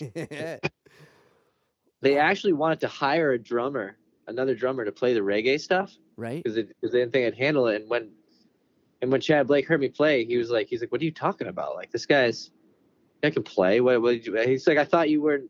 They 2.02 2.18
actually 2.18 2.52
wanted 2.52 2.80
to 2.80 2.88
hire 2.88 3.32
a 3.32 3.38
drummer, 3.38 3.96
another 4.26 4.54
drummer, 4.54 4.84
to 4.84 4.92
play 4.92 5.14
the 5.14 5.20
reggae 5.20 5.60
stuff 5.60 5.92
right? 6.16 6.42
because 6.42 6.54
they, 6.54 6.64
didn't 6.82 7.12
think 7.12 7.26
I'd 7.26 7.38
handle 7.38 7.66
it. 7.68 7.82
And 7.82 7.90
when 7.90 8.10
and 9.02 9.10
when 9.10 9.20
Chad 9.20 9.46
Blake 9.46 9.66
heard 9.66 9.80
me 9.80 9.88
play, 9.88 10.24
he 10.24 10.36
was 10.36 10.50
like, 10.50 10.68
he's 10.68 10.80
like, 10.80 10.92
"What 10.92 11.00
are 11.00 11.04
you 11.04 11.12
talking 11.12 11.48
about? 11.48 11.74
Like 11.74 11.90
this 11.90 12.06
guy's, 12.06 12.50
I 13.22 13.30
can 13.30 13.42
play. 13.42 13.80
What? 13.80 14.00
What? 14.00 14.22
Did 14.22 14.26
you? 14.26 14.36
He's 14.36 14.66
like, 14.66 14.78
I 14.78 14.84
thought 14.84 15.10
you 15.10 15.20
were." 15.20 15.40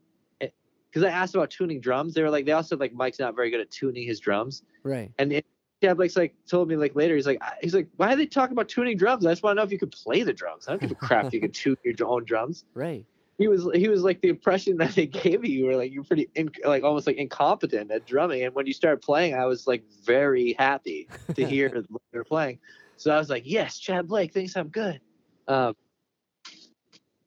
Because 0.97 1.13
I 1.13 1.15
asked 1.15 1.35
about 1.35 1.51
tuning 1.51 1.79
drums, 1.79 2.15
they 2.15 2.23
were 2.23 2.31
like, 2.31 2.47
they 2.47 2.53
also 2.53 2.75
like 2.75 2.95
Mike's 2.95 3.19
not 3.19 3.37
very 3.37 3.51
good 3.51 3.61
at 3.61 3.71
tuning 3.71 4.07
his 4.07 4.19
drums. 4.19 4.63
Right. 4.83 5.13
And 5.19 5.31
it, 5.31 5.45
Chad 5.83 5.99
Blake's 5.99 6.17
like 6.17 6.35
told 6.49 6.69
me 6.69 6.77
like 6.77 6.97
later, 6.97 7.15
he's 7.15 7.27
like, 7.27 7.39
he's 7.61 7.75
like, 7.75 7.89
why 7.97 8.15
are 8.15 8.17
they 8.17 8.25
talking 8.25 8.55
about 8.55 8.71
tuning 8.71 8.97
drums? 8.97 9.27
I 9.27 9.33
just 9.33 9.43
want 9.43 9.57
to 9.57 9.61
know 9.61 9.63
if 9.67 9.71
you 9.71 9.79
could 9.79 9.93
play 9.93 10.23
the 10.23 10.33
drums. 10.33 10.67
I 10.67 10.71
don't 10.71 10.81
give 10.81 10.93
a 10.93 10.95
crap 10.95 11.27
if 11.27 11.35
you 11.35 11.41
can 11.43 11.51
tune 11.53 11.77
your 11.85 12.09
own 12.09 12.25
drums. 12.25 12.65
Right. 12.73 13.05
He 13.37 13.47
was 13.47 13.69
he 13.75 13.91
was 13.91 14.05
like 14.05 14.23
the 14.23 14.31
impression 14.31 14.79
that 14.79 14.95
they 14.95 15.05
gave 15.05 15.43
me. 15.43 15.51
You 15.51 15.67
were 15.67 15.77
like 15.77 15.93
you're 15.93 16.03
pretty 16.03 16.31
in, 16.35 16.51
like 16.65 16.83
almost 16.83 17.07
like 17.07 17.17
incompetent 17.17 17.91
at 17.91 18.07
drumming. 18.07 18.45
And 18.45 18.55
when 18.55 18.67
you 18.67 18.73
started 18.73 19.03
playing, 19.03 19.35
I 19.35 19.45
was 19.45 19.67
like 19.67 19.85
very 20.03 20.55
happy 20.59 21.09
to 21.35 21.45
hear 21.47 21.69
what 21.91 22.01
you're 22.15 22.25
playing. 22.25 22.59
So 22.97 23.11
I 23.11 23.19
was 23.19 23.29
like, 23.29 23.43
yes, 23.45 23.79
Chad 23.79 24.09
Blake 24.09 24.33
thinks 24.33 24.57
I'm 24.57 24.69
good. 24.69 25.03
Um, 25.47 25.77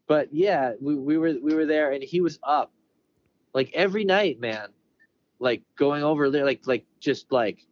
but 0.07 0.33
yeah, 0.33 0.73
we, 0.81 0.95
we 0.95 1.19
were 1.19 1.35
we 1.39 1.53
were 1.53 1.67
there, 1.67 1.91
and 1.91 2.01
he 2.01 2.19
was 2.19 2.39
up 2.41 2.71
like 3.53 3.71
every 3.73 4.05
night, 4.05 4.39
man. 4.39 4.69
Like 5.41 5.61
going 5.77 6.03
over 6.03 6.29
there, 6.29 6.43
like 6.43 6.67
like 6.67 6.85
just 6.99 7.31
like 7.31 7.65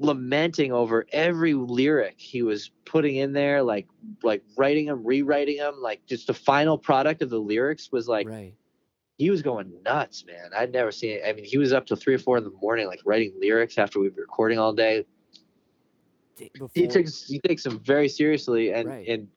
lamenting 0.00 0.72
over 0.72 1.06
every 1.12 1.54
lyric 1.54 2.14
he 2.16 2.42
was 2.42 2.70
putting 2.84 3.16
in 3.16 3.32
there, 3.32 3.62
like 3.62 3.86
like 4.22 4.42
writing 4.56 4.86
them, 4.86 5.04
rewriting 5.04 5.58
them, 5.58 5.74
like 5.80 6.04
just 6.06 6.26
the 6.26 6.34
final 6.34 6.78
product 6.78 7.22
of 7.22 7.30
the 7.30 7.38
lyrics 7.38 7.90
was 7.92 8.08
like 8.08 8.28
right. 8.28 8.54
he 9.18 9.30
was 9.30 9.42
going 9.42 9.72
nuts, 9.84 10.24
man. 10.26 10.50
I'd 10.56 10.72
never 10.72 10.90
seen 10.90 11.18
it. 11.18 11.22
I 11.26 11.32
mean, 11.32 11.44
he 11.44 11.58
was 11.58 11.72
up 11.72 11.86
till 11.86 11.96
three 11.96 12.14
or 12.14 12.18
four 12.18 12.38
in 12.38 12.44
the 12.44 12.52
morning, 12.60 12.86
like 12.86 13.00
writing 13.04 13.32
lyrics 13.40 13.78
after 13.78 14.00
we'd 14.00 14.14
been 14.14 14.22
recording 14.22 14.58
all 14.58 14.72
day. 14.72 15.06
Before, 16.52 16.68
He 16.72 16.86
takes 16.86 17.26
he 17.26 17.40
takes 17.40 17.64
them 17.64 17.80
very 17.80 18.08
seriously, 18.08 18.72
and 18.72 18.88
Right. 18.88 19.08
and 19.08 19.28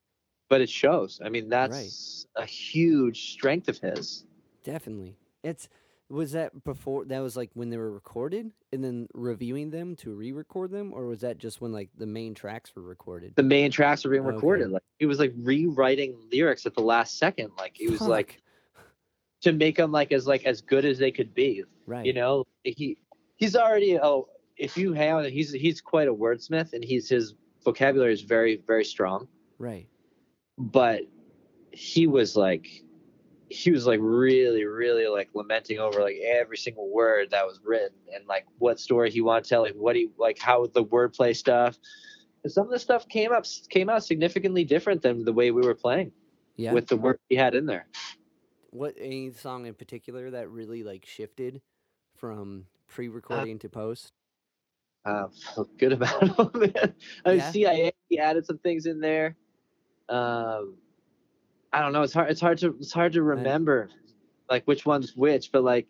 but 0.49 0.61
it 0.61 0.69
shows. 0.69 1.19
I 1.23 1.29
mean, 1.29 1.49
that's 1.49 2.27
a 2.35 2.45
huge 2.45 3.31
strength 3.31 3.69
of 3.69 3.79
his. 3.79 4.25
definitely. 4.63 5.15
It's 5.43 5.67
was 6.09 6.33
that 6.33 6.63
before 6.65 7.05
that 7.05 7.19
was 7.19 7.37
like 7.37 7.49
when 7.53 7.69
they 7.69 7.77
were 7.77 7.91
recorded 7.91 8.51
and 8.73 8.83
then 8.83 9.07
reviewing 9.13 9.69
them 9.69 9.95
to 9.95 10.13
re-record 10.13 10.69
them, 10.69 10.91
or 10.93 11.05
was 11.05 11.21
that 11.21 11.37
just 11.37 11.61
when 11.61 11.71
like 11.71 11.89
the 11.97 12.05
main 12.05 12.33
tracks 12.33 12.75
were 12.75 12.81
recorded? 12.81 13.33
The 13.35 13.43
main 13.43 13.71
tracks 13.71 14.03
were 14.03 14.11
being 14.11 14.25
Okay. 14.25 14.35
recorded. 14.35 14.71
Like 14.71 14.83
he 14.99 15.05
was 15.05 15.19
like 15.19 15.33
rewriting 15.37 16.17
lyrics 16.31 16.65
at 16.65 16.73
the 16.75 16.81
last 16.81 17.17
second. 17.17 17.51
Like 17.57 17.71
he 17.75 17.87
was 17.87 18.01
like 18.01 18.41
to 19.41 19.53
make 19.53 19.77
them 19.77 19.91
like 19.91 20.11
as 20.11 20.27
like 20.27 20.45
as 20.45 20.61
good 20.61 20.83
as 20.85 20.97
they 20.99 21.11
could 21.11 21.33
be. 21.33 21.63
right. 21.85 22.05
You 22.05 22.13
know, 22.13 22.45
he 22.63 22.97
he's 23.37 23.55
already 23.55 23.97
oh 23.97 24.27
if 24.57 24.77
you 24.77 24.91
have 24.93 25.25
he's 25.27 25.51
he's 25.51 25.79
quite 25.81 26.07
a 26.09 26.13
wordsmith 26.13 26.73
and 26.73 26.83
he's 26.83 27.07
his 27.09 27.35
vocabulary 27.63 28.13
is 28.13 28.21
very 28.21 28.61
very 28.67 28.83
strong. 28.83 29.27
right. 29.59 29.87
But 30.57 31.03
he 31.71 32.05
was 32.05 32.35
like 32.35 32.67
he 33.51 33.71
was 33.71 33.85
like 33.85 33.99
really 34.01 34.65
really 34.65 35.07
like 35.07 35.29
lamenting 35.33 35.79
over 35.79 36.01
like 36.01 36.17
every 36.25 36.57
single 36.57 36.89
word 36.89 37.29
that 37.31 37.45
was 37.45 37.59
written 37.63 37.97
and 38.13 38.25
like 38.27 38.45
what 38.59 38.79
story 38.79 39.11
he 39.11 39.21
wanted 39.21 39.43
to 39.43 39.49
tell 39.49 39.61
like 39.61 39.73
what 39.75 39.95
he 39.95 40.09
like 40.17 40.39
how 40.39 40.65
the 40.73 40.83
wordplay 40.85 41.35
stuff 41.35 41.77
and 42.43 42.51
some 42.51 42.65
of 42.65 42.71
the 42.71 42.79
stuff 42.79 43.07
came 43.07 43.31
up 43.31 43.45
came 43.69 43.89
out 43.89 44.03
significantly 44.03 44.63
different 44.63 45.01
than 45.01 45.23
the 45.25 45.33
way 45.33 45.51
we 45.51 45.61
were 45.61 45.75
playing 45.75 46.11
Yeah. 46.55 46.73
with 46.73 46.87
the 46.87 46.97
work 46.97 47.19
he 47.29 47.35
had 47.35 47.53
in 47.55 47.65
there 47.65 47.87
what 48.71 48.95
any 48.97 49.31
song 49.31 49.65
in 49.65 49.73
particular 49.73 50.31
that 50.31 50.49
really 50.49 50.83
like 50.83 51.05
shifted 51.05 51.61
from 52.15 52.65
pre-recording 52.87 53.59
to 53.59 53.69
post? 53.69 54.13
uh, 55.05 55.25
felt 55.55 55.75
good 55.79 55.93
about. 55.93 56.21
Man. 56.55 56.71
I 57.25 57.29
mean, 57.29 57.37
Yeah. 57.39 57.51
CIA 57.51 57.91
he 58.07 58.19
added 58.19 58.45
some 58.45 58.59
things 58.59 58.85
in 58.85 58.99
there. 58.99 59.35
Um, 60.09 60.75
I 61.73 61.81
don't 61.81 61.93
know. 61.93 62.01
It's 62.03 62.13
hard. 62.13 62.29
It's 62.31 62.41
hard 62.41 62.57
to. 62.59 62.75
It's 62.79 62.91
hard 62.93 63.13
to 63.13 63.23
remember, 63.23 63.89
like 64.49 64.63
which 64.65 64.85
one's 64.85 65.15
which. 65.15 65.51
But 65.51 65.63
like, 65.63 65.87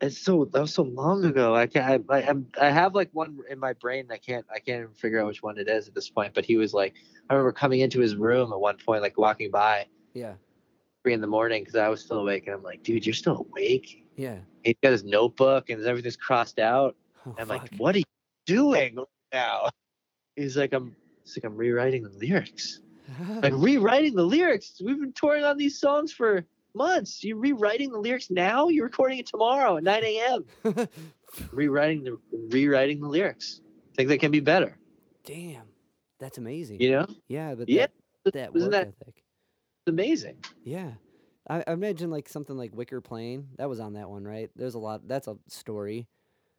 it's 0.00 0.18
so 0.18 0.44
that 0.52 0.60
was 0.60 0.72
so 0.74 0.82
long 0.84 1.24
ago. 1.24 1.54
I 1.54 1.66
can't. 1.66 2.04
I, 2.08 2.18
I, 2.18 2.22
I'm, 2.28 2.46
I 2.60 2.70
have 2.70 2.94
like 2.94 3.10
one 3.12 3.38
in 3.50 3.58
my 3.58 3.72
brain. 3.74 4.06
I 4.10 4.16
can't. 4.18 4.46
I 4.54 4.58
can't 4.60 4.82
even 4.82 4.94
figure 4.94 5.20
out 5.20 5.26
which 5.26 5.42
one 5.42 5.58
it 5.58 5.68
is 5.68 5.88
at 5.88 5.94
this 5.94 6.08
point. 6.08 6.34
But 6.34 6.44
he 6.44 6.56
was 6.56 6.72
like, 6.72 6.94
I 7.28 7.34
remember 7.34 7.52
coming 7.52 7.80
into 7.80 8.00
his 8.00 8.14
room 8.16 8.52
at 8.52 8.60
one 8.60 8.76
point, 8.84 9.02
like 9.02 9.18
walking 9.18 9.50
by 9.50 9.86
Yeah. 10.14 10.34
three 11.02 11.14
in 11.14 11.20
the 11.20 11.26
morning 11.26 11.62
because 11.62 11.74
I 11.76 11.88
was 11.88 12.00
still 12.00 12.18
awake, 12.20 12.46
and 12.46 12.54
I'm 12.54 12.62
like, 12.62 12.82
dude, 12.82 13.04
you're 13.04 13.12
still 13.12 13.46
awake. 13.50 14.06
Yeah. 14.16 14.36
He's 14.62 14.74
got 14.82 14.92
his 14.92 15.02
notebook 15.04 15.70
and 15.70 15.82
everything's 15.84 16.16
crossed 16.16 16.58
out. 16.58 16.94
Oh, 17.26 17.34
I'm 17.38 17.46
fuck. 17.48 17.62
like, 17.62 17.74
what 17.76 17.94
are 17.94 17.98
you 17.98 18.04
doing 18.46 18.98
now? 19.32 19.70
He's 20.36 20.56
like, 20.56 20.72
I'm. 20.72 20.94
He's 21.24 21.36
like, 21.36 21.44
I'm 21.44 21.56
rewriting 21.56 22.02
the 22.04 22.10
lyrics. 22.10 22.80
Like 23.42 23.52
rewriting 23.56 24.14
the 24.14 24.24
lyrics. 24.24 24.80
We've 24.84 24.98
been 25.00 25.12
touring 25.12 25.44
on 25.44 25.56
these 25.56 25.78
songs 25.80 26.12
for 26.12 26.44
months. 26.74 27.22
You're 27.24 27.36
rewriting 27.38 27.90
the 27.90 27.98
lyrics 27.98 28.30
now? 28.30 28.68
You're 28.68 28.84
recording 28.86 29.18
it 29.18 29.26
tomorrow 29.26 29.76
at 29.76 29.82
9 29.82 30.02
a.m. 30.04 30.44
Rewriting 31.52 32.02
the 32.04 32.18
rewriting 32.50 33.00
the 33.00 33.08
lyrics. 33.08 33.60
Think 33.96 34.08
they 34.08 34.18
can 34.18 34.30
be 34.30 34.40
better. 34.40 34.76
Damn. 35.24 35.62
That's 36.18 36.38
amazing. 36.38 36.80
You 36.80 36.90
know, 36.92 37.06
Yeah, 37.28 37.54
but 37.54 37.68
Yeah, 37.68 37.86
that, 38.24 38.34
that 38.34 38.54
work 38.54 38.70
that- 38.72 38.88
ethic. 38.88 39.14
it's 39.16 39.88
amazing. 39.88 40.36
Yeah. 40.64 40.90
I, 41.48 41.62
I 41.66 41.72
imagine 41.72 42.10
like 42.10 42.28
something 42.28 42.56
like 42.56 42.74
Wicker 42.74 43.00
Plain. 43.00 43.46
That 43.58 43.68
was 43.68 43.80
on 43.80 43.94
that 43.94 44.08
one, 44.10 44.24
right? 44.24 44.50
There's 44.56 44.74
a 44.74 44.78
lot. 44.78 45.06
That's 45.08 45.28
a 45.28 45.36
story. 45.48 46.06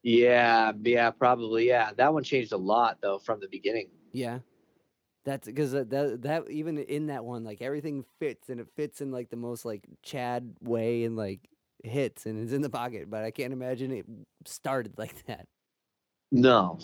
Yeah, 0.03 0.71
yeah, 0.83 1.11
probably. 1.11 1.67
Yeah, 1.67 1.91
that 1.97 2.13
one 2.13 2.23
changed 2.23 2.51
a 2.53 2.57
lot 2.57 2.97
though 3.01 3.19
from 3.19 3.39
the 3.39 3.47
beginning. 3.47 3.89
Yeah. 4.13 4.39
That's 5.23 5.45
because 5.47 5.71
that, 5.71 5.89
that 5.91 6.21
that 6.23 6.49
even 6.49 6.79
in 6.79 7.07
that 7.07 7.23
one, 7.23 7.43
like 7.43 7.61
everything 7.61 8.03
fits 8.19 8.49
and 8.49 8.59
it 8.59 8.67
fits 8.75 9.01
in 9.01 9.11
like 9.11 9.29
the 9.29 9.35
most 9.35 9.65
like 9.65 9.83
Chad 10.01 10.55
way 10.61 11.03
and 11.03 11.15
like 11.15 11.47
hits 11.83 12.25
and 12.25 12.41
it's 12.41 12.53
in 12.53 12.61
the 12.61 12.69
pocket. 12.69 13.09
But 13.09 13.23
I 13.23 13.31
can't 13.31 13.53
imagine 13.53 13.91
it 13.91 14.05
started 14.45 14.93
like 14.97 15.25
that. 15.27 15.47
No. 16.31 16.79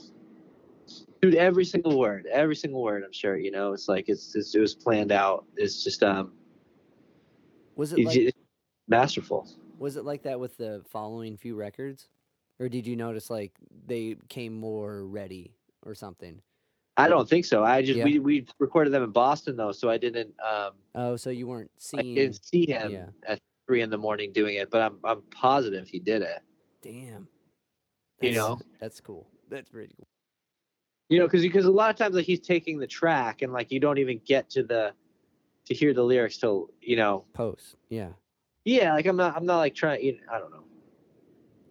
Dude, 1.22 1.35
every 1.35 1.66
single 1.66 1.98
word, 1.98 2.27
every 2.32 2.56
single 2.56 2.83
word. 2.83 3.03
I'm 3.03 3.11
sure 3.11 3.38
you 3.38 3.49
know. 3.51 3.74
It's 3.74 3.88
like 3.88 4.06
it's, 4.07 4.35
it's 4.35 4.53
it 4.53 4.59
was 4.59 4.75
planned 4.75 5.11
out. 5.11 5.45
It's 5.56 5.83
just 5.83 6.03
um, 6.03 6.33
Was 7.75 7.93
it 7.93 8.06
like 8.06 8.35
masterful. 8.88 9.49
was 9.80 9.98
it 9.98 10.06
like 10.06 10.24
that 10.24 10.40
with 10.40 10.57
the 10.57 10.83
following 10.90 11.38
few 11.38 11.56
records, 11.56 12.07
or 12.59 12.69
did 12.69 12.85
you 12.85 12.95
notice 12.95 13.30
like 13.30 13.53
they 13.88 14.16
came 14.30 14.57
more 14.59 15.06
ready 15.06 15.56
or 15.83 15.95
something? 15.95 16.41
I 17.00 17.08
don't 17.08 17.30
think 17.30 17.45
so. 17.45 17.64
I 17.64 17.82
just 17.82 17.98
Yeah. 18.00 18.06
we 18.06 18.19
we 18.19 18.45
recorded 18.59 18.92
them 18.92 19.03
in 19.03 19.11
Boston 19.11 19.56
though, 19.56 19.72
so 19.72 19.90
I 19.90 19.98
didn't 19.98 20.34
um 20.45 20.72
Oh, 20.95 21.16
so 21.16 21.30
you 21.30 21.48
weren't 21.48 21.69
I 21.76 21.80
seeing? 22.01 22.16
didn't 22.16 22.43
see 22.45 22.66
him 22.67 22.92
yeah. 22.92 23.06
at 23.27 23.40
three 23.67 23.82
in 23.82 23.90
the 23.90 23.98
morning 23.98 24.32
doing 24.34 24.56
it, 24.56 24.69
but 24.72 24.82
I'm 24.82 24.98
I'm 25.03 25.22
positive 25.32 25.88
he 25.88 26.00
did 26.00 26.22
it. 26.24 26.40
Damn. 26.82 27.27
You 28.22 28.34
know? 28.34 28.59
That's 28.80 29.00
cool. 29.00 29.27
That's 29.50 29.69
pretty 29.69 29.93
cool. 29.95 30.08
You 31.09 31.19
know, 31.19 31.26
because 31.26 31.43
because 31.43 31.66
a 31.66 31.72
lot 31.72 31.90
of 31.90 31.95
times 31.95 32.16
like 32.16 32.26
he's 32.26 32.40
taking 32.42 32.80
the 32.80 32.88
track 32.88 33.42
and 33.43 33.53
like 33.53 33.72
you 33.72 33.80
don't 33.80 33.98
even 34.00 34.19
get 34.26 34.50
to 34.51 34.64
the 34.64 34.93
to 35.66 35.74
hear 35.74 35.93
the 35.93 36.03
lyrics 36.03 36.38
till 36.38 36.69
you 36.82 36.95
know 36.98 37.26
Post. 37.34 37.76
Yeah. 37.90 38.09
yeah 38.66 38.93
like 38.93 39.06
I'm 39.06 39.16
not 39.17 39.35
I'm 39.35 39.45
not 39.45 39.58
like 39.59 39.76
trying 39.76 40.03
you 40.03 40.14
know, 40.14 40.19
I 40.32 40.40
don't 40.40 40.51
know 40.51 40.64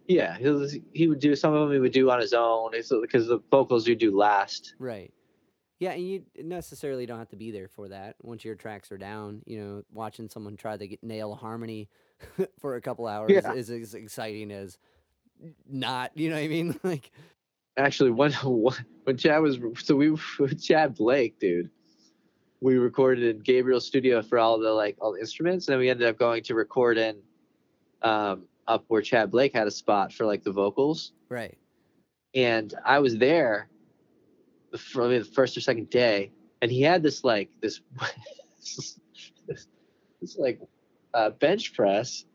yeah 0.07 0.37
he 0.37 0.81
he 0.93 1.07
would 1.07 1.19
do 1.19 1.35
some 1.35 1.53
of 1.53 1.67
them 1.67 1.73
he 1.73 1.79
would 1.79 1.91
do 1.91 2.09
on 2.09 2.19
his 2.21 2.33
own 2.33 2.73
It's 2.73 2.89
because 3.01 3.27
the 3.27 3.39
vocals 3.51 3.87
you 3.87 3.95
do 3.95 4.15
last 4.15 4.75
Right. 4.79 5.11
Yeah, 5.79 5.91
and 5.91 6.07
you 6.07 6.23
necessarily 6.41 7.05
don't 7.05 7.19
have 7.19 7.29
to 7.29 7.35
be 7.35 7.51
there 7.51 7.67
for 7.67 7.89
that. 7.89 8.15
Once 8.23 8.43
your 8.43 8.55
tracks 8.55 8.91
are 8.91 8.97
down, 8.97 9.43
you 9.45 9.59
know, 9.59 9.83
watching 9.91 10.27
someone 10.27 10.57
try 10.57 10.75
to 10.75 10.87
get, 10.87 11.03
nail 11.03 11.33
a 11.33 11.35
harmony 11.35 11.89
for 12.59 12.75
a 12.75 12.81
couple 12.81 13.05
hours 13.07 13.31
Yeah. 13.31 13.53
is 13.53 13.69
as 13.69 13.93
exciting 13.93 14.51
as 14.51 14.77
not. 15.69 16.11
You 16.15 16.29
know 16.29 16.35
what 16.35 16.43
I 16.43 16.47
mean? 16.47 16.79
Like, 16.83 17.11
actually 17.77 18.09
when 18.09 18.31
when 19.03 19.17
Chad 19.17 19.41
was 19.41 19.59
so 19.77 19.95
we 19.95 20.11
with 20.39 20.61
Chad 20.63 20.95
Blake, 20.95 21.39
dude, 21.39 21.69
we 22.59 22.77
recorded 22.77 23.35
in 23.35 23.41
Gabriel's 23.43 23.85
studio 23.85 24.21
for 24.23 24.39
all 24.39 24.57
the 24.59 24.71
like 24.71 24.97
all 24.99 25.13
the 25.13 25.19
instruments, 25.19 25.67
and 25.67 25.73
then 25.73 25.79
we 25.79 25.89
ended 25.89 26.07
up 26.07 26.17
going 26.17 26.41
to 26.43 26.55
record 26.55 26.97
in 26.97 27.17
um 28.01 28.45
up 28.67 28.83
where 28.87 29.01
Chad 29.03 29.29
Blake 29.29 29.53
had 29.53 29.67
a 29.67 29.71
spot 29.71 30.11
for 30.11 30.25
like 30.25 30.43
the 30.43 30.51
vocals, 30.51 31.13
right. 31.29 31.55
and 32.33 32.73
I 32.83 32.97
was 32.99 33.17
there 33.17 33.69
maybe 34.71 35.19
the 35.19 35.25
first 35.25 35.57
or 35.57 35.61
second 35.61 35.89
day, 35.89 36.31
and 36.61 36.71
he 36.71 36.81
had 36.81 37.03
this 37.03 37.23
like 37.23 37.49
this 37.61 37.81
this, 38.59 38.99
this 40.21 40.37
like 40.37 40.59
uh, 41.13 41.31
bench 41.31 41.73
press, 41.73 42.25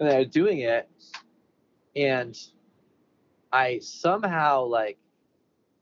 and 0.00 0.08
I 0.08 0.18
was 0.20 0.28
doing 0.28 0.60
it, 0.60 0.88
and 1.96 2.36
I 3.52 3.78
somehow 3.80 4.64
like 4.64 4.98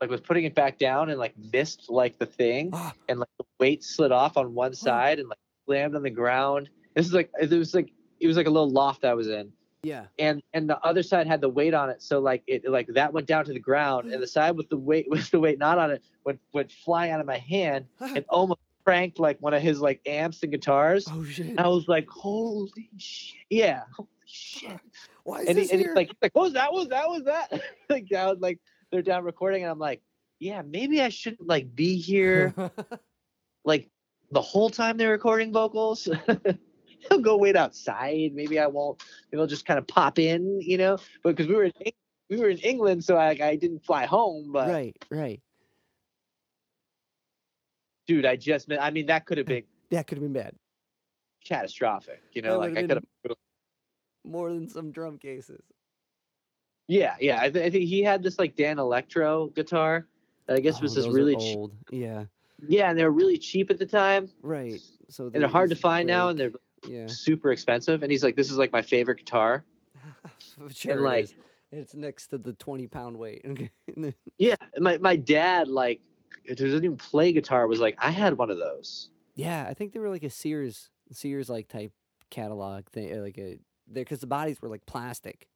like 0.01 0.11
was 0.11 0.21
putting 0.21 0.45
it 0.45 0.55
back 0.55 0.79
down 0.79 1.11
and 1.11 1.19
like 1.19 1.35
missed 1.53 1.87
like 1.89 2.19
the 2.19 2.27
thing, 2.27 2.71
Ah, 2.73 2.93
and 3.09 3.19
like 3.19 3.29
the 3.39 3.45
weight 3.59 3.85
slid 3.85 4.13
off 4.13 4.37
on 4.37 4.55
one 4.55 4.75
side 4.75 5.19
and 5.19 5.29
like 5.29 5.39
slammed 5.67 5.95
on 5.95 6.03
the 6.03 6.11
ground. 6.11 6.69
This 6.95 7.07
is 7.07 7.13
like 7.13 7.31
it 7.41 7.51
was 7.51 7.75
like 7.75 7.93
it 8.19 8.27
was 8.27 8.37
like 8.37 8.47
a 8.47 8.51
little 8.51 8.71
loft 8.71 9.05
I 9.05 9.15
was 9.15 9.29
in 9.29 9.53
yeah. 9.83 10.07
and 10.19 10.43
and 10.53 10.69
the 10.69 10.79
other 10.81 11.03
side 11.03 11.27
had 11.27 11.41
the 11.41 11.49
weight 11.49 11.75
on 11.75 11.91
it. 11.91 12.03
So 12.03 12.21
like 12.21 12.43
it 12.47 12.69
like 12.69 12.89
that 12.89 13.13
went 13.13 13.27
down 13.27 13.45
to 13.47 13.53
the 13.53 13.61
ground 13.61 14.13
and 14.13 14.23
the 14.23 14.27
side 14.39 14.57
with 14.57 14.69
the 14.69 14.77
weight 14.77 15.07
with 15.09 15.31
the 15.31 15.41
weight 15.41 15.59
not 15.59 15.79
on 15.79 15.91
it 15.91 16.05
went 16.25 16.41
went 16.53 16.71
flying 16.71 17.13
out 17.13 17.21
of 17.21 17.27
my 17.27 17.39
hand 17.39 17.87
and 18.01 18.25
almost 18.29 18.61
cranked 18.85 19.19
like 19.19 19.39
one 19.41 19.55
of 19.55 19.63
his 19.63 19.81
like 19.81 20.01
amps 20.07 20.43
and 20.43 20.53
guitars. 20.53 21.07
Oh, 21.11 21.25
shit. 21.25 21.47
and 21.47 21.61
i 21.61 21.69
was 21.69 21.89
like 21.89 22.09
holy 22.09 22.91
shit. 22.97 23.39
Yeah. 23.49 23.83
Holy 23.97 24.09
shit. 24.25 24.81
Why 25.25 25.41
is 25.41 25.49
and, 25.49 25.59
he, 25.59 25.65
this 25.65 25.73
and 25.73 25.81
he's 25.81 25.91
like 25.95 26.09
he's 26.09 26.17
like 26.23 26.35
what 26.35 26.45
was 26.45 26.53
that? 26.55 26.73
What 26.73 26.81
was 26.81 26.89
that? 26.89 27.09
What 27.09 27.17
was 27.17 27.25
that? 27.25 27.63
Like 27.89 28.13
I 28.13 28.27
was 28.27 28.39
like 28.41 28.59
they're 28.91 29.03
down 29.03 29.25
recording 29.25 29.63
and 29.63 29.71
i'm 29.71 29.79
like 29.79 30.03
yeah 30.41 30.63
maybe 30.63 31.01
i 31.01 31.11
shouldn't 31.11 31.47
like 31.47 31.77
be 31.77 31.97
here 31.97 32.53
like 33.65 33.89
the 34.33 34.41
whole 34.41 34.71
time 34.71 34.97
they're 34.97 35.11
recording 35.11 35.53
vocals. 35.53 36.09
He'll 37.09 37.21
go 37.21 37.37
wait 37.37 37.57
outside. 37.57 38.33
Maybe 38.35 38.59
I 38.59 38.67
won't. 38.67 39.03
Maybe 39.31 39.41
I'll 39.41 39.47
just 39.47 39.67
kind 39.67 39.79
of 39.79 39.87
pop 39.87 40.19
in, 40.19 40.61
you 40.61 40.79
know. 40.79 40.99
But 41.23 41.37
because 41.37 41.49
we 41.49 41.55
were 41.55 41.65
in 41.65 41.73
we 42.29 42.37
were 42.39 42.49
in 42.51 42.59
England, 42.59 43.05
so 43.05 43.17
I 43.17 43.31
I 43.43 43.57
didn't 43.57 43.85
fly 43.85 44.07
home. 44.07 44.53
But 44.53 44.69
right, 44.69 44.97
right. 45.11 45.41
dude, 48.07 48.27
I 48.27 48.37
just 48.37 48.69
meant- 48.69 48.83
I 48.83 48.91
mean 48.91 49.07
that 49.07 49.27
could 49.27 49.39
have 49.39 49.47
been 49.47 49.65
That 49.91 50.07
could 50.07 50.19
have 50.19 50.23
been 50.23 50.33
bad. 50.33 50.55
catastrophic. 51.45 52.23
You 52.33 52.43
know, 52.43 52.59
like 52.59 52.77
I 52.77 52.83
could 52.83 52.91
have. 52.91 53.37
More 54.25 54.53
than 54.53 54.69
some 54.69 54.93
drum 54.93 55.17
cases. 55.19 55.63
Yeah, 56.89 57.15
yeah. 57.21 57.41
I, 57.41 57.49
th- 57.51 57.65
I 57.65 57.71
think 57.71 57.89
he 57.89 58.03
had 58.03 58.23
this 58.23 58.39
like 58.39 58.55
Danelectro 58.57 59.55
guitar. 59.55 60.07
That 60.47 60.57
I 60.57 60.61
guess 60.61 60.79
Oh, 60.79 60.83
was 60.83 60.95
this 60.95 61.07
really 61.07 61.37
cheap. 61.37 61.57
old. 61.57 61.73
Yeah, 61.91 62.25
Yeah, 62.69 62.91
and 62.91 62.99
they 62.99 63.05
were 63.05 63.11
really 63.13 63.39
cheap 63.39 63.71
at 63.71 63.79
the 63.79 63.87
time, 63.87 64.29
right. 64.43 64.81
So 65.09 65.27
and 65.27 65.35
they're 65.35 65.49
hard 65.49 65.71
to 65.71 65.77
find 65.77 66.07
now, 66.07 66.29
and 66.29 66.39
they're 66.39 66.53
yeah. 66.87 67.07
super 67.07 67.53
expensive. 67.53 68.03
And 68.03 68.11
he's 68.11 68.23
like, 68.25 68.37
"This 68.37 68.51
is 68.51 68.57
like 68.59 68.73
my 68.73 68.83
favorite 68.83 69.19
guitar." 69.19 69.65
sure 70.75 70.93
it 70.99 71.01
like- 71.01 71.25
is. 71.25 71.35
it's 71.73 71.95
next 71.95 72.29
to 72.29 72.39
the 72.39 72.53
twenty 72.55 72.87
pound 72.87 73.17
weight. 73.17 73.45
Yeah, 74.39 74.57
my 74.79 74.99
my 74.99 75.17
dad 75.17 75.69
like 75.69 76.01
who 76.47 76.55
doesn't 76.55 76.85
even 76.85 76.97
play 76.97 77.33
guitar 77.33 77.67
was 77.67 77.81
like, 77.81 77.97
"I 77.99 78.11
had 78.11 78.39
one 78.39 78.51
of 78.51 78.59
those." 78.59 79.11
yeah, 79.35 79.67
I 79.69 79.75
think 79.75 79.93
they 79.93 80.01
were 80.01 80.11
like 80.11 80.23
a 80.25 80.31
Sears 80.31 80.91
Sears 81.13 81.49
like 81.51 81.69
type 81.69 81.93
catalog 82.31 82.87
thing, 82.91 83.13
uh, 83.19 83.23
like 83.23 83.37
a 83.39 83.59
there 83.87 84.05
because 84.05 84.21
the 84.21 84.27
bodies 84.27 84.61
were 84.63 84.69
like 84.69 84.85
plastic. 84.87 85.47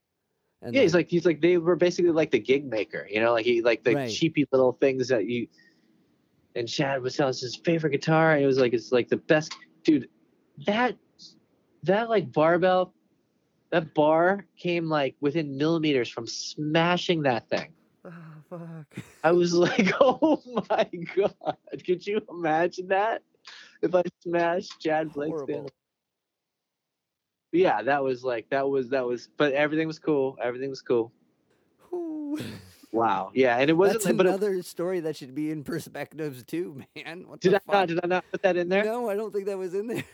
And 0.62 0.75
yeah, 0.75 0.83
he's 0.83 0.94
like 0.94 1.09
he's 1.09 1.25
like 1.27 1.41
they 1.41 1.59
were 1.59 1.77
basically 1.77 2.11
like 2.11 2.31
the 2.31 2.39
gig 2.39 2.65
maker, 2.67 3.07
you 3.11 3.20
know, 3.20 3.33
like 3.33 3.44
he 3.47 3.62
like 3.62 3.85
the 3.85 3.94
Right. 3.94 4.11
cheapy 4.11 4.47
little 4.53 4.73
things 4.73 5.09
that 5.09 5.27
you. 5.27 5.47
And 6.57 6.69
Chad 6.69 7.03
was 7.03 7.17
telling 7.17 7.31
us 7.31 7.41
his 7.41 7.57
favorite 7.57 7.91
guitar. 7.91 8.35
And 8.35 8.43
it 8.43 8.47
was 8.47 8.59
like 8.59 8.73
it's 8.73 8.93
like 8.93 9.09
the 9.09 9.17
best, 9.17 9.55
dude. 9.83 10.09
That 10.67 10.97
that 11.85 12.09
like 12.09 12.33
barbell, 12.33 12.93
that 13.71 13.95
bar 13.95 14.47
came 14.59 14.89
like 14.89 15.15
within 15.21 15.57
millimeters 15.57 16.09
from 16.09 16.27
smashing 16.27 17.23
that 17.23 17.49
thing. 17.49 17.73
oh, 18.05 18.13
fuck. 18.51 19.05
I 19.23 19.33
was 19.33 19.55
like, 19.67 19.93
oh 20.01 20.43
my 20.71 20.89
god, 21.17 21.57
could 21.87 22.07
you 22.07 22.21
imagine 22.31 22.89
that? 22.89 23.23
If 23.83 23.95
I 23.95 24.03
smashed 24.21 24.81
Chad 24.81 25.13
Blake's 25.13 25.33
Horrible. 25.33 25.71
Yeah, 27.53 27.83
that 27.83 28.03
was 28.03 28.25
like 28.25 28.49
that 28.51 28.69
was 28.69 28.89
that 28.91 29.07
was, 29.07 29.29
but 29.37 29.53
everything 29.53 29.87
was 29.87 29.99
cool. 29.99 30.37
Everything 30.43 30.71
was 30.71 30.83
cool. 30.83 31.13
Wow. 32.91 33.31
Yeah, 33.35 33.59
and 33.59 33.69
it 33.69 33.75
wasn't. 33.75 34.03
That's 34.03 34.17
but 34.17 34.27
it- 34.27 34.29
another 34.31 34.63
story 34.63 35.01
that 35.01 35.17
should 35.17 35.35
be 35.35 35.51
in 35.51 35.63
perspectives 35.65 36.43
too, 36.45 36.83
man. 36.97 37.25
What 37.29 37.41
did 37.41 37.55
I 37.55 37.59
fuck? 37.59 37.73
not? 37.75 37.89
Did 37.89 38.01
I 38.03 38.07
not 38.07 38.25
put 38.31 38.43
that 38.43 38.57
in 38.57 38.69
there? 38.69 38.85
No, 38.85 39.09
I 39.11 39.17
don't 39.17 39.33
think 39.33 39.47
that 39.47 39.59
was 39.59 39.75
in 39.75 39.87
there. 39.89 40.05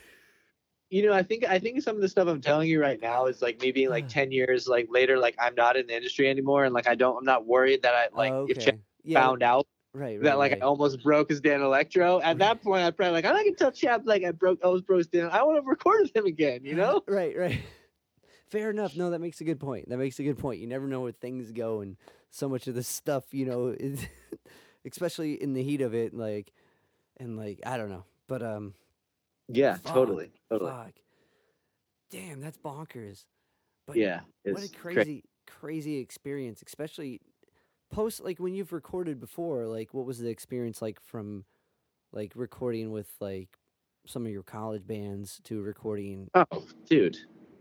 You 0.91 1.07
know, 1.07 1.13
I 1.13 1.23
think 1.23 1.45
I 1.45 1.61
think 1.61 1.81
some 1.83 1.95
of 1.95 2.03
the 2.03 2.09
stuff 2.09 2.27
I'm 2.27 2.41
telling 2.41 2.69
you 2.69 2.81
right 2.81 3.01
now 3.01 3.27
is 3.27 3.41
like 3.41 3.61
maybe 3.63 3.87
like 3.87 4.09
ten 4.09 4.33
years 4.33 4.67
like 4.67 4.89
later, 4.91 5.19
like 5.19 5.37
I'm 5.39 5.55
not 5.55 5.77
in 5.77 5.87
the 5.87 5.95
industry 5.95 6.29
anymore, 6.29 6.65
and 6.65 6.75
like 6.75 6.89
I 6.89 6.97
don't, 6.97 7.17
I'm 7.17 7.25
not 7.25 7.47
worried 7.47 7.83
that 7.83 7.95
I 7.95 8.09
like 8.13 8.33
oh, 8.33 8.47
if 8.49 8.57
okay. 8.57 8.73
Chad 8.73 8.81
yeah, 9.05 9.21
found 9.21 9.45
out 9.45 9.69
right, 9.95 10.17
right, 10.17 10.23
that 10.25 10.39
like 10.39 10.53
right. 10.53 10.63
I 10.63 10.67
almost 10.67 11.01
broke 11.05 11.31
his 11.31 11.41
Danelectro. 11.41 12.21
At 12.25 12.39
that 12.39 12.61
point, 12.61 12.83
I'd 12.83 12.97
probably 12.97 13.13
like 13.13 13.25
I'm 13.25 13.35
not 13.35 13.45
gonna 13.45 13.55
tell 13.55 13.71
Chad 13.71 14.05
like 14.05 14.25
I 14.25 14.33
broke 14.33 14.59
I 14.65 14.67
almost 14.67 14.85
broke 14.85 14.99
his 14.99 15.07
Dan. 15.07 15.31
I 15.31 15.45
want 15.45 15.63
to 15.63 15.69
record 15.69 16.03
with 16.03 16.17
him 16.17 16.27
again. 16.27 16.65
You 16.65 16.75
know? 16.75 17.03
Right, 17.09 17.39
right. 17.39 17.61
Fair 18.49 18.71
enough. 18.71 18.97
No, 18.97 19.11
that 19.11 19.21
makes 19.21 19.41
a 19.41 19.45
good 19.45 19.61
point. 19.61 19.91
That 19.91 19.99
makes 19.99 20.19
a 20.19 20.25
good 20.25 20.39
point. 20.39 20.59
You 20.59 20.67
never 20.67 20.89
know 20.89 21.03
where 21.03 21.13
things 21.13 21.53
go, 21.53 21.83
and 21.83 21.97
so 22.31 22.49
much 22.49 22.67
of 22.67 22.75
this 22.75 22.89
stuff, 22.89 23.33
you 23.33 23.47
know, 23.47 23.69
is 23.69 24.05
especially 24.85 25.41
in 25.41 25.53
the 25.53 25.63
heat 25.63 25.83
of 25.83 25.95
it, 25.95 26.15
like, 26.15 26.53
and 27.17 27.37
like 27.37 27.61
I 27.65 27.77
don't 27.77 27.91
know, 27.91 28.05
but 28.27 28.43
um, 28.43 28.75
Yeah, 29.53 29.77
Fuck, 29.77 29.95
totally, 29.95 30.31
totally. 30.51 30.71
fuck, 30.71 30.93
damn, 32.11 32.41
that's 32.41 32.59
bonkers. 32.59 33.25
But 33.87 33.97
Yeah, 33.97 34.21
what 34.45 34.59
a 34.61 34.65
it's 34.65 34.75
cra- 34.75 34.95
crazy, 34.95 35.25
crazy 35.47 35.99
experience, 35.99 36.63
especially 36.67 37.21
post 37.91 38.21
like 38.23 38.39
when 38.39 38.55
you've 38.55 38.73
recorded 38.73 39.19
before. 39.21 39.67
Like, 39.67 39.93
what 39.95 40.07
was 40.07 40.19
the 40.19 40.29
experience 40.29 40.81
like 40.81 41.01
from 41.01 41.45
like 42.13 42.33
recording 42.35 42.91
with 42.93 43.11
like 43.21 43.49
some 44.07 44.27
of 44.27 44.33
your 44.33 44.43
college 44.43 44.87
bands 44.87 45.41
to 45.45 45.61
recording 45.63 46.29
Oh, 46.35 46.45
dude, 46.89 47.19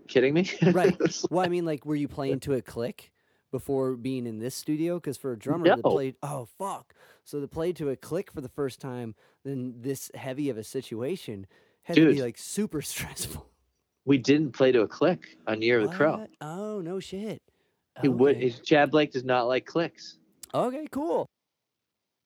kidding 0.08 0.34
me? 0.34 0.50
Right. 0.72 0.96
Well, 1.30 1.46
I 1.46 1.50
mean, 1.50 1.66
like, 1.66 1.86
were 1.86 1.96
you 1.96 2.08
playing 2.08 2.40
to 2.42 2.54
a 2.54 2.62
click 2.62 3.12
before 3.52 3.96
being 3.96 4.28
in 4.28 4.40
this 4.40 4.56
studio? 4.56 4.96
Because 4.96 5.18
for 5.18 5.32
a 5.34 5.40
drummer 5.40 5.66
that 5.72 5.84
No. 5.84 5.92
played, 5.92 6.16
oh 6.22 6.46
fuck, 6.58 6.94
so 7.24 7.40
to 7.40 7.48
play 7.48 7.74
to 7.74 7.90
a 7.90 7.96
click 7.96 8.32
for 8.32 8.42
the 8.42 8.50
first 8.50 8.80
time, 8.80 9.16
then 9.44 9.76
this 9.82 10.12
heavy 10.14 10.50
of 10.50 10.58
a 10.58 10.64
situation 10.64 11.48
had 11.90 11.96
to 11.96 12.06
be 12.08 12.14
Dude. 12.14 12.24
like 12.24 12.38
super 12.38 12.82
stressful. 12.94 13.50
we 14.06 14.18
didn't 14.18 14.52
play 14.52 14.72
to 14.72 14.82
a 14.82 14.88
click 14.88 15.38
on 15.48 15.62
Year 15.62 15.80
of 15.80 15.90
the 15.90 15.96
Crow. 15.96 16.26
Oh 16.40 16.82
no 16.82 17.00
shit. 17.00 17.42
He 18.02 18.08
would. 18.08 18.38
Okay. 18.38 18.52
Chad 18.64 18.92
Blake 18.92 19.12
does 19.12 19.26
not 19.26 19.48
like 19.48 19.66
clicks. 19.66 20.18
Okay, 20.54 20.88
cool. 20.92 21.26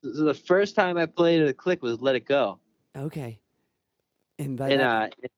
So 0.02 0.24
the 0.24 0.34
first 0.34 0.76
time 0.76 0.96
I 0.98 1.06
played 1.06 1.42
a 1.42 1.52
click 1.52 1.82
was 1.82 2.00
"Let 2.00 2.14
It 2.14 2.26
Go," 2.26 2.60
Okay. 2.96 3.40
And 4.38 4.56
by 4.56 4.68
and 4.70 4.80
that, 4.80 5.14
uh, 5.22 5.28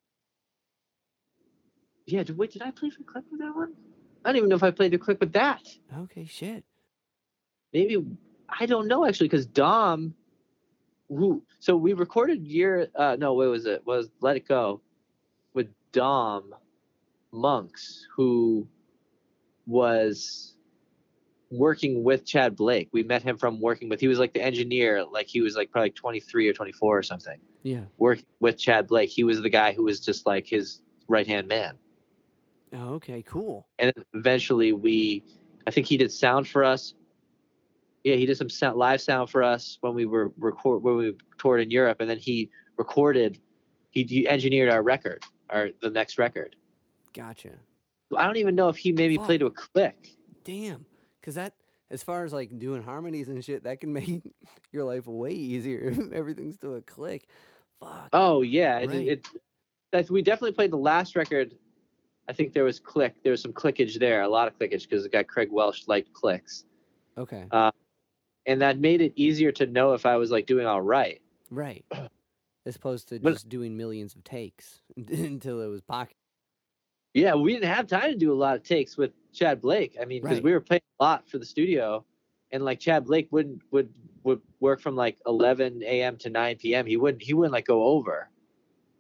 yeah. 2.07 2.23
Did, 2.23 2.37
wait, 2.37 2.53
did 2.53 2.63
I 2.63 2.71
play 2.71 2.91
for 2.91 3.03
click 3.05 3.25
with 3.31 3.41
that 3.41 3.55
one? 3.55 3.75
I 4.25 4.31
don't 4.31 4.37
even 4.39 4.49
know 4.49 4.57
if 4.57 4.63
I 4.63 4.71
played 4.73 4.91
the 4.93 4.99
click 4.99 5.21
with 5.21 5.33
that. 5.35 5.63
okay, 6.01 6.27
shit. 6.27 6.65
Maybe 7.73 8.05
I 8.49 8.67
don't 8.67 8.89
know 8.89 9.07
actually, 9.07 9.29
because 9.29 9.47
Dom, 9.47 10.15
who 11.09 11.43
so 11.59 11.77
we 11.77 11.93
recorded 11.93 12.47
year. 12.47 12.89
Uh, 12.95 13.17
no, 13.19 13.35
what 13.35 13.49
was 13.49 13.67
it? 13.67 13.87
Was 13.87 14.11
"Let 14.21 14.37
It 14.37 14.47
Go" 14.47 14.81
with 15.55 15.69
Dom 15.93 16.55
Monks, 17.33 18.07
who 18.15 18.67
was 19.67 20.55
working 21.51 22.03
with 22.03 22.25
Chad 22.25 22.57
Blake. 22.57 22.89
We 22.93 23.03
met 23.03 23.23
him 23.23 23.37
from 23.37 23.61
working 23.61 23.89
with. 23.89 24.01
He 24.01 24.09
was 24.09 24.19
like 24.19 24.33
the 24.33 24.43
engineer. 24.43 25.05
Like 25.05 25.27
he 25.27 25.41
was 25.41 25.57
like 25.57 25.71
probably 25.71 25.91
23 25.91 26.49
or 26.49 26.53
24 26.53 26.99
or 26.99 27.03
something. 27.03 27.39
Yeah. 27.63 27.85
Working 27.99 28.27
with 28.41 28.59
Chad 28.59 28.87
Blake. 28.87 29.11
He 29.11 29.25
was 29.25 29.41
the 29.43 29.51
guy 29.51 29.73
who 29.73 29.85
was 29.85 30.01
just 30.01 30.27
like 30.27 30.47
his 30.47 30.83
right 31.09 31.27
hand 31.27 31.49
man. 31.49 31.77
Oh, 32.73 32.95
okay, 32.95 33.23
cool. 33.23 33.67
And 33.79 33.93
eventually 34.15 34.73
we, 34.73 35.25
I 35.67 35.71
think 35.71 35.87
he 35.87 35.97
did 35.97 36.13
sound 36.13 36.49
for 36.49 36.65
us. 36.65 36.95
Yeah, 38.07 38.15
he 38.15 38.25
did 38.25 38.37
some 38.37 38.49
sound, 38.49 38.77
live 38.77 39.01
sound 39.01 39.31
for 39.31 39.43
us 39.43 39.79
when 39.81 39.93
we 39.93 40.07
were 40.07 40.31
record 40.39 40.81
when 40.85 40.97
we 40.97 41.17
toured 41.39 41.61
in 41.61 41.73
Europe, 41.73 42.01
and 42.01 42.09
then 42.09 42.19
he 42.19 42.49
recorded, 42.77 43.41
he, 43.91 44.05
he 44.05 44.29
engineered 44.29 44.69
our 44.71 44.85
record, 44.85 45.25
our 45.51 45.71
the 45.83 45.91
next 45.91 46.17
record. 46.17 46.55
Gotcha. 47.13 47.51
I 48.17 48.25
don't 48.25 48.37
even 48.37 48.55
know 48.55 48.69
if 48.69 48.77
he 48.77 48.93
maybe 48.93 49.17
Fuck. 49.17 49.27
played 49.27 49.41
to 49.41 49.47
a 49.47 49.51
click. 49.51 50.11
Damn. 50.45 50.87
Cause 51.21 51.35
that, 51.35 51.55
as 51.91 52.05
far 52.05 52.25
as 52.25 52.33
like 52.33 52.57
doing 52.61 52.81
harmonies 52.81 53.27
and 53.27 53.45
shit, 53.45 53.65
that 53.65 53.81
can 53.81 53.93
make 53.93 54.23
your 54.71 54.85
life 54.85 55.09
way 55.09 55.33
easier 55.33 55.81
if 55.89 56.13
everything's 56.13 56.59
to 56.59 56.77
a 56.77 56.83
click. 56.83 57.27
Fuck. 57.81 58.11
Oh 58.13 58.43
yeah, 58.43 58.79
it, 58.79 58.91
Right. 58.91 59.09
it, 59.09 59.29
that's 59.91 60.13
we 60.13 60.23
definitely 60.23 60.53
played 60.53 60.71
the 60.71 60.77
last 60.79 61.17
record. 61.17 61.57
I 62.29 62.33
think 62.33 62.53
there 62.53 62.63
was 62.63 62.79
click. 62.79 63.17
There 63.25 63.33
was 63.33 63.43
some 63.43 63.53
clickage 63.53 63.99
there, 63.99 64.23
a 64.23 64.29
lot 64.29 64.47
of 64.47 64.57
clickage 64.57 64.83
because 64.89 65.03
the 65.03 65.09
guy 65.09 65.25
Craig 65.25 65.49
Welsh 65.51 65.89
liked 65.89 66.13
clicks, 66.13 66.67
Okay. 67.19 67.47
Uh, 67.51 67.73
and 68.47 68.61
that 68.63 68.79
made 68.79 69.01
it 69.01 69.13
easier 69.17 69.53
to 69.53 69.67
know 69.67 69.93
if 69.95 70.07
I 70.07 70.17
was 70.17 70.31
like 70.31 70.47
doing 70.47 70.67
all 70.67 70.83
right. 70.83 71.21
Right. 71.51 71.85
As 72.65 72.77
opposed 72.77 73.09
to 73.11 73.19
But- 73.21 73.35
just 73.35 73.49
doing 73.49 73.77
millions 73.77 74.15
of 74.15 74.25
takes 74.25 74.81
until 74.97 75.61
it 75.61 75.69
was 75.69 75.81
pocket. 75.83 76.17
Yeah, 77.15 77.35
we 77.35 77.55
didn't 77.55 77.69
have 77.73 77.87
time 77.87 78.11
to 78.13 78.17
do 78.17 78.33
a 78.33 78.35
lot 78.37 78.57
of 78.57 78.63
takes 78.63 78.97
with 78.97 79.13
Chad 79.33 79.61
Blake. 79.63 79.97
I 80.01 80.05
mean, 80.05 80.21
because 80.23 80.37
Right. 80.39 80.45
we 80.45 80.53
were 80.53 80.61
playing 80.61 80.83
a 81.01 81.05
lot 81.05 81.29
for 81.29 81.39
the 81.39 81.47
studio, 81.47 82.05
and 82.53 82.63
like 82.65 82.79
Chad 82.79 83.07
Blake 83.07 83.29
wouldn't 83.31 83.63
would 83.71 83.89
would 84.25 84.41
work 84.61 84.81
from 84.81 84.97
like 84.97 85.19
11 85.27 85.83
a.m. 85.85 86.17
to 86.19 86.29
9 86.31 86.57
p.m. 86.57 86.85
He 86.85 86.97
wouldn't 86.97 87.23
he 87.23 87.33
wouldn't 87.33 87.53
like 87.55 87.67
go 87.67 87.85
over. 87.85 88.29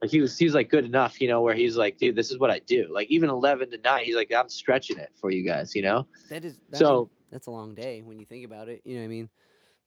Like 0.00 0.10
he 0.10 0.20
was 0.20 0.38
he 0.38 0.44
was 0.46 0.54
like 0.54 0.70
good 0.70 0.84
enough, 0.86 1.20
you 1.20 1.28
know, 1.28 1.42
where 1.42 1.54
he's 1.54 1.76
like, 1.76 1.98
dude, 1.98 2.16
this 2.16 2.30
is 2.30 2.38
what 2.38 2.50
I 2.50 2.60
do. 2.60 2.86
Like 2.90 3.10
even 3.10 3.28
11 3.28 3.70
to 3.72 3.78
9, 3.78 4.04
he's 4.04 4.14
like, 4.16 4.32
I'm 4.32 4.48
stretching 4.48 4.98
it 4.98 5.10
for 5.20 5.30
you 5.30 5.42
guys, 5.42 5.74
you 5.74 5.82
know. 5.82 6.06
That 6.30 6.44
is 6.44 6.58
that 6.70 6.78
So- 6.78 7.10
that's 7.30 7.46
a 7.46 7.50
long 7.50 7.74
day 7.74 8.02
when 8.02 8.18
you 8.18 8.26
think 8.26 8.44
about 8.44 8.68
it. 8.68 8.82
You 8.84 8.94
know 8.94 9.00
what 9.00 9.04
I 9.06 9.08
mean? 9.08 9.30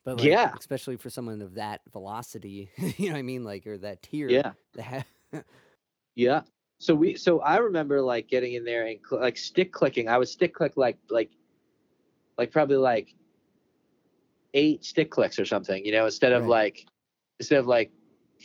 But 0.06 0.18
like, 0.18 0.26
Yeah. 0.28 0.54
especially 0.58 0.98
for 0.98 1.10
someone 1.10 1.42
of 1.42 1.56
that 1.56 1.82
velocity, 1.92 2.72
you 2.78 3.08
know 3.08 3.14
what 3.14 3.20
I 3.20 3.24
mean, 3.24 3.44
like 3.44 3.68
or 3.68 3.78
that 3.80 4.02
tier. 4.02 4.30
Yeah. 4.30 4.54
that 4.76 5.06
Yeah. 6.16 6.42
So 6.80 6.96
we 6.96 7.16
so 7.16 7.42
I 7.42 7.58
remember 7.58 8.02
like 8.02 8.28
getting 8.28 8.54
in 8.54 8.64
there 8.64 8.86
and 8.88 9.00
cl- 9.08 9.22
like 9.22 9.38
stick 9.38 9.72
clicking. 9.74 10.08
I 10.08 10.18
would 10.18 10.30
stick 10.30 10.54
click 10.54 10.78
like 10.78 10.98
like 11.10 11.32
like 12.38 12.52
probably 12.52 12.78
like 12.78 13.16
eight 14.54 14.84
stick 14.84 15.12
clicks 15.12 15.38
or 15.40 15.46
something, 15.46 15.86
you 15.86 15.92
know, 15.92 16.06
instead 16.06 16.32
of 16.34 16.44
Right. 16.44 16.50
like 16.50 16.86
instead 17.40 17.60
of 17.60 17.68
like 17.68 17.92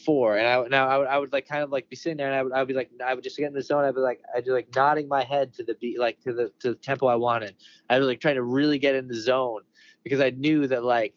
four. 0.04 0.36
And 0.38 0.46
I 0.46 0.58
would- 0.58 0.70
now 0.70 0.88
I 0.88 0.98
would 0.98 1.06
I 1.06 1.18
would 1.18 1.32
like 1.32 1.46
kind 1.48 1.62
of 1.62 1.70
like 1.70 1.88
be 1.88 1.96
sitting 1.96 2.16
there 2.16 2.26
and 2.26 2.34
I 2.34 2.42
would 2.42 2.52
I 2.52 2.58
would 2.60 2.68
be 2.68 2.74
like 2.74 2.90
I 3.04 3.14
would 3.14 3.22
just 3.24 3.36
get 3.36 3.46
in 3.46 3.52
the 3.54 3.62
zone. 3.62 3.84
I'd 3.84 3.94
be 3.94 4.00
like 4.00 4.20
I'd 4.34 4.44
be 4.44 4.50
like 4.50 4.74
nodding 4.74 5.08
my 5.08 5.22
head 5.24 5.52
to 5.54 5.64
the 5.64 5.74
beat 5.74 5.98
like 5.98 6.20
to 6.22 6.32
the 6.32 6.52
to 6.60 6.70
the 6.70 6.74
tempo 6.74 7.06
I 7.06 7.14
wanted. 7.16 7.54
I 7.88 7.98
was 7.98 8.06
like 8.06 8.20
trying 8.20 8.34
to 8.36 8.42
really 8.42 8.78
get 8.78 8.94
in 8.94 9.06
the 9.08 9.14
zone 9.14 9.62
because 10.02 10.20
I 10.20 10.30
knew 10.30 10.66
that 10.66 10.84
like 10.84 11.14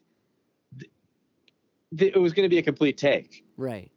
th- 0.79 0.91
th- 1.97 2.13
it 2.15 2.19
was 2.19 2.33
going 2.33 2.45
to 2.45 2.49
be 2.49 2.59
a 2.59 2.63
complete 2.63 2.97
take 2.97 3.43
right. 3.57 3.91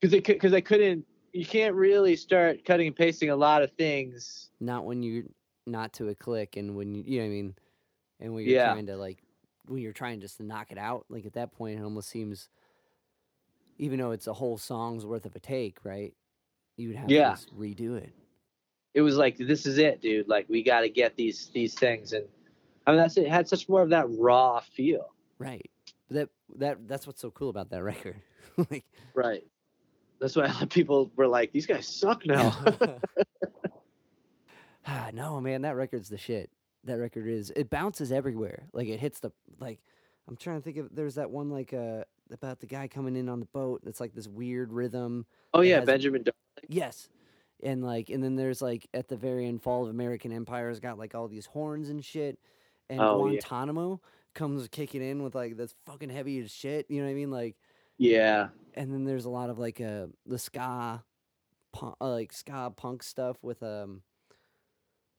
because 0.00 0.12
it 0.14 0.26
because 0.26 0.52
I 0.52 0.60
couldn't. 0.60 1.04
You 1.32 1.46
can't 1.46 1.74
really 1.74 2.14
start 2.16 2.62
cutting 2.66 2.88
and 2.88 2.96
pasting 2.96 3.30
a 3.30 3.36
lot 3.36 3.62
of 3.62 3.70
things. 3.72 4.50
Not 4.60 4.84
when 4.84 5.02
you're 5.02 5.24
not 5.66 5.94
to 5.94 6.08
a 6.08 6.14
click 6.14 6.56
and 6.56 6.76
when 6.76 6.94
you 6.94 7.02
you 7.06 7.18
know 7.18 7.24
what 7.24 7.28
I 7.28 7.30
mean? 7.30 7.54
And 8.20 8.34
when 8.34 8.44
you're 8.44 8.54
Yeah. 8.56 8.72
trying 8.72 8.86
to 8.86 8.96
like 8.96 9.22
when 9.66 9.80
you're 9.80 9.92
trying 9.94 10.20
just 10.20 10.36
to 10.36 10.42
knock 10.42 10.72
it 10.72 10.76
out, 10.78 11.06
like 11.08 11.24
at 11.24 11.32
that 11.34 11.52
point 11.52 11.78
it 11.80 11.82
almost 11.82 12.10
seems 12.10 12.48
even 13.82 13.98
though 13.98 14.12
it's 14.12 14.28
a 14.28 14.32
whole 14.32 14.56
song's 14.56 15.04
worth 15.04 15.26
of 15.26 15.34
a 15.34 15.40
take, 15.40 15.78
right? 15.84 16.14
You 16.76 16.88
would 16.88 16.96
have 16.98 17.10
Yeah. 17.10 17.30
to 17.30 17.34
just 17.34 17.58
redo 17.58 17.96
it. 17.96 18.12
It 18.94 19.00
was 19.02 19.16
like 19.16 19.36
this 19.36 19.66
is 19.66 19.78
it, 19.78 20.00
dude. 20.00 20.28
Like 20.28 20.48
we 20.48 20.62
got 20.62 20.82
to 20.82 20.88
get 20.88 21.16
these 21.16 21.50
these 21.52 21.74
things, 21.74 22.12
and 22.12 22.24
I 22.86 22.92
mean, 22.92 22.98
that's 23.00 23.16
it 23.16 23.26
had 23.28 23.48
such 23.48 23.68
more 23.68 23.82
of 23.82 23.90
that 23.90 24.06
raw 24.08 24.60
feel. 24.60 25.12
Right. 25.38 25.68
That 26.10 26.28
that 26.56 26.86
that's 26.86 27.06
what's 27.06 27.20
so 27.20 27.30
cool 27.32 27.48
about 27.48 27.70
that 27.70 27.82
record. 27.92 28.16
like 28.70 28.84
Right. 29.14 29.44
That's 30.20 30.36
why 30.36 30.44
a 30.44 30.48
lot 30.52 30.62
of 30.62 30.68
people 30.68 31.10
were 31.16 31.26
like, 31.26 31.50
"These 31.50 31.66
guys 31.66 31.88
suck 31.88 32.24
now." 32.26 32.54
ah, 34.86 35.10
no, 35.12 35.40
man, 35.40 35.62
that 35.62 35.74
record's 35.74 36.08
the 36.08 36.18
shit. 36.18 36.50
That 36.84 36.98
record 36.98 37.26
is. 37.26 37.50
It 37.56 37.70
bounces 37.70 38.12
everywhere. 38.12 38.68
Like 38.72 38.86
it 38.88 39.00
hits 39.00 39.18
the 39.20 39.32
like. 39.58 39.80
I'm 40.28 40.36
trying 40.36 40.58
to 40.58 40.62
think 40.62 40.76
of. 40.76 40.94
There's 40.94 41.16
that 41.16 41.30
one 41.30 41.50
like 41.50 41.72
uh 41.72 42.04
about 42.32 42.60
the 42.60 42.66
guy 42.66 42.88
coming 42.88 43.16
in 43.16 43.28
on 43.28 43.40
the 43.40 43.46
boat. 43.46 43.82
It's 43.86 44.00
like 44.00 44.14
this 44.14 44.28
weird 44.28 44.72
rhythm. 44.72 45.26
oh 45.54 45.60
yeah, 45.60 45.76
has- 45.80 45.86
Benjamin. 45.86 46.24
Yes. 46.68 47.08
And 47.62 47.84
like 47.84 48.10
and 48.10 48.22
then 48.24 48.34
there's 48.36 48.60
like 48.60 48.88
at 48.92 49.08
the 49.08 49.16
very 49.16 49.46
end 49.46 49.62
Fall 49.62 49.84
of 49.84 49.90
American 49.90 50.32
Empire's 50.32 50.80
got 50.80 50.98
like 50.98 51.14
all 51.14 51.28
these 51.28 51.46
horns 51.46 51.88
and 51.88 52.04
shit. 52.04 52.38
And 52.90 53.00
Oh, 53.00 53.26
yeah. 53.26 53.40
Guantanamo 53.40 54.00
comes 54.34 54.66
kicking 54.68 55.02
in 55.02 55.22
with 55.22 55.34
like 55.34 55.56
this 55.56 55.74
fucking 55.86 56.10
heavy 56.10 56.40
as 56.40 56.50
shit. 56.50 56.86
You 56.88 56.98
know 57.00 57.04
what 57.06 57.12
I 57.12 57.14
mean? 57.14 57.30
Like 57.30 57.56
Yeah. 57.98 58.48
and 58.74 58.92
then 58.92 59.04
there's 59.04 59.26
a 59.26 59.30
lot 59.30 59.48
of 59.50 59.58
like 59.58 59.80
uh 59.80 60.06
the 60.26 60.38
ska 60.38 61.04
punk, 61.72 61.94
uh, 62.00 62.10
like 62.10 62.32
ska 62.32 62.72
punk 62.76 63.02
stuff 63.04 63.36
with 63.42 63.62
um 63.62 64.02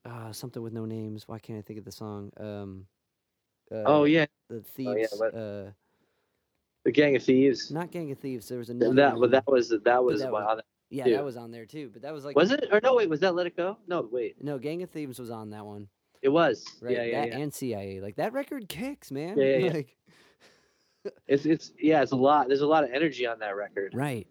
uh 0.06 0.32
something 0.34 0.62
with 0.62 0.74
no 0.74 0.86
names. 0.86 1.28
Why 1.28 1.40
can't 1.40 1.60
I 1.60 1.62
think 1.62 1.80
of 1.80 1.86
the 1.86 1.92
song? 1.92 2.32
Um 2.38 2.88
uh, 3.72 3.84
oh 3.86 4.04
yeah, 4.04 4.26
the 4.50 4.58
Oh, 4.58 4.96
yeah, 4.96 5.06
thieves 5.08 5.22
uh 5.22 5.72
the 6.86 6.92
Gang 6.92 7.16
of 7.16 7.24
Thieves. 7.24 7.72
not 7.72 7.92
Gang 7.92 8.12
of 8.12 8.20
Thieves. 8.20 8.48
There 8.50 8.58
was 8.58 8.68
Th- 8.68 8.76
another 8.80 8.96
that, 8.96 9.12
one. 9.14 9.22
but 9.22 9.32
that 9.32 9.48
was 9.48 9.70
that 9.70 10.04
was, 10.04 10.22
that 10.22 10.32
one 10.32 10.44
was- 10.44 10.58
that- 10.58 10.66
yeah, 10.90 11.10
that 11.10 11.26
was 11.26 11.38
on 11.38 11.50
there 11.50 11.66
too. 11.66 11.90
But 11.92 12.04
that 12.04 12.14
was 12.14 12.24
like 12.26 12.36
was 12.36 12.52
it? 12.52 12.66
Or 12.72 12.80
no, 12.84 12.96
wait, 12.96 13.10
was 13.10 13.20
that 13.22 13.34
Let 13.34 13.48
It 13.48 13.58
Go? 13.58 13.78
No, 13.88 14.08
wait, 14.12 14.36
no 14.44 14.60
Gang 14.60 14.84
of 14.84 14.92
Thieves 14.92 15.18
was 15.18 15.32
on 15.32 15.50
that 15.50 15.66
one. 15.66 15.88
it 16.22 16.30
was. 16.30 16.64
Right? 16.82 16.94
Yeah, 16.96 17.04
yeah, 17.04 17.22
that 17.22 17.28
yeah. 17.30 17.38
and 17.40 17.54
CIA. 17.54 18.00
Like 18.00 18.16
that 18.18 18.32
record 18.34 18.70
kicks, 18.70 19.12
man. 19.12 19.38
Yeah, 19.38 19.46
yeah, 19.46 19.58
yeah. 19.58 19.72
Like 19.74 19.96
It's 21.28 21.46
it's 21.46 21.72
yeah, 21.80 22.02
it's 22.04 22.12
a 22.12 22.16
lot. 22.16 22.48
There's 22.48 22.62
a 22.62 22.68
lot 22.68 22.84
of 22.84 22.92
energy 22.92 23.26
on 23.26 23.40
that 23.40 23.56
record. 23.56 23.94
right. 23.96 24.28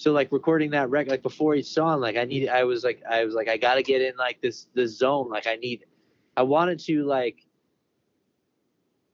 So 0.00 0.12
like 0.12 0.30
recording 0.30 0.70
that 0.70 0.90
record, 0.90 1.10
like 1.10 1.22
before 1.22 1.56
each 1.56 1.66
song, 1.66 2.00
like 2.00 2.16
I 2.16 2.22
need, 2.24 2.48
I 2.48 2.62
was 2.62 2.84
like, 2.84 3.02
I 3.10 3.24
was 3.24 3.34
like, 3.34 3.48
I 3.48 3.56
gotta 3.56 3.82
get 3.82 4.00
in 4.00 4.16
like 4.16 4.40
this 4.40 4.68
the 4.74 4.86
zone. 4.86 5.28
Like 5.28 5.48
I 5.48 5.56
need, 5.56 5.86
I 6.36 6.42
wanted 6.44 6.78
to 6.86 7.04
like 7.04 7.44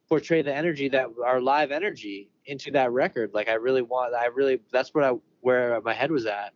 portray 0.09 0.43
the 0.43 0.55
energy 0.55 0.89
that 0.89 1.09
our 1.25 1.41
live 1.41 1.71
energy 1.71 2.31
into 2.47 2.71
that 2.73 2.93
record. 2.93 3.33
Like 3.33 3.49
I 3.49 3.55
really 3.55 3.83
want, 3.83 4.15
I 4.15 4.27
really, 4.27 4.61
that's 4.73 4.95
what 4.95 5.05
I 5.05 5.13
where 5.41 5.81
my 5.83 5.93
head 5.95 6.11
was 6.11 6.27
at. 6.27 6.53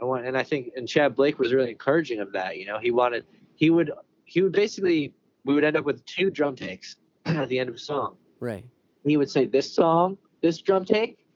I 0.00 0.04
want, 0.04 0.26
and 0.26 0.36
I 0.36 0.42
think, 0.42 0.72
and 0.76 0.88
Chad 0.88 1.14
Blake 1.14 1.38
was 1.38 1.52
really 1.52 1.70
encouraging 1.70 2.20
of 2.20 2.32
that. 2.32 2.58
You 2.58 2.66
know, 2.66 2.78
he 2.78 2.90
wanted, 2.90 3.24
he 3.54 3.70
would, 3.70 3.92
he 4.24 4.42
would 4.42 4.52
basically, 4.52 5.12
we 5.44 5.54
would 5.54 5.64
end 5.64 5.76
up 5.76 5.84
with 5.84 6.04
two 6.06 6.30
drum 6.30 6.56
takes 6.56 6.96
at 7.26 7.48
the 7.48 7.58
end 7.58 7.68
of 7.68 7.74
a 7.74 7.78
song 7.78 8.16
Right. 8.40 8.64
he 9.04 9.16
would 9.18 9.30
say 9.30 9.44
this 9.44 9.72
song, 9.72 10.16
this 10.42 10.58
drum 10.58 10.84
take, 10.84 11.26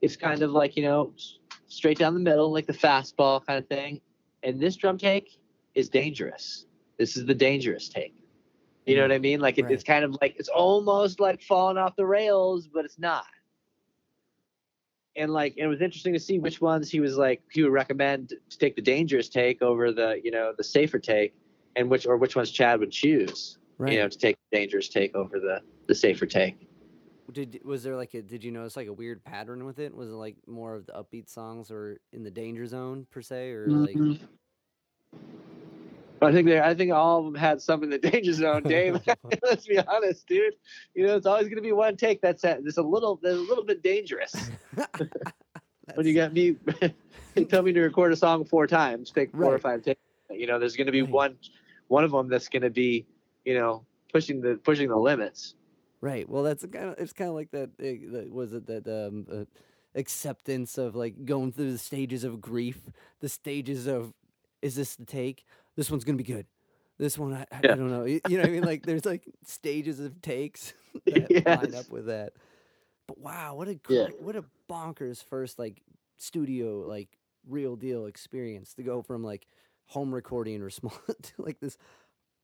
is 0.00 0.16
kind 0.16 0.42
of 0.42 0.52
like 0.52 0.76
you 0.76 0.84
know 0.84 1.12
straight 1.66 1.98
down 1.98 2.14
the 2.14 2.20
middle, 2.20 2.52
like 2.52 2.66
the 2.66 2.72
fastball 2.72 3.44
kind 3.44 3.58
of 3.58 3.66
thing, 3.68 4.00
and 4.44 4.60
this 4.60 4.76
drum 4.76 4.96
take 4.96 5.40
is 5.74 5.88
dangerous. 5.88 6.66
This 6.98 7.16
is 7.16 7.26
the 7.26 7.34
dangerous 7.34 7.88
take. 7.88 8.14
You 8.86 8.96
know 8.96 9.02
what 9.02 9.12
I 9.12 9.18
mean? 9.18 9.40
Like 9.40 9.58
it, 9.58 9.62
Right. 9.62 9.72
it's 9.72 9.84
kind 9.84 10.04
of 10.04 10.16
like 10.20 10.36
it's 10.38 10.48
almost 10.48 11.20
like 11.20 11.40
falling 11.42 11.78
off 11.78 11.96
the 11.96 12.06
rails, 12.06 12.68
but 12.68 12.84
it's 12.84 12.98
not. 12.98 13.24
And 15.16 15.32
like 15.32 15.54
it 15.56 15.66
was 15.66 15.80
interesting 15.80 16.12
to 16.12 16.20
see 16.20 16.38
which 16.38 16.60
ones 16.60 16.90
he 16.90 17.00
was 17.00 17.16
like 17.16 17.42
he 17.50 17.62
would 17.62 17.72
recommend 17.72 18.34
to 18.50 18.58
take 18.58 18.76
the 18.76 18.82
dangerous 18.82 19.28
take 19.28 19.62
over 19.62 19.92
the 19.92 20.20
you 20.22 20.30
know 20.30 20.52
the 20.56 20.64
safer 20.64 20.98
take, 20.98 21.34
and 21.76 21.88
which 21.88 22.06
or 22.06 22.16
which 22.16 22.36
ones 22.36 22.50
Chad 22.50 22.80
would 22.80 22.90
choose 22.90 23.58
Right. 23.76 23.94
you 23.94 23.98
know 23.98 24.08
to 24.08 24.18
take 24.18 24.36
the 24.50 24.58
dangerous 24.58 24.88
take 24.88 25.14
over 25.14 25.40
the 25.40 25.60
the 25.86 25.94
safer 25.94 26.26
take. 26.26 26.68
Did 27.32 27.60
was 27.64 27.82
there 27.82 27.96
like 27.96 28.12
a 28.14 28.22
did 28.22 28.44
you 28.44 28.50
notice 28.50 28.76
like 28.76 28.88
a 28.88 28.92
weird 28.92 29.24
pattern 29.24 29.64
with 29.64 29.78
it? 29.78 29.94
Was 29.94 30.10
it 30.10 30.14
like 30.14 30.36
more 30.46 30.74
of 30.74 30.84
the 30.86 30.92
upbeat 30.92 31.28
songs 31.28 31.70
or 31.70 31.98
in 32.12 32.22
the 32.22 32.30
danger 32.30 32.66
zone 32.66 33.06
per 33.10 33.22
se 33.22 33.50
or 33.50 33.68
like 33.68 33.96
mm-hmm. 33.96 34.24
Mhm. 36.24 36.28
I 36.28 36.32
think 36.32 36.46
they 36.48 36.60
I 36.60 36.74
think 36.74 36.92
all 36.92 37.18
of 37.20 37.24
them 37.26 37.34
had 37.34 37.60
some 37.60 37.82
in 37.82 37.90
the 37.90 37.98
danger 38.10 38.32
zone, 38.32 38.62
Dave. 38.62 39.00
Let's 39.42 39.66
be 39.66 39.78
honest, 39.78 40.26
dude. 40.26 40.54
You 40.94 41.06
know, 41.06 41.16
it's 41.16 41.26
always 41.26 41.44
going 41.44 41.56
to 41.56 41.62
be 41.62 41.72
one 41.72 41.96
take 41.96 42.20
that's 42.20 42.44
at, 42.44 42.64
that's 42.64 42.78
a 42.78 42.82
little 42.82 43.18
that's 43.22 43.36
a 43.36 43.38
little 43.40 43.64
bit 43.64 43.82
dangerous. 43.82 44.34
when 45.94 46.06
you 46.06 46.14
got 46.14 46.32
me, 46.32 46.56
you 47.36 47.44
tell 47.44 47.62
me 47.62 47.72
to 47.72 47.80
record 47.82 48.12
a 48.12 48.16
song 48.16 48.44
four 48.44 48.66
times, 48.66 49.10
take 49.10 49.32
four 49.32 49.54
or 49.54 49.58
five 49.58 49.82
takes. 49.82 50.00
You 50.30 50.46
know, 50.46 50.58
there's 50.58 50.76
going 50.76 50.86
to 50.86 50.92
be 50.92 51.02
Right. 51.02 51.10
one 51.10 51.36
one 51.88 52.04
of 52.04 52.10
them 52.10 52.28
that's 52.28 52.48
going 52.48 52.62
to 52.62 52.70
be, 52.70 53.06
you 53.44 53.54
know, 53.54 53.84
pushing 54.12 54.40
the 54.40 54.56
pushing 54.62 54.88
the 54.88 54.96
limits. 54.96 55.54
Right. 56.00 56.28
Well, 56.28 56.42
that's 56.42 56.64
kind 56.66 56.90
of 56.90 56.94
it's 56.98 57.12
kind 57.12 57.28
of 57.30 57.34
like 57.36 57.50
that. 57.52 57.70
uh, 57.80 58.32
Was 58.32 58.52
it 58.52 58.66
that 58.66 58.86
um, 58.88 59.26
uh, 59.30 59.44
acceptance 59.94 60.78
of 60.78 60.94
like 60.96 61.24
going 61.24 61.52
through 61.52 61.72
the 61.72 61.78
stages 61.78 62.24
of 62.24 62.40
grief, 62.40 62.80
the 63.20 63.28
stages 63.28 63.86
of 63.86 64.12
is 64.62 64.76
this 64.76 64.96
the 64.96 65.04
take? 65.04 65.44
This 65.76 65.90
one's 65.90 66.04
gonna 66.04 66.18
be 66.18 66.24
good. 66.24 66.46
This 66.98 67.18
one, 67.18 67.34
I, 67.34 67.46
I, 67.50 67.58
I 67.58 67.60
don't 67.62 67.88
know. 67.90 68.04
You, 68.04 68.20
you 68.28 68.36
know 68.36 68.42
what 68.42 68.50
I 68.50 68.52
mean? 68.52 68.64
Like 68.64 68.86
there's 68.86 69.04
like 69.04 69.24
stages 69.44 69.98
of 70.00 70.20
takes 70.22 70.74
that 71.06 71.46
line 71.46 71.74
up 71.74 71.90
with 71.90 72.06
that. 72.06 72.32
But 73.06 73.18
wow, 73.18 73.54
what 73.56 73.68
a 73.68 73.78
Yeah. 73.88 74.08
what 74.20 74.36
a 74.36 74.44
bonkers 74.70 75.22
first 75.22 75.58
like 75.58 75.82
studio 76.16 76.84
like 76.86 77.18
real 77.46 77.76
deal 77.76 78.06
experience 78.06 78.74
to 78.74 78.82
go 78.82 79.02
from 79.02 79.22
like 79.24 79.46
home 79.86 80.14
recording 80.14 80.62
or 80.62 80.70
small 80.70 80.96
to 81.22 81.32
like 81.38 81.60
this 81.60 81.76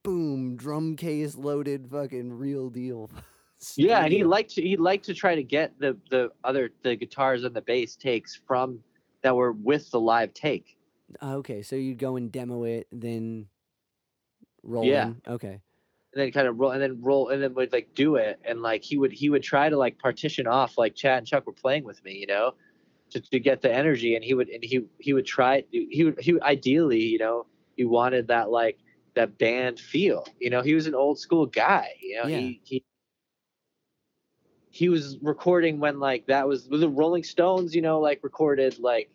boom 0.03 0.57
drum 0.57 0.97
case 0.97 1.37
loaded 1.37 1.89
fucking 1.91 2.33
real 2.33 2.69
deal. 2.71 3.11
Yeah, 3.77 4.05
and 4.05 4.13
he 4.13 4.25
liked 4.25 4.51
to 4.55 4.63
he 4.63 4.77
liked 4.77 5.05
to 5.07 5.15
try 5.15 5.35
to 5.35 5.43
get 5.43 5.79
the 5.79 5.97
the 6.11 6.31
other 6.45 6.71
the 6.83 6.97
guitars 6.97 7.45
and 7.45 7.55
the 7.55 7.61
bass 7.63 7.95
takes 7.95 8.35
from 8.35 8.83
that 9.23 9.37
were 9.37 9.53
with 9.53 9.91
the 9.91 10.01
live 10.01 10.33
take. 10.35 10.77
Ah, 11.21 11.35
Okay, 11.35 11.63
so 11.63 11.77
you'd 11.77 11.99
go 11.99 12.17
and 12.17 12.31
demo 12.31 12.65
it, 12.65 12.89
then 12.93 13.49
roll 14.63 14.85
Yeah. 14.85 14.95
in. 14.95 15.23
Okay. 15.27 15.63
and 16.13 16.21
then 16.23 16.33
kind 16.33 16.49
of 16.49 16.59
roll 16.59 16.73
and 16.73 16.83
then 16.83 17.01
roll 17.03 17.29
and 17.29 17.43
then 17.43 17.55
would 17.55 17.73
like 17.73 17.95
do 17.95 18.17
it 18.17 18.41
and 18.45 18.63
like 18.63 18.83
he 18.83 18.99
would 18.99 19.13
he 19.13 19.31
would 19.31 19.43
try 19.43 19.69
to 19.69 19.77
like 19.77 19.99
partition 19.99 20.47
off 20.47 20.77
like 20.77 20.95
Chad 20.95 21.19
and 21.19 21.27
Chuck 21.27 21.47
were 21.47 21.53
playing 21.53 21.85
with 21.85 22.03
me, 22.05 22.15
you 22.15 22.27
know, 22.27 22.55
to, 23.11 23.21
to 23.21 23.41
get 23.41 23.63
the 23.63 23.73
energy 23.73 24.15
and 24.15 24.25
he 24.25 24.35
would 24.35 24.49
and 24.49 24.65
he 24.65 24.87
he 24.99 25.13
would 25.15 25.27
try 25.27 25.65
he 25.71 26.05
would 26.05 26.21
he 26.21 26.35
would, 26.35 26.43
ideally, 26.43 27.03
you 27.03 27.19
know, 27.19 27.47
he 27.77 27.85
wanted 27.85 28.29
that 28.29 28.51
like 28.51 28.79
that 29.15 29.39
band 29.39 29.79
feel. 29.81 30.27
You 30.41 30.51
know, 30.51 30.63
he 30.63 30.75
was 30.75 30.87
an 30.87 30.95
old 30.95 31.19
school 31.19 31.47
guy, 31.47 31.95
you 32.01 32.17
know, 32.17 32.27
Yeah. 32.27 32.39
he 32.41 32.61
he 32.65 32.85
he 34.71 34.89
was 34.89 35.19
recording 35.23 35.81
when 35.81 35.99
like 35.99 36.27
that 36.27 36.47
was 36.47 36.69
the 36.69 36.89
Rolling 36.89 37.23
Stones, 37.25 37.75
you 37.75 37.83
know, 37.83 38.01
like 38.01 38.23
recorded 38.23 38.79
like 38.79 39.11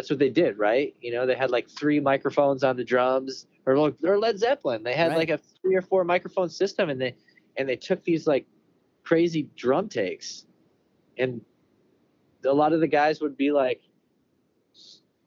that's 0.00 0.08
what 0.08 0.18
they 0.18 0.30
did, 0.30 0.56
right? 0.56 0.96
You 1.02 1.12
know, 1.12 1.26
they 1.26 1.34
had 1.34 1.50
like 1.50 1.68
three 1.68 2.00
microphones 2.00 2.64
on 2.64 2.74
the 2.74 2.84
drums, 2.84 3.46
or 3.66 3.92
or 4.02 4.18
Led 4.18 4.38
Zeppelin. 4.38 4.82
They 4.82 4.94
had 4.94 5.08
Right. 5.08 5.18
like 5.18 5.28
a 5.28 5.36
three 5.60 5.76
or 5.76 5.82
four 5.82 6.04
microphone 6.04 6.48
system, 6.48 6.88
and 6.88 6.98
they 6.98 7.14
and 7.58 7.68
they 7.68 7.76
took 7.76 8.02
these 8.02 8.26
like 8.26 8.46
crazy 9.04 9.50
drum 9.56 9.90
takes, 9.90 10.46
and 11.18 11.42
a 12.46 12.50
lot 12.54 12.72
of 12.72 12.80
the 12.80 12.88
guys 12.88 13.20
would 13.20 13.36
be 13.36 13.52
like, 13.52 13.82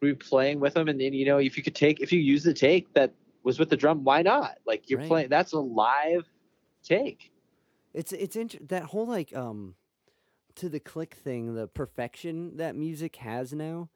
we 0.02 0.14
be 0.14 0.16
playing 0.16 0.60
with 0.60 0.74
them, 0.74 0.88
and 0.88 1.00
then 1.00 1.14
you 1.14 1.28
know, 1.28 1.38
if 1.38 1.56
you 1.56 1.62
could 1.62 1.76
take 1.76 2.00
if 2.00 2.12
you 2.12 2.20
use 2.20 2.42
the 2.44 2.52
take 2.52 2.92
that 2.96 3.14
was 3.44 3.60
with 3.60 3.70
the 3.70 3.78
drum, 3.78 4.04
why 4.04 4.24
not? 4.24 4.58
Like 4.66 4.90
you're 4.90 4.98
Right. 5.02 5.08
playing, 5.08 5.30
that's 5.30 5.54
a 5.54 5.60
live 5.60 6.28
take. 6.84 7.32
It's 7.94 8.12
it's 8.12 8.36
int- 8.36 8.70
that 8.70 8.86
whole 8.86 9.06
like 9.06 9.36
um 9.36 9.76
to 10.56 10.68
the 10.68 10.80
click 10.80 11.14
thing, 11.14 11.54
the 11.54 11.68
perfection 11.68 12.58
that 12.58 12.76
music 12.76 13.18
has 13.18 13.54
now. 13.54 13.90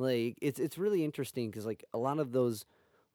Like 0.00 0.38
it's 0.42 0.60
it's 0.60 0.78
really 0.78 1.04
interesting 1.04 1.50
because 1.50 1.66
like 1.66 1.84
a 1.94 1.98
lot 1.98 2.20
of 2.20 2.32
those 2.32 2.66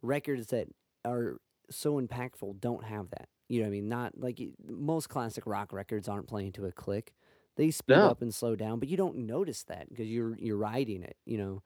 records 0.04 0.48
that 0.50 0.70
are 1.06 1.38
so 1.72 2.02
impactful 2.02 2.62
don't 2.62 2.86
have 2.86 3.10
that. 3.12 3.30
You 3.50 3.60
know 3.62 3.66
what 3.66 3.70
I 3.70 3.72
mean? 3.72 3.90
Not 3.90 4.20
like 4.20 4.42
most 4.68 5.10
classic 5.10 5.48
rock 5.48 5.74
records 5.74 6.10
aren't 6.10 6.28
playing 6.28 6.54
to 6.54 6.68
a 6.68 6.74
click. 6.74 7.14
They 7.58 7.72
speed 7.72 8.04
No. 8.04 8.10
up 8.10 8.22
and 8.22 8.34
slow 8.34 8.56
down, 8.56 8.80
but 8.80 8.90
you 8.90 8.98
don't 8.98 9.18
notice 9.20 9.64
that 9.66 9.90
because 9.90 10.08
you're 10.08 10.38
you're 10.38 10.58
riding 10.58 11.04
it. 11.04 11.18
You 11.26 11.40
know, 11.40 11.64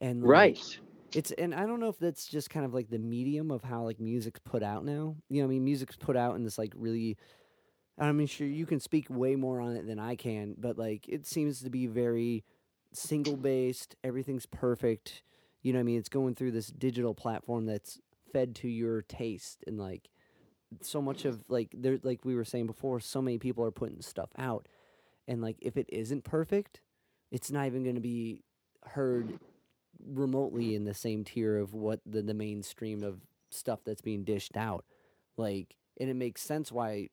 and 0.00 0.24
like, 0.24 0.50
Right. 0.50 0.80
It's 1.14 1.32
and 1.32 1.54
I 1.54 1.66
don't 1.66 1.80
know 1.80 1.88
if 1.90 1.98
that's 1.98 2.26
just 2.28 2.50
kind 2.50 2.66
of 2.66 2.74
like 2.74 2.90
the 2.90 2.98
medium 3.00 3.50
of 3.52 3.64
how 3.64 3.84
like 3.84 4.00
music's 4.00 4.40
put 4.40 4.62
out 4.62 4.84
now. 4.84 5.16
You 5.30 5.42
know, 5.42 5.46
I 5.46 5.50
mean, 5.50 5.64
music's 5.64 5.96
put 5.96 6.16
out 6.16 6.36
in 6.36 6.44
this 6.44 6.58
like 6.58 6.74
really. 6.76 7.18
I 7.98 8.10
mean, 8.12 8.26
sure 8.26 8.46
you 8.46 8.66
can 8.66 8.80
speak 8.80 9.08
way 9.10 9.36
more 9.36 9.60
on 9.60 9.76
it 9.76 9.86
than 9.86 9.98
I 9.98 10.16
can, 10.16 10.54
but 10.58 10.78
like 10.78 11.08
it 11.08 11.26
seems 11.26 11.60
to 11.62 11.70
be 11.70 11.86
very 11.86 12.44
single 12.92 13.36
based. 13.36 13.96
Everything's 14.04 14.46
perfect. 14.46 15.22
You 15.62 15.72
know, 15.72 15.78
what 15.78 15.82
I 15.82 15.84
mean, 15.84 15.98
it's 15.98 16.08
going 16.08 16.34
through 16.34 16.52
this 16.52 16.68
digital 16.68 17.14
platform 17.14 17.66
that's 17.66 17.98
fed 18.32 18.54
to 18.56 18.68
your 18.68 19.02
taste 19.02 19.62
and 19.66 19.78
like 19.78 20.08
so 20.80 21.02
much 21.02 21.24
of 21.24 21.44
like 21.48 21.74
there 21.76 21.98
like 22.02 22.24
we 22.24 22.34
were 22.34 22.44
saying 22.44 22.66
before, 22.66 23.00
so 23.00 23.20
many 23.20 23.38
people 23.38 23.64
are 23.64 23.70
putting 23.70 24.00
stuff 24.00 24.30
out, 24.38 24.66
and 25.28 25.42
like 25.42 25.56
if 25.60 25.76
it 25.76 25.86
isn't 25.90 26.24
perfect, 26.24 26.80
it's 27.30 27.50
not 27.50 27.66
even 27.66 27.94
to 27.94 28.00
be 28.00 28.42
heard 28.84 29.38
remotely 30.04 30.74
in 30.74 30.84
the 30.84 30.94
same 30.94 31.22
tier 31.24 31.58
of 31.58 31.74
what 31.74 32.00
the, 32.04 32.22
the 32.22 32.34
mainstream 32.34 33.04
of 33.04 33.20
stuff 33.50 33.80
that's 33.84 34.00
being 34.00 34.24
dished 34.24 34.56
out. 34.56 34.84
Like 35.36 35.76
and 36.00 36.08
it 36.08 36.16
makes 36.16 36.42
sense 36.42 36.72
why 36.72 37.08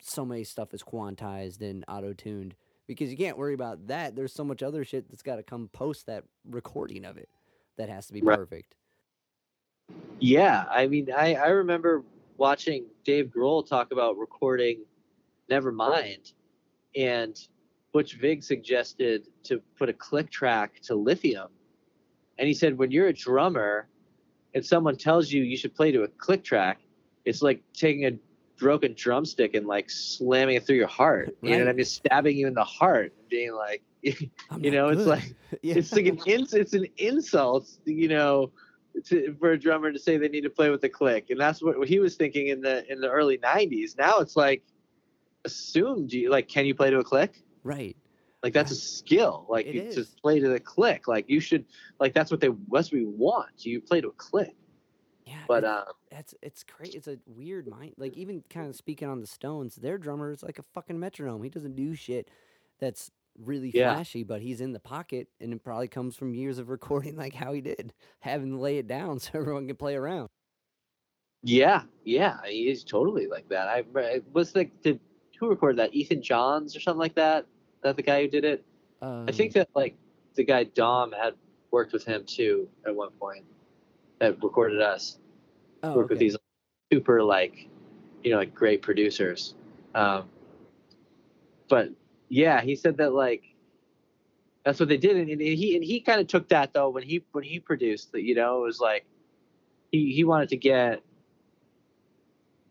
so 0.00 0.24
many 0.24 0.44
stuff 0.44 0.72
is 0.72 0.82
quantized 0.82 1.60
and 1.60 1.84
auto 1.88 2.12
tuned 2.12 2.54
because 2.90 3.08
you 3.08 3.16
can't 3.16 3.38
worry 3.38 3.54
about 3.54 3.86
that. 3.86 4.16
There's 4.16 4.32
so 4.32 4.42
much 4.42 4.64
other 4.64 4.84
shit 4.84 5.08
that's 5.08 5.22
got 5.22 5.36
to 5.36 5.44
come 5.44 5.68
post 5.72 6.06
that 6.06 6.24
recording 6.44 7.04
of 7.04 7.18
it 7.18 7.28
that 7.76 7.88
has 7.88 8.08
to 8.08 8.12
be 8.12 8.20
Right. 8.20 8.36
perfect. 8.36 8.74
Yeah, 10.18 10.64
I 10.68 10.88
mean, 10.88 11.08
I 11.12 11.34
I 11.36 11.48
remember 11.50 12.02
watching 12.36 12.86
Dave 13.04 13.26
Grohl 13.26 13.64
talk 13.64 13.92
about 13.92 14.18
recording 14.18 14.80
Nevermind, 15.48 16.32
and 16.96 17.38
Butch 17.92 18.14
Vig 18.14 18.42
suggested 18.42 19.28
to 19.44 19.62
put 19.78 19.88
a 19.88 19.92
click 19.92 20.28
track 20.28 20.80
to 20.82 20.96
Lithium, 20.96 21.48
and 22.38 22.48
he 22.48 22.54
said 22.54 22.76
when 22.76 22.90
you're 22.90 23.06
a 23.06 23.12
drummer, 23.12 23.86
and 24.52 24.66
someone 24.66 24.96
tells 24.96 25.30
you 25.30 25.44
you 25.44 25.56
should 25.56 25.76
play 25.76 25.92
to 25.92 26.02
a 26.02 26.08
click 26.08 26.42
track, 26.42 26.80
it's 27.24 27.40
like 27.40 27.62
taking 27.72 28.06
a 28.06 28.18
broken 28.60 28.94
drumstick 28.96 29.54
and 29.54 29.66
like 29.66 29.90
slamming 29.90 30.56
it 30.56 30.66
through 30.66 30.76
your 30.76 30.86
heart. 30.86 31.36
You 31.42 31.52
know 31.52 31.58
what 31.60 31.68
I 31.68 31.72
mean? 31.72 31.84
Stabbing 31.84 32.36
you 32.36 32.46
in 32.46 32.54
the 32.54 32.64
heart, 32.64 33.12
and 33.18 33.28
being 33.28 33.54
like, 33.54 33.82
I'm 34.50 34.62
you 34.64 34.70
oh 34.72 34.72
not 34.72 34.72
know, 34.72 34.88
it's 34.88 34.98
good. 34.98 35.08
like 35.08 35.34
yeah. 35.62 35.74
it's 35.76 35.92
like 35.92 36.06
an 36.06 36.20
ins- 36.26 36.54
it's 36.54 36.74
an 36.74 36.86
insult, 36.98 37.68
you 37.84 38.08
know, 38.08 38.52
to, 39.06 39.34
for 39.40 39.52
a 39.52 39.58
drummer 39.58 39.92
to 39.92 39.98
say 39.98 40.16
they 40.18 40.28
need 40.28 40.42
to 40.42 40.50
play 40.50 40.70
with 40.70 40.80
the 40.82 40.88
click, 40.88 41.30
and 41.30 41.40
that's 41.40 41.62
what 41.62 41.88
he 41.88 41.98
was 41.98 42.16
thinking 42.16 42.48
in 42.48 42.60
the 42.60 42.90
in 42.90 43.00
the 43.00 43.10
early 43.10 43.38
'90s. 43.38 43.96
Now 43.98 44.18
it's 44.18 44.36
like 44.36 44.62
assumed, 45.44 46.12
you 46.12 46.30
like, 46.30 46.48
can 46.48 46.66
you 46.66 46.74
play 46.74 46.90
to 46.90 46.98
a 46.98 47.04
click? 47.04 47.42
right. 47.64 47.96
Like 48.42 48.54
that's 48.54 48.70
a 48.70 48.74
skill. 48.76 49.44
Like 49.50 49.66
It 49.66 49.74
you 49.74 49.82
is. 49.82 49.94
just 49.94 50.22
play 50.22 50.40
to 50.40 50.48
the 50.48 50.58
click. 50.58 51.06
Like 51.06 51.28
you 51.28 51.40
should, 51.40 51.66
like 51.98 52.14
that's 52.14 52.30
what 52.30 52.40
they 52.40 52.48
that's 52.72 52.90
what 52.90 52.98
we 52.98 53.04
want. 53.04 53.66
You 53.66 53.82
play 53.82 54.00
to 54.00 54.08
a 54.08 54.12
click. 54.12 54.54
Yeah. 55.30 55.44
But 55.46 55.64
uh, 55.64 55.84
That's 56.10 56.34
it's 56.42 56.64
crazy. 56.64 56.96
It's 56.98 57.08
a 57.08 57.18
weird 57.26 57.68
mind. 57.68 57.94
Like 57.96 58.16
even 58.16 58.42
kind 58.50 58.68
of 58.68 58.76
speaking 58.76 59.08
on 59.08 59.20
the 59.20 59.26
Stones, 59.26 59.76
their 59.76 59.98
drummer 59.98 60.32
is 60.32 60.42
like 60.42 60.58
a 60.58 60.64
fucking 60.74 60.98
metronome. 60.98 61.42
He 61.42 61.50
doesn't 61.50 61.76
do 61.76 61.94
shit 61.94 62.28
that's 62.80 63.10
really 63.38 63.70
Yeah. 63.74 63.94
flashy, 63.94 64.24
but 64.24 64.42
he's 64.42 64.60
in 64.60 64.72
the 64.72 64.80
pocket, 64.80 65.28
and 65.40 65.52
it 65.52 65.62
probably 65.62 65.88
comes 65.88 66.16
from 66.16 66.34
years 66.34 66.58
of 66.58 66.68
recording 66.68 67.16
like 67.16 67.34
how 67.34 67.52
he 67.52 67.60
did, 67.60 67.92
having 68.20 68.50
to 68.52 68.58
lay 68.58 68.78
it 68.78 68.86
down 68.88 69.18
so 69.20 69.30
everyone 69.34 69.66
can 69.66 69.76
play 69.76 69.94
around. 69.94 70.28
yeah, 71.42 71.82
yeah, 72.04 72.38
he 72.46 72.68
is 72.70 72.84
totally 72.84 73.26
like 73.26 73.48
that. 73.48 73.68
I 73.68 73.84
I 73.98 74.20
was 74.32 74.54
like, 74.54 74.70
did 74.82 75.00
who 75.38 75.48
recorded 75.48 75.78
that? 75.78 75.94
Ethan 75.94 76.22
Johns 76.22 76.76
or 76.76 76.80
something 76.80 76.98
like 76.98 77.14
that. 77.14 77.46
That 77.82 77.96
the 77.96 78.02
guy 78.02 78.22
who 78.22 78.28
did 78.28 78.44
it. 78.44 78.64
Um, 79.00 79.24
I 79.26 79.32
think 79.32 79.54
that 79.54 79.68
like 79.74 79.96
the 80.34 80.44
guy 80.44 80.64
Dom 80.64 81.12
had 81.12 81.34
worked 81.70 81.92
with 81.92 82.04
him 82.04 82.24
too 82.26 82.68
at 82.86 82.94
one 82.94 83.10
point 83.12 83.44
that 84.20 84.42
recorded 84.42 84.80
us. 84.80 85.18
oh, 85.82 85.96
worked 85.96 86.10
with 86.10 86.18
these 86.18 86.36
super 86.92 87.22
like 87.22 87.68
you 88.22 88.30
know 88.30 88.38
like 88.38 88.54
great 88.54 88.82
producers. 88.82 89.54
Um, 89.94 90.28
but 91.68 91.90
yeah, 92.28 92.60
he 92.60 92.76
said 92.76 92.98
that 92.98 93.12
like 93.12 93.42
that's 94.64 94.78
what 94.78 94.88
they 94.88 94.98
did, 94.98 95.16
and, 95.16 95.28
and 95.28 95.40
he 95.40 95.74
and 95.74 95.84
he 95.84 96.00
kind 96.00 96.20
of 96.20 96.26
took 96.28 96.48
that 96.50 96.72
though 96.72 96.90
when 96.90 97.02
he 97.02 97.24
when 97.32 97.44
he 97.44 97.58
produced 97.58 98.12
that 98.12 98.22
you 98.22 98.34
know 98.34 98.58
it 98.58 98.66
was 98.66 98.78
like 98.78 99.04
he 99.90 100.12
he 100.12 100.24
wanted 100.24 100.50
to 100.50 100.56
get 100.56 101.02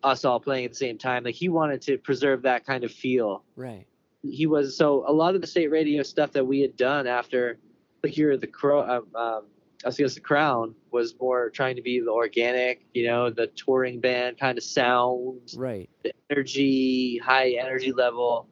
us 0.03 0.24
all 0.24 0.40
playing 0.40 0.66
at 0.66 0.72
the 0.72 0.78
same 0.78 0.98
time. 0.98 1.24
Like 1.24 1.36
he 1.36 1.50
wanted 1.50 1.82
to 1.84 1.98
preserve 1.98 2.44
that 2.44 2.66
kind 2.66 2.84
of 2.84 2.92
feel 2.92 3.44
right. 3.56 3.86
he 4.22 4.45
was 4.45 4.78
so 4.78 5.03
a 5.08 5.11
lot 5.11 5.36
of 5.36 5.42
the 5.42 5.48
state 5.48 5.72
radio 5.72 6.03
stuff 6.03 6.32
that 6.34 6.45
we 6.45 6.61
had 6.61 6.78
done 6.78 7.08
after 7.08 7.58
like 8.03 8.16
you're 8.16 8.38
the 8.38 8.48
crow 8.48 8.82
um, 8.82 9.16
um 9.16 9.44
us 9.85 9.98
against 9.98 10.16
the 10.16 10.22
crown 10.22 10.75
was 10.91 11.16
more 11.19 11.49
trying 11.49 11.75
to 11.75 11.82
be 11.82 11.99
the 11.99 12.11
organic 12.11 12.85
you 12.93 13.08
know 13.08 13.30
the 13.30 13.48
touring 13.48 13.99
band 13.99 14.38
kind 14.40 14.58
of 14.58 14.64
sound 14.64 15.40
Right. 15.56 15.90
the 16.03 16.11
energy 16.30 17.17
high 17.17 17.51
energy 17.51 17.91
level 17.93 18.48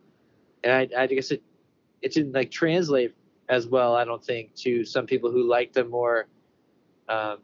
and 0.64 0.72
i, 0.74 1.02
I 1.04 1.08
guess 1.08 1.32
it 1.32 1.44
it 2.02 2.14
didn't 2.14 2.34
like 2.34 2.50
translate 2.52 3.14
as 3.50 3.68
well 3.68 3.96
i 3.96 4.06
don't 4.06 4.24
think 4.24 4.56
to 4.56 4.86
some 4.86 5.06
people 5.06 5.32
who 5.32 5.44
like 5.48 5.74
the 5.74 5.84
more 5.84 6.28
um, 7.10 7.40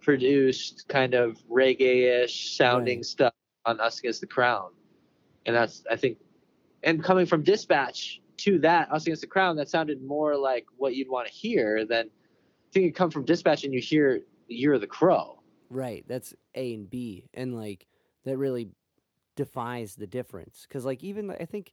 produced 0.00 0.86
kind 0.88 1.14
of 1.14 1.38
reggae-ish 1.50 2.56
sounding 2.56 2.98
Right. 2.98 3.04
stuff 3.06 3.32
on 3.64 3.80
us 3.80 3.98
against 3.98 4.20
the 4.20 4.26
crown 4.26 4.70
and 5.46 5.56
that's 5.56 5.84
i 5.90 5.96
think 5.96 6.18
and 6.82 7.02
coming 7.02 7.24
from 7.24 7.42
dispatch 7.42 8.20
to 8.36 8.58
that 8.58 8.90
us 8.92 9.04
against 9.04 9.22
the 9.22 9.26
crown 9.28 9.56
that 9.56 9.70
sounded 9.70 10.02
more 10.02 10.36
like 10.36 10.66
what 10.76 10.94
you'd 10.94 11.08
want 11.08 11.26
to 11.26 11.32
hear 11.32 11.86
than 11.86 12.10
think 12.74 12.86
you 12.86 12.92
come 12.92 13.10
from 13.10 13.24
dispatch 13.24 13.64
and 13.64 13.74
you 13.74 13.80
hear 13.80 14.22
the 14.48 14.54
year 14.54 14.74
of 14.74 14.82
the 14.82 14.88
crow 14.88 15.40
Right. 15.70 16.04
That's 16.08 16.34
A 16.54 16.74
and 16.74 16.88
B, 16.90 17.28
and 17.34 17.56
like 17.56 17.86
that 18.24 18.38
really 18.38 18.70
defies 19.36 19.96
the 19.96 20.06
difference. 20.06 20.66
Cause 20.70 20.84
like 20.84 21.02
even 21.04 21.30
I 21.30 21.46
think 21.46 21.72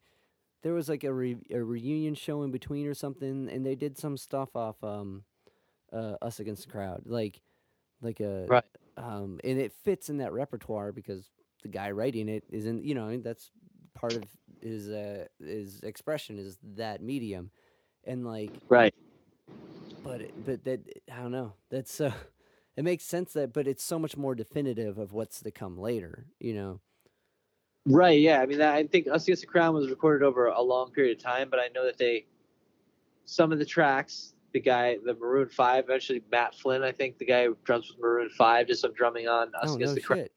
there 0.63 0.73
was 0.73 0.89
like 0.89 1.03
a 1.03 1.13
re- 1.13 1.37
a 1.51 1.63
reunion 1.63 2.15
show 2.15 2.43
in 2.43 2.51
between 2.51 2.87
or 2.87 2.93
something, 2.95 3.49
and 3.49 3.65
they 3.65 3.75
did 3.75 3.97
some 3.97 4.17
stuff 4.17 4.55
off 4.55 4.83
um, 4.83 5.23
uh, 5.93 6.15
Us 6.21 6.39
Against 6.39 6.65
the 6.65 6.71
Crown, 6.71 7.03
like 7.05 7.41
like 8.01 8.19
a 8.21 8.49
Right. 8.49 8.65
um, 8.97 9.39
and 9.43 9.59
it 9.59 9.73
fits 9.83 10.09
in 10.09 10.17
that 10.17 10.33
repertoire 10.33 10.91
because 10.91 11.31
the 11.63 11.69
guy 11.69 11.91
writing 11.91 12.29
it 12.29 12.45
is 12.49 12.65
in 12.67 12.83
you 12.83 12.95
know 12.95 13.17
that's 13.17 13.51
part 13.95 14.15
of 14.15 14.23
his 14.61 14.89
uh 14.89 15.25
his 15.39 15.81
expression 15.81 16.39
is 16.39 16.57
that 16.75 17.01
medium, 17.03 17.51
and 18.05 18.25
like 18.25 18.61
right 18.69 18.93
but 20.03 20.21
it, 20.21 20.45
but 20.45 20.63
that 20.63 20.81
I 21.11 21.17
don't 21.17 21.31
know. 21.31 21.53
That's 21.69 22.01
uh, 22.01 22.13
it 22.77 22.83
makes 22.83 23.03
sense 23.05 23.33
that, 23.33 23.53
but 23.53 23.67
it's 23.67 23.83
so 23.83 23.99
much 23.99 24.17
more 24.17 24.35
definitive 24.35 24.97
of 24.97 25.13
what's 25.13 25.41
to 25.41 25.51
come 25.51 25.77
later. 25.77 26.25
You 26.39 26.53
know. 26.53 26.79
Right. 27.85 28.19
Yeah. 28.19 28.41
I 28.41 28.45
mean, 28.45 28.61
I 28.61 28.85
think 28.85 29.07
Us 29.07 29.23
Against 29.23 29.41
the 29.41 29.47
Crown 29.47 29.73
was 29.73 29.89
recorded 29.89 30.23
over 30.23 30.47
a 30.47 30.61
long 30.61 30.91
period 30.91 31.17
of 31.17 31.23
time, 31.23 31.49
but 31.49 31.59
I 31.59 31.69
know 31.73 31.83
that 31.85 31.97
they, 31.97 32.27
some 33.25 33.51
of 33.51 33.57
the 33.57 33.65
tracks, 33.65 34.35
the 34.53 34.59
guy, 34.59 34.97
the 35.03 35.15
Maroon 35.15 35.49
Five, 35.49 35.85
eventually 35.85 36.21
Matt 36.31 36.53
Flynn, 36.53 36.83
I 36.83 36.91
think 36.91 37.17
the 37.17 37.25
guy 37.25 37.45
who 37.45 37.57
drums 37.63 37.89
with 37.89 37.99
Maroon 37.99 38.29
Five, 38.29 38.67
did 38.67 38.77
some 38.77 38.93
drumming 38.93 39.27
on 39.27 39.47
Us 39.55 39.71
oh 39.71 39.75
Against 39.75 39.91
no 39.91 39.95
the 39.95 40.01
Crown. 40.01 40.27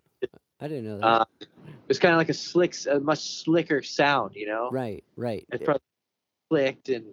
I 0.60 0.68
didn't 0.68 0.84
know 0.84 0.98
that. 0.98 1.06
Uh, 1.06 1.24
it 1.40 1.88
was 1.88 1.98
kind 1.98 2.14
of 2.14 2.18
like 2.18 2.30
a 2.30 2.34
slick, 2.34 2.74
a 2.90 2.98
much 2.98 3.42
slicker 3.42 3.82
sound, 3.82 4.34
you 4.34 4.46
know. 4.46 4.70
right, 4.72 5.04
right. 5.16 5.44
It's 5.52 5.64
probably 5.64 5.82
slicked 6.50 6.88
and 6.88 7.04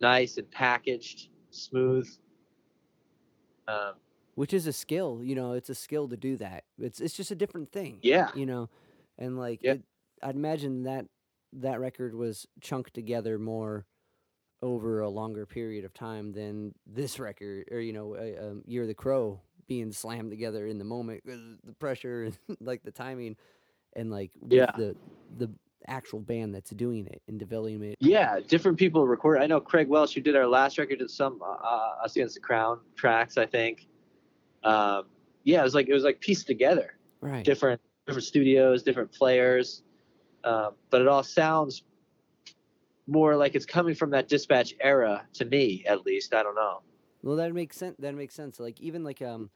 nice 0.00 0.36
and 0.36 0.50
packaged, 0.50 1.28
smooth. 1.58 2.08
Um, 3.66 3.94
which 4.34 4.54
is 4.54 4.66
a 4.66 4.72
skill. 4.72 5.20
You 5.22 5.34
know, 5.34 5.52
it's 5.52 5.68
a 5.70 5.74
skill 5.74 6.08
to 6.08 6.16
do 6.16 6.36
that. 6.38 6.64
It's 6.78 7.00
it's 7.00 7.14
just 7.16 7.30
a 7.30 7.34
different 7.36 7.70
thing. 7.72 7.98
yeah. 8.02 8.30
You 8.34 8.46
know, 8.46 8.68
and 9.18 9.38
like 9.38 9.60
Yeah. 9.62 9.72
it, 9.74 9.82
I'd 10.22 10.36
imagine 10.36 10.84
that 10.84 11.06
that 11.54 11.80
record 11.80 12.14
was 12.14 12.46
chunked 12.60 12.94
together 12.94 13.38
more 13.38 13.86
over 14.62 15.00
a 15.00 15.08
longer 15.08 15.46
period 15.46 15.84
of 15.84 15.94
time 15.94 16.32
than 16.32 16.74
this 16.86 17.18
record, 17.18 17.68
or 17.70 17.80
you 17.80 17.92
know, 17.92 18.14
uh, 18.14 18.46
um, 18.50 18.62
Year 18.66 18.82
of 18.82 18.88
the 18.88 18.94
Crow 18.94 19.40
being 19.66 19.92
slammed 19.92 20.30
together 20.30 20.66
in 20.66 20.78
the 20.78 20.84
moment 20.84 21.22
the 21.26 21.72
pressure 21.78 22.24
and 22.48 22.56
like 22.60 22.82
the 22.82 22.90
timing, 22.90 23.36
and 23.94 24.10
like 24.10 24.30
with 24.40 24.52
Yeah. 24.52 24.70
the 24.76 24.96
the 25.36 25.50
actual 25.88 26.20
band 26.20 26.54
that's 26.54 26.70
doing 26.70 27.06
it 27.06 27.22
and 27.28 27.38
developing 27.38 27.82
it. 27.82 27.96
Yeah, 28.00 28.40
different 28.46 28.78
people 28.78 29.06
record. 29.06 29.38
I 29.38 29.46
know 29.46 29.60
Craig 29.60 29.88
Welsh, 29.88 30.14
who 30.14 30.20
did 30.20 30.36
our 30.36 30.46
last 30.46 30.78
record, 30.78 30.98
did 30.98 31.10
some 31.10 31.40
uh, 31.42 31.46
uh, 31.46 32.04
Us 32.04 32.16
Against 32.16 32.34
the 32.34 32.40
Crown 32.40 32.80
tracks. 32.96 33.36
I 33.36 33.46
think. 33.46 33.86
Um, 34.64 35.04
yeah, 35.44 35.60
it 35.60 35.64
was 35.64 35.74
like 35.74 35.88
it 35.88 35.94
was 35.94 36.04
like 36.04 36.20
pieced 36.20 36.46
together. 36.46 36.94
Right. 37.20 37.44
Different 37.44 37.80
different 38.06 38.24
studios, 38.24 38.82
different 38.82 39.12
players, 39.12 39.82
um, 40.44 40.72
but 40.90 41.00
it 41.00 41.08
all 41.08 41.22
sounds 41.22 41.82
more 43.06 43.36
like 43.36 43.54
it's 43.54 43.66
coming 43.66 43.94
from 43.94 44.10
that 44.10 44.28
dispatch 44.28 44.74
era 44.80 45.26
to 45.34 45.44
me, 45.44 45.84
at 45.86 46.04
least. 46.04 46.34
I 46.34 46.42
don't 46.42 46.54
know. 46.54 46.82
Well, 47.22 47.36
that 47.36 47.52
makes 47.52 47.76
sense. 47.76 47.96
That 47.98 48.14
makes 48.14 48.34
sense. 48.34 48.60
Like 48.60 48.80
even 48.80 49.02
like 49.04 49.22
um, 49.22 49.50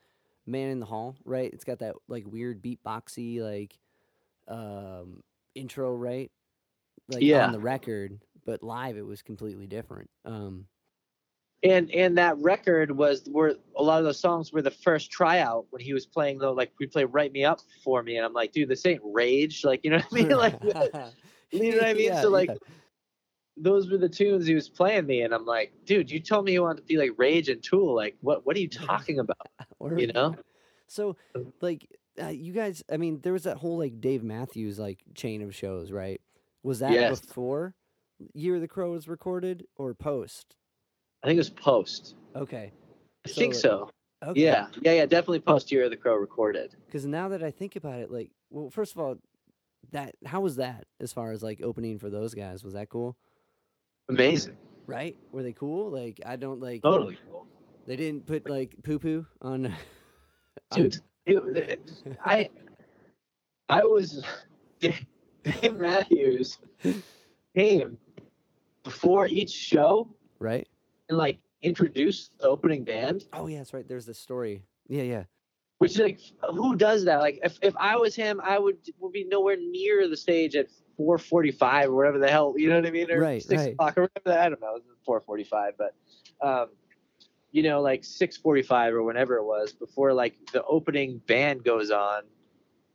Man 0.47 0.70
in 0.70 0.81
the 0.81 0.86
Hall, 0.86 1.17
right? 1.25 1.52
It's 1.52 1.65
got 1.65 1.78
that 1.81 1.94
like 2.09 2.25
weird 2.27 2.62
beatboxy 2.62 3.41
like 3.41 3.78
um 4.49 5.23
intro, 5.55 5.94
right? 5.94 6.31
Like 7.08 7.22
Yeah. 7.22 7.47
on 7.47 7.52
the 7.52 7.60
record, 7.60 8.20
but 8.44 8.62
live 8.62 8.97
it 8.97 9.06
was 9.06 9.22
completely 9.22 9.66
different. 9.66 10.08
Um, 10.24 10.66
And 11.64 11.90
and 11.92 12.18
that 12.18 12.39
record 12.39 12.90
was 12.90 13.22
where 13.31 13.55
a 13.76 13.82
lot 13.82 13.98
of 13.98 14.05
those 14.05 14.18
songs 14.18 14.52
were 14.52 14.62
the 14.62 14.70
first 14.70 15.10
tryout 15.12 15.66
when 15.70 15.81
he 15.81 15.92
was 15.92 16.06
playing 16.06 16.39
though. 16.39 16.52
Like 16.52 16.72
we 16.81 16.86
play 16.86 17.05
"Right 17.05 17.31
Me 17.32 17.44
Up" 17.44 17.60
for 17.84 18.02
me, 18.02 18.16
and 18.16 18.26
I'm 18.26 18.32
like, 18.32 18.50
dude, 18.52 18.68
this 18.68 18.84
ain't 18.86 19.00
Rage. 19.05 19.64
Like 19.64 19.84
you 19.84 19.90
know 19.90 19.98
what 19.98 20.06
I 20.12 20.14
mean? 20.14 20.28
like 20.36 20.58
you 21.52 21.70
know 21.70 21.76
what 21.78 21.86
I 21.86 21.94
mean? 21.94 22.06
Yeah, 22.06 22.20
so 22.20 22.31
like 22.31 22.48
yeah. 22.48 22.56
those 23.56 23.90
were 23.90 23.98
the 23.98 24.08
tunes 24.08 24.47
he 24.47 24.55
was 24.55 24.68
playing 24.68 25.06
me, 25.06 25.22
and 25.22 25.32
I'm 25.32 25.44
like, 25.47 25.72
dude, 25.84 26.10
you 26.10 26.18
told 26.20 26.47
me 26.47 26.52
you 26.52 26.62
wanted 26.62 26.78
to 26.78 26.86
be 26.86 26.97
like 26.97 27.12
Rage 27.16 27.48
and 27.48 27.62
Tool. 27.62 27.94
Like 27.94 28.16
what 28.22 28.44
what 28.47 28.56
are 28.56 28.60
you 28.60 28.68
talking 28.68 29.18
about? 29.20 29.48
Or- 29.78 29.98
You 29.98 30.08
know? 30.08 30.34
So 30.89 31.16
like 31.60 31.86
uh, 32.20 32.28
you 32.28 32.52
guys, 32.52 32.82
I 32.92 32.97
mean, 32.97 33.20
there 33.23 33.32
was 33.32 33.44
that 33.44 33.57
whole 33.58 33.78
like 33.78 34.00
Dave 34.00 34.23
Matthews 34.23 34.78
like 34.78 35.00
chain 35.15 35.42
of 35.42 35.55
shows, 35.55 35.91
right? 35.92 36.20
Was 36.62 36.81
that 36.81 36.92
Yes. 36.92 37.20
before 37.20 37.74
Year 38.34 38.57
of 38.57 38.60
the 38.60 38.68
Crow 38.68 38.92
was 38.92 39.08
recorded 39.08 39.66
or 39.76 39.94
post? 39.94 40.57
I 41.23 41.26
think 41.26 41.36
it 41.36 41.41
was 41.41 41.50
post. 41.50 42.15
Okay. 42.36 42.73
I 43.24 43.28
So, 43.28 43.34
think 43.34 43.55
so. 43.55 43.91
Okay. 44.24 44.41
Yeah, 44.41 44.68
yeah, 44.82 44.92
yeah. 44.92 45.07
Definitely 45.07 45.41
post 45.41 45.73
Year 45.73 45.84
of 45.84 45.91
the 45.91 45.97
Crow 45.97 46.15
recorded. 46.15 46.76
Because 46.86 47.07
now 47.07 47.28
that 47.31 47.42
I 47.42 47.50
think 47.50 47.74
about 47.76 47.99
it, 48.00 48.10
like, 48.10 48.31
well, 48.50 48.70
first 48.70 48.92
of 48.94 49.00
all, 49.00 49.16
that 49.91 50.15
how 50.24 50.41
was 50.41 50.57
that 50.57 50.84
as 51.00 51.12
far 51.12 51.32
as 51.32 51.42
like 51.42 51.60
opening 51.62 51.99
for 51.99 52.08
those 52.10 52.34
guys? 52.34 52.62
Was 52.62 52.74
that 52.74 52.89
cool? 52.89 53.16
Amazing. 54.08 54.57
Right? 54.86 55.16
Were 55.32 55.42
they 55.42 55.52
cool? 55.52 55.91
Like 55.91 56.20
I 56.24 56.36
don't 56.36 56.60
like 56.60 56.82
Totally 56.82 57.18
cool. 57.31 57.47
they 57.86 57.97
didn't 57.97 58.26
put 58.26 58.49
like 58.49 58.74
poo 58.84 58.99
poo 58.99 59.26
on 59.41 59.66
on- 59.66 59.74
Dude, 60.70 60.97
it- 61.26 61.91
I 62.25 62.51
I 63.68 63.84
was 63.84 64.25
Dave 64.81 65.76
Matthews 65.76 66.59
came 67.57 67.99
before 68.83 69.26
each 69.26 69.51
show 69.51 70.09
right? 70.41 70.67
and 71.09 71.18
like 71.18 71.39
introduced 71.62 72.33
the 72.39 72.49
opening 72.49 72.84
band, 72.84 73.25
Oh 73.33 73.47
yeah, 73.47 73.59
that's 73.59 73.73
right. 73.73 73.86
There's 73.86 74.07
the 74.07 74.15
story. 74.15 74.65
Yeah, 74.89 75.05
yeah. 75.05 75.25
which 75.78 75.99
like 75.99 76.20
who 76.51 76.75
does 76.76 77.05
that? 77.05 77.20
Like 77.20 77.39
if, 77.44 77.59
if 77.62 77.75
I 77.78 77.97
was 77.97 78.15
him, 78.15 78.41
I 78.42 78.59
would 78.59 78.78
would 78.99 79.12
be 79.12 79.25
nowhere 79.25 79.57
near 79.57 80.09
the 80.09 80.17
stage 80.17 80.57
at 80.57 80.67
4:45 80.99 81.86
or 81.86 81.92
whatever 81.94 82.18
the 82.18 82.28
hell 82.28 82.55
you 82.57 82.68
know 82.68 82.76
what 82.76 82.86
I 82.86 82.91
mean, 82.91 83.10
or 83.10 83.20
Right, 83.20 83.42
six 83.42 83.62
right. 83.62 83.73
o'clock 83.75 83.97
or 83.97 84.02
whatever. 84.15 84.39
I 84.41 84.49
don't 84.49 84.60
know, 84.60 84.76
it 84.76 84.83
was 85.07 85.23
4:45, 85.26 85.73
but 85.78 85.94
um, 86.47 86.68
you 87.52 87.62
know, 87.62 87.81
like 87.81 88.02
6:45 88.02 88.94
or 88.94 89.02
whenever 89.02 89.36
it 89.36 89.44
was 89.44 89.72
before 89.72 90.12
like 90.12 90.34
the 90.52 90.64
opening 90.64 91.18
band 91.26 91.64
goes 91.64 91.90
on 91.90 92.22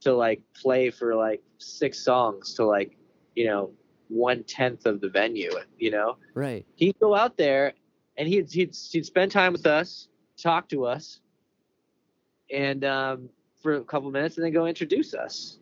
to 0.02 0.14
like 0.14 0.42
play 0.53 0.90
for 0.90 1.16
like 1.16 1.42
six 1.60 2.03
songs 2.03 2.53
to 2.56 2.66
like 2.66 2.98
you 3.36 3.45
know 3.45 3.72
one 4.10 4.44
tenth 4.44 4.86
of 4.86 5.00
the 5.02 5.10
venue, 5.10 5.52
you 5.77 5.92
know 5.92 6.18
Right. 6.34 6.66
he'd 6.76 6.98
go 7.00 7.16
out 7.16 7.38
there 7.38 7.74
and 8.18 8.27
he'd 8.27 8.52
he'd, 8.52 8.76
he'd 8.92 9.06
spend 9.06 9.32
time 9.32 9.53
with 9.53 9.66
us, 9.66 10.08
talk 10.38 10.68
to 10.69 10.86
us, 10.86 11.22
and 12.52 12.84
um, 12.84 13.30
for 13.61 13.76
a 13.76 13.84
couple 13.84 14.10
minutes, 14.11 14.38
and 14.38 14.45
then 14.45 14.53
go 14.53 14.66
introduce 14.66 15.14
us. 15.14 15.60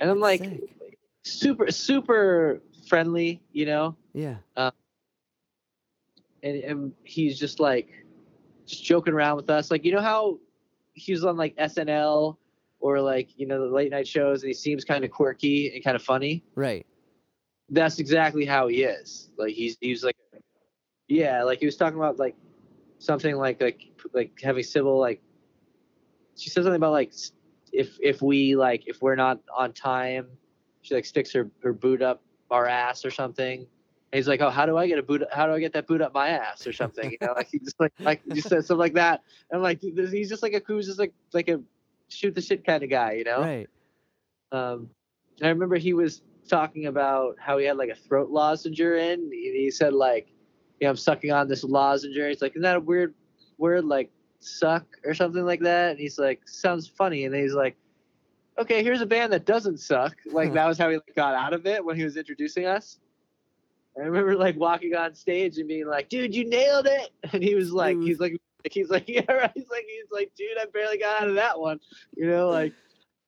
And 0.00 0.10
I'm 0.10 0.20
like, 0.20 0.40
Sick. 0.40 0.98
super 1.24 1.70
super 1.70 2.62
friendly, 2.88 3.42
you 3.52 3.66
know, 3.66 3.96
Yeah. 4.14 4.36
and 6.42 6.62
and 6.62 6.92
he's 7.04 7.38
just 7.38 7.58
like 7.60 8.03
just 8.66 8.84
joking 8.84 9.14
around 9.14 9.36
with 9.36 9.50
us, 9.50 9.70
like 9.70 9.84
you 9.84 9.92
know 9.92 10.00
how 10.00 10.38
he 10.94 11.12
was 11.12 11.24
on 11.24 11.36
like 11.36 11.56
SNL 11.56 12.36
or 12.80 13.00
like 13.00 13.38
you 13.38 13.46
know 13.46 13.60
the 13.68 13.74
late 13.74 13.90
night 13.90 14.06
shows, 14.06 14.42
and 14.42 14.48
he 14.48 14.54
seems 14.54 14.84
kind 14.84 15.04
of 15.04 15.10
quirky 15.10 15.74
and 15.74 15.84
kind 15.84 15.96
of 15.96 16.02
funny. 16.02 16.44
Right. 16.54 16.86
that's 17.70 17.98
exactly 17.98 18.44
how 18.44 18.68
he 18.68 18.84
is. 18.84 19.30
Like 19.38 19.54
he's 19.54 19.76
he's 19.80 20.04
like, 20.04 20.16
yeah, 21.08 21.42
like 21.42 21.60
he 21.60 21.66
was 21.66 21.76
talking 21.76 21.98
about 21.98 22.18
like 22.18 22.36
something 22.98 23.36
like 23.36 23.60
like 23.60 23.80
like 24.12 24.38
having 24.42 24.62
Sybil 24.62 24.98
like 24.98 25.22
she 26.36 26.50
said 26.50 26.64
something 26.64 26.76
about 26.76 26.92
like 26.92 27.12
if 27.72 27.98
if 28.00 28.22
we 28.22 28.56
like 28.56 28.84
if 28.86 29.02
we're 29.02 29.16
not 29.16 29.40
on 29.54 29.72
time, 29.72 30.26
she 30.82 30.94
like 30.94 31.04
sticks 31.04 31.32
her 31.32 31.50
her 31.62 31.72
boot 31.72 32.02
up 32.02 32.22
our 32.50 32.66
ass 32.66 33.04
or 33.04 33.10
something. 33.10 33.66
He's 34.14 34.28
like, 34.28 34.40
oh, 34.40 34.50
how 34.50 34.64
do 34.64 34.76
I 34.76 34.86
get 34.86 34.98
a 34.98 35.02
boot? 35.02 35.24
How 35.32 35.46
do 35.46 35.52
I 35.52 35.60
get 35.60 35.72
that 35.72 35.86
boot 35.86 36.00
up 36.00 36.14
my 36.14 36.28
ass 36.28 36.66
or 36.66 36.72
something? 36.72 37.10
You 37.10 37.18
know, 37.20 37.32
like 37.36 37.48
he 37.48 37.58
just 37.58 37.78
like 37.80 37.92
like 37.98 38.22
he 38.24 38.34
just 38.34 38.48
said 38.48 38.64
something 38.64 38.78
like 38.78 38.94
that. 38.94 39.22
And 39.50 39.58
I'm 39.58 39.62
like, 39.62 39.80
he's 39.80 40.28
just 40.28 40.42
like 40.42 40.52
a 40.52 40.62
who's 40.64 40.86
just 40.86 40.98
like 40.98 41.12
like 41.32 41.48
a 41.48 41.60
shoot 42.08 42.34
the 42.34 42.40
shit 42.40 42.64
kind 42.64 42.82
of 42.82 42.90
guy, 42.90 43.12
you 43.12 43.24
know? 43.24 43.40
Right. 43.40 43.68
Um, 44.52 44.90
I 45.42 45.48
remember 45.48 45.76
he 45.76 45.94
was 45.94 46.22
talking 46.48 46.86
about 46.86 47.36
how 47.40 47.58
he 47.58 47.64
had 47.64 47.76
like 47.76 47.90
a 47.90 47.94
throat 47.94 48.30
lozenge 48.30 48.80
in. 48.80 49.20
and 49.20 49.32
He 49.32 49.70
said 49.70 49.92
like, 49.92 50.28
"You 50.80 50.86
know, 50.86 50.90
I'm 50.90 50.96
sucking 50.96 51.32
on 51.32 51.48
this 51.48 51.64
lozenge." 51.64 52.14
He's 52.14 52.42
like, 52.42 52.52
"Isn't 52.52 52.62
that 52.62 52.76
a 52.76 52.80
weird 52.80 53.14
word 53.58 53.84
like 53.84 54.10
suck 54.38 54.86
or 55.04 55.14
something 55.14 55.44
like 55.44 55.60
that?" 55.60 55.92
And 55.92 55.98
he's 55.98 56.18
like, 56.18 56.46
"Sounds 56.46 56.86
funny." 56.86 57.24
And 57.24 57.34
then 57.34 57.42
he's 57.42 57.54
like, 57.54 57.76
"Okay, 58.58 58.84
here's 58.84 59.00
a 59.00 59.06
band 59.06 59.32
that 59.32 59.44
doesn't 59.44 59.78
suck." 59.78 60.16
Like 60.26 60.52
that 60.52 60.66
was 60.66 60.78
how 60.78 60.88
he 60.90 60.96
like, 60.96 61.16
got 61.16 61.34
out 61.34 61.52
of 61.52 61.66
it 61.66 61.84
when 61.84 61.96
he 61.96 62.04
was 62.04 62.16
introducing 62.16 62.66
us. 62.66 63.00
I 63.98 64.02
remember 64.02 64.34
like 64.36 64.56
walking 64.56 64.94
on 64.94 65.14
stage 65.14 65.58
and 65.58 65.68
being 65.68 65.86
like, 65.86 66.08
"Dude, 66.08 66.34
you 66.34 66.48
nailed 66.48 66.86
it!" 66.86 67.10
And 67.32 67.42
he 67.42 67.54
was 67.54 67.72
like, 67.72 67.96
Smooth. 67.96 68.08
"He's 68.08 68.20
like." 68.20 68.36
He's 68.70 68.88
like, 68.88 69.06
yeah, 69.08 69.30
right. 69.30 69.50
He's 69.54 69.68
like, 69.68 69.84
he's 69.86 70.10
like, 70.10 70.32
dude, 70.34 70.56
I 70.58 70.64
barely 70.64 70.96
got 70.96 71.20
out 71.20 71.28
of 71.28 71.34
that 71.34 71.60
one. 71.60 71.80
You 72.16 72.26
know, 72.28 72.48
like, 72.48 72.72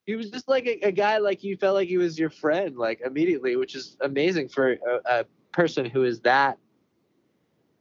he 0.07 0.15
was 0.15 0.31
just 0.31 0.47
like 0.47 0.65
a, 0.65 0.79
a 0.87 0.91
guy 0.91 1.17
like 1.19 1.43
you 1.43 1.57
felt 1.57 1.75
like 1.75 1.87
he 1.87 1.97
was 1.97 2.17
your 2.17 2.29
friend 2.29 2.77
like 2.77 3.01
immediately 3.05 3.55
which 3.55 3.75
is 3.75 3.97
amazing 4.01 4.49
for 4.49 4.71
a, 4.73 4.99
a 5.05 5.25
person 5.51 5.85
who 5.85 6.03
is 6.03 6.21
that 6.21 6.57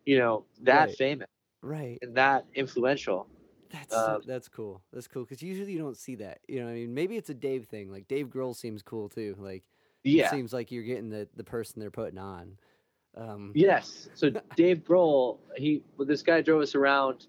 you 0.05 0.19
know 0.19 0.45
that 0.63 0.89
Right. 0.89 0.97
famous 0.97 1.27
Right. 1.63 1.99
and 2.03 2.17
that 2.17 2.45
influential 2.55 3.29
That's 3.71 3.93
Um, 3.95 4.23
that's 4.27 4.49
cool. 4.49 4.83
That's 4.93 5.09
cool 5.09 5.25
because 5.25 5.43
usually 5.43 5.73
you 5.73 5.79
don't 5.79 5.97
see 5.97 6.15
that. 6.17 6.41
You 6.49 6.61
know, 6.63 6.69
I 6.69 6.73
mean, 6.75 6.95
maybe 6.95 7.17
it's 7.17 7.31
a 7.31 7.35
Dave 7.35 7.67
thing. 7.67 7.91
Like 7.91 8.09
Dave 8.09 8.29
Grohl 8.29 8.55
seems 8.55 8.83
cool 8.83 9.09
too. 9.09 9.35
Like 9.39 9.65
it 10.05 10.05
yeah 10.05 10.31
seems 10.31 10.53
like 10.53 10.71
you're 10.71 10.85
getting 10.85 11.11
the 11.11 11.29
the 11.35 11.45
person 11.45 11.81
they're 11.81 11.91
putting 11.91 12.19
on. 12.19 12.59
Um, 13.17 13.53
yes 13.55 14.09
so 14.15 14.31
dave 14.57 14.85
grohl 14.85 15.39
he 15.57 15.83
well, 15.97 16.07
this 16.07 16.23
guy 16.23 16.43
drove 16.43 16.61
us 16.61 16.75
around 16.75 17.29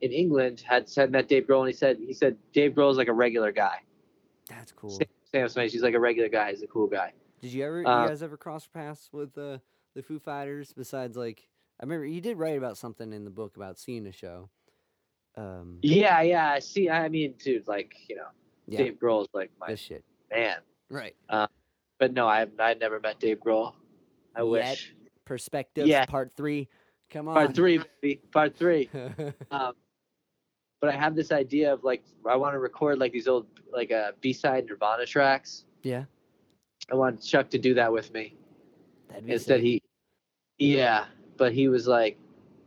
in 0.00 0.10
england 0.10 0.60
had 0.66 0.90
had 0.96 1.12
met 1.12 1.28
dave 1.28 1.46
grohl 1.46 1.60
and 1.60 1.68
he 1.68 1.72
said 1.74 1.98
he 2.04 2.12
said 2.12 2.36
dave 2.52 2.72
grohl 2.72 2.90
is 2.90 2.96
like 2.96 3.06
a 3.06 3.12
regular 3.12 3.52
guy 3.52 3.78
that's 4.48 4.72
cool. 4.72 4.90
Sam- 4.90 5.06
sam 5.30 5.48
Smith, 5.48 5.70
he's 5.70 5.82
like 5.82 5.94
a 5.94 6.00
regular 6.00 6.28
guy 6.28 6.50
he's 6.50 6.62
a 6.62 6.66
cool 6.66 6.88
guy 6.88 7.12
Did 7.40 7.52
you 7.52 7.64
ever, 7.64 7.86
Uh, 7.86 8.02
you 8.02 8.08
guys 8.08 8.22
ever 8.24 8.36
cross 8.36 8.66
paths 8.66 9.08
with 9.12 9.38
uh, 9.38 9.58
the 9.94 10.02
Foo 10.02 10.18
Fighters? 10.18 10.72
Besides, 10.72 11.16
like, 11.16 11.48
I 11.80 11.84
remember 11.84 12.06
you 12.06 12.20
did 12.20 12.36
write 12.38 12.56
about 12.56 12.76
something 12.76 13.12
in 13.12 13.24
the 13.24 13.30
book 13.30 13.56
about 13.56 13.78
seeing 13.78 14.06
a 14.06 14.12
show. 14.12 14.48
Um, 15.36 15.78
yeah 15.80 16.20
yeah 16.20 16.58
see 16.58 16.90
i 16.90 17.08
mean 17.08 17.34
dude 17.42 17.66
like 17.66 17.94
you 18.08 18.16
know 18.16 18.26
yeah, 18.66 18.78
dave 18.78 18.98
grohl 19.00 19.22
is 19.22 19.28
like 19.32 19.50
my 19.58 19.68
this 19.68 19.80
shit. 19.80 20.04
man 20.30 20.58
Right. 20.90 21.16
Uh, 21.28 21.46
but 21.98 22.12
no 22.12 22.28
i've 22.28 22.50
i 22.58 22.74
never 22.74 23.00
met 23.00 23.18
dave 23.18 23.38
grohl 23.40 23.72
i 24.36 24.42
wish 24.42 24.94
Perspectives, 25.24 25.88
Yeah. 25.88 26.04
part 26.06 26.32
three. 26.36 26.68
Come 27.10 27.28
on. 27.28 27.34
part 27.34 27.54
three 27.54 27.80
baby, 28.00 28.20
part 28.32 28.56
three 28.56 28.90
um, 29.50 29.72
but 30.80 30.90
I 30.90 30.96
have 30.96 31.14
this 31.14 31.30
idea 31.30 31.72
of 31.72 31.84
like 31.84 32.02
I 32.28 32.34
want 32.36 32.54
to 32.54 32.58
record 32.58 32.98
like 32.98 33.12
these 33.12 33.28
old 33.28 33.46
like 33.72 33.92
uh, 33.92 34.12
B-side 34.20 34.66
Nirvana 34.66 35.06
tracks. 35.06 35.64
yeah. 35.82 36.04
I 36.90 36.96
want 36.96 37.22
Chuck 37.22 37.48
to 37.50 37.58
do 37.58 37.74
that 37.74 37.92
with 37.92 38.12
me. 38.12 38.34
That'd 39.08 39.26
be 39.26 39.32
Instead, 39.34 39.60
sick. 39.60 39.64
he, 39.64 39.82
yeah, 40.58 41.04
but 41.36 41.52
he 41.52 41.68
was 41.68 41.86
like, 41.86 42.18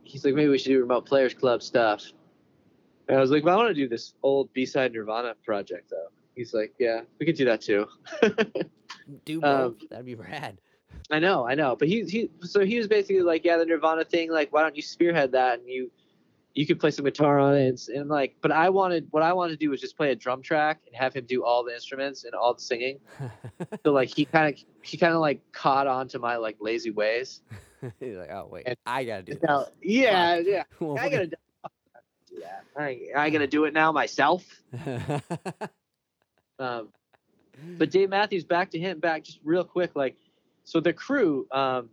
he's 0.04 0.24
like 0.24 0.34
maybe 0.34 0.48
we 0.48 0.56
should 0.56 0.70
do 0.70 0.80
remote 0.80 1.04
players 1.04 1.34
club 1.34 1.62
stuff. 1.62 2.02
And 3.08 3.18
I 3.18 3.20
was 3.20 3.30
like, 3.30 3.44
well, 3.44 3.54
I 3.54 3.56
want 3.62 3.68
to 3.68 3.74
do 3.74 3.86
this 3.88 4.14
old 4.22 4.50
B-side 4.54 4.92
Nirvana 4.94 5.34
project 5.44 5.90
though. 5.90 6.08
He's 6.34 6.54
like, 6.54 6.72
yeah, 6.78 7.02
we 7.20 7.26
could 7.26 7.36
do 7.36 7.44
that 7.44 7.60
too. 7.60 7.86
do 9.26 9.42
um. 9.42 9.76
That'd 9.90 10.06
be 10.06 10.14
rad. 10.14 10.58
I 11.10 11.18
know, 11.18 11.46
I 11.46 11.54
know, 11.54 11.76
but 11.76 11.88
he 11.88 12.04
he 12.04 12.30
so 12.42 12.64
he 12.64 12.78
was 12.78 12.88
basically 12.88 13.22
like, 13.22 13.44
yeah, 13.44 13.56
the 13.56 13.64
Nirvana 13.66 14.04
thing, 14.04 14.30
like, 14.30 14.52
why 14.52 14.62
don't 14.62 14.74
you 14.76 14.82
spearhead 14.82 15.32
that 15.32 15.58
and 15.60 15.68
you 15.68 15.90
you 16.54 16.66
could 16.66 16.80
play 16.80 16.90
some 16.90 17.04
guitar 17.04 17.38
on 17.38 17.54
it 17.54 17.68
and, 17.68 17.98
and 17.98 18.08
like, 18.08 18.34
but 18.40 18.50
I 18.50 18.70
wanted 18.70 19.06
what 19.10 19.22
I 19.22 19.32
wanted 19.34 19.52
to 19.52 19.56
do 19.58 19.70
was 19.70 19.80
just 19.80 19.96
play 19.96 20.10
a 20.10 20.16
drum 20.16 20.40
track 20.42 20.80
and 20.86 20.96
have 20.96 21.12
him 21.14 21.26
do 21.26 21.44
all 21.44 21.62
the 21.64 21.74
instruments 21.74 22.24
and 22.24 22.34
all 22.34 22.54
the 22.54 22.60
singing. 22.62 22.98
So 23.84 23.92
like 23.92 24.08
he 24.14 24.24
kind 24.24 24.52
of 24.54 24.60
he 24.82 24.96
kind 24.96 25.12
of 25.14 25.20
like 25.20 25.40
caught 25.52 25.86
on 25.86 26.08
to 26.08 26.18
my 26.18 26.36
like 26.36 26.56
lazy 26.60 26.90
ways. 26.90 27.42
He's 28.00 28.16
like, 28.16 28.30
oh 28.30 28.48
wait, 28.50 28.64
And- 28.66 28.76
I 28.86 29.04
gotta 29.04 29.22
do 29.22 29.38
Now, 29.42 29.60
this. 29.64 29.70
yeah, 29.82 30.36
yeah, 30.44 30.62
Well, 30.80 30.98
I 30.98 31.08
gotta 31.08 31.26
do 31.28 31.36
that. 32.42 32.64
I 32.76 33.00
I 33.16 33.30
gotta 33.30 33.46
do 33.46 33.64
it 33.64 33.74
now 33.74 33.92
myself. 33.92 34.44
Um, 36.58 36.88
but 37.78 37.90
Dave 37.90 38.10
Matthews, 38.10 38.44
back 38.44 38.70
to 38.70 38.78
him, 38.78 38.98
back 38.98 39.24
just 39.24 39.40
real 39.44 39.64
quick. 39.64 39.92
Like, 39.94 40.16
so 40.66 40.80
the 40.80 40.92
crew, 40.92 41.46
um, 41.52 41.88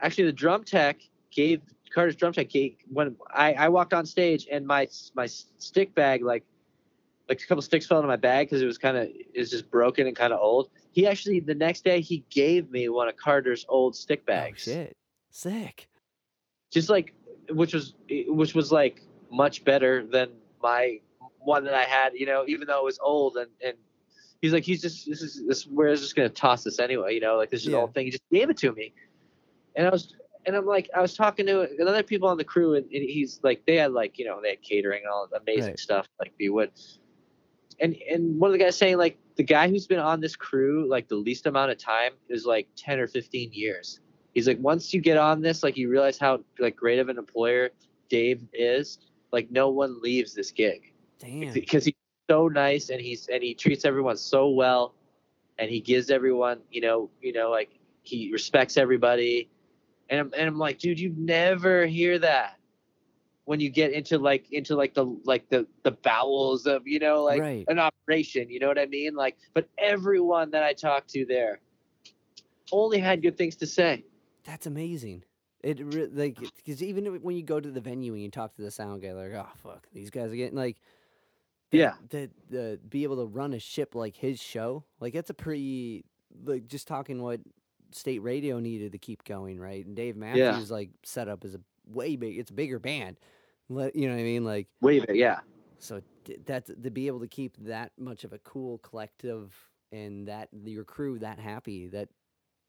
actually, 0.00 0.24
the 0.24 0.32
drum 0.32 0.64
tech 0.64 0.98
gave 1.30 1.60
Carter's 1.94 2.16
drum 2.16 2.32
tech 2.32 2.48
gave 2.48 2.76
when 2.90 3.14
I, 3.28 3.52
I 3.52 3.68
walked 3.68 3.92
on 3.92 4.06
stage 4.06 4.48
and 4.50 4.66
my 4.66 4.88
my 5.14 5.26
stick 5.26 5.94
bag 5.94 6.24
like 6.24 6.42
like 7.28 7.42
a 7.42 7.46
couple 7.46 7.60
sticks 7.60 7.86
fell 7.86 7.98
into 7.98 8.08
my 8.08 8.16
bag 8.16 8.46
because 8.46 8.62
it 8.62 8.66
was 8.66 8.78
kind 8.78 8.96
of 8.96 9.08
it 9.08 9.38
was 9.38 9.50
just 9.50 9.70
broken 9.70 10.06
and 10.06 10.16
kind 10.16 10.32
of 10.32 10.40
old. 10.40 10.70
He 10.92 11.06
actually 11.06 11.40
the 11.40 11.54
next 11.54 11.84
day 11.84 12.00
he 12.00 12.24
gave 12.30 12.70
me 12.70 12.88
one 12.88 13.08
of 13.08 13.16
Carter's 13.18 13.66
old 13.68 13.94
stick 13.94 14.24
bags. 14.24 14.66
oh 14.66 14.72
bags, 14.72 14.86
shit, 14.86 14.96
sick. 15.30 15.88
just 16.70 16.88
like 16.88 17.12
which 17.50 17.74
was 17.74 17.92
which 18.08 18.54
was 18.54 18.72
like 18.72 19.02
much 19.30 19.64
better 19.64 20.06
than 20.06 20.30
my 20.62 20.98
one 21.40 21.64
that 21.64 21.74
I 21.74 21.84
had, 21.84 22.14
you 22.14 22.24
know, 22.24 22.44
even 22.48 22.68
though 22.68 22.78
it 22.78 22.84
was 22.84 22.98
old 23.02 23.36
and 23.36 23.50
and 23.62 23.76
he's 24.42 24.52
like 24.52 24.64
he's 24.64 24.82
just 24.82 25.08
this 25.08 25.22
is 25.22 25.46
this 25.46 25.66
we're 25.66 25.94
just 25.94 26.14
gonna 26.14 26.28
toss 26.28 26.64
this 26.64 26.78
anyway, 26.78 27.14
you 27.14 27.20
know, 27.20 27.36
like 27.36 27.50
this 27.50 27.62
is 27.62 27.68
an 27.68 27.72
Yeah. 27.72 27.78
old 27.78 27.94
thing. 27.94 28.06
He 28.06 28.10
just 28.10 28.24
gave 28.30 28.50
it 28.50 28.58
to 28.58 28.72
me, 28.72 28.92
and 29.76 29.86
I 29.86 29.90
was 29.90 30.14
and 30.44 30.54
I'm 30.56 30.66
like 30.66 30.90
I 30.94 31.00
was 31.00 31.14
talking 31.14 31.46
to 31.46 31.68
other 31.86 32.02
people 32.02 32.28
on 32.28 32.36
the 32.36 32.44
crew 32.44 32.74
and, 32.74 32.84
and 32.86 33.02
he's 33.02 33.40
like 33.42 33.64
they 33.66 33.76
had 33.76 33.92
like 33.92 34.18
you 34.18 34.26
know 34.26 34.40
they 34.42 34.50
had 34.50 34.62
catering 34.62 35.02
and 35.04 35.10
all 35.12 35.28
amazing 35.40 35.70
Right. 35.70 35.78
stuff 35.78 36.06
like 36.18 36.36
B 36.36 36.48
would, 36.50 36.72
and 37.80 37.96
and 38.10 38.38
one 38.38 38.50
of 38.50 38.52
the 38.52 38.62
guys 38.62 38.76
saying 38.76 38.98
like 38.98 39.16
the 39.36 39.44
guy 39.44 39.68
who's 39.68 39.86
been 39.86 40.00
on 40.00 40.20
this 40.20 40.36
crew 40.36 40.86
like 40.88 41.08
the 41.08 41.16
least 41.16 41.46
amount 41.46 41.70
of 41.70 41.78
time 41.78 42.12
is 42.28 42.44
like 42.44 42.68
ten 42.76 42.98
or 42.98 43.06
fifteen 43.06 43.50
years. 43.52 44.00
He's 44.34 44.48
like 44.48 44.58
once 44.60 44.92
you 44.92 45.00
get 45.00 45.16
on 45.16 45.40
this 45.40 45.62
like 45.62 45.76
you 45.76 45.88
realize 45.88 46.18
how 46.18 46.40
like 46.58 46.74
great 46.76 46.98
of 46.98 47.08
an 47.08 47.16
employer 47.18 47.70
Dave 48.08 48.42
is. 48.52 48.98
Like 49.30 49.50
no 49.50 49.70
one 49.70 49.98
leaves 50.02 50.34
this 50.34 50.50
gig 50.50 50.92
Damn. 51.18 51.54
because 51.54 51.86
he 51.86 51.96
so 52.30 52.48
nice 52.48 52.90
and 52.90 53.00
he's 53.00 53.28
and 53.28 53.42
he 53.42 53.54
treats 53.54 53.84
everyone 53.84 54.16
so 54.16 54.48
well 54.48 54.94
and 55.58 55.70
he 55.70 55.80
gives 55.80 56.10
everyone 56.10 56.60
you 56.70 56.80
know 56.80 57.10
you 57.20 57.32
know 57.32 57.50
like 57.50 57.78
he 58.02 58.30
respects 58.32 58.76
everybody 58.76 59.48
and 60.08 60.20
I'm, 60.20 60.32
and 60.36 60.48
I'm 60.48 60.58
like 60.58 60.78
dude 60.78 61.00
you 61.00 61.14
never 61.16 61.86
hear 61.86 62.18
that 62.20 62.58
when 63.44 63.60
you 63.60 63.70
get 63.70 63.92
into 63.92 64.18
like 64.18 64.50
into 64.52 64.76
like 64.76 64.94
the 64.94 65.04
like 65.24 65.48
the 65.48 65.66
the 65.82 65.90
bowels 65.90 66.66
of 66.66 66.86
you 66.86 66.98
know 66.98 67.22
like 67.24 67.40
Right. 67.40 67.64
an 67.68 67.78
operation 67.78 68.48
you 68.48 68.60
know 68.60 68.68
what 68.68 68.78
i 68.78 68.86
mean 68.86 69.14
like 69.14 69.36
but 69.52 69.68
everyone 69.78 70.50
that 70.52 70.62
i 70.62 70.72
talked 70.72 71.08
to 71.10 71.24
there 71.26 71.60
only 72.70 72.98
had 72.98 73.20
good 73.22 73.36
things 73.36 73.56
to 73.56 73.66
say 73.66 74.04
That's 74.44 74.66
amazing. 74.66 75.24
It 75.62 75.80
like 76.14 76.38
because 76.56 76.82
even 76.82 77.22
when 77.22 77.36
you 77.36 77.42
go 77.44 77.60
to 77.60 77.70
the 77.70 77.80
venue 77.80 78.14
and 78.14 78.22
you 78.22 78.30
talk 78.30 78.54
to 78.56 78.62
the 78.62 78.70
sound 78.70 79.00
guy, 79.02 79.12
like, 79.12 79.32
oh 79.32 79.46
fuck, 79.56 79.86
these 79.92 80.10
guys 80.10 80.32
are 80.32 80.36
getting 80.36 80.56
like, 80.56 80.76
Yeah. 81.72 81.94
the 82.10 82.30
the 82.50 82.72
uh, 82.74 82.76
be 82.88 83.02
able 83.02 83.16
to 83.16 83.26
run 83.26 83.52
a 83.54 83.58
ship 83.58 83.94
like 83.94 84.16
his 84.16 84.40
show, 84.40 84.84
like 85.00 85.14
that's 85.14 85.30
a 85.30 85.34
pretty 85.34 86.04
like 86.44 86.66
just 86.66 86.86
talking 86.86 87.22
what 87.22 87.40
state 87.90 88.20
radio 88.20 88.58
needed 88.58 88.92
to 88.92 88.98
keep 88.98 89.24
going, 89.24 89.58
right? 89.58 89.84
And 89.84 89.96
Dave 89.96 90.16
Matthews 90.16 90.70
like 90.70 90.90
set 91.02 91.28
up 91.28 91.44
as 91.44 91.54
a 91.54 91.60
way 91.86 92.16
big, 92.16 92.38
it's 92.38 92.50
a 92.50 92.54
bigger 92.54 92.78
band, 92.78 93.18
Let- 93.68 93.96
you 93.96 94.08
know 94.08 94.14
what 94.14 94.20
I 94.20 94.24
mean? 94.24 94.44
Like 94.44 94.68
wave 94.80 95.04
it 95.08 95.16
yeah 95.16 95.40
so 95.82 96.00
that's 96.46 96.70
to 96.82 96.90
be 96.90 97.08
able 97.08 97.18
to 97.20 97.26
keep 97.26 97.56
that 97.58 97.90
much 97.98 98.22
of 98.22 98.32
a 98.32 98.38
cool 98.38 98.78
collective 98.78 99.52
and 99.90 100.28
that 100.28 100.48
your 100.64 100.84
crew 100.84 101.18
that 101.18 101.40
happy 101.40 101.88
that 101.88 102.08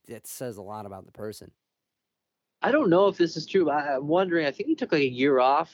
that 0.07 0.25
says 0.25 0.57
a 0.57 0.61
lot 0.61 0.85
about 0.87 1.05
the 1.05 1.11
person. 1.11 1.51
I 2.63 2.71
don't 2.71 2.89
know 2.89 3.07
if 3.07 3.17
this 3.17 3.37
is 3.37 3.45
true. 3.45 3.65
But 3.65 3.75
I'm 3.75 4.07
wondering. 4.07 4.47
I 4.47 4.51
think 4.51 4.67
he 4.67 4.75
took 4.75 4.91
like 4.91 5.01
a 5.01 5.09
year 5.09 5.39
off 5.39 5.71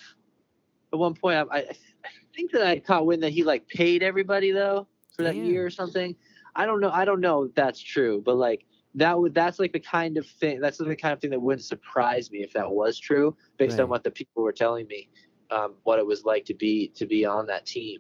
at 0.93 0.99
one 0.99 1.13
point. 1.13 1.35
I, 1.51 1.57
I, 1.57 1.59
I 1.59 2.09
think 2.35 2.51
that 2.51 2.65
I 2.65 2.79
caught 2.79 3.05
wind 3.05 3.23
that 3.23 3.31
he 3.31 3.43
like 3.43 3.67
paid 3.67 4.03
everybody 4.03 4.51
though 4.51 4.87
for 5.15 5.23
that 5.23 5.35
year 5.35 5.65
or 5.65 5.69
something. 5.69 6.15
I 6.55 6.65
don't 6.65 6.79
know. 6.81 6.89
I 6.91 7.05
don't 7.05 7.21
know 7.21 7.43
if 7.43 7.55
that's 7.55 7.79
true, 7.79 8.21
but 8.25 8.35
like 8.35 8.65
that 8.95 9.17
would 9.19 9.33
that's 9.33 9.59
like 9.59 9.71
the 9.73 9.79
kind 9.79 10.17
of 10.17 10.25
thing. 10.25 10.59
That's 10.59 10.77
the 10.77 10.95
kind 10.95 11.13
of 11.13 11.19
thing 11.21 11.29
that 11.31 11.41
wouldn't 11.41 11.63
surprise 11.63 12.31
me 12.31 12.39
if 12.39 12.53
that 12.53 12.69
was 12.69 12.97
true, 12.99 13.35
based 13.57 13.77
Right. 13.77 13.83
on 13.83 13.89
what 13.89 14.03
the 14.03 14.11
people 14.11 14.43
were 14.43 14.51
telling 14.51 14.87
me, 14.87 15.09
um, 15.51 15.75
what 15.83 15.99
it 15.99 16.05
was 16.05 16.23
like 16.25 16.45
to 16.45 16.53
be 16.53 16.87
to 16.95 17.05
be 17.05 17.25
on 17.25 17.45
that 17.47 17.65
team. 17.65 17.99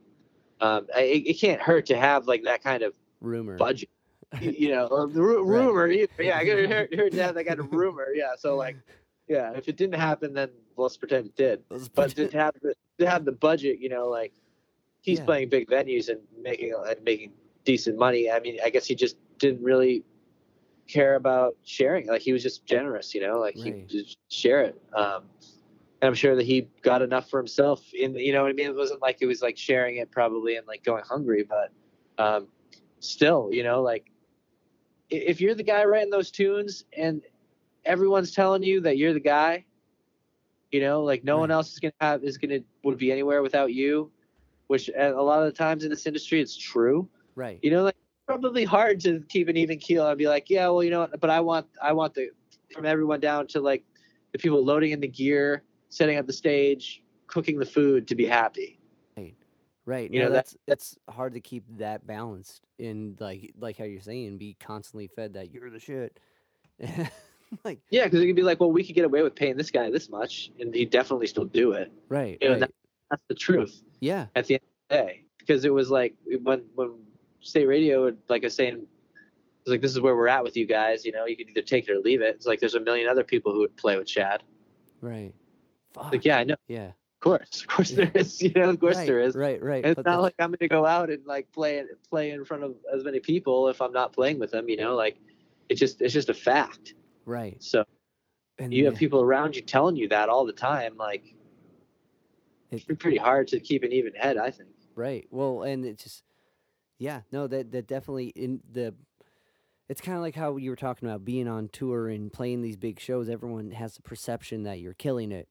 Um, 0.61 0.87
it, 0.97 1.27
it 1.27 1.33
can't 1.39 1.61
hurt 1.61 1.85
to 1.87 1.97
have 1.97 2.27
like 2.27 2.43
that 2.43 2.63
kind 2.63 2.83
of 2.83 2.93
Rumor. 3.21 3.55
budget. 3.57 3.89
you 4.41 4.69
know, 4.69 4.85
or 4.87 5.07
the 5.07 5.21
ru- 5.23 5.43
Right. 5.43 5.65
rumor. 5.65 5.87
Yeah, 6.19 6.37
I 6.37 6.45
heard, 6.45 6.69
heard, 6.69 6.93
heard 6.93 7.13
that 7.13 7.33
that 7.33 7.45
kind 7.45 7.59
of 7.59 7.71
rumor. 7.73 8.09
Yeah, 8.13 8.33
so 8.37 8.55
like, 8.55 8.75
yeah, 9.27 9.53
if 9.55 9.67
it 9.67 9.75
didn't 9.75 9.99
happen, 9.99 10.33
then 10.33 10.49
let's 10.83 10.97
pretend 10.97 11.27
it 11.27 11.35
did. 11.35 11.63
Let's 11.69 11.87
But 11.87 12.15
put- 12.15 12.31
to 12.31 12.37
have 12.37 12.53
the 12.61 12.73
to 12.99 13.09
have 13.09 13.25
the 13.25 13.31
budget, 13.31 13.79
you 13.79 13.89
know, 13.89 14.07
like 14.09 14.33
he's 15.01 15.19
Yeah. 15.19 15.25
playing 15.25 15.49
big 15.49 15.67
venues 15.69 16.09
and 16.09 16.19
making 16.41 16.73
and 16.73 17.01
making 17.03 17.31
decent 17.63 17.97
money. 17.97 18.29
I 18.29 18.39
mean, 18.39 18.57
I 18.63 18.69
guess 18.69 18.85
he 18.85 18.95
just 18.95 19.15
didn't 19.37 19.63
really 19.63 20.03
care 20.87 21.15
about 21.15 21.55
sharing. 21.63 22.07
Like 22.07 22.21
he 22.21 22.33
was 22.33 22.43
just 22.43 22.65
generous, 22.65 23.13
you 23.15 23.21
know, 23.21 23.39
like 23.39 23.55
he 23.55 23.71
just 23.87 24.17
share 24.29 24.61
it. 24.63 24.81
Um, 24.93 25.23
and 26.01 26.07
I'm 26.07 26.13
sure 26.15 26.35
that 26.35 26.45
he 26.45 26.67
got 26.81 27.01
enough 27.01 27.29
for 27.29 27.37
himself. 27.39 27.81
In 27.93 28.15
you 28.15 28.33
know 28.33 28.41
what 28.41 28.49
I 28.49 28.53
mean? 28.53 28.67
It 28.67 28.75
wasn't 28.75 29.01
like 29.01 29.17
it 29.21 29.25
was 29.27 29.41
like 29.41 29.57
sharing 29.57 29.97
it 29.97 30.11
probably 30.11 30.55
and 30.57 30.65
like 30.67 30.83
going 30.83 31.03
hungry, 31.05 31.43
but 31.47 31.71
um, 32.17 32.47
still, 32.99 33.49
you 33.51 33.63
know, 33.63 33.81
like 33.81 34.11
if 35.09 35.39
you're 35.41 35.55
the 35.55 35.63
guy 35.63 35.83
writing 35.85 36.09
those 36.09 36.31
tunes 36.31 36.85
and 36.97 37.21
everyone's 37.85 38.31
telling 38.33 38.61
you 38.63 38.81
that 38.81 38.97
you're 38.97 39.13
the 39.13 39.19
guy, 39.19 39.65
you 40.71 40.81
know, 40.81 41.03
like 41.03 41.23
no 41.23 41.37
one 41.37 41.51
else 41.51 41.71
is 41.71 41.79
gonna 41.79 41.93
have 42.01 42.23
is 42.23 42.37
gonna 42.37 42.59
would 42.83 42.97
be 42.97 43.11
anywhere 43.11 43.41
without 43.41 43.73
you. 43.73 44.11
Which 44.67 44.89
a 44.95 45.11
lot 45.11 45.39
of 45.39 45.45
the 45.45 45.51
times 45.51 45.83
in 45.83 45.89
this 45.89 46.05
industry, 46.05 46.39
it's 46.41 46.55
true 46.55 47.09
right. 47.39 47.59
you 47.61 47.71
know 47.71 47.83
like 47.83 47.95
probably 48.27 48.63
hard 48.63 48.99
to 48.99 49.21
keep 49.29 49.47
an 49.47 49.57
even 49.57 49.79
keel 49.79 50.07
and 50.07 50.17
be 50.17 50.27
like 50.27 50.49
yeah 50.49 50.67
well 50.67 50.83
you 50.83 50.91
know 50.91 50.99
what 50.99 51.19
but 51.19 51.31
i 51.31 51.39
want 51.39 51.65
i 51.81 51.91
want 51.91 52.13
the 52.13 52.29
from 52.71 52.85
everyone 52.85 53.19
down 53.19 53.47
to 53.47 53.59
like 53.59 53.83
the 54.33 54.37
people 54.37 54.63
loading 54.63 54.91
in 54.91 54.99
the 54.99 55.07
gear 55.07 55.63
setting 55.89 56.17
up 56.17 56.27
the 56.27 56.33
stage 56.33 57.01
cooking 57.25 57.57
the 57.57 57.65
food 57.65 58.07
to 58.07 58.13
be 58.13 58.25
happy 58.25 58.75
Right. 59.17 59.35
Right. 59.85 60.11
You 60.11 60.19
no, 60.19 60.25
know, 60.27 60.33
that- 60.33 60.53
that's 60.67 60.93
it's 60.93 61.15
hard 61.15 61.33
to 61.33 61.39
keep 61.39 61.63
that 61.79 62.05
balanced 62.05 62.67
in 62.77 63.15
like 63.19 63.53
like 63.59 63.77
how 63.77 63.85
you're 63.85 64.01
saying, 64.01 64.37
be 64.37 64.55
constantly 64.59 65.07
fed 65.07 65.33
that 65.33 65.51
you're 65.51 65.71
the 65.71 65.79
shit. 65.79 66.19
like 67.63 67.79
yeah 67.89 68.05
because 68.05 68.21
it 68.21 68.27
could 68.27 68.35
be 68.35 68.41
like 68.43 68.59
well 68.59 68.71
we 68.71 68.83
could 68.83 68.95
get 68.95 69.05
away 69.05 69.21
with 69.21 69.35
paying 69.35 69.57
this 69.57 69.71
guy 69.71 69.89
this 69.89 70.09
much 70.09 70.51
and 70.59 70.73
he'd 70.73 70.89
definitely 70.89 71.27
still 71.27 71.45
do 71.45 71.71
it 71.73 71.91
right. 72.09 72.37
You 72.41 72.47
know, 72.47 72.53
right. 72.53 72.59
that- 72.61 72.71
that's 73.09 73.23
the 73.27 73.33
truth 73.35 73.81
yeah. 74.01 74.27
at 74.35 74.45
the 74.45 74.53
end 74.55 74.61
of 74.63 74.69
the 74.97 75.03
day 75.03 75.23
because 75.39 75.65
it 75.65 75.73
was 75.73 75.89
like 75.89 76.13
when 76.43 76.61
when 76.75 76.91
state 77.41 77.65
radio 77.65 78.03
would 78.03 78.17
like 78.29 78.43
i 78.43 78.45
was 78.45 78.53
saying 78.55 78.75
was 79.65 79.71
like 79.71 79.81
this 79.81 79.89
is 79.91 79.99
where 79.99 80.15
we're 80.15 80.27
at 80.27 80.43
with 80.43 80.55
you 80.55 80.67
guys 80.67 81.03
you 81.05 81.11
know 81.11 81.25
you 81.25 81.35
could 81.35 81.49
either 81.49 81.61
take 81.63 81.87
it 81.87 81.91
or 81.91 81.99
leave 81.99 82.21
it 82.21 82.35
it's 82.35 82.45
like 82.45 82.59
there's 82.59 82.75
a 82.75 82.79
million 82.79 83.07
other 83.09 83.23
people 83.23 83.51
who 83.51 83.59
would 83.61 83.75
play 83.77 83.97
with 83.97 84.05
chad 84.07 84.43
Right. 85.01 85.33
Fuck. 85.93 86.11
like 86.11 86.23
yeah 86.25 86.37
i 86.37 86.43
know 86.43 86.55
Yeah. 86.67 86.89
of 86.89 87.19
course 87.21 87.61
of 87.61 87.67
course 87.67 87.89
there 87.91 88.11
is 88.13 88.39
you 88.43 88.51
know 88.55 88.69
of 88.69 88.79
course 88.79 88.97
right, 88.97 89.07
there 89.07 89.21
is 89.21 89.35
Right. 89.35 89.59
Right. 89.63 89.83
And 89.83 89.91
it's 89.93 89.95
but 89.95 90.05
not 90.05 90.17
the- 90.17 90.21
like 90.21 90.35
I'm 90.37 90.49
going 90.49 90.59
to 90.59 90.67
go 90.67 90.85
out 90.85 91.09
and 91.09 91.25
like 91.25 91.51
play 91.51 91.83
play 92.11 92.29
in 92.29 92.45
front 92.45 92.63
of 92.63 92.75
as 92.93 93.03
many 93.03 93.19
people 93.19 93.69
if 93.69 93.81
I'm 93.81 93.91
not 93.93 94.13
playing 94.13 94.37
with 94.37 94.51
them. 94.51 94.69
You 94.69 94.77
know, 94.77 94.95
like 94.95 95.17
it's 95.69 95.79
just 95.79 95.99
it's 96.03 96.13
just 96.13 96.29
a 96.29 96.33
fact. 96.35 96.93
Right. 97.29 97.59
So 97.59 97.83
And 98.59 98.77
you 98.77 98.85
have 98.85 98.95
yeah, 98.95 98.99
people 98.99 99.21
around 99.21 99.55
you 99.55 99.61
telling 99.61 99.95
you 99.95 100.07
that 100.09 100.29
all 100.29 100.45
the 100.45 100.53
time. 100.53 100.97
Like 100.97 101.35
it- 102.71 102.85
it's 102.87 102.99
pretty 102.99 103.17
hard 103.17 103.47
to 103.49 103.59
keep 103.59 103.83
an 103.83 103.91
even 103.91 104.13
head. 104.15 104.37
I 104.37 104.51
think. 104.51 104.69
Right. 104.95 105.27
Well, 105.31 105.63
and 105.63 105.85
it 105.85 105.97
just, 105.97 106.23
yeah, 106.99 107.23
no, 107.31 107.47
that 107.47 107.71
that 107.71 107.87
definitely 107.87 108.27
in 108.29 108.61
the. 108.71 108.95
It's 109.89 110.01
kind 110.01 110.17
of 110.17 110.21
like 110.23 110.35
how 110.35 110.57
you 110.57 110.69
were 110.71 110.75
talking 110.77 111.07
about 111.09 111.25
being 111.25 111.47
on 111.47 111.69
tour 111.69 112.09
and 112.09 112.31
playing 112.33 112.61
these 112.61 112.77
big 112.77 112.99
shows. 112.99 113.29
Everyone 113.29 113.71
has 113.71 113.95
the 113.95 114.03
perception 114.03 114.63
that 114.63 114.79
you're 114.81 114.93
killing 114.95 115.31
it, 115.31 115.49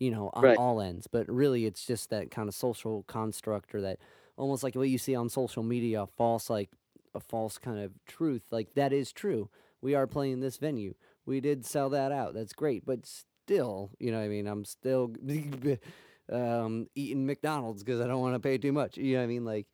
you 0.00 0.10
know, 0.10 0.30
on 0.34 0.44
Right. 0.44 0.56
all 0.56 0.80
ends. 0.80 1.06
But 1.08 1.28
really, 1.28 1.66
it's 1.66 1.86
just 1.86 2.10
that 2.10 2.30
kind 2.30 2.48
of 2.48 2.54
social 2.54 3.04
construct 3.04 3.74
or 3.74 3.80
that 3.82 4.00
almost 4.36 4.62
like 4.62 4.74
what 4.76 4.88
you 4.90 4.98
see 4.98 5.14
on 5.16 5.28
social 5.28 5.62
media, 5.64 6.02
a 6.02 6.06
false 6.06 6.50
like 6.50 6.70
a 7.14 7.20
false 7.20 7.58
kind 7.58 7.78
of 7.80 7.92
truth. 8.06 8.44
Like 8.52 8.74
that 8.74 8.92
is 8.92 9.12
true. 9.12 9.50
We 9.82 9.94
are 9.94 10.06
playing 10.06 10.40
this 10.40 10.58
venue. 10.58 10.94
We 11.26 11.40
did 11.40 11.64
sell 11.64 11.90
that 11.90 12.12
out. 12.12 12.34
That's 12.34 12.52
great. 12.52 12.84
But 12.84 13.06
still, 13.06 13.90
you 13.98 14.10
know, 14.10 14.18
what 14.18 14.24
I 14.24 14.28
mean, 14.28 14.46
I'm 14.46 14.64
still 14.64 15.12
um, 16.32 16.86
eating 16.94 17.26
McDonald's 17.26 17.82
because 17.82 18.00
I 18.00 18.06
don't 18.06 18.20
want 18.20 18.34
to 18.34 18.40
pay 18.40 18.58
too 18.58 18.72
much. 18.72 18.96
You 18.96 19.14
know 19.14 19.18
what 19.20 19.24
I 19.24 19.28
mean? 19.28 19.44
Like, 19.44 19.66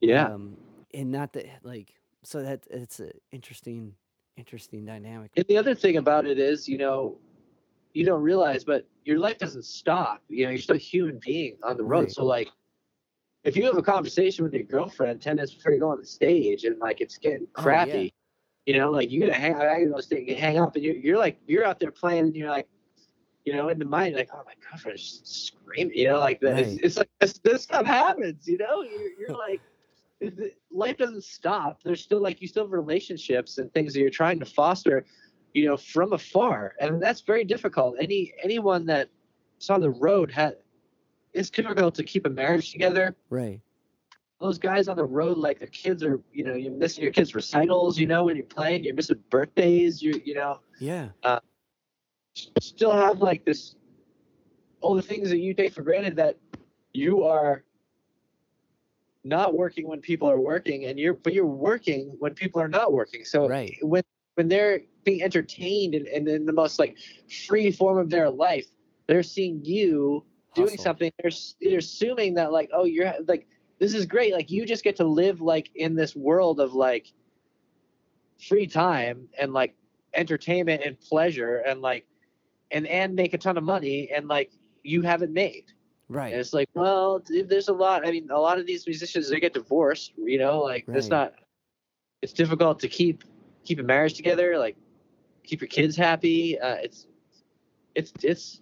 Yeah. 0.00 0.26
um, 0.26 0.56
and 0.94 1.10
not 1.10 1.32
that 1.34 1.46
like 1.62 1.92
so 2.22 2.42
that 2.42 2.66
it's 2.70 3.00
an 3.00 3.12
interesting, 3.32 3.94
interesting 4.36 4.84
dynamic. 4.84 5.30
and 5.36 5.46
the 5.46 5.56
other 5.56 5.74
thing 5.74 5.96
about 5.96 6.26
it 6.26 6.38
is, 6.38 6.68
you 6.68 6.78
know, 6.78 7.18
you 7.92 8.04
don't 8.04 8.22
realize, 8.22 8.64
but 8.64 8.86
your 9.04 9.18
life 9.18 9.38
doesn't 9.38 9.64
stop. 9.64 10.22
You 10.28 10.44
know, 10.44 10.50
you're 10.50 10.60
still 10.60 10.76
a 10.76 10.78
human 10.78 11.20
being 11.24 11.56
on 11.62 11.76
the 11.76 11.84
road. 11.84 12.04
Right. 12.04 12.12
So 12.12 12.24
like. 12.24 12.48
If 13.44 13.56
you 13.56 13.64
have 13.66 13.76
a 13.76 13.82
conversation 13.82 14.42
with 14.44 14.52
your 14.52 14.64
girlfriend 14.64 15.22
ten 15.22 15.36
minutes 15.36 15.54
before 15.54 15.70
you 15.70 15.78
go 15.78 15.90
on 15.90 16.00
the 16.00 16.04
stage 16.06 16.64
and 16.64 16.80
like 16.80 17.00
it's 17.00 17.16
getting 17.16 17.46
Oh, 17.54 17.70
yeah. 17.70 18.08
You 18.66 18.76
know, 18.76 18.90
like 18.90 19.10
you 19.10 19.20
gotta 19.20 19.34
hang, 19.34 19.92
stay, 20.00 20.24
you 20.26 20.34
hang 20.34 20.58
up, 20.58 20.74
and 20.74 20.84
you're, 20.84 20.96
you're 20.96 21.18
like, 21.18 21.38
you're 21.46 21.64
out 21.64 21.78
there 21.78 21.92
playing, 21.92 22.26
and 22.26 22.36
you're 22.36 22.50
like, 22.50 22.68
you 23.44 23.54
know, 23.54 23.68
in 23.68 23.78
the 23.78 23.84
mind, 23.84 24.16
like, 24.16 24.28
oh 24.34 24.42
my 24.44 24.54
girlfriend 24.68 24.98
is 24.98 25.20
screaming, 25.24 25.96
you 25.96 26.08
know, 26.08 26.18
like 26.18 26.40
that. 26.40 26.54
Right. 26.54 26.66
It's, 26.66 26.82
it's 26.82 26.96
like 26.96 27.10
this, 27.20 27.38
this 27.38 27.62
stuff 27.62 27.86
happens, 27.86 28.48
you 28.48 28.58
know. 28.58 28.82
You're, 28.82 29.10
you're 29.20 29.38
like, 29.38 29.60
life 30.72 30.96
doesn't 30.96 31.22
stop. 31.22 31.80
There's 31.84 32.00
still 32.00 32.20
like 32.20 32.42
you 32.42 32.48
still 32.48 32.64
have 32.64 32.72
relationships 32.72 33.58
and 33.58 33.72
things 33.72 33.94
that 33.94 34.00
you're 34.00 34.10
trying 34.10 34.40
to 34.40 34.46
foster, 34.46 35.06
you 35.54 35.66
know, 35.66 35.76
from 35.76 36.12
afar, 36.12 36.74
and 36.80 37.00
that's 37.00 37.20
very 37.20 37.44
difficult. 37.44 37.96
Any 38.00 38.34
anyone 38.42 38.84
that's 38.84 39.70
on 39.70 39.80
the 39.80 39.90
road 39.90 40.30
had. 40.30 40.56
It's 41.32 41.50
difficult 41.50 41.94
to 41.96 42.02
keep 42.02 42.24
a 42.24 42.30
marriage 42.30 42.72
together 42.72 43.14
Right. 43.28 43.60
Those 44.40 44.58
guys 44.58 44.88
on 44.88 44.96
the 44.96 45.04
road, 45.04 45.38
like 45.38 45.58
their 45.58 45.68
kids 45.68 46.02
are, 46.02 46.20
you 46.32 46.44
know, 46.44 46.54
you're 46.54 46.72
missing 46.72 47.02
your 47.02 47.12
kids' 47.12 47.34
recitals, 47.34 47.98
you 47.98 48.06
know, 48.06 48.24
when 48.24 48.36
you're 48.36 48.44
playing, 48.44 48.84
you're 48.84 48.94
missing 48.94 49.18
birthdays, 49.30 50.02
you 50.02 50.20
you 50.24 50.34
know, 50.34 50.60
Yeah. 50.78 51.08
Uh, 51.22 51.40
still 52.60 52.92
have 52.92 53.20
like 53.20 53.44
this, 53.44 53.76
all 54.80 54.94
the 54.94 55.02
things 55.02 55.30
that 55.30 55.38
you 55.38 55.54
take 55.54 55.72
for 55.72 55.82
granted 55.82 56.16
that 56.16 56.36
you 56.92 57.24
are 57.24 57.64
not 59.24 59.54
working 59.54 59.88
when 59.88 60.00
people 60.00 60.30
are 60.30 60.38
working, 60.40 60.84
and 60.84 60.98
you're 60.98 61.14
but 61.14 61.32
you're 61.32 61.46
working 61.46 62.14
when 62.18 62.34
people 62.34 62.60
are 62.60 62.68
not 62.68 62.92
working. 62.92 63.24
So 63.24 63.48
Right. 63.48 63.76
when 63.80 64.02
when 64.34 64.48
they're 64.48 64.82
being 65.04 65.22
entertained 65.22 65.94
and, 65.94 66.06
and 66.08 66.28
in 66.28 66.44
the 66.44 66.52
most 66.52 66.78
like 66.78 66.98
free 67.46 67.70
form 67.70 67.96
of 67.98 68.10
their 68.10 68.28
life, 68.28 68.66
they're 69.06 69.22
seeing 69.22 69.64
you 69.64 70.24
doing 70.54 70.68
Hustle. 70.70 70.84
something. 70.84 71.12
They're 71.22 71.30
they're 71.60 71.78
assuming 71.78 72.34
that 72.34 72.52
like, 72.52 72.70
oh, 72.72 72.84
you're 72.84 73.12
like 73.26 73.48
this 73.78 73.94
is 73.94 74.06
great. 74.06 74.32
Like 74.32 74.50
you 74.50 74.66
just 74.66 74.84
get 74.84 74.96
to 74.96 75.04
live 75.04 75.40
like 75.40 75.70
in 75.74 75.94
this 75.94 76.14
world 76.16 76.60
of 76.60 76.74
like 76.74 77.12
free 78.48 78.66
time 78.66 79.28
and 79.38 79.52
like 79.52 79.74
entertainment 80.14 80.82
and 80.84 80.98
pleasure 81.00 81.58
and 81.58 81.80
like 81.80 82.06
and 82.70 82.86
and 82.86 83.14
make 83.14 83.34
a 83.34 83.38
ton 83.38 83.56
of 83.56 83.64
money 83.64 84.10
and 84.14 84.28
like 84.28 84.50
you 84.82 85.02
haven't 85.02 85.32
made 85.32 85.64
Right. 86.08 86.32
And 86.32 86.40
it's 86.40 86.52
like, 86.52 86.68
well, 86.74 87.22
there's 87.28 87.68
a 87.68 87.72
lot. 87.72 88.06
I 88.06 88.10
mean, 88.10 88.30
a 88.30 88.38
lot 88.38 88.58
of 88.58 88.66
these 88.66 88.86
musicians 88.86 89.28
they 89.28 89.40
get 89.40 89.54
divorced. 89.54 90.12
You 90.16 90.38
know, 90.38 90.60
like 90.60 90.84
it's 90.88 91.08
not. 91.08 91.34
It's 92.22 92.32
difficult 92.32 92.80
to 92.80 92.88
keep 92.88 93.24
keep 93.64 93.78
a 93.80 93.82
marriage 93.82 94.14
together. 94.14 94.56
Like 94.56 94.76
keep 95.42 95.60
your 95.60 95.68
kids 95.68 95.96
happy. 95.96 96.58
Uh, 96.58 96.76
it's 96.76 97.06
it's 97.94 98.12
it's 98.22 98.60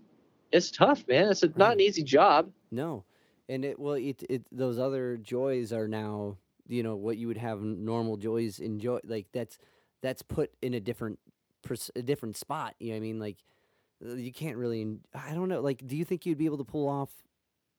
it's 0.53 0.71
tough, 0.71 1.07
man. 1.07 1.29
It's 1.29 1.43
a, 1.43 1.53
not 1.57 1.73
an 1.75 1.81
easy 1.81 2.03
job. 2.03 2.51
No, 2.71 3.05
and 3.49 3.65
it 3.65 3.79
well, 3.79 3.95
it 3.95 4.23
it 4.29 4.43
those 4.53 4.79
other 4.79 5.17
joys 5.17 5.73
are 5.73 5.89
now 5.89 6.37
you 6.67 6.83
know 6.83 6.97
what 6.97 7.17
you 7.17 7.27
would 7.27 7.37
have 7.37 7.61
normal 7.61 8.17
joys 8.17 8.59
enjoy 8.59 8.99
like 9.05 9.27
that's 9.33 9.59
that's 10.03 10.23
put 10.23 10.51
in 10.63 10.75
a 10.75 10.81
different 10.81 11.19
a 11.97 12.03
different 12.03 12.37
spot. 12.37 12.75
You 12.79 12.89
know 12.89 12.95
what 12.95 12.97
I 12.99 13.01
mean? 13.01 13.19
Like 13.19 13.39
uh, 14.05 14.15
you 14.15 14.33
can't 14.33 14.57
really. 14.57 14.99
I 15.15 15.35
don't 15.35 15.49
know. 15.49 15.61
Like, 15.61 15.87
do 15.87 15.97
you 15.97 16.05
think 16.05 16.27
you'd 16.27 16.39
be 16.39 16.47
able 16.47 16.59
to 16.59 16.65
pull 16.65 16.89
off 16.89 17.11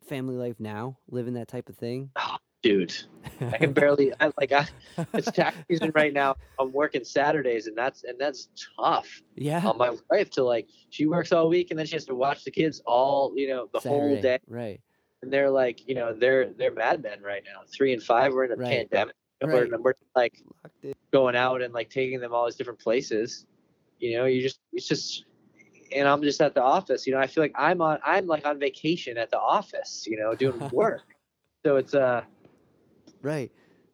family 0.07 0.35
life 0.35 0.59
now, 0.59 0.97
living 1.09 1.33
that 1.33 1.47
type 1.47 1.69
of 1.69 1.77
thing? 1.77 2.11
Dude, 2.63 2.95
I 3.41 3.57
can 3.57 3.73
barely. 3.73 4.11
I 4.19 4.31
like. 4.39 4.51
I, 4.51 4.67
it's 5.13 5.29
tax 5.31 5.55
season 5.69 5.91
right 5.93 6.13
now. 6.13 6.35
I'm 6.59 6.71
working 6.71 7.03
Saturdays, 7.03 7.67
and 7.67 7.77
that's 7.77 8.03
and 8.03 8.19
that's 8.19 8.49
tough 8.79 9.21
yeah. 9.35 9.61
on 9.63 9.77
my 9.77 9.95
wife 10.09 10.31
to 10.31 10.43
like. 10.43 10.67
She 10.89 11.05
works 11.05 11.31
all 11.31 11.47
week, 11.47 11.69
and 11.69 11.77
then 11.77 11.85
she 11.85 11.95
has 11.95 12.05
to 12.05 12.15
watch 12.15 12.43
the 12.43 12.51
kids 12.51 12.81
all 12.85 13.33
you 13.35 13.47
know 13.47 13.69
the 13.71 13.79
whole 13.79 14.19
day. 14.19 14.39
Right. 14.47 14.81
And 15.25 15.33
they're 15.33 15.49
like, 15.49 15.87
you 15.89 15.95
know, 15.95 16.13
they're 16.13 16.51
they're 16.53 16.71
madmen 16.71 17.21
right 17.23 17.43
now. 17.43 17.61
Three 17.67 17.93
and 17.93 18.01
five, 18.01 18.31
we're 18.31 18.45
in 18.45 18.51
a 18.51 18.55
Right. 18.55 18.89
pandemic. 18.89 19.15
Right. 19.43 19.69
We're, 19.71 19.79
we're 19.79 19.93
like 20.15 20.41
going 21.11 21.35
out 21.35 21.61
and 21.61 21.73
like 21.73 21.89
taking 21.89 22.19
them 22.19 22.31
all 22.33 22.45
these 22.45 22.55
different 22.55 22.79
places. 22.79 23.45
You 23.99 24.17
know, 24.17 24.25
you 24.25 24.41
just 24.41 24.59
it's 24.71 24.87
just, 24.87 25.25
and 25.91 26.07
I'm 26.07 26.21
just 26.21 26.39
at 26.41 26.53
the 26.53 26.61
office. 26.61 27.07
You 27.07 27.13
know, 27.13 27.19
I 27.19 27.27
feel 27.27 27.43
like 27.43 27.53
I'm 27.55 27.81
on 27.81 27.99
I'm 28.05 28.27
like 28.27 28.45
on 28.45 28.59
vacation 28.59 29.17
at 29.17 29.31
the 29.31 29.39
office. 29.39 30.05
You 30.07 30.17
know, 30.17 30.35
doing 30.35 30.59
work. 30.71 31.01
so 31.65 31.77
it's 31.77 31.95
uh 31.95 32.21
Right. 33.21 33.51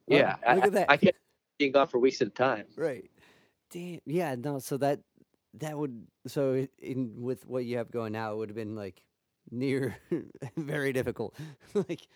Well, 0.07 0.19
yeah. 0.19 0.35
I, 0.45 0.55
look 0.55 0.65
at 0.65 0.73
that. 0.73 0.91
I 0.91 0.97
can't 0.97 1.15
being 1.57 1.71
gone 1.71 1.87
for 1.87 1.99
weeks 1.99 2.21
at 2.21 2.27
a 2.27 2.31
time. 2.31 2.65
Right. 2.75 3.09
Damn. 3.71 3.99
Yeah. 4.05 4.35
No. 4.35 4.59
So 4.59 4.75
that 4.77 4.99
that 5.55 5.77
would 5.77 6.05
so 6.27 6.67
in 6.79 7.21
with 7.21 7.45
what 7.45 7.63
you 7.63 7.77
have 7.77 7.89
going 7.89 8.11
now, 8.11 8.33
it 8.33 8.37
would 8.37 8.49
have 8.49 8.55
been 8.55 8.75
like 8.75 9.01
near 9.51 9.95
very 10.57 10.93
difficult. 10.93 11.35
like 11.73 12.07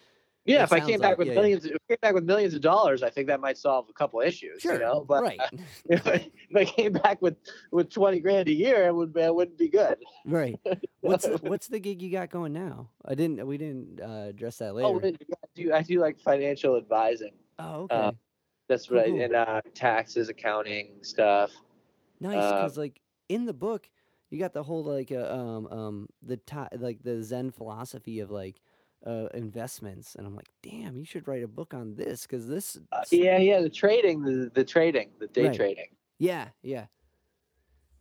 Yeah, 0.46 0.64
if 0.64 0.72
I 0.74 0.80
came 0.80 1.00
back 1.00 1.10
like- 1.12 1.18
with 1.18 1.28
yeah, 1.28 1.34
yeah. 1.34 1.40
millions, 1.42 1.66
if 1.66 1.74
I 1.74 1.94
came 1.94 1.98
back 2.02 2.14
with 2.14 2.24
millions 2.24 2.54
of 2.54 2.62
dollars, 2.62 3.02
I 3.04 3.10
think 3.10 3.28
that 3.28 3.40
might 3.40 3.58
solve 3.58 3.88
a 3.90 3.94
couple 3.94 4.22
issues. 4.22 4.62
sure. 4.62 4.74
You 4.74 4.80
know, 4.80 5.04
but 5.08 5.24
right. 5.24 5.40
if, 5.90 6.06
I, 6.08 6.30
if 6.50 6.56
I 6.56 6.66
came 6.66 6.94
back 6.94 7.22
with 7.22 7.36
with 7.72 7.90
twenty 7.90 8.20
grand 8.20 8.48
a 8.48 8.54
year, 8.54 8.86
it 8.88 8.94
would 8.96 9.14
be, 9.14 9.22
it 9.22 9.34
wouldn't 9.34 9.58
be 9.58 9.70
good. 9.70 9.98
right. 10.26 10.60
What's 11.02 11.26
the, 11.28 11.38
what's 11.44 11.68
the 11.68 11.80
gig 11.80 12.02
you 12.02 12.12
got 12.12 12.30
going 12.30 12.54
now? 12.54 12.90
I 13.06 13.16
didn't. 13.16 13.46
We 13.46 13.58
didn't 13.58 14.00
uh, 14.02 14.28
address 14.30 14.58
that 14.58 14.74
later. 14.76 14.88
Oh, 14.88 15.00
I 15.04 15.14
do 15.56 15.74
I 15.74 15.82
do 15.82 16.00
like 16.00 16.20
financial 16.20 16.78
advising. 16.78 17.34
Oh, 17.60 17.84
okay. 17.84 17.96
uh, 17.96 18.12
That's 18.68 18.90
right, 18.92 19.08
Cool. 19.08 19.22
And 19.22 19.36
uh, 19.36 19.62
taxes, 19.74 20.30
accounting 20.30 20.98
stuff. 21.02 21.52
nice. 22.20 22.38
uh, 22.38 22.52
Because 22.54 22.78
like 22.78 23.00
in 23.30 23.46
the 23.46 23.54
book, 23.54 23.90
you 24.36 24.42
got 24.42 24.54
the 24.54 24.64
whole 24.64 24.84
like 24.84 25.14
uh, 25.14 25.32
um 25.32 25.68
um 25.68 26.10
the 26.22 26.36
ti 26.36 26.58
like 26.78 27.02
the 27.02 27.24
Zen 27.24 27.52
philosophy 27.52 28.20
of 28.20 28.30
like 28.30 28.60
uh 29.06 29.28
investments, 29.34 30.16
and 30.16 30.28
I'm 30.28 30.36
like, 30.36 30.50
damn, 30.62 30.98
you 30.98 31.06
should 31.06 31.26
write 31.26 31.42
a 31.42 31.48
book 31.48 31.74
on 31.74 31.96
this 31.96 32.24
because 32.24 32.46
this. 32.46 32.78
Uh, 32.92 33.04
yeah, 33.12 33.38
yeah, 33.38 33.62
the 33.62 33.70
trading, 33.70 34.22
the 34.22 34.52
the 34.54 34.66
trading, 34.66 35.12
the 35.20 35.28
day 35.28 35.48
Right. 35.48 35.56
trading. 35.56 35.88
Yeah. 36.20 36.50
Yeah. 36.62 36.88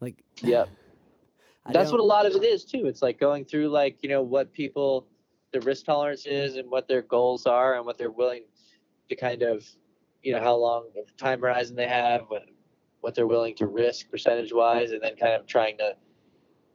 Like. 0.01 0.25
Yeah. 0.43 0.65
That's 1.73 1.93
what 1.93 2.01
a 2.01 2.05
lot 2.05 2.27
of 2.27 2.35
it 2.35 2.45
is 2.45 2.63
too. 2.65 2.87
It's 2.87 3.01
like 3.01 3.19
going 3.19 3.47
through 3.47 3.69
like 3.69 4.03
you 4.03 4.09
know 4.11 4.21
what 4.21 4.53
people, 4.53 5.07
the 5.53 5.61
risk 5.61 5.87
tolerance 5.87 6.27
is, 6.27 6.57
and 6.57 6.69
what 6.69 6.89
their 6.89 7.01
goals 7.01 7.47
are, 7.47 7.77
and 7.77 7.87
what 7.87 7.97
they're 7.97 8.11
willing 8.11 8.43
to 9.09 9.17
kind 9.17 9.43
of, 9.43 9.65
you 10.23 10.33
know, 10.33 10.41
how 10.41 10.57
long 10.57 10.91
of 11.01 11.17
time 11.17 11.41
horizon 11.41 11.75
they 11.75 11.87
have, 11.89 12.23
what 12.29 12.43
what 13.01 13.15
they're 13.15 13.27
willing 13.27 13.55
to 13.55 13.67
risk 13.67 14.11
percentage 14.11 14.53
wise, 14.53 14.91
and 14.91 15.01
then 15.01 15.17
kind 15.17 15.33
of 15.33 15.47
trying 15.47 15.79
to 15.79 15.95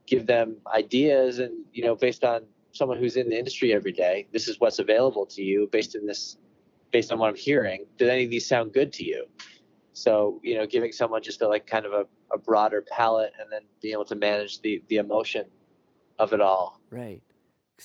give 0.09 0.25
them 0.25 0.57
ideas 0.73 1.39
and 1.39 1.53
you 1.71 1.83
know 1.85 1.95
based 1.95 2.23
on 2.23 2.41
someone 2.71 2.97
who's 2.97 3.15
in 3.15 3.29
the 3.29 3.37
industry 3.37 3.73
every 3.73 3.91
day, 3.91 4.27
this 4.31 4.47
is 4.47 4.59
what's 4.59 4.79
available 4.79 5.25
to 5.25 5.41
you 5.41 5.67
based 5.71 5.95
in 5.95 6.05
this, 6.05 6.37
based 6.91 7.11
on 7.11 7.17
what 7.19 7.27
I'm 7.29 7.35
hearing. 7.35 7.85
Do 7.97 8.07
any 8.07 8.23
of 8.25 8.29
these 8.29 8.47
sound 8.47 8.73
good 8.73 8.91
to 8.93 9.03
you? 9.03 9.25
So 9.93 10.39
you 10.43 10.55
know, 10.55 10.65
giving 10.65 10.91
someone 10.91 11.21
just 11.23 11.41
a, 11.41 11.47
like 11.47 11.65
kind 11.67 11.85
of 11.85 11.93
a, 11.93 12.05
a 12.33 12.37
broader 12.37 12.83
palette, 12.97 13.33
and 13.39 13.51
then 13.51 13.61
being 13.81 13.93
able 13.93 14.05
to 14.05 14.15
manage 14.15 14.61
the 14.61 14.83
the 14.87 14.97
emotion 14.97 15.45
of 16.17 16.33
it 16.33 16.41
all. 16.41 16.79
Right. 16.89 17.21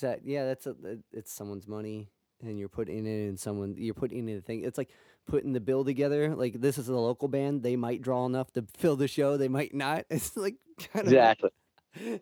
That, 0.01 0.25
yeah, 0.25 0.43
that's 0.45 0.67
a, 0.67 0.75
it- 0.83 1.03
it's 1.13 1.31
someone's 1.31 1.67
money, 1.67 2.09
and 2.41 2.59
you're 2.59 2.69
putting 2.69 3.05
it 3.05 3.27
in 3.29 3.37
someone. 3.37 3.75
You're 3.77 3.93
putting 3.93 4.27
in 4.27 4.37
a 4.37 4.41
thing. 4.41 4.63
It's 4.63 4.77
like 4.77 4.89
putting 5.25 5.53
the 5.53 5.61
bill 5.61 5.83
together. 5.85 6.35
Like 6.35 6.59
this 6.59 6.77
is 6.77 6.89
a 6.89 6.95
local 6.95 7.27
band. 7.27 7.63
They 7.63 7.75
might 7.77 8.01
draw 8.01 8.25
enough 8.25 8.51
to 8.53 8.65
fill 8.77 8.97
the 8.97 9.07
show. 9.07 9.37
They 9.37 9.47
might 9.47 9.73
not. 9.73 10.05
It's 10.09 10.35
like 10.35 10.55
kind 10.93 11.07
of 11.07 11.13
Exactly. 11.13 11.49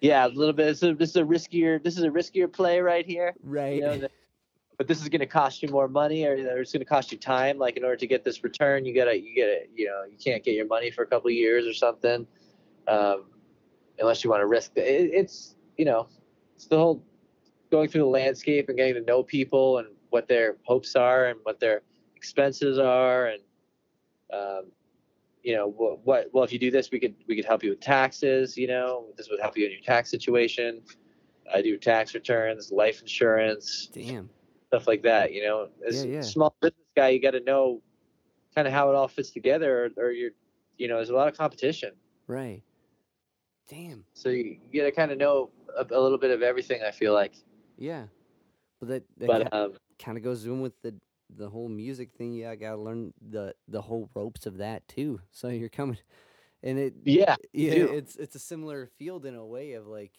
Yeah, 0.01 0.27
a 0.27 0.29
little 0.29 0.53
bit. 0.53 0.81
A, 0.83 0.93
this 0.93 1.09
is 1.09 1.15
a 1.15 1.23
riskier. 1.23 1.83
This 1.83 1.97
is 1.97 2.03
a 2.03 2.09
riskier 2.09 2.51
play 2.51 2.79
right 2.79 3.05
here. 3.05 3.33
right. 3.43 3.75
You 3.75 3.81
know, 3.81 3.97
the- 3.97 4.09
but 4.77 4.87
this 4.87 5.01
is 5.01 5.07
going 5.09 5.19
to 5.19 5.27
cost 5.27 5.61
you 5.61 5.69
more 5.69 5.87
money, 5.87 6.25
or, 6.25 6.33
or 6.33 6.61
it's 6.61 6.73
going 6.73 6.79
to 6.79 6.85
cost 6.85 7.11
you 7.11 7.17
time. 7.17 7.59
Like 7.59 7.77
in 7.77 7.83
order 7.83 7.95
to 7.97 8.07
get 8.07 8.23
this 8.23 8.43
return, 8.43 8.85
you 8.85 8.95
gotta, 8.95 9.15
you 9.19 9.35
gotta, 9.39 9.59
you 9.73 9.85
know, 9.85 10.03
you 10.03 10.17
can't 10.17 10.43
get 10.43 10.55
your 10.55 10.65
money 10.65 10.89
for 10.89 11.03
a 11.03 11.07
couple 11.07 11.27
of 11.27 11.35
years 11.35 11.67
or 11.67 11.73
something, 11.73 12.25
um, 12.87 13.25
unless 13.99 14.23
you 14.23 14.31
want 14.31 14.41
to 14.41 14.47
risk 14.47 14.71
it. 14.75 14.81
it. 14.81 15.11
It's 15.13 15.55
you 15.77 15.85
know, 15.85 16.07
it's 16.55 16.65
the 16.65 16.77
whole 16.77 17.03
going 17.69 17.87
through 17.87 18.01
the 18.01 18.07
landscape 18.07 18.67
and 18.67 18.77
getting 18.77 18.95
to 18.95 19.01
know 19.01 19.21
people 19.23 19.77
and 19.77 19.89
what 20.09 20.27
their 20.27 20.57
hopes 20.63 20.95
are 20.95 21.25
and 21.25 21.39
what 21.43 21.59
their 21.59 21.81
expenses 22.15 22.79
are 22.79 23.27
and 23.27 23.41
um, 24.33 24.71
you 25.43 25.53
know 25.55 25.67
what, 25.67 25.99
what 26.05 26.29
well 26.33 26.43
if 26.43 26.51
you 26.53 26.59
do 26.59 26.71
this 26.71 26.89
we 26.91 26.99
could 26.99 27.13
we 27.27 27.35
could 27.35 27.45
help 27.45 27.63
you 27.63 27.69
with 27.71 27.79
taxes 27.81 28.57
you 28.57 28.67
know 28.67 29.07
this 29.17 29.29
would 29.29 29.39
help 29.41 29.57
you 29.57 29.65
in 29.65 29.71
your 29.71 29.81
tax 29.81 30.09
situation 30.09 30.81
i 31.53 31.61
do 31.61 31.77
tax 31.77 32.13
returns 32.13 32.71
life 32.71 33.01
insurance 33.01 33.89
Damn. 33.93 34.29
stuff 34.67 34.87
like 34.87 35.03
that 35.03 35.33
you 35.33 35.43
know 35.43 35.67
as 35.87 36.05
Yeah, 36.05 36.11
yeah. 36.13 36.19
a 36.19 36.23
small 36.23 36.55
business 36.61 36.79
guy 36.95 37.09
you 37.09 37.21
got 37.21 37.31
to 37.31 37.41
know 37.41 37.81
kind 38.55 38.67
of 38.67 38.73
how 38.73 38.89
it 38.89 38.95
all 38.95 39.07
fits 39.07 39.31
together 39.31 39.91
or, 39.97 40.05
or 40.05 40.11
you're 40.11 40.31
you 40.77 40.87
know 40.87 40.95
there's 40.95 41.09
a 41.09 41.15
lot 41.15 41.27
of 41.27 41.37
competition 41.37 41.91
Right. 42.27 42.63
Damn. 43.67 44.05
so 44.13 44.29
you, 44.29 44.57
you 44.71 44.81
got 44.81 44.85
to 44.85 44.91
kind 44.91 45.11
of 45.11 45.17
know 45.17 45.49
a, 45.77 45.85
a 45.91 45.99
little 45.99 46.17
bit 46.17 46.31
of 46.31 46.41
everything 46.41 46.81
i 46.87 46.91
feel 46.91 47.13
like 47.13 47.33
Yeah. 47.77 48.05
But 48.79 48.87
that 48.89 49.03
that 49.17 49.27
but 49.27 49.53
um 49.53 49.73
kind 49.99 50.17
of 50.17 50.23
goes 50.23 50.45
in 50.45 50.61
with 50.61 50.73
the 50.81 50.93
the 51.37 51.49
whole 51.49 51.69
music 51.69 52.11
thing. 52.17 52.33
Yeah, 52.33 52.51
I 52.51 52.55
gotta 52.55 52.77
learn 52.81 53.13
the 53.21 53.55
the 53.67 53.81
whole 53.81 54.09
ropes 54.15 54.45
of 54.45 54.57
that 54.57 54.87
too. 54.87 55.21
So 55.31 55.49
you're 55.49 55.69
coming, 55.69 55.97
and 56.63 56.79
it 56.79 56.95
yeah 57.05 57.35
yeah, 57.53 57.73
it's 57.73 58.15
it's 58.15 58.35
a 58.35 58.39
similar 58.39 58.87
field 58.97 59.25
in 59.25 59.35
a 59.35 59.45
way 59.45 59.73
of 59.73 59.87
like 59.87 60.13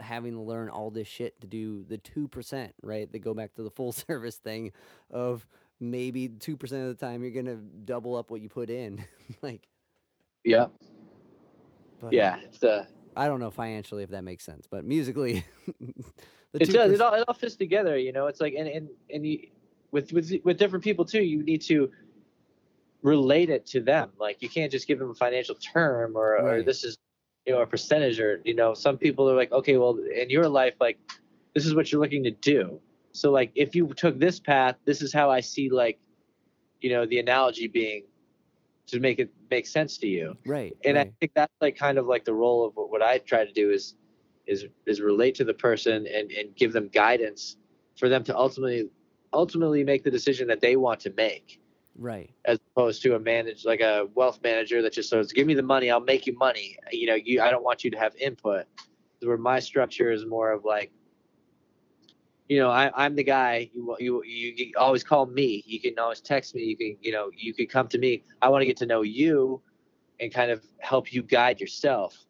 having 0.00 0.34
to 0.34 0.40
learn 0.40 0.68
all 0.68 0.90
this 0.90 1.08
shit 1.08 1.40
to 1.40 1.46
do 1.46 1.84
the 1.84 1.98
two 1.98 2.28
percent, 2.28 2.74
right? 2.82 3.10
They 3.10 3.18
go 3.18 3.34
back 3.34 3.54
to 3.54 3.62
the 3.62 3.70
full 3.70 3.92
service 4.08 4.36
thing 4.36 4.72
of 5.10 5.46
maybe 5.80 6.28
two 6.28 6.56
percent 6.56 6.88
of 6.88 6.98
the 6.98 7.06
time 7.06 7.22
you're 7.22 7.32
gonna 7.32 7.56
double 7.84 8.16
up 8.16 8.30
what 8.30 8.40
you 8.42 8.48
put 8.48 8.70
in, 8.70 9.04
like. 9.42 9.68
yeah 10.44 10.66
But 12.00 12.14
yeah 12.14 12.36
it's 12.44 12.62
uh 12.62 12.84
I 13.16 13.28
don't 13.28 13.40
know 13.40 13.50
financially 13.50 14.02
if 14.02 14.10
that 14.10 14.24
makes 14.24 14.44
sense, 14.44 14.66
but 14.70 14.84
musically, 14.84 15.44
it 16.58 16.72
does. 16.72 16.92
It 16.92 17.00
all, 17.00 17.14
it 17.14 17.24
all 17.26 17.34
fits 17.34 17.56
together, 17.56 17.98
you 17.98 18.12
know. 18.12 18.26
It's 18.26 18.40
like 18.40 18.54
and 18.54 18.68
and 18.68 18.88
and 19.10 19.26
you, 19.26 19.48
with 19.96 20.12
with 20.12 20.30
with 20.44 20.58
different 20.58 20.84
people 20.84 21.06
too. 21.06 21.22
You 21.22 21.42
need 21.42 21.62
to 21.62 21.90
relate 23.02 23.48
it 23.48 23.64
to 23.68 23.80
them. 23.80 24.10
Like 24.20 24.42
you 24.42 24.48
can't 24.50 24.70
just 24.70 24.86
give 24.86 24.98
them 24.98 25.10
a 25.10 25.14
financial 25.14 25.54
term 25.54 26.16
or 26.16 26.36
or 26.38 26.62
this 26.62 26.84
is 26.84 26.98
you 27.46 27.54
know 27.54 27.62
a 27.62 27.66
percentage 27.66 28.20
or 28.20 28.42
you 28.44 28.54
know 28.54 28.74
some 28.74 28.98
people 28.98 29.28
are 29.30 29.34
like 29.34 29.52
okay 29.52 29.76
well 29.78 29.98
in 30.22 30.28
your 30.28 30.48
life 30.48 30.74
like 30.80 30.98
this 31.54 31.64
is 31.64 31.74
what 31.74 31.90
you're 31.90 32.00
looking 32.00 32.24
to 32.24 32.30
do. 32.30 32.78
So 33.12 33.30
like 33.30 33.50
if 33.54 33.74
you 33.74 33.86
took 33.94 34.18
this 34.18 34.38
path, 34.38 34.76
this 34.84 35.00
is 35.00 35.14
how 35.14 35.30
I 35.30 35.40
see 35.40 35.70
like 35.70 35.98
you 36.82 36.90
know 36.90 37.06
the 37.06 37.18
analogy 37.18 37.66
being 37.66 38.04
to 38.88 39.00
make 39.00 39.18
it 39.18 39.30
make 39.50 39.66
sense 39.66 39.96
to 39.98 40.06
you 40.06 40.36
right. 40.46 40.76
and 40.84 40.96
right. 40.96 41.08
I 41.08 41.12
think 41.18 41.32
that's 41.34 41.52
like 41.60 41.76
kind 41.76 41.98
of 41.98 42.06
like 42.06 42.24
the 42.24 42.34
role 42.34 42.64
of 42.66 42.76
what, 42.76 42.88
what 42.88 43.02
I 43.02 43.18
try 43.18 43.44
to 43.44 43.52
do 43.52 43.70
is 43.70 43.94
is 44.46 44.66
is 44.84 45.00
relate 45.00 45.34
to 45.36 45.44
the 45.44 45.54
person 45.54 46.06
and 46.06 46.30
and 46.30 46.54
give 46.54 46.72
them 46.72 46.88
guidance 46.88 47.56
for 47.98 48.08
them 48.08 48.22
to 48.24 48.36
ultimately 48.36 48.90
ultimately 49.36 49.84
make 49.84 50.02
the 50.02 50.10
decision 50.10 50.48
that 50.48 50.60
they 50.60 50.76
want 50.76 51.00
to 51.00 51.12
make. 51.16 51.60
Right. 51.98 52.30
as 52.44 52.58
opposed 52.72 53.00
to 53.04 53.14
a 53.14 53.18
manage 53.18 53.64
like 53.64 53.80
a 53.80 54.06
wealth 54.14 54.40
manager 54.42 54.82
that 54.82 54.92
just 54.92 55.08
says 55.08 55.32
give 55.32 55.46
me 55.46 55.54
the 55.54 55.62
money 55.62 55.90
I'll 55.90 55.98
make 56.00 56.26
you 56.26 56.36
money. 56.36 56.76
You 56.92 57.06
know 57.06 57.14
you 57.14 57.40
I 57.40 57.50
don't 57.50 57.64
want 57.64 57.84
you 57.84 57.90
to 57.90 57.98
have 57.98 58.14
input. 58.16 58.66
Where 59.22 59.38
my 59.38 59.60
structure 59.60 60.10
is 60.12 60.26
more 60.26 60.52
of 60.52 60.66
like 60.66 60.92
you 62.50 62.58
know 62.58 62.68
I, 62.70 62.92
I'm 62.94 63.14
the 63.16 63.24
guy 63.24 63.70
you, 63.72 63.96
you 63.98 64.22
you 64.24 64.52
you 64.56 64.72
always 64.76 65.04
call 65.04 65.24
me 65.24 65.64
you 65.66 65.80
can 65.80 65.98
always 65.98 66.20
text 66.20 66.54
me 66.54 66.64
you 66.64 66.76
can 66.76 66.98
you 67.00 67.12
know 67.12 67.30
you 67.34 67.54
can 67.54 67.66
come 67.66 67.88
to 67.88 67.98
me. 67.98 68.24
I 68.42 68.50
want 68.50 68.60
to 68.60 68.66
get 68.66 68.76
to 68.78 68.86
know 68.86 69.00
you 69.00 69.62
and 70.20 70.32
kind 70.32 70.50
of 70.50 70.62
help 70.80 71.14
you 71.14 71.22
guide 71.22 71.60
yourself. 71.60 72.26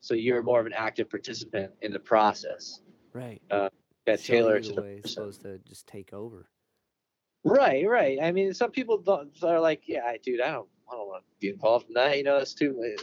So 0.00 0.14
you're 0.14 0.42
more 0.42 0.58
of 0.58 0.66
an 0.66 0.74
active 0.74 1.08
participant 1.08 1.72
in 1.82 1.92
the 1.92 2.00
process. 2.00 2.80
Right. 3.12 3.40
Uh, 3.50 3.68
got 4.06 4.20
Show 4.20 4.32
you 4.34 4.38
tailor 4.40 4.60
the 4.60 4.68
to 4.68 4.74
the 4.74 4.82
way 4.82 4.96
person. 4.96 5.10
supposed 5.10 5.42
to 5.42 5.58
just 5.58 5.86
take 5.86 6.12
over. 6.12 6.48
Right, 7.44 7.86
right. 7.86 8.18
I 8.22 8.32
mean, 8.32 8.54
some 8.54 8.70
people 8.70 8.98
don't, 8.98 9.30
are 9.42 9.60
like, 9.60 9.82
yeah, 9.86 10.04
I- 10.06 10.18
dude, 10.22 10.40
I 10.40 10.50
don't, 10.52 10.68
I 10.90 10.96
don't 10.96 11.08
want 11.08 11.24
to 11.24 11.30
be 11.40 11.48
involved 11.50 11.88
in 11.88 11.94
that. 11.94 12.16
You 12.16 12.24
know, 12.24 12.36
it's 12.38 12.54
too. 12.54 12.96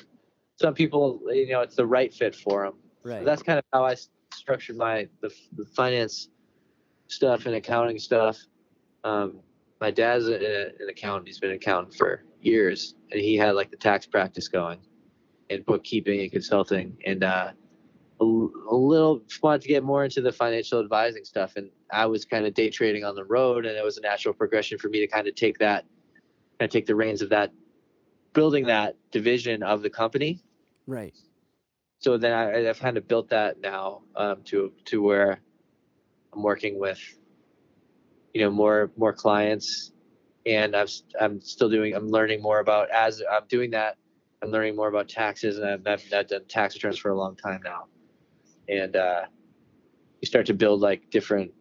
Some 0.59 0.73
people, 0.73 1.19
you 1.27 1.49
know, 1.49 1.61
it's 1.61 1.75
the 1.75 1.85
right 1.85 2.13
fit 2.13 2.35
for 2.35 2.63
them. 2.65 2.75
Right. 3.03 3.25
That's 3.25 3.41
kind 3.41 3.57
of 3.57 3.65
how 3.73 3.85
I 3.85 3.95
structured 4.33 4.77
my 4.77 5.07
the, 5.21 5.31
the 5.57 5.65
finance 5.65 6.29
stuff 7.07 7.45
and 7.47 7.55
accounting 7.55 7.97
stuff. 7.99 8.37
Um, 9.03 9.39
my 9.79 9.89
dad's 9.89 10.27
a, 10.27 10.67
an 10.79 10.89
accountant. 10.89 11.27
He's 11.27 11.39
been 11.39 11.49
an 11.49 11.55
accountant 11.55 11.95
for 11.95 12.23
years, 12.41 12.93
and 13.11 13.19
he 13.19 13.35
had 13.35 13.55
like 13.55 13.71
the 13.71 13.77
tax 13.77 14.05
practice 14.05 14.47
going, 14.47 14.79
and 15.49 15.65
bookkeeping 15.65 16.21
and 16.21 16.31
consulting, 16.31 16.95
and 17.05 17.23
uh, 17.23 17.51
a, 18.21 18.75
little 18.75 19.23
wanted 19.41 19.61
to 19.61 19.67
get 19.67 19.83
more 19.83 20.03
into 20.03 20.21
the 20.21 20.31
financial 20.31 20.79
advising 20.79 21.25
stuff. 21.25 21.53
And 21.55 21.69
I 21.91 22.05
was 22.05 22.25
kind 22.25 22.45
of 22.45 22.53
day 22.53 22.69
trading 22.69 23.03
on 23.03 23.15
the 23.15 23.25
road, 23.25 23.65
and 23.65 23.75
it 23.77 23.83
was 23.83 23.97
a 23.97 24.01
natural 24.01 24.33
progression 24.33 24.77
for 24.77 24.89
me 24.89 24.99
to 24.99 25.07
kind 25.07 25.27
of 25.27 25.35
take 25.35 25.57
that, 25.59 25.85
kind 26.59 26.67
of 26.67 26.69
take 26.69 26.85
the 26.85 26.95
reins 26.95 27.21
of 27.21 27.29
that, 27.29 27.51
building 28.33 28.65
that 28.65 28.95
division 29.11 29.63
of 29.63 29.81
the 29.81 29.89
company 29.89 30.41
right. 30.87 31.13
so 31.99 32.17
then 32.17 32.33
I, 32.33 32.69
I've 32.69 32.79
kind 32.79 32.97
of 32.97 33.07
built 33.07 33.29
that 33.29 33.59
now 33.61 34.03
um, 34.15 34.43
to 34.45 34.71
to 34.85 35.01
where 35.01 35.41
I'm 36.33 36.43
working 36.43 36.79
with, 36.79 36.99
you 38.33 38.41
know, 38.41 38.51
more 38.51 38.91
more 38.97 39.13
clients, 39.13 39.91
and 40.45 40.75
I'm 40.75 40.87
I'm 41.19 41.41
still 41.41 41.69
doing 41.69 41.93
I'm 41.93 42.07
learning 42.07 42.41
more 42.41 42.59
about 42.59 42.89
as 42.91 43.21
I'm 43.31 43.47
doing 43.49 43.71
that, 43.71 43.97
I'm 44.41 44.49
learning 44.49 44.75
more 44.75 44.87
about 44.87 45.09
taxes, 45.09 45.57
and 45.57 45.67
I've, 45.67 45.87
I've, 45.87 46.13
I've 46.13 46.27
done 46.27 46.45
tax 46.47 46.75
returns 46.75 46.97
for 46.97 47.11
a 47.11 47.17
long 47.17 47.35
time 47.35 47.61
now, 47.63 47.85
and 48.69 48.95
uh, 48.95 49.25
you 50.21 50.25
start 50.27 50.45
to 50.47 50.53
build 50.53 50.81
like 50.81 51.09
different 51.09 51.51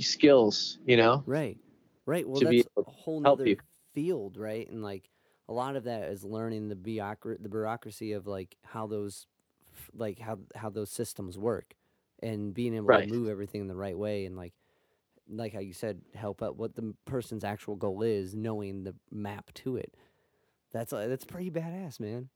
skills, 0.00 0.78
you 0.86 0.96
know. 0.96 1.24
Right. 1.24 1.58
Right. 2.06 2.28
Well, 2.28 2.40
to 2.40 2.46
be 2.46 2.60
that's 2.60 2.68
a 2.76 2.82
whole 2.90 3.26
other 3.26 3.56
field, 3.94 4.36
right? 4.36 4.68
And 4.68 4.82
like 4.82 5.10
a 5.48 5.52
lot 5.52 5.76
of 5.76 5.84
that 5.84 6.08
is 6.10 6.24
learning 6.24 6.68
the 6.68 6.76
bureaucracy, 6.76 7.42
the 7.42 7.48
bureaucracy 7.48 8.12
of 8.12 8.26
like 8.26 8.56
how 8.64 8.86
those, 8.86 9.26
like 9.94 10.18
how 10.18 10.38
how 10.54 10.70
those 10.70 10.90
systems 10.90 11.38
work, 11.38 11.74
and 12.22 12.54
being 12.54 12.74
able 12.74 12.88
Right. 12.88 13.08
to 13.08 13.08
move 13.08 13.28
everything 13.28 13.60
in 13.60 13.68
the 13.68 13.76
right 13.76 13.96
way, 13.96 14.24
and 14.26 14.36
like, 14.36 14.54
like 15.28 15.52
how 15.52 15.60
you 15.60 15.72
said, 15.72 16.02
help 16.14 16.42
out 16.42 16.56
what 16.56 16.74
the 16.74 16.94
person's 17.04 17.44
actual 17.44 17.76
goal 17.76 18.02
is, 18.02 18.34
knowing 18.34 18.84
the 18.84 18.94
map 19.10 19.52
to 19.54 19.76
it. 19.76 19.94
That's 20.72 20.92
uh, 20.92 21.06
that's 21.08 21.24
pretty 21.24 21.50
badass, 21.50 22.00
man. 22.00 22.30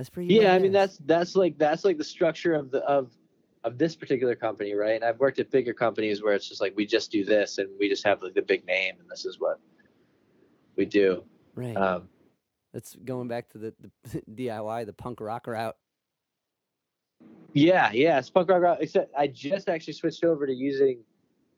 That's 0.00 0.08
pretty. 0.08 0.32
yeah 0.32 0.54
i 0.54 0.58
mean 0.58 0.72
that's 0.72 0.96
that's 1.04 1.36
like 1.36 1.58
that's 1.58 1.84
like 1.84 1.98
the 1.98 2.04
structure 2.04 2.54
of 2.54 2.70
the 2.70 2.78
of 2.84 3.10
of 3.64 3.76
this 3.76 3.94
particular 3.94 4.34
company 4.34 4.72
right 4.72 4.94
and 4.94 5.04
i've 5.04 5.20
worked 5.20 5.38
at 5.40 5.50
bigger 5.50 5.74
companies 5.74 6.22
where 6.22 6.32
it's 6.32 6.48
just 6.48 6.58
like 6.58 6.72
we 6.74 6.86
just 6.86 7.10
do 7.10 7.22
this 7.22 7.58
and 7.58 7.68
we 7.78 7.86
just 7.86 8.02
have 8.02 8.22
like 8.22 8.32
the 8.32 8.40
big 8.40 8.64
name 8.64 8.94
and 8.98 9.10
this 9.10 9.26
is 9.26 9.38
what 9.38 9.60
we 10.76 10.86
do 10.86 11.22
right. 11.54 11.76
um 11.76 12.08
that's 12.72 12.96
going 13.04 13.28
back 13.28 13.50
to 13.50 13.58
the, 13.58 13.74
the 14.04 14.22
DIY, 14.46 14.86
the 14.86 14.94
punk 14.94 15.20
rock 15.20 15.46
route. 15.46 15.76
yeah 17.52 17.92
yeah 17.92 18.18
it's 18.18 18.30
punk 18.30 18.48
rock 18.48 18.62
rock 18.62 18.78
except 18.80 19.12
i 19.18 19.26
just 19.26 19.68
actually 19.68 19.92
switched 19.92 20.24
over 20.24 20.46
to 20.46 20.54
using 20.54 21.04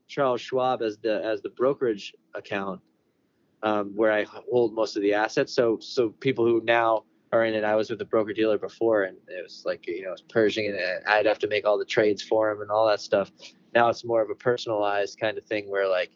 charles 0.08 0.40
schwab 0.40 0.82
as 0.82 0.98
the 0.98 1.24
as 1.24 1.42
the 1.42 1.50
brokerage 1.50 2.12
account 2.34 2.80
um, 3.62 3.92
where 3.94 4.10
i 4.10 4.24
hold 4.24 4.74
most 4.74 4.96
of 4.96 5.02
the 5.02 5.14
assets 5.14 5.54
so 5.54 5.78
so 5.80 6.08
people 6.08 6.44
who 6.44 6.60
now 6.64 7.04
are 7.32 7.44
in 7.44 7.54
it 7.54 7.64
i 7.64 7.74
was 7.74 7.88
with 7.90 8.00
a 8.00 8.04
broker 8.04 8.32
dealer 8.32 8.58
before 8.58 9.04
and 9.04 9.16
it 9.28 9.42
was 9.42 9.62
like 9.64 9.86
you 9.86 10.02
know 10.02 10.08
it 10.08 10.12
was 10.12 10.22
pershing 10.22 10.66
and 10.66 10.78
i'd 11.08 11.26
have 11.26 11.38
to 11.38 11.48
make 11.48 11.64
all 11.64 11.78
the 11.78 11.84
trades 11.84 12.22
for 12.22 12.50
him 12.50 12.60
and 12.60 12.70
all 12.70 12.86
that 12.86 13.00
stuff. 13.00 13.30
Now 13.74 13.88
it's 13.88 14.04
more 14.04 14.20
of 14.20 14.28
a 14.28 14.34
personalized 14.34 15.18
kind 15.18 15.38
of 15.38 15.44
thing 15.44 15.70
where 15.70 15.88
like 15.88 16.10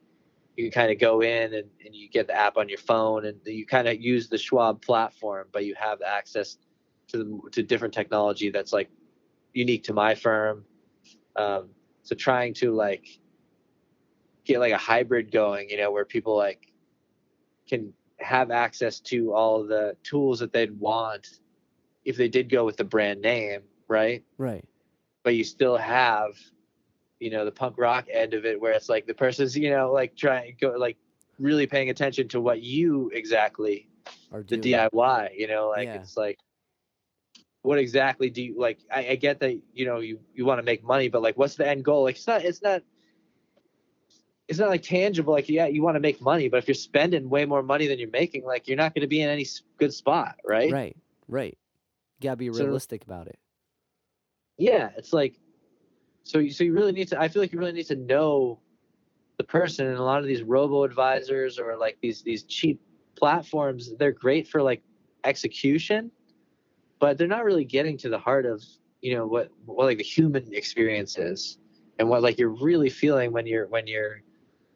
you 0.56 0.64
can 0.64 0.72
kind 0.72 0.92
of 0.92 0.98
go 0.98 1.22
in 1.22 1.54
and, 1.54 1.68
and 1.84 1.94
you 1.94 2.08
get 2.08 2.26
the 2.26 2.34
app 2.34 2.56
on 2.56 2.68
your 2.68 2.78
phone 2.78 3.26
and 3.26 3.38
you 3.44 3.66
kind 3.66 3.88
of 3.88 4.00
use 4.00 4.28
the 4.28 4.38
schwab 4.38 4.82
platform 4.82 5.48
but 5.52 5.64
you 5.64 5.74
have 5.78 6.02
access 6.02 6.58
to 7.08 7.18
the, 7.18 7.40
to 7.52 7.62
different 7.62 7.94
technology 7.94 8.50
that's 8.50 8.72
like 8.72 8.90
unique 9.52 9.84
to 9.84 9.94
my 9.94 10.14
firm. 10.14 10.64
Um, 11.34 11.70
so 12.02 12.14
trying 12.14 12.54
to 12.54 12.72
like 12.72 13.06
get 14.44 14.60
like 14.60 14.72
a 14.72 14.78
hybrid 14.78 15.32
going 15.32 15.68
you 15.70 15.76
know 15.76 15.90
where 15.90 16.04
people 16.04 16.36
like 16.36 16.72
can 17.68 17.92
have 18.18 18.50
access 18.50 19.00
to 19.00 19.32
all 19.32 19.64
the 19.64 19.96
tools 20.02 20.38
that 20.40 20.52
they'd 20.52 20.78
want 20.78 21.40
if 22.04 22.16
they 22.16 22.28
did 22.28 22.48
go 22.48 22.64
with 22.64 22.76
the 22.76 22.84
brand 22.84 23.20
name 23.20 23.60
right 23.88 24.24
Right. 24.38 24.64
but 25.22 25.34
you 25.34 25.44
still 25.44 25.76
have 25.76 26.36
you 27.20 27.30
know 27.30 27.44
the 27.44 27.50
punk 27.52 27.78
rock 27.78 28.06
end 28.12 28.34
of 28.34 28.44
it 28.44 28.60
where 28.60 28.72
it's 28.72 28.88
like 28.88 29.06
the 29.06 29.14
person's 29.14 29.56
you 29.56 29.70
know 29.70 29.92
like 29.92 30.16
trying 30.16 30.46
to 30.46 30.52
go 30.52 30.76
like 30.78 30.96
really 31.38 31.66
paying 31.66 31.90
attention 31.90 32.28
to 32.28 32.40
what 32.40 32.62
you 32.62 33.10
exactly 33.14 33.88
Or 34.32 34.42
the 34.42 34.56
DIY, 34.56 35.36
you 35.36 35.46
know, 35.48 35.68
like 35.68 35.86
Yeah. 35.86 35.96
it's 35.96 36.16
like 36.16 36.38
what 37.62 37.78
exactly 37.78 38.30
do 38.30 38.42
you 38.42 38.58
like 38.58 38.78
I, 38.94 39.08
I 39.08 39.14
get 39.16 39.40
that 39.40 39.58
you 39.74 39.84
know 39.86 39.98
you 39.98 40.20
you 40.34 40.44
want 40.44 40.58
to 40.58 40.62
make 40.62 40.84
money, 40.84 41.08
but 41.08 41.22
like 41.22 41.36
what's 41.36 41.56
the 41.56 41.66
end 41.68 41.84
goal? 41.84 42.04
Like 42.04 42.16
it's 42.16 42.26
not 42.26 42.44
it's 42.44 42.62
not 42.62 42.82
it's 44.49 44.58
not 44.58 44.68
like 44.68 44.83
tangible 44.83 45.33
like 45.33 45.49
yeah, 45.49 45.66
you 45.66 45.83
want 45.83 45.97
to 45.97 46.00
make 46.00 46.20
money, 46.20 46.49
but 46.49 46.58
if 46.58 46.68
you're 46.68 46.75
spending 46.75 47.28
way 47.28 47.44
more 47.44 47.62
money 47.62 47.86
than 47.86 47.99
you're 47.99 48.10
making, 48.10 48.44
like 48.44 48.68
you're 48.68 48.76
not 48.76 48.94
going 48.94 49.02
to 49.02 49.08
be 49.08 49.20
in 49.20 49.28
any 49.28 49.47
good 49.78 49.92
spot, 49.92 50.36
right? 50.44 50.70
Right. 50.73 50.97
Right. 51.28 51.58
You 52.20 52.28
gotta 52.28 52.36
be 52.36 52.52
So- 52.52 52.65
realistic 52.65 53.05
about 53.05 53.26
it. 53.26 53.39
Yeah, 54.58 54.91
it's 54.97 55.12
like 55.12 55.39
so 56.25 56.39
you 56.39 56.50
so 56.50 56.65
you 56.65 56.73
really 56.73 56.92
need 56.92 57.08
to 57.08 57.20
I 57.20 57.28
feel 57.28 57.42
like 57.42 57.52
you 57.52 57.58
really 57.58 57.73
need 57.73 57.86
to 57.86 57.97
know 57.97 58.58
the 59.39 59.44
person 59.44 59.86
and 59.86 59.97
a 59.99 60.02
lot 60.02 60.20
of 60.20 60.26
these 60.26 60.42
robo 60.42 60.83
advisors 60.84 61.58
or 61.58 61.76
like 61.76 61.99
these 62.00 62.23
these 62.23 62.42
cheap 62.44 62.81
platforms 63.16 63.92
they're 63.99 64.12
great 64.12 64.49
for 64.49 64.62
like 64.62 64.83
execution 65.25 66.10
but 66.99 67.18
they're 67.18 67.26
not 67.26 67.44
really 67.44 67.65
getting 67.65 67.97
to 67.99 68.08
the 68.08 68.18
heart 68.18 68.47
of 68.47 68.62
you 69.02 69.15
know 69.15 69.26
what 69.26 69.50
what 69.66 69.84
like 69.84 69.99
the 69.99 70.05
human 70.05 70.52
experience 70.55 71.18
is 71.18 71.58
and 71.99 72.08
what 72.08 72.23
like 72.23 72.39
you're 72.39 72.49
really 72.62 72.89
feeling 72.89 73.31
when 73.33 73.47
you're 73.47 73.66
when 73.68 73.86
you're 73.86 74.23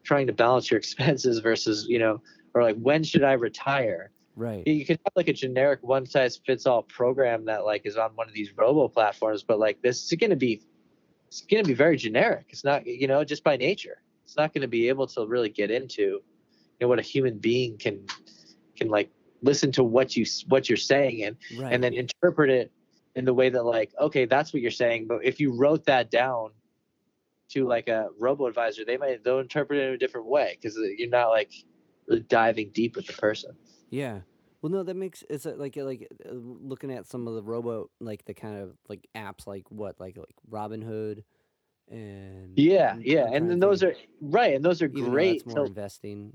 trying 0.03 0.27
to 0.27 0.33
balance 0.33 0.69
your 0.71 0.77
expenses 0.83 1.39
versus 1.39 1.85
you 1.87 1.99
know 1.99 2.21
or 2.53 2.63
like 2.63 2.77
when 2.77 3.03
should 3.03 3.23
I 3.23 3.33
retire 3.33 4.11
Right. 4.35 4.65
you 4.65 4.85
could 4.85 4.97
have 5.05 5.11
like 5.15 5.27
a 5.27 5.33
generic 5.33 5.79
one 5.83 6.05
size 6.05 6.39
fits 6.45 6.65
all 6.65 6.83
program 6.83 7.45
that 7.45 7.65
like 7.65 7.81
is 7.85 7.97
on 7.97 8.11
one 8.15 8.27
of 8.27 8.33
these 8.33 8.49
robo 8.57 8.87
platforms 8.87 9.43
but 9.43 9.59
like 9.59 9.81
this 9.81 10.03
is 10.03 10.13
going 10.17 10.29
to 10.29 10.35
be 10.37 10.61
it's 11.27 11.41
going 11.41 11.63
to 11.63 11.67
be 11.67 11.73
very 11.73 11.97
generic 11.97 12.45
it's 12.49 12.63
not 12.63 12.87
you 12.87 13.07
know 13.07 13.23
just 13.23 13.43
by 13.43 13.57
nature 13.57 14.01
it's 14.23 14.37
not 14.37 14.53
going 14.53 14.61
to 14.61 14.67
be 14.69 14.87
able 14.87 15.05
to 15.07 15.25
really 15.27 15.49
get 15.49 15.69
into 15.69 16.01
you 16.01 16.21
know 16.79 16.87
what 16.87 16.97
a 16.97 17.01
human 17.03 17.37
being 17.39 17.77
can 17.77 18.05
can 18.77 18.87
like 18.87 19.11
listen 19.43 19.71
to 19.73 19.83
what 19.83 20.15
you 20.15 20.25
what 20.47 20.69
you're 20.69 20.77
saying 20.77 21.23
and 21.23 21.35
Right. 21.57 21.73
and 21.73 21.83
then 21.83 21.93
interpret 21.93 22.49
it 22.49 22.71
in 23.15 23.25
the 23.25 23.33
way 23.33 23.49
that 23.49 23.63
like 23.63 23.91
okay 23.99 24.25
that's 24.25 24.53
what 24.53 24.61
you're 24.61 24.71
saying 24.71 25.07
but 25.07 25.19
if 25.23 25.39
you 25.41 25.51
wrote 25.51 25.85
that 25.85 26.09
down 26.09 26.51
to 27.51 27.67
like 27.67 27.87
a 27.87 28.07
robo 28.19 28.45
advisor 28.47 28.83
they 28.85 28.97
might 28.97 29.23
they'll 29.23 29.39
interpret 29.39 29.79
it 29.79 29.87
in 29.87 29.93
a 29.93 29.97
different 29.97 30.27
way 30.27 30.57
because 30.59 30.77
you're 30.97 31.09
not 31.09 31.29
like 31.29 31.51
really 32.07 32.21
diving 32.21 32.69
deep 32.73 32.95
with 32.95 33.05
the 33.07 33.13
person 33.13 33.51
Yeah. 33.89 34.21
Well, 34.61 34.71
no, 34.71 34.83
that 34.83 34.95
makes 34.95 35.23
it's 35.27 35.47
uh, 35.47 35.55
like 35.57 35.75
like 35.75 36.07
uh, 36.23 36.29
looking 36.33 36.91
at 36.91 37.07
some 37.07 37.27
of 37.27 37.33
the 37.33 37.41
robo 37.41 37.89
like 37.99 38.23
the 38.25 38.35
kind 38.35 38.57
of 38.59 38.75
like 38.87 39.07
apps 39.15 39.47
like 39.47 39.63
what 39.69 39.99
like 39.99 40.17
like 40.17 40.35
Robinhood 40.51 41.23
and 41.89 42.53
Yeah, 42.57 42.89
I'm- 42.91 43.01
yeah, 43.03 43.27
and 43.33 43.49
then 43.49 43.59
those 43.59 43.81
are 43.83 43.95
right, 44.21 44.53
and 44.55 44.63
those 44.63 44.81
are 44.83 44.87
great. 44.87 45.45
More 45.47 45.55
to- 45.55 45.63
investing 45.65 46.33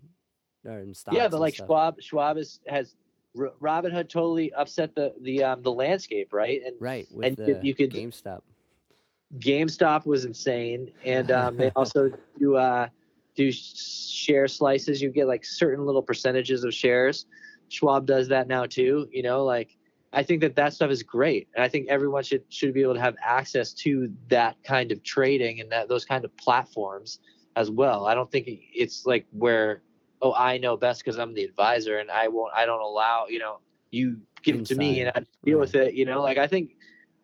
or 0.65 0.81
in 0.81 0.93
stocks. 0.95 1.17
yeah, 1.17 1.29
but 1.29 1.39
like 1.41 1.55
stuff. 1.55 1.67
Schwab, 1.69 2.03
Schwab 2.03 2.37
is, 2.37 2.59
has 2.67 2.97
Robinhood 3.37 4.09
totally 4.09 4.53
upset 4.55 4.95
the 4.97 5.15
the 5.23 5.45
um 5.45 5.63
the 5.63 5.73
landscape, 5.73 6.33
right? 6.33 6.61
And 6.67 6.75
right 6.81 7.07
with 7.13 7.27
and 7.27 7.37
the 7.37 7.61
you 7.63 7.75
could- 7.75 7.93
GameStop. 7.93 8.41
GameStop 9.39 10.07
was 10.07 10.25
insane, 10.25 10.93
and 11.05 11.31
um, 11.31 11.57
they 11.57 11.71
also 11.77 12.11
do 12.39 12.57
uh 12.57 12.89
do 13.35 13.53
share 13.53 14.49
slices. 14.49 15.03
You 15.03 15.11
get 15.11 15.27
like 15.27 15.45
certain 15.45 15.85
little 15.85 16.03
percentages 16.03 16.65
of 16.65 16.73
shares. 16.73 17.27
Schwab 17.69 18.07
does 18.07 18.29
that 18.29 18.49
now 18.49 18.67
too. 18.67 19.09
You 19.13 19.23
know, 19.23 19.45
like 19.45 19.77
I 20.13 20.23
think 20.23 20.41
that 20.41 20.57
that 20.57 20.73
stuff 20.73 20.91
is 20.91 21.03
great, 21.03 21.49
and 21.55 21.65
I 21.65 21.69
think 21.69 21.89
everyone 21.89 22.23
should 22.23 22.45
should 22.49 22.73
be 22.73 22.83
able 22.83 22.95
to 22.95 23.01
have 23.01 23.17
access 23.23 23.73
to 23.75 24.13
that 24.29 24.57
kind 24.65 24.93
of 24.93 25.03
trading 25.03 25.61
and 25.61 25.71
that 25.73 25.89
those 25.89 26.05
kind 26.05 26.25
of 26.25 26.37
platforms 26.37 27.19
as 27.57 27.71
well. 27.71 28.07
I 28.07 28.15
don't 28.15 28.31
think 28.31 28.47
it's 28.49 29.07
like 29.07 29.27
where 29.33 29.83
oh 30.23 30.33
I 30.35 30.59
know 30.59 30.77
best 30.77 31.05
because 31.05 31.19
I'm 31.19 31.35
the 31.35 31.45
advisor 31.45 31.99
and 31.99 32.11
I 32.11 32.29
won't 32.29 32.53
I 32.55 32.65
don't 32.65 32.81
allow 32.81 33.27
you 33.29 33.39
know 33.39 33.59
you 33.91 34.21
give 34.43 34.57
it 34.57 34.67
to 34.67 34.75
me 34.77 35.01
and 35.01 35.11
I 35.15 35.23
deal 35.45 35.59
with 35.59 35.75
it. 35.75 35.95
You 35.95 36.05
know, 36.05 36.23
like 36.23 36.39
I 36.39 36.47
think 36.47 36.77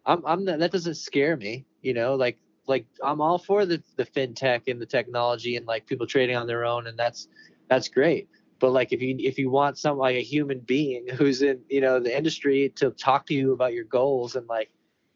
I'm 0.04 0.24
I'm 0.26 0.44
that 0.46 0.72
doesn't 0.72 0.96
scare 0.96 1.36
me. 1.36 1.64
You 1.82 1.94
know, 1.94 2.14
like 2.14 2.38
like 2.66 2.86
I'm 3.02 3.20
all 3.20 3.38
for 3.38 3.66
the 3.66 3.82
the 3.96 4.04
fintech 4.04 4.68
and 4.68 4.80
the 4.80 4.86
technology 4.86 5.56
and 5.56 5.66
like 5.66 5.86
people 5.86 6.06
trading 6.06 6.36
on 6.36 6.46
their 6.46 6.64
own 6.64 6.86
and 6.86 6.98
that's 6.98 7.28
that's 7.68 7.88
great. 7.88 8.28
But 8.60 8.70
like 8.70 8.92
if 8.92 9.02
you 9.02 9.16
if 9.18 9.38
you 9.38 9.50
want 9.50 9.78
some 9.78 9.98
like 9.98 10.16
a 10.16 10.22
human 10.22 10.60
being 10.60 11.06
who's 11.16 11.42
in 11.42 11.60
you 11.68 11.80
know 11.80 12.00
the 12.00 12.16
industry 12.16 12.72
to 12.76 12.90
talk 12.90 13.26
to 13.26 13.34
you 13.34 13.52
about 13.52 13.72
your 13.74 13.84
goals 13.84 14.36
and 14.36 14.46
like 14.46 14.70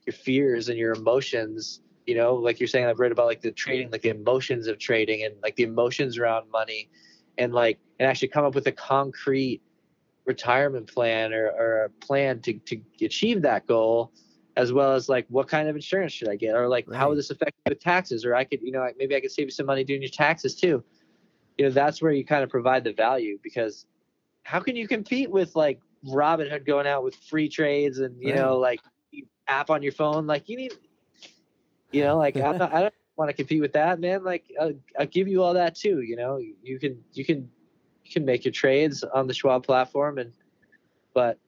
your 0.06 0.14
fears 0.14 0.68
and 0.68 0.78
your 0.78 0.92
emotions 0.92 1.80
you 2.06 2.14
know, 2.14 2.34
like 2.34 2.60
you're 2.60 2.68
saying, 2.68 2.86
I've 2.86 3.00
read 3.00 3.12
about 3.12 3.26
like 3.26 3.40
the 3.40 3.50
trading, 3.50 3.90
like 3.90 4.02
the 4.02 4.10
emotions 4.10 4.68
of 4.68 4.78
trading 4.78 5.24
and 5.24 5.34
like 5.42 5.56
the 5.56 5.64
emotions 5.64 6.18
around 6.18 6.50
money 6.50 6.88
and 7.36 7.52
like, 7.52 7.78
and 7.98 8.08
actually 8.08 8.28
come 8.28 8.44
up 8.44 8.54
with 8.54 8.66
a 8.68 8.72
concrete 8.72 9.60
retirement 10.24 10.86
plan 10.86 11.32
or, 11.32 11.48
or 11.48 11.84
a 11.84 11.90
plan 12.04 12.40
to, 12.42 12.54
to 12.54 12.80
achieve 13.02 13.42
that 13.42 13.66
goal 13.66 14.12
as 14.56 14.72
well 14.72 14.94
as 14.94 15.08
like 15.08 15.26
what 15.28 15.48
kind 15.48 15.68
of 15.68 15.76
insurance 15.76 16.12
should 16.12 16.28
I 16.28 16.36
get 16.36 16.54
or 16.54 16.68
like 16.68 16.88
right. 16.88 16.98
how 16.98 17.10
would 17.10 17.18
this 17.18 17.30
affect 17.30 17.52
me 17.64 17.70
with 17.70 17.80
taxes 17.80 18.24
or 18.24 18.34
I 18.34 18.44
could 18.44 18.60
you 18.62 18.72
know 18.72 18.80
like 18.80 18.96
maybe 18.98 19.14
I 19.14 19.20
could 19.20 19.30
save 19.30 19.46
you 19.46 19.50
some 19.50 19.66
money 19.66 19.84
doing 19.84 20.02
your 20.02 20.10
taxes 20.10 20.54
too. 20.54 20.82
You 21.58 21.66
know 21.66 21.70
that's 21.70 22.02
where 22.02 22.12
you 22.12 22.24
kind 22.24 22.42
of 22.42 22.50
provide 22.50 22.84
the 22.84 22.92
value 22.92 23.38
because 23.42 23.86
how 24.42 24.60
can 24.60 24.76
you 24.76 24.88
compete 24.88 25.30
with 25.30 25.54
like 25.54 25.80
Robinhood 26.06 26.64
going 26.64 26.86
out 26.86 27.04
with 27.04 27.16
free 27.16 27.48
trades 27.48 27.98
and 27.98 28.16
you 28.20 28.28
right. 28.30 28.36
know 28.36 28.58
like 28.58 28.80
app 29.48 29.70
on 29.70 29.82
your 29.82 29.92
phone 29.92 30.26
like 30.26 30.48
you 30.48 30.56
need 30.56 30.72
you 31.92 32.02
know 32.02 32.16
like 32.16 32.34
not, 32.36 32.60
I 32.60 32.82
don't 32.82 32.94
want 33.16 33.28
to 33.28 33.34
compete 33.34 33.60
with 33.60 33.72
that 33.74 34.00
man 34.00 34.24
like 34.24 34.44
I'll, 34.60 34.72
I'll 34.98 35.06
give 35.06 35.28
you 35.28 35.42
all 35.42 35.54
that 35.54 35.74
too 35.74 36.00
you 36.00 36.16
know 36.16 36.38
you 36.62 36.78
can 36.78 37.02
you 37.12 37.24
can 37.24 37.48
you 38.04 38.12
can 38.12 38.24
make 38.24 38.44
your 38.44 38.52
trades 38.52 39.02
on 39.02 39.26
the 39.26 39.34
Schwab 39.34 39.64
platform 39.64 40.18
and 40.18 40.32
but 41.14 41.38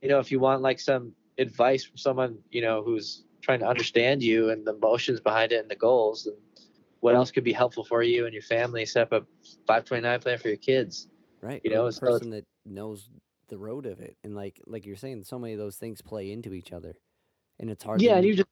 you 0.00 0.08
know 0.08 0.18
if 0.18 0.30
you 0.30 0.40
want 0.40 0.62
like 0.62 0.80
some 0.80 1.12
advice 1.38 1.84
from 1.84 1.96
someone 1.96 2.38
you 2.50 2.62
know 2.62 2.82
who's 2.82 3.24
trying 3.42 3.60
to 3.60 3.66
understand 3.66 4.22
you 4.22 4.50
and 4.50 4.66
the 4.66 4.74
emotions 4.74 5.20
behind 5.20 5.52
it 5.52 5.60
and 5.60 5.70
the 5.70 5.76
goals 5.76 6.26
and 6.26 6.36
what 7.00 7.14
else 7.14 7.30
could 7.30 7.44
be 7.44 7.52
helpful 7.52 7.84
for 7.84 8.02
you 8.02 8.24
and 8.24 8.32
your 8.32 8.42
family 8.42 8.84
set 8.84 9.02
up 9.02 9.12
a 9.12 9.20
529 9.66 10.20
plan 10.20 10.38
for 10.38 10.48
your 10.48 10.56
kids 10.56 11.08
right 11.40 11.60
you 11.64 11.70
know 11.70 11.86
a 11.86 11.92
person 11.92 12.30
that 12.30 12.44
knows 12.64 13.08
the 13.48 13.56
road 13.56 13.86
of 13.86 14.00
it 14.00 14.16
and 14.24 14.34
like 14.34 14.60
like 14.66 14.84
you're 14.84 14.96
saying 14.96 15.22
so 15.22 15.38
many 15.38 15.52
of 15.52 15.58
those 15.58 15.76
things 15.76 16.00
play 16.00 16.32
into 16.32 16.52
each 16.52 16.72
other 16.72 16.96
and 17.60 17.70
it's 17.70 17.84
hard 17.84 18.02
yeah 18.02 18.12
to... 18.12 18.16
and 18.16 18.26
you 18.26 18.34
just 18.34 18.48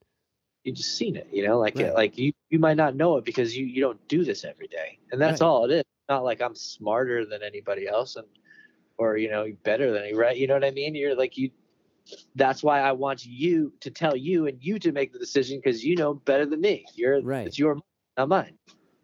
you 0.63 0.73
just 0.73 0.97
seen 0.97 1.17
it 1.17 1.29
you 1.33 1.47
know 1.47 1.59
like 1.59 1.77
right. 1.77 1.95
like 1.95 2.17
you 2.17 2.33
you 2.51 2.59
might 2.59 2.77
not 2.77 2.95
know 2.95 3.17
it 3.17 3.25
because 3.25 3.57
you 3.57 3.67
you 3.67 3.81
don't 3.81 4.07
do 4.09 4.25
this 4.25 4.45
every 4.45 4.69
day 4.69 4.99
and 5.13 5.21
that's 5.21 5.41
right. 5.41 5.47
all 5.47 5.65
it 5.65 5.73
is 5.73 5.81
it's 5.81 6.09
not 6.09 6.25
like 6.25 6.41
i'm 6.41 6.55
smarter 6.55 7.27
than 7.27 7.43
anybody 7.43 7.89
else 7.89 8.17
and 8.17 8.27
or 8.99 9.17
you 9.17 9.29
know 9.29 9.47
better 9.65 9.91
than 9.93 10.07
you 10.07 10.19
right 10.19 10.37
you 10.37 10.47
know 10.47 10.55
what 10.55 10.65
i 10.65 10.71
mean 10.71 10.95
you're 10.95 11.17
like 11.17 11.37
you 11.37 11.51
that's 12.35 12.63
why 12.63 12.81
I 12.81 12.93
want 12.93 13.25
you 13.25 13.73
to 13.81 13.91
tell 13.91 14.17
you 14.17 14.47
and 14.47 14.59
you 14.61 14.79
to 14.79 14.93
make 14.93 15.13
the 15.13 15.19
decision 15.19 15.59
because 15.63 15.85
you 15.85 15.97
know 15.97 16.15
better 16.15 16.47
than 16.47 16.61
me. 16.61 16.85
You're 16.95 17.23
right. 17.23 17.47
It's 17.47 17.59
your 17.59 17.79
not 18.17 18.29
mine. 18.29 18.59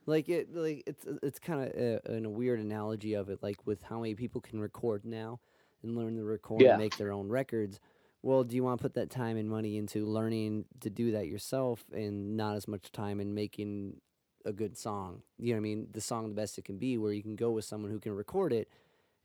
Like 0.07 0.29
it, 0.29 0.55
like 0.55 0.83
it's 0.87 1.07
it's 1.23 1.39
kind 1.39 1.63
of 1.63 1.69
a, 1.75 1.97
uh, 1.97 2.27
a, 2.27 2.29
weird 2.29 2.61
analogy 2.61 3.15
of 3.15 3.29
it, 3.29 3.43
like 3.43 3.67
with 3.67 3.83
how 3.83 4.01
many 4.01 4.15
people 4.15 4.41
can 4.41 4.61
record 4.61 5.05
now 5.05 5.41
and 5.83 5.97
learn 5.97 6.17
to 6.17 6.25
record 6.25 6.63
yeah. 6.63 6.71
and 6.71 6.79
make 6.79 6.97
their 6.97 7.13
own 7.13 7.29
records. 7.29 7.79
Well, 8.23 8.45
do 8.45 8.55
you 8.55 8.63
want 8.63 8.79
to 8.79 8.83
put 8.83 8.95
that 8.95 9.11
time 9.11 9.37
and 9.37 9.49
money 9.49 9.79
into 9.79 10.05
learning 10.05 10.67
to 10.81 10.91
do 10.91 11.13
that 11.13 11.27
yourself 11.27 11.85
and 11.93 12.37
not 12.37 12.57
as 12.57 12.69
much 12.69 12.93
time 12.93 13.19
in 13.19 13.35
making 13.35 13.97
a 14.45 14.53
good 14.53 14.77
song? 14.77 15.23
You 15.39 15.51
know 15.51 15.55
what 15.55 15.61
I 15.61 15.63
mean? 15.63 15.89
The 15.93 16.03
song 16.03 16.29
the 16.29 16.35
best 16.35 16.59
it 16.59 16.65
can 16.65 16.77
be, 16.77 16.99
where 16.99 17.13
you 17.13 17.23
can 17.23 17.37
go 17.37 17.51
with 17.51 17.65
someone 17.65 17.91
who 17.91 17.99
can 18.01 18.13
record 18.13 18.53
it 18.53 18.69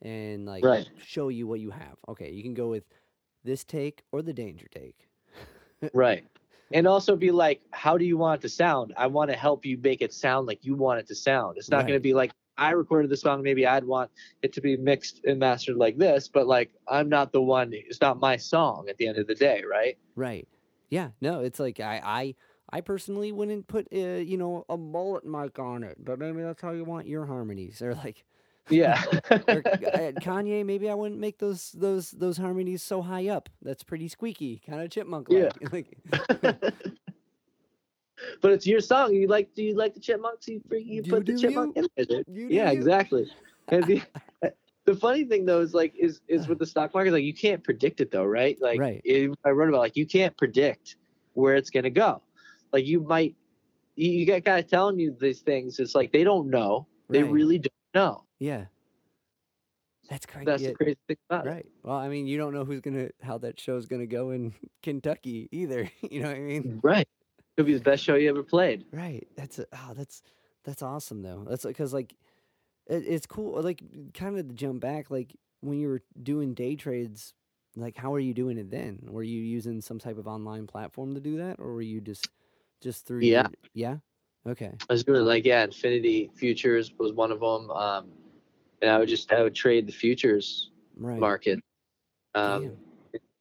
and 0.02 0.45
like 0.45 0.64
right. 0.64 0.88
show 1.04 1.30
you 1.30 1.48
what 1.48 1.60
you 1.60 1.72
have. 1.72 1.98
Okay, 2.08 2.32
you 2.32 2.44
can 2.44 2.54
go 2.54 2.68
with 2.68 2.84
this 3.45 3.64
take 3.64 4.03
or 4.11 4.22
the 4.22 4.33
danger 4.33 4.67
take. 4.72 5.07
right. 5.93 6.25
And 6.74 6.88
also 6.88 7.15
be 7.15 7.30
like, 7.30 7.61
how 7.69 7.95
do 7.95 8.06
you 8.06 8.17
want 8.17 8.40
it 8.40 8.41
to 8.41 8.49
sound? 8.49 8.91
I 8.98 9.06
want 9.06 9.30
to 9.30 9.38
help 9.38 9.65
you 9.65 9.77
make 9.77 10.01
it 10.01 10.11
sound 10.11 10.48
like 10.48 10.65
you 10.65 10.74
want 10.74 10.99
it 10.99 11.07
to 11.09 11.15
sound. 11.15 11.57
It's 11.57 11.69
not 11.69 11.77
right. 11.77 11.88
going 11.88 11.99
to 11.99 12.01
be 12.01 12.15
like, 12.15 12.32
I 12.57 12.72
recorded 12.72 13.11
the 13.11 13.17
song, 13.17 13.43
maybe 13.43 13.67
I'd 13.67 13.83
want 13.83 14.09
it 14.41 14.51
to 14.53 14.61
be 14.61 14.75
mixed 14.75 15.22
and 15.25 15.40
mastered 15.40 15.75
like 15.75 15.98
this, 15.98 16.27
but 16.27 16.48
like, 16.48 16.72
I'm 16.88 17.07
not 17.07 17.32
the 17.32 17.41
one, 17.41 17.69
it's 17.72 18.01
not 18.01 18.19
my 18.19 18.35
song 18.35 18.88
at 18.90 18.98
the 18.98 19.07
end 19.07 19.19
of 19.19 19.27
the 19.27 19.35
day, 19.35 19.61
right? 19.69 19.95
Right. 20.15 20.48
Yeah. 20.90 21.09
No, 21.22 21.41
it's 21.41 21.59
like, 21.59 21.80
I, 21.80 22.01
I, 22.03 22.35
I 22.72 22.82
personally 22.82 23.32
wouldn't 23.32 23.67
put, 23.67 23.88
uh, 23.93 23.98
you 23.98 24.38
know, 24.38 24.65
a 24.67 24.75
mullet 24.75 25.24
mic 25.24 25.59
on 25.59 25.83
it, 25.83 26.03
but 26.03 26.17
maybe 26.17 26.41
that's 26.41 26.64
how 26.64 26.72
you 26.72 26.83
want 26.83 27.07
your 27.07 27.25
harmonies. 27.27 27.82
Or 27.82 27.93
like, 27.93 28.25
yeah. 28.69 29.03
or, 29.32 29.64
uh, 29.66 30.11
Kanye, 30.22 30.66
maybe 30.66 30.90
I 30.90 30.94
wouldn't 30.94 31.19
make 31.19 31.38
those 31.38 31.72
those 31.72 32.11
those 32.11 32.38
harmonies 32.38 32.84
so 32.84 33.02
high 33.02 33.30
up. 33.30 33.50
That's 33.61 33.84
pretty 33.84 34.08
squeaky, 34.08 34.61
kind 34.66 34.82
of 34.82 34.90
chipmunk 34.90 35.27
Yeah. 35.30 35.50
but 38.42 38.52
it's 38.52 38.66
your 38.66 38.80
song. 38.80 39.14
You 39.14 39.27
like? 39.27 39.53
Do 39.56 39.64
you 39.64 39.76
like 39.76 39.94
the 39.94 40.00
chipmunks? 40.00 40.48
You 40.48 40.61
you 40.72 41.03
put 41.03 41.26
the 41.26 41.38
chipmunk 41.38 41.76
you. 41.76 41.88
in 41.98 42.08
there. 42.10 42.24
yeah, 42.50 42.72
exactly. 42.72 43.32
And 43.68 43.84
the, 43.85 44.02
the 44.85 44.95
funny 44.95 45.26
thing 45.26 45.45
though 45.45 45.61
is 45.61 45.74
like 45.74 45.94
is 45.98 46.22
is 46.27 46.48
with 46.48 46.60
the 46.60 46.66
stock 46.66 46.94
market 46.94 47.11
like 47.11 47.24
you 47.24 47.34
can't 47.34 47.64
predict 47.64 48.02
it 48.02 48.11
though, 48.11 48.26
right? 48.26 48.58
Like 48.61 48.80
right. 48.80 49.02
It, 49.03 49.32
I 49.44 49.50
wrote 49.50 49.69
about 49.69 49.80
like 49.80 49.95
you 49.95 50.06
can't 50.06 50.35
predict 50.38 50.98
where 51.34 51.56
it's 51.56 51.69
gonna 51.69 51.90
go. 51.90 52.22
Like 52.72 52.85
you 52.85 53.02
might 53.02 53.35
you, 53.95 54.11
you 54.11 54.26
get 54.26 54.44
guys 54.44 54.66
telling 54.66 55.00
you 55.00 55.16
these 55.19 55.42
things. 55.42 55.80
It's 55.80 55.95
like 55.95 56.11
they 56.11 56.24
don't 56.24 56.50
know. 56.50 56.88
They 57.10 57.24
right. 57.24 57.32
really 57.32 57.60
don't 57.60 57.72
know. 57.94 58.25
Yeah. 58.39 58.65
That's 60.09 60.25
crazy. 60.25 60.45
That's 60.45 60.64
the 60.64 60.73
crazy 60.73 60.97
thing 61.07 61.17
about 61.30 61.47
it. 61.47 61.49
Right. 61.49 61.65
Well, 61.83 61.95
I 61.95 62.09
mean, 62.09 62.27
you 62.27 62.38
don't 62.38 62.53
know 62.53 62.65
who's 62.65 62.81
gonna 62.81 63.09
how 63.22 63.38
that 63.39 63.59
show's 63.59 63.88
gonna 63.88 64.05
go 64.05 64.31
in 64.31 64.53
Kentucky 64.83 65.49
either. 65.51 65.89
you 66.09 66.22
know 66.22 66.27
what 66.27 66.38
I 66.38 66.41
mean? 66.41 66.80
Right. 66.83 67.07
Could 67.57 67.65
be 67.65 67.73
the 67.73 67.80
best 67.80 68.03
show 68.03 68.15
you 68.15 68.30
ever 68.30 68.43
played. 68.43 68.85
Right. 68.91 69.27
That's 69.35 69.59
a, 69.59 69.65
oh, 69.73 69.93
that's 69.95 70.22
that's 70.64 70.81
awesome 70.81 71.22
though. 71.22 71.45
That's 71.49 71.65
because 71.65 71.93
like 71.93 72.14
it, 72.88 73.03
it's 73.07 73.25
cool. 73.25 73.61
Like 73.61 73.81
kind 74.14 74.38
of 74.38 74.47
to 74.47 74.53
jump 74.53 74.81
back, 74.81 75.09
like 75.09 75.35
when 75.61 75.80
you 75.80 75.88
were 75.88 76.01
doing 76.22 76.53
day 76.53 76.75
trades, 76.75 77.33
like 77.75 77.97
how 77.97 78.14
are 78.14 78.19
you 78.19 78.33
doing 78.33 78.57
it 78.57 78.69
then? 78.69 78.99
Were 79.07 79.23
you 79.23 79.41
using 79.41 79.81
some 79.81 79.99
type 79.99 80.17
of 80.17 80.27
online 80.27 80.67
platform 80.67 81.15
to 81.15 81.19
do 81.19 81.38
that, 81.38 81.59
or 81.59 81.73
were 81.73 81.81
you 81.81 82.01
just 82.01 82.27
just 82.81 83.05
through? 83.05 83.22
Yeah. 83.22 83.47
Your, 83.73 84.01
yeah. 84.45 84.51
Okay. 84.51 84.72
I 84.88 84.93
was 84.93 85.03
doing 85.03 85.25
like 85.25 85.45
yeah, 85.45 85.64
Infinity 85.64 86.30
Futures 86.35 86.93
was 86.99 87.14
one 87.14 87.31
of 87.31 87.39
them. 87.39 87.72
Um, 87.72 88.11
and 88.82 88.92
I 88.92 88.98
would 88.98 89.10
just 89.10 89.32
I 89.32 89.42
would 89.42 89.56
trade 89.56 89.88
the 89.88 89.94
futures 89.94 90.72
right. 90.98 91.20
market. 91.20 91.60
Um, 92.34 92.78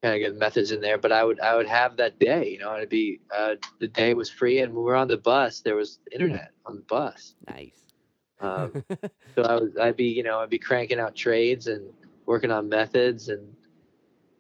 kind 0.03 0.15
of 0.15 0.21
get 0.21 0.39
methods 0.39 0.71
in 0.71 0.81
there, 0.81 0.99
but 0.99 1.13
I 1.13 1.25
would 1.25 1.41
I 1.41 1.57
would 1.57 1.67
have 1.67 1.97
that 1.97 2.19
day. 2.19 2.51
You 2.51 2.59
know, 2.59 2.77
it'd 2.77 2.89
be 2.89 3.21
uh, 3.35 3.55
the 3.81 3.89
day 3.89 4.15
was 4.15 4.31
free, 4.31 4.61
and 4.61 4.73
when 4.73 4.85
we 4.85 4.91
were 4.91 4.97
on 4.97 5.09
the 5.09 5.17
bus, 5.17 5.61
there 5.61 5.77
was 5.77 5.99
internet 6.13 6.53
on 6.67 6.77
the 6.77 6.83
bus. 6.83 7.35
Nice. 7.49 7.85
Um, 8.41 8.85
so 9.35 9.43
I 9.43 9.55
was 9.55 9.77
I'd 9.81 9.97
be 9.97 10.07
you 10.07 10.23
know 10.23 10.41
I'd 10.41 10.51
be 10.51 10.59
cranking 10.59 11.01
out 11.01 11.15
trades 11.15 11.67
and 11.67 11.87
working 12.27 12.51
on 12.51 12.69
methods 12.69 13.29
and 13.29 13.55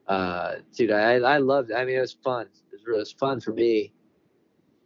uh, 0.06 0.56
dude 0.74 0.90
I 0.90 1.14
I 1.14 1.38
loved 1.38 1.70
it. 1.70 1.74
I 1.74 1.84
mean 1.84 1.96
it 1.96 2.00
was 2.00 2.12
fun. 2.12 2.46
It 2.46 2.72
was 2.72 2.86
really 2.86 2.98
it 2.98 3.00
was 3.00 3.12
fun 3.12 3.40
for 3.40 3.52
me. 3.52 3.92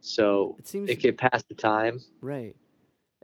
So 0.01 0.57
it 0.61 0.69
seems 0.69 0.89
it 0.89 1.01
could 1.01 1.19
pass 1.19 1.43
the 1.49 1.55
time. 1.55 2.01
Right 2.21 2.55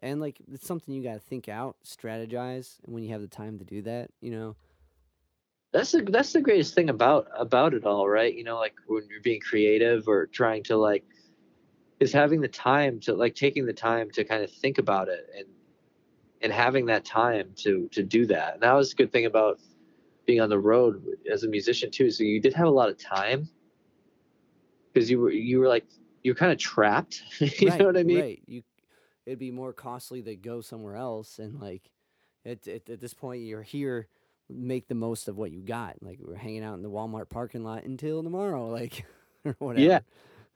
and 0.04 0.20
like 0.20 0.36
it's 0.52 0.66
something 0.66 0.94
you 0.94 1.02
got 1.02 1.14
to 1.14 1.18
think 1.18 1.48
out, 1.48 1.76
strategize, 1.84 2.76
and 2.84 2.94
when 2.94 3.02
you 3.02 3.10
have 3.10 3.22
the 3.22 3.26
time 3.26 3.58
to 3.58 3.64
do 3.64 3.82
that, 3.82 4.10
you 4.20 4.30
know. 4.30 4.54
That's 5.72 5.90
the 5.90 6.02
that's 6.02 6.32
the 6.32 6.42
greatest 6.42 6.74
thing 6.74 6.90
about 6.90 7.26
about 7.36 7.74
it 7.74 7.84
all, 7.84 8.08
right? 8.08 8.32
You 8.32 8.44
know, 8.44 8.56
like 8.56 8.74
when 8.86 9.08
you're 9.08 9.22
being 9.22 9.40
creative 9.40 10.06
or 10.06 10.26
trying 10.26 10.62
to 10.64 10.76
like 10.76 11.04
is 12.00 12.12
having 12.12 12.42
the 12.42 12.48
time 12.48 13.00
to 13.00 13.14
like 13.14 13.34
taking 13.34 13.64
the 13.64 13.72
time 13.72 14.10
to 14.12 14.24
kind 14.24 14.44
of 14.44 14.52
think 14.52 14.78
about 14.78 15.08
it 15.08 15.26
and 15.36 15.46
and 16.42 16.52
having 16.52 16.86
that 16.86 17.04
time 17.04 17.50
to 17.56 17.88
to 17.92 18.02
do 18.02 18.26
that. 18.26 18.54
And 18.54 18.62
that 18.62 18.72
was 18.74 18.92
a 18.92 18.94
good 18.96 19.10
thing 19.10 19.24
about 19.24 19.58
being 20.26 20.40
on 20.40 20.50
the 20.50 20.58
road 20.58 21.02
as 21.32 21.44
a 21.44 21.48
musician 21.48 21.90
too. 21.90 22.10
So 22.10 22.24
you 22.24 22.40
did 22.40 22.52
have 22.52 22.66
a 22.66 22.70
lot 22.70 22.90
of 22.90 22.98
time 22.98 23.48
because 24.92 25.10
you 25.10 25.18
were 25.18 25.30
you 25.30 25.60
were 25.60 25.68
like 25.68 25.86
you're 26.22 26.34
kind 26.34 26.52
of 26.52 26.58
trapped. 26.58 27.22
you 27.38 27.70
right, 27.70 27.78
know 27.78 27.86
what 27.86 27.96
I 27.96 28.02
mean? 28.02 28.20
Right. 28.20 28.42
You 28.46 28.62
it'd 29.26 29.38
be 29.38 29.50
more 29.50 29.72
costly 29.72 30.22
to 30.22 30.36
go 30.36 30.60
somewhere 30.60 30.96
else 30.96 31.38
and 31.38 31.60
like 31.60 31.90
at, 32.44 32.66
at, 32.68 32.88
at 32.88 33.00
this 33.00 33.14
point 33.14 33.42
you're 33.42 33.62
here 33.62 34.08
make 34.48 34.88
the 34.88 34.94
most 34.94 35.28
of 35.28 35.36
what 35.36 35.50
you 35.50 35.62
got. 35.62 35.96
Like 36.02 36.18
we're 36.20 36.34
hanging 36.34 36.62
out 36.62 36.74
in 36.74 36.82
the 36.82 36.90
walmart 36.90 37.28
parking 37.28 37.64
lot 37.64 37.84
until 37.84 38.22
tomorrow 38.22 38.68
like 38.70 39.04
or 39.44 39.56
whatever. 39.58 39.84
Yeah. 39.84 40.00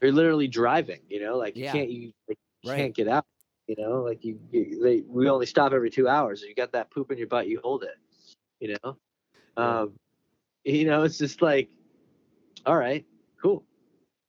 You're 0.01 0.13
literally 0.13 0.49
driving 0.49 1.01
you 1.09 1.23
know 1.23 1.37
like 1.37 1.57
you 1.57 1.65
yeah. 1.65 1.73
can't 1.73 1.91
you 1.91 2.13
like, 2.29 2.39
right. 2.67 2.77
can't 2.77 2.95
get 2.95 3.09
out 3.09 3.27
you 3.67 3.75
know 3.79 4.03
like 4.03 4.25
you, 4.25 4.39
you 4.53 4.81
they, 4.83 5.03
we 5.09 5.29
only 5.29 5.47
stop 5.47 5.73
every 5.73 5.91
two 5.91 6.09
hours. 6.09 6.43
You 6.43 6.55
got 6.55 6.73
that 6.73 6.91
poop 6.91 7.11
in 7.11 7.19
your 7.19 7.27
butt 7.27 7.49
you 7.49 7.61
hold 7.63 7.83
it 7.83 7.97
you 8.61 8.77
know? 8.83 8.97
Um 9.57 9.93
you 10.65 10.85
know 10.85 11.03
it's 11.03 11.19
just 11.19 11.43
like 11.43 11.69
all 12.67 12.77
right 12.77 13.05
cool. 13.43 13.65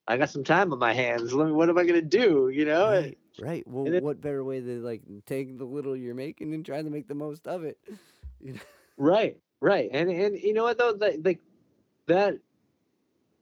I 0.08 0.18
got 0.18 0.32
some 0.32 0.44
time 0.44 0.74
on 0.74 0.80
my 0.80 0.94
hands. 0.94 1.34
Let 1.34 1.46
me, 1.46 1.52
what 1.52 1.70
am 1.70 1.78
i 1.78 1.84
gonna 1.86 2.02
do 2.02 2.50
you 2.50 2.66
know? 2.66 2.90
Right. 2.90 3.18
Right. 3.42 3.68
Well, 3.68 3.86
then, 3.86 4.04
what 4.04 4.22
better 4.22 4.44
way 4.44 4.60
to 4.62 4.82
like 4.82 5.02
take 5.26 5.58
the 5.58 5.66
little 5.66 5.96
you're 5.96 6.16
making 6.16 6.54
and 6.54 6.66
try 6.66 6.82
to 6.82 6.90
make 6.90 7.08
the 7.08 7.16
most 7.16 7.48
of 7.48 7.64
it? 7.64 7.78
You 8.42 8.54
know? 8.54 8.60
Right. 8.96 9.38
Right. 9.60 9.90
And 9.92 10.10
and 10.10 10.40
you 10.40 10.54
know 10.54 10.64
what 10.64 10.78
though, 10.78 10.94
that, 10.94 11.26
like 11.26 11.42
that 12.08 12.36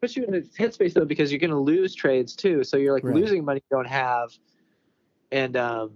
puts 0.02 0.16
you 0.16 0.26
in 0.26 0.34
a 0.34 0.40
headspace 0.40 0.94
though 0.94 1.06
because 1.06 1.32
you're 1.32 1.40
going 1.40 1.52
to 1.52 1.58
lose 1.60 1.94
trades 1.94 2.36
too. 2.36 2.64
So 2.64 2.78
you're 2.78 2.94
like 2.94 3.04
right. 3.04 3.16
losing 3.16 3.46
money 3.46 3.62
you 3.70 3.78
don't 3.78 3.88
have, 3.88 4.32
and 5.32 5.56
um, 5.56 5.92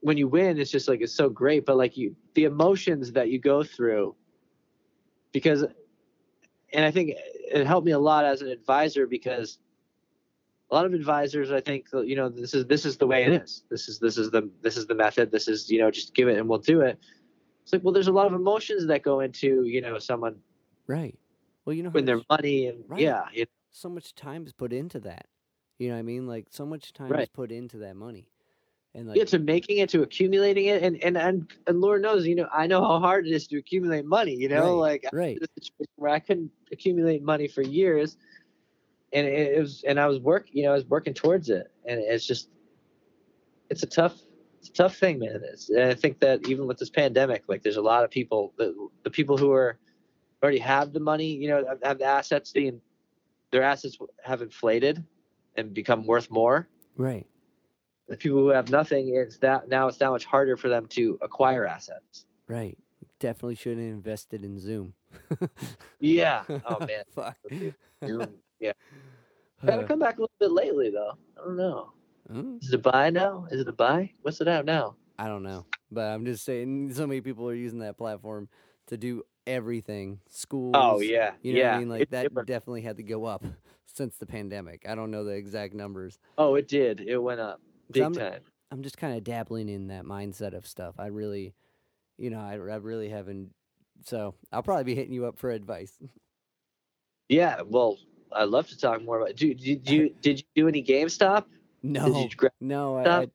when 0.00 0.16
you 0.16 0.28
win, 0.28 0.58
it's 0.58 0.70
just 0.70 0.88
like 0.88 1.00
it's 1.00 1.14
so 1.14 1.28
great. 1.28 1.64
But 1.64 1.76
like 1.76 1.96
you, 1.96 2.14
the 2.34 2.44
emotions 2.44 3.12
that 3.12 3.30
you 3.30 3.38
go 3.38 3.62
through, 3.62 4.14
because, 5.32 5.64
and 6.72 6.84
I 6.84 6.90
think 6.90 7.12
it 7.16 7.66
helped 7.66 7.86
me 7.86 7.92
a 7.92 7.98
lot 7.98 8.24
as 8.24 8.42
an 8.42 8.48
advisor 8.48 9.06
because 9.06 9.58
a 10.72 10.74
lot 10.74 10.86
of 10.86 10.94
advisors, 10.94 11.52
I 11.52 11.60
think, 11.60 11.86
uh, 11.92 12.00
you 12.00 12.16
know, 12.16 12.30
this 12.30 12.54
is 12.54 12.64
this 12.66 12.86
is 12.86 12.96
the 12.96 13.06
way 13.06 13.24
it 13.24 13.32
is. 13.42 13.62
This 13.70 13.88
is 13.88 13.98
this 13.98 14.16
is 14.16 14.30
the 14.30 14.50
this 14.62 14.78
is 14.78 14.86
the 14.86 14.94
method. 14.94 15.30
This 15.30 15.46
is 15.46 15.70
you 15.70 15.78
know, 15.78 15.90
just 15.90 16.14
give 16.14 16.28
it 16.28 16.38
and 16.38 16.48
we'll 16.48 16.58
do 16.58 16.80
it. 16.80 16.98
It's 17.62 17.72
like, 17.72 17.84
well, 17.84 17.92
there's 17.92 18.08
a 18.08 18.12
lot 18.12 18.26
of 18.26 18.32
emotions 18.32 18.86
that 18.86 19.02
go 19.02 19.20
into 19.20 19.64
you 19.64 19.82
know 19.82 19.98
someone 19.98 20.36
Right. 20.86 21.16
Well, 21.64 21.74
you 21.74 21.82
know, 21.82 21.90
when 21.90 22.06
their 22.06 22.20
money 22.28 22.66
and 22.66 22.84
Right. 22.88 23.02
yeah, 23.02 23.24
so 23.70 23.88
much 23.88 24.14
time 24.14 24.46
is 24.46 24.54
put 24.54 24.72
into 24.72 24.98
that. 25.00 25.26
You 25.78 25.88
know 25.88 25.94
what 25.94 26.00
I 26.00 26.02
mean? 26.02 26.26
Like 26.26 26.46
so 26.50 26.64
much 26.64 26.92
time 26.94 27.14
is 27.14 27.28
put 27.28 27.52
into 27.52 27.78
that 27.78 27.94
money. 27.94 28.28
And 28.94 29.08
like 29.08 29.18
yeah, 29.18 29.24
to 29.24 29.38
making 29.38 29.78
it, 29.78 29.90
to 29.90 30.02
accumulating 30.02 30.66
it, 30.66 30.82
and 30.82 31.02
and 31.02 31.16
and 31.16 31.50
and 31.66 31.80
Lord 31.80 32.02
knows, 32.02 32.26
you 32.26 32.34
know, 32.34 32.48
I 32.52 32.66
know 32.66 32.80
how 32.82 32.98
hard 32.98 33.26
it 33.26 33.32
is 33.32 33.46
to 33.48 33.58
accumulate 33.58 34.04
money. 34.06 34.34
You 34.34 34.48
know, 34.48 34.76
Right, 34.78 35.02
like 35.02 35.04
right. 35.12 35.38
was 35.40 35.48
in 35.56 35.60
a 35.60 35.64
situation 35.64 35.92
where 35.96 36.10
I 36.10 36.18
couldn't 36.18 36.50
accumulate 36.72 37.22
money 37.22 37.48
for 37.48 37.62
years, 37.62 38.16
and 39.12 39.26
it, 39.26 39.58
was, 39.58 39.84
and 39.86 39.98
I 40.00 40.06
was 40.06 40.18
work, 40.20 40.46
you 40.52 40.62
know, 40.64 40.70
I 40.70 40.74
was 40.74 40.86
working 40.86 41.14
towards 41.14 41.48
it, 41.50 41.70
and 41.84 42.00
it's 42.00 42.26
just, 42.26 42.48
it's 43.70 43.82
a 43.82 43.86
tough, 43.86 44.16
it's 44.60 44.68
a 44.68 44.72
tough 44.72 44.96
thing, 44.96 45.18
man. 45.18 45.40
It's, 45.44 45.68
and 45.70 45.82
I 45.84 45.94
think 45.94 46.20
that 46.20 46.48
even 46.48 46.66
with 46.66 46.78
this 46.78 46.90
pandemic, 46.90 47.44
like, 47.48 47.62
there's 47.62 47.76
a 47.76 47.82
lot 47.82 48.04
of 48.04 48.10
people, 48.10 48.52
the 48.56 48.74
the 49.02 49.10
people 49.10 49.36
who 49.36 49.52
are 49.52 49.78
already 50.42 50.58
have 50.58 50.92
the 50.92 51.00
money, 51.00 51.32
you 51.34 51.48
know, 51.48 51.64
have- 51.66 51.82
have 51.82 51.98
the 51.98 52.04
assets, 52.04 52.52
being 52.52 52.80
their 53.50 53.62
assets 53.62 53.98
have 54.24 54.40
inflated 54.42 55.04
and 55.56 55.74
become 55.74 56.06
worth 56.06 56.30
more 56.30 56.66
right. 56.96 57.26
the 58.08 58.16
people 58.16 58.38
who 58.38 58.48
have 58.48 58.70
nothing 58.70 59.14
it's 59.14 59.36
that 59.36 59.68
now 59.68 59.86
it's 59.88 59.98
that 59.98 60.08
much 60.08 60.24
harder 60.24 60.56
for 60.56 60.70
them 60.70 60.86
to 60.86 61.18
acquire 61.20 61.66
assets 61.66 62.24
Right. 62.48 62.78
Definitely 63.20 63.54
shouldn't 63.56 63.86
have 63.86 63.94
invested 63.94 64.42
in 64.42 64.58
Zoom. 64.58 64.94
yeah 66.00 66.44
oh 66.64 66.78
man 66.80 67.04
Fuck. 67.14 67.36
Zoom, 68.06 68.28
yeah 68.62 68.72
gotta 69.66 69.82
Uh, 69.82 69.86
come 69.86 69.98
back 69.98 70.16
a 70.18 70.20
little 70.22 70.30
bit 70.40 70.50
lately 70.52 70.88
though 70.90 71.12
i 71.40 71.44
don't 71.44 71.56
know 71.56 71.92
mm, 72.30 72.62
is 72.62 72.68
it 72.72 72.74
a 72.76 72.78
buy 72.78 73.10
now 73.10 73.46
is 73.50 73.60
it 73.60 73.68
a 73.68 73.72
buy 73.72 74.10
what's 74.22 74.40
it 74.40 74.48
out 74.48 74.64
now 74.64 74.96
I 75.18 75.26
don't 75.28 75.42
know, 75.44 75.66
but 75.90 76.06
I'm 76.08 76.24
just 76.24 76.42
saying 76.44 76.94
so 76.94 77.06
many 77.06 77.20
people 77.20 77.46
are 77.48 77.54
using 77.54 77.80
that 77.80 77.96
platform 77.96 78.48
to 78.88 78.96
do 78.96 79.22
everything. 79.46 80.18
Schools. 80.28 80.74
oh 80.76 81.00
yeah 81.00 81.34
You 81.42 81.52
know 81.52 81.58
yeah 81.60 81.68
what 81.68 81.74
I 81.76 81.78
mean? 81.78 81.88
Like 81.90 82.10
that 82.10 82.34
definitely 82.46 82.80
had 82.80 82.96
to 82.96 83.04
go 83.04 83.24
up 83.26 83.44
since 83.86 84.16
the 84.16 84.26
pandemic. 84.26 84.84
I 84.88 84.96
don't 84.96 85.10
know 85.12 85.22
the 85.22 85.32
exact 85.32 85.74
numbers. 85.74 86.18
oh 86.38 86.56
it 86.56 86.66
did 86.66 87.02
it 87.02 87.18
went 87.18 87.38
up 87.40 87.60
big 87.92 88.02
I'm- 88.02 88.14
time 88.14 88.40
I'm 88.72 88.82
just 88.82 88.96
kind 88.96 89.16
of 89.16 89.22
dabbling 89.22 89.68
in 89.68 89.88
that 89.88 90.04
mindset 90.04 90.54
of 90.54 90.66
stuff. 90.66 90.94
I 90.98 91.06
really, 91.08 91.54
you 92.16 92.30
know, 92.30 92.40
I, 92.40 92.54
I 92.54 92.76
really 92.76 93.10
haven't. 93.10 93.50
So 94.06 94.34
I'll 94.50 94.62
probably 94.64 94.84
be 94.84 94.94
hitting 94.96 95.12
you 95.12 95.26
up 95.26 95.38
for 95.38 95.50
advice. 95.50 95.92
yeah 97.28 97.60
well 97.64 97.96
i'd 98.36 98.48
love 98.48 98.66
to 98.68 98.78
talk 98.78 99.02
more 99.02 99.20
about 99.20 99.36
do, 99.36 99.54
did 99.54 99.88
you 99.88 100.08
did 100.20 100.38
you 100.38 100.44
do 100.54 100.68
any 100.68 100.82
gamestop 100.82 101.44
No, 101.82 102.28
grab 102.36 102.52
no. 102.60 102.96
I. 102.96 103.02
I, 103.22 103.26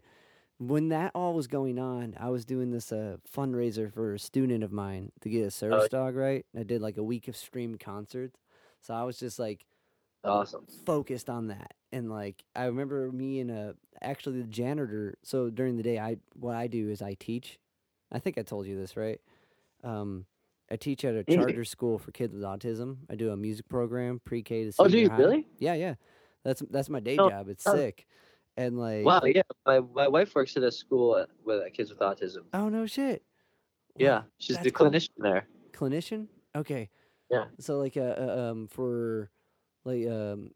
when 0.60 0.90
that 0.90 1.12
all 1.14 1.36
was 1.36 1.46
going 1.46 1.78
on, 1.78 2.16
I 2.20 2.30
was 2.30 2.44
doing 2.44 2.72
this 2.72 2.92
uh, 2.92 3.18
fundraiser 3.32 3.94
for 3.94 4.16
a 4.16 4.20
student 4.20 4.64
of 4.64 4.72
mine 4.72 5.12
to 5.22 5.30
get 5.30 5.46
a 5.46 5.52
service 5.52 5.84
Oh. 5.86 5.88
dog. 5.88 6.16
Right, 6.16 6.46
I 6.58 6.64
did 6.64 6.82
like 6.82 6.98
a 6.98 7.04
week 7.04 7.28
of 7.28 7.36
streamed 7.38 7.80
concerts. 7.80 8.40
So 8.82 8.94
I 8.94 9.04
was 9.04 9.20
just 9.20 9.38
like 9.38 9.66
awesome 10.24 10.66
focused 10.86 11.30
on 11.30 11.48
that 11.48 11.74
and 11.92 12.10
like 12.10 12.44
i 12.56 12.66
remember 12.66 13.12
me 13.12 13.40
and 13.40 13.52
uh 13.52 13.74
actually 14.02 14.42
the 14.42 14.48
janitor 14.48 15.16
so 15.24 15.50
during 15.50 15.78
the 15.78 15.84
day 15.84 16.00
i 16.00 16.18
what 16.34 16.56
i 16.56 16.68
do 16.68 16.90
is 16.90 17.02
i 17.02 17.14
teach 17.20 17.58
i 18.12 18.20
think 18.20 18.38
i 18.38 18.42
told 18.42 18.66
you 18.68 18.78
this 18.78 18.98
right 18.98 19.20
um 19.84 20.26
i 20.70 20.76
teach 20.76 21.06
at 21.06 21.16
a 21.16 21.24
charter 21.24 21.64
school 21.66 21.98
for 21.98 22.12
kids 22.12 22.34
with 22.34 22.44
autism. 22.44 22.98
I 23.10 23.16
do 23.16 23.32
a 23.32 23.38
music 23.38 23.68
program 23.70 24.20
pre-k 24.26 24.66
to 24.66 24.74
oh 24.80 24.88
do 24.88 24.98
you? 25.00 25.10
high. 25.10 25.18
really? 25.18 25.48
Yeah 25.60 25.74
yeah. 25.76 25.96
That's 26.44 26.62
that's 26.70 26.90
my 26.90 27.00
day 27.00 27.18
Oh, 27.20 27.30
job. 27.30 27.50
It's 27.50 27.66
oh. 27.68 27.76
sick. 27.76 28.06
And 28.58 28.78
like 28.78 29.06
wow 29.06 29.22
yeah. 29.26 29.42
My, 29.66 29.80
my 29.80 30.08
wife 30.08 30.34
works 30.36 30.58
at 30.58 30.64
a 30.64 30.72
school 30.72 31.14
uh, 31.14 31.26
with 31.46 31.62
uh, 31.62 31.70
kids 31.74 31.90
with 31.90 32.00
autism. 32.00 32.44
Oh 32.54 32.70
no 32.70 32.86
shit. 32.86 33.24
Wow, 34.00 34.06
yeah 34.06 34.22
she's 34.40 34.58
the 34.58 34.64
that's 34.64 34.76
cool. 34.76 34.90
clinician 34.92 35.10
there. 35.18 35.48
Clinician? 35.74 36.28
Okay. 36.56 36.90
Yeah. 37.30 37.46
so 37.60 37.78
like 37.80 37.98
uh, 37.98 38.16
uh, 38.18 38.50
um 38.52 38.68
for 38.68 39.30
like 39.86 40.08
um 40.08 40.52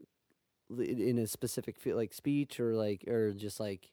in 0.80 1.18
a 1.20 1.28
specific 1.28 1.78
field 1.80 1.98
like 1.98 2.14
speech 2.14 2.60
or 2.60 2.76
like 2.76 3.04
or 3.08 3.34
just 3.34 3.60
like 3.60 3.92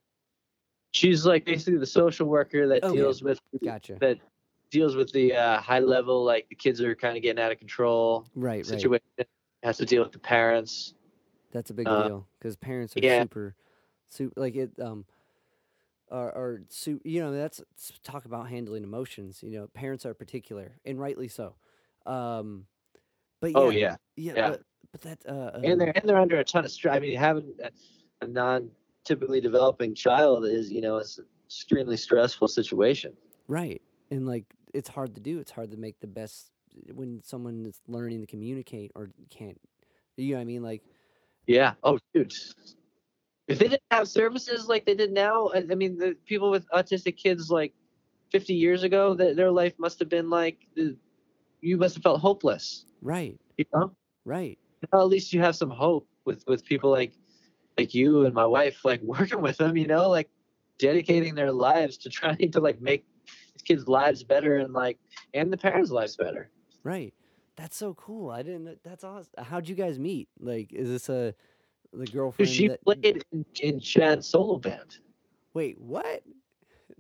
she's 0.93 1.27
like 1.27 1.45
basically 1.45 1.79
the 1.79 1.87
social 1.87 2.27
worker 2.29 2.69
that 2.69 2.85
Okay. 2.85 2.97
deals 2.97 3.23
with 3.23 3.41
gotcha. 3.65 3.97
that 4.01 4.19
deals 4.71 4.97
with 4.97 5.13
the 5.13 5.35
uh, 5.35 5.61
high 5.61 5.79
level 5.79 6.25
like 6.25 6.49
the 6.49 6.55
kids 6.55 6.81
are 6.81 6.95
kind 6.95 7.17
of 7.17 7.23
getting 7.23 7.43
out 7.43 7.53
of 7.53 7.59
control 7.59 8.27
right 8.35 8.59
right 8.59 8.67
situation 8.67 9.07
has 9.63 9.79
to 9.79 9.87
deal 9.87 10.03
with 10.03 10.13
the 10.13 10.19
parents 10.19 10.95
That's 11.53 11.71
a 11.71 11.75
big 11.75 11.87
Uh, 11.89 12.07
deal 12.07 12.29
because 12.39 12.57
parents 12.57 12.97
are 12.97 13.01
yeah. 13.01 13.23
super, 13.23 13.57
super 14.09 14.41
like 14.41 14.55
it. 14.57 14.79
Um, 14.81 15.07
are 16.11 16.33
are 16.33 16.63
su- 16.71 17.01
you 17.05 17.21
know 17.21 17.33
that's 17.33 17.63
talk 18.03 18.25
about 18.25 18.49
handling 18.49 18.83
emotions. 18.85 19.43
You 19.43 19.51
know, 19.51 19.67
parents 19.69 20.07
are 20.07 20.15
particular 20.15 20.79
and 20.85 20.99
rightly 20.99 21.29
so. 21.29 21.57
Um, 22.07 22.67
but 23.41 23.53
yeah, 23.53 23.59
oh 23.59 23.71
yeah 23.71 23.97
yeah, 24.17 24.33
yeah. 24.37 24.51
But, 24.51 24.63
but 24.93 25.01
that 25.03 25.19
uh, 25.29 25.51
and 25.63 25.81
they're 25.81 25.89
um, 25.89 25.93
and 25.97 26.09
they're 26.09 26.21
under 26.21 26.39
a 26.39 26.45
ton 26.45 26.65
of 26.65 26.71
stress 26.71 26.97
i 26.97 26.99
mean 26.99 27.17
having 27.17 27.55
a, 27.63 27.71
a 28.23 28.27
non 28.27 28.71
typically 29.05 29.41
developing 29.41 29.95
child 29.95 30.45
is 30.47 30.71
you 30.73 30.81
know 30.81 30.97
it's 30.97 31.19
an 31.19 31.27
extremely 31.47 31.97
stressful 31.97 32.49
situation 32.49 33.17
right 33.49 33.83
and 34.11 34.27
like 34.27 34.45
it's 34.75 34.89
hard 34.89 35.15
to 35.15 35.21
do. 35.21 35.39
It's 35.39 35.51
hard 35.51 35.71
to 35.71 35.77
make 35.77 36.01
the 36.01 36.07
best 36.07 36.51
when 36.95 37.21
someone 37.25 37.67
is 37.67 37.81
learning 37.87 38.21
to 38.21 38.27
communicate 38.27 38.93
or 38.95 39.11
can't. 39.31 39.61
You 40.17 40.33
know 40.33 40.37
what 40.37 40.43
I 40.43 40.45
mean? 40.45 40.63
Like 40.63 40.83
yeah 41.49 41.73
oh 41.83 41.99
dude 42.15 42.33
if 43.49 43.59
they 43.59 43.67
didn't 43.67 43.83
have 43.91 44.07
services 44.07 44.69
like 44.69 44.85
they 44.85 44.95
did 44.95 45.11
now 45.11 45.49
i, 45.55 45.59
I 45.59 45.75
mean 45.75 45.97
the 45.97 46.15
people 46.27 46.51
with 46.51 46.69
autistic 46.69 47.17
kids 47.17 47.51
like 47.51 47.73
50 48.31 48.55
years 48.55 48.85
ago 48.85 49.15
that 49.15 49.35
their 49.35 49.51
life 49.51 49.73
must 49.79 49.99
have 49.99 50.11
been 50.11 50.31
like 50.31 50.59
you 50.77 51.77
must 51.77 51.97
have 51.97 52.03
felt 52.05 52.21
hopeless 52.21 52.85
right, 53.03 53.37
you 53.57 53.65
know 53.75 53.91
right, 54.25 54.59
at 54.93 55.09
least 55.09 55.33
you 55.33 55.41
have 55.41 55.57
some 55.57 55.71
hope 55.71 56.07
with 56.27 56.45
with 56.47 56.65
people 56.65 56.91
like 56.91 57.15
like 57.79 57.95
you 57.95 58.27
and 58.27 58.35
my 58.35 58.47
wife 58.47 58.85
like 58.85 59.01
working 59.03 59.41
with 59.41 59.57
them 59.57 59.77
you 59.77 59.87
know 59.87 60.11
like 60.11 60.29
dedicating 60.79 61.35
their 61.35 61.51
lives 61.51 61.97
to 61.97 62.11
trying 62.11 62.53
to 62.53 62.61
like 62.61 62.81
make 62.81 63.07
these 63.59 63.77
kids 63.77 63.89
lives 63.89 64.23
better 64.23 64.59
and 64.59 64.73
like 64.73 64.99
and 65.35 65.53
the 65.53 65.57
parents 65.57 65.91
lives 65.91 66.17
better 66.17 66.51
right. 66.85 67.13
That's 67.57 67.77
so 67.77 67.93
cool. 67.95 68.31
I 68.31 68.45
didn't. 68.45 68.79
That's 68.85 69.03
awesome. 69.03 69.33
How'd 69.37 69.69
you 69.69 69.75
guys 69.75 69.99
meet? 69.99 70.29
Like, 70.39 70.73
is 70.73 70.89
this 70.89 71.09
a 71.09 71.35
the 71.93 72.07
girlfriend? 72.07 72.49
She 72.49 72.69
that, 72.69 72.85
played 72.85 73.05
in, 73.33 73.45
in 73.61 73.81
chad's 73.81 74.29
solo 74.29 74.59
band 74.59 74.99
Wait, 75.55 75.81
what? 75.81 76.23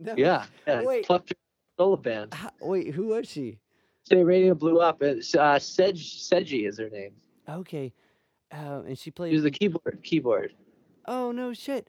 No. 0.01 0.15
yeah 0.17 0.45
yeah 0.67 0.83
Wait. 0.83 1.07
plucked 1.07 1.33
solo 1.77 1.97
band 1.97 2.35
How, 2.35 2.51
wait, 2.61 2.95
who 2.95 3.09
was 3.09 3.29
she? 3.29 3.59
State 4.05 4.23
Radio 4.25 4.55
blew 4.55 4.79
up 4.81 5.01
and 5.03 5.23
uh 5.39 5.59
Sedge 5.59 6.21
Sedgy 6.21 6.67
is 6.67 6.79
her 6.79 6.89
name 6.91 7.13
Okay, 7.49 7.93
uh, 8.53 8.83
and 8.87 8.99
she 8.99 9.05
she 9.05 9.11
played. 9.11 9.33
was 9.33 9.43
the 9.45 9.51
keyboard 9.51 10.01
keyboard 10.03 10.55
oh 11.07 11.31
no, 11.33 11.53
shit! 11.53 11.89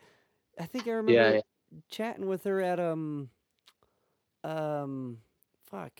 I 0.59 0.65
think 0.65 0.87
I 0.87 0.91
remember 0.91 1.11
yeah, 1.11 1.31
yeah. 1.33 1.41
chatting 1.89 2.27
with 2.27 2.43
her 2.45 2.61
at 2.61 2.79
um, 2.79 3.29
um, 4.43 5.17
fuck, 5.69 5.99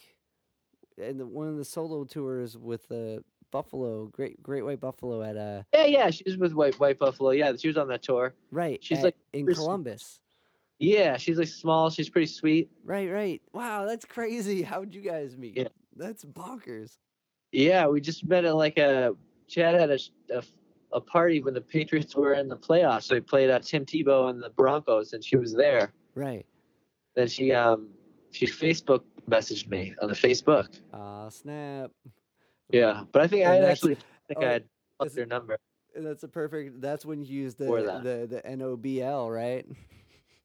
and 1.02 1.20
the, 1.20 1.26
one 1.26 1.48
of 1.48 1.58
the 1.58 1.66
solo 1.66 2.04
tours 2.04 2.58
with 2.58 2.88
the 2.88 3.24
Buffalo, 3.52 4.06
Great 4.08 4.42
Great 4.44 4.64
White 4.64 4.80
Buffalo 4.80 5.22
at 5.24 5.36
uh, 5.38 5.64
yeah 5.74 5.86
yeah 5.86 6.10
she 6.10 6.24
was 6.26 6.38
with 6.38 6.54
white 6.54 6.80
white 6.80 7.00
buffalo 7.00 7.32
yeah 7.32 7.52
she 7.58 7.68
was 7.68 7.78
on 7.78 7.88
that 7.88 8.04
tour 8.04 8.34
right. 8.52 8.78
She's 8.84 9.00
at- 9.00 9.06
like 9.06 9.16
in 9.34 9.48
Columbus. 9.48 10.20
yeah 10.78 11.18
she's 11.18 11.38
like 11.40 11.48
small 11.48 11.90
she's 11.90 12.10
pretty 12.10 12.28
sweet 12.28 12.70
Right, 12.84 13.10
right. 13.10 13.42
Wow, 13.54 13.86
that's 13.86 14.06
crazy. 14.06 14.62
How'd 14.72 14.94
you 14.94 15.02
guys 15.02 15.36
meet? 15.38 15.58
Yeah. 15.58 15.68
That's 15.96 16.24
bonkers. 16.24 16.98
Yeah, 17.52 17.88
we 17.88 18.00
just 18.02 18.26
met 18.28 18.46
at 18.46 18.56
like 18.56 18.78
a 18.78 19.16
Chad 19.48 19.74
had 19.80 19.90
a, 19.90 20.00
a 20.32 20.44
a 20.94 21.02
party 21.02 21.42
when 21.42 21.54
the 21.54 21.62
Patriots 21.62 22.16
were 22.16 22.34
in 22.34 22.48
the 22.48 22.58
playoffs. 22.58 23.04
So 23.04 23.16
they 23.16 23.22
played 23.22 23.50
uh, 23.50 23.60
Tim 23.60 23.86
Tebow 23.86 24.30
and 24.30 24.42
the 24.42 24.50
Broncos, 24.52 25.14
and 25.14 25.24
she 25.24 25.38
was 25.38 25.54
there. 25.54 25.92
Right. 26.16 26.46
Then 27.16 27.28
she 27.28 27.52
um 27.52 27.90
she 28.32 28.46
Facebook 28.46 29.04
messaged 29.30 29.70
me 29.70 29.94
on 30.02 30.10
the 30.10 30.16
Facebook. 30.16 30.68
Ah, 30.94 31.30
snap. 31.30 31.92
Yeah, 32.72 33.04
but 33.12 33.22
I 33.22 33.28
think 33.28 33.46
And 33.46 33.66
I 33.66 33.70
actually 33.70 33.96
think 34.28 34.38
oh, 34.38 34.46
I 34.46 34.52
had 34.52 34.64
is 35.06 35.14
their 35.14 35.26
number. 35.26 35.58
That's 35.96 36.24
a 36.24 36.28
perfect. 36.28 36.82
That's 36.82 37.06
when 37.06 37.24
you 37.24 37.42
use 37.42 37.56
the 37.56 37.66
the 37.66 38.28
the 38.28 38.42
NOBL, 38.48 39.34
right? 39.34 39.66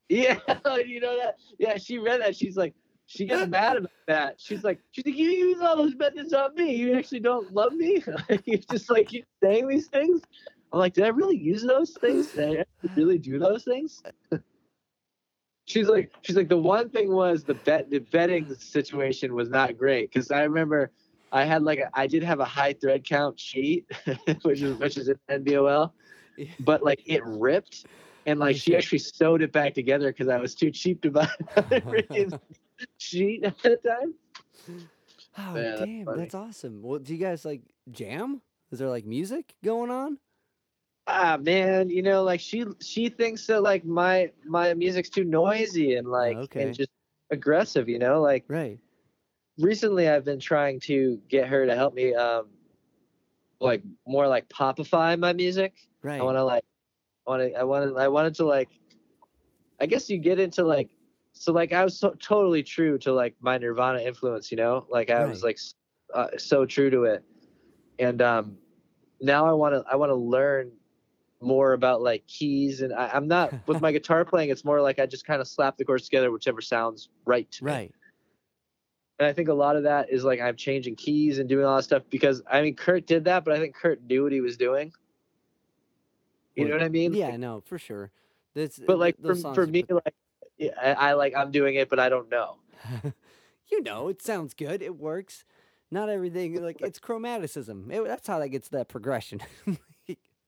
Yeah, 0.08 0.38
you 0.86 1.00
know 1.00 1.18
that. 1.18 1.36
Yeah, 1.58 1.76
she 1.76 1.98
read 1.98 2.20
that. 2.20 2.36
She's 2.36 2.56
like, 2.56 2.74
she 3.06 3.26
got 3.26 3.48
mad 3.50 3.76
about 3.78 3.90
that. 4.06 4.40
She's 4.40 4.64
like, 4.64 4.80
she's 4.92 5.04
like, 5.04 5.16
you 5.16 5.28
use 5.28 5.60
all 5.60 5.76
those 5.76 5.94
methods 5.96 6.32
on 6.32 6.54
me. 6.54 6.74
You 6.74 6.96
actually 6.96 7.20
don't 7.20 7.52
love 7.52 7.72
me. 7.72 8.02
you 8.44 8.58
just 8.70 8.90
like 8.90 9.08
keep 9.08 9.26
saying 9.42 9.68
these 9.68 9.88
things. 9.88 10.22
I'm 10.72 10.78
like, 10.80 10.94
did 10.94 11.04
I 11.04 11.08
really 11.08 11.36
use 11.36 11.62
those 11.62 11.92
things? 11.92 12.32
Did 12.32 12.60
I 12.60 12.88
really 12.96 13.18
do 13.18 13.38
those 13.38 13.64
things? 13.64 14.02
She's 15.66 15.88
like, 15.88 16.12
she's 16.22 16.36
like, 16.36 16.48
the 16.48 16.58
one 16.58 16.88
thing 16.90 17.12
was 17.12 17.44
the 17.44 17.54
bet, 17.54 17.90
the 17.90 17.98
betting 18.00 18.54
situation 18.54 19.34
was 19.34 19.48
not 19.48 19.76
great 19.76 20.10
because 20.12 20.30
I 20.30 20.42
remember 20.42 20.90
I 21.32 21.44
had 21.44 21.62
like 21.62 21.78
a, 21.78 21.90
I 21.94 22.06
did 22.06 22.22
have 22.22 22.40
a 22.40 22.44
high 22.44 22.74
thread 22.74 23.04
count 23.04 23.38
sheet, 23.38 23.86
which 24.42 24.62
is 24.62 24.76
which 24.78 24.96
is 24.96 25.08
in 25.08 25.18
NBOL, 25.30 25.90
but 26.60 26.82
like 26.82 27.02
it 27.06 27.22
ripped, 27.24 27.86
and 28.26 28.38
like 28.38 28.56
she 28.56 28.76
actually 28.76 28.98
sewed 28.98 29.42
it 29.42 29.52
back 29.52 29.74
together 29.74 30.10
because 30.10 30.28
I 30.28 30.38
was 30.38 30.54
too 30.54 30.70
cheap 30.70 31.02
to 31.02 31.10
buy 31.10 31.28
freaking 31.56 32.32
sheet 32.98 33.44
at 33.44 33.56
the 33.62 33.76
time. 33.76 34.14
Oh 35.36 35.64
damn, 35.76 36.04
funny. 36.04 36.18
that's 36.18 36.34
awesome. 36.34 36.82
Well, 36.82 36.98
do 36.98 37.12
you 37.14 37.18
guys 37.18 37.44
like 37.44 37.62
jam? 37.90 38.42
Is 38.70 38.78
there 38.78 38.88
like 38.88 39.04
music 39.06 39.54
going 39.62 39.90
on? 39.90 40.18
Ah 41.07 41.36
man, 41.39 41.91
you 41.91 42.02
know, 42.02 42.23
like 42.23 42.41
she 42.41 42.65
she 42.81 43.10
thinks 43.10 43.47
that 43.47 43.62
like 43.62 43.84
my 43.84 44.31
my 44.47 44.73
music's 44.73 45.10
too 45.10 45.24
noisy 45.24 45.97
and 45.97 46.08
like 46.08 46.36
okay. 46.36 46.62
and 46.62 46.74
just 46.74 46.91
aggressive, 47.31 47.89
you 47.89 47.99
know. 47.99 48.23
Like 48.23 48.44
Right. 48.49 48.78
recently, 49.58 50.08
I've 50.08 50.24
been 50.24 50.41
trying 50.41 50.81
to 50.81 51.20
get 51.28 51.49
her 51.49 51.66
to 51.66 51.74
help 51.74 51.92
me, 51.94 52.15
um, 52.15 52.47
like 53.60 53.83
more 54.07 54.26
like 54.26 54.49
popify 54.49 55.18
my 55.18 55.34
music. 55.34 55.74
Right. 56.02 56.20
I 56.20 56.24
want 56.24 56.39
to 56.39 56.44
like, 56.44 56.65
I 57.26 57.31
want 57.31 57.42
to, 57.42 57.58
I 57.60 57.62
wanted, 57.65 57.97
I 57.97 58.08
wanted 58.08 58.34
to 58.36 58.47
like, 58.47 58.70
I 59.81 59.86
guess 59.86 60.08
you 60.08 60.18
get 60.18 60.39
into 60.39 60.65
like, 60.65 60.89
so 61.34 61.52
like 61.52 61.73
I 61.73 61.84
was 61.84 61.99
so, 61.99 62.15
totally 62.20 62.62
true 62.62 62.97
to 62.99 63.12
like 63.12 63.34
my 63.41 63.58
Nirvana 63.58 64.00
influence, 64.00 64.50
you 64.50 64.57
know, 64.57 64.86
like 64.89 65.10
I 65.10 65.26
was 65.26 65.42
like 65.42 65.58
uh, 66.15 66.28
so 66.39 66.65
true 66.65 66.89
to 66.91 67.05
it, 67.05 67.24
and 67.99 68.23
um, 68.23 68.57
now 69.20 69.47
I 69.47 69.52
want 69.52 69.74
to, 69.74 69.84
I 69.91 69.97
want 69.97 70.10
to 70.10 70.15
learn 70.15 70.70
more 71.44 71.73
about 71.73 72.02
like 72.02 72.26
keys, 72.26 72.81
and 72.82 72.92
I, 72.92 73.10
I'm 73.12 73.28
not 73.28 73.52
with 73.66 73.81
my 73.81 73.92
guitar 73.98 74.24
playing. 74.24 74.50
It's 74.50 74.64
more 74.64 74.81
like 74.81 74.98
I 74.98 75.06
just 75.06 75.26
kind 75.26 75.40
of 75.40 75.48
slap 75.48 75.76
the 75.76 75.84
chords 75.84 76.05
together, 76.05 76.31
whichever 76.31 76.60
sounds 76.60 77.08
right 77.24 77.50
to 77.52 77.64
me. 77.64 77.73
right. 77.73 77.92
And 79.20 79.28
I 79.28 79.32
think 79.32 79.48
a 79.48 79.55
lot 79.55 79.76
of 79.76 79.84
that 79.84 80.10
is 80.10 80.24
like 80.24 80.40
I'm 80.40 80.56
changing 80.56 80.97
keys 80.97 81.39
and 81.39 81.48
doing 81.48 81.64
all 81.64 81.76
that 81.76 81.84
stuff 81.84 82.02
because 82.10 82.42
I 82.50 82.62
mean 82.62 82.74
Kurt 82.74 83.06
did 83.06 83.24
that, 83.26 83.44
but 83.44 83.55
I 83.55 83.60
think 83.60 83.74
Kurt 83.74 84.02
knew 84.02 84.24
what 84.24 84.32
he 84.32 84.40
was 84.40 84.56
doing. 84.56 84.92
You 86.56 86.66
know 86.68 86.74
what 86.74 86.82
I 86.82 86.89
mean? 86.89 87.14
Yeah, 87.14 87.36
no, 87.36 87.60
for 87.60 87.78
sure. 87.78 88.10
That's 88.55 88.78
But 88.78 88.98
like 88.98 89.20
for, 89.20 89.34
for 89.55 89.66
me, 89.66 89.82
put- 89.84 90.05
like 90.05 90.14
yeah, 90.58 90.70
I, 90.81 91.10
I 91.10 91.12
like 91.14 91.34
I'm 91.36 91.50
doing 91.50 91.74
it, 91.76 91.89
but 91.89 91.98
I 91.98 92.08
don't 92.08 92.28
know. 92.31 92.56
you 93.70 93.82
know, 93.82 94.08
it 94.08 94.23
sounds 94.23 94.55
good. 94.55 94.82
It 94.82 94.97
works. 94.97 95.44
Not 95.90 96.08
everything 96.08 96.60
like 96.62 96.81
it's 96.81 96.98
chromaticism. 96.98 97.92
It, 97.92 98.05
that's 98.05 98.26
how 98.26 98.39
that 98.40 98.48
gets 98.48 98.68
that 98.68 98.89
progression. 98.89 99.40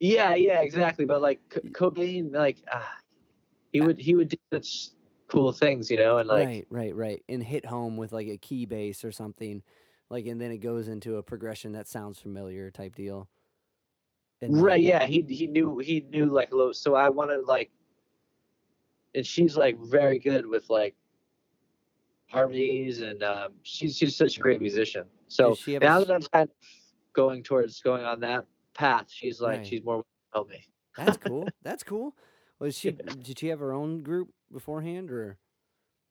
Yeah, 0.01 0.35
yeah, 0.35 0.61
exactly. 0.61 1.05
But 1.05 1.23
like 1.23 1.41
C- 1.53 1.69
Cobain, 1.71 2.35
like 2.35 2.59
ah, 2.73 2.97
he 3.73 3.81
would 3.81 3.99
he 3.99 4.15
would 4.15 4.29
do 4.29 4.37
such 4.53 4.91
cool 5.29 5.53
things, 5.53 5.91
you 5.91 5.97
know, 5.97 6.19
and 6.19 6.29
like 6.29 6.47
right, 6.47 6.67
right, 6.71 6.95
right. 6.95 7.23
And 7.29 7.43
hit 7.43 7.65
home 7.67 7.97
with 7.97 8.13
like 8.13 8.29
a 8.29 8.37
key 8.37 8.67
bass 8.67 9.05
or 9.05 9.13
something. 9.13 9.63
Like 10.11 10.27
and 10.27 10.41
then 10.41 10.51
it 10.51 10.59
goes 10.59 10.89
into 10.89 11.17
a 11.17 11.23
progression 11.23 11.73
that 11.73 11.89
sounds 11.89 12.19
familiar 12.19 12.71
type 12.71 12.95
deal. 12.95 13.29
And, 14.43 14.63
right, 14.63 14.81
yeah, 14.81 15.07
he 15.07 15.23
he 15.23 15.47
knew 15.47 15.79
he 15.79 16.07
knew 16.11 16.27
like 16.27 16.53
low. 16.53 16.73
So 16.73 16.95
I 16.95 17.09
wanted 17.09 17.47
like, 17.47 17.71
and 19.15 19.27
she's 19.27 19.57
like 19.57 19.79
very 19.81 20.19
good 20.19 20.47
with 20.47 20.69
like 20.69 20.95
harmonies, 22.29 23.01
and 23.01 23.23
um, 23.23 23.55
she's 23.63 23.97
she's 23.97 24.15
such 24.15 24.37
a 24.37 24.41
great 24.41 24.61
musician. 24.61 25.05
So 25.29 25.51
Does 25.51 25.59
she 25.59 25.73
have 25.73 25.83
a 25.83 25.87
now 25.87 26.01
that 26.01 26.11
I'm 26.11 26.23
kind 26.23 26.51
of 26.51 26.57
going 27.15 27.43
towards 27.43 27.81
going 27.81 28.05
on 28.05 28.21
that 28.21 28.45
path, 28.77 29.07
she's 29.09 29.41
like 29.41 29.59
Right. 29.59 29.67
she's 29.67 29.85
more 29.85 30.05
help 30.33 30.49
me. 30.51 30.65
That's 30.97 31.17
cool. 31.27 31.49
That's 31.63 31.83
cool. 31.83 32.15
Was 32.59 32.77
she 32.79 32.93
did 32.93 33.39
she 33.39 33.49
have 33.49 33.61
her 33.61 33.73
own 33.73 34.03
group 34.03 34.29
beforehand 34.53 35.11
or 35.11 35.39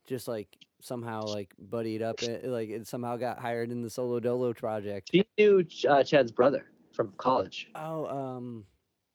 just 0.08 0.27
like 0.27 0.48
somehow 0.82 1.24
like 1.24 1.53
buddied 1.58 2.02
up 2.03 2.22
it, 2.22 2.45
like 2.45 2.69
it 2.69 2.85
somehow 2.88 3.18
got 3.18 3.40
hired 3.40 3.72
in 3.72 3.82
the 3.82 3.90
solo 3.90 4.19
dolo 4.19 4.53
project? 4.53 5.10
She 5.11 5.26
knew 5.38 5.64
Ch- 5.64 5.85
uh, 5.85 6.03
Chad's 6.03 6.32
brother 6.32 6.66
from 6.94 7.14
college. 7.18 7.69
Oh, 7.76 8.06
um 8.08 8.66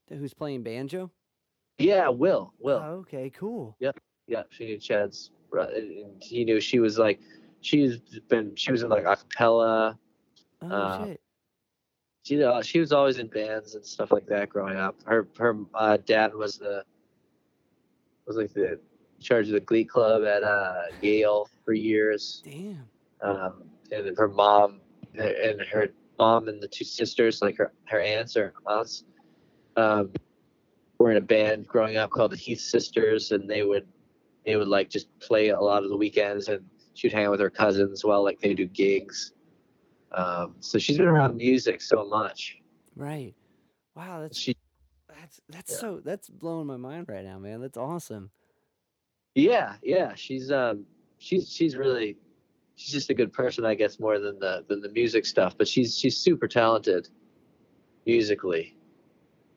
who's 0.09 0.35
playing 0.35 0.63
banjo? 0.65 1.11
Yeah, 1.79 2.09
Will. 2.09 2.53
Will. 2.59 2.79
Oh, 2.85 2.95
okay, 3.01 3.31
cool. 3.31 3.77
Yep. 3.81 3.99
Yeah, 4.27 4.43
she 4.51 4.67
knew 4.67 4.79
Chad's 4.79 5.31
brother, 5.51 5.73
and 5.75 6.23
he 6.23 6.45
knew 6.45 6.61
she 6.61 6.79
was 6.81 6.99
like, 6.99 7.21
she's 7.61 7.99
been 8.29 8.55
she 8.57 8.73
was 8.73 8.83
in 8.83 8.89
like 8.91 9.05
acapella. 9.05 9.97
Oh 10.63 10.69
Uh, 10.69 11.05
shit. 11.07 11.21
She 12.23 12.43
uh, 12.43 12.63
she 12.63 12.81
was 12.81 12.93
always 12.93 13.19
in 13.19 13.29
bands 13.29 13.75
and 13.75 13.85
stuff 13.85 14.13
like 14.13 14.27
that 14.27 14.49
growing 14.51 14.77
up. 14.77 14.97
Her 15.05 15.27
her 15.39 15.57
uh, 15.75 15.97
dad 16.05 16.35
was 16.35 16.59
the 16.59 16.85
was 18.27 18.37
like 18.37 18.53
the 18.53 18.79
charge 19.21 19.47
of 19.49 19.55
the 19.55 19.61
Glee 19.61 19.85
Club 19.85 20.25
at 20.25 20.43
uh, 20.43 20.83
Yale 21.01 21.49
for 21.65 21.73
years. 21.73 22.43
Damn. 22.45 22.89
um, 23.23 23.65
and 23.93 24.17
her 24.17 24.29
mom 24.29 24.81
and 25.19 25.61
her 25.63 25.89
mom 26.19 26.49
and 26.49 26.63
the 26.63 26.69
two 26.69 26.85
sisters, 26.85 27.43
like 27.43 27.57
her 27.57 27.73
her 27.87 28.01
aunts 28.01 28.37
or 28.37 28.53
aunts, 28.67 29.05
um, 29.77 30.13
were 30.99 31.11
in 31.11 31.17
a 31.17 31.23
band 31.23 31.67
growing 31.67 31.97
up 31.97 32.11
called 32.11 32.33
the 32.33 32.37
Heath 32.37 32.61
Sisters, 32.61 33.33
and 33.33 33.49
they 33.49 33.63
would 33.63 33.87
they 34.45 34.57
would 34.57 34.69
like 34.69 34.91
just 34.91 35.09
play 35.21 35.49
a 35.49 35.61
lot 35.61 35.83
of 35.83 35.89
the 35.89 35.97
weekends, 35.97 36.49
and 36.49 36.65
she 36.95 37.07
would 37.09 37.15
hang 37.15 37.27
out 37.27 37.33
with 37.33 37.41
her 37.41 37.51
cousins 37.51 38.05
while 38.05 38.23
like 38.23 38.41
they 38.41 38.55
do 38.55 38.67
gigs. 38.67 39.33
Um, 40.13 40.57
so 40.61 40.79
she's 40.79 40.99
been 40.99 41.07
around 41.07 41.37
music 41.37 41.81
so 41.81 42.05
much. 42.07 42.59
Right. 42.97 43.35
Wow, 43.95 44.21
that's 44.23 44.39
She 44.39 44.57
that's 45.09 45.41
that's 45.49 45.73
Yeah. 45.73 45.79
so 45.79 46.01
that's 46.05 46.29
blowing 46.29 46.67
my 46.67 46.77
mind 46.77 47.09
right 47.09 47.25
now, 47.25 47.39
man. 47.39 47.61
That's 47.61 47.77
awesome. 47.77 48.31
yeah 49.37 49.77
yeah 49.83 50.13
she's 50.15 50.51
um 50.51 50.85
she's 51.19 51.49
she's 51.53 51.77
really 51.77 52.17
she's 52.75 52.93
just 52.93 53.11
a 53.11 53.15
good 53.15 53.33
person 53.33 53.65
I 53.65 53.75
guess 53.75 54.01
more 54.01 54.19
than 54.19 54.39
the 54.41 54.65
than 54.69 54.81
the 54.81 54.89
music 54.89 55.25
stuff, 55.27 55.57
but 55.57 55.69
she's 55.69 55.97
she's 55.97 56.17
super 56.17 56.49
talented 56.49 57.09
musically. 58.07 58.77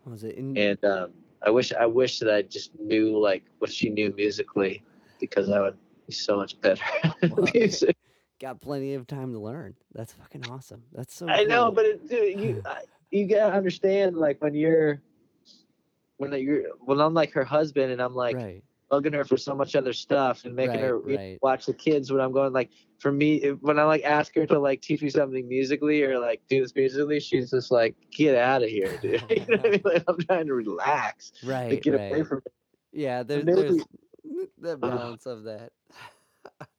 Was 0.06 0.23
it? 0.23 0.35
In, 0.35 0.57
and 0.57 0.83
um, 0.85 1.14
I 1.41 1.49
wish 1.49 1.72
I 1.73 1.85
wish 1.85 2.19
that 2.19 2.33
I 2.33 2.41
just 2.43 2.77
knew 2.80 3.17
like 3.17 3.43
what 3.59 3.72
she 3.72 3.90
knew 3.90 4.14
musically 4.15 4.83
because 5.19 5.49
I 5.49 5.59
would 5.61 5.77
be 6.07 6.14
so 6.14 6.35
much 6.35 6.59
better 6.61 6.83
at 7.03 7.32
Well, 7.32 7.48
music. 7.53 7.95
Got 8.39 8.61
plenty 8.61 8.93
of 8.95 9.07
time 9.07 9.31
to 9.33 9.39
learn. 9.39 9.75
That's 9.93 10.13
fucking 10.13 10.45
awesome. 10.49 10.83
That's 10.93 11.15
so 11.15 11.27
I 11.29 11.43
know, 11.43 11.71
but 11.71 11.85
it, 11.85 12.07
dude, 12.09 12.39
you 12.39 12.61
I- 12.65 12.83
you 13.11 13.27
gotta 13.27 13.55
understand 13.55 14.17
like 14.17 14.41
when 14.41 14.55
you're 14.55 14.99
when 16.17 16.33
you're 16.33 16.63
when 16.79 16.99
I'm 16.99 17.13
like 17.13 17.31
her 17.33 17.43
husband 17.43 17.91
and 17.91 18.01
I'm 18.01 18.15
like 18.15 18.35
right. 18.35 18.63
bugging 18.91 19.13
her 19.13 19.23
for 19.23 19.37
so 19.37 19.53
much 19.53 19.75
other 19.75 19.93
stuff 19.93 20.45
and 20.45 20.55
making 20.55 20.75
Right, 20.77 20.83
her 20.83 20.97
right. 20.97 21.39
watch 21.43 21.67
the 21.67 21.73
kids 21.73 22.11
when 22.11 22.21
I'm 22.21 22.31
going 22.31 22.53
like 22.53 22.71
for 22.97 23.11
me 23.11 23.39
when 23.61 23.77
I 23.77 23.83
like 23.83 24.03
ask 24.03 24.33
her 24.35 24.47
to 24.47 24.57
like 24.57 24.81
teach 24.81 25.03
me 25.03 25.09
something 25.11 25.47
musically 25.47 26.01
or 26.03 26.17
like 26.19 26.41
do 26.49 26.61
this 26.61 26.73
musically 26.75 27.19
she's 27.19 27.51
just 27.51 27.69
like 27.71 27.95
get 28.11 28.35
out 28.35 28.63
of 28.63 28.69
here 28.69 28.97
dude 28.99 29.23
you 29.29 29.45
know 29.47 29.57
what 29.57 29.65
I 29.65 29.69
mean 29.69 29.81
like 29.85 30.03
I'm 30.07 30.17
trying 30.19 30.47
to 30.47 30.53
relax 30.55 31.33
Right. 31.43 31.81
get 31.83 31.93
right. 31.93 32.11
away 32.11 32.23
from 32.23 32.41
Yeah, 32.91 33.21
there, 33.21 33.43
there's 33.43 33.83
the 34.57 34.71
uh-huh. 34.71 34.75
balance 34.77 35.25
of 35.27 35.43
that. 35.43 35.71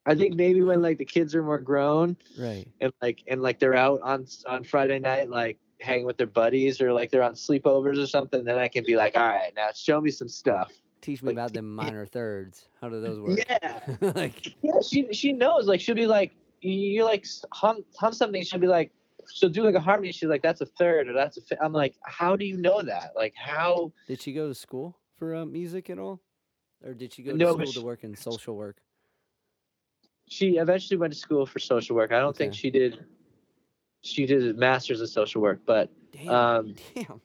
I 0.05 0.15
think 0.15 0.35
maybe 0.35 0.61
when 0.61 0.81
like 0.81 0.97
the 0.97 1.05
kids 1.05 1.33
are 1.35 1.43
more 1.43 1.57
grown 1.59 2.17
Right. 2.37 2.67
and 2.81 2.91
like 3.01 3.23
and 3.27 3.41
like 3.41 3.59
they're 3.59 3.75
out 3.75 4.01
on 4.01 4.25
on 4.47 4.63
Friday 4.63 4.99
night 4.99 5.29
like 5.29 5.57
hanging 5.81 6.05
with 6.05 6.17
their 6.17 6.27
buddies 6.27 6.81
or 6.81 6.93
like 6.93 7.11
they're 7.11 7.23
on 7.23 7.33
sleepovers 7.33 8.01
or 8.01 8.07
something, 8.07 8.43
then 8.43 8.57
I 8.57 8.67
can 8.67 8.83
be 8.85 8.95
like, 8.95 9.15
all 9.17 9.27
right, 9.27 9.51
now 9.55 9.69
show 9.73 9.99
me 10.01 10.09
some 10.11 10.29
stuff. 10.29 10.71
Teach 11.01 11.21
me 11.21 11.27
Like, 11.27 11.33
about 11.35 11.53
them 11.53 11.75
minor 11.75 12.05
thirds. 12.05 12.67
How 12.81 12.89
do 12.89 12.99
those 13.01 13.19
work? 13.19 13.39
Yeah, 13.47 13.79
like 14.15 14.55
yeah. 14.63 14.79
She 14.87 15.07
she 15.13 15.33
knows. 15.33 15.67
Like 15.67 15.79
she'll 15.81 15.95
be 15.95 16.07
like, 16.07 16.33
you, 16.61 17.03
like 17.03 17.25
hum 17.53 17.83
hum 17.99 18.13
something. 18.13 18.43
She'll 18.43 18.59
be 18.59 18.67
like, 18.67 18.91
she'll 19.31 19.49
do 19.49 19.63
like 19.63 19.75
a 19.75 19.79
harmony. 19.79 20.11
She's 20.11 20.29
like, 20.29 20.41
that's 20.41 20.61
a 20.61 20.65
third 20.65 21.07
or 21.09 21.13
that's 21.13 21.37
a. 21.37 21.41
Fi-. 21.41 21.57
I'm 21.61 21.73
like, 21.73 21.95
how 22.03 22.35
do 22.35 22.45
you 22.45 22.57
know 22.57 22.81
that? 22.81 23.11
Like 23.15 23.33
how? 23.35 23.91
did 24.07 24.21
she 24.21 24.33
go 24.33 24.47
to 24.47 24.55
school 24.55 24.97
for 25.17 25.35
uh, 25.35 25.45
music 25.45 25.89
at 25.89 25.99
all? 25.99 26.21
Or 26.83 26.93
did 26.93 27.13
she 27.13 27.23
go 27.23 27.31
to 27.31 27.37
No, 27.37 27.53
school 27.53 27.65
but 27.65 27.73
to 27.73 27.81
work 27.81 28.03
in 28.03 28.15
social 28.15 28.55
work? 28.55 28.77
She 30.27 30.57
eventually 30.57 30.97
went 30.97 31.13
to 31.13 31.19
school 31.19 31.45
for 31.45 31.59
social 31.59 31.95
work. 31.95 32.11
I 32.11 32.19
don't 32.19 32.35
think 32.35 32.53
she 32.53 32.71
did. 32.71 33.05
She 34.01 34.25
did 34.25 34.55
a 34.55 34.57
master's 34.57 35.01
in 35.01 35.07
social 35.07 35.41
work, 35.41 35.61
but 35.65 35.91
Damn. 36.11 36.29
um, 36.29 36.75
damn. 36.95 37.21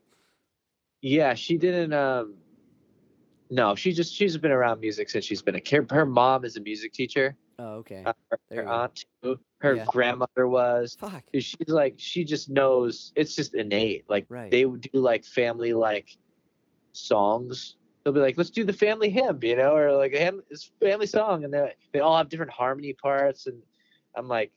Yeah, 1.03 1.35
she 1.35 1.57
didn't. 1.57 1.93
Um, 1.95 2.35
no, 3.51 3.75
she 3.75 3.93
just 3.93 4.15
she's 4.15 4.37
been 4.37 4.51
around 4.53 4.81
music 4.81 5.09
since 5.11 5.25
she's 5.25 5.43
been 5.43 5.55
a 5.55 5.61
kid. 5.61 5.91
Her 5.91 6.05
mom 6.07 6.45
is 6.45 6.57
a 6.57 6.61
music 6.61 6.93
teacher. 6.93 7.37
Oh, 7.59 7.77
okay. 7.79 8.03
Uh, 8.05 8.13
her 8.31 8.39
her 8.53 8.69
aunt 8.69 9.05
too. 9.23 9.39
Her 9.61 9.77
Yeah. 9.77 9.85
grandmother 9.87 10.47
was. 10.47 10.97
Fuck. 10.99 11.25
She's 11.35 11.57
like 11.69 11.95
she 11.97 12.25
just 12.25 12.49
knows. 12.51 13.13
It's 13.17 13.35
just 13.35 13.55
innate. 13.55 14.05
Like 14.09 14.27
Right. 14.29 14.51
they 14.51 14.67
would 14.67 14.83
do 14.83 14.91
like 15.01 15.25
family 15.25 15.73
like 15.73 16.17
songs. 16.93 17.77
They'll 18.03 18.13
be 18.13 18.21
like, 18.21 18.39
let's 18.39 18.51
do 18.51 18.65
the 18.65 18.73
family 18.73 19.11
hymn, 19.11 19.41
you 19.43 19.57
know, 19.57 19.77
or 19.77 19.93
like 19.93 20.13
a 20.15 20.33
family 20.81 21.07
song, 21.07 21.45
and 21.45 21.53
they 21.53 21.75
they 21.93 22.01
all 22.01 22.17
have 22.17 22.29
different 22.29 22.53
harmony 22.53 22.95
parts, 22.95 23.47
and 23.47 23.63
I'm 24.15 24.29
like, 24.29 24.53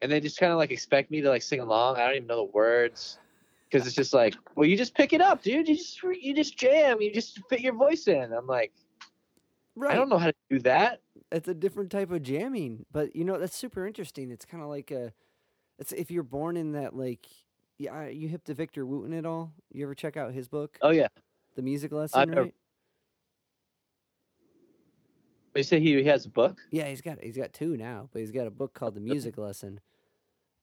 and 0.00 0.10
they 0.10 0.20
just 0.20 0.38
kind 0.38 0.52
of 0.52 0.58
like 0.58 0.70
expect 0.70 1.10
me 1.10 1.20
to 1.20 1.28
like 1.28 1.42
sing 1.42 1.60
along. 1.60 1.96
I 1.96 2.06
don't 2.06 2.16
even 2.16 2.26
know 2.26 2.46
the 2.46 2.52
words 2.52 3.18
because 3.70 3.86
it's 3.86 3.96
just 3.96 4.14
like, 4.14 4.34
well, 4.54 4.66
you 4.66 4.76
just 4.76 4.94
pick 4.94 5.12
it 5.12 5.20
up, 5.20 5.42
dude. 5.42 5.68
You 5.68 5.76
just 5.76 6.02
you 6.02 6.34
just 6.34 6.56
jam. 6.56 7.02
You 7.02 7.12
just 7.12 7.40
fit 7.48 7.60
your 7.60 7.74
voice 7.74 8.08
in. 8.08 8.32
I'm 8.32 8.46
like, 8.46 8.72
Right. 9.76 9.92
I 9.92 9.96
don't 9.96 10.08
know 10.08 10.18
how 10.18 10.26
to 10.28 10.34
do 10.50 10.60
that. 10.60 11.00
It's 11.32 11.48
a 11.48 11.54
different 11.54 11.90
type 11.90 12.10
of 12.12 12.22
jamming, 12.22 12.86
but 12.92 13.16
you 13.16 13.24
know 13.24 13.38
that's 13.38 13.56
super 13.56 13.86
interesting. 13.86 14.30
It's 14.30 14.44
kind 14.44 14.62
of 14.62 14.68
like 14.68 14.90
a, 14.90 15.12
it's 15.78 15.92
if 15.92 16.10
you're 16.10 16.22
born 16.22 16.56
in 16.56 16.72
that 16.72 16.94
like, 16.94 17.26
yeah, 17.78 18.06
you 18.06 18.28
hip 18.28 18.44
to 18.44 18.54
Victor 18.54 18.86
Wooten 18.86 19.12
at 19.12 19.26
all? 19.26 19.52
You 19.72 19.84
ever 19.84 19.94
check 19.94 20.16
out 20.16 20.32
his 20.32 20.46
book? 20.48 20.78
Oh 20.80 20.90
yeah, 20.90 21.08
The 21.54 21.62
music 21.62 21.92
lesson, 21.92 22.28
never- 22.30 22.42
right? 22.42 22.54
You 25.54 25.62
say 25.62 25.78
he 25.78 26.02
has 26.04 26.26
a 26.26 26.30
book? 26.30 26.60
Yeah, 26.72 26.88
he's 26.88 27.00
got 27.00 27.22
he's 27.22 27.36
got 27.36 27.52
two 27.52 27.76
now, 27.76 28.08
but 28.12 28.20
he's 28.20 28.32
got 28.32 28.46
a 28.48 28.50
book 28.50 28.74
called 28.74 28.94
The 28.94 29.00
Music 29.12 29.38
Lesson. 29.38 29.78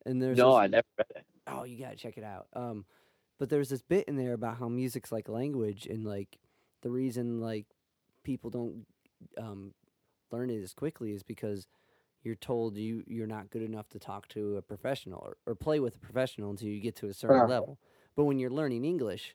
And 0.04 0.20
there's 0.20 0.36
No, 0.36 0.50
this- 0.50 0.56
I 0.58 0.66
never 0.66 0.86
read 0.98 1.06
it. 1.16 1.24
oh, 1.46 1.64
you 1.64 1.78
gotta 1.78 1.96
check 1.96 2.18
it 2.18 2.24
out. 2.24 2.46
Um, 2.52 2.84
but 3.38 3.48
there's 3.48 3.70
this 3.70 3.80
bit 3.82 4.06
in 4.06 4.16
there 4.16 4.34
about 4.34 4.58
how 4.58 4.68
music's 4.68 5.10
like 5.10 5.28
language, 5.30 5.86
and 5.86 6.04
like 6.04 6.38
the 6.82 6.90
reason 6.90 7.40
like 7.40 7.64
people 8.22 8.50
don't 8.50 8.86
um 9.38 9.72
learn 10.30 10.50
it 10.50 10.62
as 10.62 10.74
quickly 10.74 11.12
is 11.12 11.22
because 11.22 11.66
you're 12.22 12.34
told 12.34 12.76
you 12.76 13.02
you're 13.06 13.26
not 13.26 13.48
good 13.50 13.62
enough 13.62 13.88
to 13.90 13.98
talk 13.98 14.28
to 14.28 14.56
a 14.56 14.62
professional 14.62 15.20
or, 15.20 15.36
or 15.46 15.54
play 15.54 15.80
with 15.80 15.96
a 15.96 15.98
professional 15.98 16.50
until 16.50 16.68
you 16.68 16.80
get 16.80 16.96
to 16.96 17.06
a 17.08 17.14
certain 17.14 17.36
Yeah. 17.38 17.44
level. 17.46 17.78
But 18.14 18.24
when 18.24 18.38
you're 18.38 18.50
learning 18.50 18.84
English, 18.84 19.34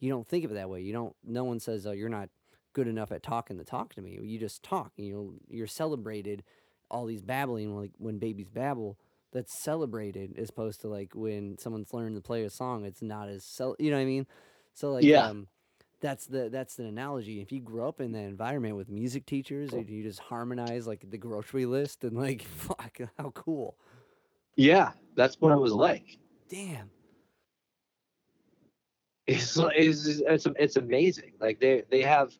you 0.00 0.10
don't 0.10 0.26
think 0.26 0.44
of 0.44 0.50
it 0.50 0.54
that 0.54 0.70
way. 0.70 0.80
You 0.82 0.92
don't. 0.92 1.14
No 1.24 1.44
one 1.44 1.60
says, 1.60 1.86
"Oh, 1.86 1.92
you're 1.92 2.08
not 2.08 2.28
good 2.72 2.88
enough 2.88 3.10
at 3.12 3.22
talking 3.22 3.58
to 3.58 3.64
talk 3.64 3.94
to 3.94 4.02
me." 4.02 4.18
You 4.22 4.38
just 4.38 4.62
talk. 4.62 4.92
You 4.96 5.14
know, 5.14 5.32
you're 5.48 5.66
celebrated. 5.66 6.44
All 6.90 7.04
these 7.04 7.22
babbling, 7.22 7.76
like 7.76 7.90
when 7.98 8.18
babies 8.18 8.48
babble, 8.48 8.98
that's 9.32 9.62
celebrated 9.62 10.34
as 10.38 10.48
opposed 10.48 10.80
to 10.82 10.88
like 10.88 11.12
when 11.14 11.58
someone's 11.58 11.92
learning 11.92 12.14
to 12.14 12.20
play 12.22 12.44
a 12.44 12.50
song, 12.50 12.84
it's 12.84 13.02
not 13.02 13.28
as 13.28 13.44
cel- 13.44 13.76
you 13.78 13.90
know 13.90 13.96
what 13.96 14.02
I 14.02 14.06
mean? 14.06 14.26
So 14.74 14.92
like 14.92 15.04
Yeah. 15.04 15.26
um 15.26 15.48
that's 16.00 16.26
the 16.26 16.48
that's 16.48 16.76
the 16.76 16.84
analogy. 16.84 17.40
If 17.40 17.52
you 17.52 17.60
grow 17.60 17.88
up 17.88 18.00
in 18.00 18.12
that 18.12 18.22
environment 18.24 18.76
with 18.76 18.88
music 18.88 19.26
teachers 19.26 19.72
and 19.72 19.88
you 19.90 20.02
just 20.02 20.20
harmonize 20.20 20.86
like 20.86 21.04
the 21.10 21.18
grocery 21.18 21.66
list 21.66 22.04
and 22.04 22.16
like 22.16 22.42
fuck 22.56 22.98
how 23.18 23.30
cool. 23.30 23.76
Yeah, 24.56 24.92
that's 25.14 25.40
what 25.40 25.52
it 25.52 25.58
was 25.58 25.72
like. 25.72 26.18
Damn. 26.48 26.90
It's 29.28 29.58
it's 29.58 30.06
it's, 30.06 30.46
it's 30.58 30.76
amazing. 30.76 31.32
Like 31.38 31.60
they 31.60 31.82
they 31.90 32.00
have 32.00 32.32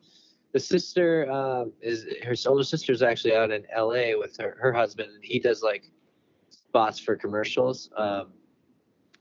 the 0.53 0.59
sister 0.59 1.31
um, 1.31 1.71
is 1.81 2.05
her 2.23 2.33
older 2.47 2.63
sister's 2.63 3.03
actually 3.03 3.35
out 3.35 3.51
in 3.51 3.63
L.A. 3.71 4.15
with 4.15 4.35
her 4.37 4.57
her 4.59 4.73
husband, 4.73 5.11
and 5.13 5.23
he 5.23 5.39
does 5.39 5.61
like 5.61 5.91
spots 6.49 6.99
for 6.99 7.15
commercials. 7.15 7.91
Um, 7.95 8.33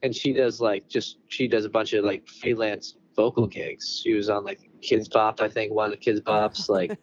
and 0.02 0.14
she 0.14 0.32
does 0.32 0.60
like 0.60 0.88
just 0.88 1.18
she 1.28 1.46
does 1.46 1.66
a 1.66 1.68
bunch 1.68 1.92
of 1.92 2.04
like 2.04 2.26
freelance 2.26 2.96
vocal 3.14 3.46
gigs. 3.46 4.00
She 4.02 4.14
was 4.14 4.30
on 4.30 4.44
like 4.44 4.60
Kidz 4.80 5.12
Bop, 5.12 5.40
I 5.42 5.48
think, 5.48 5.72
one 5.72 5.92
of 5.92 5.98
the 5.98 6.04
Kidz 6.04 6.20
Bops, 6.20 6.68
like 6.70 6.98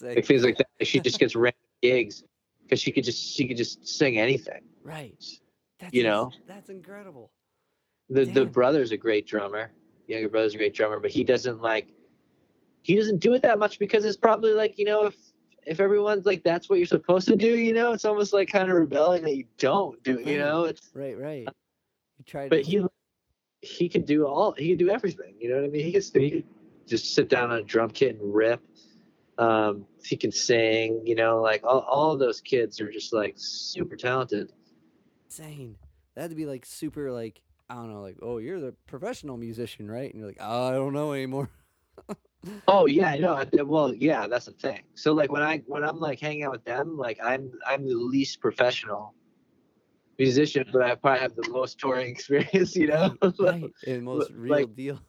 like 0.00 0.24
things 0.24 0.44
like 0.44 0.58
that. 0.58 0.86
She 0.86 1.00
just 1.00 1.18
gets 1.18 1.34
random 1.34 1.58
gigs 1.82 2.22
because 2.62 2.80
she 2.80 2.92
could 2.92 3.04
just 3.04 3.34
she 3.34 3.48
could 3.48 3.56
just 3.56 3.86
sing 3.86 4.18
anything. 4.18 4.62
Right. 4.84 5.24
That's 5.80 5.92
You 5.92 6.04
know? 6.04 6.30
That's 6.46 6.68
incredible. 6.68 7.32
The 8.10 8.26
the 8.26 8.44
brother's 8.44 8.92
a 8.92 8.96
great 8.96 9.26
drummer. 9.26 9.72
Younger 10.06 10.28
brother's 10.28 10.54
a 10.54 10.58
great 10.58 10.74
drummer, 10.74 11.00
but 11.00 11.10
he 11.10 11.24
doesn't 11.24 11.62
like 11.62 11.88
he 12.82 12.96
doesn't 12.96 13.18
do 13.18 13.32
it 13.32 13.42
that 13.42 13.58
much 13.58 13.78
because 13.78 14.04
it's 14.04 14.16
probably 14.16 14.52
like, 14.52 14.78
you 14.78 14.84
know, 14.84 15.06
if 15.06 15.16
if 15.66 15.80
everyone's 15.80 16.26
like 16.26 16.42
that's 16.44 16.68
what 16.68 16.78
you're 16.78 16.86
supposed 16.86 17.26
to 17.28 17.36
do, 17.36 17.56
you 17.56 17.72
know, 17.72 17.92
it's 17.92 18.04
almost 18.04 18.32
like 18.32 18.48
kind 18.48 18.68
of 18.70 18.76
rebelling 18.76 19.22
that 19.22 19.36
you 19.36 19.44
don't 19.58 20.02
do 20.02 20.18
it, 20.18 20.26
you 20.26 20.38
know? 20.38 20.64
It's 20.64 20.90
Right, 20.94 21.18
right. 21.18 21.48
You 22.18 22.24
tried 22.26 22.50
but 22.50 22.60
he 22.60 22.84
he 23.62 23.88
can 23.88 24.02
do 24.02 24.26
all 24.26 24.52
he 24.52 24.68
can 24.68 24.78
do 24.78 24.90
everything, 24.90 25.34
you 25.40 25.48
know 25.48 25.56
what 25.56 25.64
I 25.64 25.68
mean? 25.68 25.84
He 25.84 25.92
can, 25.92 26.02
he 26.20 26.44
just 26.86 27.14
sit 27.14 27.30
down 27.30 27.50
on 27.50 27.58
a 27.58 27.62
drum 27.62 27.88
kit 27.88 28.20
and 28.20 28.34
rip. 28.34 28.60
Um, 29.38 29.86
he 30.04 30.16
can 30.16 30.30
sing, 30.30 31.00
you 31.04 31.14
know, 31.16 31.40
like 31.40 31.64
all, 31.64 31.80
all 31.80 32.12
of 32.12 32.18
those 32.18 32.40
kids 32.40 32.80
are 32.80 32.90
just 32.90 33.12
like 33.12 33.34
super 33.36 33.96
talented. 33.96 34.52
insane. 35.24 35.76
That'd 36.14 36.36
be 36.36 36.46
like 36.46 36.64
super 36.64 37.10
like 37.10 37.40
I 37.68 37.74
don't 37.74 37.92
know, 37.92 38.02
like, 38.02 38.18
oh, 38.20 38.38
you're 38.38 38.60
the 38.60 38.74
professional 38.86 39.36
musician, 39.36 39.90
right? 39.90 40.10
And 40.10 40.20
you're 40.20 40.28
like, 40.28 40.38
oh, 40.40 40.68
I 40.68 40.72
don't 40.72 40.92
know 40.92 41.12
anymore. 41.12 41.50
Oh 42.68 42.84
yeah, 42.86 43.08
I 43.08 43.18
know. 43.18 43.42
Well, 43.64 43.94
yeah, 43.94 44.26
that's 44.26 44.44
the 44.46 44.52
thing. 44.52 44.82
So 44.94 45.14
like 45.14 45.32
when 45.32 45.42
I 45.42 45.62
when 45.66 45.82
I'm 45.82 45.98
like 45.98 46.20
hanging 46.20 46.42
out 46.44 46.52
with 46.52 46.64
them, 46.64 46.96
like 46.96 47.18
I'm 47.22 47.50
I'm 47.66 47.86
the 47.86 47.94
least 47.94 48.40
professional 48.40 49.14
musician, 50.18 50.66
but 50.72 50.82
I 50.82 50.94
probably 50.94 51.20
have 51.20 51.34
the 51.36 51.48
most 51.48 51.78
touring 51.78 52.10
experience, 52.10 52.76
you 52.76 52.88
know. 52.88 53.16
right. 53.38 53.70
And 53.86 54.04
most 54.04 54.30
real 54.32 54.52
like- 54.58 54.74
deal. 54.76 55.00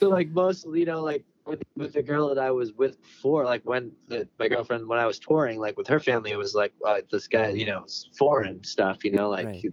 so 0.00 0.08
like 0.08 0.28
most, 0.28 0.66
you 0.72 0.84
know, 0.84 1.02
like 1.02 1.24
with 1.46 1.62
with 1.76 1.94
the 1.94 2.02
girl 2.02 2.28
that 2.28 2.38
I 2.38 2.50
was 2.50 2.72
with 2.74 3.00
before, 3.00 3.44
like 3.44 3.62
when 3.64 3.92
the, 4.08 4.28
my 4.38 4.48
girlfriend 4.48 4.86
when 4.86 4.98
I 4.98 5.06
was 5.06 5.18
touring, 5.18 5.58
like 5.58 5.78
with 5.78 5.86
her 5.88 6.00
family, 6.00 6.30
it 6.32 6.36
was 6.36 6.54
like 6.54 6.72
uh, 6.84 7.00
this 7.10 7.26
guy, 7.26 7.48
you 7.50 7.66
know, 7.66 7.86
foreign 8.18 8.62
stuff, 8.64 9.04
you 9.04 9.12
know, 9.12 9.30
like 9.30 9.46
Right. 9.46 9.64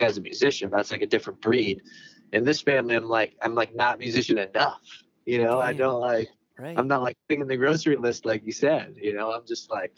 As 0.00 0.18
a 0.18 0.20
musician, 0.20 0.70
that's 0.70 0.90
like 0.90 1.02
a 1.02 1.06
different 1.06 1.40
breed. 1.40 1.82
In 2.32 2.44
this 2.44 2.60
family, 2.60 2.94
I'm 2.94 3.08
like 3.08 3.36
I'm 3.42 3.54
like 3.54 3.74
not 3.74 3.98
musician 3.98 4.38
enough, 4.38 4.80
you 5.24 5.42
know. 5.42 5.60
I 5.60 5.72
don't 5.72 6.00
like. 6.00 6.28
Right. 6.58 6.76
I'm 6.76 6.88
not 6.88 7.02
like 7.02 7.16
singing 7.30 7.46
the 7.46 7.56
grocery 7.56 7.96
list 7.96 8.26
like 8.26 8.44
you 8.44 8.52
said. 8.52 8.96
You 9.00 9.14
know, 9.14 9.32
I'm 9.32 9.46
just 9.46 9.70
like 9.70 9.92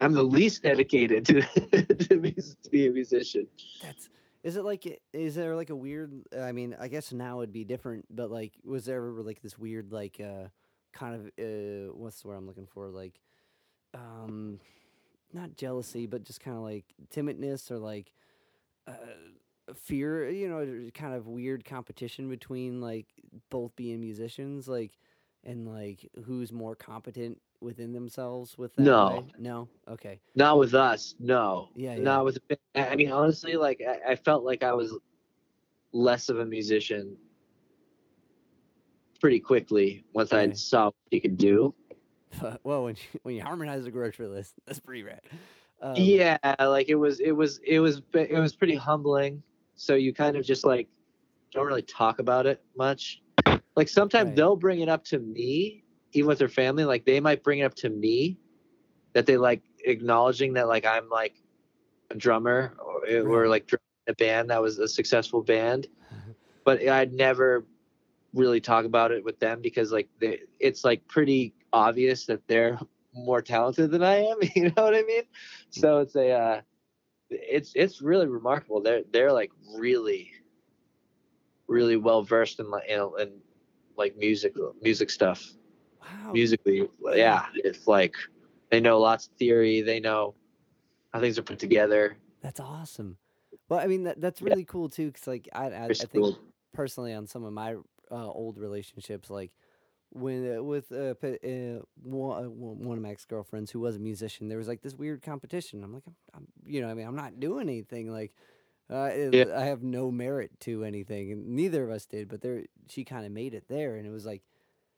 I'm 0.00 0.12
the 0.12 0.22
least 0.22 0.62
dedicated 0.62 1.24
to 1.26 1.42
to, 2.08 2.18
be, 2.18 2.32
to 2.32 2.70
be 2.70 2.86
a 2.86 2.90
musician. 2.90 3.46
That's 3.82 4.08
is 4.42 4.56
it 4.56 4.64
like 4.64 5.00
is 5.12 5.34
there 5.34 5.56
like 5.56 5.70
a 5.70 5.76
weird 5.76 6.12
I 6.38 6.52
mean, 6.52 6.76
I 6.78 6.88
guess 6.88 7.12
now 7.12 7.40
it'd 7.40 7.52
be 7.52 7.64
different, 7.64 8.06
but 8.14 8.30
like 8.30 8.52
was 8.64 8.84
there 8.84 8.96
ever 8.96 9.22
like 9.22 9.40
this 9.42 9.58
weird 9.58 9.92
like 9.92 10.20
uh 10.20 10.48
kind 10.92 11.14
of 11.14 11.26
uh 11.38 11.92
what's 11.94 12.22
the 12.22 12.28
word 12.28 12.36
I'm 12.36 12.46
looking 12.46 12.66
for? 12.66 12.88
Like 12.88 13.20
um 13.94 14.58
not 15.32 15.56
jealousy, 15.56 16.06
but 16.06 16.24
just 16.24 16.40
kind 16.40 16.56
of 16.56 16.62
like 16.62 16.84
timidness 17.14 17.70
or 17.70 17.78
like 17.78 18.12
uh 18.86 18.92
fear, 19.74 20.28
you 20.30 20.48
know, 20.48 20.90
kind 20.94 21.14
of 21.14 21.26
weird 21.26 21.64
competition 21.64 22.28
between 22.28 22.80
like 22.80 23.06
both 23.50 23.74
being 23.74 24.00
musicians 24.00 24.68
like 24.68 24.92
and 25.44 25.66
like 25.66 26.08
who's 26.24 26.52
more 26.52 26.76
competent 26.76 27.40
within 27.60 27.92
themselves 27.92 28.56
with 28.58 28.74
that 28.76 28.82
No. 28.82 29.08
way? 29.08 29.32
No. 29.38 29.68
Okay. 29.88 30.20
Not 30.34 30.58
with 30.58 30.74
us, 30.74 31.14
no. 31.18 31.70
Yeah, 31.74 31.96
yeah. 31.96 32.02
Not 32.02 32.24
with. 32.24 32.38
I 32.74 32.94
mean, 32.94 33.10
honestly, 33.10 33.56
like 33.56 33.82
I, 33.86 34.12
I 34.12 34.16
felt 34.16 34.44
like 34.44 34.62
I 34.62 34.72
was 34.72 34.96
less 35.92 36.28
of 36.28 36.38
a 36.38 36.44
musician 36.46 37.16
pretty 39.20 39.40
quickly 39.40 40.04
once 40.12 40.32
I 40.32 40.50
saw 40.52 40.86
what 40.86 40.94
he 41.10 41.20
could 41.20 41.38
do. 41.38 41.74
well, 42.64 42.84
when 42.84 42.96
you, 42.96 43.20
when 43.22 43.34
you 43.34 43.42
harmonize 43.42 43.84
the 43.84 43.90
grocery 43.90 44.26
list, 44.26 44.54
that's 44.66 44.78
pretty 44.80 45.02
rad. 45.02 45.22
Um, 45.82 45.96
yeah, 45.96 46.38
like 46.60 46.88
it 46.88 46.94
was, 46.94 47.20
it 47.20 47.32
was, 47.32 47.58
it 47.66 47.78
was, 47.80 48.02
it 48.12 48.38
was 48.38 48.54
pretty 48.54 48.74
humbling. 48.74 49.42
So 49.76 49.94
you 49.94 50.12
kind 50.12 50.36
of 50.36 50.44
just 50.44 50.64
like 50.64 50.88
don't 51.52 51.66
really 51.66 51.82
talk 51.82 52.18
about 52.18 52.46
it 52.46 52.62
much. 52.76 53.22
Like 53.76 53.88
sometimes 53.88 54.28
Right. 54.28 54.36
they'll 54.36 54.56
bring 54.56 54.80
it 54.80 54.88
up 54.88 55.04
to 55.06 55.18
me, 55.18 55.84
even 56.12 56.28
with 56.28 56.38
their 56.38 56.48
family. 56.48 56.84
Like 56.84 57.04
they 57.04 57.20
might 57.20 57.42
bring 57.42 57.60
it 57.60 57.64
up 57.64 57.74
to 57.76 57.90
me 57.90 58.38
that 59.12 59.26
they 59.26 59.36
like 59.36 59.62
acknowledging 59.84 60.54
that 60.54 60.68
like 60.68 60.86
I'm 60.86 61.08
like 61.08 61.34
a 62.10 62.14
drummer 62.14 62.76
or, 62.78 63.44
or 63.44 63.48
like 63.48 63.70
a 64.06 64.14
band 64.14 64.50
that 64.50 64.62
was 64.62 64.78
a 64.78 64.88
successful 64.88 65.42
band. 65.42 65.86
But 66.64 66.88
I'd 66.88 67.12
never 67.12 67.64
really 68.34 68.60
talk 68.60 68.84
about 68.84 69.12
it 69.12 69.24
with 69.24 69.38
them 69.38 69.60
because 69.62 69.92
like 69.92 70.08
they, 70.18 70.40
it's 70.58 70.84
like 70.84 71.06
pretty 71.06 71.54
obvious 71.72 72.26
that 72.26 72.46
they're 72.48 72.78
more 73.16 73.42
talented 73.42 73.90
than 73.90 74.02
I 74.02 74.16
am. 74.26 74.38
You 74.54 74.64
know 74.64 74.82
what 74.84 74.94
I 74.94 75.02
mean? 75.02 75.24
So 75.70 75.98
it's 76.00 76.16
a, 76.16 76.30
uh, 76.30 76.60
it's 77.30 77.72
it's 77.74 78.00
really 78.02 78.26
remarkable. 78.26 78.80
They're 78.82 79.02
they're 79.12 79.32
like 79.32 79.50
really, 79.76 80.32
really 81.68 81.96
well 81.96 82.22
versed 82.22 82.60
in 82.60 82.70
like 82.70 82.88
in, 82.88 83.00
in 83.18 83.40
like 83.96 84.16
music 84.16 84.54
music 84.82 85.10
stuff. 85.10 85.44
Wow. 86.00 86.32
Musically, 86.32 86.88
yeah, 87.14 87.46
it's 87.54 87.86
like 87.86 88.14
they 88.70 88.80
know 88.80 89.00
lots 89.00 89.26
of 89.26 89.32
theory. 89.34 89.80
They 89.80 90.00
know 90.00 90.34
how 91.12 91.20
things 91.20 91.38
are 91.38 91.42
put 91.42 91.58
together. 91.58 92.16
That's 92.42 92.60
awesome. 92.60 93.18
Well, 93.68 93.80
I 93.80 93.86
mean 93.86 94.04
that 94.04 94.20
that's 94.20 94.40
Yeah. 94.40 94.50
really 94.50 94.64
cool 94.64 94.88
too, 94.88 95.06
because 95.08 95.26
like 95.26 95.48
I 95.52 95.66
I, 95.70 95.84
I 95.86 95.88
think 95.88 95.96
skilled. 95.96 96.38
personally 96.72 97.12
on 97.14 97.26
some 97.26 97.44
of 97.44 97.52
my 97.52 97.74
uh, 98.10 98.30
old 98.30 98.58
relationships, 98.58 99.30
like 99.30 99.52
when 100.10 100.58
uh, 100.58 100.62
with 100.62 100.90
uh, 100.92 101.14
uh, 101.22 101.82
one, 102.02 102.44
uh, 102.44 102.48
one 102.48 102.78
one 102.78 102.96
of 102.96 103.02
my 103.02 103.10
ex 103.10 103.24
girlfriends 103.24 103.70
who 103.70 103.80
was 103.80 103.96
a 103.96 103.98
musician, 103.98 104.48
there 104.48 104.58
was 104.58 104.68
like 104.68 104.82
this 104.82 104.94
weird 104.94 105.22
competition. 105.22 105.82
I'm 105.84 105.92
like, 105.92 106.04
I'm, 106.06 106.14
I'm 106.34 106.46
you 106.66 106.80
know, 106.80 106.88
I 106.88 106.94
mean, 106.94 107.06
I'm 107.06 107.16
not 107.16 107.40
doing 107.40 107.68
anything. 107.68 108.10
Like, 108.10 108.32
uh, 108.90 109.10
it- 109.12 109.34
Yeah. 109.34 109.58
I 109.58 109.64
have 109.64 109.82
no 109.82 110.10
merit 110.10 110.50
to 110.60 110.84
anything, 110.84 111.32
and 111.32 111.48
neither 111.48 111.84
of 111.84 111.90
us 111.90 112.06
did. 112.06 112.28
But 112.28 112.40
there, 112.40 112.64
she 112.88 113.04
kind 113.04 113.26
of 113.26 113.32
made 113.32 113.54
it 113.54 113.64
there, 113.68 113.96
and 113.96 114.06
it 114.06 114.10
was 114.10 114.26
like, 114.26 114.42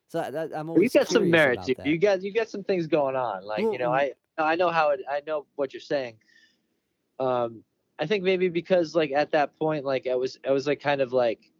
so 0.08 0.18
that, 0.30 0.50
I'm 0.54 0.70
always 0.70 0.94
You 0.94 1.00
got 1.00 1.08
some 1.08 1.30
merit. 1.30 1.66
You, 1.68 1.74
you 1.84 1.98
got 1.98 2.22
you 2.22 2.32
got 2.32 2.48
some 2.48 2.64
things 2.64 2.86
going 2.86 3.16
on. 3.16 3.44
Like 3.44 3.62
Well, 3.62 3.72
you 3.72 3.78
know, 3.78 3.90
mm. 3.90 4.12
I 4.38 4.42
I 4.42 4.56
know 4.56 4.70
how 4.70 4.90
it. 4.90 5.00
I 5.10 5.22
know 5.26 5.46
what 5.56 5.72
you're 5.74 5.80
saying. 5.80 6.16
Um, 7.20 7.64
I 7.98 8.06
think 8.06 8.22
maybe 8.22 8.48
because 8.48 8.94
like 8.94 9.10
at 9.12 9.32
that 9.32 9.58
point, 9.58 9.84
like 9.84 10.06
I 10.06 10.14
was 10.14 10.38
I 10.46 10.52
was 10.52 10.66
like 10.66 10.80
kind 10.80 11.00
of 11.00 11.12
like 11.12 11.50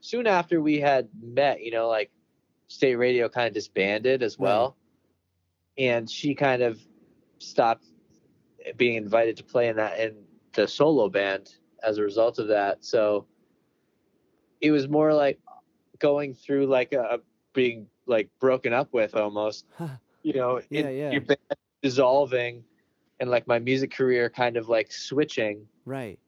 soon 0.00 0.26
after 0.26 0.62
we 0.62 0.78
had 0.80 1.08
met, 1.20 1.60
you 1.60 1.70
know, 1.72 1.88
like 1.88 2.10
state 2.68 2.96
radio 2.96 3.28
kind 3.28 3.48
of 3.48 3.54
disbanded 3.54 4.22
as 4.22 4.38
Right. 4.38 4.44
well, 4.44 4.76
and 5.78 6.10
she 6.10 6.34
kind 6.34 6.62
of 6.62 6.80
stopped 7.38 7.84
being 8.76 8.94
invited 8.96 9.36
to 9.36 9.44
play 9.44 9.68
in 9.68 9.76
that 9.76 9.98
in 10.00 10.16
the 10.54 10.66
solo 10.66 11.08
band 11.08 11.54
as 11.82 11.98
a 11.98 12.02
result 12.02 12.38
of 12.38 12.48
that. 12.48 12.84
So 12.84 13.26
it 14.60 14.70
was 14.70 14.88
more 14.88 15.12
like 15.12 15.38
going 15.98 16.34
through 16.34 16.66
like 16.66 16.92
a 16.92 17.20
being 17.52 17.86
like 18.06 18.28
broken 18.40 18.72
up 18.72 18.92
with 18.92 19.14
almost. 19.14 19.66
You 20.22 20.32
know, 20.32 20.60
Yeah, 20.70 20.88
in- 20.88 20.96
yeah. 20.96 21.10
your 21.12 21.20
band 21.20 21.38
dissolving, 21.82 22.64
and 23.20 23.30
like 23.30 23.46
my 23.46 23.60
music 23.60 23.92
career 23.92 24.28
kind 24.28 24.56
of 24.56 24.68
like 24.68 24.90
switching, 24.90 25.68
Right. 25.84 26.18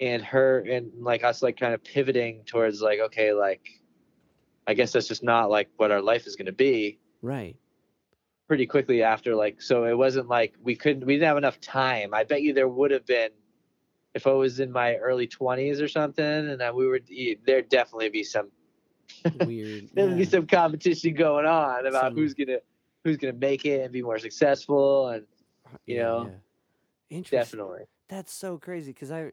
and 0.00 0.22
her 0.24 0.60
and 0.60 0.90
like 1.04 1.22
us 1.22 1.42
like 1.42 1.58
kind 1.58 1.74
of 1.74 1.84
pivoting 1.84 2.44
towards 2.46 2.80
like 2.80 2.98
okay, 3.00 3.34
like 3.34 3.79
I 4.70 4.74
guess 4.74 4.92
that's 4.92 5.08
just 5.08 5.24
not 5.24 5.50
like 5.50 5.68
what 5.78 5.90
our 5.90 6.00
life 6.00 6.28
is 6.28 6.36
going 6.36 6.46
to 6.46 6.52
be. 6.52 7.00
Right. 7.22 7.56
pretty 8.46 8.66
quickly 8.66 9.02
after 9.02 9.34
like 9.34 9.60
so 9.60 9.84
it 9.84 9.96
wasn't 9.98 10.28
like 10.28 10.54
we 10.62 10.74
couldn't 10.76 11.04
we 11.04 11.14
didn't 11.14 11.26
have 11.28 11.36
enough 11.36 11.60
time 11.60 12.14
i 12.14 12.24
bet 12.24 12.40
you 12.42 12.52
there 12.54 12.66
would 12.66 12.90
have 12.90 13.04
been 13.04 13.28
if 14.14 14.26
i 14.26 14.30
was 14.32 14.58
in 14.58 14.72
my 14.72 14.96
early 14.96 15.28
20s 15.28 15.80
or 15.82 15.86
something 15.86 16.24
and 16.24 16.60
I, 16.62 16.70
we 16.72 16.86
were 16.86 16.98
there'd 17.46 17.68
definitely 17.68 18.08
be 18.08 18.24
some 18.24 18.48
Weird. 19.44 19.90
there'd 19.94 20.16
be 20.16 20.24
some 20.24 20.46
competition 20.46 21.12
going 21.14 21.44
on 21.46 21.86
about 21.86 22.06
Some- 22.12 22.14
who's 22.14 22.32
gonna 22.34 22.58
who's 23.04 23.16
gonna 23.18 23.34
make 23.34 23.64
it 23.66 23.82
and 23.82 23.92
be 23.92 24.02
more 24.02 24.18
successful 24.18 25.08
and 25.08 25.26
you 25.86 25.96
Yeah, 25.96 26.02
know, 26.02 26.22
yeah. 27.10 27.16
Interesting. 27.18 27.38
definitely 27.58 27.84
That's 28.08 28.32
so 28.32 28.56
crazy 28.58 28.92
because 28.92 29.10
I, 29.12 29.32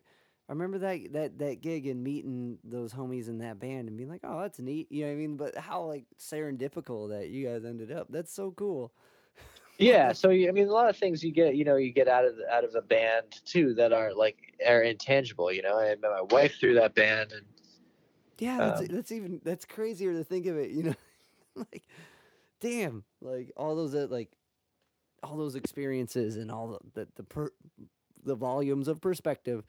I 0.50 0.54
remember 0.54 0.78
that 0.80 1.14
that 1.14 1.40
that 1.40 1.62
gig 1.62 1.88
and 1.88 2.04
meeting 2.04 2.58
those 2.64 2.94
homies 2.94 3.28
in 3.28 3.40
that 3.40 3.60
band 3.60 3.88
and 3.88 3.98
being 3.98 4.10
like, 4.10 4.22
oh, 4.24 4.42
that's 4.42 4.60
neat. 4.60 4.92
You 4.92 5.04
know 5.04 5.08
what 5.08 5.14
I 5.14 5.18
mean? 5.18 5.38
But 5.38 5.58
how 5.58 5.84
like 5.84 6.06
serendipical 6.20 7.10
that 7.10 7.30
you 7.30 7.48
guys 7.48 7.66
ended 7.66 7.92
up. 7.92 8.08
That's 8.10 8.34
so 8.34 8.52
cool. 8.52 8.92
yeah 9.78 10.12
so 10.22 10.32
i 10.32 10.52
mean 10.52 10.68
a 10.68 10.72
lot 10.72 10.90
of 10.90 10.98
things 10.98 11.24
you 11.24 11.32
get 11.32 11.56
you 11.56 11.64
know 11.64 11.76
you 11.76 11.92
get 11.92 12.08
out 12.08 12.26
of 12.26 12.36
the, 12.38 12.50
out 12.52 12.64
of 12.64 12.74
a 12.74 12.82
band 12.82 13.26
too 13.46 13.76
that 13.76 13.94
are 13.94 14.12
like 14.12 14.56
are 14.66 14.82
intangible 14.82 15.52
you 15.52 15.62
know 15.62 15.78
i 15.78 15.90
met 15.90 16.02
my 16.02 16.22
wife 16.32 16.58
through 16.60 16.74
that 16.74 16.96
band 16.96 17.32
and 17.32 17.46
Yeah, 18.40 18.58
that's, 18.58 18.82
Um, 18.82 18.88
that's 18.88 19.12
even 19.12 19.42
that's 19.44 19.66
crazier 19.66 20.14
to 20.14 20.24
think 20.24 20.46
of 20.46 20.58
it. 20.58 20.72
You 20.72 20.84
know, 20.84 20.96
like, 21.56 21.84
damn, 22.60 23.04
like 23.22 23.52
all 23.58 23.76
those 23.76 23.96
uh, 23.96 24.08
like, 24.10 24.32
all 25.24 25.38
those 25.38 25.56
experiences 25.56 26.38
and 26.38 26.52
all 26.52 26.68
the 26.68 26.80
the 27.02 27.08
the, 27.16 27.24
per, 27.24 27.52
the 28.28 28.36
volumes 28.36 28.88
of 28.88 29.02
perspective 29.02 29.64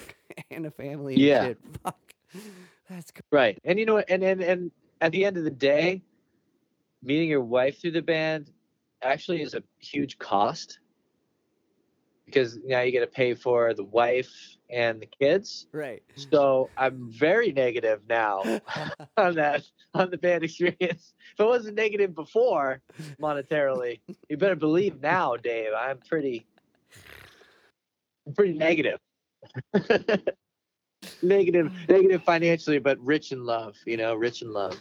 and 0.50 0.64
a 0.66 0.70
family. 0.70 1.14
And 1.14 1.22
Yeah. 1.22 1.42
shit. 1.44 1.58
Fuck, 1.84 2.14
that's 2.88 3.10
cr- 3.10 3.20
Right. 3.30 3.58
And 3.64 3.78
you 3.78 3.84
know? 3.86 3.98
And, 3.98 4.22
and 4.22 4.42
and 4.42 4.70
at 5.00 5.12
the 5.12 5.24
end 5.24 5.36
of 5.36 5.44
the 5.44 5.50
day, 5.50 6.02
meeting 7.02 7.28
your 7.28 7.42
wife 7.42 7.80
through 7.80 7.90
the 7.92 8.02
band 8.02 8.50
actually 9.02 9.42
is 9.42 9.54
a 9.54 9.62
huge 9.80 10.18
cost 10.18 10.78
because 12.24 12.58
now 12.64 12.80
you 12.80 12.90
got 12.92 13.00
to 13.00 13.06
pay 13.06 13.34
for 13.34 13.74
the 13.74 13.84
wife 13.84 14.32
and 14.70 14.98
the 15.00 15.06
kids. 15.20 15.66
right. 15.72 16.02
So 16.16 16.70
I'm 16.76 17.10
very 17.12 17.52
negative 17.52 18.00
now 18.08 18.60
on 19.18 19.34
that 19.34 19.62
on 19.92 20.10
the 20.10 20.16
band 20.16 20.42
experience. 20.42 21.12
If 21.34 21.40
I 21.40 21.44
wasn't 21.44 21.76
negative 21.76 22.14
before 22.14 22.80
monetarily, 23.20 24.00
you 24.30 24.38
better 24.38 24.56
believe 24.56 25.00
now, 25.02 25.36
Dave. 25.36 25.72
I'm 25.78 25.98
pretty 25.98 26.46
pretty 28.34 28.54
negative. 28.54 28.98
negative 31.22 31.72
negative 31.88 32.22
financially, 32.22 32.78
but 32.78 32.98
rich 33.04 33.32
in 33.32 33.44
love, 33.44 33.76
you 33.86 33.96
know, 33.96 34.14
rich 34.14 34.42
in 34.42 34.52
love. 34.52 34.78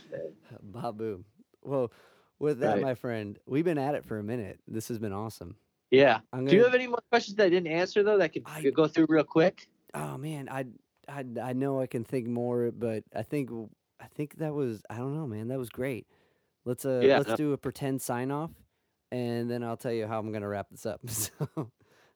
Babu. 0.61 1.23
Well, 1.61 1.91
with 2.39 2.59
that, 2.59 2.75
Right. 2.75 2.81
my 2.81 2.95
friend, 2.95 3.37
we've 3.45 3.65
been 3.65 3.77
at 3.77 3.95
it 3.95 4.05
for 4.05 4.19
a 4.19 4.23
minute. 4.23 4.59
This 4.67 4.87
has 4.87 4.99
been 4.99 5.13
awesome. 5.13 5.55
Yeah. 5.91 6.19
I'm 6.31 6.45
Do 6.45 6.55
you 6.55 6.63
have 6.63 6.73
any 6.73 6.87
more 6.87 7.01
questions 7.11 7.35
that 7.37 7.45
I 7.45 7.49
didn't 7.49 7.67
answer 7.71 8.03
though 8.03 8.17
that 8.17 8.33
could 8.33 8.43
I- 8.45 8.61
could 8.61 8.73
go 8.73 8.87
through 8.87 9.07
real 9.09 9.23
quick? 9.23 9.67
Oh 9.93 10.17
man, 10.17 10.49
I, 10.49 10.65
I, 11.07 11.23
I 11.41 11.53
know 11.53 11.79
I 11.79 11.87
can 11.87 12.03
think 12.03 12.27
more, 12.27 12.71
but 12.71 13.03
I 13.15 13.21
think 13.23 13.49
I 13.99 14.07
think 14.07 14.37
that 14.37 14.53
was 14.53 14.81
I 14.89 14.97
don't 14.97 15.15
know, 15.15 15.27
man. 15.27 15.49
That 15.49 15.59
was 15.59 15.69
great. 15.69 16.07
Let's 16.65 16.85
uh 16.85 17.01
Yeah, 17.03 17.17
let's 17.17 17.29
no. 17.31 17.35
do 17.35 17.53
a 17.53 17.57
pretend 17.57 18.01
sign 18.01 18.31
off, 18.31 18.51
and 19.11 19.49
then 19.51 19.63
I'll 19.63 19.77
tell 19.77 19.91
you 19.91 20.07
how 20.07 20.19
I'm 20.19 20.31
gonna 20.31 20.47
wrap 20.47 20.67
this 20.71 20.85
up. 20.85 21.01
So, 21.09 21.69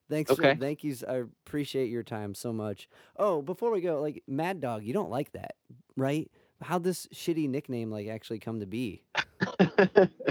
thanks. 0.09 0.31
Okay. 0.31 0.53
For, 0.55 0.59
thank 0.59 0.83
you. 0.83 0.95
I 1.07 1.23
appreciate 1.45 1.89
your 1.89 2.03
time 2.03 2.33
so 2.33 2.53
much. 2.53 2.89
Oh, 3.17 3.41
before 3.41 3.71
we 3.71 3.81
go, 3.81 4.01
like 4.01 4.23
Mad 4.27 4.61
Dog, 4.61 4.83
you 4.83 4.93
don't 4.93 5.09
like 5.09 5.31
that, 5.33 5.55
right? 5.95 6.29
How'd 6.61 6.83
this 6.83 7.07
shitty 7.13 7.47
nickname 7.49 7.91
like 7.91 8.07
actually 8.07 8.39
come 8.39 8.59
to 8.59 8.65
be? 8.65 9.03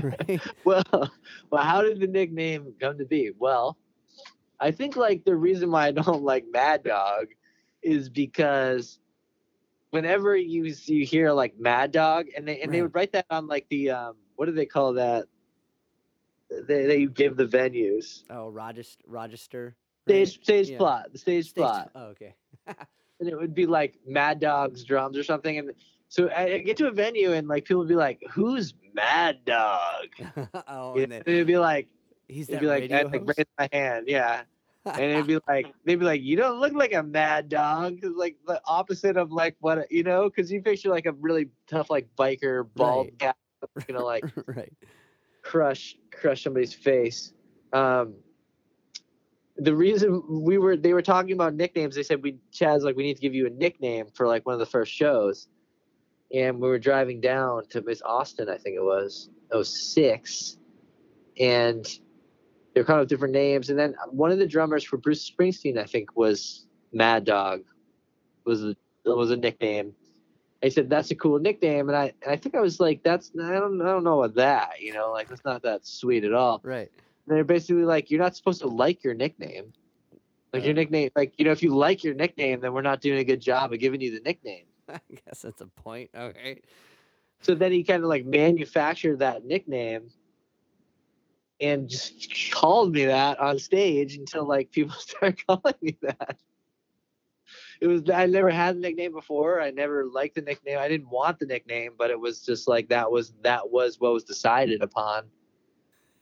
Right? 0.03 0.41
well, 0.65 0.83
well, 1.51 1.63
how 1.63 1.81
did 1.81 2.01
the 2.01 2.07
nickname 2.07 2.75
come 2.81 2.99
to 2.99 3.05
be? 3.05 3.31
Well, 3.39 3.77
I 4.61 4.71
think 4.71 4.97
like 4.97 5.25
the 5.25 5.35
reason 5.35 5.71
why 5.71 5.87
I 5.87 5.93
don't 5.93 6.23
like 6.23 6.45
Mad 6.53 6.85
Dog 6.85 7.29
is 7.83 8.09
because 8.09 8.99
whenever 9.91 10.37
you 10.37 10.75
you 10.85 11.07
hear 11.07 11.33
like 11.33 11.59
Mad 11.59 11.93
Dog, 11.93 12.27
and 12.37 12.47
they 12.47 12.61
and 12.61 12.73
they 12.73 12.83
would 12.83 12.95
write 12.95 13.13
that 13.13 13.27
on 13.31 13.47
like 13.47 13.67
the 13.71 13.91
um 13.91 14.17
what 14.37 14.47
do 14.47 14.53
they 14.53 14.67
call 14.67 14.95
that? 14.95 15.27
They 16.67 16.87
they 16.87 17.07
give 17.07 17.37
the 17.37 17.47
venues 17.47 18.23
Oh, 18.31 18.49
Rochester, 18.49 19.05
Rochester. 19.07 19.77
stage 20.07 20.43
stage 20.43 20.71
Yeah. 20.71 20.79
plot 20.79 21.13
the 21.13 21.19
stage, 21.19 21.51
Stage- 21.51 21.63
plot, 21.63 21.91
Oh, 21.95 22.07
okay. 22.09 22.35
and 22.67 23.29
it 23.29 23.37
would 23.39 23.55
be 23.55 23.67
like 23.67 23.99
Mad 24.07 24.41
Dog's 24.41 24.85
drums 24.85 25.17
or 25.19 25.23
something, 25.25 25.59
and 25.59 25.73
so 26.09 26.31
I 26.31 26.59
get 26.59 26.77
to 26.79 26.87
a 26.87 26.91
venue 26.93 27.33
and 27.33 27.49
like 27.49 27.65
people 27.65 27.81
would 27.81 27.89
be 27.89 27.95
like, 27.97 28.23
"Who's 28.31 28.75
Mad 28.95 29.45
Dog?" 29.45 30.07
oh, 30.69 30.95
and 30.95 31.11
then 31.13 31.23
and 31.27 31.29
it'd 31.29 31.47
be 31.47 31.59
like. 31.59 31.89
he's 32.29 32.47
that 32.49 32.61
be 32.61 32.67
like, 32.67 32.91
I'd 32.91 33.11
like 33.13 33.23
raise 33.25 33.47
my 33.59 33.69
hand, 33.73 34.07
yeah. 34.09 34.43
And 34.87 35.01
it'd 35.03 35.27
be 35.27 35.39
like, 35.49 35.67
they'd 35.85 35.97
be 35.97 36.05
like, 36.05 36.23
you 36.23 36.37
don't 36.37 36.61
look 36.61 36.73
like 36.73 36.93
a 36.93 37.03
mad 37.03 37.49
dog. 37.49 37.99
like 38.05 38.37
the 38.47 38.61
opposite 38.67 39.17
of 39.17 39.33
like 39.33 39.57
what, 39.59 39.91
you 39.91 40.05
know, 40.05 40.31
because 40.31 40.51
you 40.53 40.63
picture 40.63 40.91
like 40.91 41.07
a 41.07 41.13
really 41.13 41.49
tough, 41.67 41.91
like 41.91 42.07
biker, 42.17 42.69
bald 42.77 43.07
Right. 43.07 43.19
guy, 43.19 43.35
you 43.89 43.95
know, 43.95 44.05
like 44.05 44.25
right. 44.47 44.73
Crush, 45.51 45.97
crush 46.11 46.43
somebody's 46.43 46.75
face. 46.75 47.33
Um, 47.73 48.15
the 49.57 49.75
reason 49.75 50.23
we 50.29 50.59
were, 50.59 50.77
they 50.77 50.93
were 50.93 51.03
talking 51.03 51.33
about 51.33 51.55
nicknames. 51.55 51.95
They 51.95 52.03
said, 52.03 52.23
we, 52.23 52.39
Chaz, 52.53 52.83
like, 52.83 52.97
we 52.97 53.05
need 53.05 53.15
to 53.15 53.23
give 53.23 53.35
you 53.35 53.47
a 53.47 53.51
nickname 53.51 54.07
for 54.15 54.27
like 54.27 54.45
one 54.45 54.55
of 54.55 54.59
the 54.59 54.67
first 54.67 54.93
shows. 54.93 55.49
And 56.35 56.61
we 56.61 56.69
were 56.69 56.79
driving 56.79 57.21
down 57.21 57.67
to 57.71 57.81
Miss 57.83 58.03
Austin, 58.03 58.49
I 58.49 58.59
think 58.59 58.77
it 58.77 58.83
was, 58.83 59.31
oh 59.53 59.63
six, 59.63 60.59
and 61.39 61.87
they're 62.75 62.85
kind 62.85 63.01
of 63.01 63.07
different 63.07 63.33
names. 63.33 63.71
And 63.71 63.79
then 63.79 63.95
one 64.11 64.33
of 64.33 64.39
the 64.39 64.47
drummers 64.47 64.83
for 64.83 64.97
Bruce 64.97 65.31
Springsteen, 65.31 65.79
I 65.79 65.85
think, 65.85 66.17
was 66.17 66.67
Mad 66.93 67.25
Dog, 67.25 67.61
was 68.45 68.65
a, 68.65 68.77
was 69.05 69.31
a 69.31 69.37
nickname. 69.37 69.95
I 70.67 70.69
said 70.69 70.91
that's 70.91 71.13
a 71.13 71.15
cool 71.15 71.39
nickname, 71.39 71.89
and 71.89 71.97
I 71.97 72.13
and 72.23 72.33
I 72.33 72.37
think 72.37 72.57
I 72.57 72.61
was 72.61 72.81
like, 72.81 73.03
that's 73.05 73.31
I 73.41 73.53
don't 73.53 73.81
I 73.81 73.87
don't 73.87 74.03
know 74.03 74.23
about 74.23 74.35
that, 74.35 74.81
you 74.81 74.93
know, 74.93 75.13
like 75.13 75.29
that's 75.29 75.45
not 75.45 75.63
that 75.63 75.87
sweet 75.87 76.25
at 76.25 76.35
all. 76.35 76.61
Right. 76.65 76.91
And 77.27 77.37
they're 77.37 77.45
basically 77.45 77.85
like, 77.85 78.11
you're 78.11 78.21
not 78.21 78.37
supposed 78.37 78.61
to 78.63 78.69
like 78.69 79.05
your 79.05 79.15
nickname. 79.15 79.73
Like 80.53 80.65
your 80.65 80.75
nickname, 80.75 81.11
like 81.15 81.35
you 81.37 81.45
know, 81.45 81.53
if 81.53 81.63
you 81.63 81.75
like 81.77 82.03
your 82.03 82.15
nickname, 82.15 82.61
then 82.61 82.73
we're 82.73 82.83
not 82.83 83.01
doing 83.01 83.19
a 83.19 83.25
good 83.25 83.41
job 83.41 83.73
of 83.73 83.79
giving 83.79 84.01
you 84.01 84.11
the 84.11 84.21
nickname. 84.21 84.65
I 84.89 85.01
guess 85.27 85.43
that's 85.43 85.61
a 85.61 85.67
point. 85.67 86.11
Okay. 86.17 86.63
So 87.43 87.55
then 87.55 87.73
he 87.73 87.85
kind 87.85 88.03
of 88.03 88.09
like 88.09 88.25
manufactured 88.25 89.19
that 89.19 89.45
nickname 89.45 90.11
and 91.61 91.89
just 91.89 92.53
called 92.53 92.93
me 92.93 93.05
that 93.05 93.39
on 93.39 93.59
stage 93.59 94.17
until 94.17 94.47
like 94.47 94.71
people 94.71 94.95
started 94.99 95.47
calling 95.47 95.75
me 95.83 95.97
that. 96.03 96.39
It 97.81 97.87
was 97.87 98.03
I 98.11 98.27
never 98.27 98.51
had 98.51 98.77
the 98.77 98.81
nickname 98.81 99.13
before. 99.13 99.61
I 99.61 99.71
never 99.71 100.05
liked 100.05 100.35
the 100.35 100.43
nickname. 100.43 100.79
I 100.79 100.89
didn't 100.89 101.11
want 101.11 101.39
the 101.39 101.47
nickname, 101.47 101.93
but 101.97 102.11
it 102.11 102.19
was 102.19 102.41
just 102.41 102.69
like 102.69 102.89
that 102.89 103.11
was 103.11 103.33
that 103.43 103.71
was 103.71 104.01
what 104.01 104.13
was 104.13 104.25
decided 104.25 104.83
upon 104.83 105.25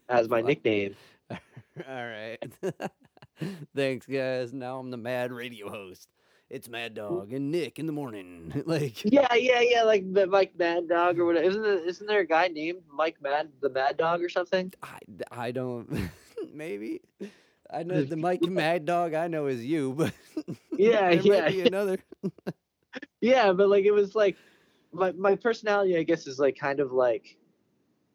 as 0.08 0.28
my 0.28 0.41
nickname. 0.41 0.97
All 1.31 1.39
right. 1.89 2.39
Thanks, 3.76 4.07
guys. 4.07 4.52
Now 4.52 4.78
I'm 4.78 4.91
the 4.91 4.97
mad 4.97 5.33
radio 5.33 5.68
host. 5.68 6.08
It's 6.50 6.68
Mad 6.68 6.94
Dog 6.94 7.33
and 7.33 7.50
Nick 7.50 7.78
in 7.78 7.86
the 7.86 7.92
morning. 7.92 8.62
like, 8.66 9.05
Yeah, 9.05 9.34
yeah, 9.34 9.60
yeah, 9.60 9.83
like 9.83 10.12
the 10.12 10.26
Mike 10.26 10.52
Mad 10.57 10.89
Dog 10.89 11.18
or 11.18 11.24
whatever. 11.24 11.47
Isn't 11.47 11.62
there, 11.62 11.84
isn't 11.84 12.07
there 12.07 12.20
a 12.20 12.26
guy 12.26 12.49
named 12.49 12.83
Mike 12.92 13.16
Mad 13.20 13.49
the 13.60 13.70
Mad 13.70 13.97
Dog 13.97 14.23
or 14.23 14.28
something? 14.28 14.73
I, 14.83 14.99
I 15.33 15.50
don't. 15.50 16.10
maybe. 16.52 17.00
I 17.73 17.83
know 17.83 18.02
the 18.05 18.17
Mike 18.17 18.43
Mad 18.49 18.84
Dog 18.84 19.15
I 19.15 19.26
know 19.28 19.47
is 19.47 19.65
you, 19.65 19.93
but 19.97 20.12
Yeah, 20.78 21.10
yeah, 21.10 21.41
might 21.43 21.51
be 21.52 21.60
another. 21.62 21.99
Yeah, 23.20 23.52
but 23.52 23.68
like 23.68 23.84
it 23.84 23.91
was 23.93 24.15
like 24.15 24.36
my 24.93 25.12
my 25.12 25.34
personality, 25.36 25.97
I 25.97 26.02
guess, 26.02 26.26
is 26.26 26.39
like 26.39 26.57
kind 26.57 26.81
of 26.81 26.93
like 26.93 27.36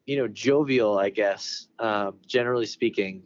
you 0.06 0.18
know 0.18 0.28
jovial. 0.28 0.98
I 0.98 1.10
guess, 1.10 1.68
um, 1.80 2.16
generally 2.26 2.66
speaking, 2.66 3.24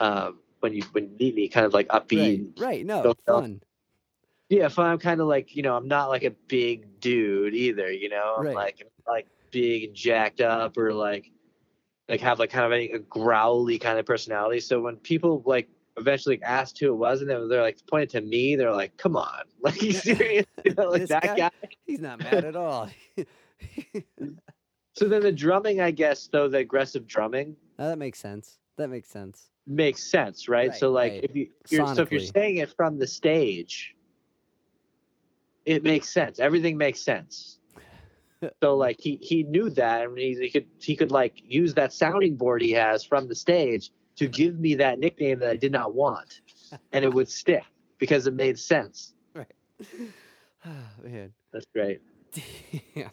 um, 0.00 0.38
when 0.60 0.72
you 0.72 0.82
when 0.92 1.04
you 1.04 1.16
meet 1.18 1.34
me, 1.34 1.48
kind 1.48 1.66
of 1.66 1.74
like 1.74 1.88
upbeat. 1.88 2.58
right. 2.60 2.66
right 2.66 2.86
No, 2.86 3.02
So- 3.02 3.14
fun. 3.26 3.62
Yeah, 4.48 4.66
if 4.66 4.78
I'm 4.78 4.98
kind 4.98 5.20
of 5.20 5.28
like 5.28 5.56
you 5.56 5.62
know, 5.62 5.74
I'm 5.76 5.88
not 5.88 6.08
like 6.10 6.24
a 6.24 6.30
big 6.48 7.00
dude 7.00 7.54
either. 7.54 7.90
You 7.90 8.10
know, 8.10 8.34
I'm 8.38 8.46
Right. 8.46 8.54
like 8.54 8.86
like 9.06 9.26
big 9.50 9.84
and 9.84 9.94
jacked 9.94 10.40
up 10.42 10.76
or 10.76 10.92
like 10.92 11.30
like 12.08 12.20
have 12.20 12.38
like 12.38 12.50
kind 12.50 12.66
of 12.66 12.72
a, 12.72 12.90
a 12.92 12.98
growly 12.98 13.78
kind 13.78 13.98
of 13.98 14.06
personality. 14.06 14.60
So 14.60 14.80
when 14.80 14.96
people 14.96 15.42
like 15.46 15.68
eventually 15.96 16.42
asked 16.42 16.78
who 16.78 16.88
it 16.88 16.96
was 16.96 17.20
and 17.20 17.30
then 17.30 17.48
they're 17.48 17.62
like 17.62 17.78
pointed 17.88 18.10
to 18.10 18.20
me, 18.20 18.56
they're 18.56 18.72
like, 18.72 18.96
"Come 18.96 19.16
on, 19.16 19.44
like 19.60 19.80
you 19.82 19.92
serious? 19.92 20.46
You 20.64 20.74
know, 20.74 20.90
like 20.90 21.08
that 21.08 21.22
guy? 21.22 21.36
guy? 21.36 21.50
He's 21.86 22.00
not 22.00 22.22
mad 22.22 22.44
at 22.44 22.54
all. 22.54 22.88
So 24.94 25.08
then 25.08 25.22
the 25.22 25.32
drumming, 25.32 25.80
I 25.80 25.90
guess, 25.90 26.28
though 26.28 26.48
the 26.48 26.58
aggressive 26.58 27.06
drumming 27.06 27.56
Oh, 27.78 27.88
that 27.88 27.98
makes 27.98 28.20
sense. 28.20 28.58
That 28.76 28.88
makes 28.88 29.08
sense. 29.08 29.50
makes 29.66 30.02
sense, 30.02 30.48
right? 30.48 30.70
Right, 30.70 30.78
so 30.78 30.90
like 30.90 31.12
right. 31.14 31.24
if 31.24 31.34
you 31.34 31.48
you're, 31.68 31.86
so 31.86 32.02
if 32.02 32.12
you're 32.12 32.20
saying 32.20 32.58
it 32.58 32.72
from 32.76 32.98
the 32.98 33.06
stage, 33.06 33.96
it 35.64 35.82
makes 35.82 36.08
sense. 36.08 36.38
Everything 36.38 36.76
makes 36.76 37.00
sense. 37.00 37.58
So 38.62 38.76
like 38.76 39.00
he 39.00 39.18
he 39.22 39.42
knew 39.44 39.70
that 39.70 40.02
and 40.04 40.18
he, 40.18 40.34
he 40.34 40.50
could 40.50 40.66
he 40.80 40.96
could 40.96 41.10
like 41.10 41.34
use 41.44 41.74
that 41.74 41.92
sounding 41.92 42.36
board 42.36 42.62
he 42.62 42.72
has 42.72 43.04
from 43.04 43.28
the 43.28 43.34
stage 43.34 43.90
to 44.16 44.28
give 44.28 44.58
me 44.58 44.74
that 44.76 44.98
nickname 44.98 45.38
that 45.40 45.50
I 45.50 45.56
did 45.56 45.72
not 45.72 45.94
want, 45.94 46.40
and 46.92 47.04
it 47.04 47.12
would 47.12 47.28
stick 47.30 47.64
because 47.98 48.26
it 48.26 48.34
made 48.34 48.58
sense. 48.58 49.14
Right, 49.34 49.52
ah, 50.64 50.70
man. 51.02 51.32
That's 51.52 51.66
great. 51.74 52.00
Damn. 52.94 53.10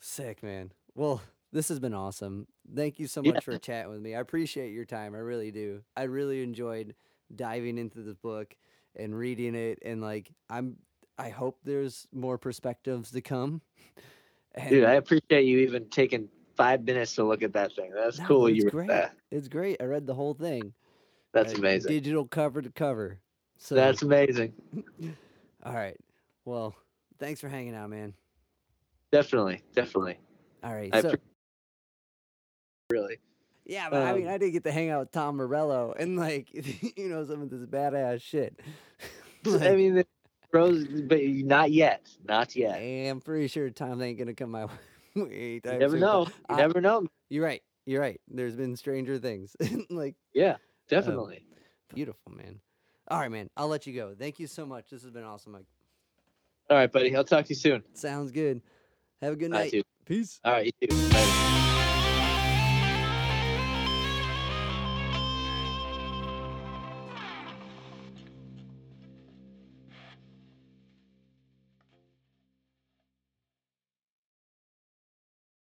Sick, 0.00 0.42
man. 0.42 0.72
Well, 0.94 1.22
this 1.52 1.68
has 1.68 1.80
been 1.80 1.94
awesome. 1.94 2.46
Thank 2.74 2.98
you 2.98 3.06
so 3.06 3.22
Yeah. 3.22 3.32
much 3.32 3.44
for 3.44 3.58
chatting 3.58 3.90
with 3.90 4.00
me. 4.00 4.14
I 4.14 4.20
appreciate 4.20 4.72
your 4.72 4.84
time. 4.84 5.14
I 5.14 5.18
really 5.18 5.50
do. 5.50 5.82
I 5.96 6.04
really 6.04 6.42
enjoyed 6.42 6.94
diving 7.34 7.78
into 7.78 8.02
this 8.02 8.16
book 8.16 8.54
and 8.96 9.16
reading 9.16 9.54
it 9.54 9.78
and 9.84 10.00
like 10.00 10.30
I'm 10.48 10.76
I 11.18 11.28
hope 11.28 11.58
there's 11.64 12.06
more 12.12 12.38
perspectives 12.38 13.10
to 13.12 13.20
come. 13.20 13.60
And 14.56 14.70
Dude, 14.70 14.84
I 14.84 14.92
appreciate 14.92 15.46
you 15.46 15.58
even 15.58 15.88
taking 15.88 16.28
five 16.56 16.84
minutes 16.84 17.16
to 17.16 17.24
look 17.24 17.42
at 17.42 17.52
that 17.54 17.74
thing. 17.74 17.90
That's 17.92 18.20
No, 18.20 18.24
cool. 18.26 18.46
it's 18.46 18.58
You 18.62 18.70
great. 18.70 18.86
that. 18.86 19.12
it's 19.32 19.48
great. 19.48 19.78
I 19.80 19.84
read 19.86 20.06
the 20.06 20.14
whole 20.14 20.32
thing. 20.32 20.72
That's 21.32 21.54
uh, 21.54 21.56
amazing. 21.58 21.90
Digital 21.90 22.24
cover 22.24 22.62
to 22.62 22.70
cover. 22.70 23.18
So 23.58 23.74
That's 23.74 24.02
amazing. 24.02 24.52
all 25.64 25.74
right. 25.74 25.96
Well, 26.44 26.76
thanks 27.18 27.40
for 27.40 27.48
hanging 27.48 27.74
out, 27.74 27.90
man. 27.90 28.14
Definitely, 29.10 29.60
definitely. 29.74 30.18
All 30.62 30.72
right. 30.72 30.90
I 30.94 31.00
so 31.00 31.10
appre- 31.10 31.18
Really. 32.90 33.18
Yeah, 33.64 33.90
but 33.90 34.02
I 34.02 34.12
mean, 34.12 34.28
Um, 34.28 34.34
I 34.34 34.38
did 34.38 34.52
get 34.52 34.62
to 34.64 34.72
hang 34.72 34.90
out 34.90 35.00
with 35.00 35.10
Tom 35.10 35.34
Morello 35.36 35.94
and 35.98 36.16
like, 36.16 36.48
you 36.96 37.08
know, 37.08 37.24
some 37.24 37.42
of 37.42 37.50
this 37.50 37.66
badass 37.66 38.22
shit. 38.22 38.60
I 39.46 39.48
Like, 39.48 39.76
mean, 39.76 40.04
but 40.58 41.20
not 41.22 41.70
yet. 41.72 42.08
Not 42.26 42.54
yet. 42.56 42.78
I'm 42.78 43.20
pretty 43.20 43.48
sure 43.48 43.68
Tom 43.70 44.00
ain't 44.02 44.18
gonna 44.18 44.34
come 44.34 44.50
my 44.52 44.64
way. 45.16 45.60
You 45.64 45.78
never 45.78 45.98
know. 45.98 46.26
You 46.26 46.32
I- 46.48 46.56
never 46.56 46.80
know. 46.80 47.06
You're 47.28 47.44
right. 47.44 47.62
You're 47.86 48.00
right. 48.00 48.20
There's 48.28 48.54
been 48.56 48.76
stranger 48.76 49.18
things. 49.18 49.54
like, 49.90 50.14
Yeah, 50.32 50.52
um, 50.52 50.58
definitely. 50.88 51.44
beautiful, 51.94 52.32
man. 52.32 52.60
All 53.08 53.18
right, 53.20 53.30
man. 53.30 53.48
I'll 53.56 53.68
let 53.68 53.86
you 53.86 53.92
go. 53.94 54.14
Thank 54.18 54.38
you 54.38 54.46
so 54.46 54.64
much. 54.64 54.88
This 54.90 55.02
has 55.02 55.10
been 55.10 55.24
awesome, 55.24 55.52
Mike. 55.52 55.66
All 56.70 56.76
right, 56.78 56.90
buddy. 56.90 57.14
I'll 57.14 57.24
talk 57.24 57.44
to 57.44 57.48
you 57.50 57.56
soon. 57.56 57.82
Sounds 57.92 58.30
good. 58.30 58.62
Have 59.20 59.34
a 59.34 59.36
good 59.36 59.50
night. 59.50 59.74
Peace. 60.06 60.40
All 60.44 60.52
right, 60.52 60.66
you 60.80 60.88
too. 60.88 60.96
Later. 60.96 61.60